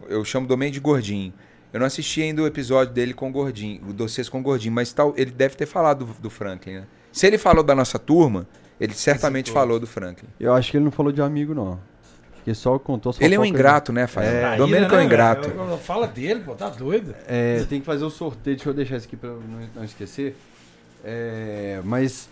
Eu 0.08 0.24
chamo 0.24 0.46
Domênico 0.46 0.74
de 0.74 0.80
Gordinho. 0.80 1.32
Eu 1.72 1.80
não 1.80 1.86
assisti 1.86 2.22
ainda 2.22 2.42
o 2.42 2.46
episódio 2.46 2.94
dele 2.94 3.12
com 3.12 3.28
o 3.28 3.32
Gordinho, 3.32 3.82
o 3.88 3.92
Doces 3.92 4.28
com 4.28 4.38
o 4.40 4.42
Gordinho, 4.42 4.72
mas 4.72 4.92
tal, 4.92 5.12
ele 5.16 5.30
deve 5.30 5.56
ter 5.56 5.66
falado 5.66 6.06
do, 6.06 6.12
do 6.14 6.30
Franklin, 6.30 6.74
né? 6.76 6.84
Se 7.12 7.26
ele 7.26 7.36
falou 7.36 7.62
da 7.62 7.74
nossa 7.74 7.98
turma, 7.98 8.46
ele 8.80 8.94
certamente 8.94 9.50
falou 9.50 9.78
do 9.78 9.86
Franklin. 9.86 10.28
Eu 10.40 10.54
acho 10.54 10.70
que 10.70 10.76
ele 10.78 10.84
não 10.84 10.90
falou 10.90 11.12
de 11.12 11.20
amigo, 11.20 11.54
não. 11.54 11.78
que 12.44 12.54
só 12.54 12.78
contou 12.78 13.10
as 13.10 13.20
Ele 13.20 13.34
é 13.34 13.40
um 13.40 13.44
ingrato, 13.44 13.92
né, 13.92 14.06
Fábio? 14.06 14.30
É. 14.30 14.56
Domênico 14.56 14.94
é 14.94 14.96
um 14.96 15.00
né, 15.00 15.04
ingrato. 15.06 15.48
velho? 15.48 15.60
Eu- 15.60 15.70
eu- 15.70 15.78
Fala 15.78 16.06
dele, 16.06 16.40
pô, 16.40 16.54
tá 16.54 16.68
doido. 16.70 17.14
É, 17.26 17.62
tem 17.68 17.80
que 17.80 17.86
fazer 17.86 18.04
o 18.04 18.10
sorteio, 18.10 18.56
deixa 18.56 18.70
eu 18.70 18.74
deixar 18.74 18.96
isso 18.96 19.06
aqui 19.06 19.16
pra 19.16 19.30
eu 19.30 19.42
não, 19.46 19.68
não 19.74 19.84
esquecer. 19.84 20.34
É, 21.04 21.80
mas 21.84 22.28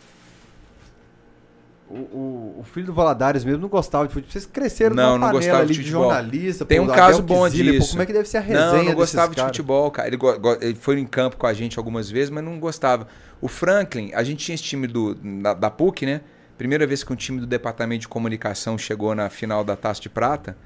o, 1.96 2.56
o- 2.60 2.64
filho 2.64 2.86
do 2.86 2.92
Valadares 2.92 3.44
mesmo 3.44 3.60
não 3.62 3.68
gostava 3.68 4.06
de 4.06 4.12
futebol. 4.12 4.32
Vocês 4.32 4.46
cresceram 4.46 4.96
Não, 4.96 5.14
numa 5.14 5.26
não 5.32 5.34
panela 5.38 5.58
ali 5.60 5.74
de 5.74 5.82
de 5.84 5.90
jornalista. 5.90 6.64
Tem 6.64 6.78
pô, 6.78 6.84
um 6.90 6.94
caso 6.94 7.22
bom 7.22 7.44
Kizilha, 7.44 7.72
pô, 7.72 7.78
disso. 7.78 7.90
como 7.90 8.02
é 8.02 8.06
que 8.06 8.12
deve 8.12 8.28
ser 8.28 8.38
a 8.38 8.40
resenha 8.40 8.66
Não, 8.66 8.84
não 8.84 8.94
gostava 8.94 9.34
de 9.34 9.40
futebol, 9.42 9.90
cara. 9.90 10.08
Ele, 10.08 10.18
ele 10.60 10.74
foi 10.74 10.98
em 10.98 11.06
campo 11.06 11.36
com 11.36 11.46
a 11.46 11.52
gente 11.54 11.78
algumas 11.78 12.10
vezes, 12.10 12.30
mas 12.30 12.42
não 12.44 12.58
gostava. 12.58 13.06
O 13.40 13.48
Franklin, 13.48 14.12
a 14.14 14.22
gente 14.24 14.44
tinha 14.44 14.54
esse 14.54 14.64
time 14.64 14.86
do, 14.86 15.14
da, 15.14 15.54
da 15.54 15.70
PUC, 15.70 16.06
né? 16.06 16.20
Primeira 16.56 16.86
vez 16.86 17.02
que 17.04 17.12
um 17.12 17.16
time 17.16 17.40
do 17.40 17.46
departamento 17.46 18.02
de 18.02 18.08
comunicação 18.08 18.78
chegou 18.78 19.14
na 19.14 19.28
final 19.28 19.62
da 19.64 19.76
Taça 19.76 20.00
de 20.00 20.08
Prata. 20.08 20.56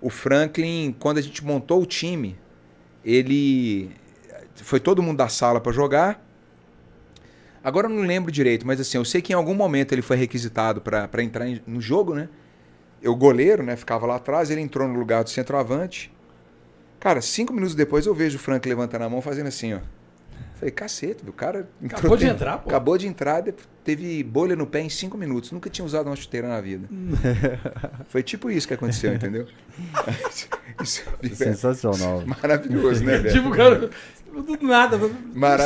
O 0.00 0.08
Franklin, 0.10 0.94
quando 0.98 1.18
a 1.18 1.20
gente 1.22 1.44
montou 1.44 1.82
o 1.82 1.86
time, 1.86 2.38
ele. 3.04 3.90
Foi 4.56 4.80
todo 4.80 5.02
mundo 5.02 5.18
da 5.18 5.28
sala 5.28 5.60
para 5.60 5.72
jogar. 5.72 6.22
Agora 7.62 7.86
eu 7.86 7.90
não 7.90 8.02
lembro 8.02 8.32
direito, 8.32 8.66
mas 8.66 8.80
assim, 8.80 8.96
eu 8.98 9.04
sei 9.04 9.20
que 9.20 9.32
em 9.32 9.36
algum 9.36 9.54
momento 9.54 9.92
ele 9.92 10.02
foi 10.02 10.16
requisitado 10.16 10.80
para 10.80 11.22
entrar 11.22 11.46
em- 11.46 11.60
no 11.66 11.80
jogo, 11.80 12.14
né? 12.14 12.28
Eu, 13.02 13.14
goleiro, 13.14 13.62
né? 13.62 13.76
Ficava 13.76 14.06
lá 14.06 14.16
atrás, 14.16 14.50
ele 14.50 14.60
entrou 14.60 14.86
no 14.88 14.98
lugar 14.98 15.22
do 15.24 15.30
centroavante. 15.30 16.12
Cara, 16.98 17.20
cinco 17.20 17.52
minutos 17.52 17.74
depois 17.74 18.06
eu 18.06 18.14
vejo 18.14 18.36
o 18.36 18.40
Frank 18.40 18.66
levantando 18.68 19.02
a 19.04 19.08
mão 19.08 19.20
fazendo 19.22 19.46
assim, 19.46 19.74
ó. 19.74 19.78
Falei, 20.56 20.70
cacete, 20.70 21.22
o 21.26 21.32
cara 21.32 21.66
entrou 21.82 21.98
Acabou 22.00 22.16
de 22.18 22.26
entrar, 22.28 22.58
pô. 22.58 22.68
Acabou 22.68 22.98
de 22.98 23.06
entrar, 23.06 23.42
teve 23.82 24.22
bolha 24.22 24.54
no 24.54 24.66
pé 24.66 24.80
em 24.82 24.90
cinco 24.90 25.16
minutos. 25.16 25.50
Nunca 25.52 25.70
tinha 25.70 25.82
usado 25.82 26.08
uma 26.08 26.16
chuteira 26.16 26.46
na 26.48 26.60
vida. 26.60 26.86
Foi 28.08 28.22
tipo 28.22 28.50
isso 28.50 28.68
que 28.68 28.74
aconteceu, 28.74 29.14
entendeu? 29.14 29.46
Isso 30.82 31.02
é 31.22 31.28
Sensacional. 31.34 32.22
maravilhoso, 32.26 33.04
né, 33.04 33.18
velho? 33.18 33.34
Tipo, 33.34 33.50
cara, 33.50 33.90
do 34.42 34.66
nada. 34.66 34.96
Não 34.98 35.08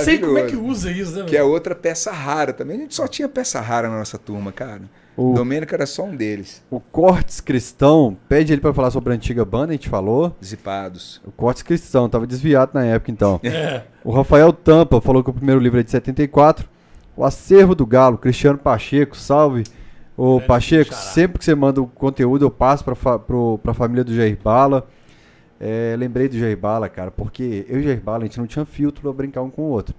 sei 0.05 0.19
como 0.19 0.39
é 0.39 0.43
que 0.43 0.53
Maravilhoso. 0.57 0.69
usa 0.71 0.91
isso, 0.91 1.19
né? 1.19 1.25
Que 1.27 1.37
é 1.37 1.43
outra 1.43 1.75
peça 1.75 2.11
rara 2.11 2.53
também. 2.53 2.77
A 2.79 2.81
gente 2.81 2.95
só 2.95 3.07
tinha 3.07 3.29
peça 3.29 3.61
rara 3.61 3.89
na 3.89 3.99
nossa 3.99 4.19
turma, 4.19 4.51
cara. 4.53 4.83
O- 5.17 5.33
Domênico 5.35 5.73
era 5.75 5.87
só 5.87 6.03
um 6.05 6.17
deles. 6.17 6.61
O 6.71 6.81
Cortes 6.81 7.41
Cristão 7.41 8.17
pede 8.29 8.53
ele 8.53 8.61
pra 8.61 8.75
falar 8.75 8.91
sobre 8.91 9.13
a 9.13 9.17
antiga 9.17 9.45
banda, 9.45 9.69
a 9.69 9.73
gente 9.73 9.89
falou. 9.89 10.37
Zipados. 10.45 11.21
O 11.25 11.31
Cortes 11.31 11.63
Cristão, 11.63 12.09
tava 12.09 12.27
desviado 12.27 12.73
na 12.75 12.85
época 12.85 13.11
então. 13.13 13.41
É. 13.45 13.83
O 14.03 14.11
Rafael 14.13 14.53
Tampa 14.53 15.01
falou 15.01 15.23
que 15.23 15.31
o 15.31 15.35
primeiro 15.35 15.61
livro 15.61 15.79
é 15.79 15.83
de 15.83 15.91
74. 15.91 16.69
O 17.17 17.25
Acervo 17.25 17.75
do 17.77 17.87
Galo, 17.87 18.19
Cristiano 18.19 18.59
Pacheco, 18.59 19.17
salve. 19.17 19.63
Ô 20.17 20.41
Pacheco, 20.41 20.93
sempre 20.95 21.39
que 21.39 21.45
você 21.45 21.55
manda 21.55 21.81
o 21.81 21.87
conteúdo 21.87 22.45
eu 22.45 22.51
passo 22.51 22.85
pra, 22.85 22.95
fa 22.95 23.19
pra 23.19 23.73
família 23.75 24.03
do 24.05 24.15
Jair 24.15 24.37
Bala. 24.43 24.87
É, 25.67 25.97
lembrei 25.97 26.29
do 26.29 26.39
Jair 26.39 26.59
Bala, 26.59 26.91
cara, 26.91 27.11
porque 27.11 27.65
eu 27.67 27.79
e 27.79 27.81
o 27.81 27.83
Jair 27.83 27.99
Bala, 27.99 28.25
a 28.25 28.27
gente 28.27 28.39
não 28.39 28.47
tinha 28.47 28.67
filtro 28.67 29.01
pra 29.01 29.13
brincar 29.15 29.41
um 29.41 29.49
com 29.49 29.63
o 29.63 29.71
outro. 29.71 29.95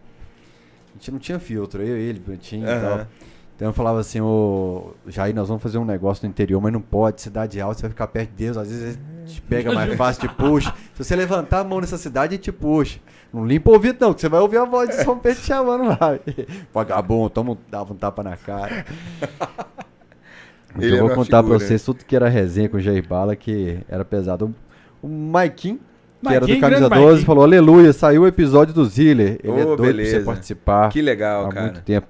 A 0.89 0.93
gente 0.93 1.11
não 1.11 1.17
tinha 1.17 1.39
filtro, 1.39 1.81
eu, 1.81 1.97
ele, 1.97 2.19
Brantinho 2.19 2.67
e 2.67 2.69
Aham. 2.69 2.81
tal. 2.81 3.07
Então 3.55 3.69
eu 3.69 3.73
falava 3.73 3.99
assim, 3.99 4.21
ô 4.21 4.93
Jair, 5.07 5.33
nós 5.33 5.47
vamos 5.47 5.63
fazer 5.63 5.79
um 5.79 5.85
negócio 5.85 6.23
no 6.23 6.29
interior, 6.29 6.61
mas 6.61 6.71
não 6.71 6.81
pode, 6.81 7.19
cidade 7.19 7.59
alta, 7.59 7.77
você 7.77 7.81
vai 7.81 7.89
ficar 7.89 8.05
perto 8.05 8.29
de 8.29 8.35
Deus, 8.35 8.57
às 8.57 8.69
vezes 8.69 8.95
ele 8.95 9.25
te 9.25 9.41
pega 9.41 9.71
mais 9.71 9.91
fácil, 9.97 10.27
te 10.27 10.35
puxa. 10.35 10.71
Se 10.93 11.03
você 11.03 11.15
levantar 11.15 11.61
a 11.61 11.63
mão 11.63 11.81
nessa 11.81 11.97
cidade, 11.97 12.35
ele 12.35 12.43
te 12.43 12.51
puxa. 12.51 12.99
Não 13.33 13.43
limpa 13.43 13.71
o 13.71 13.73
ouvido 13.73 13.97
não, 13.99 14.13
que 14.13 14.21
você 14.21 14.29
vai 14.29 14.41
ouvir 14.41 14.57
a 14.57 14.65
voz 14.65 14.89
de 14.89 15.03
São 15.03 15.17
Pedro 15.17 15.41
te 15.41 15.47
chamando 15.47 15.85
lá. 15.85 16.19
Vagabundo, 16.71 17.31
toma 17.31 17.53
um, 17.53 17.57
dava 17.71 17.91
um 17.91 17.97
tapa 17.97 18.21
na 18.21 18.37
cara. 18.37 18.85
Ele 20.77 20.93
eu 20.93 21.07
vou 21.07 21.15
contar 21.15 21.41
pra 21.41 21.53
figura, 21.53 21.59
vocês 21.59 21.83
tudo 21.83 22.03
que 22.03 22.15
era 22.15 22.27
resenha 22.27 22.67
com 22.67 22.75
o 22.75 22.81
Jair 22.81 23.07
Bala, 23.07 23.33
que 23.35 23.79
era 23.87 24.03
pesado. 24.03 24.53
O 25.05 25.07
Maikin, 25.07 25.79
que 26.21 26.33
era 26.33 26.39
do 26.47 26.59
Camisa 26.59 26.67
grande 26.67 26.89
12, 26.89 26.99
Maiquinho. 27.05 27.25
falou, 27.25 27.43
aleluia, 27.43 27.93
saiu 27.93 28.23
o 28.23 28.27
episódio 28.27 28.73
do 28.73 28.83
Ziller. 28.85 29.39
Ele 29.43 29.51
Ô, 29.53 29.57
é 29.59 29.63
doido 29.63 29.75
pra 29.77 29.85
beleza. 29.85 30.19
você 30.19 30.25
participar 30.25 30.89
Que 30.89 30.99
legal, 31.01 31.45
há 31.45 31.49
cara. 31.49 31.65
muito 31.67 31.81
tempo. 31.81 32.07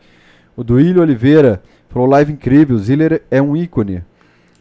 O 0.56 0.64
Duílio 0.64 1.02
Oliveira 1.02 1.62
falou 1.90 2.08
live 2.08 2.32
incrível, 2.32 2.76
o 2.78 2.80
Ziller 2.80 3.22
é 3.30 3.42
um 3.42 3.56
ícone. 3.58 4.02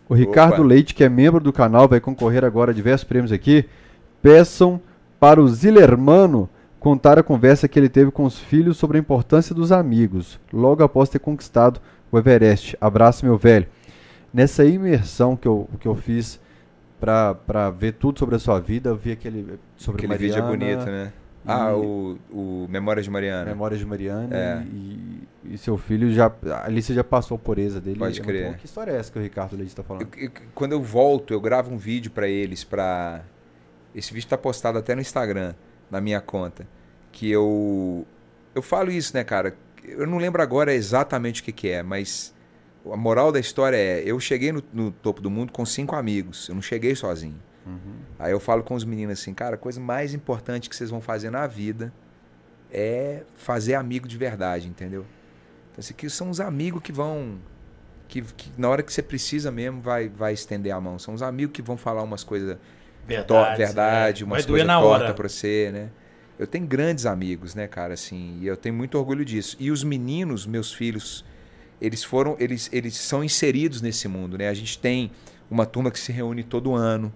O 0.08 0.14
Ricardo 0.14 0.54
Opa. 0.54 0.64
Leite, 0.64 0.94
que 0.94 1.04
é 1.04 1.08
membro 1.08 1.40
do 1.40 1.52
canal, 1.52 1.86
vai 1.86 2.00
concorrer 2.00 2.44
agora 2.44 2.72
a 2.72 2.74
diversos 2.74 3.04
prêmios 3.04 3.30
aqui. 3.30 3.64
Peçam 4.20 4.80
para 5.20 5.40
o 5.40 5.46
Zillermano 5.48 6.48
contar 6.80 7.18
a 7.18 7.22
conversa 7.22 7.68
que 7.68 7.78
ele 7.78 7.88
teve 7.88 8.10
com 8.10 8.24
os 8.24 8.38
filhos 8.38 8.76
sobre 8.76 8.98
a 8.98 9.00
importância 9.00 9.54
dos 9.54 9.70
amigos, 9.72 10.38
logo 10.52 10.82
após 10.82 11.08
ter 11.08 11.20
conquistado 11.20 11.80
o 12.10 12.18
Everest. 12.18 12.76
Abraço, 12.80 13.24
meu 13.24 13.38
velho. 13.38 13.66
Nessa 14.32 14.64
imersão 14.64 15.36
que 15.36 15.46
eu, 15.46 15.68
que 15.78 15.86
eu 15.86 15.94
fiz 15.94 16.40
pra 17.06 17.70
ver 17.70 17.92
tudo 17.92 18.18
sobre 18.18 18.36
a 18.36 18.38
sua 18.38 18.58
vida, 18.60 18.90
eu 18.90 18.96
vi 18.96 19.12
aquele 19.12 19.58
sobre 19.76 20.04
Aquele 20.06 20.18
vídeo 20.18 20.38
é 20.38 20.42
Mariana, 20.42 20.76
bonito, 20.76 20.90
né? 20.90 21.12
Ah, 21.46 21.74
o, 21.76 22.18
o 22.30 22.66
Memórias 22.70 23.04
de 23.04 23.10
Mariana. 23.10 23.44
Memórias 23.44 23.78
de 23.78 23.84
Mariana 23.84 24.34
É. 24.34 24.62
e, 24.64 25.28
e 25.44 25.58
seu 25.58 25.76
filho 25.76 26.10
já. 26.10 26.32
A 26.50 26.64
Alice 26.64 26.92
já 26.94 27.04
passou 27.04 27.38
por 27.38 27.58
eza 27.58 27.80
dele. 27.82 27.98
Pode 27.98 28.18
é 28.18 28.24
crer. 28.24 28.56
Que 28.56 28.64
história 28.64 28.92
é 28.92 28.96
essa 28.96 29.12
que 29.12 29.18
o 29.18 29.22
Ricardo 29.22 29.54
Leite 29.54 29.68
está 29.68 29.82
falando? 29.82 30.08
Eu- 30.16 30.24
eu- 30.24 30.30
quando 30.54 30.72
eu 30.72 30.80
volto, 30.82 31.34
eu 31.34 31.40
gravo 31.40 31.70
um 31.70 31.76
vídeo 31.76 32.10
pra 32.10 32.26
eles, 32.26 32.64
pra... 32.64 33.20
Esse 33.94 34.12
vídeo 34.14 34.26
tá 34.28 34.38
postado 34.38 34.78
até 34.78 34.94
no 34.94 35.02
Instagram, 35.02 35.54
na 35.90 36.00
minha 36.00 36.20
conta. 36.20 36.66
Que 37.12 37.30
eu... 37.30 38.06
Eu 38.54 38.62
falo 38.62 38.90
isso, 38.90 39.14
né, 39.14 39.22
cara? 39.22 39.54
Eu 39.86 40.06
não 40.06 40.16
lembro 40.16 40.40
agora 40.40 40.72
exatamente 40.72 41.42
o 41.42 41.44
que 41.44 41.52
que 41.52 41.68
é, 41.68 41.82
mas... 41.82 42.33
A 42.92 42.96
moral 42.96 43.32
da 43.32 43.40
história 43.40 43.76
é, 43.76 44.02
eu 44.04 44.18
cheguei 44.20 44.52
no, 44.52 44.62
no 44.72 44.90
topo 44.90 45.20
do 45.20 45.30
mundo 45.30 45.52
com 45.52 45.64
cinco 45.64 45.94
amigos. 45.96 46.48
Eu 46.48 46.54
não 46.54 46.62
cheguei 46.62 46.94
sozinho. 46.94 47.40
Aí 48.18 48.30
eu 48.30 48.38
falo 48.38 48.62
com 48.62 48.74
os 48.74 48.84
meninos 48.84 49.18
assim, 49.18 49.32
cara, 49.32 49.54
a 49.54 49.58
coisa 49.58 49.80
mais 49.80 50.12
importante 50.12 50.68
que 50.68 50.76
vocês 50.76 50.90
vão 50.90 51.00
fazer 51.00 51.30
na 51.30 51.46
vida 51.46 51.92
é 52.70 53.22
fazer 53.36 53.74
amigo 53.74 54.06
de 54.06 54.18
verdade, 54.18 54.68
entendeu? 54.68 55.06
Então, 55.72 55.80
assim, 55.80 55.94
que 55.94 56.08
são 56.10 56.28
os 56.30 56.40
amigos 56.40 56.82
que 56.82 56.92
vão. 56.92 57.38
Que, 58.06 58.20
que 58.20 58.50
na 58.58 58.68
hora 58.68 58.82
que 58.82 58.92
você 58.92 59.02
precisa 59.02 59.50
mesmo 59.50 59.80
vai, 59.80 60.08
vai 60.08 60.34
estender 60.34 60.72
a 60.72 60.80
mão. 60.80 60.98
São 60.98 61.14
os 61.14 61.22
amigos 61.22 61.52
que 61.54 61.62
vão 61.62 61.76
falar 61.76 62.02
umas 62.02 62.22
coisas 62.22 62.58
Verdade. 63.06 63.52
to- 63.52 63.56
verdade 63.56 64.22
é. 64.22 64.26
umas 64.26 64.38
coisas 64.52 64.66
tortas 64.98 65.16
pra 65.16 65.28
você, 65.28 65.70
né? 65.72 65.88
Eu 66.38 66.46
tenho 66.46 66.66
grandes 66.66 67.06
amigos, 67.06 67.54
né, 67.54 67.66
cara, 67.68 67.94
assim, 67.94 68.38
e 68.40 68.46
eu 68.46 68.56
tenho 68.56 68.74
muito 68.74 68.98
orgulho 68.98 69.24
disso. 69.24 69.56
E 69.58 69.70
os 69.70 69.82
meninos, 69.84 70.46
meus 70.46 70.72
filhos, 70.72 71.24
eles 71.80 72.02
foram, 72.04 72.36
eles, 72.38 72.68
eles 72.72 72.96
são 72.96 73.22
inseridos 73.24 73.80
nesse 73.82 74.08
mundo, 74.08 74.38
né? 74.38 74.48
A 74.48 74.54
gente 74.54 74.78
tem 74.78 75.10
uma 75.50 75.66
turma 75.66 75.90
que 75.90 75.98
se 75.98 76.12
reúne 76.12 76.42
todo 76.42 76.74
ano, 76.74 77.12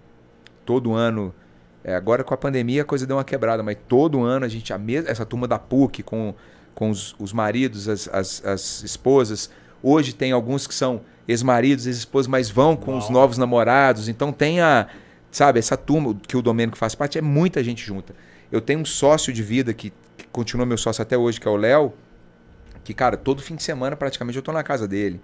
todo 0.65 0.93
ano. 0.95 1.35
é, 1.83 1.95
agora 1.95 2.23
com 2.23 2.35
a 2.35 2.37
pandemia 2.37 2.83
a 2.83 2.85
coisa 2.85 3.07
deu 3.07 3.17
uma 3.17 3.25
quebrada, 3.25 3.63
mas 3.63 3.77
todo 3.89 4.23
ano 4.23 4.45
a 4.45 4.49
gente, 4.49 4.73
a 4.73 4.79
mes- 4.79 5.07
essa 5.07 5.25
turma 5.25 5.49
da 5.49 5.59
PUC 5.59 6.03
com, 6.03 6.35
com 6.75 6.91
os, 6.91 7.15
os 7.19 7.33
maridos, 7.33 7.89
as, 7.89 8.09
as, 8.13 8.45
as 8.45 8.83
esposas. 8.83 9.51
Hoje 9.83 10.13
tem 10.13 10.33
alguns 10.33 10.67
que 10.67 10.75
são 10.75 11.01
ex-maridos, 11.27 11.87
ex-esposas, 11.87 12.27
mas 12.27 12.51
vão 12.51 12.77
com 12.77 12.97
os 12.97 13.05
Uau. 13.05 13.13
novos 13.13 13.39
namorados. 13.39 14.09
Então 14.09 14.33
tem 14.33 14.61
a, 14.61 14.89
sabe, 15.31 15.59
essa 15.59 15.77
turma 15.77 16.15
que 16.27 16.37
o 16.37 16.43
Domênico 16.43 16.77
faz 16.77 16.95
parte, 16.95 17.17
é 17.17 17.23
muita 17.23 17.63
gente 17.63 17.85
junta. 17.85 18.15
Eu 18.51 18.61
tenho 18.61 18.81
um 18.81 18.85
sócio 18.85 19.33
de 19.33 19.43
vida 19.43 19.73
que, 19.73 19.93
que 20.17 20.27
continua 20.33 20.67
meu 20.67 20.79
sócio 20.79 21.01
até 21.03 21.17
hoje, 21.17 21.41
que 21.41 21.47
é 21.47 21.51
o 21.51 21.57
Léo, 21.57 21.93
que, 22.89 22.95
cara, 22.95 23.19
todo 23.19 23.43
fim 23.43 23.55
de 23.55 23.63
semana 23.63 23.95
praticamente 23.95 24.37
eu 24.37 24.43
tô 24.43 24.51
na 24.51 24.63
casa 24.63 24.89
dele. 24.89 25.21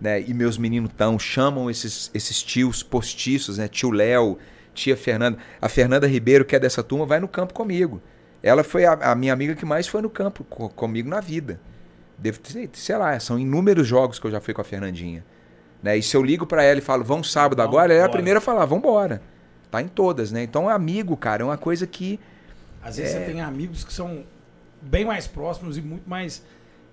Né? 0.00 0.20
E 0.22 0.34
meus 0.34 0.58
meninos 0.58 0.90
tão, 0.96 1.16
chamam 1.16 1.70
esses, 1.70 2.10
esses 2.12 2.42
tios 2.42 2.82
postiços, 2.82 3.56
né? 3.56 3.68
Tio 3.68 3.92
Léo, 3.92 4.36
tia 4.74 4.96
Fernanda. 4.96 5.38
A 5.62 5.68
Fernanda 5.68 6.08
Ribeiro, 6.08 6.44
que 6.44 6.56
é 6.56 6.58
dessa 6.58 6.82
turma, 6.82 7.06
vai 7.06 7.20
no 7.20 7.28
campo 7.28 7.54
comigo. 7.54 8.02
Ela 8.42 8.64
foi 8.64 8.84
a, 8.84 8.92
a 8.94 9.14
minha 9.14 9.32
amiga 9.32 9.54
que 9.54 9.64
mais 9.64 9.86
foi 9.86 10.02
no 10.02 10.10
campo 10.10 10.42
co- 10.42 10.68
comigo 10.68 11.08
na 11.08 11.20
vida. 11.20 11.60
Devo 12.18 12.40
ter, 12.40 12.68
sei 12.72 12.96
lá, 12.96 13.18
são 13.20 13.38
inúmeros 13.38 13.86
jogos 13.86 14.18
que 14.18 14.26
eu 14.26 14.30
já 14.32 14.40
fui 14.40 14.52
com 14.52 14.60
a 14.60 14.64
Fernandinha. 14.64 15.24
Né? 15.80 15.96
E 15.98 16.02
se 16.02 16.16
eu 16.16 16.22
ligo 16.24 16.44
pra 16.44 16.64
ela 16.64 16.78
e 16.80 16.82
falo, 16.82 17.04
vamos 17.04 17.30
sábado 17.30 17.58
Vamos 17.58 17.70
agora, 17.72 17.94
ela 17.94 18.02
é 18.02 18.04
a 18.06 18.08
primeira 18.08 18.38
a 18.38 18.42
falar, 18.42 18.64
vamos 18.66 18.82
embora. 18.84 19.22
Tá 19.70 19.80
em 19.80 19.86
todas, 19.88 20.32
né? 20.32 20.42
Então, 20.42 20.68
amigo, 20.68 21.16
cara, 21.16 21.42
é 21.42 21.44
uma 21.44 21.56
coisa 21.56 21.86
que. 21.86 22.18
Às 22.82 22.96
vezes 22.96 23.14
É. 23.14 23.18
você 23.20 23.24
tem 23.32 23.40
amigos 23.40 23.84
que 23.84 23.92
são 23.92 24.24
bem 24.82 25.04
mais 25.04 25.26
próximos 25.28 25.78
e 25.78 25.80
muito 25.82 26.08
mais 26.10 26.42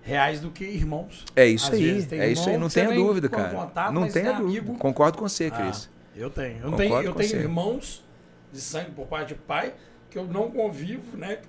reais 0.02 0.40
do 0.40 0.50
que 0.52 0.64
irmãos. 0.64 1.26
É 1.36 1.46
isso 1.46 1.68
Às 1.68 1.74
aí. 1.74 2.08
É 2.12 2.32
isso 2.32 2.50
aí, 2.50 2.58
não 2.58 2.70
tenha 2.70 2.92
dúvida, 2.94 3.30
cara. 3.30 3.50
contato, 3.54 3.94
não 3.94 4.08
tenha 4.10 4.30
é 4.30 4.34
dúvida. 4.34 4.60
amigo. 4.60 4.78
Concordo 4.78 5.18
com 5.18 5.28
você, 5.28 5.50
Ah, 5.54 5.58
Cris. 5.62 5.90
eu 6.16 6.30
tenho. 6.30 6.58
Eu 6.58 6.72
Concordo 6.72 6.78
tenho, 6.78 6.94
eu 7.06 7.14
tenho 7.14 7.30
você. 7.30 7.38
irmãos 7.38 8.04
de 8.52 8.60
sangue 8.62 8.92
por 8.92 9.08
parte 9.08 9.30
de 9.30 9.36
pai 9.36 9.74
que 10.10 10.18
eu 10.18 10.26
não 10.26 10.52
convivo, 10.52 11.16
né? 11.16 11.40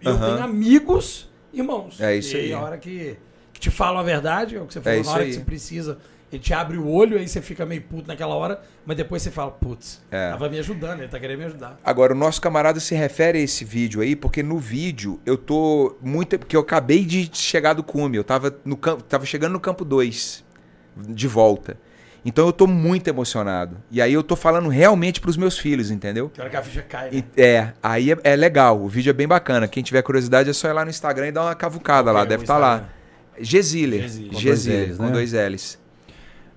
Eu 0.00 0.12
Aham. 0.12 0.26
tenho 0.34 0.44
amigos 0.44 1.28
irmãos. 1.52 2.00
É 2.00 2.16
isso 2.16 2.36
e 2.36 2.40
aí. 2.40 2.52
a 2.52 2.60
hora 2.60 2.78
que, 2.78 3.16
que 3.52 3.60
te 3.60 3.70
falam 3.70 3.98
a 4.00 4.02
verdade, 4.04 4.56
é 4.56 4.60
o 4.60 4.66
que 4.66 4.74
você 4.74 4.80
falou, 4.80 5.00
isso 5.00 5.08
na 5.10 5.14
hora 5.16 5.24
aí. 5.24 5.30
que 5.30 5.36
você 5.36 5.44
precisa, 5.44 5.98
ele 6.34 6.42
te 6.42 6.52
abre 6.52 6.76
o 6.76 6.88
olho, 6.88 7.16
aí 7.18 7.26
você 7.28 7.40
fica 7.40 7.64
meio 7.64 7.82
puto 7.82 8.08
naquela 8.08 8.34
hora, 8.34 8.60
mas 8.84 8.96
depois 8.96 9.22
você 9.22 9.30
fala, 9.30 9.50
putz, 9.50 10.02
É. 10.10 10.30
tava 10.30 10.48
me 10.48 10.58
ajudando, 10.58 11.00
ele 11.00 11.08
tá 11.08 11.18
querendo 11.20 11.38
me 11.38 11.44
ajudar. 11.44 11.78
Agora, 11.84 12.12
o 12.12 12.16
nosso 12.16 12.40
camarada 12.40 12.80
se 12.80 12.94
refere 12.94 13.38
a 13.38 13.40
esse 13.42 13.64
vídeo 13.64 14.00
aí, 14.00 14.14
porque 14.16 14.42
no 14.42 14.58
vídeo 14.58 15.20
eu 15.24 15.36
tô 15.36 15.96
muito. 16.02 16.38
Porque 16.38 16.56
eu 16.56 16.60
acabei 16.60 17.04
de 17.04 17.30
chegar 17.32 17.72
do 17.74 17.82
cume. 17.82 18.16
Eu 18.16 18.24
tava, 18.24 18.54
no 18.64 18.76
campo, 18.76 19.02
tava 19.02 19.24
chegando 19.26 19.52
no 19.52 19.60
campo 19.60 19.84
2, 19.84 20.44
de 21.08 21.28
volta. 21.28 21.76
Então 22.26 22.46
eu 22.46 22.52
tô 22.54 22.66
muito 22.66 23.06
emocionado. 23.08 23.76
E 23.90 24.00
aí 24.00 24.12
eu 24.14 24.22
tô 24.22 24.34
falando 24.34 24.68
realmente 24.70 25.20
pros 25.20 25.36
meus 25.36 25.58
filhos, 25.58 25.90
entendeu? 25.90 26.30
Que 26.30 26.40
hora 26.40 26.48
que 26.48 26.56
a 26.56 26.62
ficha 26.62 26.80
cai, 26.82 27.10
né? 27.10 27.22
E- 27.36 27.40
É, 27.42 27.72
aí 27.82 28.10
é, 28.12 28.16
é 28.24 28.34
legal. 28.34 28.80
O 28.80 28.88
vídeo 28.88 29.10
é 29.10 29.12
bem 29.12 29.28
bacana. 29.28 29.68
Quem 29.68 29.82
tiver 29.82 30.00
curiosidade 30.02 30.48
é 30.48 30.52
só 30.54 30.68
ir 30.68 30.72
lá 30.72 30.84
no 30.84 30.90
Instagram 30.90 31.28
e 31.28 31.32
dar 31.32 31.42
uma 31.42 31.54
cavucada 31.54 32.10
lá. 32.10 32.20
Que 32.20 32.26
é 32.26 32.28
Deve 32.30 32.44
estar 32.44 32.56
lá. 32.56 32.76
Instagram? 32.76 32.94
Gesiller. 33.40 34.02
Gesiller. 34.02 34.32
Com 34.32 34.38
Gesiller, 34.40 34.78
dois 34.78 34.88
Ls, 34.88 34.96
com 34.96 35.04
né? 35.04 35.10
dois 35.12 35.32
L's. 35.32 35.78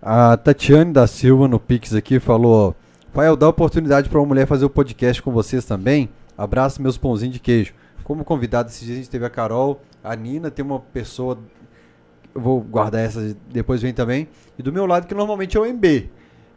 A 0.02 0.38
Tatiane 0.38 0.94
da 0.94 1.08
Silva 1.08 1.48
no 1.48 1.60
Pix 1.60 1.94
aqui 1.94 2.20
falou: 2.20 2.76
eu 3.16 3.36
dá 3.36 3.50
oportunidade 3.50 4.10
para 4.10 4.20
uma 4.20 4.28
mulher 4.28 4.46
fazer 4.46 4.66
o 4.66 4.70
podcast 4.70 5.22
com 5.22 5.32
vocês 5.32 5.66
também. 5.66 6.10
Abraço 6.38 6.82
meus 6.82 6.98
pãozinhos 6.98 7.34
de 7.34 7.40
queijo. 7.40 7.74
Como 8.04 8.24
convidado 8.24 8.70
esses 8.70 8.86
dias 8.86 8.94
a 8.94 9.02
gente 9.02 9.10
teve 9.10 9.26
a 9.26 9.30
Carol, 9.30 9.82
a 10.04 10.16
Nina, 10.16 10.52
tem 10.52 10.64
uma 10.64 10.80
pessoa. 10.80 11.38
Eu 12.34 12.40
vou 12.40 12.62
guardar 12.62 13.02
essa, 13.02 13.36
depois 13.52 13.82
vem 13.82 13.94
também. 13.94 14.28
E 14.58 14.62
do 14.62 14.72
meu 14.72 14.86
lado, 14.86 15.08
que 15.08 15.16
normalmente 15.16 15.58
é 15.58 15.60
o 15.60 15.66
MB. 15.66 16.10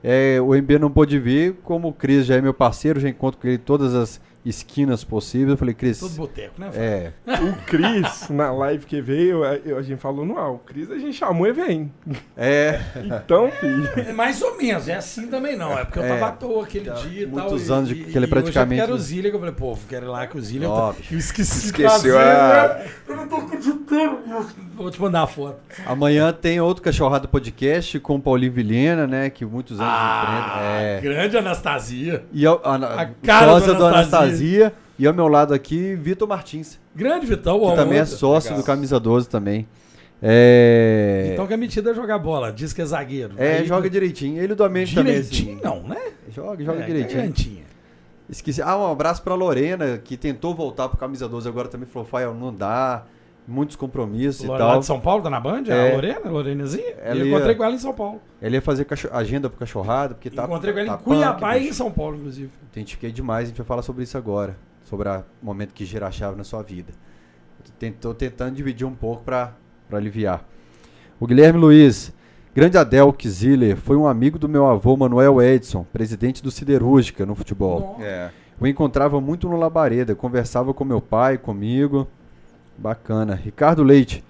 É, 0.05 0.39
o 0.41 0.55
MB 0.55 0.79
não 0.79 0.91
pôde 0.91 1.19
vir, 1.19 1.57
como 1.62 1.89
o 1.89 1.93
Cris 1.93 2.27
já 2.27 2.37
é 2.37 2.41
meu 2.41 2.55
parceiro, 2.55 3.01
já 3.01 3.09
encontro 3.09 3.41
com 3.41 3.49
ele 3.49 3.59
todas 3.59 3.95
as 3.95 4.21
esquinas 4.45 5.05
possíveis. 5.05 5.51
Eu 5.51 5.57
falei, 5.57 5.75
Cris. 5.75 5.99
Todo 6.01 6.12
boteco, 6.12 6.61
né? 6.61 6.71
É, 6.75 7.12
O 7.27 7.53
Cris, 7.67 8.29
na 8.31 8.51
live 8.53 8.87
que 8.87 9.01
veio, 9.01 9.45
a, 9.45 9.51
a 9.79 9.83
gente 9.83 10.01
falou 10.01 10.25
no 10.25 10.39
ar. 10.39 10.51
O 10.53 10.59
Cris 10.59 10.91
a 10.91 10.99
gente 10.99 11.12
chamou 11.17 11.47
e 11.47 11.53
vem. 11.53 11.93
é. 12.37 12.81
Então, 13.05 13.51
filho. 13.51 13.89
É 13.97 14.12
mais 14.12 14.41
ou 14.43 14.57
menos, 14.57 14.89
é 14.89 14.95
assim 14.95 15.27
também 15.29 15.57
não. 15.57 15.79
É 15.79 15.85
porque 15.85 15.99
eu 15.99 16.05
É. 16.05 16.09
tava 16.09 16.27
à 16.29 16.33
toa 16.33 16.65
aquele 16.65 16.91
dia 16.91 17.23
e 17.23 17.27
tal. 17.27 17.33
muitos 17.51 17.69
e- 17.69 17.73
anos 17.73 17.89
de 17.89 17.95
que 17.97 18.17
ele 18.17 18.27
e 18.27 18.29
praticamente- 18.29 18.81
eu 18.81 18.87
quero 18.87 18.99
o 18.99 19.31
que 19.31 19.37
eu 19.37 19.41
falei, 19.41 19.55
pô, 19.55 19.79
quero 19.89 20.07
ir 20.07 20.09
lá 20.09 20.27
que 20.27 20.37
o 20.39 20.41
Zília. 20.41 20.67
eu, 20.67 20.71
Ó, 20.71 20.93
tô- 20.93 20.99
eu 21.11 21.19
esqueci 21.19 21.61
de 21.61 21.67
Esqueceu 21.83 22.19
a- 22.19 22.75
né? 22.79 22.87
Eu 23.09 23.17
não 23.17 23.29
tô 23.29 23.37
acreditando. 23.37 24.21
Vou 24.75 24.91
te 24.91 25.01
mandar 25.01 25.23
a 25.23 25.27
foto. 25.27 25.59
Amanhã 25.85 26.33
tem 26.33 26.61
outro 26.61 26.83
Cachorrada 26.83 27.29
Podcast 27.29 27.99
com 28.01 28.17
o 28.17 28.21
Paulinho 28.21 28.53
Vilhena, 28.53 29.07
né? 29.07 29.29
Que 29.29 29.45
muitos 29.45 29.79
anos 29.81 29.93
Ah, 29.93 30.23
enfrenta. 30.25 30.83
É. 30.83 31.01
grande 31.01 31.37
Anastasia. 31.37 32.25
E 32.33 32.47
a, 32.47 32.51
a, 32.53 33.03
A 33.03 33.07
cara 33.23 33.47
sócia 33.53 33.73
do 33.75 33.79
do 33.79 33.87
Anastasia. 33.87 34.30
Anastasia. 34.31 34.73
E 34.98 35.07
ao 35.07 35.15
meu 35.15 35.28
lado 35.28 35.55
aqui, 35.55 35.94
Vitor 35.94 36.28
Martins, 36.28 36.78
Grande 36.94 37.24
Vitão, 37.27 37.59
que 37.59 37.74
também 37.77 37.98
é 37.98 38.05
sócio 38.05 38.51
Legal. 38.51 38.62
do 38.62 38.66
Camisa 38.66 39.01
12 39.01 39.28
também. 39.28 39.66
É. 40.23 41.31
Então 41.32 41.47
que 41.47 41.55
é 41.55 41.57
metida 41.57 41.94
jogar 41.94 42.19
bola, 42.19 42.52
diz 42.52 42.73
que 42.73 42.82
é 42.82 42.85
zagueiro. 42.85 43.35
é, 43.39 43.59
Aí- 43.59 43.66
joga 43.66 43.89
direitinho. 43.89 44.43
Ele 44.43 44.55
do 44.55 44.62
Amém 44.62 44.86
também, 44.86 45.15
direitinho, 45.15 45.55
assim. 45.55 45.65
não, 45.65 45.82
né? 45.89 46.01
Joga, 46.35 46.62
joga 46.62 46.81
É, 46.82 46.86
direitinho. 46.86 47.23
Cantinha. 47.23 47.62
Esqueci. 48.28 48.61
Ah, 48.62 48.77
um 48.77 48.93
abraço 48.93 49.23
pra 49.23 49.35
Lorena, 49.35 49.98
que 49.98 50.16
tentou 50.16 50.55
voltar 50.55 50.89
pro 50.89 50.98
Camisa 50.98 51.27
12 51.28 51.48
agora 51.48 51.69
também. 51.69 51.89
Falou, 51.89 52.07
Fael, 52.07 52.35
não 52.35 52.55
dá. 52.55 53.05
Muitos 53.51 53.75
compromissos 53.75 54.47
Lá 54.47 54.55
e 54.55 54.59
tal. 54.59 54.79
de 54.79 54.87
São 54.87 55.01
Paulo, 55.01 55.23
tá 55.25 55.29
na 55.31 55.41
Band? 55.41 55.65
É. 55.67 55.91
A 55.91 55.95
Lorena, 55.95 56.21
a 56.25 56.31
Lorenazinha? 56.31 56.95
Ela 57.03 57.19
eu 57.19 57.27
ia- 57.27 57.33
encontrei 57.35 57.55
com 57.57 57.65
ela 57.65 57.75
em 57.75 57.79
São 57.79 57.93
Paulo. 57.93 58.21
Ele 58.41 58.57
ia 58.57 58.63
fazer 58.63 58.87
agenda 59.13 59.51
pro 59.51 59.59
Cachorrada, 59.59 60.15
porque 60.15 60.31
tá. 60.31 60.45
encontrei 60.45 60.73
com 60.73 60.79
ela 60.79 60.89
tá 60.97 61.01
em 61.01 61.05
Cuiabá 61.05 61.49
punk, 61.53 61.65
e 61.65 61.69
em. 61.69 61.73
São 61.73 61.91
Paulo, 61.91 62.17
inclusive. 62.17 62.51
Identifiquei 62.73 63.11
demais, 63.11 63.45
a 63.45 63.49
gente 63.49 63.57
vai 63.59 63.67
falar 63.67 63.83
sobre 63.83 64.05
isso 64.05 64.17
agora. 64.17 64.57
Sobre 64.85 65.09
o 65.09 65.23
momento 65.43 65.75
que 65.75 65.85
gira 65.85 66.07
a 66.07 66.11
chave 66.11 66.37
na 66.37 66.45
sua 66.45 66.63
vida. 66.63 66.93
Tô 68.01 68.15
tentando 68.15 68.55
dividir 68.55 68.87
um 68.87 68.95
pouco 68.95 69.23
pra 69.25 69.53
pra 69.89 69.99
aliviar. 69.99 70.45
O 71.19 71.27
Guilherme 71.27 71.59
Luiz, 71.59 72.13
grande 72.55 72.79
Adel 72.79 73.13
Ziller, 73.27 73.77
foi 73.77 73.97
um 73.97 74.07
amigo 74.07 74.39
do 74.39 74.49
meu 74.49 74.67
avô 74.67 74.97
Manuel 74.97 75.43
Edson, 75.43 75.85
presidente 75.93 76.41
do 76.43 76.51
Siderúrgica 76.51 77.27
no 77.27 77.35
futebol. 77.35 77.99
É. 78.01 78.31
Eu 78.61 78.67
encontrava 78.69 79.21
muito 79.21 79.49
no 79.49 79.57
Labareda, 79.57 80.15
conversava 80.15 80.73
com 80.73 80.85
meu 80.85 81.01
pai, 81.01 81.37
comigo. 81.39 82.07
Bacana. 82.81 83.35
Ricardo 83.35 83.82
Leite. 83.82 84.24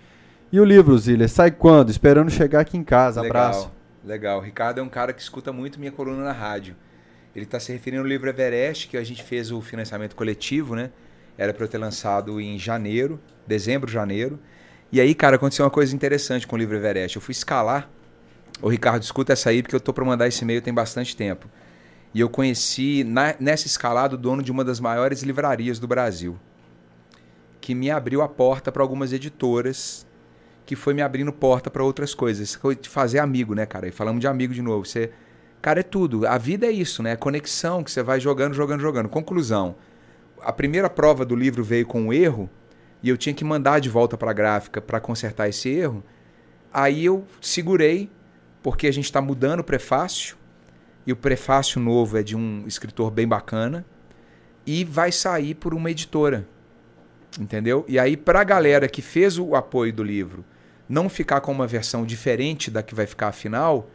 E 0.51 0.59
o 0.59 0.65
livro, 0.65 0.99
Ziller, 0.99 1.29
sai 1.29 1.53
quando? 1.53 1.91
Esperando 1.91 2.31
chegar 2.31 2.61
aqui 2.61 2.77
em 2.77 2.83
casa. 2.83 3.21
Abraço. 3.21 3.71
Legal, 3.71 3.73
legal. 4.05 4.39
O 4.39 4.43
Ricardo 4.43 4.81
é 4.81 4.83
um 4.83 4.89
cara 4.89 5.13
que 5.13 5.23
escuta 5.23 5.53
muito 5.53 5.79
minha 5.79 5.93
coluna 5.93 6.25
na 6.25 6.33
rádio. 6.33 6.75
Ele 7.35 7.45
está 7.45 7.61
se 7.61 7.73
referindo 7.73 8.03
ao 8.03 8.09
livro 8.09 8.29
Everest, 8.29 8.89
que 8.89 8.97
a 8.97 9.05
gente 9.05 9.23
fez 9.23 9.53
o 9.53 9.61
financiamento 9.61 10.17
coletivo, 10.17 10.75
né? 10.75 10.91
Era 11.39 11.55
para 11.55 11.65
eu 11.65 11.69
ter 11.69 11.79
lançado 11.79 12.41
em 12.41 12.59
janeiro, 12.59 13.21
dezembro, 13.47 13.89
janeiro. 13.89 14.41
E 14.91 15.01
aí, 15.01 15.15
cara, 15.15 15.37
aconteceu 15.37 15.65
uma 15.65 15.71
coisa 15.71 15.95
interessante 15.95 16.45
com 16.45 16.57
o 16.57 16.59
livro 16.59 16.77
Everest. 16.77 17.17
Eu 17.17 17.23
fui 17.23 17.31
escalar. 17.31 17.89
O 18.61 18.69
Ricardo, 18.69 19.05
escuta 19.05 19.33
essa 19.33 19.51
aí, 19.51 19.63
porque 19.63 19.77
eu 19.77 19.81
tô 19.81 19.93
para 19.93 20.05
mandar 20.05 20.27
esse 20.27 20.43
e-mail 20.43 20.61
tem 20.61 20.75
bastante 20.75 21.17
tempo. 21.17 21.49
E 22.13 22.19
eu 22.19 22.29
conheci, 22.29 23.05
na- 23.05 23.37
nessa 23.39 23.69
escalada, 23.69 24.17
o 24.17 24.19
dono 24.19 24.43
de 24.43 24.51
uma 24.51 24.65
das 24.65 24.81
maiores 24.81 25.23
livrarias 25.23 25.79
do 25.79 25.87
Brasil. 25.87 26.37
Que 27.71 27.75
me 27.77 27.89
abriu 27.89 28.21
a 28.21 28.29
porta 28.29 28.73
para 28.73 28.83
algumas 28.83 29.13
editoras 29.13 30.05
que 30.67 30.75
foi 30.75 30.93
me 30.93 31.03
abrindo 31.03 31.33
porta 31.33 31.71
para 31.71 31.85
outras 31.85 32.13
coisas. 32.13 32.59
De 32.83 32.89
fazer 32.89 33.21
amigo, 33.21 33.55
né, 33.55 33.65
cara? 33.65 33.87
E 33.87 33.93
falamos 33.93 34.21
de 34.21 34.27
amigo 34.27 34.53
de 34.53 34.61
novo. 34.61 34.85
Você, 34.85 35.13
cara, 35.63 35.79
é 35.79 35.83
tudo. 35.85 36.27
A 36.27 36.37
vida 36.37 36.67
é 36.67 36.71
isso, 36.73 37.01
né? 37.01 37.13
É 37.13 37.17
conexão 37.17 37.85
que 37.85 37.93
você 37.93 38.03
vai 38.03 38.19
jogando, 38.19 38.55
jogando, 38.55 38.81
jogando. 38.81 39.09
Conclusão. 39.09 39.77
A 40.43 40.53
primeira 40.53 40.91
prova 40.91 41.25
do 41.25 41.37
livro 41.37 41.63
veio 41.63 41.87
com 41.87 42.03
um 42.03 42.13
erro 42.13 42.51
e 43.05 43.09
eu 43.09 43.17
tinha 43.17 43.33
que 43.33 43.45
mandar 43.45 43.79
de 43.79 43.89
volta 43.89 44.17
para 44.17 44.33
a 44.33 44.35
gráfica 44.35 44.81
para 44.81 44.99
consertar 44.99 45.49
esse 45.49 45.69
erro. 45.69 46.03
Aí 46.73 47.05
eu 47.05 47.25
segurei 47.41 48.11
porque 48.65 48.89
a 48.89 48.93
gente 48.93 49.05
está 49.05 49.21
mudando 49.21 49.61
o 49.61 49.65
prefácio 49.65 50.37
e 51.07 51.13
o 51.13 51.17
prefácio 51.17 51.81
novo 51.81 52.19
é 52.19 52.23
de 52.25 52.37
um 52.37 52.65
escritor 52.67 53.13
bem 53.13 53.29
bacana 53.29 53.87
e 54.67 54.83
vai 54.83 55.13
sair 55.13 55.55
por 55.55 55.73
uma 55.73 55.89
editora. 55.89 56.49
Entendeu? 57.39 57.85
E 57.87 57.99
aí, 57.99 58.17
para 58.17 58.41
a 58.41 58.45
galera 58.45 58.89
que 58.89 59.03
fez 59.03 59.39
o 59.39 59.55
apoio 59.55 59.93
do 59.93 60.03
livro 60.03 60.45
não 60.89 61.09
ficar 61.09 61.41
com 61.41 61.53
uma 61.53 61.67
versão 61.67 62.05
diferente 62.05 62.71
da 62.71 62.83
que 62.83 62.95
vai 62.95 63.07
ficar 63.07 63.29
a 63.29 63.33
final, 63.33 63.89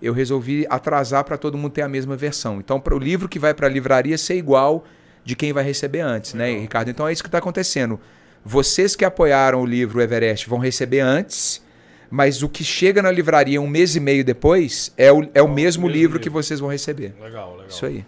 eu 0.00 0.12
resolvi 0.12 0.64
atrasar 0.70 1.24
para 1.24 1.36
todo 1.36 1.58
mundo 1.58 1.72
ter 1.72 1.82
a 1.82 1.88
mesma 1.88 2.16
versão. 2.16 2.58
Então, 2.58 2.78
para 2.78 2.94
o 2.94 2.98
livro 2.98 3.28
que 3.28 3.38
vai 3.38 3.52
para 3.52 3.66
a 3.66 3.70
livraria 3.70 4.16
ser 4.16 4.36
igual 4.36 4.84
de 5.24 5.34
quem 5.34 5.52
vai 5.52 5.64
receber 5.64 6.00
antes, 6.00 6.34
né, 6.34 6.56
Ricardo? 6.56 6.88
Então 6.88 7.08
é 7.08 7.12
isso 7.12 7.22
que 7.22 7.28
está 7.28 7.38
acontecendo. 7.38 7.98
Vocês 8.44 8.94
que 8.94 9.04
apoiaram 9.04 9.60
o 9.60 9.66
livro 9.66 10.00
Everest 10.00 10.48
vão 10.48 10.60
receber 10.60 11.00
antes, 11.00 11.60
mas 12.08 12.44
o 12.44 12.48
que 12.48 12.62
chega 12.62 13.02
na 13.02 13.10
livraria 13.10 13.60
um 13.60 13.66
mês 13.66 13.96
e 13.96 14.00
meio 14.00 14.24
depois 14.24 14.92
é 14.96 15.10
o, 15.10 15.28
é 15.34 15.42
o 15.42 15.48
mesmo 15.48 15.54
mesmo 15.54 15.88
livro 15.88 16.00
livro. 16.00 16.20
que 16.20 16.30
vocês 16.30 16.60
vão 16.60 16.70
receber. 16.70 17.12
Legal, 17.20 17.50
legal. 17.52 17.66
Isso 17.68 17.84
aí. 17.84 18.06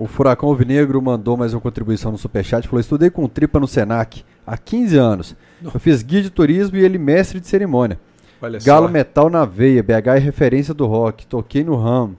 O 0.00 0.06
Furacão 0.06 0.48
Alvinegro 0.48 1.00
mandou 1.02 1.36
mais 1.36 1.52
uma 1.52 1.60
contribuição 1.60 2.10
no 2.10 2.16
Superchat. 2.16 2.66
Falou: 2.66 2.80
Estudei 2.80 3.10
com 3.10 3.28
tripa 3.28 3.60
no 3.60 3.68
Senac 3.68 4.24
há 4.46 4.56
15 4.56 4.96
anos. 4.96 5.36
Não. 5.60 5.70
Eu 5.74 5.78
fiz 5.78 6.02
guia 6.02 6.22
de 6.22 6.30
turismo 6.30 6.78
e 6.78 6.82
ele 6.82 6.96
mestre 6.96 7.38
de 7.38 7.46
cerimônia. 7.46 8.00
Olha 8.40 8.58
Galo 8.64 8.86
só. 8.86 8.92
Metal 8.92 9.28
na 9.28 9.44
veia. 9.44 9.82
BH 9.82 10.16
é 10.16 10.18
referência 10.18 10.72
do 10.72 10.86
rock. 10.86 11.26
Toquei 11.26 11.62
no 11.62 11.76
ramo. 11.76 12.16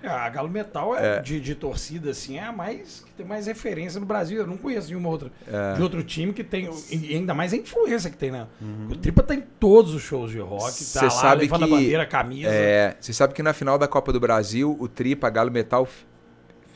É, 0.00 0.06
a 0.06 0.28
Galo 0.28 0.48
Metal 0.48 0.96
é, 0.96 1.20
De, 1.20 1.40
de 1.40 1.56
torcida, 1.56 2.10
assim, 2.12 2.38
é 2.38 2.44
a 2.44 2.52
mais 2.52 3.02
que 3.04 3.10
tem 3.14 3.26
mais 3.26 3.48
referência 3.48 3.98
no 3.98 4.06
Brasil. 4.06 4.38
Eu 4.38 4.46
não 4.46 4.56
conheço 4.56 4.86
nenhuma 4.90 5.08
outra 5.08 5.32
É. 5.48 5.72
de 5.74 5.82
outro 5.82 6.00
time 6.04 6.32
que 6.32 6.44
tem. 6.44 6.70
E 6.92 7.16
ainda 7.16 7.34
mais 7.34 7.52
a 7.52 7.56
influência 7.56 8.08
que 8.08 8.16
tem, 8.16 8.30
né? 8.30 8.46
O 8.88 8.94
Tripa 8.94 9.24
tá 9.24 9.34
em 9.34 9.42
todos 9.58 9.92
os 9.92 10.02
shows 10.02 10.30
de 10.30 10.38
rock, 10.38 10.62
tá 10.62 10.70
Cê 10.70 11.04
lá, 11.06 11.10
sabe 11.10 11.42
levando 11.42 11.58
que- 11.66 11.72
a 11.72 11.76
bandeira, 11.76 12.02
a 12.04 12.06
camisa. 12.06 12.48
É, 12.48 12.96
você 13.00 13.12
sabe 13.12 13.34
que 13.34 13.42
na 13.42 13.52
final 13.52 13.76
da 13.76 13.88
Copa 13.88 14.12
do 14.12 14.20
Brasil, 14.20 14.76
o 14.78 14.86
Tripa, 14.86 15.28
Galo 15.28 15.50
Metal, 15.50 15.86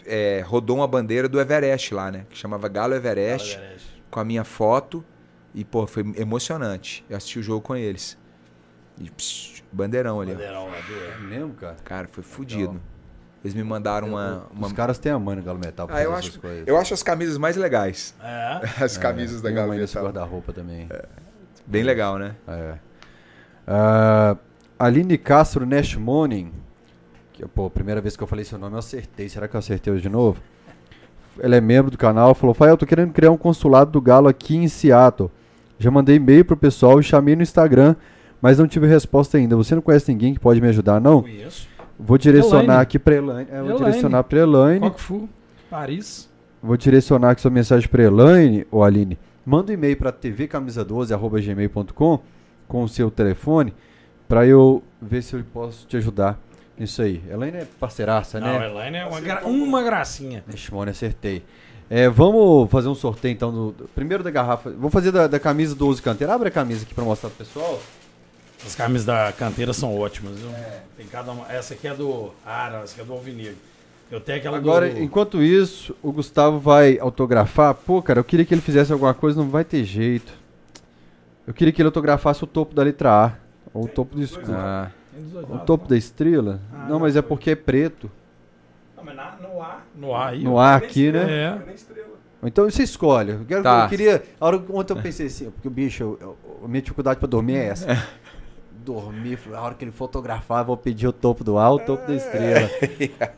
é, 0.07 0.43
rodou 0.47 0.77
uma 0.77 0.87
bandeira 0.87 1.29
do 1.29 1.41
Everest 1.41 1.95
lá, 1.95 2.11
né? 2.11 2.25
Que 2.29 2.37
chamava 2.37 2.69
Galo 2.69 2.95
Everest, 2.95 3.55
Galo 3.55 3.65
Everest. 3.67 4.03
com 4.11 4.21
a 4.21 4.25
minha 4.25 4.45
foto. 4.45 5.05
E, 5.55 5.65
pô, 5.65 5.87
foi 5.87 6.03
emocionante. 6.17 7.05
Eu 7.11 7.17
assisti 7.17 7.39
o 7.39 7.43
jogo 7.43 7.61
com 7.61 7.77
eles. 7.77 8.17
E, 8.99 9.11
pss, 9.11 9.63
bandeirão 9.71 10.21
ali, 10.21 10.31
ó. 10.33 10.35
Bandeirão 10.35 10.67
lá 10.69 10.77
do- 10.81 11.05
É 11.05 11.19
mesmo, 11.29 11.53
cara? 11.55 11.77
Cara, 11.85 12.09
foi 12.11 12.23
fudido. 12.23 12.81
Eles 13.45 13.55
me 13.55 13.63
mandaram 13.65 14.09
uma... 14.09 14.47
uma... 14.53 14.67
Os 14.69 14.73
caras 14.73 14.99
têm 14.99 15.11
a 15.11 15.19
mãe 15.19 15.35
no 15.37 15.43
Galo 15.43 15.59
Metal 15.59 15.87
pra 15.87 15.97
Ah, 15.97 16.03
eu 16.03 16.15
acho, 16.15 16.29
essas 16.29 16.41
coisas. 16.41 16.67
eu 16.67 16.77
acho 16.79 16.95
as 16.95 17.03
camisas 17.03 17.37
mais 17.39 17.57
legais. 17.57 18.15
É. 18.23 18.61
As 18.85 18.97
camisas 18.97 19.43
da 19.43 19.49
Tem 19.49 19.57
Galo 19.57 19.73
Metal. 19.75 20.03
guarda-roupa 20.05 20.53
também. 20.53 20.89
Bem 21.67 21.83
legal, 21.83 22.19
né? 22.19 22.37
É. 22.47 22.75
Ah, 23.67 24.37
Aline 24.79 25.19
Castro 25.19 25.67
Nash 25.67 25.97
Morning. 25.97 26.53
Pô, 27.49 27.71
primeira 27.71 28.01
vez 28.01 28.17
que 28.17 28.23
eu 28.23 28.27
falei 28.27 28.45
seu 28.45 28.59
nome 28.59 28.75
eu 28.75 28.79
acertei. 28.79 29.29
Será 29.29 29.47
que 29.49 29.55
eu 29.55 29.59
acertei 29.59 29.93
hoje 29.93 30.03
de 30.03 30.09
novo? 30.09 30.41
Ela 31.41 31.57
é 31.57 31.61
membro 31.61 31.91
do 31.91 31.99
canal. 31.99 32.35
Falou: 32.35 32.55
Fael, 32.55 32.73
eu 32.73 32.77
tô 32.77 32.87
querendo 32.87 33.13
criar 33.13 33.31
um 33.31 33.37
consulado 33.37 33.91
do 33.91 34.01
Galo 34.01 34.29
aqui 34.29 34.57
em 34.57 34.69
Seattle. 34.69 35.31
Já 35.79 35.91
mandei 35.91 36.17
e-mail 36.17 36.45
pro 36.45 36.57
pessoal 36.57 37.01
e 37.01 37.03
chamei 37.03 37.35
no 37.35 37.43
Instagram, 37.43 37.97
mas 38.41 38.59
não 38.59 38.69
tive 38.69 38.87
resposta 38.87 39.39
ainda. 39.39 39.57
Você 39.57 39.75
não 39.75 39.83
conhece 39.83 40.13
ninguém 40.13 40.35
que 40.35 40.41
pode 40.41 40.61
me 40.61 40.69
ajudar, 40.69 41.01
não? 41.01 41.23
Conheço. 41.23 41.67
Vou 41.99 42.19
direcionar 42.19 42.65
Elaine. 42.65 42.83
aqui 42.83 42.99
pra 42.99 43.15
Elaine. 43.15 43.49
É, 43.51 43.57
vou 43.59 43.65
Elaine. 43.71 43.85
direcionar 43.87 44.23
pra 44.25 44.39
Elaine. 44.39 44.93
Foi? 44.97 45.29
Paris. 45.71 46.31
Vou 46.63 46.77
direcionar 46.77 47.31
aqui 47.31 47.41
sua 47.41 47.51
mensagem 47.51 47.89
para 47.89 48.03
Elaine 48.05 48.67
ou 48.71 48.85
Aline. 48.85 49.19
Manda 49.45 49.73
um 49.73 49.75
e-mail 49.75 49.97
para 49.97 50.13
tvcamisa12@gmail.com 50.13 52.21
com 52.69 52.85
o 52.85 52.89
seu 52.89 53.11
telefone 53.11 53.75
para 54.29 54.47
eu 54.47 54.81
ver 55.01 55.23
se 55.23 55.35
eu 55.35 55.43
posso 55.53 55.85
te 55.87 55.97
ajudar 55.97 56.39
nisso 56.83 57.01
aí. 57.03 57.23
Elaine 57.31 57.59
é 57.59 57.67
parceiraça, 57.81 58.39
Não, 58.39 58.59
né? 58.59 58.69
Elaine 58.71 58.97
é 58.99 59.05
uma, 59.07 59.21
gra- 59.21 59.45
uma 59.45 59.83
gracinha. 59.83 60.45
Shimone, 60.55 60.91
acertei. 60.91 61.43
É, 61.91 62.09
vamos 62.09 62.71
fazer 62.71 62.89
um 62.89 62.95
sorteio 62.95 63.33
então 63.33 63.53
do, 63.53 63.73
do- 63.73 63.89
primeiro 63.89 64.23
da 64.23 64.31
garrafa. 64.31 64.71
Vou 64.71 64.91
fazer 64.91 65.11
da, 65.13 65.27
da 65.27 65.39
camisa 65.41 65.75
do 65.75 65.79
12 65.87 66.01
canteiro. 66.03 66.33
Abre 66.33 66.49
a 66.49 66.51
camisa 66.51 66.85
aqui 66.85 66.95
para 66.95 67.05
mostrar 67.05 67.29
pro 67.31 67.45
pessoal. 67.45 67.79
As 68.65 68.75
camisas 68.75 69.05
da 69.07 69.33
canteira 69.33 69.73
são 69.73 69.99
ótimas, 69.99 70.39
viu? 70.39 70.49
Tem 70.97 71.07
cada 71.07 71.33
uma. 71.33 71.51
Essa 71.53 71.75
aqui 71.75 71.89
é 71.89 71.95
do 71.95 72.31
Ara, 72.47 72.79
essa 72.85 72.93
aqui 72.93 73.01
é 73.01 73.05
do 73.05 73.13
Alvinegro. 73.13 73.57
Eu 74.11 74.21
tenho 74.21 74.39
aquela 74.39 74.57
Agora, 74.59 74.89
do. 74.89 75.01
enquanto 75.03 75.43
isso, 75.43 75.97
o 76.03 76.13
Gustavo 76.13 76.59
vai 76.61 76.99
autografar. 76.99 77.75
Pô, 77.75 78.01
cara, 78.03 78.21
eu 78.21 78.25
queria 78.25 78.45
que 78.45 78.55
ele 78.55 78.61
fizesse 78.61 78.93
alguma 78.93 79.13
coisa, 79.15 79.41
não 79.41 79.49
vai 79.51 79.65
ter 79.65 79.83
jeito. 79.85 80.33
Eu 81.47 81.53
queria 81.53 81.73
que 81.73 81.83
ele 81.83 81.87
autografasse 81.89 82.45
o 82.45 82.47
topo 82.47 82.75
da 82.75 82.83
letra 82.83 83.11
A. 83.27 83.33
Ou 83.75 83.85
o 83.85 83.89
topo 83.89 84.15
do 84.17 84.23
escudo. 84.23 84.53
Ah, 84.55 84.91
O 85.49 85.59
topo 85.59 85.85
não? 85.85 85.91
da 85.91 85.97
estrela? 85.97 86.61
Ah, 86.73 86.79
não, 86.85 86.89
não, 86.91 87.01
mas 87.01 87.17
é 87.17 87.23
porque 87.23 87.51
é 87.51 87.55
preto. 87.57 88.11
Não, 88.97 89.05
mas 89.05 89.15
na- 89.17 89.37
no 89.43 89.61
ar. 89.63 89.87
No 89.95 90.15
ar 90.15 90.29
aí. 90.33 90.43
No 90.45 90.55
ó. 90.55 90.61
A 90.61 90.77
aqui, 90.77 91.13
né? 91.13 91.61
É. 91.69 91.73
Estrela. 91.75 92.09
Então 92.45 92.65
você 92.69 92.83
escolhe. 92.83 93.33
Eu, 93.33 93.45
quero, 93.47 93.63
Tá. 93.63 93.85
eu 93.85 93.89
queria. 93.89 94.23
A 94.41 94.47
hora 94.47 94.63
ontem 94.71 94.93
eu 94.95 95.01
pensei 95.03 95.27
assim, 95.27 95.51
porque 95.51 95.69
o 95.69 95.71
bicho, 95.71 96.03
eu, 96.03 96.19
eu- 96.21 96.37
a 96.65 96.69
minha 96.69 96.83
dificuldade 96.83 97.19
pra 97.21 97.29
dormir 97.29 97.57
é 97.57 97.67
essa. 97.67 97.87
Dormir, 98.85 99.37
falei, 99.37 99.59
a 99.61 99.63
hora 99.63 99.75
que 99.75 99.85
ele 99.85 99.93
fotografar, 99.93 100.63
eu 100.63 100.65
vou 100.65 100.77
pedir 100.77 101.07
o 101.07 101.13
topo 101.13 101.45
do 101.45 101.57
A, 101.57 101.71
o 101.71 101.79
topo 101.79 102.05
da 102.05 102.15
estrela. 102.17 102.69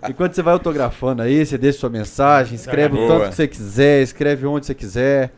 E 0.08 0.14
quando 0.14 0.32
você 0.32 0.40
vai 0.42 0.54
autografando 0.54 1.20
aí, 1.20 1.44
você 1.44 1.58
deixa 1.58 1.80
sua 1.80 1.90
mensagem, 1.90 2.54
escreve 2.54 2.96
o 2.98 3.06
tanto 3.06 3.28
que 3.28 3.34
você 3.34 3.46
quiser, 3.46 4.02
escreve 4.02 4.46
onde 4.46 4.64
você 4.64 4.74
quiser. 4.74 5.32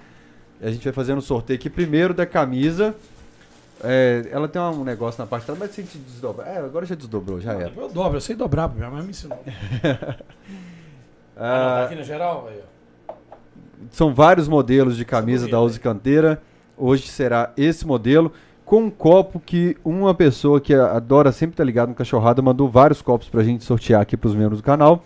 E 0.60 0.66
a 0.68 0.70
gente 0.70 0.84
vai 0.84 0.92
fazendo 0.92 1.18
um 1.18 1.22
sorteio 1.22 1.58
aqui 1.58 1.68
primeiro 1.68 2.14
da 2.14 2.24
camisa. 2.24 2.94
É, 3.84 4.26
ela 4.30 4.48
tem 4.48 4.60
um 4.60 4.82
negócio 4.84 5.20
na 5.20 5.26
parte 5.26 5.42
de 5.42 5.46
trás, 5.46 5.58
mas 5.58 5.70
se 5.70 5.80
a 5.80 5.84
gente 5.84 5.98
desdobrar. 5.98 6.48
É, 6.48 6.58
agora 6.58 6.86
já 6.86 6.94
desdobrou, 6.94 7.40
já 7.40 7.52
era. 7.52 7.72
Eu 7.76 7.88
dobro, 7.88 8.16
eu 8.16 8.20
sei 8.20 8.34
dobrar, 8.34 8.68
minha 8.74 8.90
mãe 8.90 9.02
me 9.02 9.10
ensinou. 9.10 9.38
Ah, 11.38 11.40
tá 11.40 11.44
Ah, 11.82 11.84
aqui 11.84 11.94
na 11.96 12.02
geral? 12.02 12.48
Aí, 12.50 12.60
ó. 13.08 13.12
São 13.90 14.14
vários 14.14 14.48
modelos 14.48 14.96
de 14.96 15.04
camisa 15.04 15.46
da 15.46 15.60
Uzi 15.60 15.78
Canteira. 15.78 16.40
Hoje 16.78 17.08
será 17.08 17.52
esse 17.58 17.86
modelo 17.86 18.32
com 18.64 18.84
um 18.84 18.90
copo 18.90 19.38
que 19.38 19.76
uma 19.84 20.14
pessoa 20.14 20.60
que 20.60 20.74
adora 20.74 21.30
sempre 21.32 21.52
estar 21.52 21.64
ligado 21.64 21.90
no 21.90 21.94
cachorrada 21.94 22.40
mandou 22.40 22.70
vários 22.70 23.02
copos 23.02 23.28
pra 23.28 23.42
gente 23.44 23.64
sortear 23.64 24.00
aqui 24.00 24.16
pros 24.16 24.34
membros 24.34 24.60
do 24.60 24.64
canal. 24.64 25.04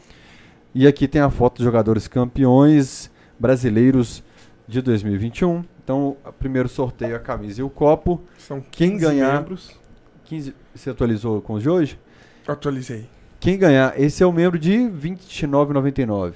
E 0.72 0.86
aqui 0.86 1.09
tem 1.09 1.20
a 1.20 1.30
foto 1.30 1.56
dos 1.56 1.64
jogadores 1.64 2.06
campeões 2.06 3.10
brasileiros 3.38 4.22
de 4.68 4.80
2021. 4.80 5.64
Então, 5.90 6.16
primeiro 6.38 6.68
sorteio 6.68 7.16
a 7.16 7.18
camisa 7.18 7.60
e 7.60 7.64
o 7.64 7.68
copo. 7.68 8.20
São 8.38 8.60
Quem 8.70 8.90
15 8.92 9.04
ganhar- 9.06 9.34
membros. 9.40 9.76
15, 10.24 10.54
você 10.72 10.90
atualizou 10.90 11.40
com 11.42 11.54
os 11.54 11.62
de 11.64 11.68
hoje? 11.68 11.98
Atualizei. 12.46 13.08
Quem 13.40 13.58
ganhar, 13.58 13.98
esse 14.00 14.22
é 14.22 14.26
o 14.26 14.32
membro 14.32 14.56
de 14.56 14.70
R$ 14.84 14.88
29,99. 14.88 16.34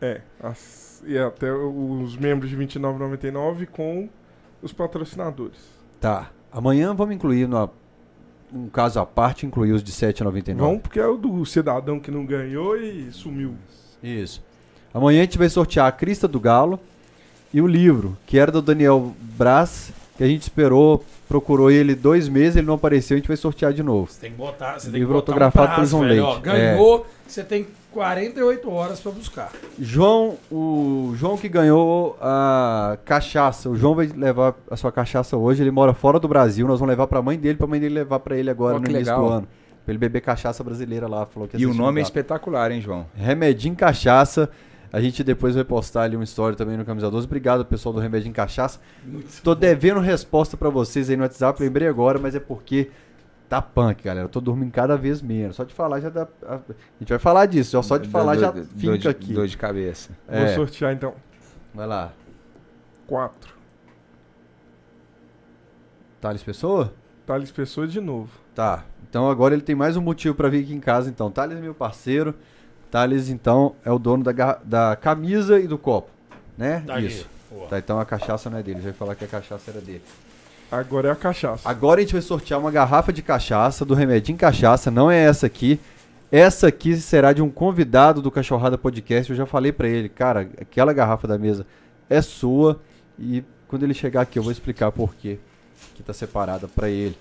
É. 0.00 0.20
as- 0.40 1.02
e 1.04 1.18
até 1.18 1.52
os 1.52 2.16
membros 2.16 2.48
de 2.48 2.54
R$ 2.54 2.60
29,99 2.62 3.66
com 3.66 4.08
os 4.62 4.72
patrocinadores. 4.72 5.58
Tá. 6.00 6.30
Amanhã 6.52 6.94
vamos 6.94 7.16
incluir 7.16 7.48
no, 7.48 7.70
um 8.54 8.68
caso 8.68 9.00
à 9.00 9.06
parte, 9.06 9.44
incluir 9.46 9.72
os 9.72 9.82
de 9.82 9.90
R$ 9.90 9.96
7,99. 9.96 10.54
Vão 10.60 10.78
porque 10.78 11.00
é 11.00 11.06
o 11.08 11.16
do 11.16 11.44
cidadão 11.44 11.98
que 11.98 12.10
não 12.12 12.24
ganhou 12.24 12.76
e 12.76 13.10
sumiu. 13.10 13.54
Isso. 14.00 14.44
Amanhã 14.94 15.22
a 15.22 15.24
gente 15.24 15.38
vai 15.38 15.48
sortear 15.48 15.86
a 15.88 15.92
Crista 15.92 16.28
do 16.28 16.38
Galo 16.38 16.78
e 17.52 17.60
o 17.60 17.66
livro, 17.66 18.16
que 18.26 18.38
era 18.38 18.50
do 18.50 18.62
Daniel 18.62 19.12
Braz, 19.36 19.92
que 20.16 20.24
a 20.24 20.26
gente 20.26 20.42
esperou, 20.42 21.04
procurou 21.28 21.70
ele 21.70 21.94
dois 21.94 22.28
meses, 22.28 22.56
ele 22.56 22.66
não 22.66 22.74
apareceu, 22.74 23.14
a 23.14 23.18
gente 23.18 23.28
vai 23.28 23.36
sortear 23.36 23.72
de 23.72 23.82
novo. 23.82 24.10
Você 24.10 24.20
tem 24.20 24.30
que 24.32 24.36
botar. 24.36 24.74
Você 24.78 24.84
tem 24.86 24.92
que 24.92 24.98
Livro 24.98 25.14
botar 25.14 25.32
autografado 25.32 25.66
um 25.66 25.68
por 25.70 25.74
prazo, 25.76 25.90
João 25.90 26.02
velho, 26.02 26.22
Leite. 26.24 26.36
ó. 26.36 26.40
Ganhou, 26.40 27.06
você 27.26 27.42
tem 27.42 27.66
48 27.92 28.70
horas 28.70 29.00
pra 29.00 29.12
buscar. 29.12 29.52
João, 29.78 30.36
o 30.50 31.12
João 31.16 31.36
que 31.36 31.48
ganhou 31.48 32.16
a 32.20 32.96
cachaça, 33.04 33.68
o 33.70 33.76
João 33.76 33.94
vai 33.94 34.06
levar 34.06 34.54
a 34.70 34.76
sua 34.76 34.92
cachaça 34.92 35.36
hoje, 35.36 35.62
ele 35.62 35.70
mora 35.70 35.92
fora 35.94 36.18
do 36.18 36.28
Brasil, 36.28 36.66
nós 36.66 36.78
vamos 36.80 36.90
levar 36.90 37.06
pra 37.06 37.20
mãe 37.22 37.38
dele, 37.38 37.56
pra 37.58 37.66
mãe 37.66 37.80
dele 37.80 37.94
levar 37.94 38.18
pra 38.20 38.36
ele 38.36 38.50
agora 38.50 38.76
Ó, 38.76 38.78
no 38.78 38.84
que 38.86 38.90
início 38.92 39.12
legal. 39.12 39.26
do 39.28 39.32
ano. 39.34 39.48
Pra 39.84 39.92
ele 39.92 39.98
beber 39.98 40.20
cachaça 40.20 40.62
brasileira 40.62 41.08
lá, 41.08 41.26
falou 41.26 41.48
que 41.48 41.56
e 41.56 41.66
o 41.66 41.70
nome 41.74 41.82
é 41.82 41.88
legal. 41.96 42.02
espetacular, 42.04 42.70
hein, 42.70 42.80
João? 42.80 43.04
Remedinho 43.16 43.74
Cachaça. 43.74 44.48
A 44.92 45.00
gente 45.00 45.24
depois 45.24 45.54
vai 45.54 45.64
postar 45.64 46.02
ali 46.02 46.16
uma 46.16 46.24
história 46.24 46.54
também 46.56 46.76
no 46.76 46.84
Camisa 46.84 47.10
12. 47.10 47.26
Obrigado, 47.26 47.64
pessoal 47.64 47.94
do 47.94 48.00
Remedinho 48.00 48.34
Cachaça. 48.34 48.78
Muito 49.04 49.40
Tô 49.42 49.54
devendo 49.54 50.00
resposta 50.00 50.54
pra 50.56 50.68
vocês 50.68 51.08
aí 51.08 51.16
no 51.16 51.22
WhatsApp, 51.22 51.62
lembrei 51.62 51.88
agora, 51.88 52.18
mas 52.18 52.34
é 52.34 52.40
porque 52.40 52.90
tá 53.48 53.62
punk, 53.62 54.02
galera. 54.02 54.26
Eu 54.26 54.28
tô 54.28 54.38
dormindo 54.40 54.70
cada 54.70 54.94
vez 54.96 55.22
menos. 55.22 55.56
Só 55.56 55.64
de 55.64 55.72
falar 55.72 56.00
já 56.00 56.10
dá. 56.10 56.28
A 56.46 56.60
gente 57.00 57.08
vai 57.08 57.18
falar 57.18 57.46
disso, 57.46 57.82
só 57.82 57.96
de 57.96 58.06
falar 58.08 58.36
já 58.36 58.52
fica 58.52 58.98
de- 58.98 59.08
aqui. 59.08 59.32
Dor 59.32 59.46
de 59.46 59.56
cabeça. 59.56 60.10
Vou 60.28 60.36
É, 60.38 60.54
sortear 60.54 60.92
então. 60.92 61.14
vai 61.74 61.86
lá. 61.86 62.12
Quatro. 63.06 63.52
Thales 66.20 66.42
Pessoa? 66.42 66.92
Thales 67.26 67.50
Pessoa 67.50 67.86
de 67.86 68.00
novo. 68.00 68.30
Tá. 68.54 68.84
Então 69.08 69.28
agora 69.30 69.54
ele 69.54 69.62
tem 69.62 69.74
mais 69.74 69.96
um 69.96 70.00
motivo 70.00 70.34
pra 70.34 70.48
vir 70.48 70.62
aqui 70.64 70.74
em 70.74 70.80
casa, 70.80 71.08
então. 71.10 71.30
Thales 71.30 71.56
é 71.56 71.60
meu 71.60 71.74
parceiro. 71.74 72.34
Thales, 72.92 73.30
então, 73.30 73.74
é 73.86 73.90
o 73.90 73.98
dono 73.98 74.22
da, 74.22 74.58
da 74.62 74.94
camisa 74.96 75.58
e 75.58 75.66
do 75.66 75.78
copo. 75.78 76.10
Né? 76.58 76.84
Tá. 76.86 77.00
Isso. 77.00 77.26
Tá, 77.70 77.78
então 77.78 77.98
a 77.98 78.04
cachaça 78.04 78.50
não 78.50 78.58
é 78.58 78.62
dele. 78.62 78.80
Já 78.80 78.84
vai 78.84 78.92
falar 78.92 79.14
que 79.14 79.24
a 79.24 79.28
cachaça 79.28 79.70
era 79.70 79.80
dele. 79.80 80.02
Agora 80.70 81.08
é 81.08 81.10
a 81.10 81.16
cachaça. 81.16 81.66
Agora 81.66 82.00
a 82.00 82.02
gente 82.02 82.12
vai 82.12 82.20
sortear 82.20 82.60
uma 82.60 82.70
garrafa 82.70 83.10
de 83.10 83.22
cachaça 83.22 83.82
do 83.82 83.94
Remedinho 83.94 84.36
Cachaça, 84.36 84.90
não 84.90 85.10
é 85.10 85.18
essa 85.18 85.46
aqui. 85.46 85.80
Essa 86.30 86.68
aqui 86.68 86.94
será 86.96 87.32
de 87.32 87.40
um 87.40 87.50
convidado 87.50 88.20
do 88.20 88.30
Cachorrada 88.30 88.76
Podcast. 88.76 89.30
Eu 89.30 89.36
já 89.36 89.46
falei 89.46 89.72
pra 89.72 89.88
ele, 89.88 90.10
cara, 90.10 90.50
aquela 90.60 90.92
garrafa 90.92 91.26
da 91.26 91.38
mesa 91.38 91.66
é 92.10 92.20
sua 92.20 92.78
e 93.18 93.42
quando 93.68 93.84
ele 93.84 93.94
chegar 93.94 94.20
aqui 94.20 94.38
eu 94.38 94.42
vou 94.42 94.52
explicar 94.52 94.92
por 94.92 95.14
quê 95.14 95.38
que 95.94 96.02
tá 96.02 96.12
separada 96.12 96.68
pra 96.68 96.90
ele. 96.90 97.16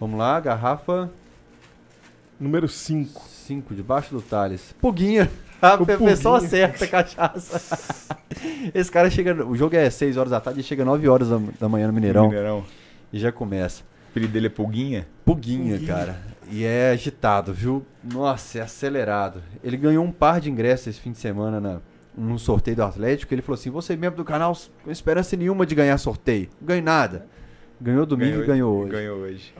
Vamos 0.00 0.18
lá, 0.18 0.38
garrafa 0.40 1.08
Número 2.38 2.68
5. 2.68 3.37
5 3.48 3.74
debaixo 3.74 4.14
do 4.14 4.20
Thales. 4.20 4.74
Puguinha. 4.80 5.30
A 5.60 5.74
O 5.74 5.84
pessoa 5.84 6.38
Puguinha. 6.38 6.66
acerta 6.66 6.84
a 6.84 6.88
cachaça. 6.88 7.78
Esse 8.72 8.92
cara 8.92 9.10
chega, 9.10 9.44
o 9.44 9.56
jogo 9.56 9.74
é 9.74 9.90
6 9.90 10.16
horas 10.16 10.30
da 10.30 10.38
tarde, 10.40 10.60
ele 10.60 10.66
chega 10.66 10.84
9 10.84 11.08
horas 11.08 11.28
da, 11.58 11.68
manhã 11.68 11.88
no 11.88 11.92
Mineirão 11.92 12.28
Mineirão. 12.28 12.64
e 13.12 13.18
já 13.18 13.32
começa. 13.32 13.82
O 13.82 14.10
apelido 14.10 14.32
dele 14.32 14.46
é 14.46 14.50
Pulguinha? 14.50 15.08
Puguinha, 15.24 15.72
Puguinha. 15.78 15.92
cara. 15.92 16.20
E 16.50 16.62
é 16.64 16.90
agitado, 16.92 17.52
viu? 17.52 17.84
Nossa, 18.04 18.58
é 18.58 18.62
acelerado. 18.62 19.42
Ele 19.64 19.76
ganhou 19.76 20.04
um 20.04 20.12
par 20.12 20.40
de 20.40 20.48
ingressos 20.50 20.86
esse 20.88 21.00
fim 21.00 21.10
de 21.10 21.18
semana 21.18 21.60
na, 21.60 21.80
num 22.16 22.38
sorteio 22.38 22.76
do 22.76 22.84
Atlético. 22.84 23.34
Ele 23.34 23.42
falou 23.42 23.58
assim: 23.58 23.68
você 23.70 23.96
membro 23.96 24.16
do 24.16 24.24
canal, 24.24 24.56
com 24.84 24.90
esperança 24.90 25.36
nenhuma 25.36 25.66
de 25.66 25.74
ganhar 25.74 25.98
sorteio. 25.98 26.48
Não 26.60 26.68
ganhei 26.68 26.82
nada. 26.82 27.26
Ganhou 27.80 28.06
domingo 28.06 28.42
e 28.42 28.46
ganhou 28.46 28.78
hoje. 28.82 28.92
Ganhou 28.92 29.18
hoje. 29.18 29.52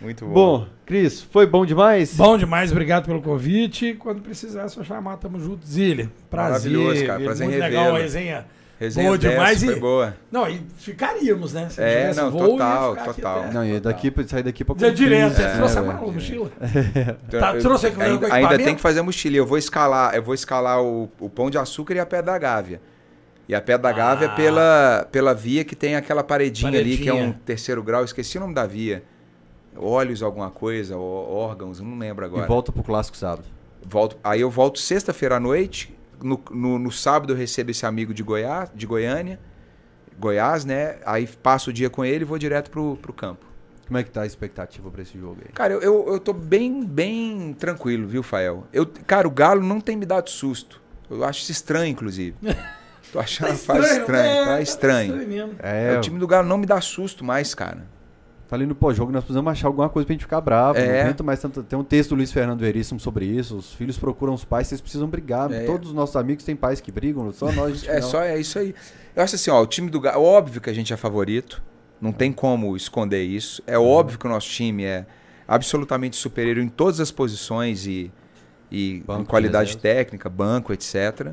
Muito 0.00 0.26
bom. 0.26 0.32
Bom, 0.32 0.66
Cris, 0.84 1.22
foi 1.22 1.46
bom 1.46 1.64
demais? 1.64 2.14
Bom 2.14 2.36
demais, 2.36 2.70
obrigado 2.70 3.06
pelo 3.06 3.22
convite. 3.22 3.94
Quando 3.94 4.20
precisar, 4.20 4.62
é 4.62 4.68
só 4.68 4.82
chamar, 4.84 5.16
tamo 5.16 5.40
junto. 5.40 5.66
Zília, 5.66 6.10
prazer. 6.28 6.70
Maravilhoso, 6.72 7.06
cara, 7.06 7.20
prazer 7.22 7.46
em 7.46 7.50
muito 7.50 7.60
legal 7.62 7.94
a 7.94 7.98
resenha. 7.98 8.46
Resenha 8.78 9.06
boa 9.06 9.16
dessa 9.18 9.32
demais 9.32 9.64
foi 9.64 9.76
e- 9.76 9.80
boa. 9.80 10.16
Não, 10.32 10.48
e 10.48 10.60
ficaríamos, 10.76 11.52
né? 11.54 11.68
Se 11.70 11.80
É, 11.80 12.12
não, 12.12 12.30
voo, 12.30 12.42
ia 12.42 12.48
total, 12.50 12.96
total. 12.96 13.40
até- 13.42 13.52
Não, 13.52 13.64
e 13.64 13.78
daqui, 13.80 14.10
pra- 14.10 14.26
sair 14.26 14.42
daqui 14.42 14.64
pra 14.64 14.74
Já 14.76 14.90
direto, 14.90 15.40
É, 15.40 15.56
trouxe 15.56 15.78
a 15.78 15.80
ué. 15.80 15.86
mala, 15.86 16.12
mochila? 16.12 16.50
Então, 17.28 17.40
Tá, 17.40 17.54
eu- 17.54 17.62
trouxe 17.62 17.86
aqui 17.86 17.96
com 17.96 18.02
ainda, 18.02 18.34
ainda 18.34 18.58
tem 18.58 18.74
que 18.74 18.80
fazer 18.80 18.98
a 18.98 19.02
mochilinha. 19.04 19.40
Eu 19.40 19.46
vou 19.46 19.56
escalar, 19.56 20.14
eu 20.16 20.22
vou 20.22 20.34
escalar 20.34 20.82
o, 20.82 21.08
o 21.20 21.30
pão 21.30 21.48
de 21.48 21.56
açúcar 21.56 21.94
e 21.94 22.00
a 22.00 22.04
pedra 22.04 22.32
da 22.32 22.38
Gávea. 22.38 22.80
E 23.48 23.54
a 23.54 23.60
pedra 23.60 23.82
da 23.84 23.92
Gávea 23.92 24.28
Ah. 24.28 24.32
é 24.32 24.36
pela, 24.36 25.08
pela 25.12 25.34
via 25.34 25.64
que 25.64 25.76
tem 25.76 25.94
aquela 25.94 26.24
paredinha, 26.24 26.78
ali, 26.78 26.96
que 26.96 27.08
é 27.08 27.12
Paredinha. 27.12 27.28
um 27.30 27.32
terceiro 27.32 27.82
grau. 27.82 28.02
Esqueci 28.04 28.36
o 28.38 28.40
nome 28.40 28.54
da 28.54 28.66
via. 28.66 29.04
Óleos, 29.76 30.22
alguma 30.22 30.50
coisa, 30.50 30.96
ó- 30.96 31.00
órgãos, 31.34 31.80
não 31.80 31.98
lembro 31.98 32.24
E 32.24 32.26
agora. 32.26 32.46
volta 32.46 32.70
pro 32.72 32.82
clássico 32.82 33.16
sábado. 33.16 33.44
Volto, 33.86 34.16
aí 34.24 34.40
eu 34.40 34.50
volto 34.50 34.78
sexta-feira 34.78 35.36
à 35.36 35.40
noite. 35.40 35.94
No, 36.22 36.40
no, 36.50 36.78
no 36.78 36.90
sábado 36.92 37.32
eu 37.32 37.36
recebo 37.36 37.70
esse 37.70 37.84
amigo 37.84 38.14
de 38.14 38.22
Goiás, 38.22 38.70
de 38.74 38.86
Goiânia, 38.86 39.38
Goiás, 40.18 40.64
né? 40.64 40.96
Aí 41.04 41.26
passo 41.26 41.70
o 41.70 41.72
dia 41.72 41.90
com 41.90 42.04
ele 42.04 42.22
e 42.22 42.24
vou 42.24 42.38
direto 42.38 42.70
pro, 42.70 42.96
pro 42.96 43.12
campo. 43.12 43.44
Como 43.86 43.98
é 43.98 44.02
que 44.02 44.10
tá 44.10 44.22
a 44.22 44.26
expectativa 44.26 44.90
pra 44.90 45.02
esse 45.02 45.18
jogo 45.18 45.36
aí? 45.44 45.52
Cara, 45.52 45.74
eu, 45.74 45.82
eu, 45.82 46.06
eu 46.14 46.18
tô 46.20 46.32
bem, 46.32 46.82
bem 46.84 47.52
tranquilo, 47.52 48.06
viu, 48.06 48.22
Fael? 48.22 48.66
Eu, 48.72 48.86
cara, 49.06 49.28
o 49.28 49.30
Galo 49.30 49.60
não 49.62 49.80
tem 49.80 49.96
me 49.96 50.06
dado 50.06 50.30
susto. 50.30 50.80
Eu 51.10 51.22
acho 51.24 51.42
isso 51.42 51.52
estranho, 51.52 51.90
inclusive. 51.90 52.34
Tô 53.12 53.20
achando 53.20 53.52
a 53.52 53.54
fase 53.54 53.98
estranho, 53.98 54.26
é, 54.32 54.44
tá 54.46 54.60
estranho. 54.62 55.16
mesmo. 55.28 55.54
É, 55.60 55.96
o 55.96 56.00
time 56.00 56.18
do 56.18 56.26
Galo 56.26 56.48
não 56.48 56.56
me 56.58 56.66
dá 56.66 56.80
susto 56.80 57.22
mais, 57.24 57.54
cara. 57.54 57.86
Falei 58.46 58.66
no 58.66 58.74
pós-jogo, 58.74 59.10
nós 59.10 59.24
precisamos 59.24 59.50
achar 59.50 59.68
alguma 59.68 59.88
coisa 59.88 60.06
pra 60.06 60.12
gente 60.12 60.22
ficar 60.22 60.40
bravo. 60.40 60.78
É. 60.78 60.86
Não 60.86 61.00
aguento 61.00 61.24
mais 61.24 61.40
tanto. 61.40 61.62
Tem 61.62 61.78
um 61.78 61.82
texto 61.84 62.10
do 62.10 62.16
Luiz 62.16 62.30
Fernando 62.30 62.60
Veríssimo 62.60 63.00
sobre 63.00 63.24
isso. 63.24 63.56
Os 63.56 63.72
filhos 63.72 63.98
procuram 63.98 64.34
os 64.34 64.44
pais, 64.44 64.66
vocês 64.68 64.80
precisam 64.80 65.08
brigar. 65.08 65.50
É. 65.50 65.64
Todos 65.64 65.88
os 65.88 65.94
nossos 65.94 66.14
amigos 66.14 66.44
têm 66.44 66.54
pais 66.54 66.80
que 66.80 66.92
brigam, 66.92 67.32
só 67.32 67.50
nós. 67.52 67.78
gente 67.80 67.88
É 67.90 68.00
não. 68.00 68.08
só 68.08 68.22
é 68.22 68.38
isso 68.38 68.58
aí. 68.58 68.74
Eu 69.16 69.22
acho 69.22 69.34
assim, 69.36 69.50
ó, 69.50 69.62
o 69.62 69.66
time 69.66 69.88
do 69.90 69.98
Galo, 69.98 70.22
óbvio 70.22 70.60
que 70.60 70.68
a 70.68 70.72
gente 70.74 70.92
é 70.92 70.96
favorito. 70.96 71.62
Não 72.00 72.12
tem 72.12 72.32
como 72.32 72.76
esconder 72.76 73.22
isso. 73.24 73.62
É 73.66 73.78
óbvio 73.78 74.18
que 74.18 74.26
o 74.26 74.28
nosso 74.28 74.48
time 74.48 74.84
é 74.84 75.06
absolutamente 75.48 76.16
superior 76.16 76.58
em 76.58 76.68
todas 76.68 77.00
as 77.00 77.10
posições 77.10 77.86
e, 77.86 78.12
e 78.70 79.02
Banco 79.06 79.20
em 79.20 79.24
de 79.24 79.28
qualidade 79.30 79.76
técnica, 79.78 80.28
banco, 80.28 80.72
etc. 80.72 81.32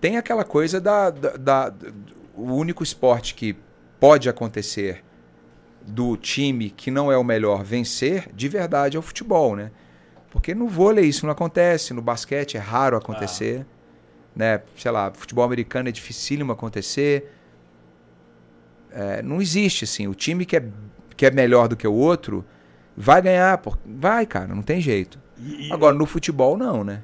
Tem 0.00 0.16
aquela 0.18 0.44
coisa 0.44 0.80
da, 0.80 1.08
da, 1.10 1.30
da- 1.36 1.74
o 2.36 2.52
único 2.54 2.82
esporte 2.82 3.34
que 3.34 3.56
pode 4.00 4.28
acontecer 4.28 5.02
do 5.86 6.16
time 6.16 6.70
que 6.70 6.90
não 6.90 7.10
é 7.10 7.16
o 7.16 7.24
melhor 7.24 7.62
vencer, 7.64 8.28
de 8.34 8.48
verdade 8.48 8.96
é 8.96 9.00
o 9.00 9.02
futebol, 9.02 9.56
né? 9.56 9.70
Porque 10.30 10.54
no 10.54 10.66
vôlei 10.68 11.04
isso 11.04 11.26
não 11.26 11.32
acontece, 11.32 11.92
no 11.92 12.00
basquete 12.00 12.56
é 12.56 12.60
raro 12.60 12.96
acontecer, 12.96 13.66
né? 14.34 14.62
Sei 14.76 14.90
lá, 14.90 15.12
futebol 15.14 15.44
americano 15.44 15.88
é 15.88 15.92
dificílimo 15.92 16.52
acontecer. 16.52 17.30
É, 18.90 19.22
não 19.22 19.40
existe 19.40 19.84
assim, 19.84 20.06
o 20.06 20.14
time 20.14 20.44
que 20.44 20.56
é, 20.56 20.64
que 21.16 21.26
é 21.26 21.30
melhor 21.30 21.68
do 21.68 21.76
que 21.76 21.86
o 21.86 21.92
outro 21.94 22.44
vai 22.96 23.22
ganhar, 23.22 23.56
por- 23.58 23.78
vai, 23.86 24.26
cara, 24.26 24.54
não 24.54 24.62
tem 24.62 24.80
jeito. 24.80 25.18
E- 25.38 25.68
e- 25.68 25.72
Agora 25.72 25.94
no 25.94 26.04
futebol 26.06 26.56
não, 26.58 26.84
né? 26.84 27.02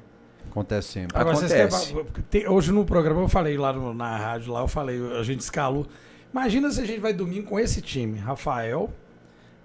Acontece 0.51 0.87
sempre. 0.89 1.17
Agora, 1.17 1.37
Acontece. 1.37 1.95
querem- 2.31 2.47
hoje 2.49 2.71
no 2.71 2.83
programa 2.85 3.21
eu 3.21 3.29
falei 3.29 3.57
lá 3.57 3.71
no- 3.73 3.93
na 3.93 4.17
rádio, 4.17 4.51
lá 4.53 4.61
eu 4.61 4.67
falei, 4.67 4.99
a 5.19 5.23
gente 5.23 5.41
escalou. 5.41 5.85
Imagina 6.31 6.69
se 6.71 6.81
a 6.81 6.85
gente 6.85 6.99
vai 6.99 7.13
domingo 7.13 7.47
com 7.49 7.59
esse 7.59 7.81
time: 7.81 8.17
Rafael, 8.19 8.91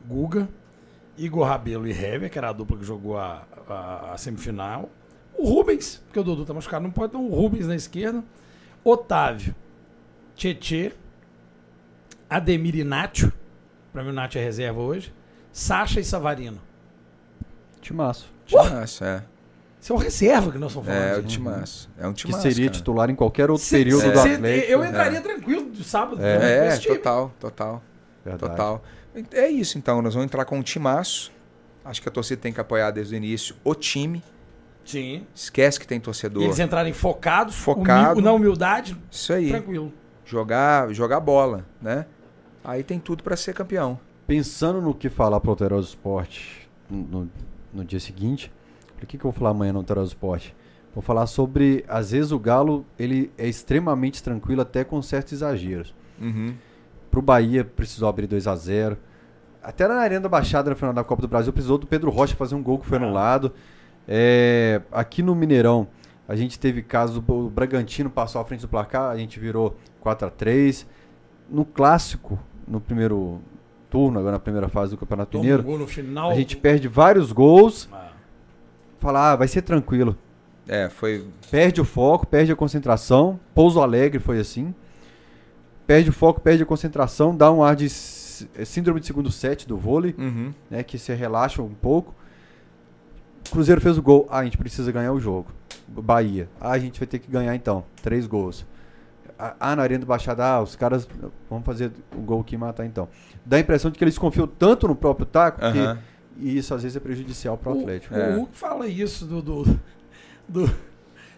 Guga, 0.07 0.49
Igor 1.17 1.47
Rabelo 1.47 1.87
e 1.87 1.91
Hever, 1.93 2.31
que 2.31 2.39
era 2.39 2.49
a 2.49 2.53
dupla 2.53 2.77
que 2.79 2.85
jogou 2.85 3.19
a, 3.19 3.47
a- 3.69 4.13
a 4.13 4.19
semifinal. 4.19 4.89
O 5.37 5.49
Rubens, 5.49 6.01
porque 6.07 6.19
o 6.21 6.23
Dudu 6.25 6.45
tá 6.45 6.55
machucado, 6.55 6.85
não 6.85 6.91
pode 6.93 7.13
ter 7.13 7.19
o 7.19 7.29
Rubens 7.29 7.67
na 7.67 7.75
esquerda. 7.75 8.23
Otávio, 8.85 9.55
Tietê, 10.37 10.93
Ademir 12.29 12.77
e 12.77 12.85
Nacho. 12.85 13.33
Pra 13.93 14.03
mim 14.03 14.11
o 14.11 14.13
Nacho 14.13 14.39
é 14.39 14.43
reserva 14.45 14.81
hoje. 14.81 15.13
Sacha 15.53 16.01
e 16.01 16.05
Savarino. 16.05 16.61
Timaço. 17.81 18.33
Timaço, 18.47 19.05
é. 19.05 19.25
Isso 19.85 19.93
é 19.93 19.97
o 19.97 19.99
reserva 19.99 20.51
que 20.51 20.57
nós 20.57 20.71
estamos 20.71 20.89
falando. 20.89 21.05
É, 21.05 21.13
o 21.13 21.21
gente. 21.21 21.31
timaço. 21.33 21.91
É 21.99 22.09
um 22.09 22.15
Que 22.15 22.23
timaço. 22.25 22.41
seria 22.43 22.65
cara. 22.69 22.79
titular 22.79 23.11
em 23.11 23.15
qualquer 23.15 23.51
outro 23.51 23.67
Se- 23.67 23.77
período 23.77 24.01
se- 24.01 24.11
do 24.13 24.19
se- 24.19 24.29
Atlético. 24.33 24.73
Eu 24.73 24.83
entraria 24.83 25.21
tranquilo 25.21 25.67
do 25.71 25.85
sábado. 25.85 26.17
com 26.17 26.23
É, 26.25 26.69
esse 26.69 26.81
time. 26.81 26.97
total, 26.97 27.31
total. 27.39 27.83
Verdade. 28.25 28.51
Total. 28.51 28.83
É 29.33 29.47
isso, 29.51 29.77
então. 29.77 30.01
Nós 30.01 30.15
vamos 30.15 30.25
entrar 30.25 30.47
com 30.47 30.57
um 30.59 30.63
timaço. 30.63 31.31
Acho 31.85 32.01
que 32.01 32.09
a 32.09 32.11
torcida 32.11 32.41
tem 32.41 32.51
que 32.51 32.59
apoiar 32.59 32.93
desde 32.93 33.15
o 33.15 33.17
início 33.19 33.55
o 33.63 33.75
time. 33.75 34.23
Sim. 34.87 35.27
Esquece 35.35 35.79
que 35.79 35.87
tem 35.87 36.01
torcedor. 36.01 36.43
Eles 36.43 36.59
entrarem 36.59 36.95
focados, 36.95 37.55
Focado. 37.55 38.15
humi- 38.15 38.23
na 38.23 38.33
humildade, 38.33 38.97
Isso 39.11 39.35
aí. 39.35 39.51
tranquilo. 39.51 39.93
Jogar, 40.25 40.91
jogar 40.95 41.21
bola, 41.21 41.67
né? 41.83 42.07
Aí 42.65 42.83
tem 42.83 42.99
tudo 42.99 43.23
pra 43.23 43.37
ser 43.37 43.53
campeão. 43.53 44.01
Pensando 44.27 44.81
no 44.81 44.95
que 44.95 45.11
falar 45.11 45.41
pro 45.41 45.51
Alterosa 45.51 45.89
Esporte 45.89 46.67
no, 46.89 47.03
no- 47.25 47.31
no 47.71 47.85
dia 47.85 48.01
seguinte, 48.01 48.51
o 49.05 49.07
que, 49.07 49.19
que 49.19 49.25
eu 49.25 49.31
vou 49.31 49.39
falar 49.39 49.51
amanhã 49.51 49.73
no 49.73 49.79
Alterosa 49.81 50.09
Esporte? 50.09 50.55
Vou 50.95 51.03
falar 51.03 51.27
sobre, 51.27 51.85
às 51.89 52.13
vezes 52.13 52.31
o 52.31 52.39
Galo 52.39 52.85
ele 52.99 53.31
é 53.37 53.49
extremamente 53.49 54.23
tranquilo 54.23 54.63
até 54.63 54.85
com 54.85 55.01
certos 55.03 55.33
exageros. 55.35 55.95
Uhum. 56.21 56.55
Pro 57.11 57.21
Bahia 57.21 57.65
precisou 57.65 58.09
abrir 58.09 58.27
2 58.27 58.47
a 58.47 58.55
0 58.57 58.97
Até 59.63 59.87
na 59.89 59.95
Arena 59.95 60.23
da 60.23 60.29
Baixada, 60.29 60.71
na 60.71 60.77
final 60.77 60.93
da 60.93 61.03
Copa 61.05 61.23
do 61.23 61.29
Brasil, 61.29 61.53
precisou 61.53 61.79
do 61.79 61.87
Pedro 61.87 62.11
Rocha 62.11 62.37
fazer 62.37 62.55
um 62.55 62.63
gol 62.63 62.79
que 62.79 62.87
foi 62.87 62.99
anulado. 62.99 63.53
É, 64.07 64.83
aqui 64.93 65.23
no 65.23 65.35
Mineirão, 65.35 65.89
a 66.29 66.37
gente 66.37 66.59
teve 66.59 66.83
caso 66.83 67.21
do 67.21 67.51
Bragantino 67.51 68.09
passou 68.11 68.41
à 68.41 68.45
frente 68.45 68.61
do 68.61 68.69
placar, 68.69 69.11
a 69.11 69.17
gente 69.17 69.39
virou 69.41 69.77
4 70.01 70.29
a 70.29 70.31
3 70.31 70.87
No 71.49 71.65
clássico, 71.65 72.39
no 72.67 72.81
primeiro 72.81 73.41
turno, 73.91 74.19
agora 74.19 74.33
na 74.33 74.41
primeira 74.41 74.69
fase 74.69 74.93
do 74.93 74.97
Campeonato 74.99 75.39
Mineiro, 75.39 75.65
a 76.31 76.35
gente 76.35 76.57
perde 76.57 76.89
vários 76.89 77.33
gols, 77.33 77.89
Ah, 77.93 78.11
fala, 79.05 79.33
ah, 79.33 79.37
vai 79.37 79.49
ser 79.49 79.63
tranquilo. 79.63 80.17
É, 80.67 80.89
foi. 80.89 81.27
Perde 81.51 81.81
o 81.81 81.85
foco, 81.85 82.27
perde 82.27 82.51
a 82.53 82.57
concentração. 82.57 83.39
Pouso 83.55 83.81
Alegre 83.81 84.19
foi 84.19 84.39
assim. 84.41 84.75
Perde 85.87 86.09
o 86.11 86.13
foco, 86.13 86.41
perde 86.41 86.63
a 86.63 86.67
concentração, 86.67 87.37
dá 87.37 87.53
um 87.53 87.63
ar 87.63 87.77
de 87.77 87.91
sí- 87.91 88.49
síndrome 88.65 89.01
de 89.01 89.07
segundo 89.07 89.31
set 89.31 89.69
do 89.69 89.77
vôlei, 89.77 90.15
Uhum. 90.17 90.53
né, 90.71 90.83
que 90.83 90.97
se 90.99 91.13
relaxa 91.13 91.61
um 91.63 91.75
pouco. 91.75 92.15
Cruzeiro 93.51 93.81
fez 93.81 93.99
o 93.99 94.03
gol, 94.03 94.27
ah, 94.31 94.39
a 94.39 94.45
gente 94.45 94.57
precisa 94.57 94.91
ganhar 94.91 95.13
o 95.13 95.21
jogo. 95.21 95.49
Bahia, 95.87 96.49
ah, 96.61 96.71
a 96.73 96.79
gente 96.79 96.99
vai 96.99 97.07
ter 97.07 97.19
que 97.19 97.31
ganhar 97.31 97.55
então, 97.55 97.85
três 98.03 98.27
gols. 98.27 98.65
Ah, 99.39 99.77
na 99.77 99.83
Arena 99.83 100.01
do 100.01 100.07
Baixada, 100.07 100.43
ah, 100.45 100.63
os 100.63 100.75
caras 100.75 101.07
vão 101.51 101.63
fazer 101.63 101.93
o 102.17 102.21
gol 102.21 102.41
aqui 102.41 102.55
e 102.55 102.59
matar 102.59 102.87
então. 102.87 103.07
Dá 103.45 103.59
a 103.59 103.61
impressão 103.61 103.91
de 103.91 103.99
que 103.99 104.05
eles 104.05 104.17
confiam 104.17 104.47
tanto 104.47 104.89
no 104.89 104.95
próprio 104.97 105.27
taco 105.27 105.59
que 105.61 105.79
Aham. 105.79 105.99
E 106.39 106.57
isso 106.59 106.75
às 106.75 106.83
vezes 106.83 106.97
é 106.97 107.01
prejudicial 107.01 107.57
para 107.57 107.73
o 107.73 107.79
Atlético. 107.81 108.15
o 108.15 108.19
É. 108.19 108.35
Hulk 108.35 108.57
fala 108.57 108.87
isso 108.89 109.25
do, 109.27 109.41
do, 109.43 109.81
do- 110.49 110.71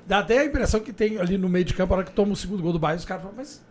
Dá 0.06 0.20
até 0.20 0.38
a 0.38 0.44
impressão 0.44 0.78
que 0.80 0.92
tem 0.92 1.18
ali 1.18 1.36
no 1.36 1.48
meio 1.48 1.64
de 1.64 1.74
campo, 1.74 1.92
a 1.92 1.96
hora 1.98 2.06
que 2.06 2.12
toma 2.12 2.32
o 2.32 2.36
segundo 2.36 2.62
gol 2.62 2.72
do 2.72 2.78
Bahia, 2.78 2.96
os 2.96 3.04
caras 3.04 3.22
falam, 3.24 3.36
mas 3.36 3.64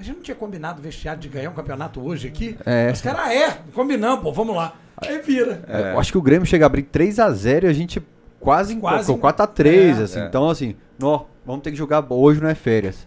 a 0.00 0.02
gente 0.02 0.16
não 0.16 0.22
tinha 0.22 0.34
combinado 0.34 0.80
o 0.80 0.82
vestiário 0.82 1.20
de 1.20 1.28
ganhar 1.28 1.50
um 1.50 1.54
campeonato 1.54 2.00
hoje 2.02 2.26
aqui? 2.28 2.56
É. 2.64 2.90
Os 2.90 3.00
caras, 3.02 3.20
ah, 3.26 3.34
é, 3.34 3.50
combinamos, 3.74 4.22
pô, 4.22 4.32
vamos 4.32 4.56
lá. 4.56 4.74
Aí 4.96 5.20
vira. 5.20 5.62
Eu 5.92 5.98
acho 6.00 6.10
que 6.10 6.16
o 6.18 6.22
Grêmio 6.22 6.46
chega 6.46 6.64
a 6.64 6.66
abrir 6.66 6.84
3 6.84 7.18
a 7.18 7.30
0 7.30 7.66
e 7.66 7.68
a 7.68 7.72
gente 7.74 8.02
quase, 8.40 8.74
Quase 8.76 9.00
ficou 9.04 9.18
4 9.18 9.42
a 9.42 9.46
3 9.46 9.98
é. 10.00 10.02
assim. 10.02 10.20
É. 10.20 10.26
Então 10.26 10.48
assim, 10.48 10.74
nó, 10.98 11.24
vamos 11.44 11.62
ter 11.62 11.70
que 11.72 11.76
jogar 11.76 12.04
hoje 12.08 12.40
não 12.40 12.48
é 12.48 12.54
férias. 12.54 13.06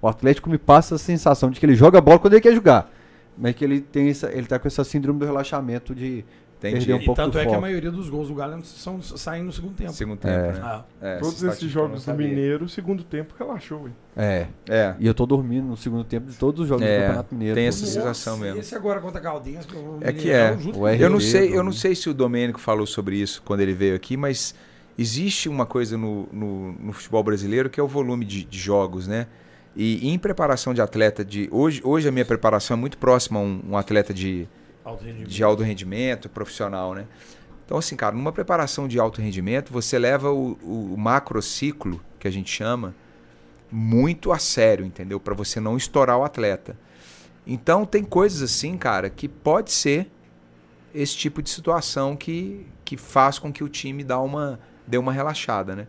O 0.00 0.08
Atlético 0.08 0.48
me 0.50 0.58
passa 0.58 0.94
a 0.94 0.98
sensação 0.98 1.50
de 1.50 1.58
que 1.58 1.66
ele 1.66 1.74
joga 1.74 2.00
bola 2.00 2.18
quando 2.18 2.34
ele 2.34 2.42
quer 2.42 2.54
jogar, 2.54 2.90
mas 3.36 3.54
que 3.54 3.64
ele 3.64 3.80
tem 3.80 4.08
essa, 4.08 4.30
ele 4.32 4.46
tá 4.46 4.58
com 4.58 4.68
essa 4.68 4.84
síndrome 4.84 5.18
do 5.18 5.24
relaxamento 5.26 5.94
de 5.94 6.24
Entendi. 6.58 6.92
um 6.92 6.96
e 6.96 7.04
pouco 7.04 7.20
tanto 7.20 7.32
do 7.34 7.38
é 7.38 7.42
que 7.42 7.48
a 7.48 7.50
foco. 7.50 7.60
maioria 7.60 7.90
dos 7.90 8.08
gols 8.08 8.28
do 8.28 8.34
Galo 8.34 8.64
são, 8.64 9.00
saem 9.02 9.42
no 9.42 9.52
segundo 9.52 9.74
tempo. 9.74 9.92
Segundo 9.92 10.18
tempo, 10.18 10.34
É. 10.34 10.52
né? 10.52 10.60
Ah. 10.62 10.84
É, 11.00 11.14
Todos 11.18 11.34
esses 11.34 11.42
estatística 11.42 11.78
eu 11.78 11.82
não 11.82 11.88
jogos 11.90 12.04
do. 12.06 12.14
Mineiro, 12.14 12.68
segundo 12.68 13.04
tempo, 13.04 13.34
relaxou, 13.38 13.86
hein? 13.86 13.94
É. 14.16 14.46
É. 14.68 14.94
E 14.98 15.06
eu 15.06 15.12
tô 15.14 15.26
dormindo 15.26 15.66
no 15.66 15.76
segundo 15.76 16.02
tempo 16.04 16.30
de 16.30 16.36
todos 16.36 16.62
os 16.62 16.68
jogos 16.68 16.84
É, 16.84 16.96
do 16.96 17.00
Campeonato 17.02 17.34
Mineiro. 17.34 17.54
tem 17.56 17.66
essa 17.66 17.84
sensação 17.86 18.38
mesmo. 18.38 18.60
Esse 18.60 18.74
agora 18.74 19.00
contra 19.00 19.20
a 19.20 19.22
Caldense. 19.22 19.66
É 20.00 20.12
que 20.12 20.24
Mineirão 20.28 20.88
é. 20.88 20.92
RB 20.94 21.02
Eu 21.04 21.10
não 21.10 21.20
sei, 21.20 21.56
eu 21.56 21.62
não 21.62 21.72
sei 21.72 21.94
se 21.94 22.08
o 22.08 22.14
Domênico 22.14 22.58
falou 22.58 22.86
sobre 22.86 23.16
isso 23.16 23.42
quando 23.44 23.60
ele 23.60 23.74
veio 23.74 23.94
aqui, 23.94 24.16
mas 24.16 24.54
existe 24.98 25.48
uma 25.48 25.66
coisa 25.66 25.98
no, 25.98 26.26
no, 26.32 26.72
no 26.72 26.92
futebol 26.92 27.22
brasileiro 27.22 27.68
que 27.68 27.78
é 27.78 27.82
o 27.82 27.86
volume 27.88 28.24
de, 28.24 28.44
de 28.44 28.58
jogos, 28.58 29.06
né? 29.06 29.26
E 29.78 30.08
em 30.08 30.18
preparação 30.18 30.72
de 30.72 30.80
atleta 30.80 31.22
de. 31.22 31.48
Hoje, 31.52 31.82
hoje 31.84 32.08
a 32.08 32.10
minha 32.12 32.24
preparação 32.24 32.76
é 32.78 32.80
muito 32.80 32.96
próxima 32.96 33.38
a 33.38 33.42
um, 33.42 33.60
um 33.72 33.76
atleta 33.76 34.14
de, 34.14 34.48
alto 34.86 35.04
de 35.04 35.42
alto 35.42 35.62
rendimento, 35.64 36.28
profissional, 36.28 36.94
né? 36.94 37.06
Então, 37.64 37.76
assim, 37.76 37.96
cara, 37.96 38.14
numa 38.14 38.30
preparação 38.30 38.86
de 38.86 39.00
alto 39.00 39.20
rendimento, 39.20 39.72
você 39.72 39.98
leva 39.98 40.30
o, 40.30 40.52
o 40.62 40.96
macrociclo, 40.96 42.00
que 42.20 42.28
a 42.28 42.30
gente 42.30 42.48
chama, 42.48 42.94
muito 43.70 44.30
a 44.30 44.38
sério, 44.38 44.86
entendeu? 44.86 45.18
Para 45.18 45.34
você 45.34 45.58
não 45.58 45.76
estourar 45.76 46.16
o 46.16 46.22
atleta. 46.22 46.78
Então, 47.44 47.84
tem 47.84 48.04
coisas 48.04 48.40
assim, 48.42 48.78
cara, 48.78 49.10
que 49.10 49.28
pode 49.28 49.72
ser 49.72 50.08
esse 50.94 51.16
tipo 51.16 51.42
de 51.42 51.50
situação 51.50 52.16
que, 52.16 52.64
que 52.84 52.96
faz 52.96 53.40
com 53.40 53.52
que 53.52 53.64
o 53.64 53.68
time 53.68 54.04
dá 54.04 54.20
uma, 54.20 54.60
dê 54.86 54.96
uma 54.96 55.12
relaxada, 55.12 55.74
né? 55.74 55.88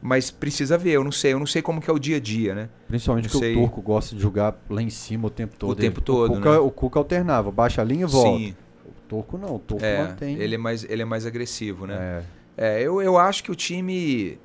Mas 0.00 0.30
precisa 0.30 0.78
ver, 0.78 0.90
eu 0.92 1.02
não 1.02 1.10
sei, 1.10 1.32
eu 1.32 1.38
não 1.40 1.46
sei 1.46 1.60
como 1.60 1.80
que 1.80 1.90
é 1.90 1.92
o 1.92 1.98
dia 1.98 2.18
a 2.18 2.20
dia, 2.20 2.54
né? 2.54 2.68
Principalmente 2.86 3.24
Não 3.24 3.30
que 3.32 3.38
sei. 3.38 3.56
o 3.56 3.60
Turco 3.60 3.82
gosta 3.82 4.14
de 4.14 4.22
jogar 4.22 4.56
lá 4.70 4.80
em 4.80 4.90
cima 4.90 5.26
o 5.26 5.30
tempo 5.30 5.56
todo. 5.58 5.74
tempo 5.76 5.98
Ele- 5.98 6.04
todo, 6.04 6.32
O 6.32 6.36
Cuca, 6.36 6.52
né? 6.52 6.58
o 6.58 6.70
Cuca 6.70 6.98
alternava, 7.00 7.50
baixa 7.50 7.82
a 7.82 7.84
linha 7.84 8.04
e 8.04 8.08
volta. 8.08 8.38
Sim, 8.38 8.54
O 8.86 8.92
Turco 9.08 9.36
não, 9.36 9.56
o 9.56 9.58
Turco 9.58 9.84
é, 9.84 9.98
mantém. 10.06 10.36
ele 10.38 10.54
é 10.54 10.58
mais, 10.58 10.84
ele 10.84 11.02
é 11.02 11.04
mais 11.04 11.26
agressivo, 11.26 11.86
né? 11.86 12.22
É. 12.56 12.78
É, 12.78 12.82
eu, 12.82 13.02
eu 13.02 13.18
acho 13.18 13.42
que 13.42 13.50
o 13.50 13.54
time. 13.56 14.38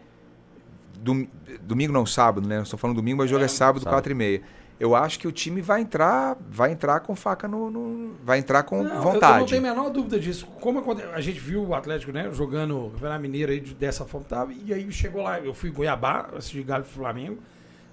dom- 1.02 1.28
domingo 1.62 1.92
não, 1.94 2.06
sábado, 2.06 2.48
né? 2.48 2.58
Eu 2.58 2.64
estou 2.64 2.78
falando 2.80 2.96
domingo, 2.96 3.18
mas 3.20 3.28
o 3.28 3.30
jogo 3.30 3.44
é, 3.46 3.48
sábado, 3.48 3.84
sábado. 3.84 3.94
4 3.96 4.12
e 4.12 4.16
meia. 4.16 4.42
Eu 4.84 4.95
acho 4.97 5.18
que 5.18 5.26
o 5.26 5.31
time 5.31 5.61
vai 5.61 5.80
entrar, 5.80 6.35
vai 6.49 6.72
entrar 6.73 6.99
com 6.99 7.15
faca 7.15 7.47
no. 7.47 7.72
no- 7.72 8.15
vai 8.22 8.38
entrar 8.39 8.64
com 8.64 8.84
Não, 8.84 8.84
eu- 8.84 8.89
Eu, 8.89 8.95
não 8.95 9.01
vontade. 9.01 9.45
tenho 9.45 9.60
a 9.65 9.73
menor 9.73 9.89
dúvida 9.89 10.19
disso. 10.19 10.45
Como 10.60 10.84
a 11.14 11.22
gente 11.22 11.39
viu 11.39 11.64
o 11.65 11.73
Atlético, 11.73 12.11
né, 12.11 12.30
jogando 12.34 12.91
Campeonato 12.95 13.22
Mineiro 13.22 13.51
aí 13.53 13.61
de- 13.61 13.73
dessa 13.73 14.03
forma, 14.03 14.26
tá, 14.27 14.45
e 14.65 14.73
aí 14.73 14.91
chegou 14.91 15.22
lá, 15.23 15.39
eu 15.39 15.53
fui 15.53 15.69
em 15.69 15.73
Cuiabá, 15.73 16.27
assisti 16.38 16.61
Galo 16.64 16.84
e 16.85 16.93
Flamengo. 16.93 17.38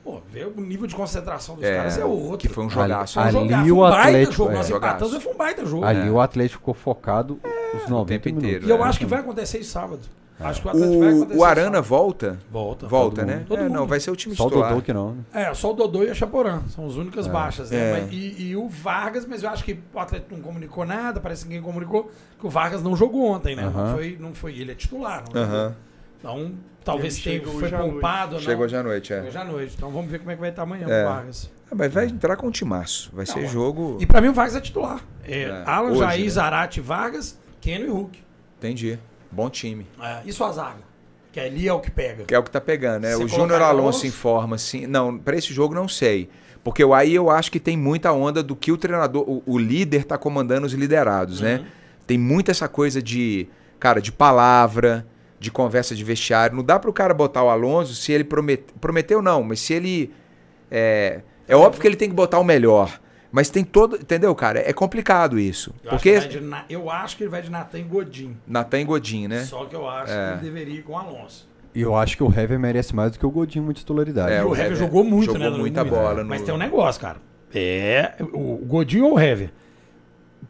Pô, 0.02 0.20
ver 0.32 0.46
o 0.48 0.60
nível 0.60 0.88
de 0.88 0.96
concentração 0.96 1.54
dos 1.54 1.62
É, 1.64 1.76
caras 1.76 1.96
é 1.98 2.04
outro. 2.04 2.38
que 2.38 2.48
foi 2.48 2.64
um 2.64 2.70
jogaço. 2.70 3.20
Ali 3.20 3.70
o 3.70 3.84
Atlético- 3.84 4.32
jogo. 4.32 4.50
é. 4.50 4.54
Nós 4.54 4.70
empatamos, 4.70 5.22
foi 5.22 5.32
um 5.32 5.36
baita 5.36 5.64
jogo. 5.66 5.84
Ali 5.84 6.08
É. 6.08 6.10
o 6.10 6.20
Atlético 6.20 6.58
ficou 6.58 6.74
focado 6.74 7.38
os 7.74 7.88
90 7.88 8.24
tempo 8.24 8.36
minutos. 8.40 8.48
inteiro, 8.48 8.66
E 8.66 8.70
eu 8.70 8.84
é. 8.84 8.88
acho 8.88 8.98
que 8.98 9.06
vai 9.06 9.20
acontecer 9.20 9.58
isso 9.58 9.70
sábado. 9.70 10.00
Acho 10.40 10.60
que 10.62 10.66
o 10.66 10.70
Atlético 10.70 10.98
vai 11.00 11.08
acontecer 11.10 11.34
O, 11.36 11.38
o 11.40 11.44
Arana 11.44 11.64
sábado. 11.66 11.82
volta? 11.84 12.38
volta. 12.50 12.88
Volta, 12.88 13.24
né? 13.24 13.36
mundo. 13.36 13.46
Todo 13.48 13.58
É, 13.60 13.68
não, 13.68 13.80
mundo. 13.80 13.88
vai 13.88 14.00
ser 14.00 14.10
o 14.10 14.16
time 14.16 14.34
Só 14.34 14.44
o 14.44 14.48
titular. 14.48 14.70
Dodô 14.70 14.82
que 14.82 14.92
não. 14.92 15.12
né? 15.12 15.22
É, 15.34 15.54
só 15.54 15.70
o 15.70 15.74
Dodô 15.74 16.02
e 16.04 16.10
a 16.10 16.14
Chaporã. 16.14 16.62
São 16.68 16.86
as 16.86 16.94
únicas 16.96 17.26
baixas, 17.26 17.70
né? 17.70 17.78
É. 17.78 18.00
Mas- 18.02 18.12
e, 18.12 18.42
e 18.48 18.56
o 18.56 18.68
Vargas, 18.68 19.26
mas 19.26 19.42
eu 19.42 19.50
acho 19.50 19.62
que 19.64 19.78
o 19.92 19.98
Atlético 19.98 20.34
não 20.34 20.42
comunicou 20.42 20.84
nada, 20.86 21.20
parece 21.20 21.42
que 21.44 21.48
ninguém 21.50 21.62
comunicou, 21.62 22.10
que 22.38 22.46
o 22.46 22.50
Vargas 22.50 22.82
não 22.82 22.96
jogou 22.96 23.26
ontem, 23.30 23.54
né? 23.54 23.62
Não, 23.62 23.70
Aham. 23.80 23.94
foi, 23.94 24.16
não 24.18 24.34
foi. 24.34 24.58
Ele 24.58 24.72
é 24.72 24.74
titular, 24.74 25.24
não 25.32 25.42
jogou. 25.42 25.42
Aham. 25.58 25.74
Então, 26.18 26.52
talvez 26.84 27.18
tenha, 27.22 27.38
chegou 27.38 27.52
foi 27.58 27.70
noite. 27.70 27.90
poupado 27.90 28.34
ou 28.34 28.40
não. 28.40 28.44
Chegou 28.46 28.64
hoje 28.66 28.76
à 28.76 28.82
noite, 28.82 29.08
Chegou 29.08 29.24
é. 29.24 29.28
hoje 29.28 29.38
à 29.38 29.44
noite. 29.44 29.74
Então 29.76 29.90
vamos 29.90 30.10
ver 30.10 30.18
como 30.18 30.30
é 30.30 30.34
que 30.34 30.40
vai 30.40 30.50
estar 30.50 30.62
amanhã 30.62 30.86
É. 30.88 31.02
o 31.04 31.08
Vargas. 31.08 31.50
Ah, 31.70 31.74
Mas 31.74 31.92
vai 31.94 32.06
entrar 32.06 32.36
com 32.36 32.46
o 32.46 32.50
timaço. 32.50 33.10
Vai 33.14 33.24
ser 33.24 33.40
Não, 33.42 33.48
jogo. 33.48 33.96
E 34.00 34.06
pra 34.06 34.20
mim 34.20 34.28
o 34.28 34.32
Vargas 34.34 34.56
é 34.56 34.60
titular. 34.60 35.00
É, 35.24 35.42
É, 35.44 35.62
Alan, 35.64 35.90
hoje, 35.90 36.00
Jair, 36.00 36.24
né? 36.24 36.30
Zarate, 36.30 36.80
Vargas, 36.80 37.38
Keno 37.60 37.84
e 37.86 37.88
Hulk. 37.88 38.18
Entendi. 38.58 38.98
Bom 39.30 39.48
time. 39.50 39.86
É, 40.02 40.20
e 40.24 40.32
sua 40.32 40.50
zaga? 40.52 40.90
Que 41.32 41.38
ali 41.38 41.68
é 41.68 41.72
o 41.72 41.78
que 41.80 41.90
pega. 41.90 42.24
Que 42.24 42.34
é 42.34 42.38
o 42.38 42.42
que 42.42 42.50
tá 42.50 42.60
pegando, 42.60 43.02
né? 43.02 43.14
Você 43.14 43.24
o 43.24 43.28
Júnior 43.28 43.62
Alonso 43.62 43.80
Alonso? 43.82 44.06
em 44.06 44.10
forma, 44.10 44.56
assim. 44.56 44.86
Não, 44.86 45.16
pra 45.16 45.36
esse 45.36 45.52
jogo 45.54 45.74
não 45.74 45.86
sei. 45.86 46.28
Porque 46.64 46.82
eu- 46.82 46.92
aí 46.92 47.14
eu 47.14 47.30
acho 47.30 47.50
que 47.52 47.60
tem 47.60 47.76
muita 47.76 48.12
onda 48.12 48.42
do 48.42 48.56
que 48.56 48.72
o 48.72 48.76
treinador, 48.76 49.22
o, 49.28 49.42
o 49.46 49.56
líder 49.58 50.04
tá 50.04 50.18
comandando 50.18 50.66
os 50.66 50.72
liderados, 50.72 51.40
né? 51.40 51.64
Tem 52.06 52.18
muita 52.18 52.50
essa 52.50 52.68
coisa 52.68 53.00
de, 53.00 53.46
cara, 53.78 54.00
de 54.00 54.10
palavra, 54.10 55.06
de 55.38 55.50
conversa 55.50 55.94
de 55.94 56.02
vestiário. 56.02 56.56
Não 56.56 56.64
dá 56.64 56.78
pro 56.78 56.92
cara 56.92 57.14
botar 57.14 57.44
o 57.44 57.48
Alonso 57.48 57.94
se 57.94 58.10
ele 58.12 58.24
promet, 58.24 58.64
prometeu, 58.80 59.22
não, 59.22 59.42
mas 59.44 59.60
se 59.60 59.72
ele. 59.72 60.12
É, 60.70 61.20
é 61.46 61.54
óbvio 61.56 61.80
que 61.80 61.86
ele 61.86 61.96
tem 61.96 62.08
que 62.08 62.14
botar 62.14 62.38
o 62.40 62.44
melhor. 62.44 63.00
Mas 63.32 63.48
tem 63.48 63.62
todo. 63.64 63.96
Entendeu, 63.96 64.34
cara? 64.34 64.58
É 64.68 64.72
complicado 64.72 65.38
isso. 65.38 65.72
Eu, 65.84 65.90
porque. 65.90 66.10
acho 66.10 66.28
de 66.28 66.40
eu 66.68 66.90
acho 66.90 67.16
que 67.16 67.22
ele 67.22 67.30
vai 67.30 67.42
de 67.42 67.50
Natan 67.50 67.78
e 67.78 67.82
Godin. 67.84 68.36
Natan 68.46 68.80
e 68.80 68.84
Godin, 68.84 69.28
né? 69.28 69.44
Só 69.44 69.64
que 69.66 69.74
eu 69.76 69.88
acho 69.88 70.12
É. 70.12 70.26
que 70.26 70.32
ele 70.44 70.52
deveria 70.52 70.80
ir 70.80 70.82
com 70.82 70.92
o 70.94 70.96
Alonso. 70.98 71.48
E 71.72 71.80
eu 71.80 71.94
acho 71.94 72.16
que 72.16 72.22
o 72.24 72.26
Hever 72.28 72.58
merece 72.58 72.94
mais 72.96 73.12
do 73.12 73.18
que 73.18 73.24
o 73.24 73.30
Godinho 73.30 73.68
de 73.68 73.74
titularidade. 73.80 74.32
É, 74.32 74.42
o 74.42 74.48
o 74.48 74.52
Hever 74.54 74.66
Hever 74.66 74.76
jogou 74.78 75.04
muito, 75.04 75.26
jogou 75.26 75.40
né? 75.40 75.50
no 75.50 75.58
muita 75.58 75.84
domingo. 75.84 76.02
bola 76.02 76.22
no- 76.24 76.28
Mas 76.28 76.42
tem 76.42 76.52
um 76.52 76.58
negócio, 76.58 77.00
cara. 77.00 77.18
É. 77.54 78.14
O 78.32 78.56
Godinho 78.66 79.06
ou 79.06 79.14
o 79.14 79.20
Hever? 79.20 79.52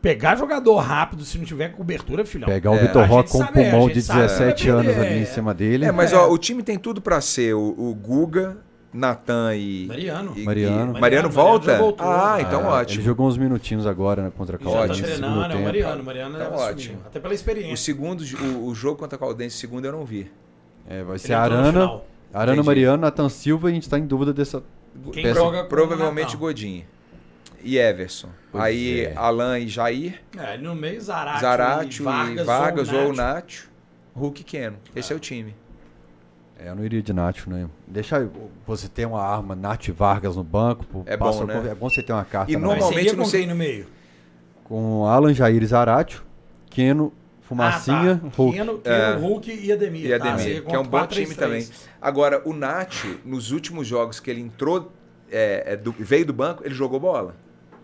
Pegar 0.01 0.37
jogador 0.37 0.77
rápido, 0.79 1.25
se 1.25 1.37
não 1.37 1.45
tiver 1.45 1.69
cobertura, 1.73 2.25
filhão. 2.25 2.49
Pegar 2.49 2.71
o 2.71 2.75
É. 2.77 2.79
Vitor 2.87 3.05
Roque 3.07 3.31
com 3.31 3.39
um 3.41 3.45
é, 3.45 3.47
pulmão 3.53 3.89
de 3.91 4.01
sabe 4.01 4.21
que 4.21 4.27
17 4.29 4.71
vai 4.71 4.81
anos 4.81 4.99
ali 4.99 5.19
em 5.19 5.23
é. 5.23 5.25
cima 5.27 5.53
dele. 5.53 5.85
É, 5.85 5.93
mas 5.93 6.13
É. 6.13 6.17
ó, 6.17 6.31
o 6.31 6.39
time 6.39 6.63
tem 6.63 6.79
tudo 6.79 7.03
pra 7.03 7.21
ser 7.21 7.55
o, 7.55 7.75
o 7.77 7.95
Guga, 7.95 8.57
Natan 8.93 9.55
e. 9.55 9.87
Mariano. 9.87 10.33
e- 10.37 10.43
Mariano. 10.45 10.75
e- 10.75 11.01
Mariano, 11.01 11.01
Mariano 11.01 11.31
volta? 11.31 11.79
voltou. 11.79 12.07
ah, 12.09 12.39
então 12.41 12.63
É, 12.63 12.65
ótimo. 12.81 13.01
Ele 13.01 13.07
jogou 13.07 13.29
uns 13.29 13.37
minutinhos 13.39 13.87
agora 13.87 14.23
né, 14.25 14.33
contra 14.37 14.57
a 14.57 14.59
Já 14.59 14.65
tá 14.65 14.71
Caldense 14.79 15.01
no 15.01 15.07
treinando, 15.07 15.53
é 15.53 15.57
o. 15.57 15.63
Mariano. 15.65 16.03
Mariano 16.05 16.35
Então, 16.37 16.51
deve 16.51 16.63
ótimo. 16.63 16.99
Até 17.07 17.21
pela 17.21 17.33
O 17.33 17.35
experiência. 17.35 17.77
segundo, 17.77 18.21
o, 18.23 18.67
o 18.67 18.75
jogo 18.75 18.99
contra 18.99 19.17
a 19.17 19.19
Caldense, 19.19 19.57
o 19.57 19.59
segundo 19.61 19.85
eu 19.85 19.93
não 19.93 20.05
vi. 20.05 20.31
É, 20.89 21.03
vai 21.05 21.13
Ele 21.13 21.19
ser 21.21 21.35
Arana. 21.35 22.01
Arana 22.33 22.53
Entendi. 22.55 22.67
Mariano, 22.67 23.03
Nathan 23.03 23.29
Silva 23.29 23.69
e 23.69 23.73
a 23.73 23.75
gente 23.75 23.89
tá 23.89 23.99
em 23.99 24.07
dúvida 24.07 24.33
dessa. 24.33 24.63
Quem 25.13 25.23
dessa- 25.23 25.39
joga 25.39 25.65
Provavelmente 25.65 26.23
o 26.31 26.33
Natal. 26.33 26.41
Godin. 26.41 26.85
E 27.63 27.77
Everson. 27.79 28.29
Pois 28.51 28.65
Aí 28.65 29.03
é. 29.05 29.13
Alain 29.17 29.65
e 29.65 29.69
Jair, 29.69 30.21
É, 30.37 30.57
no 30.57 30.75
meio 30.75 31.01
Zarate, 31.01 31.41
Zaratio 31.43 32.03
e 32.03 32.05
Vargas, 32.05 32.41
e 32.41 32.45
Vargas 32.45 32.89
ou 32.93 32.99
ou 33.01 33.13
Nacho. 33.13 33.17
Nacho, 33.23 33.71
Hulk 34.17 34.41
e 34.41 34.45
Keno. 34.45 34.77
Esse 34.97 35.13
é 35.13 35.17
o 35.17 35.19
time. 35.21 35.55
É, 36.63 36.69
eu 36.69 36.75
não 36.77 36.85
iria 36.85 37.03
de 37.03 37.13
Nacho, 37.13 37.49
né? 37.49 37.67
Deixa 37.87 38.29
você 38.67 38.87
ter 38.89 39.07
uma 39.07 39.23
arma, 39.23 39.55
Nath 39.55 39.89
Vargas 39.89 40.37
no 40.37 40.45
banco. 40.45 40.85
pô, 40.85 41.03
É 41.07 41.17
bom, 41.17 41.45
né? 41.45 41.69
É 41.71 41.75
bom 41.75 41.89
você 41.89 42.03
ter 42.03 42.13
uma 42.13 42.25
carta 42.25 42.53
E 42.53 42.57
normalmente 42.57 43.17
não 43.17 43.25
com 43.25 43.31
sei- 43.31 43.41
quem 43.41 43.49
no 43.49 43.57
meio? 43.57 43.87
Com 44.65 45.07
Alan 45.07 45.33
Jair 45.35 45.63
e 45.63 45.67
Zaratio, 45.67 46.23
Keno, 46.69 47.13
Fumacinha, 47.41 48.21
ah, 48.25 48.29
tá. 48.31 48.37
Hulk. 48.37 48.57
Keno, 48.59 48.79
Keno, 48.79 48.95
É. 48.95 49.15
Hulk 49.17 49.51
e 49.65 49.73
Ademir. 49.73 50.07
E 50.07 50.09
tá? 50.11 50.17
Ademir, 50.17 50.39
Seria 50.41 50.63
que 50.63 50.75
é 50.75 50.79
um 50.79 50.85
bom 50.85 50.91
4, 50.91 51.15
time 51.15 51.35
3, 51.35 51.37
3. 51.39 51.69
também. 51.69 51.89
Agora, 52.01 52.43
o 52.45 52.53
Nath, 52.53 53.05
nos 53.25 53.51
últimos 53.51 53.87
jogos 53.89 54.21
que 54.21 54.31
ele 54.31 54.41
entrou, 54.41 54.93
é, 55.33 55.73
é, 55.73 55.77
do- 55.77 55.93
veio 55.99 56.27
do 56.27 56.33
banco, 56.33 56.63
ele 56.65 56.75
jogou 56.75 57.01
bola. 57.01 57.35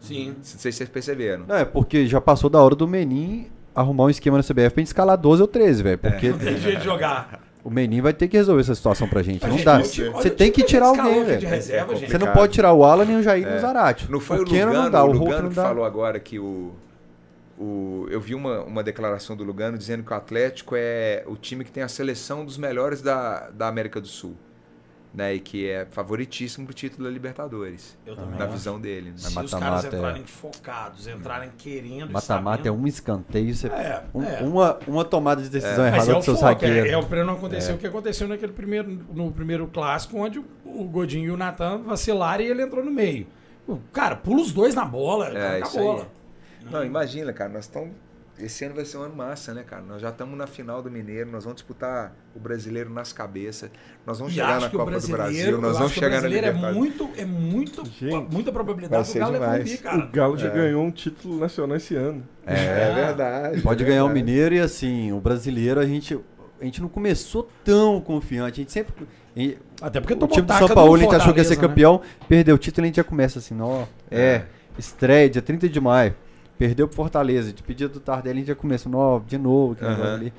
Sim. 0.01 0.35
Não 0.37 0.45
sei 0.45 0.71
se 0.71 0.79
vocês 0.79 0.89
perceberam. 0.91 1.45
Não, 1.49 1.57
é 1.57 1.65
porque 1.65 2.07
já 2.07 2.21
passou 2.21 2.49
da 2.49 2.61
hora 2.63 2.77
do 2.77 2.87
Menin 2.87 3.49
arrumar 3.75 4.05
um 4.05 4.11
esquema 4.11 4.37
na 4.37 4.43
CBF 4.45 4.71
pra 4.75 4.81
gente 4.83 4.87
escalar 4.89 5.17
12 5.19 5.43
ou 5.43 5.49
13, 5.49 5.83
velho. 5.83 5.99
Porque 5.99 6.31
Não 6.31 6.39
tem 6.39 6.57
jeito 6.59 6.79
de 6.79 6.85
jogar. 6.85 7.41
O 7.67 7.71
Menin 7.71 8.01
vai 8.01 8.13
ter 8.13 8.29
que 8.29 8.37
resolver 8.37 8.61
essa 8.61 8.75
situação 8.77 9.09
pra 9.09 9.23
gente. 9.23 9.45
A 9.45 9.49
Não 9.49 9.57
gente- 9.57 9.65
dá. 9.65 9.73
o 9.73 9.77
olha 9.81 10.13
Você 10.23 10.29
o 10.29 10.35
tem 10.37 10.53
que 10.53 10.63
tirar 10.63 10.87
alguém, 10.87 11.25
velho. 11.25 11.49
reserva. 11.49 11.95
Você 11.97 12.17
não 12.17 12.33
pode 12.33 12.53
tirar 12.53 12.73
o 12.73 12.85
Alan 12.85 13.05
nem 13.05 13.17
o 13.17 13.23
Jair 13.25 13.45
nem 13.45 13.57
o 13.57 13.61
Zaratio. 13.61 14.09
Não 14.11 14.21
foi 14.21 14.39
o, 14.41 14.45
Keno 14.45 14.67
Lugano, 14.69 14.83
não 14.85 14.91
dá, 14.91 15.05
o 15.05 15.09
o 15.09 15.13
Lugano 15.13 15.49
que 15.49 15.55
falou 15.57 15.85
agora 15.85 16.21
que 16.21 16.39
o, 16.39 16.73
o 17.59 18.07
eu 18.11 18.21
vi 18.21 18.35
uma, 18.37 18.63
uma 18.63 18.83
declaração 18.85 19.35
do 19.35 19.43
Lugano 19.43 19.77
dizendo 19.77 20.05
que 20.05 20.13
o 20.13 20.17
Atlético 20.17 20.75
é 20.77 21.25
o 21.27 21.35
time 21.37 21.65
que 21.65 21.73
tem 21.73 21.83
a 21.83 21.89
seleção 21.89 22.45
dos 22.45 22.57
melhores 22.57 23.03
da, 23.03 23.51
da 23.51 23.67
América 23.67 24.01
do 24.01 24.07
Sul, 24.07 24.37
né? 25.17 25.35
E 25.35 25.41
que 25.41 25.69
é 25.69 25.87
favoritíssimo 25.91 26.67
pro 26.67 26.75
título 26.75 27.05
da 27.05 27.11
Libertadores, 27.11 27.97
Eu 28.07 28.15
também 28.15 28.39
na 28.39 28.45
acho. 28.45 28.53
visão 28.53 28.79
dele. 28.79 29.11
né? 29.11 29.17
Se 29.17 29.27
os 29.29 29.35
mata-mata 29.35 29.59
caras 29.67 29.85
é- 29.85 29.89
entrarem 29.97 30.25
focados, 30.27 31.07
entrarem 31.09 31.51
querendo. 31.59 32.11
e 32.11 32.13
Mata-mata 32.13 32.61
é 32.63 32.65
sabendo- 32.67 32.83
um 32.85 32.87
escanteio. 32.87 33.55
Você... 33.55 33.67
É, 33.69 34.03
um- 34.15 34.23
é. 34.23 34.41
Uma, 34.43 34.79
uma 34.87 35.05
tomada 35.05 35.41
de 35.43 35.49
decisão 35.49 35.85
Mas 35.85 35.95
errada 35.95 36.11
é 36.11 36.15
do 36.15 36.19
o 36.21 36.23
seu 36.23 36.37
foco, 36.37 36.65
é, 36.65 36.89
é, 36.91 36.97
o- 36.99 37.07
pra 37.07 37.25
não 37.25 37.35
acontecer 37.35 37.73
o 37.73 37.79
que 37.79 37.87
aconteceu 37.87 38.29
naquele 38.29 38.53
primeiro, 38.53 38.91
no 39.13 39.33
primeiro 39.33 39.67
clássico, 39.67 40.19
onde 40.19 40.39
o, 40.39 40.85
Godinho 40.85 41.25
e 41.27 41.31
o 41.31 41.37
Natan 41.37 41.79
vacilaram 41.79 42.45
e 42.45 42.49
ele 42.49 42.63
entrou 42.63 42.85
no 42.85 42.91
meio. 42.93 43.27
Cara, 43.93 44.15
pula 44.15 44.43
os 44.43 44.53
dois 44.53 44.75
na 44.75 44.85
bola, 44.85 45.29
É, 45.29 45.59
na 45.61 45.67
isso 45.67 45.79
bola. 45.79 46.03
aí. 46.03 46.71
Não, 46.71 46.85
imagina, 46.85 47.33
cara, 47.33 47.51
nós 47.51 47.65
estamos. 47.65 47.91
Esse 48.39 48.67
ano 48.67 48.75
vai 48.75 48.85
ser 48.85 48.99
um 48.99 49.03
ano 49.03 49.17
massa, 49.17 49.55
né, 49.55 49.63
cara? 49.67 49.83
Nós 49.83 50.03
já 50.03 50.11
estamos 50.11 50.37
na 50.37 50.47
final 50.47 50.83
do 50.83 50.91
Mineiro, 50.91 51.31
nós 51.31 51.45
vamos 51.45 51.57
disputar 51.57 52.15
o 52.35 52.39
brasileiro 52.39 52.91
nas 52.91 53.11
cabeças, 53.11 53.71
nós 54.07 54.19
vamos 54.19 54.33
E 54.35 54.37
chegar 54.37 54.61
na 54.61 54.67
o 54.67 54.71
Copa 54.71 54.91
do 55.01 55.09
Brasil, 55.09 55.59
nós 55.61 55.71
acho 55.71 55.79
vamos 55.79 55.93
que 55.93 55.99
o 55.99 56.03
chegar 56.03 56.17
na 56.17 56.21
brasileiro 56.21 56.47
é 56.47 56.51
Libertadores. 56.53 56.77
muito, 56.79 57.11
é 57.21 57.25
muito, 57.25 57.85
Gente, 57.87 58.33
muita 58.33 58.53
probabilidade 58.53 59.11
do 59.11 59.19
Galo 59.19 59.33
levar 59.33 59.49
um 59.49 59.63
demais. 59.65 59.81
cara. 59.81 60.05
O 60.05 60.09
Galo 60.11 60.37
já 60.37 60.49
É. 60.49 60.51
ganhou 60.51 60.85
um 60.85 60.91
título 60.91 61.39
nacional 61.39 61.77
esse 61.79 61.95
ano. 61.97 62.23
É, 62.47 62.93
verdade. 62.95 63.63
Pode 63.63 63.83
é 63.83 63.87
ganhar 63.87 64.05
o 64.05 64.09
verdade. 64.09 64.27
Mineiro 64.27 64.55
e 64.57 64.61
assim, 64.61 65.13
o 65.13 65.21
brasileiro 65.21 65.81
a 65.81 65.87
gente, 65.87 66.19
a 66.61 66.65
gente 66.65 66.83
não 66.83 66.89
começou 66.91 67.49
tão 67.65 68.01
confiante. 68.03 68.61
A 68.61 68.63
gente 68.63 68.73
sempre. 68.73 69.07
e- 69.35 69.57
Até 69.81 69.99
porque 69.99 70.13
o 70.13 70.27
time 70.29 70.47
do 70.47 70.53
São 70.53 70.69
Paulo, 70.69 70.95
a 70.95 70.99
gente 70.99 71.15
achou 71.15 71.33
que 71.33 71.41
ia 71.41 71.45
ser 71.45 71.57
né? 71.57 71.61
campeão, 71.63 72.03
perdeu 72.29 72.55
o 72.55 72.59
título, 72.59 72.85
a 72.85 72.87
gente 72.89 72.97
já 72.97 73.05
começa 73.05 73.39
assim, 73.39 73.59
ó. 73.63 73.85
É, 74.11 74.21
É. 74.21 74.45
estreia, 74.79 75.31
dia 75.31 75.41
30 75.41 75.69
de 75.71 75.81
maio. 75.81 76.15
Perdeu 76.59 76.87
pro 76.89 76.97
Fortaleza, 76.97 77.53
de 77.53 77.63
pedido 77.63 77.95
do 77.95 78.01
Tardelli, 78.01 78.37
a 78.37 78.41
gente 78.41 78.49
já 78.49 78.55
começa, 78.55 78.89
de 79.27 79.39
novo, 79.39 79.75
que 79.75 79.83
negócio 79.85 80.05
ali. 80.15 80.33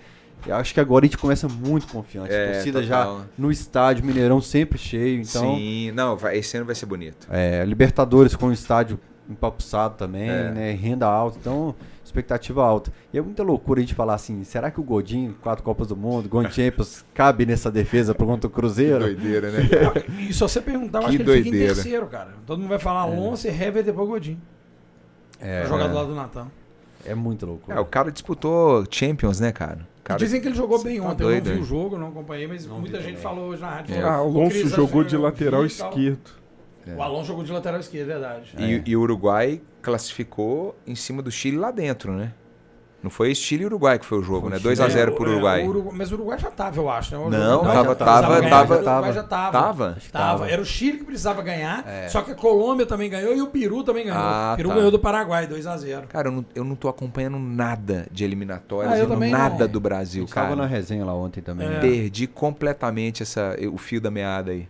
Eu 0.45 0.55
acho 0.55 0.73
que 0.73 0.79
agora 0.79 1.03
a 1.03 1.07
gente 1.07 1.17
começa 1.17 1.47
muito 1.47 1.87
confiante. 1.87 2.31
É, 2.31 2.49
a 2.49 2.53
torcida 2.53 2.81
total. 2.81 3.19
já 3.19 3.25
no 3.37 3.51
estádio, 3.51 4.05
Mineirão 4.05 4.39
sempre 4.39 4.77
cheio. 4.77 5.19
Então, 5.21 5.55
Sim, 5.55 5.91
não, 5.91 6.15
vai- 6.15 6.37
esse 6.37 6.55
ano 6.55 6.65
vai 6.65 6.75
ser 6.75 6.85
bonito. 6.85 7.27
é, 7.29 7.65
Libertadores 7.65 8.35
com 8.35 8.47
o 8.47 8.53
estádio 8.53 8.99
empapuçado 9.29 9.95
também, 9.95 10.29
É. 10.29 10.51
né? 10.51 10.71
Renda 10.71 11.05
alta, 11.05 11.37
então 11.41 11.75
expectativa 12.05 12.63
alta. 12.63 12.93
E 13.11 13.17
é 13.17 13.21
muita 13.21 13.43
loucura 13.43 13.79
a 13.79 13.83
gente 13.83 13.93
falar 13.93 14.13
assim, 14.13 14.41
será 14.45 14.71
que 14.71 14.79
o 14.79 14.83
Godinho, 14.83 15.35
quatro 15.41 15.63
Copas 15.63 15.87
do 15.87 15.97
Mundo, 15.97 16.29
Gol 16.29 16.49
Champions, 16.49 17.03
cabe 17.13 17.45
nessa 17.45 17.69
defesa 17.69 18.13
contra 18.13 18.47
o 18.47 18.49
Cruzeiro? 18.49 18.99
Doideira, 18.99 19.51
né? 19.51 19.59
E 20.29 20.33
se 20.33 20.39
você 20.39 20.61
perguntar, 20.61 20.99
eu 20.99 21.01
Que 21.01 21.07
acho 21.09 21.17
que 21.17 21.23
ele 21.23 21.33
fica 21.33 21.39
em 21.47 21.51
doideira. 21.51 21.73
terceiro, 21.75 22.07
cara. 22.07 22.35
Todo 22.45 22.59
mundo 22.59 22.69
vai 22.69 22.79
falar 22.79 23.01
Alonso 23.01 23.45
e 23.47 23.49
Hever 23.49 23.77
e 23.77 23.83
depois 23.83 24.07
Godinho. 24.07 24.41
É, 25.40 25.61
Pra 25.61 25.69
jogar 25.69 25.85
é. 25.85 25.90
do 25.90 25.95
lado 25.95 26.07
do 26.09 26.16
Natan. 26.16 26.48
é 27.06 27.16
muita 27.16 27.45
loucura. 27.45 27.77
É, 27.77 27.80
o 27.80 27.85
cara 27.85 28.11
disputou 28.11 28.85
Champions, 28.90 29.40
né, 29.40 29.51
cara? 29.51 29.88
Cara... 30.03 30.19
Dizem 30.19 30.40
que 30.40 30.48
ele 30.48 30.56
jogou 30.56 30.82
bem 30.82 30.99
tá 30.99 31.07
ontem. 31.07 31.24
eu 31.24 31.30
doido, 31.30 31.45
não 31.45 31.51
vi 31.51 31.57
hein? 31.57 31.64
o 31.64 31.67
jogo, 31.67 31.95
eu 31.95 31.99
não 31.99 32.07
acompanhei, 32.07 32.48
mas 32.48 32.66
muita 32.66 32.98
vi 32.99 33.03
gente 33.03 33.19
falou 33.19 33.49
hoje 33.49 33.61
na 33.61 33.69
rádio. 33.69 33.95
É. 33.95 34.01
Ah, 34.01 34.22
"O 34.22 34.40
Alonso 34.40 34.69
jogou 34.69 35.03
de 35.03 35.16
eu 35.16 35.22
lateral 35.22 35.66
e 35.66 35.69
tal." 35.69 35.90
esquerdo. 35.90 36.32
O 36.95 37.01
Alonso 37.01 37.25
jogou 37.25 37.43
de 37.43 37.51
lateral 37.51 37.80
esquerdo, 37.82 38.09
é 38.09 38.14
verdade. 38.14 38.56
E, 38.57 38.91
e 38.91 38.95
o 38.95 39.01
Uruguai 39.01 39.61
classificou 39.82 40.77
em 40.88 40.95
cima 40.95 41.22
do 41.22 41.30
Chile 41.30 41.57
lá 41.57 41.72
dentro, 41.72 42.14
né? 42.14 42.33
Não 43.03 43.11
foi 43.11 43.34
Chile 43.35 43.64
e 43.64 43.66
Uruguai 43.67 44.00
que 44.00 44.06
foi 44.06 44.17
o 44.17 44.24
jogo, 44.24 44.42
Foi 44.42 44.50
né? 44.50 44.58
Chile. 44.59 44.76
2x0 44.76 44.98
É, 44.98 45.11
pro 45.11 45.26
é, 45.26 45.30
Uruguai. 45.34 45.64
o 45.64 45.69
Urugu- 45.69 45.93
Mas 45.93 46.11
o 46.11 46.16
Uruguai 46.16 46.40
já 46.40 46.50
tava, 46.50 46.77
eu 46.82 46.90
acho, 46.90 47.16
né? 47.16 47.24
O 47.24 47.30
Não, 47.30 47.56
Uruguai 47.59 47.76
tava- 47.76 47.95
tava- 47.95 48.40
ganhar, 48.42 48.50
tava- 48.50 48.74
o 48.76 48.77
Uruguai 48.80 49.14
já 49.14 49.24
tava. 49.24 49.51
Tava? 49.51 49.98
Tava. 50.11 50.50
Era 50.50 50.61
o 50.61 50.66
Chile 50.66 50.98
que 50.98 51.03
precisava 51.06 51.42
ganhar, 51.43 51.85
só 52.09 52.22
que 52.22 52.32
a 52.32 52.35
Colômbia 52.35 52.85
também 52.85 53.09
ganhou 53.09 53.35
e 53.35 53.42
o 53.42 53.48
Peru 53.48 53.84
também 53.84 54.06
ganhou. 54.06 54.19
Ah, 54.19 54.51
o 54.53 54.58
Peru 54.58 54.69
tá. 54.69 54.76
ganhou 54.76 54.92
do 54.92 55.00
Paraguai, 55.00 55.48
2x0. 55.48 56.08
Cara, 56.08 56.27
eu 56.30 56.32
não, 56.32 56.45
eu 56.56 56.64
não 56.64 56.76
tô 56.76 56.90
acompanhando 56.90 57.38
nada 57.40 58.08
de 58.11 58.24
eliminatórias, 58.24 58.93
Ah, 58.93 58.98
eu 58.98 59.08
também 59.08 59.32
nada 59.32 59.66
não. 59.66 59.72
do 59.72 59.77
A 59.77 59.82
Brasil, 59.82 60.26
tava 60.26 60.48
cara. 60.50 60.56
na 60.61 60.66
resenha 60.66 61.06
lá 61.06 61.14
ontem 61.14 61.42
também. 61.42 61.67
É. 61.67 61.69
né? 61.69 61.80
Perdi 61.80 62.26
completamente 62.27 63.22
essa, 63.24 63.56
o 63.72 63.77
fio 63.77 64.01
da 64.01 64.09
meada 64.09 64.51
aí. 64.51 64.67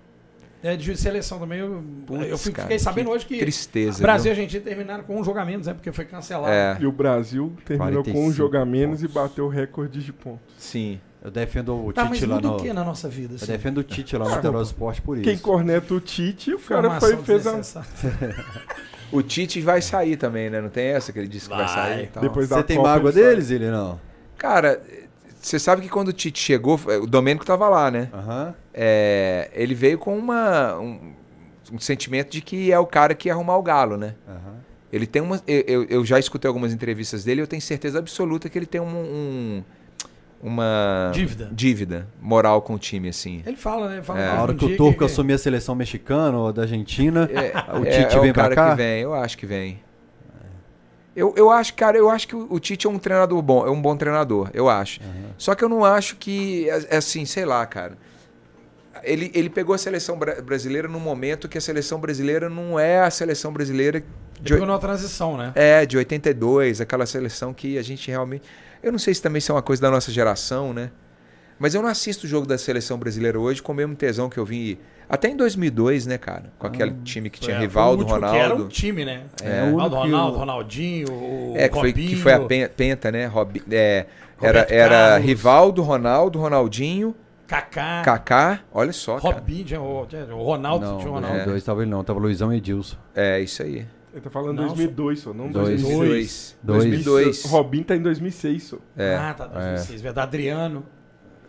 É, 0.64 0.76
de 0.76 0.98
seleção 0.98 1.38
também, 1.40 1.60
eu, 1.60 1.84
Putz, 2.06 2.28
eu 2.28 2.38
fui- 2.38 2.52
cara, 2.52 2.68
fiquei 2.68 2.80
sabendo 2.80 3.06
que 3.10 3.16
hoje 3.16 3.26
que 3.28 3.38
Tristeza. 3.38 4.02
Brasil 4.02 4.32
e? 4.32 4.36
Argentina 4.36 4.64
terminaram 4.64 5.04
com 5.04 5.20
um 5.20 5.24
jogo 5.24 5.38
a 5.40 5.46
menos, 5.46 5.68
né? 5.68 5.74
Porque 5.74 5.92
foi 5.92 6.06
cancelado. 6.06 6.52
É, 6.52 6.78
E 6.80 6.86
o 6.88 6.92
Brasil 6.92 7.54
terminou 7.64 8.04
com 8.04 8.10
um 8.10 8.14
45 8.14 8.32
jogo 8.34 8.58
a 8.58 8.66
menos 8.66 9.04
e 9.04 9.08
pontos. 9.08 9.22
bateu 9.30 9.48
recorde 9.48 10.04
de 10.04 10.12
pontos. 10.14 10.42
sim. 10.58 11.00
Eu 11.24 11.32
defendo 11.32 11.76
o 11.76 11.92
Tá, 11.92 12.08
Tite 12.08 12.26
lá 12.28 12.40
no. 12.40 12.56
o 12.56 12.60
que 12.62 12.72
na 12.72 12.84
nossa 12.86 13.10
vida? 13.10 13.34
Eu 13.34 13.36
assim? 13.38 13.48
defendo 13.48 13.80
o 13.80 13.84
Tite 13.84 14.16
lá 14.16 14.40
no 14.42 14.62
Esporte 14.62 15.02
por 15.02 15.18
isso. 15.18 15.24
Quem 15.28 15.38
corneta 15.38 15.94
o 15.94 16.00
Tite, 16.00 16.54
o 16.54 16.60
cara 16.60 17.00
foi 17.02 17.16
e 17.16 17.18
fez 17.18 17.46
a... 17.48 17.60
O 19.12 19.22
Tite 19.24 19.60
vai 19.62 19.82
sair 19.82 20.16
também, 20.18 20.50
né? 20.50 20.62
Não 20.62 20.70
tem 20.70 20.86
essa 20.88 21.12
que 21.12 21.20
ele 21.20 21.28
disse 21.28 21.50
que 21.50 21.56
vai, 21.56 21.66
Vai. 21.66 21.74
sair 21.76 22.04
e 22.04 22.08
tal. 22.08 22.22
Depois 22.24 22.50
da 22.50 22.58
Você 22.58 22.64
tem 22.64 22.78
Copa, 22.78 22.90
mágoa 22.90 23.12
deles, 23.12 23.50
ele 23.52 23.70
não? 23.72 24.00
Cara, 24.38 24.82
você 25.42 25.60
sabe 25.60 25.82
que 25.82 25.90
quando 25.90 26.10
o 26.10 26.14
Tite 26.14 26.40
chegou, 26.40 26.80
o 27.02 27.08
Domênico 27.08 27.46
tava 27.46 27.68
lá, 27.70 27.90
né? 27.92 28.10
Aham. 28.14 28.54
É, 28.74 29.50
ele 29.54 29.74
veio 29.76 29.98
com 29.98 30.18
uma, 30.18 30.78
um, 30.78 31.14
um 31.74 31.80
sentimento 31.80 32.32
de 32.32 32.42
que 32.42 32.72
é 32.72 32.80
o 32.80 32.86
cara 32.86 33.14
que 33.16 33.30
ia 33.30 33.34
arrumar 33.34 33.58
o 33.58 33.64
galo, 33.64 33.98
né? 33.98 34.16
Aham. 34.28 34.56
Ele 34.92 35.06
tem 35.06 35.22
uma. 35.22 35.42
Eu, 35.46 35.84
eu- 35.90 36.06
já 36.06 36.18
escutei 36.18 36.48
algumas 36.48 36.72
entrevistas 36.74 37.24
dele 37.24 37.42
e 37.42 37.44
eu 37.44 37.48
tenho 37.48 37.62
certeza 37.62 38.00
absoluta 38.00 38.50
que 38.50 38.58
ele 38.58 38.66
tem 38.66 38.80
um, 38.80 38.86
um- 38.88 39.64
uma 40.42 41.12
Dívida. 41.14 41.50
dívida 41.52 42.08
moral 42.22 42.62
com 42.62 42.76
o 42.76 42.80
time, 42.80 43.10
assim. 43.10 43.42
Ele 43.46 43.58
fala, 43.58 43.90
né? 43.90 44.02
Fala 44.04 44.20
É. 44.22 44.28
Na 44.34 44.42
hora 44.42 44.54
que 44.54 44.66
o 44.66 44.78
Turco 44.78 45.04
assumir 45.04 45.34
a 45.34 45.38
seleção 45.38 45.74
mexicana 45.76 46.38
ou 46.38 46.54
da 46.54 46.62
Argentina, 46.64 47.28
É, 47.32 47.78
o 47.78 47.84
é- 47.86 47.90
Tite 47.90 48.16
é 48.16 48.20
vem 48.20 48.32
o 48.32 48.34
pra 48.34 48.44
cara 48.44 48.56
cá? 48.56 48.70
que 48.72 48.78
vem, 48.78 49.02
eu 49.02 49.14
acho 49.14 49.38
que 49.38 49.46
vem. 49.46 49.80
Eu, 51.18 51.34
eu 51.36 51.50
acho, 51.50 51.74
cara, 51.74 51.98
eu 51.98 52.10
acho 52.12 52.28
que 52.28 52.36
o, 52.36 52.60
Tite 52.60 52.86
é 52.86 52.90
um 52.90 53.00
treinador 53.00 53.42
bom, 53.42 53.66
é 53.66 53.72
um 53.72 53.82
bom 53.82 53.98
treinador, 53.98 54.52
eu 54.54 54.70
acho. 54.70 55.00
Só 55.38 55.56
que 55.56 55.64
eu 55.64 55.68
não 55.70 55.84
acho 55.84 56.16
que, 56.18 56.70
é, 56.70 56.86
é 56.92 56.98
assim, 56.98 57.26
sei 57.26 57.44
lá, 57.44 57.66
cara. 57.66 57.98
Ele, 59.04 59.32
ele 59.34 59.50
pegou 59.50 59.74
a 59.76 59.78
seleção 59.78 60.18
bra- 60.18 60.42
brasileira 60.42 60.88
num 60.88 61.00
momento 61.00 61.48
que 61.48 61.58
a 61.58 61.62
seleção 61.62 62.00
brasileira 62.00 62.50
não 62.50 62.80
é 62.80 63.00
a 63.02 63.10
seleção 63.12 63.52
brasileira 63.54 64.04
de, 64.40 64.54
Pegou 64.54 64.68
numa 64.68 64.80
transição, 64.80 65.36
né? 65.38 65.52
é, 65.56 65.86
de 65.86 65.98
82, 65.98 66.82
aquela 66.82 67.06
seleção 67.06 67.54
que 67.54 67.78
a 67.78 67.82
gente 67.82 68.10
realmente. 68.10 68.44
Eu 68.82 68.92
não 68.92 69.00
sei 69.00 69.14
se 69.14 69.22
também 69.22 69.40
isso 69.40 69.52
é 69.52 69.56
uma 69.56 69.62
coisa 69.64 69.82
da 69.82 69.90
nossa 69.92 70.12
geração, 70.12 70.74
né? 70.74 70.92
Mas 71.60 71.74
eu 71.74 71.82
não 71.82 71.90
assisto 71.90 72.26
o 72.28 72.30
jogo 72.30 72.46
da 72.46 72.58
seleção 72.58 72.98
brasileira 73.00 73.40
hoje 73.40 73.62
com 73.62 73.72
o 73.72 73.76
mesmo 73.76 73.96
tesão 73.96 74.30
que 74.30 74.38
eu 74.38 74.46
vi 74.46 74.80
até 75.10 75.30
em 75.30 75.36
2002, 75.38 76.06
né, 76.06 76.18
cara? 76.18 76.46
Com 76.60 76.68
aquele 76.68 76.94
time 77.04 77.30
que 77.30 77.40
tinha 77.40 77.56
É, 77.56 77.60
Rivaldo, 77.60 78.04
o 78.04 78.06
último, 78.06 78.20
Que 78.30 78.36
era 78.36 78.48
um 78.48 78.52
Ronaldo. 78.58 78.68
time, 78.74 79.06
né? 79.06 79.24
É, 79.44 79.62
Ronaldo, 79.62 79.72
o 79.72 79.74
único 79.78 79.90
que 79.90 80.12
Ronaldo, 80.12 80.36
o- 80.36 80.40
Ronaldinho, 80.40 81.08
o 81.12 81.54
É, 81.56 81.70
que 81.70 81.76
foi, 81.80 81.94
que 81.94 82.16
foi 82.16 82.34
a 82.34 82.40
penta, 82.70 83.12
né? 83.12 83.26
Robi- 83.26 83.64
é, 83.72 84.06
era 84.42 84.60
era 84.70 84.96
Carlos. 85.10 85.26
Rivaldo, 85.26 85.82
Ronaldo, 85.82 86.40
Ronaldinho, 86.40 87.16
Kaká, 87.48 88.02
Kaká. 88.04 88.60
Olha 88.74 88.92
só. 88.92 89.18
Robinho, 89.18 89.64
tinha 89.64 89.82
o, 89.82 90.06
tinha 90.06 90.26
o 90.36 90.44
Ronaldo, 90.44 90.86
Não, 90.86 90.98
tinha 90.98 91.10
o 91.12 91.20
não, 91.22 91.30
Ronaldo. 91.30 91.50
dois 91.52 91.64
tava 91.64 91.82
ele 91.82 91.90
não, 91.92 92.04
tava 92.04 92.20
Luizão 92.20 92.54
e 92.54 92.58
Edilson. 92.58 92.98
É, 93.16 93.40
isso 93.40 93.64
aí. 93.64 93.86
Ele 94.12 94.22
tá 94.22 94.30
falando 94.30 94.54
Não, 94.58 94.66
2002, 94.68 95.20
só, 95.20 95.34
não 95.34 95.48
Dois. 95.50 95.82
2006. 95.82 96.58
2002. 96.64 97.04
Dois. 97.06 97.26
2002. 97.44 97.46
Robin 97.46 97.84
tá 97.84 97.96
em 97.96 98.02
2006, 98.02 98.64
só. 98.64 98.78
É, 98.98 99.16
Ah, 99.16 99.34
tá, 99.34 99.46
2006. 99.48 100.02
Verdade, 100.02 100.28
Adriano. 100.28 100.84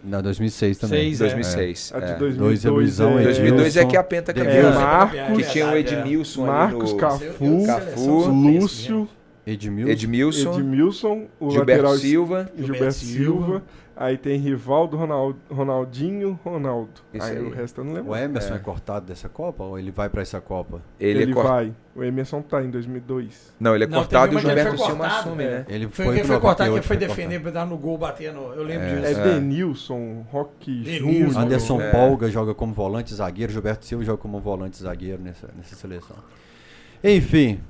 Não, 0.02 0.23
2006 0.23 0.78
também. 0.78 1.15
Seis, 1.15 1.20
é. 1.20 1.25
2006. 1.25 1.93
A 1.94 2.01
de 2.01 2.05
é. 2.05 2.15
2002 2.17 2.39
Dois 2.39 2.65
é 2.65 2.70
Luizão, 2.70 3.18
é... 3.18 3.23
2002 3.25 3.77
é 3.77 3.85
que 3.85 3.97
a 3.97 4.02
penta 4.02 4.33
campeã. 4.33 4.51
É, 4.51 4.75
Marcos, 4.75 5.36
que 5.36 5.52
tinha 5.52 5.67
o 5.67 5.70
é. 5.70 5.81
Edmilson 5.81 6.47
Marcos, 6.47 6.93
no... 6.93 6.99
Cafu, 6.99 7.67
Cafu, 7.67 8.28
Lúcio, 8.31 9.09
Edmilson. 9.47 9.91
Edmilson, 9.91 10.59
Edmilson, 10.59 11.27
o 11.41 11.51
Gilberto 11.51 11.83
lateral 11.83 11.97
Silva. 11.97 12.52
Gilberto, 12.57 12.73
Gilberto 12.75 12.94
Silva. 12.94 13.62
Aí 14.01 14.17
tem 14.17 14.39
Rivaldo, 14.39 14.97
Ronald, 14.97 15.36
Ronaldinho, 15.51 16.39
Ronaldo. 16.44 17.01
Aí, 17.15 17.20
aí. 17.20 17.39
o 17.43 17.51
resto 17.51 17.81
eu 17.81 17.85
não 17.85 17.94
lembro. 17.94 18.12
O 18.12 18.17
Emerson 18.17 18.55
é. 18.55 18.59
cortado 18.60 19.07
dessa 19.07 19.28
Copa 19.28 19.65
ou 19.65 19.77
ele 19.77 19.91
vai 19.91 20.09
pra 20.09 20.23
essa 20.23 20.41
Copa? 20.41 20.81
Ele, 21.01 21.23
Ele, 21.23 21.33
é 21.33 21.35
cor- 21.35 21.43
vai. 21.44 21.75
O 21.97 22.05
Emerson 22.05 22.41
tá 22.41 22.62
em 22.62 22.70
2002. 22.70 23.52
Não, 23.59 23.75
ele 23.75 23.83
é 23.83 23.86
Não, 23.89 23.99
cortado 23.99 24.33
e 24.33 24.36
o 24.36 24.39
que 24.39 24.47
Gilberto 24.47 24.68
foi 24.77 24.78
Silva 24.86 24.97
cortado, 25.02 25.18
assume, 25.28 25.43
é. 25.44 25.51
né? 25.51 25.65
Ele 25.68 25.89
Foi 25.89 26.05
foi, 26.05 26.15
foi 26.23 26.39
cortar, 26.39 26.67
98, 26.67 26.81
quem 26.81 26.83
foi 26.86 26.97
defender 26.97 27.41
pra 27.41 27.51
dar 27.51 27.67
no 27.67 27.77
gol, 27.77 27.99
batendo. 27.99 28.39
Eu 28.55 28.62
lembro 28.62 28.86
É. 28.86 29.01
disso. 29.01 29.20
É, 29.20 29.35
Denilson, 29.35 30.25
Roque. 30.31 30.97
Júnior. 30.99 31.36
Anderson 31.36 31.81
É. 31.81 31.91
Polga 31.91 32.31
joga 32.31 32.55
como 32.55 32.73
volante 32.73 33.12
zagueiro, 33.12 33.52
Gilberto 33.52 33.85
Silva 33.85 34.05
joga 34.05 34.18
como 34.18 34.39
volante 34.39 34.81
zagueiro 34.81 35.20
nessa, 35.20 35.49
nessa 35.57 35.75
seleção. 35.75 36.17
Enfim, 37.02 37.60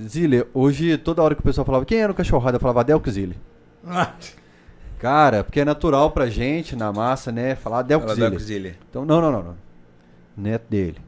Zile, 0.00 0.44
hoje 0.52 0.98
toda 0.98 1.22
hora 1.22 1.36
que 1.36 1.42
o 1.42 1.44
pessoal 1.44 1.64
falava 1.64 1.84
quem 1.84 1.98
era 2.00 2.10
o 2.10 2.14
cachorrada, 2.14 2.56
eu 2.56 2.60
falava 2.60 2.80
Adelco 2.80 3.08
Zile. 3.08 3.36
Cara, 4.98 5.44
porque 5.44 5.60
é 5.60 5.64
natural 5.64 6.10
pra 6.10 6.26
gente, 6.28 6.74
na 6.74 6.92
massa, 6.92 7.30
né, 7.30 7.54
falar. 7.54 7.84
Zilli. 8.38 8.76
Então, 8.88 9.04
não, 9.04 9.20
não, 9.20 9.30
não, 9.32 9.42
não. 9.42 9.56
Neto 10.36 10.64
dele. 10.68 10.98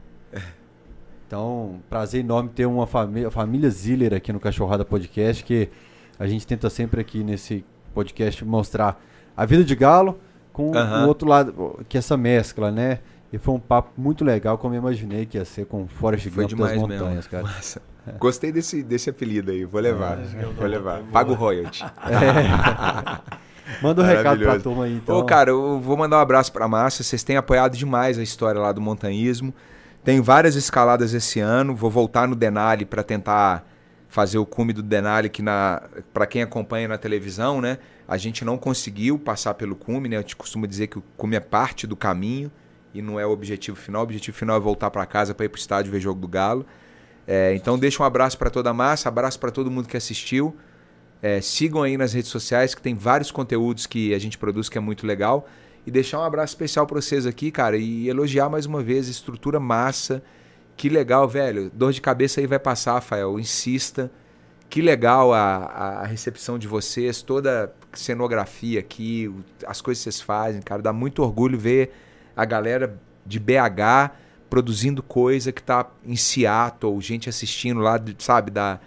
Então, 1.27 1.79
prazer 1.89 2.21
enorme 2.21 2.49
ter 2.49 2.65
uma 2.65 2.87
família, 2.87 3.29
família 3.29 3.69
Ziller 3.69 4.13
aqui 4.15 4.33
no 4.33 4.39
Cachorrada 4.39 4.83
Podcast, 4.83 5.43
que 5.43 5.69
a 6.17 6.25
gente 6.25 6.45
tenta 6.47 6.69
sempre 6.71 6.99
aqui 7.01 7.23
nesse 7.23 7.63
podcast 7.93 8.43
mostrar 8.43 8.99
a 9.37 9.45
vida 9.45 9.63
de 9.63 9.75
galo 9.75 10.19
com 10.51 10.71
o 10.71 11.07
outro 11.07 11.27
lado, 11.27 11.79
que 11.87 11.97
é 11.97 11.99
essa 11.99 12.17
mescla, 12.17 12.71
né? 12.71 12.99
E 13.31 13.37
foi 13.37 13.53
um 13.53 13.59
papo 13.59 13.91
muito 13.95 14.25
legal, 14.25 14.57
como 14.57 14.73
eu 14.73 14.79
imaginei 14.79 15.27
que 15.27 15.37
ia 15.37 15.45
ser 15.45 15.67
com 15.67 15.87
Forest 15.87 16.31
Foi 16.31 16.47
Gump 16.47 16.59
das 16.59 16.75
montanhas, 16.75 17.13
mesmo. 17.13 17.29
cara. 17.29 17.43
Massa. 17.43 17.79
Gostei 18.17 18.51
desse, 18.51 18.81
desse 18.81 19.07
apelido 19.11 19.51
aí. 19.51 19.65
Vou 19.65 19.79
levar. 19.79 20.17
É, 20.17 20.43
eu 20.43 20.51
vou 20.51 20.65
levar. 20.65 20.97
eu 20.97 21.03
vou- 21.03 21.11
Paga 21.13 21.31
o 21.31 21.35
royalty. 21.35 21.85
Manda 23.81 24.01
um 24.01 24.05
recado 24.05 24.39
pra 24.39 24.59
turma 24.59 24.85
aí, 24.85 24.93
então. 24.93 25.17
Ô, 25.17 25.23
cara, 25.23 25.51
eu 25.51 25.79
vou 25.79 25.95
mandar 25.95 26.17
um 26.17 26.21
abraço 26.21 26.51
pra 26.51 26.67
massa. 26.67 27.03
Vocês 27.03 27.23
têm 27.23 27.37
apoiado 27.37 27.77
demais 27.77 28.17
a 28.17 28.23
história 28.23 28.59
lá 28.59 28.71
do 28.71 28.81
montanhismo. 28.81 29.53
Tem 30.03 30.21
várias 30.21 30.55
escaladas 30.55 31.13
esse 31.13 31.39
ano. 31.39 31.75
Vou 31.75 31.89
voltar 31.89 32.27
no 32.27 32.35
Denali 32.35 32.85
pra 32.85 33.03
tentar 33.03 33.65
fazer 34.07 34.39
o 34.39 34.45
cume 34.45 34.73
do 34.73 34.81
Denali, 34.81 35.29
que 35.29 35.41
na 35.41 35.83
para 36.11 36.25
quem 36.25 36.41
acompanha 36.41 36.87
na 36.87 36.97
televisão, 36.97 37.61
né? 37.61 37.77
A 38.07 38.17
gente 38.17 38.43
não 38.43 38.57
conseguiu 38.57 39.19
passar 39.19 39.53
pelo 39.53 39.75
cume, 39.75 40.09
né? 40.09 40.17
Eu 40.17 40.23
te 40.23 40.35
costumo 40.35 40.65
dizer 40.65 40.87
que 40.87 40.97
o 40.97 41.03
cume 41.15 41.35
é 41.35 41.39
parte 41.39 41.85
do 41.85 41.95
caminho 41.95 42.51
e 42.91 43.01
não 43.03 43.19
é 43.19 43.25
o 43.25 43.29
objetivo 43.29 43.77
final. 43.77 44.01
O 44.01 44.03
objetivo 44.03 44.35
final 44.35 44.57
é 44.57 44.59
voltar 44.59 44.89
pra 44.89 45.05
casa 45.05 45.35
pra 45.35 45.45
ir 45.45 45.49
pro 45.49 45.59
estádio 45.59 45.91
ver 45.91 45.99
jogo 45.99 46.19
do 46.19 46.27
Galo. 46.27 46.65
É, 47.27 47.53
então 47.53 47.77
deixa 47.77 48.01
um 48.01 48.05
abraço 48.05 48.35
pra 48.35 48.49
toda 48.49 48.71
a 48.71 48.73
massa, 48.73 49.07
abraço 49.07 49.39
pra 49.39 49.51
todo 49.51 49.69
mundo 49.69 49.87
que 49.87 49.95
assistiu. 49.95 50.57
É, 51.21 51.41
sigam 51.41 51.83
aí 51.83 51.97
nas 51.97 52.13
redes 52.13 52.31
sociais 52.31 52.73
que 52.73 52.81
tem 52.81 52.95
vários 52.95 53.29
conteúdos 53.31 53.85
que 53.85 54.13
a 54.13 54.19
gente 54.19 54.37
produz 54.37 54.69
que 54.69 54.77
é 54.77 54.81
muito 54.81 55.05
legal. 55.05 55.47
E 55.85 55.91
deixar 55.91 56.19
um 56.19 56.23
abraço 56.23 56.53
especial 56.53 56.85
pra 56.85 57.01
vocês 57.01 57.25
aqui, 57.25 57.51
cara, 57.51 57.77
e 57.77 58.07
elogiar 58.07 58.49
mais 58.49 58.65
uma 58.65 58.83
vez 58.83 59.07
a 59.07 59.11
estrutura 59.11 59.59
massa. 59.59 60.21
Que 60.77 60.87
legal, 60.87 61.27
velho. 61.27 61.69
Dor 61.73 61.91
de 61.91 61.99
cabeça 61.99 62.39
aí 62.39 62.47
vai 62.47 62.59
passar, 62.59 62.93
Rafael. 62.93 63.39
Insista. 63.39 64.11
Que 64.69 64.81
legal 64.81 65.33
a, 65.33 65.55
a 66.01 66.05
recepção 66.05 66.59
de 66.59 66.67
vocês, 66.67 67.23
toda 67.23 67.73
a 67.91 67.97
cenografia 67.97 68.79
aqui, 68.79 69.33
as 69.65 69.81
coisas 69.81 70.03
que 70.03 70.11
vocês 70.11 70.21
fazem, 70.21 70.61
cara. 70.61 70.81
Dá 70.81 70.93
muito 70.93 71.23
orgulho 71.23 71.57
ver 71.57 71.91
a 72.35 72.45
galera 72.45 72.99
de 73.25 73.39
BH 73.39 74.11
produzindo 74.49 75.01
coisa 75.03 75.51
que 75.51 75.61
tá 75.61 75.87
em 76.05 76.15
Seattle, 76.15 76.99
gente 77.01 77.29
assistindo 77.29 77.79
lá, 77.79 77.99
sabe, 78.17 78.51
da. 78.51 78.79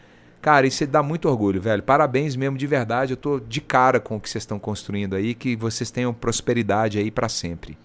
Cara, 0.42 0.66
isso 0.66 0.84
dá 0.88 1.04
muito 1.04 1.28
orgulho, 1.28 1.60
velho. 1.60 1.84
Parabéns 1.84 2.34
mesmo, 2.34 2.58
de 2.58 2.66
verdade. 2.66 3.12
Eu 3.12 3.16
tô 3.16 3.38
de 3.38 3.60
cara 3.60 4.00
com 4.00 4.16
o 4.16 4.20
que 4.20 4.28
vocês 4.28 4.42
estão 4.42 4.58
construindo 4.58 5.14
aí, 5.14 5.34
que 5.34 5.54
vocês 5.54 5.88
tenham 5.88 6.12
prosperidade 6.12 6.98
aí 6.98 7.12
pra 7.12 7.28
sempre. 7.28 7.78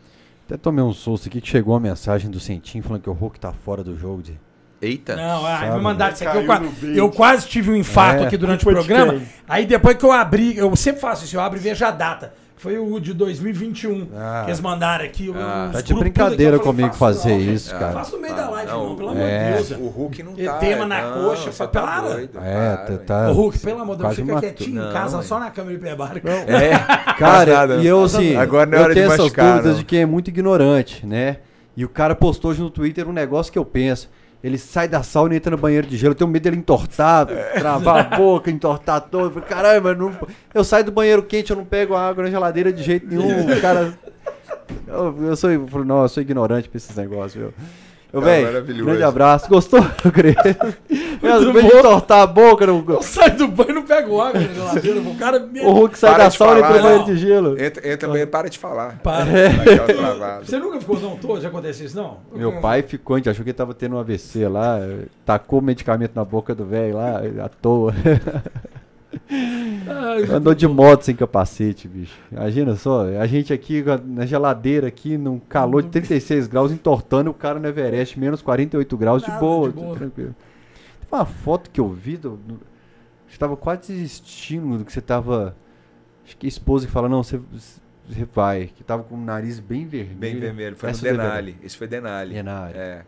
Até 0.47 0.57
tomei 0.57 0.83
um 0.83 0.91
susto 0.91 1.27
aqui 1.27 1.39
que 1.39 1.47
chegou 1.47 1.75
uma 1.75 1.79
mensagem 1.79 2.31
do 2.31 2.39
Centinho 2.39 2.83
falando 2.83 3.03
que 3.03 3.09
o 3.09 3.13
Hulk 3.13 3.39
tá 3.39 3.53
fora 3.53 3.83
do 3.83 3.95
jogo. 3.95 4.23
De... 4.23 4.39
Eita! 4.81 5.15
Não, 5.15 5.45
ah, 5.45 5.75
me 5.75 5.81
mandaram 5.81 6.13
isso 6.15 6.27
aqui. 6.27 6.37
Eu, 6.83 6.95
eu 6.95 7.11
quase 7.11 7.47
tive 7.47 7.69
um 7.69 7.75
infarto 7.75 8.23
É. 8.23 8.27
aqui 8.27 8.37
durante 8.37 8.67
o 8.67 8.71
programa. 8.71 9.21
Aí 9.47 9.65
depois 9.65 9.95
que 9.95 10.03
eu 10.03 10.11
abri, 10.11 10.57
eu 10.57 10.75
sempre 10.75 10.99
faço 10.99 11.25
isso, 11.25 11.35
eu 11.35 11.41
abro 11.41 11.59
e 11.59 11.61
vejo 11.61 11.85
a 11.85 11.91
data. 11.91 12.33
Foi 12.57 12.75
o 12.77 12.99
de 12.99 13.13
2021 13.13 14.07
Ah. 14.15 14.41
que 14.43 14.49
eles 14.49 14.59
mandaram 14.59 15.05
aqui. 15.05 15.31
Ah. 15.35 15.67
os 15.67 15.73
Tá 15.75 15.81
de 15.81 15.93
brincadeira 15.93 16.57
tudo 16.57 16.69
aqui. 16.69 16.69
Eu 16.69 16.73
falei, 16.73 16.89
comigo 16.89 16.93
fazer 16.95 17.29
não, 17.33 17.53
isso, 17.53 17.71
cara. 17.75 17.91
Faço 17.93 18.15
no 18.15 18.21
meio 18.23 18.35
da 18.35 18.49
live, 18.49 18.71
não, 18.71 18.89
não, 18.89 18.95
pelo 18.95 19.07
o- 19.07 19.11
amor 19.11 19.23
de 19.23 19.31
é. 19.31 19.51
Deus. 19.53 19.71
O 19.71 19.87
Hulk 19.87 20.23
não 20.23 20.33
tá. 20.33 20.53
tema 20.57 20.85
na 20.87 21.01
não, 21.01 21.29
coxa, 21.29 21.51
você 21.51 21.67
para. 21.67 21.81
tá 21.81 22.01
doido. 22.01 22.39
É, 22.39 22.75
para, 22.75 22.77
tá- 22.77 22.97
tá- 23.05 23.29
Ô, 23.29 23.33
Hulk, 23.33 23.59
pelo 23.59 23.81
amor 23.81 23.95
de 23.95 24.01
Deus, 24.01 24.15
fica 24.15 24.39
quietinho 24.39 24.89
em 24.89 24.91
casa, 24.91 25.17
ué. 25.17 25.23
só 25.23 25.39
na 25.39 25.51
câmera 25.51 25.75
hiperbárica. 25.75 26.29
É, 26.31 27.13
Cara, 27.13 27.75
e 27.77 27.85
eu 27.87 28.03
assim, 28.03 28.35
Agora 28.35 28.65
não 28.65 28.73
é 28.77 28.79
eu 28.79 28.83
hora 28.85 28.93
de 28.93 28.99
tenho 29.01 29.11
essas 29.11 29.25
machucar, 29.25 29.51
dúvidas 29.53 29.71
não. 29.73 29.79
de 29.79 29.85
quem 29.85 30.01
é 30.01 30.05
muito 30.05 30.27
ignorante, 30.29 31.05
né? 31.05 31.37
E 31.75 31.85
o 31.85 31.89
cara 31.89 32.15
postou 32.15 32.49
hoje 32.51 32.61
no 32.61 32.71
Twitter 32.71 33.07
um 33.07 33.13
negócio 33.13 33.51
que 33.53 33.59
eu 33.59 33.65
penso. 33.65 34.09
Ele 34.43 34.57
sai 34.57 34.87
da 34.87 35.01
sauna 35.03 35.33
e 35.33 35.37
entra 35.37 35.51
no 35.51 35.57
banheiro 35.57 35.87
de 35.87 35.97
gelo. 35.97 36.11
Eu 36.11 36.15
tenho 36.15 36.29
medo 36.29 36.43
dele 36.43 36.57
entortar, 36.57 37.27
É. 37.29 37.59
travar 37.59 38.13
a 38.13 38.17
boca, 38.17 38.51
entortar 38.51 39.01
todo. 39.01 39.25
Eu 39.25 39.31
falei, 39.31 39.49
Caramba, 39.49 39.95
não... 39.95 40.15
eu 40.53 40.63
saio 40.63 40.83
do 40.85 40.91
banheiro 40.91 41.23
quente, 41.23 41.49
eu 41.51 41.57
não 41.57 41.65
pego 41.65 41.95
água 41.95 42.23
na 42.23 42.29
geladeira 42.29 42.71
de 42.71 42.83
jeito 42.83 43.07
nenhum. 43.07 43.51
O 43.51 43.61
cara. 43.61 43.97
Eu, 44.87 45.15
eu 45.27 45.35
sou, 45.35 45.49
eu 45.49 45.67
não, 45.85 46.03
eu 46.03 46.09
sou 46.09 46.21
ignorante 46.21 46.69
pra 46.69 46.77
esses 46.77 46.95
negócios, 46.95 47.33
viu? 47.33 47.53
Eu, 48.13 48.21
Cara, 48.21 48.31
velho, 48.33 48.47
maravilhoso. 48.47 48.85
grande 48.85 49.03
abraço. 49.03 49.49
Gostou, 49.49 49.83
Crespo? 50.13 50.41
Eu 51.21 51.41
Muito 51.41 51.53
vez 51.53 51.65
de 51.65 51.71
bom. 51.71 51.79
entortar 51.79 52.21
a 52.21 52.27
boca, 52.27 52.65
não... 52.65 52.83
Eu 52.87 53.01
saio 53.01 53.37
do 53.37 53.47
banho 53.47 53.71
e 53.71 53.73
não 53.73 53.83
pego 53.83 54.21
água 54.21 54.39
na 54.39 54.47
geladeira. 54.47 54.99
O 55.01 55.15
cara 55.15 55.39
me... 55.39 55.59
o 55.59 55.71
Hulk 55.71 55.97
sai 55.97 56.11
Para 56.11 56.23
da 56.23 56.29
sauna 56.31 56.59
e 56.59 56.63
entra 56.63 56.81
banheiro 56.81 57.05
de 57.05 57.17
gelo. 57.17 57.61
Entra, 57.61 57.91
entra 57.91 58.07
no 58.07 58.13
banheiro, 58.13 58.31
para 58.31 58.49
de 58.49 58.57
falar. 58.57 58.99
Para. 59.03 59.25
Travada. 59.97 60.45
Você 60.45 60.57
nunca 60.57 60.79
ficou 60.79 60.99
não 60.99 61.17
todo? 61.17 61.41
Já 61.41 61.49
aconteceu 61.49 61.85
isso, 61.85 61.97
não? 61.97 62.19
Meu 62.33 62.61
pai 62.61 62.81
ficou, 62.81 63.15
a 63.15 63.19
gente 63.19 63.29
achou 63.29 63.43
que 63.43 63.49
ele 63.49 63.57
tava 63.57 63.73
tendo 63.73 63.95
um 63.95 63.99
AVC 63.99 64.47
lá, 64.47 64.79
tacou 65.25 65.61
medicamento 65.61 66.15
na 66.15 66.23
boca 66.23 66.55
do 66.55 66.65
velho 66.65 66.95
lá, 66.95 67.21
à 67.43 67.49
toa. 67.49 67.93
Andou 70.31 70.53
de 70.53 70.67
moto 70.67 71.03
sem 71.03 71.15
capacete, 71.15 71.87
bicho. 71.87 72.17
Imagina 72.31 72.75
só, 72.75 73.07
a 73.19 73.25
gente 73.25 73.53
aqui 73.53 73.83
na 74.05 74.25
geladeira, 74.25 74.87
aqui, 74.87 75.17
num 75.17 75.39
calor 75.39 75.83
de 75.83 75.89
36 75.89 76.47
graus, 76.47 76.71
entortando 76.71 77.29
o 77.29 77.33
cara 77.33 77.59
no 77.59 77.67
Everest, 77.67 78.19
menos 78.19 78.41
48 78.41 78.97
graus, 78.97 79.23
de 79.23 79.31
boa, 79.31 79.69
de 79.69 79.75
boa. 79.75 79.95
tranquilo. 79.95 80.35
Tem 80.99 81.19
uma 81.19 81.25
foto 81.25 81.69
que 81.69 81.79
eu 81.79 81.87
vi, 81.89 82.17
do, 82.17 82.31
do, 82.37 82.59
você 83.27 83.37
tava 83.37 83.55
quase 83.57 83.93
desistindo 83.93 84.77
do 84.77 84.85
que 84.85 84.91
você 84.91 85.01
tava. 85.01 85.55
Acho 86.25 86.37
que 86.37 86.45
a 86.45 86.49
esposa 86.49 86.85
que 86.85 86.91
fala, 86.91 87.07
não, 87.07 87.23
você, 87.23 87.39
você 88.07 88.25
vai, 88.33 88.67
que 88.67 88.83
tava 88.83 89.03
com 89.03 89.15
o 89.15 89.21
nariz 89.21 89.59
bem 89.59 89.85
vermelho. 89.85 90.17
Bem 90.17 90.39
vermelho. 90.39 90.75
Foi 90.75 90.89
Essa 90.89 91.05
no 91.05 91.17
Denali. 91.17 91.55
Esse 91.63 91.77
foi 91.77 91.87
Denali. 91.87 92.33
Denali. 92.33 92.73
É. 92.75 93.05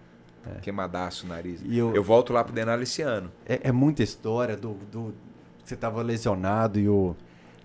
Queimadaço 0.62 1.26
o 1.26 1.30
nariz. 1.30 1.62
E 1.64 1.78
eu- 1.78 1.94
eu... 1.94 2.04
volto 2.04 2.34
lá 2.34 2.44
pro 2.44 2.54
Denali 2.54 2.84
esse 2.84 3.02
ano. 3.02 3.32
É, 3.46 3.60
é 3.64 3.72
muita 3.72 4.02
história 4.04 4.56
do, 4.56 4.74
do. 4.92 5.14
Você 5.70 5.76
tava 5.76 6.02
lesionado 6.02 6.80
e 6.80 6.90
o 6.90 7.16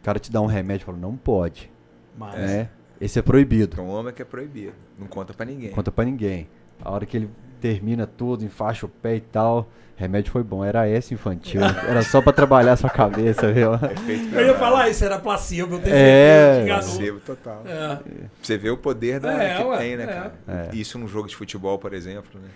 cara 0.03 0.19
te 0.19 0.31
dá 0.31 0.39
um 0.39 0.45
remédio 0.45 0.85
e 0.85 0.87
fala, 0.87 0.99
não 0.99 1.17
pode. 1.17 1.71
Mas, 2.19 2.35
Né? 2.35 2.69
Esse 3.01 3.19
é 3.19 3.23
proibido. 3.23 3.73
Então 3.73 3.87
o 3.87 3.93
homem 3.93 4.11
é 4.11 4.13
que 4.13 4.21
é 4.21 4.25
proibido. 4.27 4.75
Não 4.99 5.07
conta 5.07 5.33
pra 5.33 5.47
ninguém. 5.47 5.69
Não 5.69 5.75
conta 5.75 5.91
pra 5.91 6.05
ninguém. 6.05 6.47
A 6.83 6.91
hora 6.91 7.07
que 7.07 7.17
ele 7.17 7.31
termina 7.63 8.07
tudo, 8.07 8.45
enfaixa 8.45 8.85
o 8.85 8.91
pé 8.91 9.17
e 9.17 9.21
tal. 9.21 9.71
Remédio 9.97 10.31
foi 10.33 10.43
bom, 10.43 10.63
era 10.63 10.87
esse 10.87 11.15
infantil. 11.15 11.63
era 11.89 12.03
só 12.03 12.21
pra 12.21 12.31
trabalhar 12.31 12.73
a 12.75 12.77
sua 12.77 12.91
cabeça, 12.91 13.51
viu? 13.51 13.73
Efeito 13.75 14.35
Eu 14.35 14.49
ia 14.49 14.55
falar 14.55 14.91
isso, 14.91 15.03
era 15.03 15.19
placebo, 15.19 15.77
eu 15.77 15.81
tenho 15.81 15.97
É, 15.97 16.67
placebo 16.67 17.21
total. 17.21 17.63
É. 17.67 17.99
Você 18.43 18.59
vê 18.59 18.69
o 18.69 18.77
poder 18.77 19.19
da, 19.19 19.33
É, 19.43 19.57
que 19.57 19.63
ué, 19.65 19.79
tem, 19.79 19.97
né, 19.97 20.03
é. 20.03 20.07
cara? 20.07 20.35
É. 20.47 20.77
Isso 20.77 20.99
num 20.99 21.09
jogo 21.09 21.27
de 21.27 21.35
futebol, 21.35 21.79
por 21.79 21.95
exemplo, 21.95 22.39
né? 22.39 22.49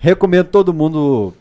Recomendo 0.00 0.48
todo 0.48 0.74
mundo 0.74 1.32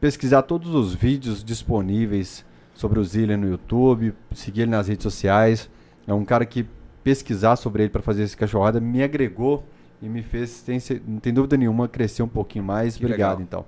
pesquisar 0.00 0.40
todos 0.40 0.74
os 0.74 0.94
vídeos 0.94 1.44
disponíveis 1.44 2.48
sobre 2.80 2.98
o 2.98 3.04
Zillian 3.04 3.36
no 3.36 3.46
YouTube, 3.48 4.14
seguir 4.34 4.62
ele 4.62 4.70
nas 4.70 4.88
redes 4.88 5.02
sociais. 5.02 5.68
É 6.06 6.14
um 6.14 6.24
cara 6.24 6.46
que 6.46 6.64
pesquisar 7.04 7.56
sobre 7.56 7.82
ele 7.82 7.90
para 7.90 8.00
fazer 8.00 8.22
esse 8.22 8.36
cachorrada 8.36 8.80
me 8.80 9.02
agregou 9.02 9.62
e 10.02 10.08
me 10.08 10.22
fez, 10.22 10.62
tem, 10.62 10.78
não 11.06 11.18
tem 11.20 11.32
dúvida 11.32 11.56
nenhuma, 11.58 11.86
crescer 11.86 12.22
um 12.22 12.28
pouquinho 12.28 12.64
mais. 12.64 12.96
Que 12.96 13.04
Obrigado, 13.04 13.38
legal. 13.38 13.42
então. 13.46 13.64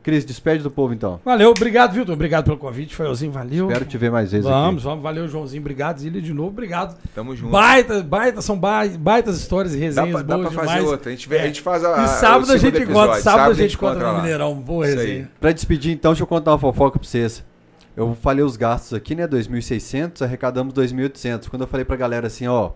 Cris, 0.00 0.24
despede 0.24 0.64
do 0.64 0.70
povo, 0.70 0.92
então. 0.92 1.20
Valeu, 1.24 1.50
obrigado, 1.50 1.92
Vitor. 1.92 2.12
Obrigado 2.14 2.44
pelo 2.46 2.56
convite, 2.56 2.94
Faelzinho, 2.94 3.30
valeu. 3.30 3.66
Espero 3.68 3.84
te 3.84 3.96
ver 3.96 4.10
mais 4.10 4.32
vezes 4.32 4.44
Vamos, 4.46 4.78
aqui. 4.78 4.84
vamos, 4.84 5.02
valeu, 5.02 5.28
Joãozinho. 5.28 5.60
Obrigado, 5.60 5.98
Zília, 6.00 6.20
de 6.20 6.32
novo, 6.34 6.48
obrigado. 6.48 6.96
Tamo 7.14 7.36
junto. 7.36 7.52
Baita, 7.52 8.02
baita, 8.02 8.42
são 8.42 8.58
ba- 8.58 8.86
baitas 8.98 9.36
histórias 9.38 9.74
e 9.74 9.78
Dá 9.78 9.84
resenhas 9.84 10.10
pra, 10.10 10.22
dá 10.22 10.36
boas 10.36 10.48
pra 10.48 10.56
fazer 10.64 10.74
demais. 10.78 10.90
outra. 10.92 11.08
A 11.08 11.14
gente, 11.14 11.28
vê, 11.28 11.36
É. 11.36 11.42
a 11.42 11.46
gente 11.46 11.60
faz 11.60 11.84
a. 11.84 12.02
E 12.04 12.08
sábado 12.08 12.50
a 12.52 12.56
gente 12.56 12.66
encontra, 12.78 12.82
episódio. 12.82 13.22
sábado 13.22 13.50
a 13.50 13.54
gente 13.54 13.74
encontra 13.76 14.12
no. 14.12 14.18
Mineirão. 14.22 14.54
Boa 14.60 14.86
resenha. 14.86 15.30
Pra 15.40 15.52
despedir, 15.52 15.92
então, 15.92 16.10
deixa 16.12 16.22
eu 16.24 16.26
contar 16.28 16.50
uma 16.52 16.58
fofoca 16.58 16.98
pra 16.98 17.08
vocês. 17.08 17.44
Eu 17.96 18.14
falei 18.14 18.44
os 18.44 18.56
gastos 18.56 18.94
aqui, 18.94 19.14
né? 19.14 19.28
2.600, 19.28 20.22
arrecadamos 20.22 20.72
2.800. 20.72 21.48
Quando 21.48 21.62
eu 21.62 21.68
falei 21.68 21.84
pra 21.84 21.96
galera 21.96 22.26
assim, 22.26 22.46
ó, 22.46 22.72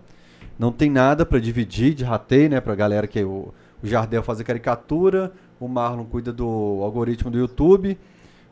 não 0.59 0.71
tem 0.71 0.91
nada 0.91 1.25
pra 1.25 1.39
dividir 1.39 1.95
de 1.95 2.05
rateio, 2.05 2.51
né? 2.51 2.61
Pra 2.61 2.75
galera 2.75 3.07
que 3.07 3.23
o, 3.23 3.53
o 3.83 3.87
Jardel 3.87 4.23
faz 4.23 4.41
a 4.41 4.45
caricatura, 4.45 5.33
o 5.59 5.67
Marlon 5.69 6.05
cuida 6.05 6.33
do 6.33 6.81
algoritmo 6.83 7.31
do 7.31 7.39
YouTube, 7.39 7.99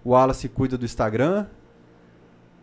o 0.02 0.10
Wallace 0.10 0.49
cuida 0.49 0.78
do 0.78 0.84
Instagram 0.84 1.47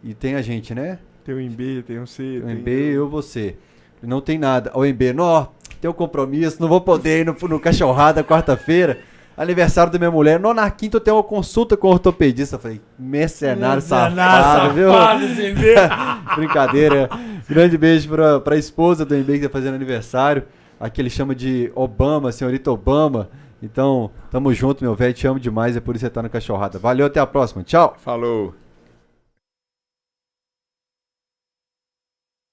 e 0.04 0.14
tem 0.14 0.36
a 0.36 0.42
gente, 0.42 0.74
né? 0.74 1.00
Tem 1.24 1.36
o 1.36 1.40
MB, 1.40 1.84
tem 1.84 2.00
o 2.00 2.08
C. 2.08 2.40
O 2.40 2.48
tem 2.48 2.56
MB, 2.56 2.70
eu, 2.70 3.08
você. 3.08 3.56
Não 4.02 4.20
tem 4.20 4.40
nada. 4.40 4.72
O 4.74 4.84
MB, 4.84 5.14
nó, 5.14 5.48
tem 5.80 5.90
um 5.90 5.94
compromisso, 5.94 6.60
não 6.60 6.68
vou 6.68 6.82
poder 6.82 7.22
ir 7.22 7.26
no, 7.26 7.36
no 7.48 7.60
cachorrada 7.60 8.24
quarta-feira. 8.24 9.00
Aniversário 9.42 9.92
da 9.92 9.98
minha 9.98 10.12
mulher. 10.12 10.40
Nó, 10.40 10.54
na 10.54 10.70
quinta 10.70 10.98
eu 10.98 11.02
tenho 11.02 11.18
uma 11.18 11.24
consulta 11.24 11.76
com 11.76 11.88
o 11.88 11.92
ortopedista. 11.92 12.58
Eu 12.58 12.60
falei, 12.60 12.80
mercenário 13.00 13.82
safado, 13.82 14.74
viu? 14.76 14.92
Brincadeira. 16.38 17.10
Grande 17.50 17.76
beijo 17.76 18.08
pra, 18.08 18.40
pra 18.40 18.56
esposa 18.56 19.04
do 19.04 19.16
MB 19.16 19.40
que 19.40 19.48
tá 19.48 19.50
fazendo 19.50 19.74
aniversário. 19.74 20.44
Aqui 20.80 21.02
ele 21.02 21.10
chama 21.10 21.34
de 21.34 21.72
Obama, 21.74 22.32
senhorita 22.32 22.72
Obama. 22.72 23.30
Então, 23.64 24.12
tamo 24.30 24.54
junto, 24.54 24.84
meu 24.84 24.94
velho. 24.94 25.14
Te 25.14 25.26
amo 25.26 25.40
demais. 25.40 25.76
É 25.76 25.80
por 25.80 25.96
isso 25.96 26.06
que 26.06 26.10
você 26.10 26.14
tá 26.14 26.22
no 26.22 26.30
cachorrada. 26.30 26.78
Valeu, 26.78 27.08
até 27.08 27.20
a 27.20 27.26
próxima. 27.26 27.64
Tchau. 27.64 27.96
Falou. 27.98 28.61